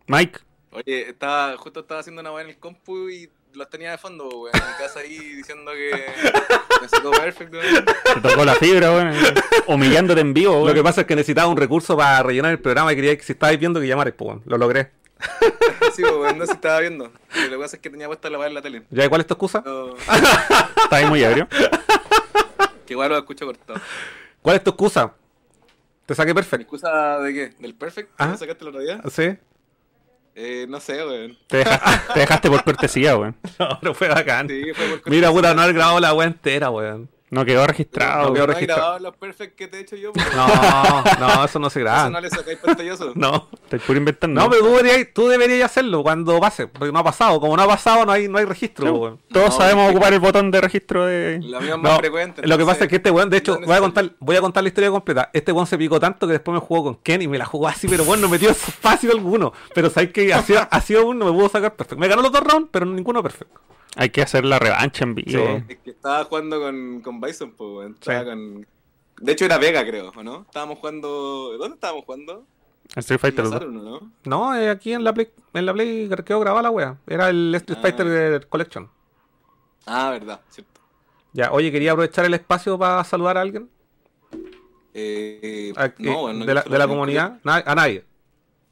Mike. 0.07 0.39
Oye, 0.71 1.09
estaba, 1.09 1.55
justo 1.57 1.81
estaba 1.81 1.99
haciendo 2.01 2.21
una 2.21 2.31
weá 2.31 2.43
en 2.43 2.49
el 2.49 2.57
compu 2.57 3.09
y 3.09 3.29
los 3.53 3.69
tenía 3.69 3.91
de 3.91 3.97
fondo, 3.97 4.27
weón. 4.27 4.51
En 4.55 4.61
mi 4.61 4.77
casa 4.77 4.99
ahí 4.99 5.17
diciendo 5.17 5.71
que 5.71 5.91
me 6.81 6.89
sacó 6.89 7.11
perfecto, 7.11 7.57
weón. 7.57 7.85
Te 7.85 8.21
tocó 8.29 8.45
la 8.45 8.55
fibra, 8.55 8.91
weón. 8.91 9.13
Humillándote 9.67 10.21
en 10.21 10.33
vivo, 10.33 10.53
Lo 10.53 10.61
weón. 10.63 10.73
que 10.75 10.83
pasa 10.83 11.01
es 11.01 11.07
que 11.07 11.15
necesitaba 11.15 11.47
un 11.49 11.57
recurso 11.57 11.95
para 11.97 12.21
rellenar 12.23 12.51
el 12.51 12.59
programa 12.59 12.91
y 12.93 12.95
quería 12.95 13.17
que 13.17 13.23
si 13.23 13.33
estabais 13.33 13.59
viendo 13.59 13.79
que 13.79 13.87
llamarais, 13.87 14.15
pues, 14.17 14.27
weón. 14.29 14.41
Lo 14.45 14.57
logré. 14.57 14.91
Sí, 15.95 16.03
weón, 16.03 16.37
no 16.37 16.45
sé 16.45 16.51
si 16.51 16.55
estaba 16.55 16.79
viendo. 16.81 17.11
Pero 17.33 17.45
lo 17.45 17.51
que 17.57 17.63
pasa 17.63 17.75
es 17.77 17.81
que 17.81 17.89
tenía 17.89 18.07
puesta 18.07 18.29
la 18.29 18.45
en 18.47 18.53
la 18.53 18.61
tele. 18.61 18.83
¿Ya 18.89 19.05
¿y 19.05 19.09
cuál 19.09 19.21
es 19.21 19.27
tu 19.27 19.33
excusa? 19.33 19.63
No, 19.65 19.95
Está 20.83 20.95
ahí 20.97 21.05
muy 21.05 21.23
ebrio. 21.23 21.47
que 22.85 22.93
igual 22.93 23.09
lo 23.09 23.17
escucho 23.17 23.45
cortado. 23.45 23.79
¿Cuál 24.41 24.57
es 24.57 24.63
tu 24.63 24.69
excusa? 24.71 25.13
Te 26.05 26.13
saqué 26.13 26.29
¿Mi 26.31 26.35
perfecto. 26.35 26.61
excusa 26.61 27.19
de 27.19 27.33
qué? 27.33 27.53
¿Del 27.59 27.73
perfect? 27.75 28.11
¿Me 28.19 28.37
sacaste 28.37 28.63
el 28.63 28.67
otro 28.67 28.79
día? 28.81 29.01
¿Sí? 29.09 29.37
Eh, 30.35 30.65
no 30.67 30.79
sé, 30.81 31.03
weón. 31.05 31.37
Te 31.47 31.57
dejaste, 31.57 32.13
te 32.13 32.19
dejaste 32.19 32.49
por 32.49 32.63
cortesía, 32.63 33.15
weón. 33.17 33.35
No, 33.59 33.79
pero 33.79 33.93
fue 33.93 34.09
bacán. 34.09 34.47
Sí, 34.49 34.63
fue 34.75 34.99
por 34.99 35.09
Mira, 35.09 35.29
cortesía. 35.29 35.31
puta, 35.31 35.53
no 35.55 35.61
haber 35.61 35.75
grabado 35.75 35.99
la 35.99 36.13
weá 36.13 36.27
entera, 36.27 36.69
weón. 36.69 37.09
No 37.31 37.43
quedó 37.43 37.65
registrado. 37.65 38.27
No 38.27 38.33
quedó 38.33 38.45
¿No 38.45 38.51
he 38.51 38.55
registrado. 38.55 38.99
los 38.99 39.15
perfect 39.17 39.55
que 39.55 39.67
te 39.67 39.77
he 39.77 39.81
hecho 39.81 39.95
yo? 39.95 40.13
pues? 40.13 40.25
No, 40.35 41.03
no, 41.19 41.43
eso 41.45 41.57
no 41.59 41.69
se 41.71 41.79
Eso 41.79 41.85
graba. 41.85 42.09
no 42.11 42.21
le 42.21 42.29
sacáis 42.29 42.59
pantallazo. 42.59 43.11
No. 43.15 43.49
Estás 43.63 43.81
puro 43.81 43.97
inventando. 43.97 44.39
No, 44.41 44.49
pero 44.49 44.61
tú 44.63 44.75
deberías, 44.75 45.07
tú 45.13 45.27
deberías 45.27 45.71
hacerlo 45.71 46.03
cuando 46.03 46.39
pase, 46.39 46.67
porque 46.67 46.91
no 46.91 46.99
ha 46.99 47.03
pasado. 47.03 47.39
Como 47.39 47.57
no 47.57 47.63
ha 47.63 47.67
pasado, 47.67 48.05
no 48.05 48.11
hay, 48.11 48.27
no 48.27 48.37
hay 48.37 48.45
registro, 48.45 48.85
No. 48.85 49.19
Todos 49.31 49.49
No, 49.49 49.51
sabemos 49.51 49.89
ocupar 49.89 50.13
el 50.13 50.19
botón 50.19 50.51
de 50.51 50.61
registro 50.61 51.05
de. 51.07 51.39
La 51.41 51.59
mía 51.59 51.71
es 51.73 51.79
más 51.79 51.97
frecuente. 51.97 52.45
lo 52.47 52.57
que 52.59 52.65
pasa 52.65 52.83
es 52.83 52.89
que 52.89 52.97
este 52.97 53.09
weón, 53.09 53.29
de 53.31 53.37
hecho, 53.37 53.59
voy 53.65 53.75
a 53.75 53.79
contar, 53.79 54.11
voy 54.19 54.35
a 54.35 54.41
contar 54.41 54.61
la 54.63 54.69
historia 54.69 54.91
completa. 54.91 55.31
Este 55.33 55.51
weón 55.51 55.65
se 55.67 55.77
picó 55.79 55.99
tanto 55.99 56.27
que 56.27 56.33
después 56.33 56.53
me 56.53 56.59
jugó 56.61 56.83
con 56.83 56.95
Ken 57.01 57.21
y 57.23 57.27
me 57.27 57.39
la 57.39 57.45
jugó 57.45 57.67
así, 57.67 57.87
pero 57.87 58.05
bueno, 58.05 58.21
no 58.23 58.29
metió 58.29 58.51
espacio 58.51 59.11
alguno. 59.11 59.51
Pero 59.73 59.89
sabes 59.89 60.11
que 60.13 60.31
ha 60.31 60.43
sido, 60.43 60.65
ha 60.69 60.81
sido 60.81 61.07
uno, 61.07 61.25
me 61.25 61.31
pudo 61.31 61.49
sacar 61.49 61.75
perfecto. 61.75 61.99
Me 61.99 62.07
ganó 62.07 62.21
los 62.21 62.31
dos 62.31 62.43
rounds, 62.43 62.69
pero 62.71 62.85
ninguno 62.85 63.23
perfecto. 63.23 63.59
Hay 63.95 64.09
que 64.09 64.21
hacer 64.21 64.45
la 64.45 64.59
revancha 64.59 65.03
en 65.03 65.15
vivo. 65.15 65.29
Sí. 65.57 65.63
Es 65.69 65.77
que 65.79 65.89
estaba 65.91 66.23
jugando 66.25 66.59
con, 66.59 67.01
con 67.01 67.21
Bison, 67.21 67.51
pues, 67.51 67.69
weón. 67.69 67.93
Estaba 67.93 68.19
Sí. 68.21 68.25
con... 68.25 68.67
De 69.21 69.31
hecho 69.31 69.45
era 69.45 69.57
Vega, 69.57 69.85
creo, 69.85 70.11
¿o 70.15 70.23
no? 70.23 70.41
Estábamos 70.41 70.79
jugando... 70.79 71.55
¿Dónde 71.57 71.75
estábamos 71.75 72.03
jugando? 72.05 72.45
Street 72.97 73.19
Fighter 73.19 73.45
En 73.45 73.51
2. 73.51 73.53
Saturn, 73.53 73.75
¿no? 73.83 74.11
No, 74.25 74.55
eh, 74.55 74.69
aquí 74.69 74.93
en 74.93 75.03
la 75.03 75.13
Play, 75.13 75.29
en 75.53 75.65
la 75.65 75.73
Play 75.73 76.09
quedó 76.25 76.39
grabada 76.41 76.63
la 76.63 76.69
wea. 76.71 76.97
Era 77.07 77.29
el 77.29 77.55
Street 77.55 77.77
Ah. 77.79 77.81
Fighter 77.81 78.47
Collection. 78.47 78.89
Ah, 79.85 80.09
verdad, 80.11 80.41
cierto. 80.49 80.81
Ya, 81.33 81.51
oye, 81.51 81.71
quería 81.71 81.93
aprovechar 81.93 82.25
el 82.25 82.33
espacio 82.33 82.77
para 82.77 83.03
saludar 83.03 83.37
a 83.37 83.41
alguien. 83.41 83.69
Eh, 84.93 85.73
A- 85.75 85.91
no, 85.97 86.23
weón, 86.25 86.39
no 86.39 86.45
de, 86.45 86.53
la, 86.53 86.61
quiero 86.61 86.73
de 86.73 86.77
la 86.79 86.83
saludar 86.83 86.87
comunidad. 86.89 87.39
A 87.43 87.75
nadie. 87.75 88.05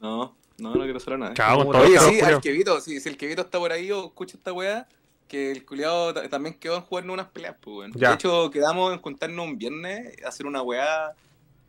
No, 0.00 0.34
no, 0.58 0.74
no 0.74 0.82
quiero 0.82 1.00
saber 1.00 1.18
nada. 1.18 1.34
Chao, 1.34 1.56
con 1.58 1.66
Puta, 1.66 1.78
todo 1.78 1.88
Oye, 1.88 1.98
sí, 1.98 2.20
al 2.20 2.40
Kevito, 2.40 2.80
sí, 2.80 3.00
si 3.00 3.08
el 3.08 3.16
Kevito 3.16 3.42
está 3.42 3.58
por 3.58 3.72
ahí 3.72 3.90
o 3.90 4.06
escucha 4.06 4.36
esta 4.36 4.52
weá, 4.52 4.86
que 5.34 5.50
el 5.50 5.66
culiado 5.66 6.14
ta- 6.14 6.28
también 6.28 6.54
quedó 6.58 6.76
en 6.76 6.82
jugarnos 6.82 7.14
unas 7.14 7.26
peleas, 7.28 7.56
pues, 7.60 7.76
weón. 7.76 7.92
Ya. 7.94 8.10
De 8.10 8.14
hecho, 8.14 8.50
quedamos 8.50 8.92
en 8.92 9.00
juntarnos 9.00 9.44
un 9.46 9.58
viernes, 9.58 10.14
hacer 10.24 10.46
una 10.46 10.62
weá 10.62 11.12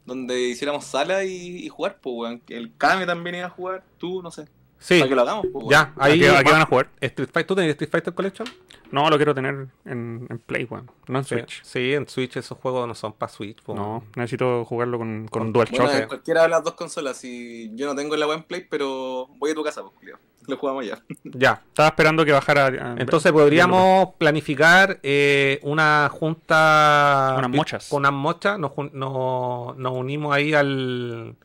donde 0.06 0.40
hiciéramos 0.50 0.86
sala 0.86 1.24
y, 1.24 1.66
y 1.66 1.70
jugar, 1.70 1.98
pues, 2.02 2.16
weón. 2.16 2.42
El 2.48 2.72
Kame 2.78 3.06
también 3.08 3.38
iba 3.38 3.48
a 3.48 3.50
jugar, 3.50 3.84
tú, 3.98 4.22
no 4.22 4.30
sé. 4.30 4.48
Sí, 4.78 5.00
Para 5.00 5.10
que 5.10 5.16
lo 5.16 5.22
hagamos, 5.24 5.48
pues, 5.52 5.66
ya, 5.72 5.94
¿A 5.98 6.06
ahí. 6.06 6.20
qué, 6.20 6.30
a 6.30 6.44
qué 6.44 6.52
van 6.52 6.62
a 6.62 6.66
jugar? 6.66 6.90
Street 7.02 7.30
Fighter, 7.34 7.48
¿Tú 7.48 7.56
tenés 7.56 7.72
Street 7.72 7.90
Fighter 7.90 8.14
Collection? 8.14 8.48
No, 8.92 9.10
lo 9.10 9.16
quiero 9.18 9.34
tener 9.34 9.68
en, 9.86 10.28
en 10.30 10.38
Play, 10.46 10.66
weón. 10.66 10.92
No 11.08 11.18
en 11.18 11.26
Switch. 11.26 11.64
Sí, 11.64 11.94
en 11.94 12.08
Switch 12.08 12.38
esos 12.38 12.58
juegos 12.60 12.88
no 12.88 12.94
son 12.94 13.14
para 13.14 13.32
Switch. 13.32 13.58
No, 13.68 14.04
necesito 14.16 14.64
jugarlo 14.66 15.00
con, 15.00 15.28
con 15.28 15.44
Con- 15.44 15.54
DualShock. 15.54 15.78
Bueno, 15.78 15.92
choque. 15.92 16.04
en 16.04 16.08
cualquiera 16.08 16.44
de 16.44 16.50
las 16.50 16.64
dos 16.64 16.76
consolas, 16.76 17.18
si 17.18 17.72
yo 17.74 17.88
no 17.88 17.96
tengo 17.96 18.16
la 18.16 18.28
weá 18.28 18.38
en 18.38 18.44
Play, 18.44 18.68
pero 18.70 19.28
voy 19.38 19.52
a 19.52 19.56
tu 19.56 19.64
casa, 19.64 19.82
pues, 19.82 19.94
culiao. 19.98 20.20
Lo 20.48 20.58
jugamos 20.58 20.86
ya. 20.86 21.00
Ya. 21.24 21.62
Estaba 21.68 21.90
esperando 21.90 22.24
que 22.26 22.32
bajara. 22.32 22.66
a- 22.68 22.96
Entonces 22.98 23.32
podríamos 23.32 24.10
planificar 24.18 25.00
eh, 25.04 25.60
una 25.64 26.10
junta 26.12 27.36
Unas 27.38 27.50
mochas. 27.50 27.90
con 27.90 28.00
unas 28.02 28.14
mochas. 28.14 28.60
Nos, 28.60 28.72
nos, 28.94 29.76
nos 29.78 29.94
unimos 29.94 30.34
ahí 30.36 30.54
al 30.54 31.36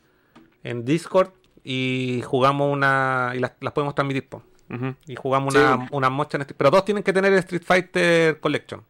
en 0.63 0.85
Discord 0.85 1.31
y 1.65 2.23
jugamos 2.25 2.73
una 2.73 3.33
y 3.35 3.39
las, 3.39 3.53
las 3.61 3.73
podemos 3.73 3.95
transmitir. 3.95 4.29
po. 4.29 4.43
Y 5.07 5.17
jugamos 5.17 5.53
Sí. 5.55 5.59
una, 5.61 5.89
unas 5.91 6.11
mochas. 6.11 6.35
en 6.37 6.41
este- 6.43 6.55
pero 6.55 6.71
todos 6.71 6.85
tienen 6.85 7.03
que 7.03 7.13
tener 7.13 7.33
el 7.33 7.39
Street 7.41 7.63
Fighter 7.65 8.39
Collection. 8.41 8.83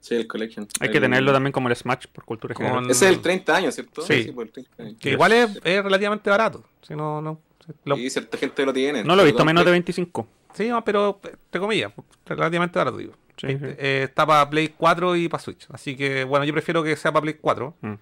Sí, 0.00 0.16
el 0.16 0.26
Collection. 0.26 0.66
Hay 0.80 0.90
que 0.90 0.98
tenerlo 1.00 1.32
también 1.32 1.52
como 1.52 1.68
el 1.68 1.76
Smash 1.76 2.06
por 2.12 2.24
cultura 2.24 2.54
Con- 2.54 2.66
general. 2.66 2.90
Ese 2.90 3.04
es 3.08 3.12
el 3.14 3.20
30 3.22 3.54
años, 3.54 3.74
¿cierto? 3.76 4.02
Sí. 4.02 4.32
por 4.34 4.46
el 4.46 4.50
30 4.52 4.82
años. 4.82 4.96
Que 4.98 5.10
igual 5.10 5.30
es, 5.30 5.60
es 5.62 5.84
relativamente 5.84 6.28
barato. 6.28 6.64
Si 6.82 6.96
no, 6.96 7.22
no, 7.22 7.38
lo- 7.84 7.96
Y 7.96 8.10
cierta 8.10 8.36
gente 8.38 8.64
lo 8.66 8.72
tiene. 8.72 9.04
No 9.04 9.14
lo 9.16 9.22
he 9.22 9.26
visto 9.26 9.44
menos 9.44 9.60
de 9.62 9.64
todo 9.64 9.72
25. 9.72 10.26
sí, 10.54 10.68
no, 10.68 10.84
pero 10.84 11.20
entre 11.24 11.60
comillas, 11.60 11.92
relativamente 12.26 12.78
barato, 12.78 12.96
digo. 12.98 13.12
Sí, 13.36 13.48
sí. 13.48 13.58
eh, 13.62 14.02
está 14.04 14.26
para 14.26 14.48
Play 14.48 14.68
4 14.76 15.16
y 15.16 15.28
para 15.28 15.42
Switch. 15.42 15.66
Así 15.70 15.96
que, 15.96 16.24
bueno, 16.24 16.44
yo 16.44 16.52
prefiero 16.52 16.82
que 16.82 16.94
sea 16.96 17.12
para 17.12 17.22
Play 17.22 17.34
4. 17.40 17.74
Mm. 17.80 17.94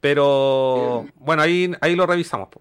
Pero, 0.00 1.06
bueno, 1.16 1.42
ahí, 1.42 1.72
ahí 1.80 1.96
lo 1.96 2.06
revisamos. 2.06 2.48
po. 2.48 2.60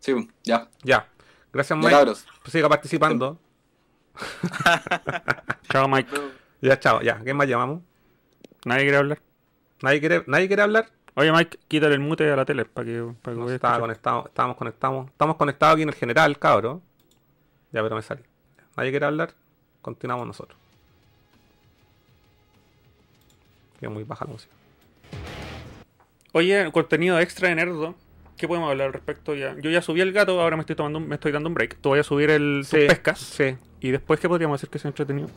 Sí, 0.00 0.14
ya. 0.44 0.68
Ya. 0.82 1.06
Gracias, 1.52 1.78
Mike. 1.78 1.90
cabros. 1.90 2.26
Siga 2.46 2.68
participando. 2.68 3.38
Chao, 5.70 5.88
Mike. 5.88 6.10
Ya, 6.62 6.78
chao. 6.80 7.02
Ya. 7.02 7.20
¿Qué 7.24 7.34
más 7.34 7.46
llamamos? 7.48 7.82
Nadie 8.64 8.82
quiere 8.82 8.96
hablar. 8.96 9.20
¿Nadie 9.82 10.00
quiere, 10.00 10.24
¿nadie 10.26 10.46
quiere 10.46 10.62
hablar? 10.62 10.90
Oye, 11.18 11.32
Mike, 11.32 11.58
quítale 11.66 11.94
el 11.94 12.00
mute 12.00 12.30
a 12.30 12.36
la 12.36 12.44
tele 12.44 12.66
para 12.66 12.84
que, 12.84 13.12
para 13.22 13.34
que 13.34 13.40
No, 13.42 13.50
estaba 13.50 13.80
conectado, 13.80 14.24
estábamos 14.26 14.56
conectados. 14.58 15.06
Estamos 15.06 15.36
conectados 15.36 15.74
aquí 15.74 15.82
en 15.82 15.88
el 15.88 15.94
general, 15.94 16.38
cabro. 16.38 16.82
Ya, 17.72 17.82
pero 17.82 17.96
me 17.96 18.02
salí. 18.02 18.22
¿Nadie 18.76 18.90
quiere 18.90 19.06
hablar? 19.06 19.32
Continuamos 19.80 20.26
nosotros. 20.26 20.58
Queda 23.80 23.88
muy 23.88 24.04
baja 24.04 24.26
la 24.26 24.32
música. 24.32 24.52
Oye, 26.32 26.70
contenido 26.70 27.18
extra 27.18 27.48
de 27.48 27.54
Nerdo. 27.54 27.94
¿Qué 28.36 28.46
podemos 28.46 28.70
hablar 28.70 28.88
al 28.88 28.92
respecto 28.92 29.34
ya? 29.34 29.56
Yo 29.58 29.70
ya 29.70 29.80
subí 29.80 30.02
el 30.02 30.12
gato, 30.12 30.38
ahora 30.42 30.56
me 30.56 30.60
estoy 30.60 30.76
tomando 30.76 31.00
me 31.00 31.14
estoy 31.14 31.32
dando 31.32 31.48
un 31.48 31.54
break. 31.54 31.78
Tú 31.80 31.90
voy 31.90 32.00
a 32.00 32.02
subir 32.02 32.28
el 32.28 32.66
tus 32.68 32.78
Sí, 32.78 32.86
pescas. 32.86 33.18
Sí. 33.18 33.56
Y 33.80 33.90
después, 33.90 34.20
¿qué 34.20 34.28
podríamos 34.28 34.56
hacer 34.60 34.68
que 34.68 34.78
sea 34.78 34.90
entretenido? 34.90 35.30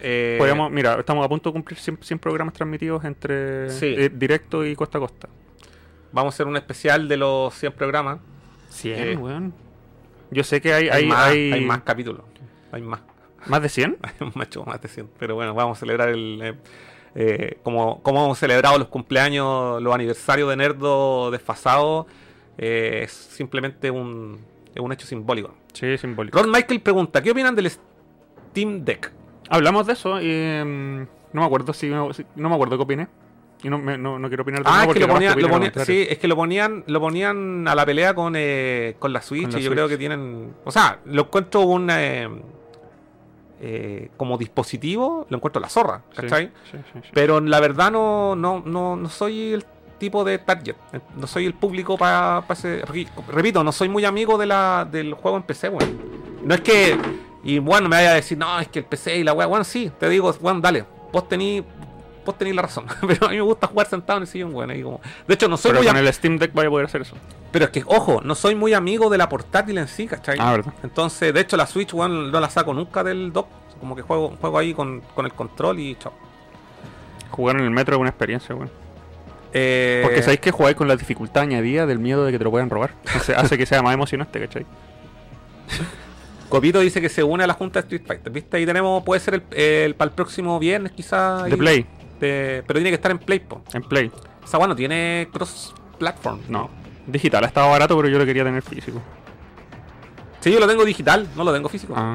Eh, 0.00 0.36
Podríamos, 0.38 0.70
mira, 0.70 0.98
estamos 0.98 1.24
a 1.24 1.28
punto 1.28 1.50
de 1.50 1.52
cumplir 1.54 1.78
100, 1.78 1.98
100 2.02 2.18
programas 2.18 2.54
transmitidos 2.54 3.04
entre 3.04 3.70
Sí. 3.70 3.86
eh, 3.96 4.10
directo 4.12 4.64
y 4.64 4.74
costa 4.76 4.98
a 4.98 5.00
costa. 5.00 5.28
Vamos 6.12 6.32
a 6.32 6.36
hacer 6.36 6.46
un 6.46 6.56
especial 6.56 7.08
de 7.08 7.16
los 7.16 7.54
100 7.54 7.72
programas. 7.72 8.18
100, 8.70 9.08
Eh, 9.08 9.16
weón. 9.16 9.54
Yo 10.30 10.42
sé 10.44 10.60
que 10.60 10.72
hay, 10.74 10.88
Hay, 10.88 11.04
hay, 11.04 11.06
más, 11.06 11.26
hay, 11.28 11.52
hay 11.52 11.64
más 11.64 11.82
capítulos. 11.82 12.22
Hay 12.72 12.82
más. 12.82 13.00
¿Más 13.46 13.62
de 13.62 13.68
100. 13.68 13.96
Hay 14.02 14.30
mucho 14.34 14.64
más 14.64 14.80
de 14.80 14.88
100. 14.88 15.08
Pero 15.18 15.34
bueno, 15.36 15.54
vamos 15.54 15.78
a 15.78 15.80
celebrar 15.80 16.08
el. 16.08 16.40
eh, 16.42 16.54
eh, 17.14 17.58
como, 17.62 18.02
como 18.02 18.24
hemos 18.24 18.38
celebrado 18.38 18.76
los 18.78 18.88
cumpleaños, 18.88 19.80
los 19.80 19.94
aniversarios 19.94 20.48
de 20.50 20.56
Nerdo 20.56 21.30
desfasados. 21.30 22.06
eh, 22.58 23.02
es 23.04 23.12
simplemente 23.12 23.90
un, 23.90 24.38
es 24.74 24.80
un 24.80 24.92
hecho 24.92 25.06
simbólico. 25.06 25.54
Sí, 25.72 25.96
simbólico. 25.96 26.42
Ron 26.42 26.50
Michael 26.50 26.80
pregunta: 26.80 27.22
¿Qué 27.22 27.30
opinan 27.30 27.54
del, 27.54 27.70
Steam 27.70 28.84
Deck. 28.84 29.12
Hablamos 29.48 29.86
de 29.86 29.92
eso 29.94 30.20
y 30.20 30.26
mm, 30.64 31.00
no 31.32 31.40
me 31.40 31.44
acuerdo 31.44 31.72
si, 31.72 31.88
si- 32.12 32.26
no 32.36 32.48
me 32.48 32.54
acuerdo 32.54 32.76
qué 32.76 32.82
opiné. 32.82 33.08
Y 33.62 33.70
no, 33.70 33.78
me- 33.78 33.96
no, 33.96 34.18
no 34.18 34.28
quiero 34.28 34.42
opinar 34.42 34.62
de 34.62 34.70
Ah, 34.70 34.84
es 34.86 34.92
que 34.92 35.00
lo 35.00 35.08
ponían, 35.08 35.40
lo 35.40 35.84
sí, 35.84 36.06
es 36.08 36.18
que 36.18 36.28
lo 36.28 36.36
ponían, 36.36 36.84
lo 36.86 37.00
ponían 37.00 37.66
a 37.66 37.74
la 37.74 37.86
pelea 37.86 38.14
con, 38.14 38.34
eh, 38.36 38.96
con 38.98 39.12
la 39.12 39.22
Switch 39.22 39.44
Con 39.44 39.52
la 39.52 39.58
y 39.58 39.62
yo 39.62 39.68
Switch. 39.68 39.76
creo 39.76 39.88
que 39.88 39.96
tienen, 39.96 40.54
o 40.64 40.70
sea, 40.70 40.98
lo 41.06 41.22
encuentro 41.22 41.62
un 41.62 41.88
eh, 41.90 42.28
eh, 43.60 44.10
como 44.16 44.36
dispositivo, 44.36 45.26
lo 45.30 45.36
encuentro 45.38 45.60
la 45.60 45.68
zorra, 45.70 46.02
¿cachai? 46.14 46.50
sí, 46.70 46.78
sí. 46.92 47.08
Pero 47.14 47.40
la 47.40 47.58
verdad 47.60 47.90
no, 47.90 48.36
no, 48.36 48.62
no, 48.64 48.96
no 48.96 49.08
soy 49.08 49.54
el 49.54 49.64
tipo 49.98 50.24
de 50.24 50.38
target, 50.38 50.76
eh, 50.92 51.00
no 51.16 51.26
soy 51.26 51.46
el 51.46 51.54
público 51.54 51.96
para 51.96 52.44
ese, 52.50 52.82
repito, 53.28 53.64
no 53.64 53.72
soy 53.72 53.88
muy 53.88 54.04
amigo 54.04 54.36
de 54.36 54.44
la, 54.46 54.86
del 54.90 55.14
juego 55.14 55.38
en 55.38 55.42
PC, 55.44 55.70
weón. 55.70 55.98
No 56.44 56.54
es 56.54 56.60
que, 56.60 56.98
y 57.46 57.60
bueno, 57.60 57.88
me 57.88 57.94
vaya 57.96 58.10
a 58.10 58.14
decir, 58.14 58.36
no, 58.36 58.58
es 58.58 58.66
que 58.66 58.80
el 58.80 58.84
PC 58.84 59.18
y 59.18 59.24
la 59.24 59.32
weá, 59.32 59.46
bueno, 59.46 59.64
sí, 59.64 59.92
te 60.00 60.08
digo, 60.08 60.34
bueno, 60.40 60.60
dale, 60.60 60.84
vos 61.12 61.28
tenís, 61.28 61.62
vos 62.24 62.36
tenís 62.36 62.56
la 62.56 62.62
razón, 62.62 62.86
pero 63.06 63.26
a 63.26 63.30
mí 63.30 63.36
me 63.36 63.42
gusta 63.42 63.68
jugar 63.68 63.86
sentado 63.86 64.16
en 64.16 64.22
el 64.24 64.26
sillón, 64.26 64.52
weón, 64.52 64.82
como, 64.82 65.00
de 65.28 65.34
hecho 65.34 65.48
no 65.48 65.56
soy 65.56 65.70
Pero 65.70 65.82
muy 65.84 65.86
con 65.86 65.96
el 65.96 66.12
Steam 66.12 66.38
Deck 66.38 66.52
vaya 66.52 66.66
a 66.66 66.70
poder 66.70 66.86
hacer 66.86 67.02
eso. 67.02 67.14
pero 67.52 67.66
es 67.66 67.70
que, 67.70 67.84
ojo, 67.86 68.20
no 68.24 68.34
soy 68.34 68.56
muy 68.56 68.74
amigo 68.74 69.08
de 69.10 69.18
la 69.18 69.28
portátil 69.28 69.78
en 69.78 69.86
sí, 69.86 70.08
¿cachai? 70.08 70.36
Ah, 70.40 70.50
verdad. 70.50 70.72
Entonces, 70.82 71.32
de 71.32 71.40
hecho, 71.40 71.56
la 71.56 71.66
Switch, 71.68 71.94
weón, 71.94 72.32
no 72.32 72.40
la 72.40 72.50
saco 72.50 72.74
nunca 72.74 73.04
del 73.04 73.32
dock. 73.32 73.46
Como 73.78 73.94
que 73.94 74.02
juego, 74.02 74.34
juego 74.40 74.58
ahí 74.58 74.74
con, 74.74 75.02
con 75.14 75.24
el 75.26 75.32
control 75.32 75.78
y 75.78 75.94
chao. 75.96 76.12
Jugar 77.30 77.56
en 77.56 77.62
el 77.64 77.70
metro 77.70 77.94
es 77.96 78.00
una 78.00 78.08
experiencia, 78.10 78.54
weón. 78.54 78.70
Eh, 79.52 80.00
Porque 80.02 80.22
sabéis 80.22 80.40
que 80.40 80.50
jugáis 80.50 80.76
con 80.76 80.88
la 80.88 80.96
dificultad 80.96 81.44
añadida 81.44 81.86
del 81.86 81.98
miedo 81.98 82.24
de 82.24 82.32
que 82.32 82.38
te 82.38 82.44
lo 82.44 82.50
puedan 82.50 82.70
robar. 82.70 82.94
Entonces 83.04 83.36
hace 83.36 83.56
que 83.56 83.66
sea 83.66 83.82
más 83.82 83.94
emocionante, 83.94 84.40
¿cachai? 84.40 84.66
Copito 86.48 86.80
dice 86.80 87.00
que 87.00 87.08
se 87.08 87.22
une 87.22 87.44
a 87.44 87.46
la 87.46 87.54
junta 87.54 87.80
de 87.80 87.84
Street 87.84 88.02
Fighter. 88.06 88.32
¿Viste? 88.32 88.56
Ahí 88.56 88.66
tenemos, 88.66 89.02
puede 89.04 89.20
ser 89.20 89.42
el, 89.50 89.94
para 89.94 90.08
el 90.10 90.14
próximo 90.14 90.58
viernes, 90.58 90.92
quizás. 90.92 91.44
De 91.44 91.56
Play, 91.56 91.86
pero 92.20 92.64
tiene 92.74 92.90
que 92.90 92.94
estar 92.96 93.10
en 93.10 93.18
Play, 93.18 93.40
po. 93.40 93.62
en 93.72 93.82
Play. 93.82 94.10
Esa 94.44 94.58
weá 94.58 94.68
no 94.68 94.76
tiene 94.76 95.28
cross-platform. 95.32 96.40
No. 96.48 96.70
Digital 97.06 97.44
ha 97.44 97.46
estado 97.48 97.70
barato, 97.70 97.96
pero 97.96 98.08
yo 98.08 98.18
lo 98.18 98.24
quería 98.24 98.44
tener 98.44 98.62
físico. 98.62 99.00
Sí, 100.40 100.52
yo 100.52 100.60
lo 100.60 100.68
tengo 100.68 100.84
digital, 100.84 101.26
no 101.36 101.42
lo 101.44 101.52
tengo 101.52 101.68
físico. 101.68 101.94
Ah. 101.96 102.14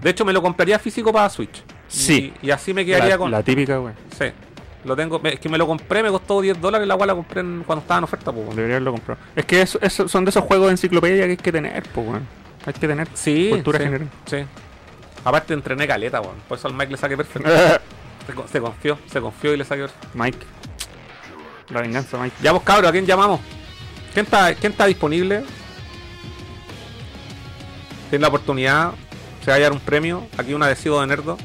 De 0.00 0.10
hecho, 0.10 0.24
me 0.24 0.32
lo 0.32 0.40
compraría 0.40 0.78
físico 0.78 1.12
para 1.12 1.28
Switch. 1.28 1.62
Sí. 1.88 2.32
Y, 2.42 2.46
y 2.46 2.50
así 2.50 2.72
me 2.72 2.84
quedaría 2.84 3.10
La, 3.10 3.18
con. 3.18 3.30
la 3.30 3.42
típica, 3.42 3.80
weón. 3.80 3.94
Sí. 4.16 4.26
Lo 4.84 4.94
tengo. 4.94 5.20
Es 5.24 5.40
que 5.40 5.48
me 5.48 5.58
lo 5.58 5.66
compré, 5.66 6.02
me 6.04 6.10
costó 6.10 6.40
10 6.40 6.60
dólares. 6.60 6.86
La 6.86 6.94
weá 6.94 7.06
la 7.06 7.14
compré 7.16 7.40
en- 7.40 7.64
cuando 7.66 7.80
estaba 7.82 7.98
en 7.98 8.04
oferta, 8.04 8.30
po. 8.30 8.40
weón. 8.40 8.54
Debería 8.54 8.76
haberlo 8.76 8.92
comprado. 8.92 9.20
Es 9.34 9.44
que 9.44 9.60
eso, 9.62 9.78
eso- 9.82 10.06
son 10.06 10.24
de 10.24 10.30
esos 10.30 10.44
juegos 10.44 10.66
de 10.68 10.72
enciclopedia 10.72 11.24
que 11.24 11.30
hay 11.32 11.36
que 11.36 11.50
tener, 11.52 11.82
pues, 11.92 12.06
weón. 12.06 12.26
Hay 12.68 12.74
que 12.74 12.86
tener 12.86 13.08
Sí. 13.14 13.48
cultura 13.50 13.78
sí, 13.78 13.84
general. 13.84 14.08
Sí. 14.26 14.36
Aparte 15.24 15.54
entrené 15.54 15.86
caleta, 15.86 16.20
weón. 16.20 16.36
Por 16.46 16.58
eso 16.58 16.68
al 16.68 16.74
Mike 16.74 16.92
le 16.92 16.98
saqué 16.98 17.16
perfecto. 17.16 17.48
Se, 18.26 18.34
con- 18.34 18.46
se 18.46 18.60
confió, 18.60 18.98
se 19.10 19.20
confió 19.22 19.54
y 19.54 19.56
le 19.56 19.64
saqué 19.64 19.82
perfecto. 19.84 20.08
Mike. 20.12 20.38
La 21.70 21.80
venganza, 21.80 22.18
Mike. 22.18 22.36
Ya 22.42 22.52
vos 22.52 22.62
cabros, 22.62 22.90
¿a 22.90 22.92
quién 22.92 23.06
llamamos? 23.06 23.40
¿Quién 24.12 24.26
está, 24.26 24.54
quién 24.54 24.72
está 24.72 24.84
disponible? 24.84 25.44
Tiene 28.10 28.20
la 28.22 28.28
oportunidad. 28.28 28.92
Se 29.42 29.46
va 29.50 29.54
a 29.54 29.56
hallar 29.56 29.72
un 29.72 29.80
premio. 29.80 30.26
Aquí 30.36 30.52
un 30.52 30.62
adhesivo 30.62 31.00
de 31.00 31.06
nerdo. 31.06 31.38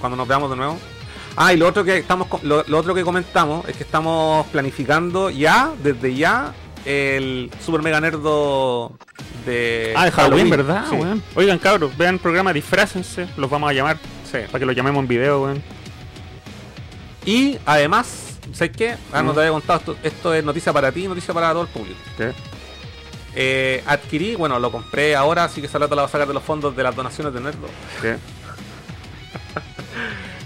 Cuando 0.00 0.16
nos 0.16 0.28
veamos 0.28 0.50
de 0.50 0.56
nuevo. 0.56 0.78
Ah, 1.34 1.52
y 1.52 1.56
lo 1.56 1.66
otro 1.66 1.82
que 1.82 1.96
estamos 1.98 2.28
lo 2.44 2.78
otro 2.78 2.94
que 2.94 3.02
comentamos 3.02 3.68
es 3.68 3.76
que 3.76 3.82
estamos 3.82 4.46
planificando 4.48 5.30
ya, 5.30 5.72
desde 5.82 6.14
ya, 6.14 6.52
el 6.84 7.50
Super 7.64 7.82
Mega 7.82 8.00
Nerdo 8.00 8.92
de 9.46 9.94
Ah, 9.96 10.04
de 10.06 10.10
Halloween, 10.12 10.50
¿verdad, 10.50 10.84
Sí, 10.90 10.96
weón? 10.96 11.22
Oigan, 11.34 11.58
cabros, 11.58 11.96
vean 11.96 12.14
el 12.14 12.20
programa, 12.20 12.52
disfrácense. 12.52 13.26
Los 13.36 13.48
vamos 13.50 13.70
a 13.70 13.72
llamar 13.72 13.98
sí. 14.30 14.38
para 14.46 14.58
que 14.58 14.66
los 14.66 14.76
llamemos 14.76 15.00
en 15.02 15.08
video, 15.08 15.42
weón. 15.42 15.62
Y 17.24 17.58
además, 17.66 18.38
¿sabes 18.52 18.76
qué? 18.76 18.96
Ah, 19.12 19.22
no 19.22 19.32
Mm. 19.32 19.34
te 19.34 19.40
había 19.40 19.52
contado, 19.52 19.78
esto, 19.78 19.96
esto 20.02 20.34
es 20.34 20.44
noticia 20.44 20.72
para 20.72 20.90
ti, 20.90 21.06
noticia 21.06 21.32
para 21.32 21.50
todo 21.52 21.62
el 21.62 21.68
público. 21.68 21.98
¿Qué? 22.16 22.32
Eh, 23.34 23.82
adquirí, 23.86 24.34
bueno, 24.34 24.58
lo 24.58 24.70
compré 24.70 25.16
ahora, 25.16 25.44
así 25.44 25.60
que 25.60 25.66
esa 25.66 25.78
lata 25.78 25.94
la 25.94 26.02
va 26.02 26.08
a 26.08 26.10
sacar 26.10 26.28
de 26.28 26.34
los 26.34 26.42
fondos 26.42 26.76
de 26.76 26.82
las 26.82 26.94
donaciones 26.94 27.32
de 27.32 27.40
Nerdo. 27.40 27.66
¿Qué? 28.02 28.16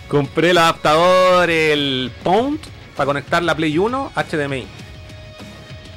Compré 0.08 0.50
el 0.50 0.58
adaptador, 0.58 1.50
el 1.50 2.12
Pound, 2.22 2.60
para 2.96 3.06
conectar 3.06 3.42
la 3.42 3.56
Play 3.56 3.76
1 3.76 4.12
HDMI. 4.14 4.66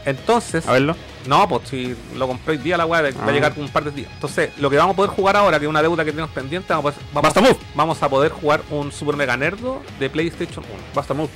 Entonces, 0.10 0.68
A 0.68 0.72
verlo. 0.74 0.96
no, 1.28 1.48
pues 1.48 1.70
si 1.70 1.96
lo 2.16 2.28
compré 2.28 2.54
hoy 2.54 2.58
día 2.60 2.78
la 2.78 2.86
weá, 2.86 3.02
va 3.02 3.10
Ah. 3.10 3.28
a 3.28 3.32
llegar 3.32 3.54
con 3.54 3.64
un 3.64 3.70
par 3.70 3.84
de 3.84 3.92
días. 3.92 4.10
Entonces, 4.14 4.52
lo 4.58 4.70
que 4.70 4.78
vamos 4.78 4.94
a 4.94 4.96
poder 4.96 5.12
jugar 5.12 5.36
ahora, 5.38 5.60
que 5.60 5.66
es 5.66 5.70
una 5.70 5.82
deuda 5.82 6.04
que 6.06 6.12
tenemos 6.12 6.32
pendiente, 6.32 6.74
vamos 6.74 6.94
a, 7.16 7.22
Basta 7.22 7.42
Move. 7.42 7.58
vamos 7.76 8.02
a 8.04 8.10
poder 8.10 8.32
jugar 8.32 8.62
un 8.70 8.92
Super 8.92 9.16
Mega 9.16 9.36
Nerdo 9.38 9.82
de 10.00 10.10
PlayStation 10.10 10.64
1. 10.66 10.74
Basta 10.94 11.14
Move. 11.14 11.30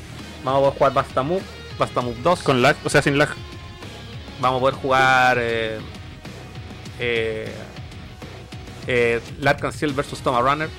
Vamos 0.43 0.59
a 0.59 0.61
poder 0.61 0.77
jugar 0.77 0.93
Basta 0.93 1.23
Move, 1.23 1.41
Basta 1.77 2.01
Move 2.01 2.17
2. 2.23 2.43
Con 2.43 2.61
lag, 2.61 2.75
o 2.83 2.89
sea, 2.89 3.01
sin 3.01 3.17
lag. 3.17 3.29
Vamos 4.41 4.57
a 4.57 4.61
poder 4.61 4.75
jugar 4.75 5.37
eh, 5.39 5.79
eh, 6.99 7.51
eh, 8.87 9.21
Seal 9.71 9.93
vs 9.93 10.19
Toma 10.23 10.41
Runner. 10.41 10.69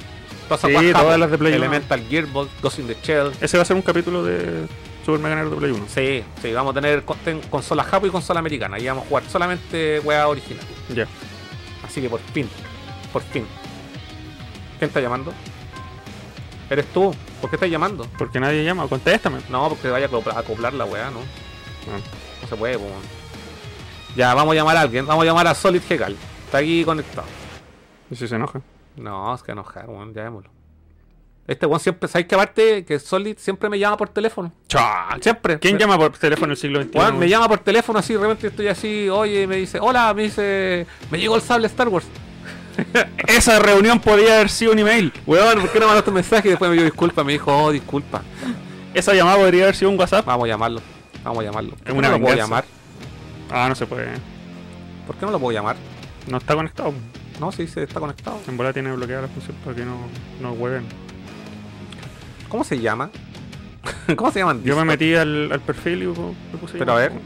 Todas 0.48 0.60
Sí, 0.60 0.92
todas 0.92 1.18
las 1.18 1.30
de 1.30 1.38
Play. 1.38 1.54
Elemental 1.54 2.02
Gearbox, 2.08 2.50
Ghost 2.60 2.78
in 2.78 2.86
the 2.86 2.96
Shell. 3.02 3.32
Ese 3.40 3.56
va 3.56 3.62
a 3.62 3.64
ser 3.66 3.76
un 3.76 3.82
capítulo 3.82 4.22
de 4.22 4.66
Super 5.04 5.20
Mega 5.20 5.34
Nerd 5.36 5.54
Play 5.56 5.70
1. 5.72 5.84
Sí, 5.88 6.24
sí, 6.40 6.52
vamos 6.52 6.72
a 6.72 6.80
tener 6.80 7.04
con- 7.04 7.18
ten- 7.18 7.40
consola 7.50 7.84
japo 7.84 8.06
y 8.06 8.10
consola 8.10 8.40
americana. 8.40 8.78
Y 8.78 8.86
vamos 8.86 9.04
a 9.04 9.08
jugar 9.08 9.24
solamente 9.28 10.00
weá 10.00 10.26
original. 10.28 10.64
Ya. 10.94 11.06
Así 11.84 12.00
que 12.00 12.08
por 12.08 12.20
fin, 12.20 12.48
por 13.12 13.22
fin. 13.22 13.46
¿Quién 14.78 14.88
está 14.88 15.00
llamando? 15.00 15.32
¿Eres 16.70 16.86
tú? 16.92 17.14
¿Por 17.40 17.50
qué 17.50 17.56
estás 17.56 17.70
llamando? 17.70 18.06
Porque 18.18 18.40
nadie 18.40 18.64
llama. 18.64 18.88
Contéstame. 18.88 19.40
No, 19.50 19.68
porque 19.68 19.88
vaya 19.90 20.06
a 20.06 20.38
acoplar, 20.38 20.72
la 20.72 20.84
weá, 20.86 21.10
¿no? 21.10 21.18
Ah. 21.20 22.00
No 22.42 22.48
se 22.48 22.56
puede, 22.56 22.76
weón. 22.76 23.02
Ya, 24.16 24.32
vamos 24.34 24.52
a 24.52 24.56
llamar 24.56 24.76
a 24.78 24.80
alguien. 24.80 25.06
Vamos 25.06 25.22
a 25.22 25.26
llamar 25.26 25.46
a 25.48 25.54
Solid 25.54 25.82
Hegal. 25.88 26.16
Está 26.46 26.58
aquí 26.58 26.84
conectado. 26.84 27.26
¿Y 28.10 28.16
si 28.16 28.26
se 28.26 28.36
enoja? 28.36 28.60
No, 28.96 29.34
es 29.34 29.42
que 29.42 29.52
enojar, 29.52 29.88
weón, 29.90 30.14
llamémoslo. 30.14 30.50
Este 31.46 31.66
weón 31.66 31.80
siempre, 31.80 32.08
¿sabes 32.08 32.26
que 32.26 32.34
aparte 32.34 32.84
que 32.86 32.98
Solid 32.98 33.36
siempre 33.38 33.68
me 33.68 33.78
llama 33.78 33.98
por 33.98 34.08
teléfono? 34.08 34.50
Chal. 34.66 35.22
Siempre. 35.22 35.58
¿Quién 35.58 35.78
llama 35.78 35.98
por 35.98 36.16
teléfono 36.16 36.52
el 36.52 36.56
siglo 36.56 36.82
XXI? 36.82 36.98
Weón, 36.98 37.18
me 37.18 37.28
llama 37.28 37.48
por 37.48 37.58
teléfono 37.58 37.98
así, 37.98 38.14
de 38.14 38.20
repente 38.20 38.46
estoy 38.46 38.68
así, 38.68 39.08
oye, 39.10 39.46
me 39.46 39.56
dice, 39.56 39.78
hola, 39.78 40.14
me 40.14 40.22
dice, 40.22 40.86
me 41.10 41.18
llegó 41.18 41.36
el 41.36 41.42
sable 41.42 41.66
Star 41.66 41.88
Wars. 41.88 42.06
Esa 43.28 43.58
reunión 43.58 44.00
podía 44.00 44.36
haber 44.36 44.48
sido 44.48 44.72
un 44.72 44.78
email. 44.78 45.12
Weón, 45.26 45.60
¿por 45.60 45.70
qué 45.70 45.80
no 45.80 45.86
mandaste 45.86 46.10
un 46.10 46.14
mensaje? 46.14 46.48
Y 46.48 46.50
después 46.52 46.70
me 46.70 46.76
dio 46.76 46.84
disculpa, 46.84 47.22
me 47.22 47.32
dijo, 47.32 47.54
oh, 47.54 47.70
disculpa. 47.70 48.22
Esa 48.94 49.12
llamada 49.12 49.36
podría 49.36 49.64
haber 49.64 49.76
sido 49.76 49.90
un 49.90 49.98
WhatsApp. 49.98 50.24
Vamos 50.24 50.46
a 50.46 50.48
llamarlo, 50.48 50.80
vamos 51.22 51.40
a 51.40 51.42
llamarlo. 51.42 51.70
¿Por 51.72 51.84
qué 51.84 51.92
una 51.92 52.08
no 52.08 52.18
lo 52.18 52.24
puedo 52.24 52.36
llamar? 52.36 52.64
Ah, 53.50 53.66
no 53.68 53.74
se 53.74 53.86
puede. 53.86 54.08
¿Por 55.06 55.16
qué 55.16 55.26
no 55.26 55.32
lo 55.32 55.38
puedo 55.38 55.52
llamar? 55.52 55.76
No 56.26 56.38
está 56.38 56.54
conectado. 56.54 56.94
No, 57.38 57.52
sí, 57.52 57.66
se 57.66 57.82
está 57.82 58.00
conectado. 58.00 58.40
En 58.48 58.56
bola 58.56 58.72
tiene 58.72 58.92
bloqueada 58.92 59.22
la 59.22 59.28
función 59.28 59.56
para 59.62 59.76
que 59.76 59.84
no, 59.84 59.98
no 60.40 60.52
hueven. 60.52 61.03
¿Cómo 62.54 62.62
se 62.62 62.78
llama? 62.78 63.10
¿Cómo 64.16 64.30
se 64.30 64.38
llaman? 64.38 64.62
Yo 64.62 64.76
me 64.76 64.84
metí 64.84 65.12
al, 65.16 65.50
al 65.50 65.58
perfil 65.58 66.04
y 66.04 66.06
le 66.06 66.58
puse. 66.60 66.78
Pero 66.78 66.92
a 66.92 67.02
llamar. 67.02 67.10
ver. 67.10 67.20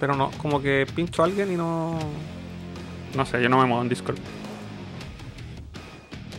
Pero 0.00 0.16
no, 0.16 0.30
como 0.38 0.62
que 0.62 0.86
pincho 0.94 1.20
a 1.20 1.26
alguien 1.26 1.52
y 1.52 1.56
no. 1.56 1.98
No 3.14 3.26
sé, 3.26 3.42
yo 3.42 3.50
no 3.50 3.58
me 3.58 3.66
muevo 3.66 3.82
en 3.82 3.90
Discord. 3.90 4.16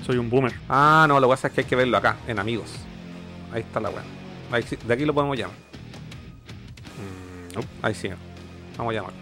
Soy 0.03 0.17
un 0.17 0.27
boomer. 0.27 0.55
Ah, 0.67 1.05
no, 1.07 1.19
lo 1.19 1.27
que 1.27 1.33
pasa 1.33 1.49
es 1.49 1.53
que 1.53 1.61
hay 1.61 1.67
que 1.67 1.75
verlo 1.75 1.97
acá, 1.97 2.17
en 2.27 2.39
amigos. 2.39 2.71
Ahí 3.53 3.61
está 3.61 3.79
la 3.79 3.91
weá. 3.91 4.01
De 4.83 4.93
aquí 4.95 5.05
lo 5.05 5.13
podemos 5.13 5.37
llamar. 5.37 5.55
Ahí 7.83 7.93
sí. 7.93 8.09
Vamos 8.75 8.91
a 8.91 8.95
llamarlo. 8.95 9.19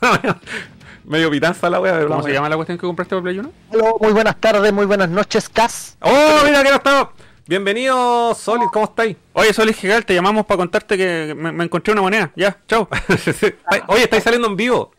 Medio 1.04 1.30
pitanza 1.30 1.68
la 1.68 1.80
weá, 1.80 1.94
pero 1.94 2.08
¿Cómo 2.08 2.22
se 2.22 2.32
llama 2.32 2.48
la 2.48 2.56
cuestión 2.56 2.78
que 2.78 2.86
compraste 2.86 3.14
por 3.16 3.22
Play 3.24 3.38
1? 3.38 3.52
Hola, 3.70 3.90
muy 4.00 4.12
buenas 4.12 4.36
tardes, 4.40 4.72
muy 4.72 4.86
buenas 4.86 5.08
noches, 5.08 5.48
Cas. 5.48 5.96
¡Oh, 6.00 6.40
mira 6.44 6.62
que 6.62 6.70
no 6.70 6.76
estamos! 6.76 7.08
Bienvenido, 7.46 8.34
Solid, 8.34 8.66
¿cómo 8.72 8.84
estáis? 8.84 9.16
Oye, 9.32 9.52
Solid 9.52 9.74
Gigal, 9.74 10.04
te 10.06 10.14
llamamos 10.14 10.46
para 10.46 10.58
contarte 10.58 10.96
que 10.96 11.34
me, 11.36 11.50
me 11.50 11.64
encontré 11.64 11.92
una 11.92 12.02
moneda. 12.02 12.30
Ya, 12.36 12.56
chao. 12.68 12.88
Oye, 13.88 14.04
estáis 14.04 14.22
saliendo 14.22 14.46
en 14.46 14.56
vivo. 14.56 14.92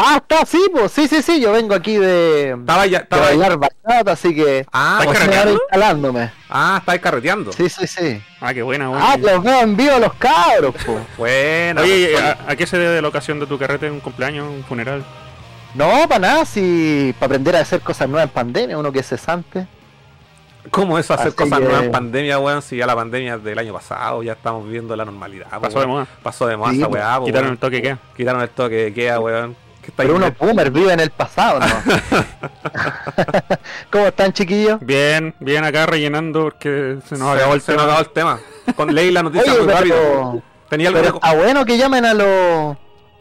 Ah, 0.00 0.18
está, 0.22 0.46
sí, 0.46 0.64
pues, 0.70 0.92
sí, 0.92 1.08
sí, 1.08 1.22
sí, 1.22 1.40
yo 1.40 1.50
vengo 1.50 1.74
aquí 1.74 1.96
de, 1.96 2.50
Estaba 2.52 2.86
ya. 2.86 2.98
de 2.98 3.02
Estaba 3.02 3.22
bailar 3.26 3.56
bachata, 3.58 4.12
así 4.12 4.32
que 4.32 4.64
Ah, 4.72 4.98
¿Estáis 5.00 5.06
pues, 5.06 5.18
carreteando? 5.18 5.50
ahora 5.50 5.62
instalándome. 5.64 6.30
ah, 6.48 6.76
estáis 6.78 7.00
carreteando. 7.00 7.52
Sí, 7.52 7.68
sí, 7.68 7.86
sí. 7.88 8.22
Ah, 8.40 8.54
qué 8.54 8.62
buena, 8.62 8.84
Ah, 8.86 9.16
buena. 9.18 9.32
los 9.32 9.42
veo 9.42 9.60
en 9.60 9.76
vivo 9.76 9.98
los 9.98 10.14
cabros, 10.14 10.74
po. 10.86 11.00
Buena. 11.16 11.82
Oye, 11.82 12.10
pues, 12.12 12.22
¿a, 12.24 12.38
a 12.52 12.54
qué 12.56 12.64
se 12.66 12.78
debe 12.78 13.02
la 13.02 13.08
ocasión 13.08 13.40
de 13.40 13.46
tu 13.46 13.58
carrete? 13.58 13.90
¿Un 13.90 13.98
cumpleaños? 13.98 14.46
¿Un 14.48 14.62
funeral? 14.62 15.04
No, 15.74 16.06
para 16.08 16.20
nada, 16.20 16.44
si 16.44 17.12
para 17.18 17.26
aprender 17.26 17.56
a 17.56 17.60
hacer 17.60 17.80
cosas 17.80 18.08
nuevas 18.08 18.28
en 18.28 18.32
pandemia, 18.34 18.78
uno 18.78 18.92
que 18.92 19.00
es 19.00 19.08
cesante. 19.08 19.66
¿Cómo 20.70 20.96
eso 20.98 21.12
hacer 21.14 21.28
Así 21.28 21.36
cosas 21.36 21.58
que- 21.58 21.64
nuevas 21.64 21.82
en 21.84 21.90
pandemia, 21.90 22.38
weón? 22.38 22.62
Si 22.62 22.76
ya 22.76 22.86
la 22.86 22.94
pandemia 22.94 23.34
es 23.34 23.42
del 23.42 23.58
año 23.58 23.72
pasado, 23.72 24.22
ya 24.22 24.32
estamos 24.34 24.64
viviendo 24.64 24.94
la 24.94 25.04
normalidad. 25.04 25.46
Pasó 25.60 25.80
de 25.80 25.86
moda. 25.88 26.06
Pasó 26.22 26.46
de 26.46 26.56
moda 26.56 26.70
Sí, 26.70 26.78
esa 26.78 26.86
weá, 26.88 27.18
Quitaron 27.24 27.32
weón. 27.32 27.52
el 27.54 27.58
toque 27.58 27.76
que 27.76 27.82
queda. 27.82 27.98
Quitaron 28.16 28.42
el 28.42 28.48
toque 28.50 28.74
de 28.76 28.94
queda, 28.94 29.18
weón. 29.18 29.56
Que 29.88 29.92
está 29.92 30.02
Pero 30.02 30.16
uno 30.16 30.26
ahí. 30.26 30.34
boomer 30.38 30.70
vive 30.70 30.92
en 30.92 31.00
el 31.00 31.10
pasado, 31.10 31.60
¿no? 31.60 31.66
¿Cómo 33.90 34.06
están, 34.08 34.32
chiquillos? 34.34 34.78
Bien, 34.80 35.34
bien 35.40 35.64
acá 35.64 35.86
rellenando 35.86 36.42
porque 36.42 36.98
se 37.08 37.16
nos 37.16 37.30
Se- 37.32 37.38
acabó 37.38 37.54
el 37.54 37.60
se 37.62 37.72
nos 37.72 37.80
tema. 37.82 37.92
acabó 37.94 38.00
el 38.00 38.10
tema. 38.10 38.38
Con 38.76 38.94
leí 38.94 39.10
la 39.10 39.22
noticia 39.22 39.50
Oye, 39.52 39.62
muy 39.62 39.72
rápido. 39.72 39.96
pero, 39.96 40.42
Tenía 40.68 40.92
pero 40.92 41.14
está 41.14 41.34
bueno 41.34 41.64
que 41.64 41.78
llamen 41.78 42.04
a 42.04 42.12
los 42.12 42.76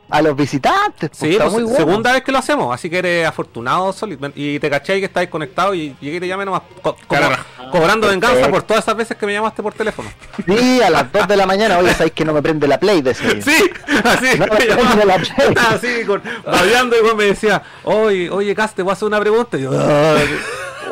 a 0.10 0.22
los 0.22 0.36
visitantes. 0.36 1.10
pues, 1.10 1.20
Sí, 1.20 1.32
está 1.32 1.44
pues, 1.46 1.54
muy 1.54 1.64
bueno. 1.64 1.78
segunda 1.78 2.14
vez 2.14 2.24
que 2.24 2.32
lo 2.32 2.38
hacemos, 2.38 2.74
así 2.74 2.90
que 2.90 3.00
eres 3.00 3.28
afortunado, 3.28 3.92
Solid. 3.92 4.18
Y 4.36 4.60
te 4.60 4.70
caché 4.70 5.00
que 5.00 5.06
estáis 5.06 5.30
conectado 5.30 5.74
y 5.76 5.96
llegué 6.00 6.18
y 6.18 6.20
te 6.22 6.28
llamé 6.28 6.46
nomás 6.46 6.62
co- 6.82 6.96
como- 7.08 7.30
cobrando 7.72 8.08
venganza 8.08 8.36
Perfecto. 8.36 8.52
por 8.60 8.64
todas 8.64 8.84
esas 8.86 8.96
veces 8.96 9.18
que 9.18 9.26
me 9.26 9.34
llamaste 9.34 9.62
por 9.62 9.74
teléfono. 9.74 10.10
Sí, 10.46 10.82
a 10.82 10.90
las 10.90 11.12
2 11.12 11.28
de 11.28 11.36
la 11.36 11.46
mañana, 11.46 11.78
oye, 11.80 11.94
sabéis 11.94 12.14
que 12.14 12.24
no 12.24 12.32
me 12.34 12.42
prende 12.42 12.68
la 12.68 12.80
play 12.80 13.02
de 13.02 13.12
ese. 13.12 13.42
Sí, 13.42 13.70
así 14.06 14.38
No 14.40 14.46
me 14.48 14.60
me 14.60 14.66
llamaba. 14.68 14.88
prende 14.92 15.06
la 15.06 15.16
play. 15.18 15.48
Estaba 15.50 15.70
así, 15.76 16.06
con, 16.06 16.22
babeando 16.46 16.96
y 16.98 17.02
weón 17.02 17.18
me 17.18 17.26
decía, 17.26 17.62
oye, 17.84 18.30
oye, 18.30 18.56
Cas, 18.56 18.74
te 18.74 18.82
voy 18.84 18.92
a 18.92 18.94
hacer 18.94 19.08
una 19.08 19.20
pregunta. 19.20 19.58
Y 19.58 19.64
yo, 19.64 19.72
"Ay, 19.74 20.40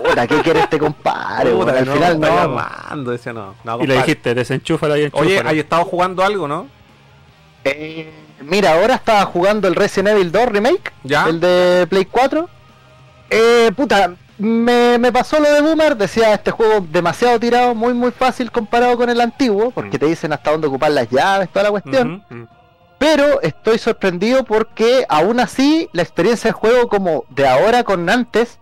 Puta, 0.04 0.28
¿qué 0.28 0.42
quiere 0.42 0.60
este 0.60 0.78
compadre? 0.78 1.52
puta? 1.52 1.72
Al 1.80 1.86
no, 1.86 1.94
final 1.94 2.20
no. 2.20 2.28
llamando. 2.28 3.12
Decía, 3.12 3.32
no, 3.34 3.56
no, 3.64 3.82
Y 3.82 3.88
le 3.88 3.96
dijiste, 3.98 4.36
desenchúfala 4.36 4.98
y 5.00 5.04
enchúfala. 5.06 5.26
Oye, 5.26 5.42
¿hay 5.46 5.60
estado 5.60 5.84
jugando 5.86 6.24
algo, 6.24 6.48
no? 6.48 6.68
Eh, 7.64 8.12
mira, 8.42 8.74
ahora 8.74 8.96
estaba 8.96 9.24
jugando 9.26 9.68
el 9.68 9.76
Resident 9.76 10.10
Evil 10.18 10.32
2 10.32 10.46
Remake, 10.48 10.92
¿Ya? 11.04 11.28
el 11.28 11.40
de 11.40 11.88
Play 11.90 12.06
4. 12.06 12.50
Eh, 13.30 13.72
puta, 13.76 14.14
me, 14.38 14.98
me 15.00 15.12
pasó 15.12 15.40
lo 15.40 15.52
de 15.52 15.62
Boomer, 15.62 15.96
decía 15.98 16.34
este 16.34 16.52
juego 16.52 16.86
demasiado 16.92 17.40
tirado, 17.40 17.74
muy 17.74 17.94
muy 17.94 18.12
fácil 18.12 18.52
comparado 18.52 18.98
con 18.98 19.10
el 19.10 19.20
antiguo, 19.22 19.72
porque 19.72 19.98
Mm. 19.98 20.00
te 20.00 20.06
dicen 20.08 20.34
hasta 20.34 20.52
dónde 20.52 20.68
ocupar 20.68 20.92
las 20.92 21.10
llaves, 21.10 21.50
toda 21.50 21.64
la 21.64 21.72
cuestión. 21.72 22.24
Mm. 22.30 22.44
Pero 22.98 23.42
estoy 23.42 23.78
sorprendido 23.78 24.44
porque 24.46 25.06
aún 25.10 25.40
así 25.40 25.90
la 25.92 26.02
experiencia 26.02 26.50
de 26.50 26.54
juego 26.54 26.88
como 26.88 27.26
de 27.30 27.48
ahora 27.48 27.84
con 27.84 28.10
antes, 28.10 28.58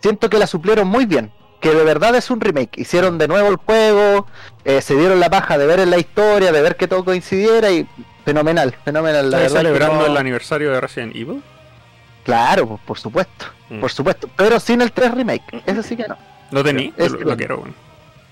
siento 0.00 0.30
que 0.30 0.38
la 0.38 0.46
suplieron 0.46 0.88
muy 0.88 1.06
bien. 1.06 1.32
Que 1.60 1.70
de 1.74 1.84
verdad 1.84 2.14
es 2.14 2.30
un 2.30 2.40
remake. 2.40 2.78
Hicieron 2.78 3.16
de 3.18 3.26
nuevo 3.28 3.48
el 3.48 3.56
juego, 3.56 4.26
eh, 4.64 4.80
se 4.82 4.94
dieron 4.96 5.18
la 5.20 5.30
paja 5.30 5.56
de 5.58 5.66
ver 5.66 5.80
en 5.80 5.90
la 5.90 5.98
historia, 5.98 6.52
de 6.52 6.60
ver 6.62 6.76
que 6.76 6.88
todo 6.88 7.04
coincidiera 7.04 7.70
y 7.70 7.86
fenomenal, 8.24 8.74
fenomenal. 8.84 9.30
La 9.30 9.38
¿Estás 9.44 9.58
celebrando 9.62 10.00
no- 10.00 10.06
el 10.06 10.16
aniversario 10.16 10.72
de 10.72 10.80
Resident 10.80 11.14
Evil? 11.16 11.42
Claro, 12.24 12.80
por 12.86 12.98
supuesto, 12.98 13.46
Mm. 13.68 13.80
por 13.80 13.90
supuesto. 13.92 14.28
Pero 14.36 14.58
sin 14.60 14.80
el 14.80 14.92
3 14.92 15.12
remake, 15.14 15.62
eso 15.66 15.82
sí 15.82 15.96
que 15.96 16.06
no. 16.08 16.16
¿Lo 16.50 16.62
tení? 16.64 16.92
Es- 16.96 17.12
Lo, 17.12 17.20
lo 17.20 17.36
quiero, 17.36 17.58
weón. 17.58 17.74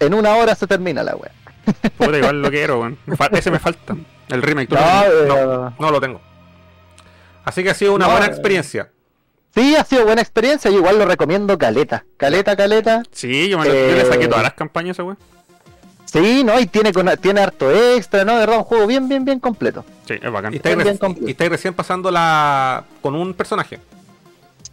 En 0.00 0.14
una 0.14 0.34
hora 0.36 0.54
se 0.54 0.66
termina 0.66 1.02
la 1.02 1.14
wea. 1.16 1.30
Puta, 1.98 2.18
igual 2.18 2.42
lo 2.42 2.50
quiero, 2.50 2.80
fal- 3.08 3.36
Ese 3.38 3.50
me 3.50 3.58
falta. 3.58 3.94
El 4.28 4.42
remake. 4.42 4.68
¿tú 4.68 4.74
lo 4.76 4.80
No, 4.80 5.04
eh, 5.04 5.28
No, 5.28 5.74
no 5.78 5.90
lo 5.90 6.00
tengo. 6.00 6.20
Así 7.44 7.62
que 7.62 7.70
ha 7.70 7.74
sido 7.74 7.94
una 7.94 8.06
No, 8.06 8.12
buena 8.12 8.26
eh. 8.26 8.30
experiencia. 8.30 8.90
Sí, 9.54 9.76
ha 9.76 9.84
sido 9.84 10.06
buena 10.06 10.22
experiencia, 10.22 10.70
yo 10.70 10.78
igual 10.78 10.98
lo 10.98 11.04
recomiendo 11.04 11.58
caleta. 11.58 12.04
Caleta, 12.16 12.56
caleta. 12.56 13.02
Sí, 13.12 13.48
yo, 13.50 13.58
me 13.58 13.66
lo- 13.66 13.74
yo 13.74 13.96
le 13.96 14.04
saqué 14.06 14.24
Eh, 14.24 14.28
todas 14.28 14.42
las 14.42 14.54
campañas 14.54 14.98
a 14.98 15.04
weón. 15.04 15.18
Sí, 16.12 16.44
no, 16.44 16.60
y 16.60 16.66
tiene, 16.66 16.92
con- 16.92 17.08
tiene 17.18 17.40
harto 17.40 17.70
extra, 17.70 18.24
¿no? 18.24 18.32
De 18.34 18.40
verdad, 18.40 18.58
un 18.58 18.64
juego 18.64 18.86
bien, 18.86 19.08
bien, 19.08 19.24
bien 19.24 19.40
completo. 19.40 19.84
Sí, 20.06 20.14
es 20.20 20.30
bacán. 20.30 20.52
Y 20.52 20.56
estáis, 20.56 20.76
bien 20.76 20.88
re- 20.88 20.98
completo. 20.98 21.26
y 21.28 21.30
estáis 21.30 21.50
recién 21.50 21.72
pasando 21.74 22.10
la 22.10 22.84
con 23.00 23.14
un 23.14 23.32
personaje. 23.32 23.80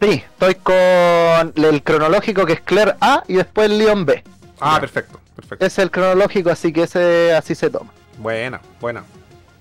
Sí, 0.00 0.10
estoy 0.32 0.54
con 0.56 0.74
el 1.56 1.82
cronológico 1.82 2.44
que 2.46 2.54
es 2.54 2.60
Claire 2.60 2.94
A 3.00 3.22
y 3.26 3.34
después 3.34 3.70
Leon 3.70 4.04
B. 4.04 4.22
Ah, 4.60 4.78
perfecto, 4.80 5.18
perfecto. 5.34 5.64
Es 5.64 5.78
el 5.78 5.90
cronológico, 5.90 6.50
así 6.50 6.72
que 6.72 6.82
ese 6.82 7.32
así 7.34 7.54
se 7.54 7.70
toma. 7.70 7.90
Buena, 8.18 8.60
buena. 8.80 9.02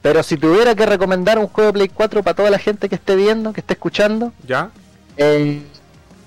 Pero 0.01 0.21
si 0.23 0.37
tuviera 0.37 0.75
que 0.75 0.85
recomendar 0.85 1.37
un 1.39 1.47
juego 1.47 1.67
de 1.69 1.73
Play 1.73 1.89
4 1.89 2.23
para 2.23 2.35
toda 2.35 2.49
la 2.49 2.59
gente 2.59 2.87
que 2.89 2.95
esté 2.95 3.15
viendo, 3.15 3.51
que 3.53 3.59
esté 3.61 3.73
escuchando, 3.73 4.31
¿Ya? 4.47 4.69
eh, 5.17 5.61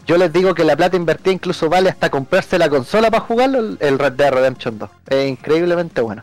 yo 0.06 0.16
les 0.16 0.32
digo 0.32 0.54
que 0.54 0.64
la 0.64 0.76
plata 0.76 0.96
invertida 0.96 1.32
incluso 1.32 1.68
vale 1.68 1.88
hasta 1.90 2.10
comprarse 2.10 2.58
la 2.58 2.68
consola 2.68 3.10
para 3.10 3.24
jugarlo, 3.24 3.58
el- 3.78 3.98
Red 3.98 4.12
Dead 4.12 4.32
Redemption 4.32 4.78
2. 4.78 4.90
Es 5.08 5.28
increíblemente 5.28 6.00
bueno. 6.00 6.22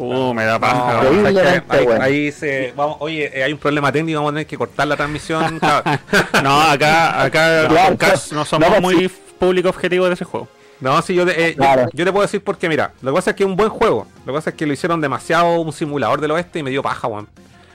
Uh, 0.00 0.32
me 0.32 0.44
da 0.44 0.54
No, 0.54 0.60
paja. 0.60 0.94
Increíblemente 1.02 1.76
ahí, 1.76 1.84
bueno. 1.84 2.04
ahí 2.04 2.30
se. 2.32 2.72
Vamos, 2.76 2.98
oye, 3.00 3.30
eh, 3.36 3.42
hay 3.42 3.52
un 3.52 3.58
problema 3.58 3.90
técnico, 3.90 4.18
vamos 4.18 4.30
a 4.30 4.34
tener 4.34 4.46
que 4.46 4.56
cortar 4.56 4.86
la 4.86 4.96
transmisión. 4.96 5.58
No, 6.42 6.60
acá, 6.62 7.22
acá 7.22 7.66
Claro, 7.68 7.96
no 8.32 8.44
somos 8.44 8.70
no, 8.70 8.80
muy 8.80 9.08
público 9.38 9.68
objetivo 9.68 10.06
de 10.06 10.14
ese 10.14 10.24
juego. 10.24 10.46
No, 10.80 11.02
sí, 11.02 11.14
yo, 11.14 11.26
te- 11.26 11.48
eh, 11.48 11.50
yo- 11.50 11.56
Claro. 11.56 11.88
yo 11.92 12.04
te 12.04 12.12
puedo 12.12 12.22
decir 12.22 12.42
porque, 12.44 12.68
mira, 12.68 12.92
lo 13.02 13.10
que 13.10 13.16
pasa 13.16 13.30
es 13.30 13.36
que 13.36 13.42
es 13.42 13.48
un 13.48 13.56
buen 13.56 13.68
juego. 13.70 14.06
Lo 14.24 14.32
que 14.32 14.36
pasa 14.38 14.50
es 14.50 14.56
que 14.56 14.66
lo 14.66 14.72
hicieron 14.72 15.00
demasiado 15.00 15.58
un 15.60 15.72
simulador 15.72 16.20
del 16.20 16.30
oeste 16.30 16.60
y 16.60 16.62
me 16.62 16.70
dio 16.70 16.80
paja, 16.82 17.08
weón. 17.08 17.26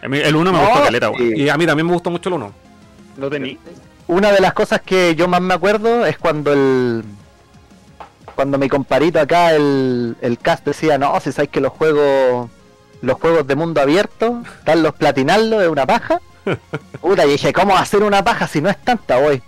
A 0.02 0.08
mí 0.08 0.18
El 0.20 0.36
1 0.36 0.52
me 0.54 0.58
No, 0.58 0.66
gustó 0.66 0.84
caleta, 0.86 1.10
weón. 1.10 1.22
sí. 1.36 1.42
Y 1.42 1.50
a 1.50 1.58
mí 1.58 1.66
también 1.66 1.86
me 1.88 1.92
gustó 1.94 2.10
mucho 2.10 2.30
el 2.30 2.36
1. 2.36 2.54
¿Lo 3.18 3.30
tení? 3.30 3.58
Una 4.08 4.32
de 4.32 4.42
las 4.42 4.54
cosas 4.54 4.82
que 4.82 5.16
yo 5.16 5.28
más 5.28 5.42
me 5.42 5.54
acuerdo 5.54 6.06
es 6.06 6.18
cuando 6.18 6.52
el 6.54 7.04
cuando 8.36 8.58
mi 8.58 8.68
comparito 8.68 9.20
acá 9.20 9.54
el, 9.54 10.16
el 10.22 10.40
cast 10.40 10.66
decía 10.66 10.98
no 10.98 11.20
si 11.20 11.32
sabes 11.32 11.50
que 11.52 11.62
los 11.62 11.72
juegos 11.72 12.50
los 13.02 13.20
juegos 13.20 13.46
de 13.46 13.56
mundo 13.56 13.80
abierto 13.80 14.42
están 14.60 14.82
los 14.82 14.94
platinarlos 14.96 15.62
es 15.62 15.70
una 15.70 15.86
paja 15.86 16.20
puta 17.02 17.26
y 17.26 17.30
dije 17.32 17.54
cómo 17.54 17.78
hacer 17.78 18.02
una 18.02 18.24
paja 18.24 18.48
si 18.48 18.60
no 18.60 18.70
es 18.72 18.78
tanta 18.84 19.20
hoy 19.20 19.42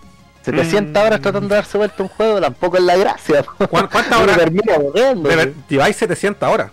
700 0.43 1.01
Mm. 1.01 1.05
horas 1.07 1.21
tratando 1.21 1.49
de 1.49 1.55
darse 1.55 1.77
vuelta 1.79 2.03
un 2.03 2.09
juego 2.09 2.39
tampoco 2.39 2.77
es 2.77 2.83
la 2.83 2.95
gracia 2.95 3.43
¿Cuán- 3.69 3.87
¿Cuántas 3.87 4.19
horas? 4.21 4.37
Lleváis 5.67 5.95
700 5.95 6.47
horas. 6.47 6.69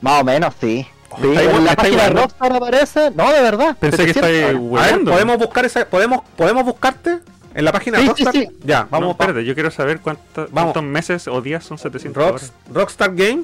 más 0.00 0.22
o 0.22 0.24
menos 0.24 0.54
sí, 0.58 0.86
Sí, 1.20 1.26
en 1.26 1.64
la 1.64 1.74
página 1.76 2.04
de 2.04 2.10
¿no? 2.14 2.20
Rockstar 2.22 2.52
aparece 2.52 3.10
no 3.10 3.32
de 3.32 3.42
verdad 3.42 3.76
Pensé 3.78 3.96
que 4.06 4.12
700 4.14 4.30
estáis 4.30 4.44
horas. 4.44 4.50
A 4.50 4.52
ver, 4.52 4.56
weando. 4.94 5.10
¿podemos 5.12 5.38
buscar 5.38 5.64
esa, 5.64 5.84
podemos, 5.86 6.20
podemos 6.36 6.64
buscarte 6.64 7.18
en 7.54 7.64
la 7.64 7.72
página 7.72 7.98
de 7.98 8.04
Sí, 8.04 8.12
sí, 8.16 8.24
Rockstar? 8.24 8.42
sí. 8.44 8.48
Ya, 8.64 8.78
Vamos, 8.82 8.90
vamos, 8.90 9.10
espérate, 9.12 9.44
yo 9.44 9.54
quiero 9.54 9.70
saber 9.70 10.00
cuánto- 10.00 10.42
Vamos. 10.50 10.72
cuántos 10.72 10.82
meses 10.84 11.26
o 11.28 11.40
días 11.42 11.64
son 11.64 11.78
700 11.78 12.22
Rocks- 12.22 12.30
horas. 12.32 12.52
Rockstar 12.72 13.14
Game, 13.14 13.42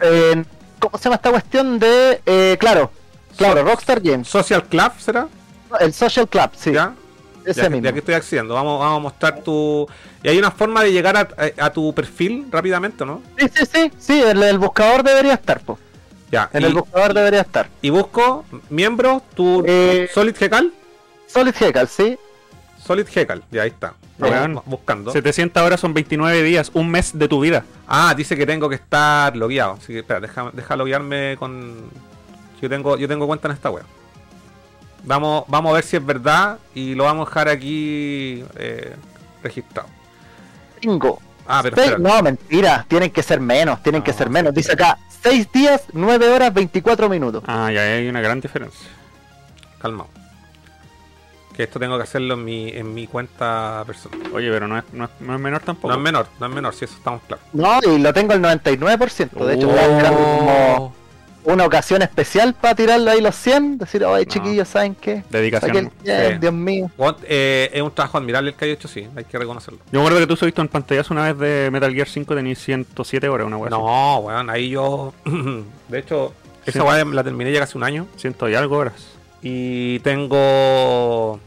Eh, 0.00 0.44
¿cómo 0.78 0.96
se 0.98 1.04
llama 1.04 1.16
esta 1.16 1.30
cuestión 1.30 1.78
de 1.78 2.20
eh, 2.26 2.56
claro 2.58 2.90
claro 3.36 3.60
So- 3.60 3.66
Rockstar 3.66 4.00
Games 4.00 4.28
Social 4.28 4.64
Club, 4.64 4.92
¿será? 4.98 5.28
El 5.80 5.92
Social 5.92 6.28
Club, 6.28 6.50
sí. 6.56 6.72
¿Ya? 6.72 6.92
Ese 7.44 7.62
Ya, 7.62 7.68
mismo. 7.70 7.84
ya 7.86 7.92
que 7.92 7.98
estoy 7.98 8.14
accediendo, 8.14 8.54
vamos, 8.54 8.78
vamos 8.78 8.96
a 8.98 9.00
mostrar 9.00 9.40
tu... 9.40 9.88
Y 10.22 10.28
hay 10.28 10.38
una 10.38 10.52
forma 10.52 10.84
de 10.84 10.92
llegar 10.92 11.16
a, 11.16 11.20
a- 11.36 11.66
a 11.66 11.72
tu 11.72 11.92
perfil 11.92 12.46
rápidamente, 12.52 13.04
¿no? 13.04 13.20
Sí, 13.36 13.46
sí, 13.52 13.64
sí, 13.72 13.92
sí, 13.98 14.22
en 14.22 14.40
el 14.42 14.58
buscador 14.58 15.02
debería 15.02 15.34
estar, 15.34 15.58
po. 15.60 15.76
Ya, 16.32 16.48
En 16.54 16.62
y, 16.62 16.64
el 16.64 16.72
buscador 16.74 17.12
debería 17.12 17.42
estar. 17.42 17.68
y 17.82 17.90
busco 17.90 18.44
miembros, 18.70 19.22
tu 19.34 19.62
Eh, 19.66 20.08
Solid 20.12 20.34
Hecal. 20.40 20.72
Solid 21.26 21.54
Hecal, 21.60 21.86
sí. 21.88 22.18
Solid 22.82 23.06
Hecal, 23.14 23.44
ya 23.50 23.62
ahí 23.62 23.68
está. 23.68 23.94
Vamos 24.18 24.64
buscando. 24.66 25.12
700 25.12 25.62
horas 25.62 25.78
son 25.80 25.92
29 25.94 26.42
días, 26.42 26.70
un 26.74 26.90
mes 26.90 27.16
de 27.18 27.28
tu 27.28 27.40
vida. 27.40 27.64
Ah, 27.86 28.14
dice 28.16 28.36
que 28.36 28.46
tengo 28.46 28.68
que 28.68 28.76
estar 28.76 29.36
logueado. 29.36 29.72
Así 29.74 29.92
que 29.92 30.00
espera, 30.00 30.20
deja, 30.20 30.50
deja 30.52 30.76
loguearme 30.76 31.36
con. 31.38 31.90
Yo 32.60 32.68
tengo, 32.68 32.96
yo 32.96 33.08
tengo 33.08 33.26
cuenta 33.26 33.48
en 33.48 33.54
esta 33.54 33.70
web. 33.70 33.84
Vamos, 35.04 35.44
vamos 35.48 35.72
a 35.72 35.74
ver 35.74 35.84
si 35.84 35.96
es 35.96 36.06
verdad 36.06 36.58
y 36.74 36.94
lo 36.94 37.04
vamos 37.04 37.26
a 37.26 37.30
dejar 37.30 37.48
aquí 37.48 38.44
eh, 38.56 38.94
registrado. 39.42 39.88
Bingo. 40.80 41.20
Ah, 41.46 41.60
pero 41.62 41.76
Seis- 41.76 41.98
no, 41.98 42.22
mentira, 42.22 42.84
tienen 42.88 43.10
que 43.10 43.22
ser 43.22 43.40
menos, 43.40 43.82
tienen 43.82 44.02
que 44.02 44.12
No, 44.12 44.18
ser 44.18 44.30
menos. 44.30 44.54
Dice 44.54 44.72
acá, 44.72 44.98
6 45.22 45.50
días, 45.52 45.82
9 45.92 46.28
horas, 46.28 46.52
24 46.54 47.08
minutos. 47.08 47.42
Ah, 47.46 47.70
ya 47.72 47.82
hay 47.82 48.08
una 48.08 48.20
gran 48.20 48.40
diferencia. 48.40 48.88
Calmado. 49.80 50.08
Que 51.56 51.64
esto 51.64 51.78
tengo 51.78 51.96
que 51.98 52.04
hacerlo 52.04 52.34
en 52.34 52.44
mi, 52.44 52.68
en 52.70 52.94
mi 52.94 53.06
cuenta 53.06 53.82
personal. 53.86 54.20
Oye, 54.32 54.50
pero 54.50 54.66
no 54.66 54.78
es, 54.78 54.84
no 54.92 55.04
es, 55.04 55.10
no 55.20 55.34
es 55.34 55.40
menor 55.40 55.60
tampoco. 55.60 55.88
No 55.88 55.94
es 55.94 56.00
menor, 56.00 56.26
no 56.40 56.46
es 56.46 56.52
menor, 56.52 56.74
si 56.74 56.86
eso 56.86 56.94
estamos 56.96 57.20
claros. 57.26 57.44
No, 57.52 57.78
y 57.92 57.98
lo 57.98 58.12
tengo 58.14 58.32
al 58.32 58.40
99%. 58.40 59.44
De 59.44 59.54
hecho, 59.54 59.66
voy 59.68 59.78
a 59.78 59.82
Oh. 59.82 59.90
esperar 59.90 60.12
como 60.14 60.94
una 61.44 61.64
ocasión 61.66 62.02
especial 62.02 62.54
para 62.54 62.74
tirarlo 62.74 63.10
ahí 63.10 63.20
los 63.20 63.34
100. 63.34 63.78
Decir, 63.78 64.04
oye, 64.04 64.26
chiquillos, 64.26 64.68
¿saben 64.68 64.94
qué? 64.94 65.24
Dedicación. 65.30 65.68
Saqué 65.74 65.78
el 65.78 65.90
100, 66.20 66.32
Sí. 66.34 66.38
Dios 66.40 66.52
mío. 66.52 66.90
Bueno, 66.96 67.16
eh, 67.24 67.70
es 67.72 67.82
un 67.82 67.90
trabajo 67.90 68.18
admirable 68.18 68.50
el 68.50 68.56
que 68.56 68.64
hay 68.66 68.70
hecho, 68.72 68.86
sí, 68.88 69.08
hay 69.16 69.24
que 69.24 69.38
reconocerlo. 69.38 69.80
Yo 69.90 70.00
me 70.00 70.06
acuerdo 70.06 70.20
que 70.20 70.26
tú 70.26 70.36
subiste 70.36 70.60
en 70.60 70.68
pantallazo 70.68 71.12
una 71.14 71.24
vez 71.32 71.38
de 71.38 71.70
Metal 71.70 71.92
Gear 71.92 72.08
5 72.08 72.34
tenías 72.34 72.58
107 72.58 73.28
horas, 73.28 73.46
una 73.46 73.56
así. 73.56 73.70
No, 73.70 74.18
weón, 74.18 74.50
ahí 74.50 74.70
yo. 74.70 75.12
de 75.88 75.98
hecho, 75.98 76.32
esa 76.64 76.80
Sí. 76.80 76.84
weá 76.86 77.04
la 77.04 77.24
terminé 77.24 77.50
ya 77.52 77.60
casi 77.60 77.76
un 77.76 77.84
año. 77.84 78.06
Ciento 78.16 78.48
y 78.48 78.54
algo 78.54 78.76
horas. 78.76 78.94
Y 79.42 79.98
tengo. 80.00 81.40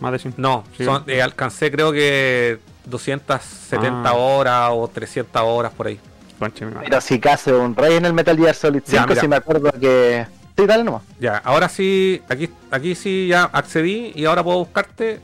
Más 0.00 0.12
de 0.12 0.18
100. 0.18 0.34
No, 0.36 0.64
Sí. 0.76 0.84
son- 0.84 1.04
eh, 1.06 1.22
alcancé 1.22 1.70
creo 1.70 1.92
que 1.92 2.58
270 2.84 4.10
Ah. 4.10 4.14
horas 4.14 4.70
o 4.72 4.88
300 4.88 5.42
horas 5.42 5.72
por 5.72 5.86
ahí. 5.86 5.98
Conche, 6.38 6.64
mi 6.66 6.72
madre. 6.74 6.88
Pero 6.88 7.00
si 7.00 7.18
casi 7.20 7.50
un 7.50 7.74
rey 7.76 7.94
en 7.96 8.04
el 8.04 8.12
Metal 8.12 8.36
Gear 8.36 8.54
Solid 8.54 8.82
5, 8.84 8.92
Ya, 8.96 9.06
mira. 9.06 9.20
si 9.20 9.28
me 9.28 9.36
acuerdo 9.36 9.70
que. 9.72 10.26
Sí, 10.56 10.66
dale 10.66 10.84
nomás. 10.84 11.02
Ya, 11.18 11.38
ahora 11.38 11.68
sí, 11.68 12.22
aquí, 12.28 12.48
aquí 12.70 12.94
sí 12.94 13.26
ya 13.28 13.44
accedí 13.44 14.12
y 14.14 14.24
ahora 14.24 14.42
puedo 14.44 14.58
buscarte. 14.58 15.20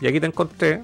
Y 0.00 0.06
aquí 0.06 0.20
te 0.20 0.26
encontré. 0.26 0.82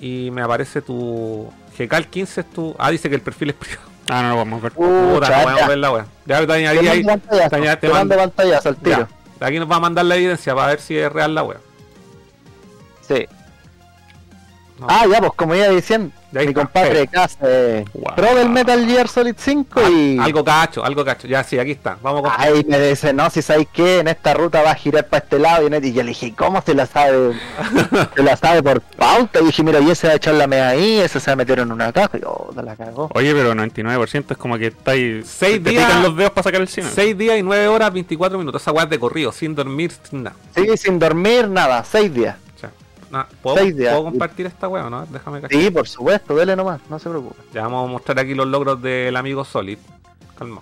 Y 0.00 0.30
me 0.32 0.42
aparece 0.42 0.82
tu. 0.82 1.50
GCAL 1.78 2.06
15 2.06 2.40
es 2.40 2.50
tu. 2.50 2.74
Ah, 2.78 2.90
dice 2.90 3.08
que 3.08 3.14
el 3.14 3.20
perfil 3.22 3.50
es 3.50 3.56
privado. 3.58 3.88
Ah, 4.08 4.22
no 4.22 4.30
lo 4.30 4.36
vamos 4.36 4.60
a 4.60 4.62
ver. 4.64 4.72
Puta, 4.72 4.88
Pucha, 5.26 5.28
no 5.38 5.42
podemos 5.42 5.60
ya. 5.60 5.68
ver 5.68 5.78
la 5.78 5.90
wea. 5.92 6.06
Ya, 6.26 6.40
te 6.40 6.46
Te 6.46 6.52
añadí 6.52 6.88
ahí. 6.88 7.04
pantallazo, 7.04 7.50
te 7.50 7.56
añade- 7.56 7.76
te 7.80 7.86
te 7.88 7.92
mando 7.92 8.16
mando- 8.16 8.32
pantallazo 8.32 8.68
al 8.68 8.76
tiro. 8.76 9.08
Ya, 9.40 9.46
aquí 9.46 9.58
nos 9.58 9.70
va 9.70 9.76
a 9.76 9.80
mandar 9.80 10.04
la 10.06 10.16
evidencia 10.16 10.54
para 10.54 10.68
ver 10.68 10.80
si 10.80 10.96
es 10.96 11.12
real 11.12 11.34
la 11.34 11.42
wea. 11.42 11.58
Sí. 13.06 13.26
No. 14.78 14.86
Ah, 14.90 15.04
ya, 15.10 15.20
pues 15.20 15.32
como 15.36 15.54
iba 15.54 15.68
diciendo, 15.68 16.12
mi 16.32 16.52
compadre 16.52 17.02
sí. 17.02 17.08
Cas, 17.08 17.38
eh, 17.42 17.82
Wow. 17.94 18.14
pro 18.14 18.34
del 18.34 18.50
Metal 18.50 18.84
Gear 18.86 19.08
Solid 19.08 19.34
5 19.38 19.88
y... 19.88 20.18
Algo 20.18 20.44
cacho, 20.44 20.84
algo 20.84 21.02
cacho. 21.02 21.26
Ya, 21.26 21.42
sí, 21.42 21.58
aquí 21.58 21.70
está. 21.70 21.96
Vamos 22.02 22.20
con. 22.22 22.32
Ahí 22.36 22.62
me 22.68 22.78
dice, 22.78 23.14
no, 23.14 23.30
si 23.30 23.40
sabéis 23.40 23.68
que 23.72 24.00
en 24.00 24.08
esta 24.08 24.34
ruta 24.34 24.60
va 24.60 24.72
a 24.72 24.74
girar 24.74 25.06
para 25.06 25.24
este 25.24 25.38
lado 25.38 25.62
y, 25.66 25.74
en- 25.74 25.82
y 25.82 25.92
yo 25.94 26.02
le 26.02 26.08
dije, 26.10 26.34
¿cómo 26.36 26.60
se 26.60 26.74
la 26.74 26.84
sabe? 26.84 27.32
se 28.16 28.22
la 28.22 28.36
sabe 28.36 28.62
por 28.62 28.82
pauta. 28.82 29.40
Y 29.40 29.46
dije, 29.46 29.62
mira, 29.62 29.80
y 29.80 29.90
ese 29.90 30.08
va 30.08 30.12
a 30.12 30.16
echar 30.16 30.34
la 30.34 30.46
mea 30.46 30.68
ahí, 30.68 30.98
ese 30.98 31.20
se 31.20 31.30
va 31.30 31.32
a 31.32 31.36
meter 31.36 31.58
en 31.60 31.72
una 31.72 31.90
caja. 31.92 32.18
Y 32.18 32.20
yo, 32.20 32.50
no 32.54 32.60
la 32.62 32.76
cagó. 32.76 33.08
Oye, 33.14 33.32
pero 33.32 33.54
99% 33.54 34.24
es 34.32 34.36
como 34.36 34.58
que 34.58 34.66
estáis. 34.66 35.26
Seis 35.26 35.62
te 35.62 35.70
días- 35.70 35.86
pican 35.86 36.02
los 36.02 36.16
dedos 36.16 36.32
para 36.32 36.42
sacar 36.42 36.60
el 36.60 36.68
cine. 36.68 36.88
6 36.94 37.16
días 37.16 37.38
y 37.38 37.42
9 37.42 37.66
horas, 37.68 37.90
24 37.94 38.36
minutos. 38.38 38.60
Esa 38.60 38.72
es 38.82 38.90
de 38.90 38.98
corrido, 38.98 39.32
sin 39.32 39.54
dormir, 39.54 39.90
sin 40.10 40.24
nada. 40.24 40.36
Sí, 40.54 40.66
sin 40.76 40.98
dormir, 40.98 41.48
nada, 41.48 41.82
seis 41.84 42.12
días. 42.12 42.36
Nada. 43.16 43.28
¿Puedo, 43.42 43.56
Seis 43.58 43.76
días. 43.76 43.92
¿puedo 43.94 44.04
compartir 44.10 44.46
esta 44.46 44.68
weá 44.68 44.86
o 44.86 44.90
no? 44.90 45.06
Déjame 45.06 45.40
cachar. 45.40 45.60
Sí, 45.60 45.70
por 45.70 45.88
supuesto, 45.88 46.34
dele 46.36 46.54
nomás, 46.56 46.80
no 46.90 46.98
se 46.98 47.08
preocupe. 47.08 47.40
Ya 47.54 47.62
vamos 47.62 47.88
a 47.88 47.92
mostrar 47.92 48.18
aquí 48.18 48.34
los 48.34 48.46
logros 48.46 48.80
del 48.82 49.16
amigo 49.16 49.44
Solid. 49.44 49.78
Calma. 50.38 50.60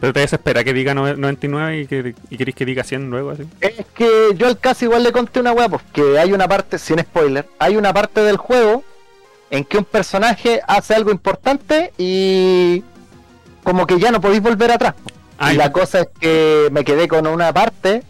Pero 0.00 0.12
te 0.14 0.20
desespera 0.20 0.64
que 0.64 0.72
diga 0.72 0.94
no- 0.94 1.14
99 1.14 1.80
y, 1.80 1.86
que, 1.86 2.14
y 2.30 2.36
queréis 2.38 2.56
que 2.56 2.64
diga 2.64 2.82
100 2.84 3.10
luego 3.10 3.30
así. 3.30 3.42
Es 3.60 3.84
que 3.94 4.30
yo 4.34 4.46
al 4.46 4.58
casi 4.58 4.86
igual 4.86 5.02
le 5.02 5.12
conté 5.12 5.40
una 5.40 5.52
weá, 5.52 5.68
pues 5.68 5.82
que 5.92 6.18
hay 6.18 6.32
una 6.32 6.48
parte, 6.48 6.78
sin 6.78 6.98
spoiler, 7.00 7.46
hay 7.58 7.76
una 7.76 7.92
parte 7.92 8.22
del 8.22 8.38
juego 8.38 8.82
en 9.50 9.64
que 9.64 9.76
un 9.78 9.84
personaje 9.84 10.60
hace 10.66 10.94
algo 10.94 11.10
importante 11.10 11.92
y 11.98 12.82
como 13.62 13.86
que 13.86 13.98
ya 13.98 14.10
no 14.10 14.20
podéis 14.22 14.40
volver 14.42 14.70
atrás. 14.72 14.94
Ah, 15.38 15.52
y- 15.52 15.56
la 15.56 15.70
cosa 15.70 16.00
es 16.00 16.08
que 16.18 16.68
me 16.72 16.82
quedé 16.82 17.06
con 17.06 17.26
una 17.26 17.52
parte, 17.52 18.02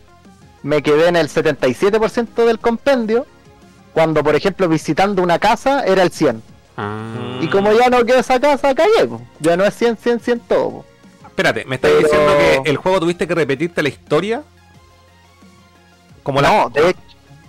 me 0.63 0.83
quedé 0.83 1.09
en 1.09 1.17
el 1.17 1.29
77% 1.29 2.45
del 2.45 2.59
compendio, 2.59 3.27
cuando 3.93 4.23
por 4.23 4.35
ejemplo 4.35 4.69
visitando 4.69 5.23
una 5.23 5.39
casa 5.39 5.85
era 5.85 6.03
el 6.03 6.11
100. 6.11 6.43
Ah. 6.77 7.39
Y 7.41 7.49
como 7.49 7.73
ya 7.73 7.89
no 7.91 8.05
quedó 8.05 8.19
esa 8.19 8.41
casa, 8.41 8.75
cagué, 8.75 9.07
po. 9.09 9.21
ya 9.41 9.57
no 9.57 9.65
es 9.65 9.75
100, 9.75 9.97
100, 9.97 10.21
100 10.21 10.41
todo. 10.41 10.71
po. 10.71 10.85
Espérate, 11.27 11.65
¿me 11.65 11.77
estás 11.77 11.91
Pero- 11.91 12.03
diciendo 12.09 12.33
que 12.39 12.71
el 12.71 12.77
juego 12.77 13.01
tuviste 13.01 13.27
que 13.27 13.35
repetirte 13.35 13.83
la 13.83 13.89
historia? 13.89 14.43
Como 16.23 16.41
la. 16.41 16.69
De, 16.69 16.95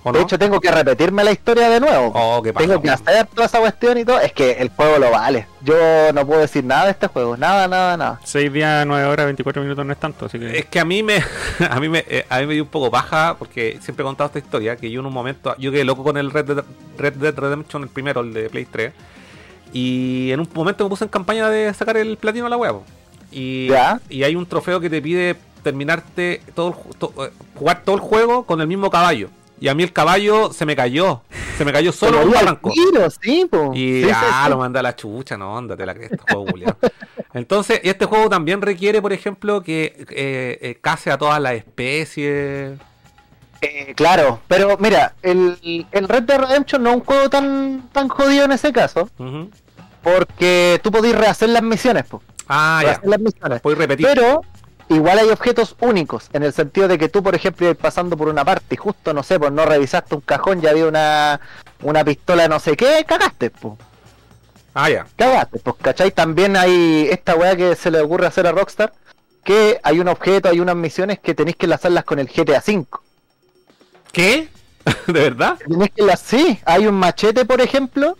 ¿o 0.03 0.11
de 0.11 0.19
no? 0.19 0.25
hecho 0.25 0.37
tengo 0.39 0.59
que 0.59 0.71
repetirme 0.71 1.23
la 1.23 1.31
historia 1.31 1.69
de 1.69 1.79
nuevo. 1.79 2.11
Oh, 2.15 2.41
qué 2.41 2.53
Tengo 2.53 2.81
que 2.81 2.89
hacer 2.89 3.27
toda 3.27 3.45
esa 3.47 3.59
cuestión 3.59 3.97
y 3.97 4.05
todo. 4.05 4.19
Es 4.19 4.33
que 4.33 4.51
el 4.53 4.69
juego 4.69 4.97
lo 4.99 5.11
vale. 5.11 5.47
Yo 5.61 5.75
no 6.13 6.25
puedo 6.25 6.41
decir 6.41 6.63
nada 6.63 6.85
de 6.85 6.91
este 6.91 7.07
juego. 7.07 7.37
Nada, 7.37 7.67
nada, 7.67 7.97
nada. 7.97 8.19
6 8.23 8.51
días, 8.51 8.85
9 8.87 9.05
horas, 9.05 9.25
24 9.27 9.61
minutos 9.61 9.85
no 9.85 9.93
es 9.93 9.99
tanto, 9.99 10.25
así 10.25 10.39
que. 10.39 10.57
Es 10.59 10.65
que 10.65 10.79
a 10.79 10.85
mí 10.85 11.03
me 11.03 11.23
a 11.69 11.79
mí 11.79 11.89
me 11.89 12.03
eh, 12.09 12.25
a 12.29 12.39
mí 12.39 12.45
me 12.47 12.53
dio 12.55 12.63
un 12.63 12.69
poco 12.69 12.89
baja 12.89 13.35
porque 13.37 13.77
siempre 13.81 14.03
he 14.03 14.05
contado 14.05 14.27
esta 14.27 14.39
historia 14.39 14.75
que 14.75 14.89
yo 14.89 14.99
en 15.01 15.05
un 15.05 15.13
momento 15.13 15.55
yo 15.57 15.71
quedé 15.71 15.83
loco 15.83 16.03
con 16.03 16.17
el 16.17 16.31
Red 16.31 16.45
Dead, 16.45 16.63
Red 16.97 17.13
Dead 17.13 17.35
Redemption 17.37 17.83
el 17.83 17.89
primero, 17.89 18.21
el 18.21 18.33
de 18.33 18.49
Play 18.49 18.65
3. 18.65 18.93
Y 19.73 20.31
en 20.31 20.39
un 20.39 20.49
momento 20.53 20.83
me 20.83 20.89
puse 20.89 21.05
en 21.05 21.09
campaña 21.09 21.49
de 21.49 21.73
sacar 21.73 21.95
el 21.97 22.17
platino 22.17 22.45
a 22.47 22.49
la 22.49 22.57
huevo. 22.57 22.83
Y, 23.31 23.67
Ya. 23.69 23.99
y 24.09 24.23
hay 24.23 24.35
un 24.35 24.45
trofeo 24.45 24.79
que 24.81 24.89
te 24.89 25.01
pide 25.01 25.35
terminarte 25.63 26.41
todo 26.55 26.69
el, 26.89 26.95
to- 26.97 27.13
eh, 27.25 27.31
jugar 27.55 27.83
todo 27.85 27.95
el 27.95 28.01
juego 28.01 28.43
con 28.45 28.59
el 28.61 28.67
mismo 28.67 28.89
caballo. 28.89 29.29
Y 29.61 29.67
a 29.69 29.75
mí 29.75 29.83
el 29.83 29.93
caballo 29.93 30.51
se 30.51 30.65
me 30.65 30.75
cayó. 30.75 31.21
Se 31.57 31.63
me 31.63 31.71
cayó 31.71 31.91
solo 31.91 32.23
un 32.25 32.31
barranco. 32.31 32.71
sí. 32.71 33.47
Y 33.75 34.03
Sí, 34.03 34.09
ah, 34.13 34.41
sí. 34.45 34.49
lo 34.49 34.57
manda 34.57 34.79
a 34.79 34.83
la 34.83 34.95
chucha, 34.95 35.37
no, 35.37 35.55
ándate 35.57 35.85
la 35.85 35.93
que 35.93 36.05
este 36.05 36.17
juego, 36.17 36.45
culiao. 36.47 36.75
Entonces, 37.33 37.79
este 37.83 38.05
juego 38.05 38.27
también 38.27 38.61
requiere, 38.61 39.01
por 39.01 39.13
ejemplo, 39.13 39.61
que 39.61 40.05
eh, 40.09 40.57
eh, 40.61 40.77
case 40.81 41.11
a 41.11 41.17
todas 41.19 41.39
las 41.39 41.53
especies. 41.53 42.79
Eh, 43.61 43.93
claro, 43.95 44.39
pero 44.47 44.75
mira, 44.79 45.13
el, 45.21 45.85
el 45.91 46.07
Red 46.09 46.23
Dead 46.23 46.39
Redemption 46.39 46.81
no 46.81 46.89
es 46.89 46.95
un 46.95 47.03
juego 47.03 47.29
tan, 47.29 47.87
tan 47.93 48.07
jodido 48.07 48.45
en 48.45 48.53
ese 48.53 48.73
caso, 48.73 49.07
porque 50.01 50.79
tú 50.83 50.91
podés 50.91 51.15
rehacer 51.15 51.49
las 51.49 51.61
misiones, 51.61 52.05
po. 52.05 52.23
Ah, 52.47 52.79
ya. 52.81 52.87
rehacer 52.89 53.09
las 53.09 53.19
misiones. 53.19 53.61
Puedes 53.61 53.77
repetir. 53.77 54.07
Pero 54.11 54.41
igual 54.95 55.19
hay 55.19 55.29
objetos 55.29 55.75
únicos, 55.79 56.29
en 56.33 56.43
el 56.43 56.53
sentido 56.53 56.87
de 56.87 56.97
que 56.97 57.09
tú, 57.09 57.23
por 57.23 57.35
ejemplo, 57.35 57.65
ibas 57.65 57.77
pasando 57.77 58.17
por 58.17 58.27
una 58.27 58.43
parte 58.43 58.75
y 58.75 58.77
justo, 58.77 59.13
no 59.13 59.23
sé, 59.23 59.39
pues 59.39 59.51
no 59.51 59.65
revisaste 59.65 60.15
un 60.15 60.21
cajón, 60.21 60.61
ya 60.61 60.71
había 60.71 60.85
una, 60.85 61.39
una 61.81 62.03
pistola 62.03 62.47
no 62.47 62.59
sé 62.59 62.75
qué, 62.75 63.05
cagaste, 63.07 63.49
pues. 63.49 63.73
Ah, 64.73 64.89
ya. 64.89 65.05
Cagaste, 65.15 65.59
pues, 65.59 65.75
¿cachai? 65.81 66.11
También 66.11 66.55
hay 66.55 67.07
esta 67.09 67.35
weá 67.35 67.55
que 67.55 67.75
se 67.75 67.91
le 67.91 68.01
ocurre 68.01 68.27
hacer 68.27 68.47
a 68.47 68.51
Rockstar, 68.51 68.93
que 69.43 69.79
hay 69.83 69.99
un 69.99 70.07
objeto, 70.07 70.49
hay 70.49 70.59
unas 70.59 70.75
misiones 70.75 71.19
que 71.19 71.33
tenéis 71.33 71.57
que 71.57 71.65
enlazarlas 71.65 72.03
con 72.03 72.19
el 72.19 72.27
GTA 72.27 72.63
V. 72.65 72.85
¿Qué? 74.11 74.49
¿De 75.07 75.13
verdad? 75.13 75.57
Tenés 75.67 75.91
que 75.95 76.03
las... 76.03 76.19
Sí, 76.19 76.59
hay 76.65 76.87
un 76.87 76.95
machete, 76.95 77.45
por 77.45 77.61
ejemplo, 77.61 78.17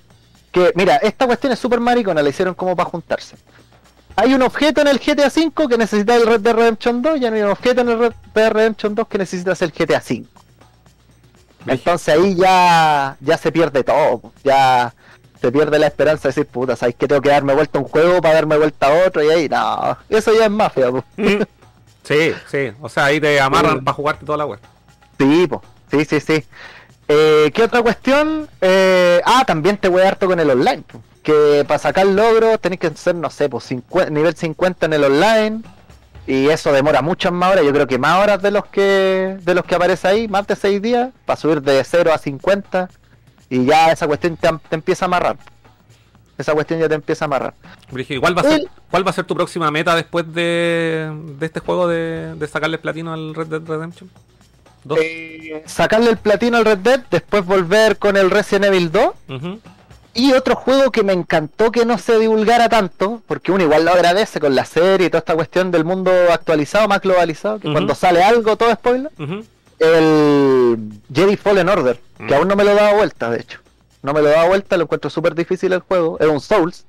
que, 0.52 0.72
mira, 0.76 0.98
esta 0.98 1.26
cuestión 1.26 1.54
es 1.54 1.60
súper 1.60 1.80
maricona, 1.80 2.22
la 2.22 2.30
hicieron 2.30 2.54
como 2.54 2.76
para 2.76 2.90
juntarse. 2.90 3.36
Hay 4.16 4.34
un 4.34 4.42
objeto 4.42 4.82
en 4.82 4.88
el 4.88 5.00
GTA 5.00 5.28
V 5.28 5.68
que 5.70 5.78
necesita 5.78 6.16
el 6.16 6.26
Red 6.28 6.42
Dead 6.42 6.54
Redemption 6.56 7.02
2 7.02 7.20
y 7.20 7.26
hay 7.26 7.42
un 7.42 7.50
objeto 7.50 7.82
en 7.82 7.90
el 7.90 8.00
Red 8.00 8.14
Dead 8.36 8.52
Redemption 8.52 8.94
2 8.96 9.08
que 9.08 9.18
necesitas 9.18 9.62
el 9.62 9.72
GTA 9.72 9.98
V. 10.08 10.26
Entonces 11.68 12.16
ahí 12.16 12.36
ya, 12.36 13.16
ya 13.20 13.38
se 13.38 13.52
pierde 13.52 13.84
todo, 13.84 14.32
ya 14.44 14.94
se 15.40 15.52
pierde 15.52 15.78
la 15.80 15.88
esperanza 15.88 16.24
de 16.24 16.30
decir, 16.30 16.46
puta, 16.48 16.76
¿sabes 16.76 16.96
que 16.96 17.08
tengo 17.08 17.22
que 17.22 17.30
darme 17.30 17.54
vuelta 17.54 17.78
a 17.80 17.82
un 17.82 17.88
juego 17.88 18.22
para 18.22 18.36
darme 18.36 18.58
vuelta 18.58 18.88
a 18.88 19.08
otro? 19.08 19.24
Y 19.24 19.30
ahí, 19.30 19.50
no, 19.50 19.98
eso 20.10 20.34
ya 20.34 20.46
es 20.46 20.52
mafia, 20.52 20.92
po. 20.92 21.04
Sí, 22.04 22.34
sí. 22.50 22.72
O 22.82 22.90
sea, 22.90 23.06
ahí 23.06 23.20
te 23.22 23.40
amarran 23.40 23.78
Sí. 23.78 23.82
para 23.86 23.96
jugarte 23.96 24.26
toda 24.26 24.40
la 24.40 24.46
web. 24.46 24.60
Sí, 25.20 25.48
po. 25.48 25.62
sí, 25.92 26.04
sí, 26.06 26.20
sí. 26.20 26.44
Eh, 27.08 27.52
¿Qué 27.54 27.64
otra 27.64 27.82
cuestión? 27.84 28.48
Eh, 28.60 29.22
ah, 29.24 29.44
también 29.46 29.78
te 29.78 29.88
voy 29.88 30.02
harto 30.02 30.26
con 30.28 30.40
el 30.40 30.50
online. 30.50 30.82
po. 30.92 31.00
Que 31.24 31.64
para 31.68 31.78
sacar 31.78 32.06
logros 32.08 32.60
tenés 32.60 32.80
que 32.80 32.90
ser, 32.92 33.16
no 33.16 33.30
sé, 33.30 33.48
pues 33.50 33.70
nivel 34.10 34.36
50 34.36 34.86
en 34.88 34.94
el 34.94 35.04
online. 35.04 35.62
Y 36.28 36.50
eso 36.50 36.72
demora 36.72 37.02
muchas 37.02 37.32
más 37.32 37.52
horas. 37.52 37.66
Yo 37.66 37.74
creo 37.74 37.88
que 37.88 37.98
más 37.98 38.22
horas 38.22 38.42
de 38.42 38.52
los 38.52 38.66
que 38.66 39.38
de 39.42 39.56
los 39.56 39.66
que 39.66 39.76
aparece 39.76 40.08
ahí, 40.08 40.28
más 40.28 40.48
de 40.48 40.56
6 40.56 40.82
días, 40.82 41.10
para 41.26 41.38
subir 41.38 41.62
de 41.62 41.84
0 41.84 42.12
a 42.14 42.18
50. 42.18 42.90
Y 43.50 43.66
ya 43.66 43.92
esa 43.92 44.08
cuestión 44.08 44.38
te, 44.38 44.50
te 44.70 44.76
empieza 44.76 45.06
a 45.06 45.08
amarrar. 45.08 45.38
Esa 46.38 46.54
cuestión 46.54 46.80
ya 46.80 46.88
te 46.90 46.96
empieza 46.96 47.26
a 47.26 47.28
amarrar. 47.28 47.54
Brigio, 47.92 48.20
¿cuál 48.22 48.36
va 48.36 48.42
a 48.42 48.46
ser, 48.46 48.68
cuál 48.90 49.06
va 49.06 49.12
a 49.12 49.14
ser 49.14 49.26
tu 49.26 49.36
próxima 49.36 49.70
meta 49.70 49.96
después 49.96 50.32
de, 50.34 51.12
de 51.38 51.46
este 51.46 51.60
juego 51.60 51.88
de, 51.88 52.34
de 52.36 52.48
sacarle 52.48 52.78
platino 52.78 53.14
al 53.14 53.36
Red 53.36 53.48
Dead 53.48 53.62
Redemption? 53.62 54.10
¿Dos? 54.84 54.98
Eh, 55.02 55.62
sacarle 55.68 56.10
el 56.10 56.18
platino 56.18 56.58
al 56.58 56.66
Red 56.66 56.80
Dead, 56.80 57.02
después 57.12 57.46
volver 57.46 57.98
con 57.98 58.18
el 58.18 58.32
Resident 58.32 58.66
Evil 58.66 58.92
2. 58.92 59.06
Ujú. 59.30 59.60
Y 60.14 60.34
otro 60.34 60.56
juego 60.56 60.92
que 60.92 61.04
me 61.04 61.14
encantó 61.14 61.72
que 61.72 61.86
no 61.86 61.98
se 61.98 62.20
divulgara 62.20 62.68
tanto, 62.68 63.22
porque 63.28 63.52
uno 63.52 63.64
igual 63.64 63.86
lo 63.86 63.92
agradece 63.92 64.42
con 64.42 64.56
la 64.56 64.66
serie 64.66 65.08
y 65.08 65.10
toda 65.10 65.20
esta 65.20 65.36
cuestión 65.36 65.72
del 65.72 65.86
mundo 65.86 66.12
actualizado, 66.32 66.88
más 66.90 67.02
globalizado, 67.02 67.60
que 67.60 67.72
cuando 67.72 67.96
sale 67.96 68.22
algo, 68.22 68.58
todo 68.58 68.74
spoiler, 68.74 69.12
el 69.80 70.78
Jedi 71.14 71.38
Fallen 71.38 71.70
Order, 71.70 72.00
que 72.28 72.36
aún 72.36 72.48
no 72.48 72.56
me 72.56 72.66
lo 72.66 72.76
daba 72.76 72.94
vuelta, 72.94 73.30
de 73.30 73.40
hecho. 73.40 73.60
No 74.04 74.14
me 74.14 74.22
lo 74.22 74.30
daba 74.30 74.48
vuelta, 74.48 74.78
lo 74.78 74.84
encuentro 74.84 75.10
súper 75.10 75.34
difícil 75.34 75.72
el 75.72 75.80
juego, 75.80 76.18
es 76.20 76.28
un 76.28 76.42
Souls. 76.42 76.86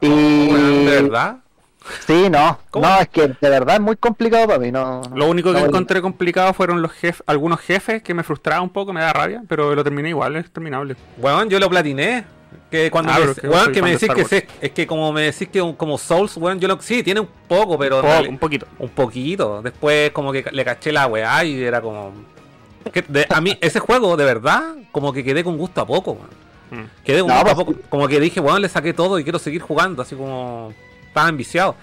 Y... 0.00 0.08
Oh, 0.08 0.56
¿De 0.56 1.02
verdad? 1.02 1.36
Sí, 2.06 2.28
no, 2.28 2.58
¿Cómo? 2.70 2.86
no, 2.86 3.00
es 3.00 3.08
que 3.08 3.28
de 3.28 3.48
verdad 3.48 3.76
es 3.76 3.80
muy 3.80 3.96
complicado 3.96 4.46
para 4.46 4.58
mí. 4.58 4.70
No, 4.70 5.02
Lo 5.14 5.28
único 5.28 5.52
que 5.52 5.60
no, 5.60 5.66
encontré 5.66 6.02
complicado 6.02 6.52
fueron 6.52 6.82
los 6.82 6.92
jefes, 6.92 7.22
algunos 7.26 7.60
jefes 7.60 8.02
que 8.02 8.12
me 8.12 8.22
frustraba 8.22 8.60
un 8.60 8.70
poco, 8.70 8.92
me 8.92 9.00
da 9.00 9.12
rabia, 9.12 9.42
pero 9.48 9.74
lo 9.74 9.82
terminé 9.82 10.10
igual, 10.10 10.36
es 10.36 10.50
terminable. 10.50 10.96
Weón, 11.18 11.48
yo 11.48 11.58
lo 11.58 11.70
platiné. 11.70 12.24
Que 12.70 12.90
cuando 12.90 13.10
Ah, 13.12 13.18
me, 13.18 13.34
pero 13.34 13.72
que 13.72 13.82
me 13.82 13.88
de 13.90 13.96
decís 13.98 14.14
que 14.14 14.24
se- 14.24 14.46
es 14.60 14.70
que 14.70 14.86
como 14.86 15.12
me 15.12 15.22
decís 15.22 15.48
que 15.48 15.60
un- 15.60 15.74
como 15.74 15.98
Souls, 15.98 16.36
weón, 16.36 16.60
yo 16.60 16.68
lo 16.68 16.80
sí, 16.80 17.02
tiene 17.02 17.20
un 17.20 17.28
poco, 17.48 17.76
pero 17.78 18.00
Poco, 18.00 18.28
un 18.28 18.38
poquito. 18.38 18.66
un 18.78 18.88
poquito. 18.90 19.60
Después 19.62 20.10
como 20.12 20.30
que 20.32 20.44
le 20.52 20.64
caché 20.64 20.92
la 20.92 21.06
weá 21.08 21.44
y 21.44 21.62
era 21.62 21.80
como 21.80 22.12
que 22.92 23.02
de- 23.02 23.26
a 23.28 23.40
mí 23.40 23.58
ese 23.60 23.80
juego 23.80 24.16
de 24.16 24.24
verdad 24.24 24.62
como 24.92 25.12
que 25.12 25.24
quedé 25.24 25.42
con 25.44 25.56
gusto 25.58 25.80
a 25.80 25.86
poco, 25.86 26.12
weón. 26.12 26.84
Mm. 26.84 26.88
Quedé 27.04 27.20
con 27.20 27.28
No, 27.28 27.34
gusto 27.34 27.50
a 27.50 27.54
pues, 27.56 27.66
poco. 27.76 27.88
Como 27.88 28.06
que 28.06 28.20
dije, 28.20 28.38
weón, 28.40 28.62
le 28.62 28.68
saqué 28.68 28.92
todo 28.94 29.18
y 29.18 29.24
quiero 29.24 29.40
seguir 29.40 29.60
jugando, 29.62 30.02
así 30.02 30.14
como 30.14 30.72
estaba 31.08 31.28
enviciado. 31.28 31.74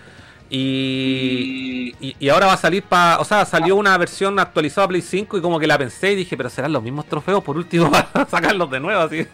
Y, 0.49 1.93
y, 1.99 2.15
y 2.19 2.29
ahora 2.29 2.45
va 2.47 2.53
a 2.53 2.57
salir 2.57 2.83
para. 2.83 3.19
O 3.19 3.25
sea, 3.25 3.45
salió 3.45 3.75
una 3.75 3.97
versión 3.97 4.39
actualizada 4.39 4.85
a 4.85 4.87
Play 4.87 5.01
5 5.01 5.37
y 5.37 5.41
como 5.41 5.59
que 5.59 5.67
la 5.67 5.77
pensé 5.77 6.13
y 6.13 6.15
dije, 6.15 6.37
pero 6.37 6.49
serán 6.49 6.71
los 6.73 6.81
mismos 6.83 7.05
trofeos 7.05 7.43
por 7.43 7.57
último 7.57 7.91
para 8.13 8.25
sacarlos 8.29 8.69
de 8.71 8.79
nuevo, 8.79 9.01
así. 9.01 9.27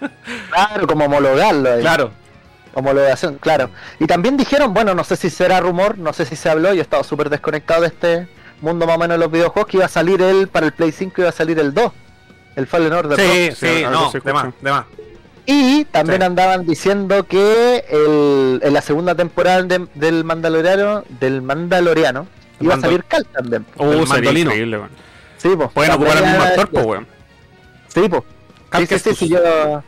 Claro, 0.50 0.88
como 0.88 1.06
homologarlo. 1.06 1.72
ahí. 1.74 1.82
Claro. 1.82 2.12
Homologación, 2.76 3.38
claro. 3.38 3.70
Y 4.00 4.08
también 4.08 4.36
dijeron, 4.36 4.74
bueno, 4.74 4.96
no 4.96 5.04
sé 5.04 5.16
si 5.16 5.30
será 5.30 5.60
rumor, 5.60 6.00
no 6.00 6.12
sé 6.12 6.26
si 6.26 6.36
se 6.36 6.50
habló, 6.50 6.74
yo 6.74 6.80
he 6.80 6.82
estado 6.82 7.04
súper 7.04 7.30
desconectado 7.30 7.82
de 7.82 7.88
este 7.88 8.28
mundo 8.62 8.88
más 8.88 8.96
o 8.96 9.00
menos 9.00 9.16
de 9.16 9.20
los 9.24 9.32
videojuegos, 9.32 9.70
que 9.70 9.78
iba 9.78 9.86
a 9.86 9.90
salir 9.90 10.22
el, 10.24 10.48
para 10.48 10.66
el 10.66 10.72
Play 10.74 10.92
5 10.92 11.22
iba 11.22 11.30
a 11.30 11.34
salir 11.34 11.60
el 11.60 11.72
2, 11.72 11.92
el 12.56 12.66
Fallen 12.66 12.94
Order 12.94 13.20
2. 13.20 13.28
Sí, 13.28 13.52
Sí, 13.56 13.84
no, 13.84 14.12
de 14.12 14.34
más, 14.34 14.54
de 14.60 14.72
más. 14.72 14.86
Y 15.46 15.86
también 15.86 16.22
Sí. 16.22 16.26
andaban 16.26 16.66
diciendo 16.66 17.26
que 17.26 17.84
el, 17.90 18.62
en 18.64 18.74
la 18.74 18.82
segunda 18.82 19.14
temporada 19.16 19.62
de- 19.64 19.88
del 19.96 20.24
Mandaloriano, 20.24 21.04
del 21.20 21.42
Mandaloriano, 21.42 22.28
iba 22.62 22.76
a 22.76 22.80
salir 22.80 23.04
Cal 23.04 23.26
también. 23.26 23.66
Uh, 23.78 23.84
El 23.84 23.92
sería 23.92 24.06
mandolino. 24.08 24.50
increíble, 24.52 24.78
weón. 24.78 24.90
Sí, 25.38 25.50
pues. 25.58 25.70
Pueden 25.72 25.92
ocupar 25.92 26.12
al 26.12 26.16
también 26.24 26.34
mismo 26.38 26.48
actor, 26.50 26.70
pues, 26.70 26.86
weón. 26.86 27.08
Sí, 27.90 28.02
pues. 28.10 28.24
Cal 28.70 28.88
Sí, 28.88 28.98
sí, 28.98 29.10
sí, 29.10 29.16
sí, 29.16 29.28
yo 29.30 29.84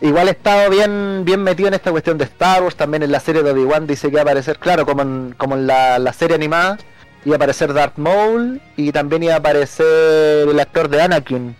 igual 0.00 0.28
he 0.28 0.30
estado 0.30 0.70
bien, 0.70 1.22
bien 1.24 1.42
metido 1.42 1.68
en 1.68 1.74
esta 1.74 1.90
cuestión 1.90 2.16
de 2.18 2.24
Star 2.24 2.62
Wars, 2.62 2.74
también 2.76 3.02
en 3.02 3.12
la 3.12 3.20
serie 3.20 3.42
de 3.42 3.50
Obi-Wan 3.50 3.86
dice 3.86 4.08
que 4.08 4.14
va 4.14 4.20
a 4.20 4.24
aparecer, 4.24 4.58
claro, 4.58 4.86
como 4.86 5.02
en, 5.02 5.34
como 5.36 5.54
en 5.56 5.66
la, 5.66 5.98
la 5.98 6.12
serie 6.14 6.34
animada, 6.36 6.78
iba 7.24 7.34
a 7.34 7.36
aparecer 7.36 7.72
Darth 7.74 7.98
Maul 7.98 8.60
y 8.76 8.92
también 8.92 9.22
iba 9.24 9.34
a 9.34 9.38
aparecer 9.38 10.48
el 10.48 10.58
actor 10.58 10.88
de 10.88 11.02
Anakin. 11.02 11.54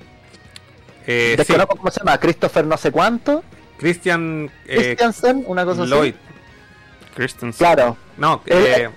Eh, 1.06 1.30
sí, 1.32 1.36
Desconozco 1.36 1.76
cómo 1.76 1.90
se 1.90 2.00
llama, 2.00 2.18
Christopher 2.18 2.66
no 2.66 2.76
sé 2.76 2.90
cuánto, 2.90 3.44
Christian 3.78 4.50
eh, 4.66 4.76
Christiansen, 4.96 5.44
una 5.46 5.64
cosa 5.64 5.84
Lloyd. 5.84 6.14
así. 6.14 7.14
Christensen. 7.14 7.58
Claro, 7.58 7.96
No, 8.16 8.42
eh, 8.46 8.88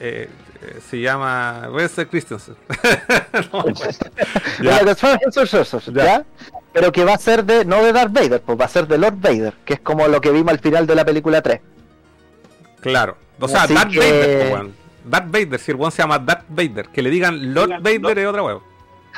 eh, 0.00 0.28
eh, 0.62 0.80
se 0.88 1.00
llama 1.00 1.68
Wesley 1.72 2.06
Christensen. 2.06 2.56
No, 3.52 3.62
bueno. 3.62 3.78
de 4.58 4.64
la 4.64 4.78
que- 4.84 5.92
¿ya? 5.92 6.24
Pero 6.72 6.92
que 6.92 7.04
va 7.04 7.14
a 7.14 7.18
ser 7.18 7.44
de, 7.44 7.64
no 7.64 7.82
de 7.84 7.92
Darth 7.92 8.12
Vader, 8.12 8.40
pues 8.42 8.58
va 8.58 8.64
a 8.64 8.68
ser 8.68 8.86
de 8.86 8.96
Lord 8.98 9.16
Vader, 9.20 9.54
que 9.64 9.74
es 9.74 9.80
como 9.80 10.06
lo 10.08 10.20
que 10.20 10.30
vimos 10.30 10.52
al 10.52 10.60
final 10.60 10.86
de 10.86 10.94
la 10.94 11.04
película 11.04 11.42
3. 11.42 11.60
Claro. 12.80 13.16
O 13.40 13.48
sea, 13.48 13.62
Así 13.64 13.74
Darth 13.74 13.90
que- 13.90 13.98
Vader, 13.98 14.52
weón. 14.52 14.74
Darth 15.04 15.30
Vader, 15.30 15.58
si 15.60 15.70
el 15.72 15.76
weón 15.76 15.90
se 15.92 16.02
llama 16.02 16.18
Darth 16.18 16.44
Vader, 16.48 16.88
que 16.88 17.02
le 17.02 17.10
digan 17.10 17.52
Lord 17.54 17.80
Vader 17.82 18.18
es 18.18 18.26
otra 18.26 18.42
weón. 18.42 18.62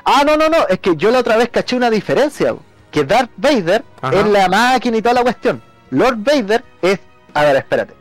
Ah, 0.04 0.22
no, 0.26 0.36
no, 0.36 0.48
no, 0.48 0.66
es 0.68 0.78
que 0.80 0.96
yo 0.96 1.10
la 1.10 1.20
otra 1.20 1.36
vez 1.36 1.48
caché 1.50 1.76
una 1.76 1.90
diferencia. 1.90 2.54
Que 2.90 3.04
Darth 3.04 3.30
Vader 3.36 3.84
Ajá. 4.02 4.20
es 4.20 4.26
la 4.26 4.48
máquina 4.48 4.96
y 4.98 5.02
toda 5.02 5.14
la 5.14 5.22
cuestión. 5.22 5.62
Lord 5.90 6.16
Vader 6.18 6.62
es. 6.82 6.98
A 7.34 7.44
ver, 7.44 7.56
espérate. 7.56 7.94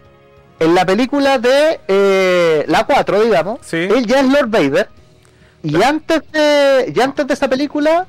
En 0.59 0.75
la 0.75 0.85
película 0.85 1.37
de 1.39 1.79
eh, 1.87 2.65
la 2.67 2.83
4, 2.85 3.21
digamos, 3.23 3.59
Sí. 3.61 3.77
él 3.77 4.05
ya 4.05 4.19
es 4.19 4.27
Lord 4.29 4.49
Vader. 4.49 4.89
Y 5.63 5.81
antes 5.81 6.21
de. 6.31 6.91
Y 6.95 6.99
antes 6.99 7.25
de 7.27 7.33
esa 7.33 7.47
película, 7.47 8.05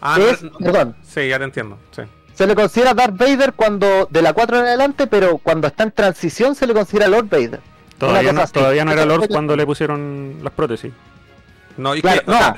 Ah, 0.00 0.18
es. 0.20 0.42
no, 0.42 0.50
no. 0.52 0.58
Perdón. 0.58 0.96
Sí, 1.02 1.28
ya 1.28 1.38
te 1.38 1.44
entiendo. 1.44 1.78
Sí. 1.94 2.02
Se 2.34 2.46
le 2.46 2.54
considera 2.54 2.94
Darth 2.94 3.16
Vader 3.16 3.52
cuando. 3.52 4.06
de 4.10 4.22
la 4.22 4.32
4 4.32 4.58
en 4.60 4.64
adelante, 4.64 5.06
pero 5.06 5.38
cuando 5.38 5.66
está 5.66 5.82
en 5.82 5.90
transición 5.92 6.54
se 6.54 6.66
le 6.66 6.72
considera 6.74 7.08
Lord 7.08 7.28
Vader. 7.28 7.60
Todavía 7.98 8.32
no, 8.32 8.46
todavía 8.48 8.84
no 8.84 8.92
era 8.92 9.04
Lord 9.04 9.28
cuando 9.28 9.54
le 9.54 9.64
pusieron 9.66 10.38
las 10.42 10.52
prótesis. 10.52 10.92
No, 11.76 11.94
y 11.94 12.00
Claro, 12.02 12.22
que, 12.24 12.30
o 12.30 12.32
no. 12.34 12.38
sea, 12.38 12.56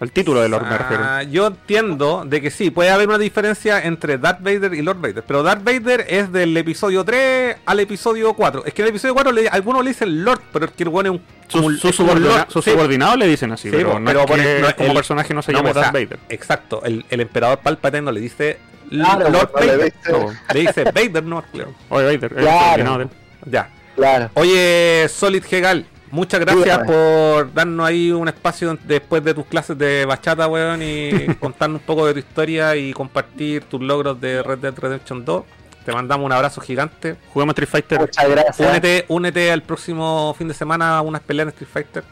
El 0.00 0.12
título 0.12 0.40
de 0.40 0.48
Lord 0.48 0.62
me 0.66 0.78
refiero. 0.78 1.02
ah, 1.04 1.22
yo 1.24 1.48
entiendo 1.48 2.24
de 2.24 2.40
que 2.40 2.50
sí, 2.50 2.70
puede 2.70 2.88
haber 2.88 3.06
una 3.08 3.18
diferencia 3.18 3.82
entre 3.84 4.16
Darth 4.16 4.40
Vader 4.40 4.72
y 4.72 4.80
Lord 4.80 4.98
Vader, 4.98 5.22
pero 5.26 5.42
Darth 5.42 5.62
Vader 5.62 6.06
es 6.08 6.32
del 6.32 6.56
episodio 6.56 7.04
3 7.04 7.56
al 7.66 7.80
episodio 7.80 8.32
4. 8.32 8.64
Es 8.64 8.72
que 8.72 8.80
en 8.80 8.86
el 8.86 8.90
episodio 8.90 9.12
4 9.12 9.30
le, 9.32 9.48
algunos 9.48 9.84
le 9.84 9.90
dicen 9.90 10.24
Lord, 10.24 10.40
pero 10.54 10.64
es 10.64 10.70
que 10.72 10.84
el 10.84 10.88
weón 10.88 11.06
es 11.06 11.12
un... 11.12 11.18
como 11.52 11.64
Sus 11.64 11.64
un- 11.74 11.78
su 11.78 11.88
es 11.88 11.96
como 11.96 12.12
un 12.12 12.18
subordina- 12.18 12.36
Lord, 12.38 12.46
sus 12.50 12.64
sí. 12.64 12.70
subordinados 12.70 13.16
le 13.18 13.26
dicen 13.26 13.52
así, 13.52 13.68
Sí, 13.70 13.76
pero, 13.76 13.98
no 14.00 14.06
pero 14.06 14.20
es 14.20 14.26
que 14.26 14.56
el- 14.56 14.62
no, 14.62 14.76
como 14.76 14.88
el- 14.88 14.94
personaje 14.94 15.34
no 15.34 15.42
se 15.42 15.52
No, 15.52 15.58
llama 15.58 15.70
o 15.70 15.74
sea, 15.74 15.82
Darth 15.82 15.92
Vader. 15.94 16.18
Exacto, 16.30 16.82
el, 16.84 17.04
el 17.10 17.20
emperador 17.20 17.58
Palpatine 17.58 18.02
no 18.02 18.12
le 18.12 18.20
dice 18.20 18.58
Claro, 18.88 19.28
Lord 19.28 19.50
no 19.54 19.60
le 19.60 19.66
Vader, 19.66 19.84
dice- 19.84 20.12
no, 20.12 20.32
le 20.54 20.60
dice 20.60 20.84
Vader, 20.84 21.22
no, 21.24 21.42
claro. 21.52 21.74
Oye, 21.90 22.04
Vader, 22.16 22.32
el 22.32 22.38
Claro. 22.44 22.60
subordinado 22.64 22.98
de 22.98 23.04
él. 23.04 23.10
Ya. 23.50 23.68
Claro. 23.96 24.30
Oye, 24.32 25.06
Solid 25.10 25.44
Hegal, 25.50 25.84
muchas 26.10 26.40
gracias 26.40 26.78
por 26.86 27.52
darnos 27.52 27.86
ahí 27.86 28.10
un 28.10 28.28
espacio 28.28 28.76
después 28.84 29.22
de 29.24 29.34
tus 29.34 29.46
clases 29.46 29.76
de 29.76 30.04
bachata, 30.04 30.46
weón, 30.48 30.82
y 30.82 31.34
contarnos 31.40 31.80
un 31.80 31.86
poco 31.86 32.06
de 32.06 32.14
tu 32.14 32.18
historia 32.18 32.76
y 32.76 32.92
compartir 32.92 33.64
tus 33.64 33.80
logros 33.80 34.20
de 34.20 34.42
Red 34.42 34.58
Dead 34.58 34.74
Redemption 34.76 35.24
2. 35.24 35.44
Te 35.84 35.92
mandamos 35.92 36.26
un 36.26 36.32
abrazo 36.32 36.60
gigante. 36.60 37.16
Jugamos 37.32 37.52
Street 37.54 37.68
Fighter. 37.68 38.00
Muchas 38.00 38.28
gracias. 38.28 38.60
Únete, 38.60 39.04
únete 39.08 39.50
al 39.50 39.62
próximo 39.62 40.34
fin 40.36 40.48
de 40.48 40.54
semana 40.54 40.98
a 40.98 41.00
unas 41.00 41.22
peleas 41.22 41.46
en 41.46 41.48
Street 41.50 41.70
Fighter. 41.72 42.04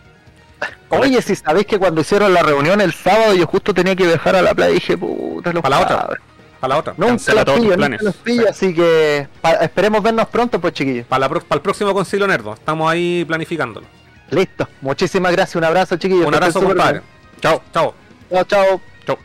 Oye, 0.91 1.21
si 1.23 1.37
sabéis 1.37 1.67
que 1.67 1.79
cuando 1.79 2.01
hicieron 2.01 2.33
la 2.33 2.43
reunión 2.43 2.81
el 2.81 2.93
sábado 2.93 3.35
yo 3.35 3.47
justo 3.47 3.75
tenía 3.75 3.95
que 3.95 4.07
viajar 4.07 4.35
a 4.37 4.43
la 4.43 4.55
playa 4.55 4.71
y 4.71 4.75
dije, 4.75 4.97
puta, 4.97 5.53
los 5.53 5.63
Para 5.63 5.79
la 5.79 5.83
otra. 5.85 6.19
Para 6.61 6.75
la 6.75 6.81
otra. 6.81 6.95
Nunca 6.97 7.13
los 7.13 7.45
todos 7.45 7.61
pillo, 7.61 7.75
tus 7.77 7.89
nunca 7.89 8.03
los 8.03 8.17
pillo, 8.17 8.49
así 8.49 8.75
que 8.75 9.29
esperemos 9.61 10.03
vernos 10.03 10.27
pronto, 10.29 10.61
pues 10.61 10.75
chiquillos. 10.75 11.07
Para, 11.07 11.29
para 11.29 11.45
el 11.53 11.61
próximo 11.61 11.95
Concilio 11.95 12.27
Nerdo. 12.27 12.55
Estamos 12.55 12.91
ahí 12.91 13.25
planificándolo. 13.27 13.87
Listo. 14.31 14.69
Muchísimas 14.81 15.33
gracias, 15.33 15.57
un 15.57 15.65
abrazo, 15.65 15.97
chiquillos. 15.97 16.27
Un 16.27 16.35
abrazo, 16.35 16.63
compadre. 16.63 17.03
Chao, 17.41 17.63
chao. 17.73 17.95
bien. 18.31 18.45
Chao, 18.47 18.81
chao. 19.07 19.19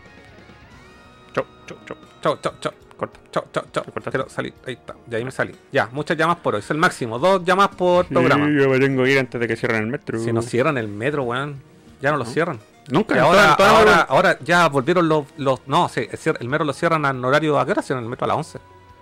Chau, 1.34 1.46
chau, 1.66 1.78
chau. 1.86 1.98
Chao, 2.22 2.40
chao, 2.42 2.54
chao. 2.62 2.74
Corta. 2.96 3.20
Chao, 3.32 3.46
chao, 3.52 3.64
chao. 3.72 3.84
Quiero 4.10 4.30
salir. 4.30 4.54
Ahí 4.66 4.74
está. 4.74 4.96
Ya 5.08 5.18
ahí 5.18 5.26
me 5.26 5.32
salí. 5.32 5.56
Ya, 5.72 5.90
muchas 5.92 6.16
llamas 6.16 6.38
por 6.38 6.56
hoy. 6.56 6.60
Es 6.60 6.70
el 6.70 6.78
máximo. 6.78 7.20
Dos 7.20 7.44
llamadas 7.44 7.76
por 7.76 8.06
programa. 8.06 8.46
Sí, 8.46 8.54
yo 8.56 8.70
me 8.70 8.80
tengo 8.80 9.04
que 9.04 9.12
ir 9.12 9.20
antes 9.20 9.42
de 9.42 9.48
que 9.48 9.56
cierren 9.56 9.82
el 9.82 9.88
metro. 9.88 10.20
Si 10.20 10.32
nos 10.32 10.46
cierran 10.46 10.78
el 10.78 10.88
metro, 10.88 11.24
weón. 11.24 11.62
Ya 12.02 12.12
no 12.12 12.18
lo 12.18 12.26
cierran. 12.26 12.60
Nunca. 12.90 13.16
En 13.16 13.22
ahora, 13.22 13.38
toda- 13.42 13.50
en 13.52 13.58
toda 13.58 13.68
la 13.72 13.78
ahora, 13.78 13.92
hora- 13.92 14.02
ahora 14.10 14.40
ya 14.44 14.68
volvieron 14.70 15.08
los, 15.08 15.26
los. 15.38 15.62
No, 15.68 15.88
sí, 15.90 16.08
el 16.40 16.50
metro 16.50 16.66
lo 16.66 16.74
cierran 16.74 17.06
en 17.06 17.24
horario. 17.24 17.58
¿A 17.58 17.64
hora 17.64 17.82
cierran 17.82 18.04
el 18.04 18.10
metro? 18.10 18.26
A 18.26 18.28
las 18.28 18.38
11. 18.38 18.60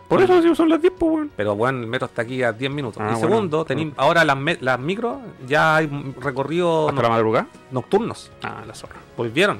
Por 0.07 0.21
eso 0.21 0.41
sí, 0.41 0.53
son 0.55 0.67
las 0.67 0.81
10, 0.81 0.93
pues, 0.99 1.11
weón. 1.11 1.31
Pero 1.37 1.55
bueno, 1.55 1.79
el 1.79 1.87
metro 1.87 2.05
está 2.07 2.21
aquí 2.23 2.43
a 2.43 2.51
10 2.51 2.69
minutos. 2.69 3.01
Ah, 3.01 3.11
y 3.11 3.13
bueno. 3.13 3.27
segundo, 3.29 3.65
tenim- 3.65 3.93
ahora 3.95 4.25
las, 4.25 4.37
las 4.61 4.77
micros 4.79 5.17
ya 5.47 5.77
hay 5.77 5.87
recorrido 6.19 6.89
Hasta 6.89 7.01
la 7.01 7.09
madrugada. 7.09 7.47
nocturnos. 7.71 8.29
Ah, 8.43 8.61
la 8.67 8.75
zorra. 8.75 8.97
Volvieron. 9.15 9.59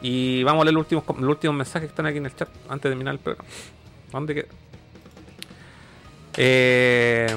Y 0.00 0.42
vamos 0.44 0.62
a 0.62 0.64
leer 0.64 0.74
los 0.74 0.82
últimos, 0.82 1.04
los 1.20 1.28
últimos 1.28 1.56
mensajes 1.56 1.82
que 1.88 1.92
están 1.92 2.06
aquí 2.06 2.18
en 2.18 2.26
el 2.26 2.34
chat 2.36 2.48
antes 2.68 2.82
de 2.84 2.90
terminar 2.90 3.14
el 3.14 3.20
programa. 3.20 3.48
¿Dónde 4.12 4.34
queda? 4.34 4.46
Eh, 6.36 7.36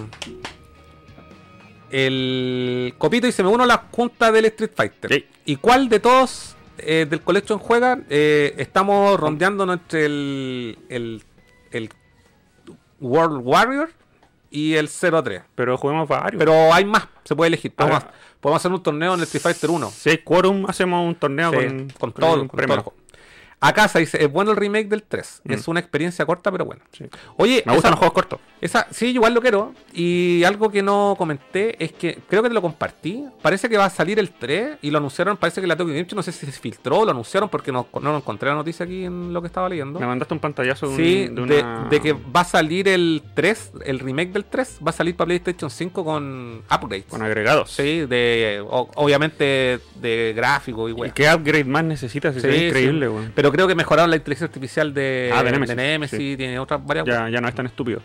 el 1.92 2.94
Copito 2.98 3.28
dice: 3.28 3.44
Me 3.44 3.50
uno 3.50 3.64
a 3.64 3.68
la 3.68 3.86
junta 3.92 4.32
del 4.32 4.46
Street 4.46 4.72
Fighter. 4.76 5.14
Sí. 5.14 5.26
¿Y 5.46 5.56
cuál 5.58 5.90
de 5.90 6.00
todos 6.00 6.56
eh, 6.78 7.06
del 7.10 7.22
Collection 7.22 7.60
juega? 7.60 8.00
Eh, 8.10 8.56
estamos 8.58 9.20
rondeando 9.20 9.72
entre 9.72 10.06
el, 10.06 10.80
el, 10.90 11.24
el 11.72 11.90
World 13.00 13.42
Warrior 13.44 13.90
y 14.50 14.76
el 14.76 14.90
03. 14.90 15.42
Pero 15.54 15.78
juguemos 15.78 16.08
varios. 16.08 16.40
Pero 16.40 16.74
hay 16.74 16.86
más, 16.86 17.08
se 17.24 17.36
puede 17.36 17.50
elegir. 17.50 17.74
Podemos, 17.74 18.04
podemos 18.40 18.62
hacer 18.62 18.72
un 18.72 18.82
torneo 18.82 19.14
en 19.14 19.20
el 19.20 19.24
Street 19.26 19.42
Fighter 19.44 19.70
1. 19.70 19.92
si 19.92 20.10
hay 20.10 20.18
quórum, 20.20 20.66
hacemos 20.68 21.06
un 21.06 21.16
torneo 21.16 21.52
Sí, 21.52 21.58
con, 21.58 21.90
con, 22.00 22.14
todo, 22.14 22.48
con 22.48 22.66
todo 22.66 22.94
Acá 23.60 23.88
se 23.88 24.00
dice, 24.00 24.24
es 24.24 24.32
bueno 24.32 24.52
el 24.52 24.58
remake 24.58 24.88
del 24.90 25.04
3. 25.04 25.42
Mm. 25.46 25.52
Es 25.54 25.68
una 25.68 25.80
experiencia 25.80 26.26
corta, 26.26 26.52
pero 26.52 26.66
buena. 26.66 26.84
Sí. 26.92 27.06
Oye, 27.38 27.64
Me 27.66 27.74
gustan 27.74 27.92
los 27.92 28.00
juegos 28.00 28.14
cortos. 28.14 28.40
esa, 28.62 28.86
sí, 28.92 29.08
igual 29.08 29.34
lo 29.34 29.42
quiero. 29.42 29.74
Y 29.94 30.44
algo 30.44 30.70
que 30.70 30.84
no 30.84 31.16
comenté 31.18 31.84
es 31.84 31.92
que 31.94 32.20
creo 32.30 32.44
que 32.44 32.50
te 32.50 32.54
lo 32.54 32.62
compartí. 32.62 33.24
Parece 33.42 33.68
que 33.70 33.78
va 33.78 33.86
a 33.86 33.90
salir 33.90 34.20
el 34.20 34.30
3 34.32 34.78
y 34.82 34.92
lo 34.92 34.98
anunciaron. 35.00 35.38
Parece 35.38 35.62
que 35.62 35.68
la 35.68 35.76
Tokyo 35.76 35.94
Game 35.94 36.06
no 36.16 36.22
sé 36.22 36.32
si 36.32 36.46
se 36.46 36.52
filtró 36.52 37.04
lo 37.06 37.12
anunciaron 37.12 37.50
porque 37.50 37.72
no, 37.72 37.88
no 37.94 38.12
lo 38.12 38.18
encontré 38.18 38.50
la 38.50 38.56
noticia 38.56 38.86
aquí 38.86 39.06
en 39.06 39.34
lo 39.34 39.42
que 39.42 39.48
estaba 39.48 39.68
leyendo. 39.70 40.00
Me 40.00 40.06
mandaste 40.06 40.34
un 40.34 40.40
pantallazo 40.40 40.88
de, 40.88 40.92
un- 40.94 40.98
Sí, 40.98 41.28
de 41.28 41.30
de, 41.30 41.42
una... 41.42 41.88
de 41.90 42.00
que 42.02 42.14
va 42.14 42.42
a 42.42 42.46
salir 42.46 42.88
el 42.88 43.24
3, 43.34 43.72
el 43.86 44.00
remake 44.00 44.32
del 44.32 44.46
3, 44.46 44.80
va 44.86 44.90
a 44.90 44.94
salir 44.94 45.16
para 45.16 45.28
PlayStation 45.28 45.70
5 45.70 46.04
con 46.06 46.62
upgrades. 46.70 47.06
Con 47.06 47.22
agregados. 47.22 47.72
Sí, 47.72 48.06
de 48.06 48.64
o- 48.70 48.90
obviamente 48.96 49.80
de 49.96 50.34
gráfico 50.36 50.88
y 50.88 50.92
¿Y 50.92 50.94
weá. 50.96 51.14
qué 51.14 51.34
upgrade 51.34 51.66
más 51.66 51.84
necesitas? 51.84 52.36
Sí, 52.36 52.48
es 52.48 52.62
increíble, 52.68 53.08
sí. 53.08 53.32
Pero 53.36 53.45
creo 53.52 53.68
que 53.68 53.76
mejoraron 53.76 54.10
la 54.10 54.16
inteligencia 54.18 54.46
artificial 54.48 54.94
de, 54.94 55.32
Ah, 55.34 55.44
de 55.44 55.52
de 55.52 55.76
Nemesis, 55.76 56.18
sí. 56.18 56.36
tiene 56.38 56.60
otras 56.60 56.86
varias. 56.86 57.06
Ya, 57.06 57.30
ya 57.30 57.42
no 57.42 57.48
es 57.48 57.56
tan 57.56 57.66
estúpido. 57.66 58.02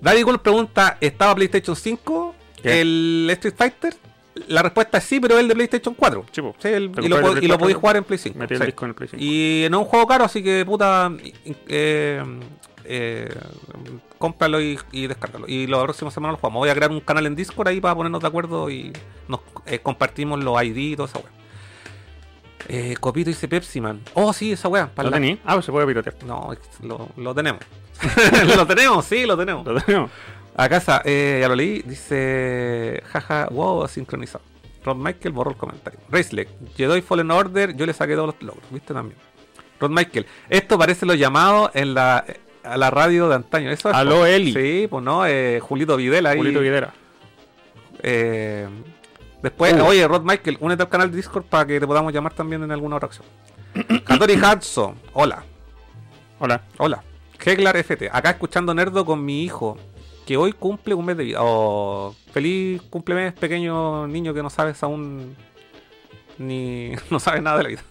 Daddy 0.00 0.22
Gold 0.22 0.40
pregunta, 0.40 0.98
¿estaba 1.00 1.34
PlayStation 1.34 1.74
5 1.76 2.34
¿Qué? 2.62 2.80
el 2.80 3.28
Street 3.32 3.54
Fighter? 3.56 3.94
La 4.48 4.62
respuesta 4.62 4.98
es 4.98 5.04
sí, 5.04 5.18
pero 5.18 5.38
el 5.38 5.48
de 5.48 5.54
PlayStation 5.54 5.94
4. 5.94 6.26
Sí, 6.30 6.42
po. 6.42 6.54
Sí, 6.58 6.68
el- 6.68 6.84
y 6.84 6.86
lo, 6.86 6.92
compré 6.92 7.06
el 7.16 7.22
po- 7.22 7.30
Play 7.32 7.44
y 7.44 7.48
lo 7.48 7.54
4, 7.54 7.58
podéis 7.58 7.76
jugar 7.78 7.96
en 7.96 8.04
Play 8.04 8.18
5. 8.18 8.38
Metí 8.38 8.54
el 8.54 8.60
sí. 8.60 8.66
disco 8.66 8.84
en 8.84 8.88
el 8.90 8.94
Play 8.94 9.08
5. 9.10 9.22
Y 9.24 9.66
no 9.70 9.78
es 9.78 9.82
un 9.84 9.88
juego 9.88 10.06
caro, 10.06 10.24
así 10.24 10.42
que 10.42 10.64
puta, 10.66 11.10
eh, 11.68 12.22
eh, 12.84 13.34
cómpralo 14.18 14.60
y, 14.60 14.78
y 14.92 15.06
descárgalo. 15.06 15.46
Y 15.48 15.66
la 15.66 15.82
próxima 15.82 16.10
semana 16.10 16.32
lo 16.32 16.38
jugamos. 16.38 16.60
Voy 16.60 16.68
a 16.68 16.74
crear 16.74 16.90
un 16.90 17.00
canal 17.00 17.24
en 17.26 17.34
Discord 17.34 17.68
ahí 17.68 17.80
para 17.80 17.94
ponernos 17.94 18.20
de 18.20 18.28
acuerdo 18.28 18.68
y 18.70 18.92
nos 19.26 19.40
eh, 19.64 19.78
compartimos 19.78 20.44
los 20.44 20.62
ID 20.62 20.76
y 20.76 20.96
toda 20.96 21.08
esa. 21.08 21.20
Eh, 22.68 22.96
Copito 22.98 23.30
dice 23.30 23.48
Pepsi 23.48 23.80
Man. 23.80 24.00
Oh, 24.14 24.32
sí, 24.32 24.52
esa 24.52 24.68
weá. 24.68 24.90
¿Lo 24.96 25.02
la- 25.04 25.10
tení? 25.10 25.38
Ah, 25.44 25.54
pues 25.54 25.64
se 25.66 25.72
puede 25.72 25.86
piratear. 25.86 26.16
No, 26.24 26.50
lo, 26.82 27.08
lo 27.16 27.34
tenemos. 27.34 27.62
lo 28.56 28.66
tenemos, 28.66 29.04
sí, 29.04 29.24
lo 29.24 29.36
tenemos. 29.36 29.64
Lo 29.66 29.80
tenemos. 29.80 30.10
A 30.56 30.68
casa, 30.68 31.02
eh, 31.04 31.38
ya 31.40 31.48
lo 31.48 31.54
leí, 31.54 31.82
dice, 31.82 33.02
jaja, 33.12 33.46
wow, 33.50 33.86
sincronizado. 33.88 34.42
Rod 34.84 34.96
Michael 34.96 35.32
borró 35.34 35.50
el 35.50 35.56
comentario. 35.56 36.00
Raceleg, 36.08 36.48
Jedi 36.76 37.02
Fallen 37.02 37.30
Order, 37.30 37.76
yo 37.76 37.84
le 37.86 37.92
saqué 37.92 38.14
todos 38.14 38.28
los 38.28 38.42
logros, 38.42 38.64
viste 38.70 38.94
también. 38.94 39.18
Rod 39.78 39.90
Michael, 39.90 40.26
esto 40.48 40.78
parece 40.78 41.04
los 41.04 41.18
llamados 41.18 41.70
en 41.74 41.92
la, 41.92 42.24
a 42.64 42.76
la 42.78 42.90
radio 42.90 43.28
de 43.28 43.34
antaño. 43.34 43.70
Eso 43.70 43.90
es, 43.90 43.94
Aló. 43.96 44.24
Eli. 44.24 44.52
Sí, 44.54 44.86
pues 44.88 45.04
no, 45.04 45.26
eh, 45.26 45.60
Julito 45.60 45.96
Videla 45.96 46.30
ahí. 46.30 46.38
Julito 46.38 46.60
Videra. 46.60 46.94
Eh, 48.02 48.66
después, 49.42 49.74
Uh. 49.74 49.84
oye, 49.86 50.06
Rod 50.08 50.22
Michael, 50.22 50.58
únete 50.60 50.82
al 50.82 50.88
canal 50.88 51.10
de 51.10 51.16
Discord 51.16 51.44
para 51.44 51.66
que 51.66 51.80
te 51.80 51.86
podamos 51.86 52.12
llamar 52.12 52.32
también 52.34 52.62
en 52.62 52.70
alguna 52.72 52.96
otra 52.96 53.06
acción. 53.06 53.26
Katori 54.04 54.34
Hudson, 54.34 54.94
hola. 55.12 55.44
Hola. 56.38 56.62
Hola, 56.78 57.02
Heglar 57.44 57.76
FT, 57.76 58.10
acá 58.12 58.30
escuchando 58.30 58.74
Nerdo 58.74 59.04
con 59.04 59.24
mi 59.24 59.42
hijo, 59.42 59.78
que 60.26 60.36
hoy 60.36 60.52
cumple 60.52 60.94
un 60.94 61.04
mes 61.04 61.16
de 61.16 61.24
vida. 61.24 61.38
Oh, 61.40 62.14
feliz 62.32 62.82
cumplemes, 62.90 63.32
pequeño 63.34 64.06
niño 64.08 64.34
que 64.34 64.42
no 64.42 64.50
sabes 64.50 64.82
aún 64.82 65.36
ni 66.38 66.92
no 67.10 67.20
sabes 67.20 67.42
nada 67.42 67.58
de 67.58 67.62
la 67.62 67.68
vida. 67.70 67.82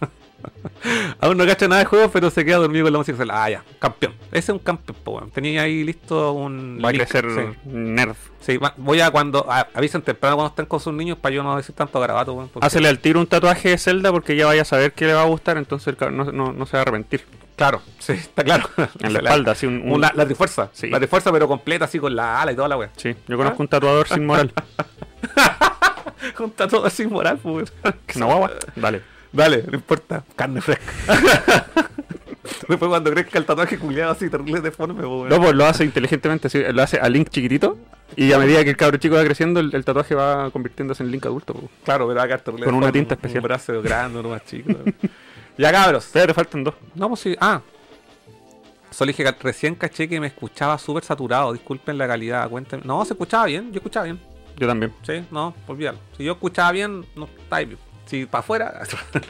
Aún 1.20 1.36
no 1.36 1.46
cacha 1.46 1.66
nada 1.68 1.80
de 1.80 1.86
juegos, 1.86 2.10
pero 2.12 2.30
se 2.30 2.44
queda 2.44 2.56
dormido 2.58 2.84
con 2.84 2.92
la 2.92 2.98
música. 2.98 3.24
Ah, 3.30 3.50
ya, 3.50 3.64
campeón. 3.78 4.14
Ese 4.30 4.38
es 4.38 4.48
un 4.50 4.58
campeón, 4.58 4.96
po, 5.02 5.12
weón. 5.12 5.30
Tenía 5.30 5.62
ahí 5.62 5.84
listo 5.84 6.32
un. 6.32 6.80
Va 6.84 6.90
a 6.90 6.92
crecer 6.92 7.26
sí. 7.30 7.68
nerd. 7.68 8.16
Sí, 8.40 8.58
voy 8.76 9.00
a 9.00 9.10
cuando. 9.10 9.50
a- 9.50 9.66
avisen 9.74 10.02
temprano 10.02 10.36
cuando 10.36 10.50
estén 10.50 10.66
con 10.66 10.80
sus 10.80 10.92
niños 10.94 11.18
para 11.18 11.34
yo 11.34 11.42
no 11.42 11.56
decir 11.56 11.74
tanto 11.74 11.98
garabato, 12.00 12.32
weón. 12.34 12.48
porque- 12.48 12.66
Hácele 12.66 12.88
al 12.88 12.98
tiro 12.98 13.20
un 13.20 13.26
tatuaje 13.26 13.70
de 13.70 13.78
Zelda 13.78 14.12
porque 14.12 14.36
ya 14.36 14.46
vaya 14.46 14.62
a 14.62 14.64
saber 14.66 14.92
que 14.92 15.06
le 15.06 15.14
va 15.14 15.22
a 15.22 15.26
gustar, 15.26 15.56
entonces 15.56 15.94
no, 16.00 16.24
no- 16.24 16.52
no 16.52 16.66
se 16.66 16.72
va 16.76 16.80
a 16.80 16.82
arrepentir. 16.82 17.24
Claro, 17.56 17.80
sí, 17.98 18.12
está 18.12 18.44
claro. 18.44 18.68
En 19.00 19.14
la 19.14 19.20
espalda, 19.20 19.52
así 19.52 19.64
un... 19.66 19.80
un- 19.82 19.92
Una, 19.92 20.12
la 20.14 20.26
trifuerza. 20.26 20.68
Sí. 20.72 20.88
La 20.90 20.98
trifuerza, 20.98 21.32
pero 21.32 21.48
completa, 21.48 21.86
así 21.86 21.98
con 21.98 22.14
la 22.14 22.42
ala 22.42 22.52
y 22.52 22.54
toda 22.54 22.68
la 22.68 22.76
wea. 22.76 22.90
Sí, 22.96 23.14
yo 23.26 23.36
conozco 23.38 23.62
un 23.62 23.68
tatuador 23.68 24.06
sin 24.08 24.26
moral. 24.26 24.52
Junta 26.34 26.66
todo 26.68 26.84
así 26.86 27.06
moral, 27.06 27.38
pues. 27.42 27.72
Una 28.16 28.26
guagua. 28.26 28.50
Dale. 28.74 29.02
Dale, 29.36 29.64
no 29.70 29.74
importa. 29.76 30.24
Carne 30.34 30.60
fresca. 30.60 30.84
Después 32.68 32.88
cuando 32.88 33.10
crezca 33.10 33.38
el 33.38 33.44
tatuaje 33.44 33.78
culiado 33.78 34.12
así, 34.12 34.30
terrible 34.30 34.60
deforme, 34.60 35.04
weón. 35.04 35.28
No, 35.28 35.40
pues 35.40 35.54
lo 35.54 35.66
hace 35.66 35.84
inteligentemente, 35.84 36.46
así, 36.46 36.62
lo 36.72 36.82
hace 36.82 36.98
a 36.98 37.08
Link 37.08 37.28
chiquitito 37.28 37.76
y 38.16 38.32
a 38.32 38.38
medida 38.38 38.62
que 38.64 38.70
el 38.70 38.76
cabro 38.76 38.96
chico 38.98 39.16
va 39.16 39.24
creciendo, 39.24 39.60
el, 39.60 39.74
el 39.74 39.84
tatuaje 39.84 40.14
va 40.14 40.50
convirtiéndose 40.50 41.02
en 41.02 41.10
Link 41.10 41.26
adulto. 41.26 41.54
Claro, 41.84 42.06
pero 42.06 42.16
va 42.18 42.22
a 42.22 42.26
quedar 42.26 42.40
terrible 42.40 42.64
Con 42.64 42.74
una 42.74 42.90
tinta 42.92 43.14
un- 43.14 43.18
especial. 43.18 43.38
Un 43.42 43.48
brazo 43.48 43.82
grande, 43.82 44.20
uno 44.20 44.28
más 44.30 44.44
chico. 44.44 44.72
ya 45.58 45.72
cabros. 45.72 46.06
Te 46.10 46.32
faltan 46.34 46.64
dos. 46.64 46.74
No, 46.94 47.08
pues 47.08 47.20
sí. 47.20 47.36
Ah. 47.40 47.60
Solo 48.90 49.08
dije 49.08 49.24
que 49.24 49.32
recién 49.42 49.74
caché 49.74 50.08
que 50.08 50.18
me 50.20 50.28
escuchaba 50.28 50.78
súper 50.78 51.04
saturado. 51.04 51.52
Disculpen 51.52 51.98
la 51.98 52.06
calidad. 52.06 52.48
Cuéntenme. 52.48 52.84
No, 52.86 53.04
se 53.04 53.12
escuchaba 53.12 53.44
bien. 53.46 53.70
Yo 53.72 53.76
escuchaba 53.78 54.04
bien. 54.04 54.20
Yo 54.56 54.66
también. 54.66 54.92
Sí, 55.02 55.22
no, 55.30 55.52
olvídalo. 55.66 55.98
Si 56.16 56.24
yo 56.24 56.32
escuchaba 56.32 56.72
bien, 56.72 57.04
no 57.14 57.28
está 57.38 57.58
bien. 57.58 57.76
Si 58.06 58.24
para 58.24 58.40
afuera. 58.40 58.82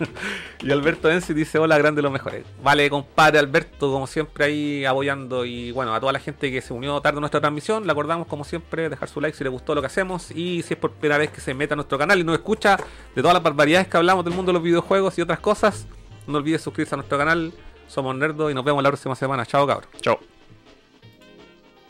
y 0.62 0.70
Alberto 0.70 1.10
Ensi 1.10 1.32
dice: 1.32 1.58
Hola, 1.58 1.78
grande 1.78 2.02
los 2.02 2.12
mejores. 2.12 2.44
Vale, 2.62 2.88
compadre 2.90 3.38
Alberto, 3.38 3.90
como 3.90 4.06
siempre 4.06 4.44
ahí 4.44 4.84
apoyando. 4.84 5.44
Y 5.46 5.72
bueno, 5.72 5.94
a 5.94 6.00
toda 6.00 6.12
la 6.12 6.20
gente 6.20 6.50
que 6.52 6.60
se 6.60 6.74
unió 6.74 7.00
tarde 7.00 7.16
a 7.16 7.20
nuestra 7.20 7.40
transmisión, 7.40 7.86
le 7.86 7.92
acordamos, 7.92 8.26
como 8.26 8.44
siempre, 8.44 8.88
dejar 8.88 9.08
su 9.08 9.20
like 9.20 9.36
si 9.36 9.44
le 9.44 9.50
gustó 9.50 9.74
lo 9.74 9.80
que 9.80 9.86
hacemos. 9.86 10.30
Y 10.30 10.62
si 10.62 10.74
es 10.74 10.80
por 10.80 10.92
primera 10.92 11.18
vez 11.18 11.30
que 11.30 11.40
se 11.40 11.54
meta 11.54 11.74
a 11.74 11.76
nuestro 11.76 11.98
canal 11.98 12.18
y 12.18 12.24
nos 12.24 12.34
escucha 12.36 12.76
de 13.14 13.22
todas 13.22 13.34
las 13.34 13.42
barbaridades 13.42 13.88
que 13.88 13.96
hablamos 13.96 14.24
del 14.24 14.34
mundo 14.34 14.50
de 14.50 14.54
los 14.54 14.62
videojuegos 14.62 15.18
y 15.18 15.22
otras 15.22 15.40
cosas, 15.40 15.86
no 16.26 16.36
olvides 16.38 16.60
suscribirse 16.60 16.94
a 16.94 16.98
nuestro 16.98 17.16
canal. 17.16 17.52
Somos 17.88 18.14
Nerdo 18.14 18.50
y 18.50 18.54
nos 18.54 18.64
vemos 18.64 18.82
la 18.82 18.90
próxima 18.90 19.14
semana. 19.14 19.46
Chao, 19.46 19.66
cabros. 19.66 19.88
Chao. 20.00 20.18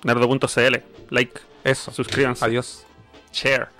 Nerdo.cl. 0.05 0.77
Like. 1.11 1.41
Eso. 1.65 1.91
Suscríbanse. 1.91 2.45
Adiós. 2.45 2.87
Share. 3.33 3.76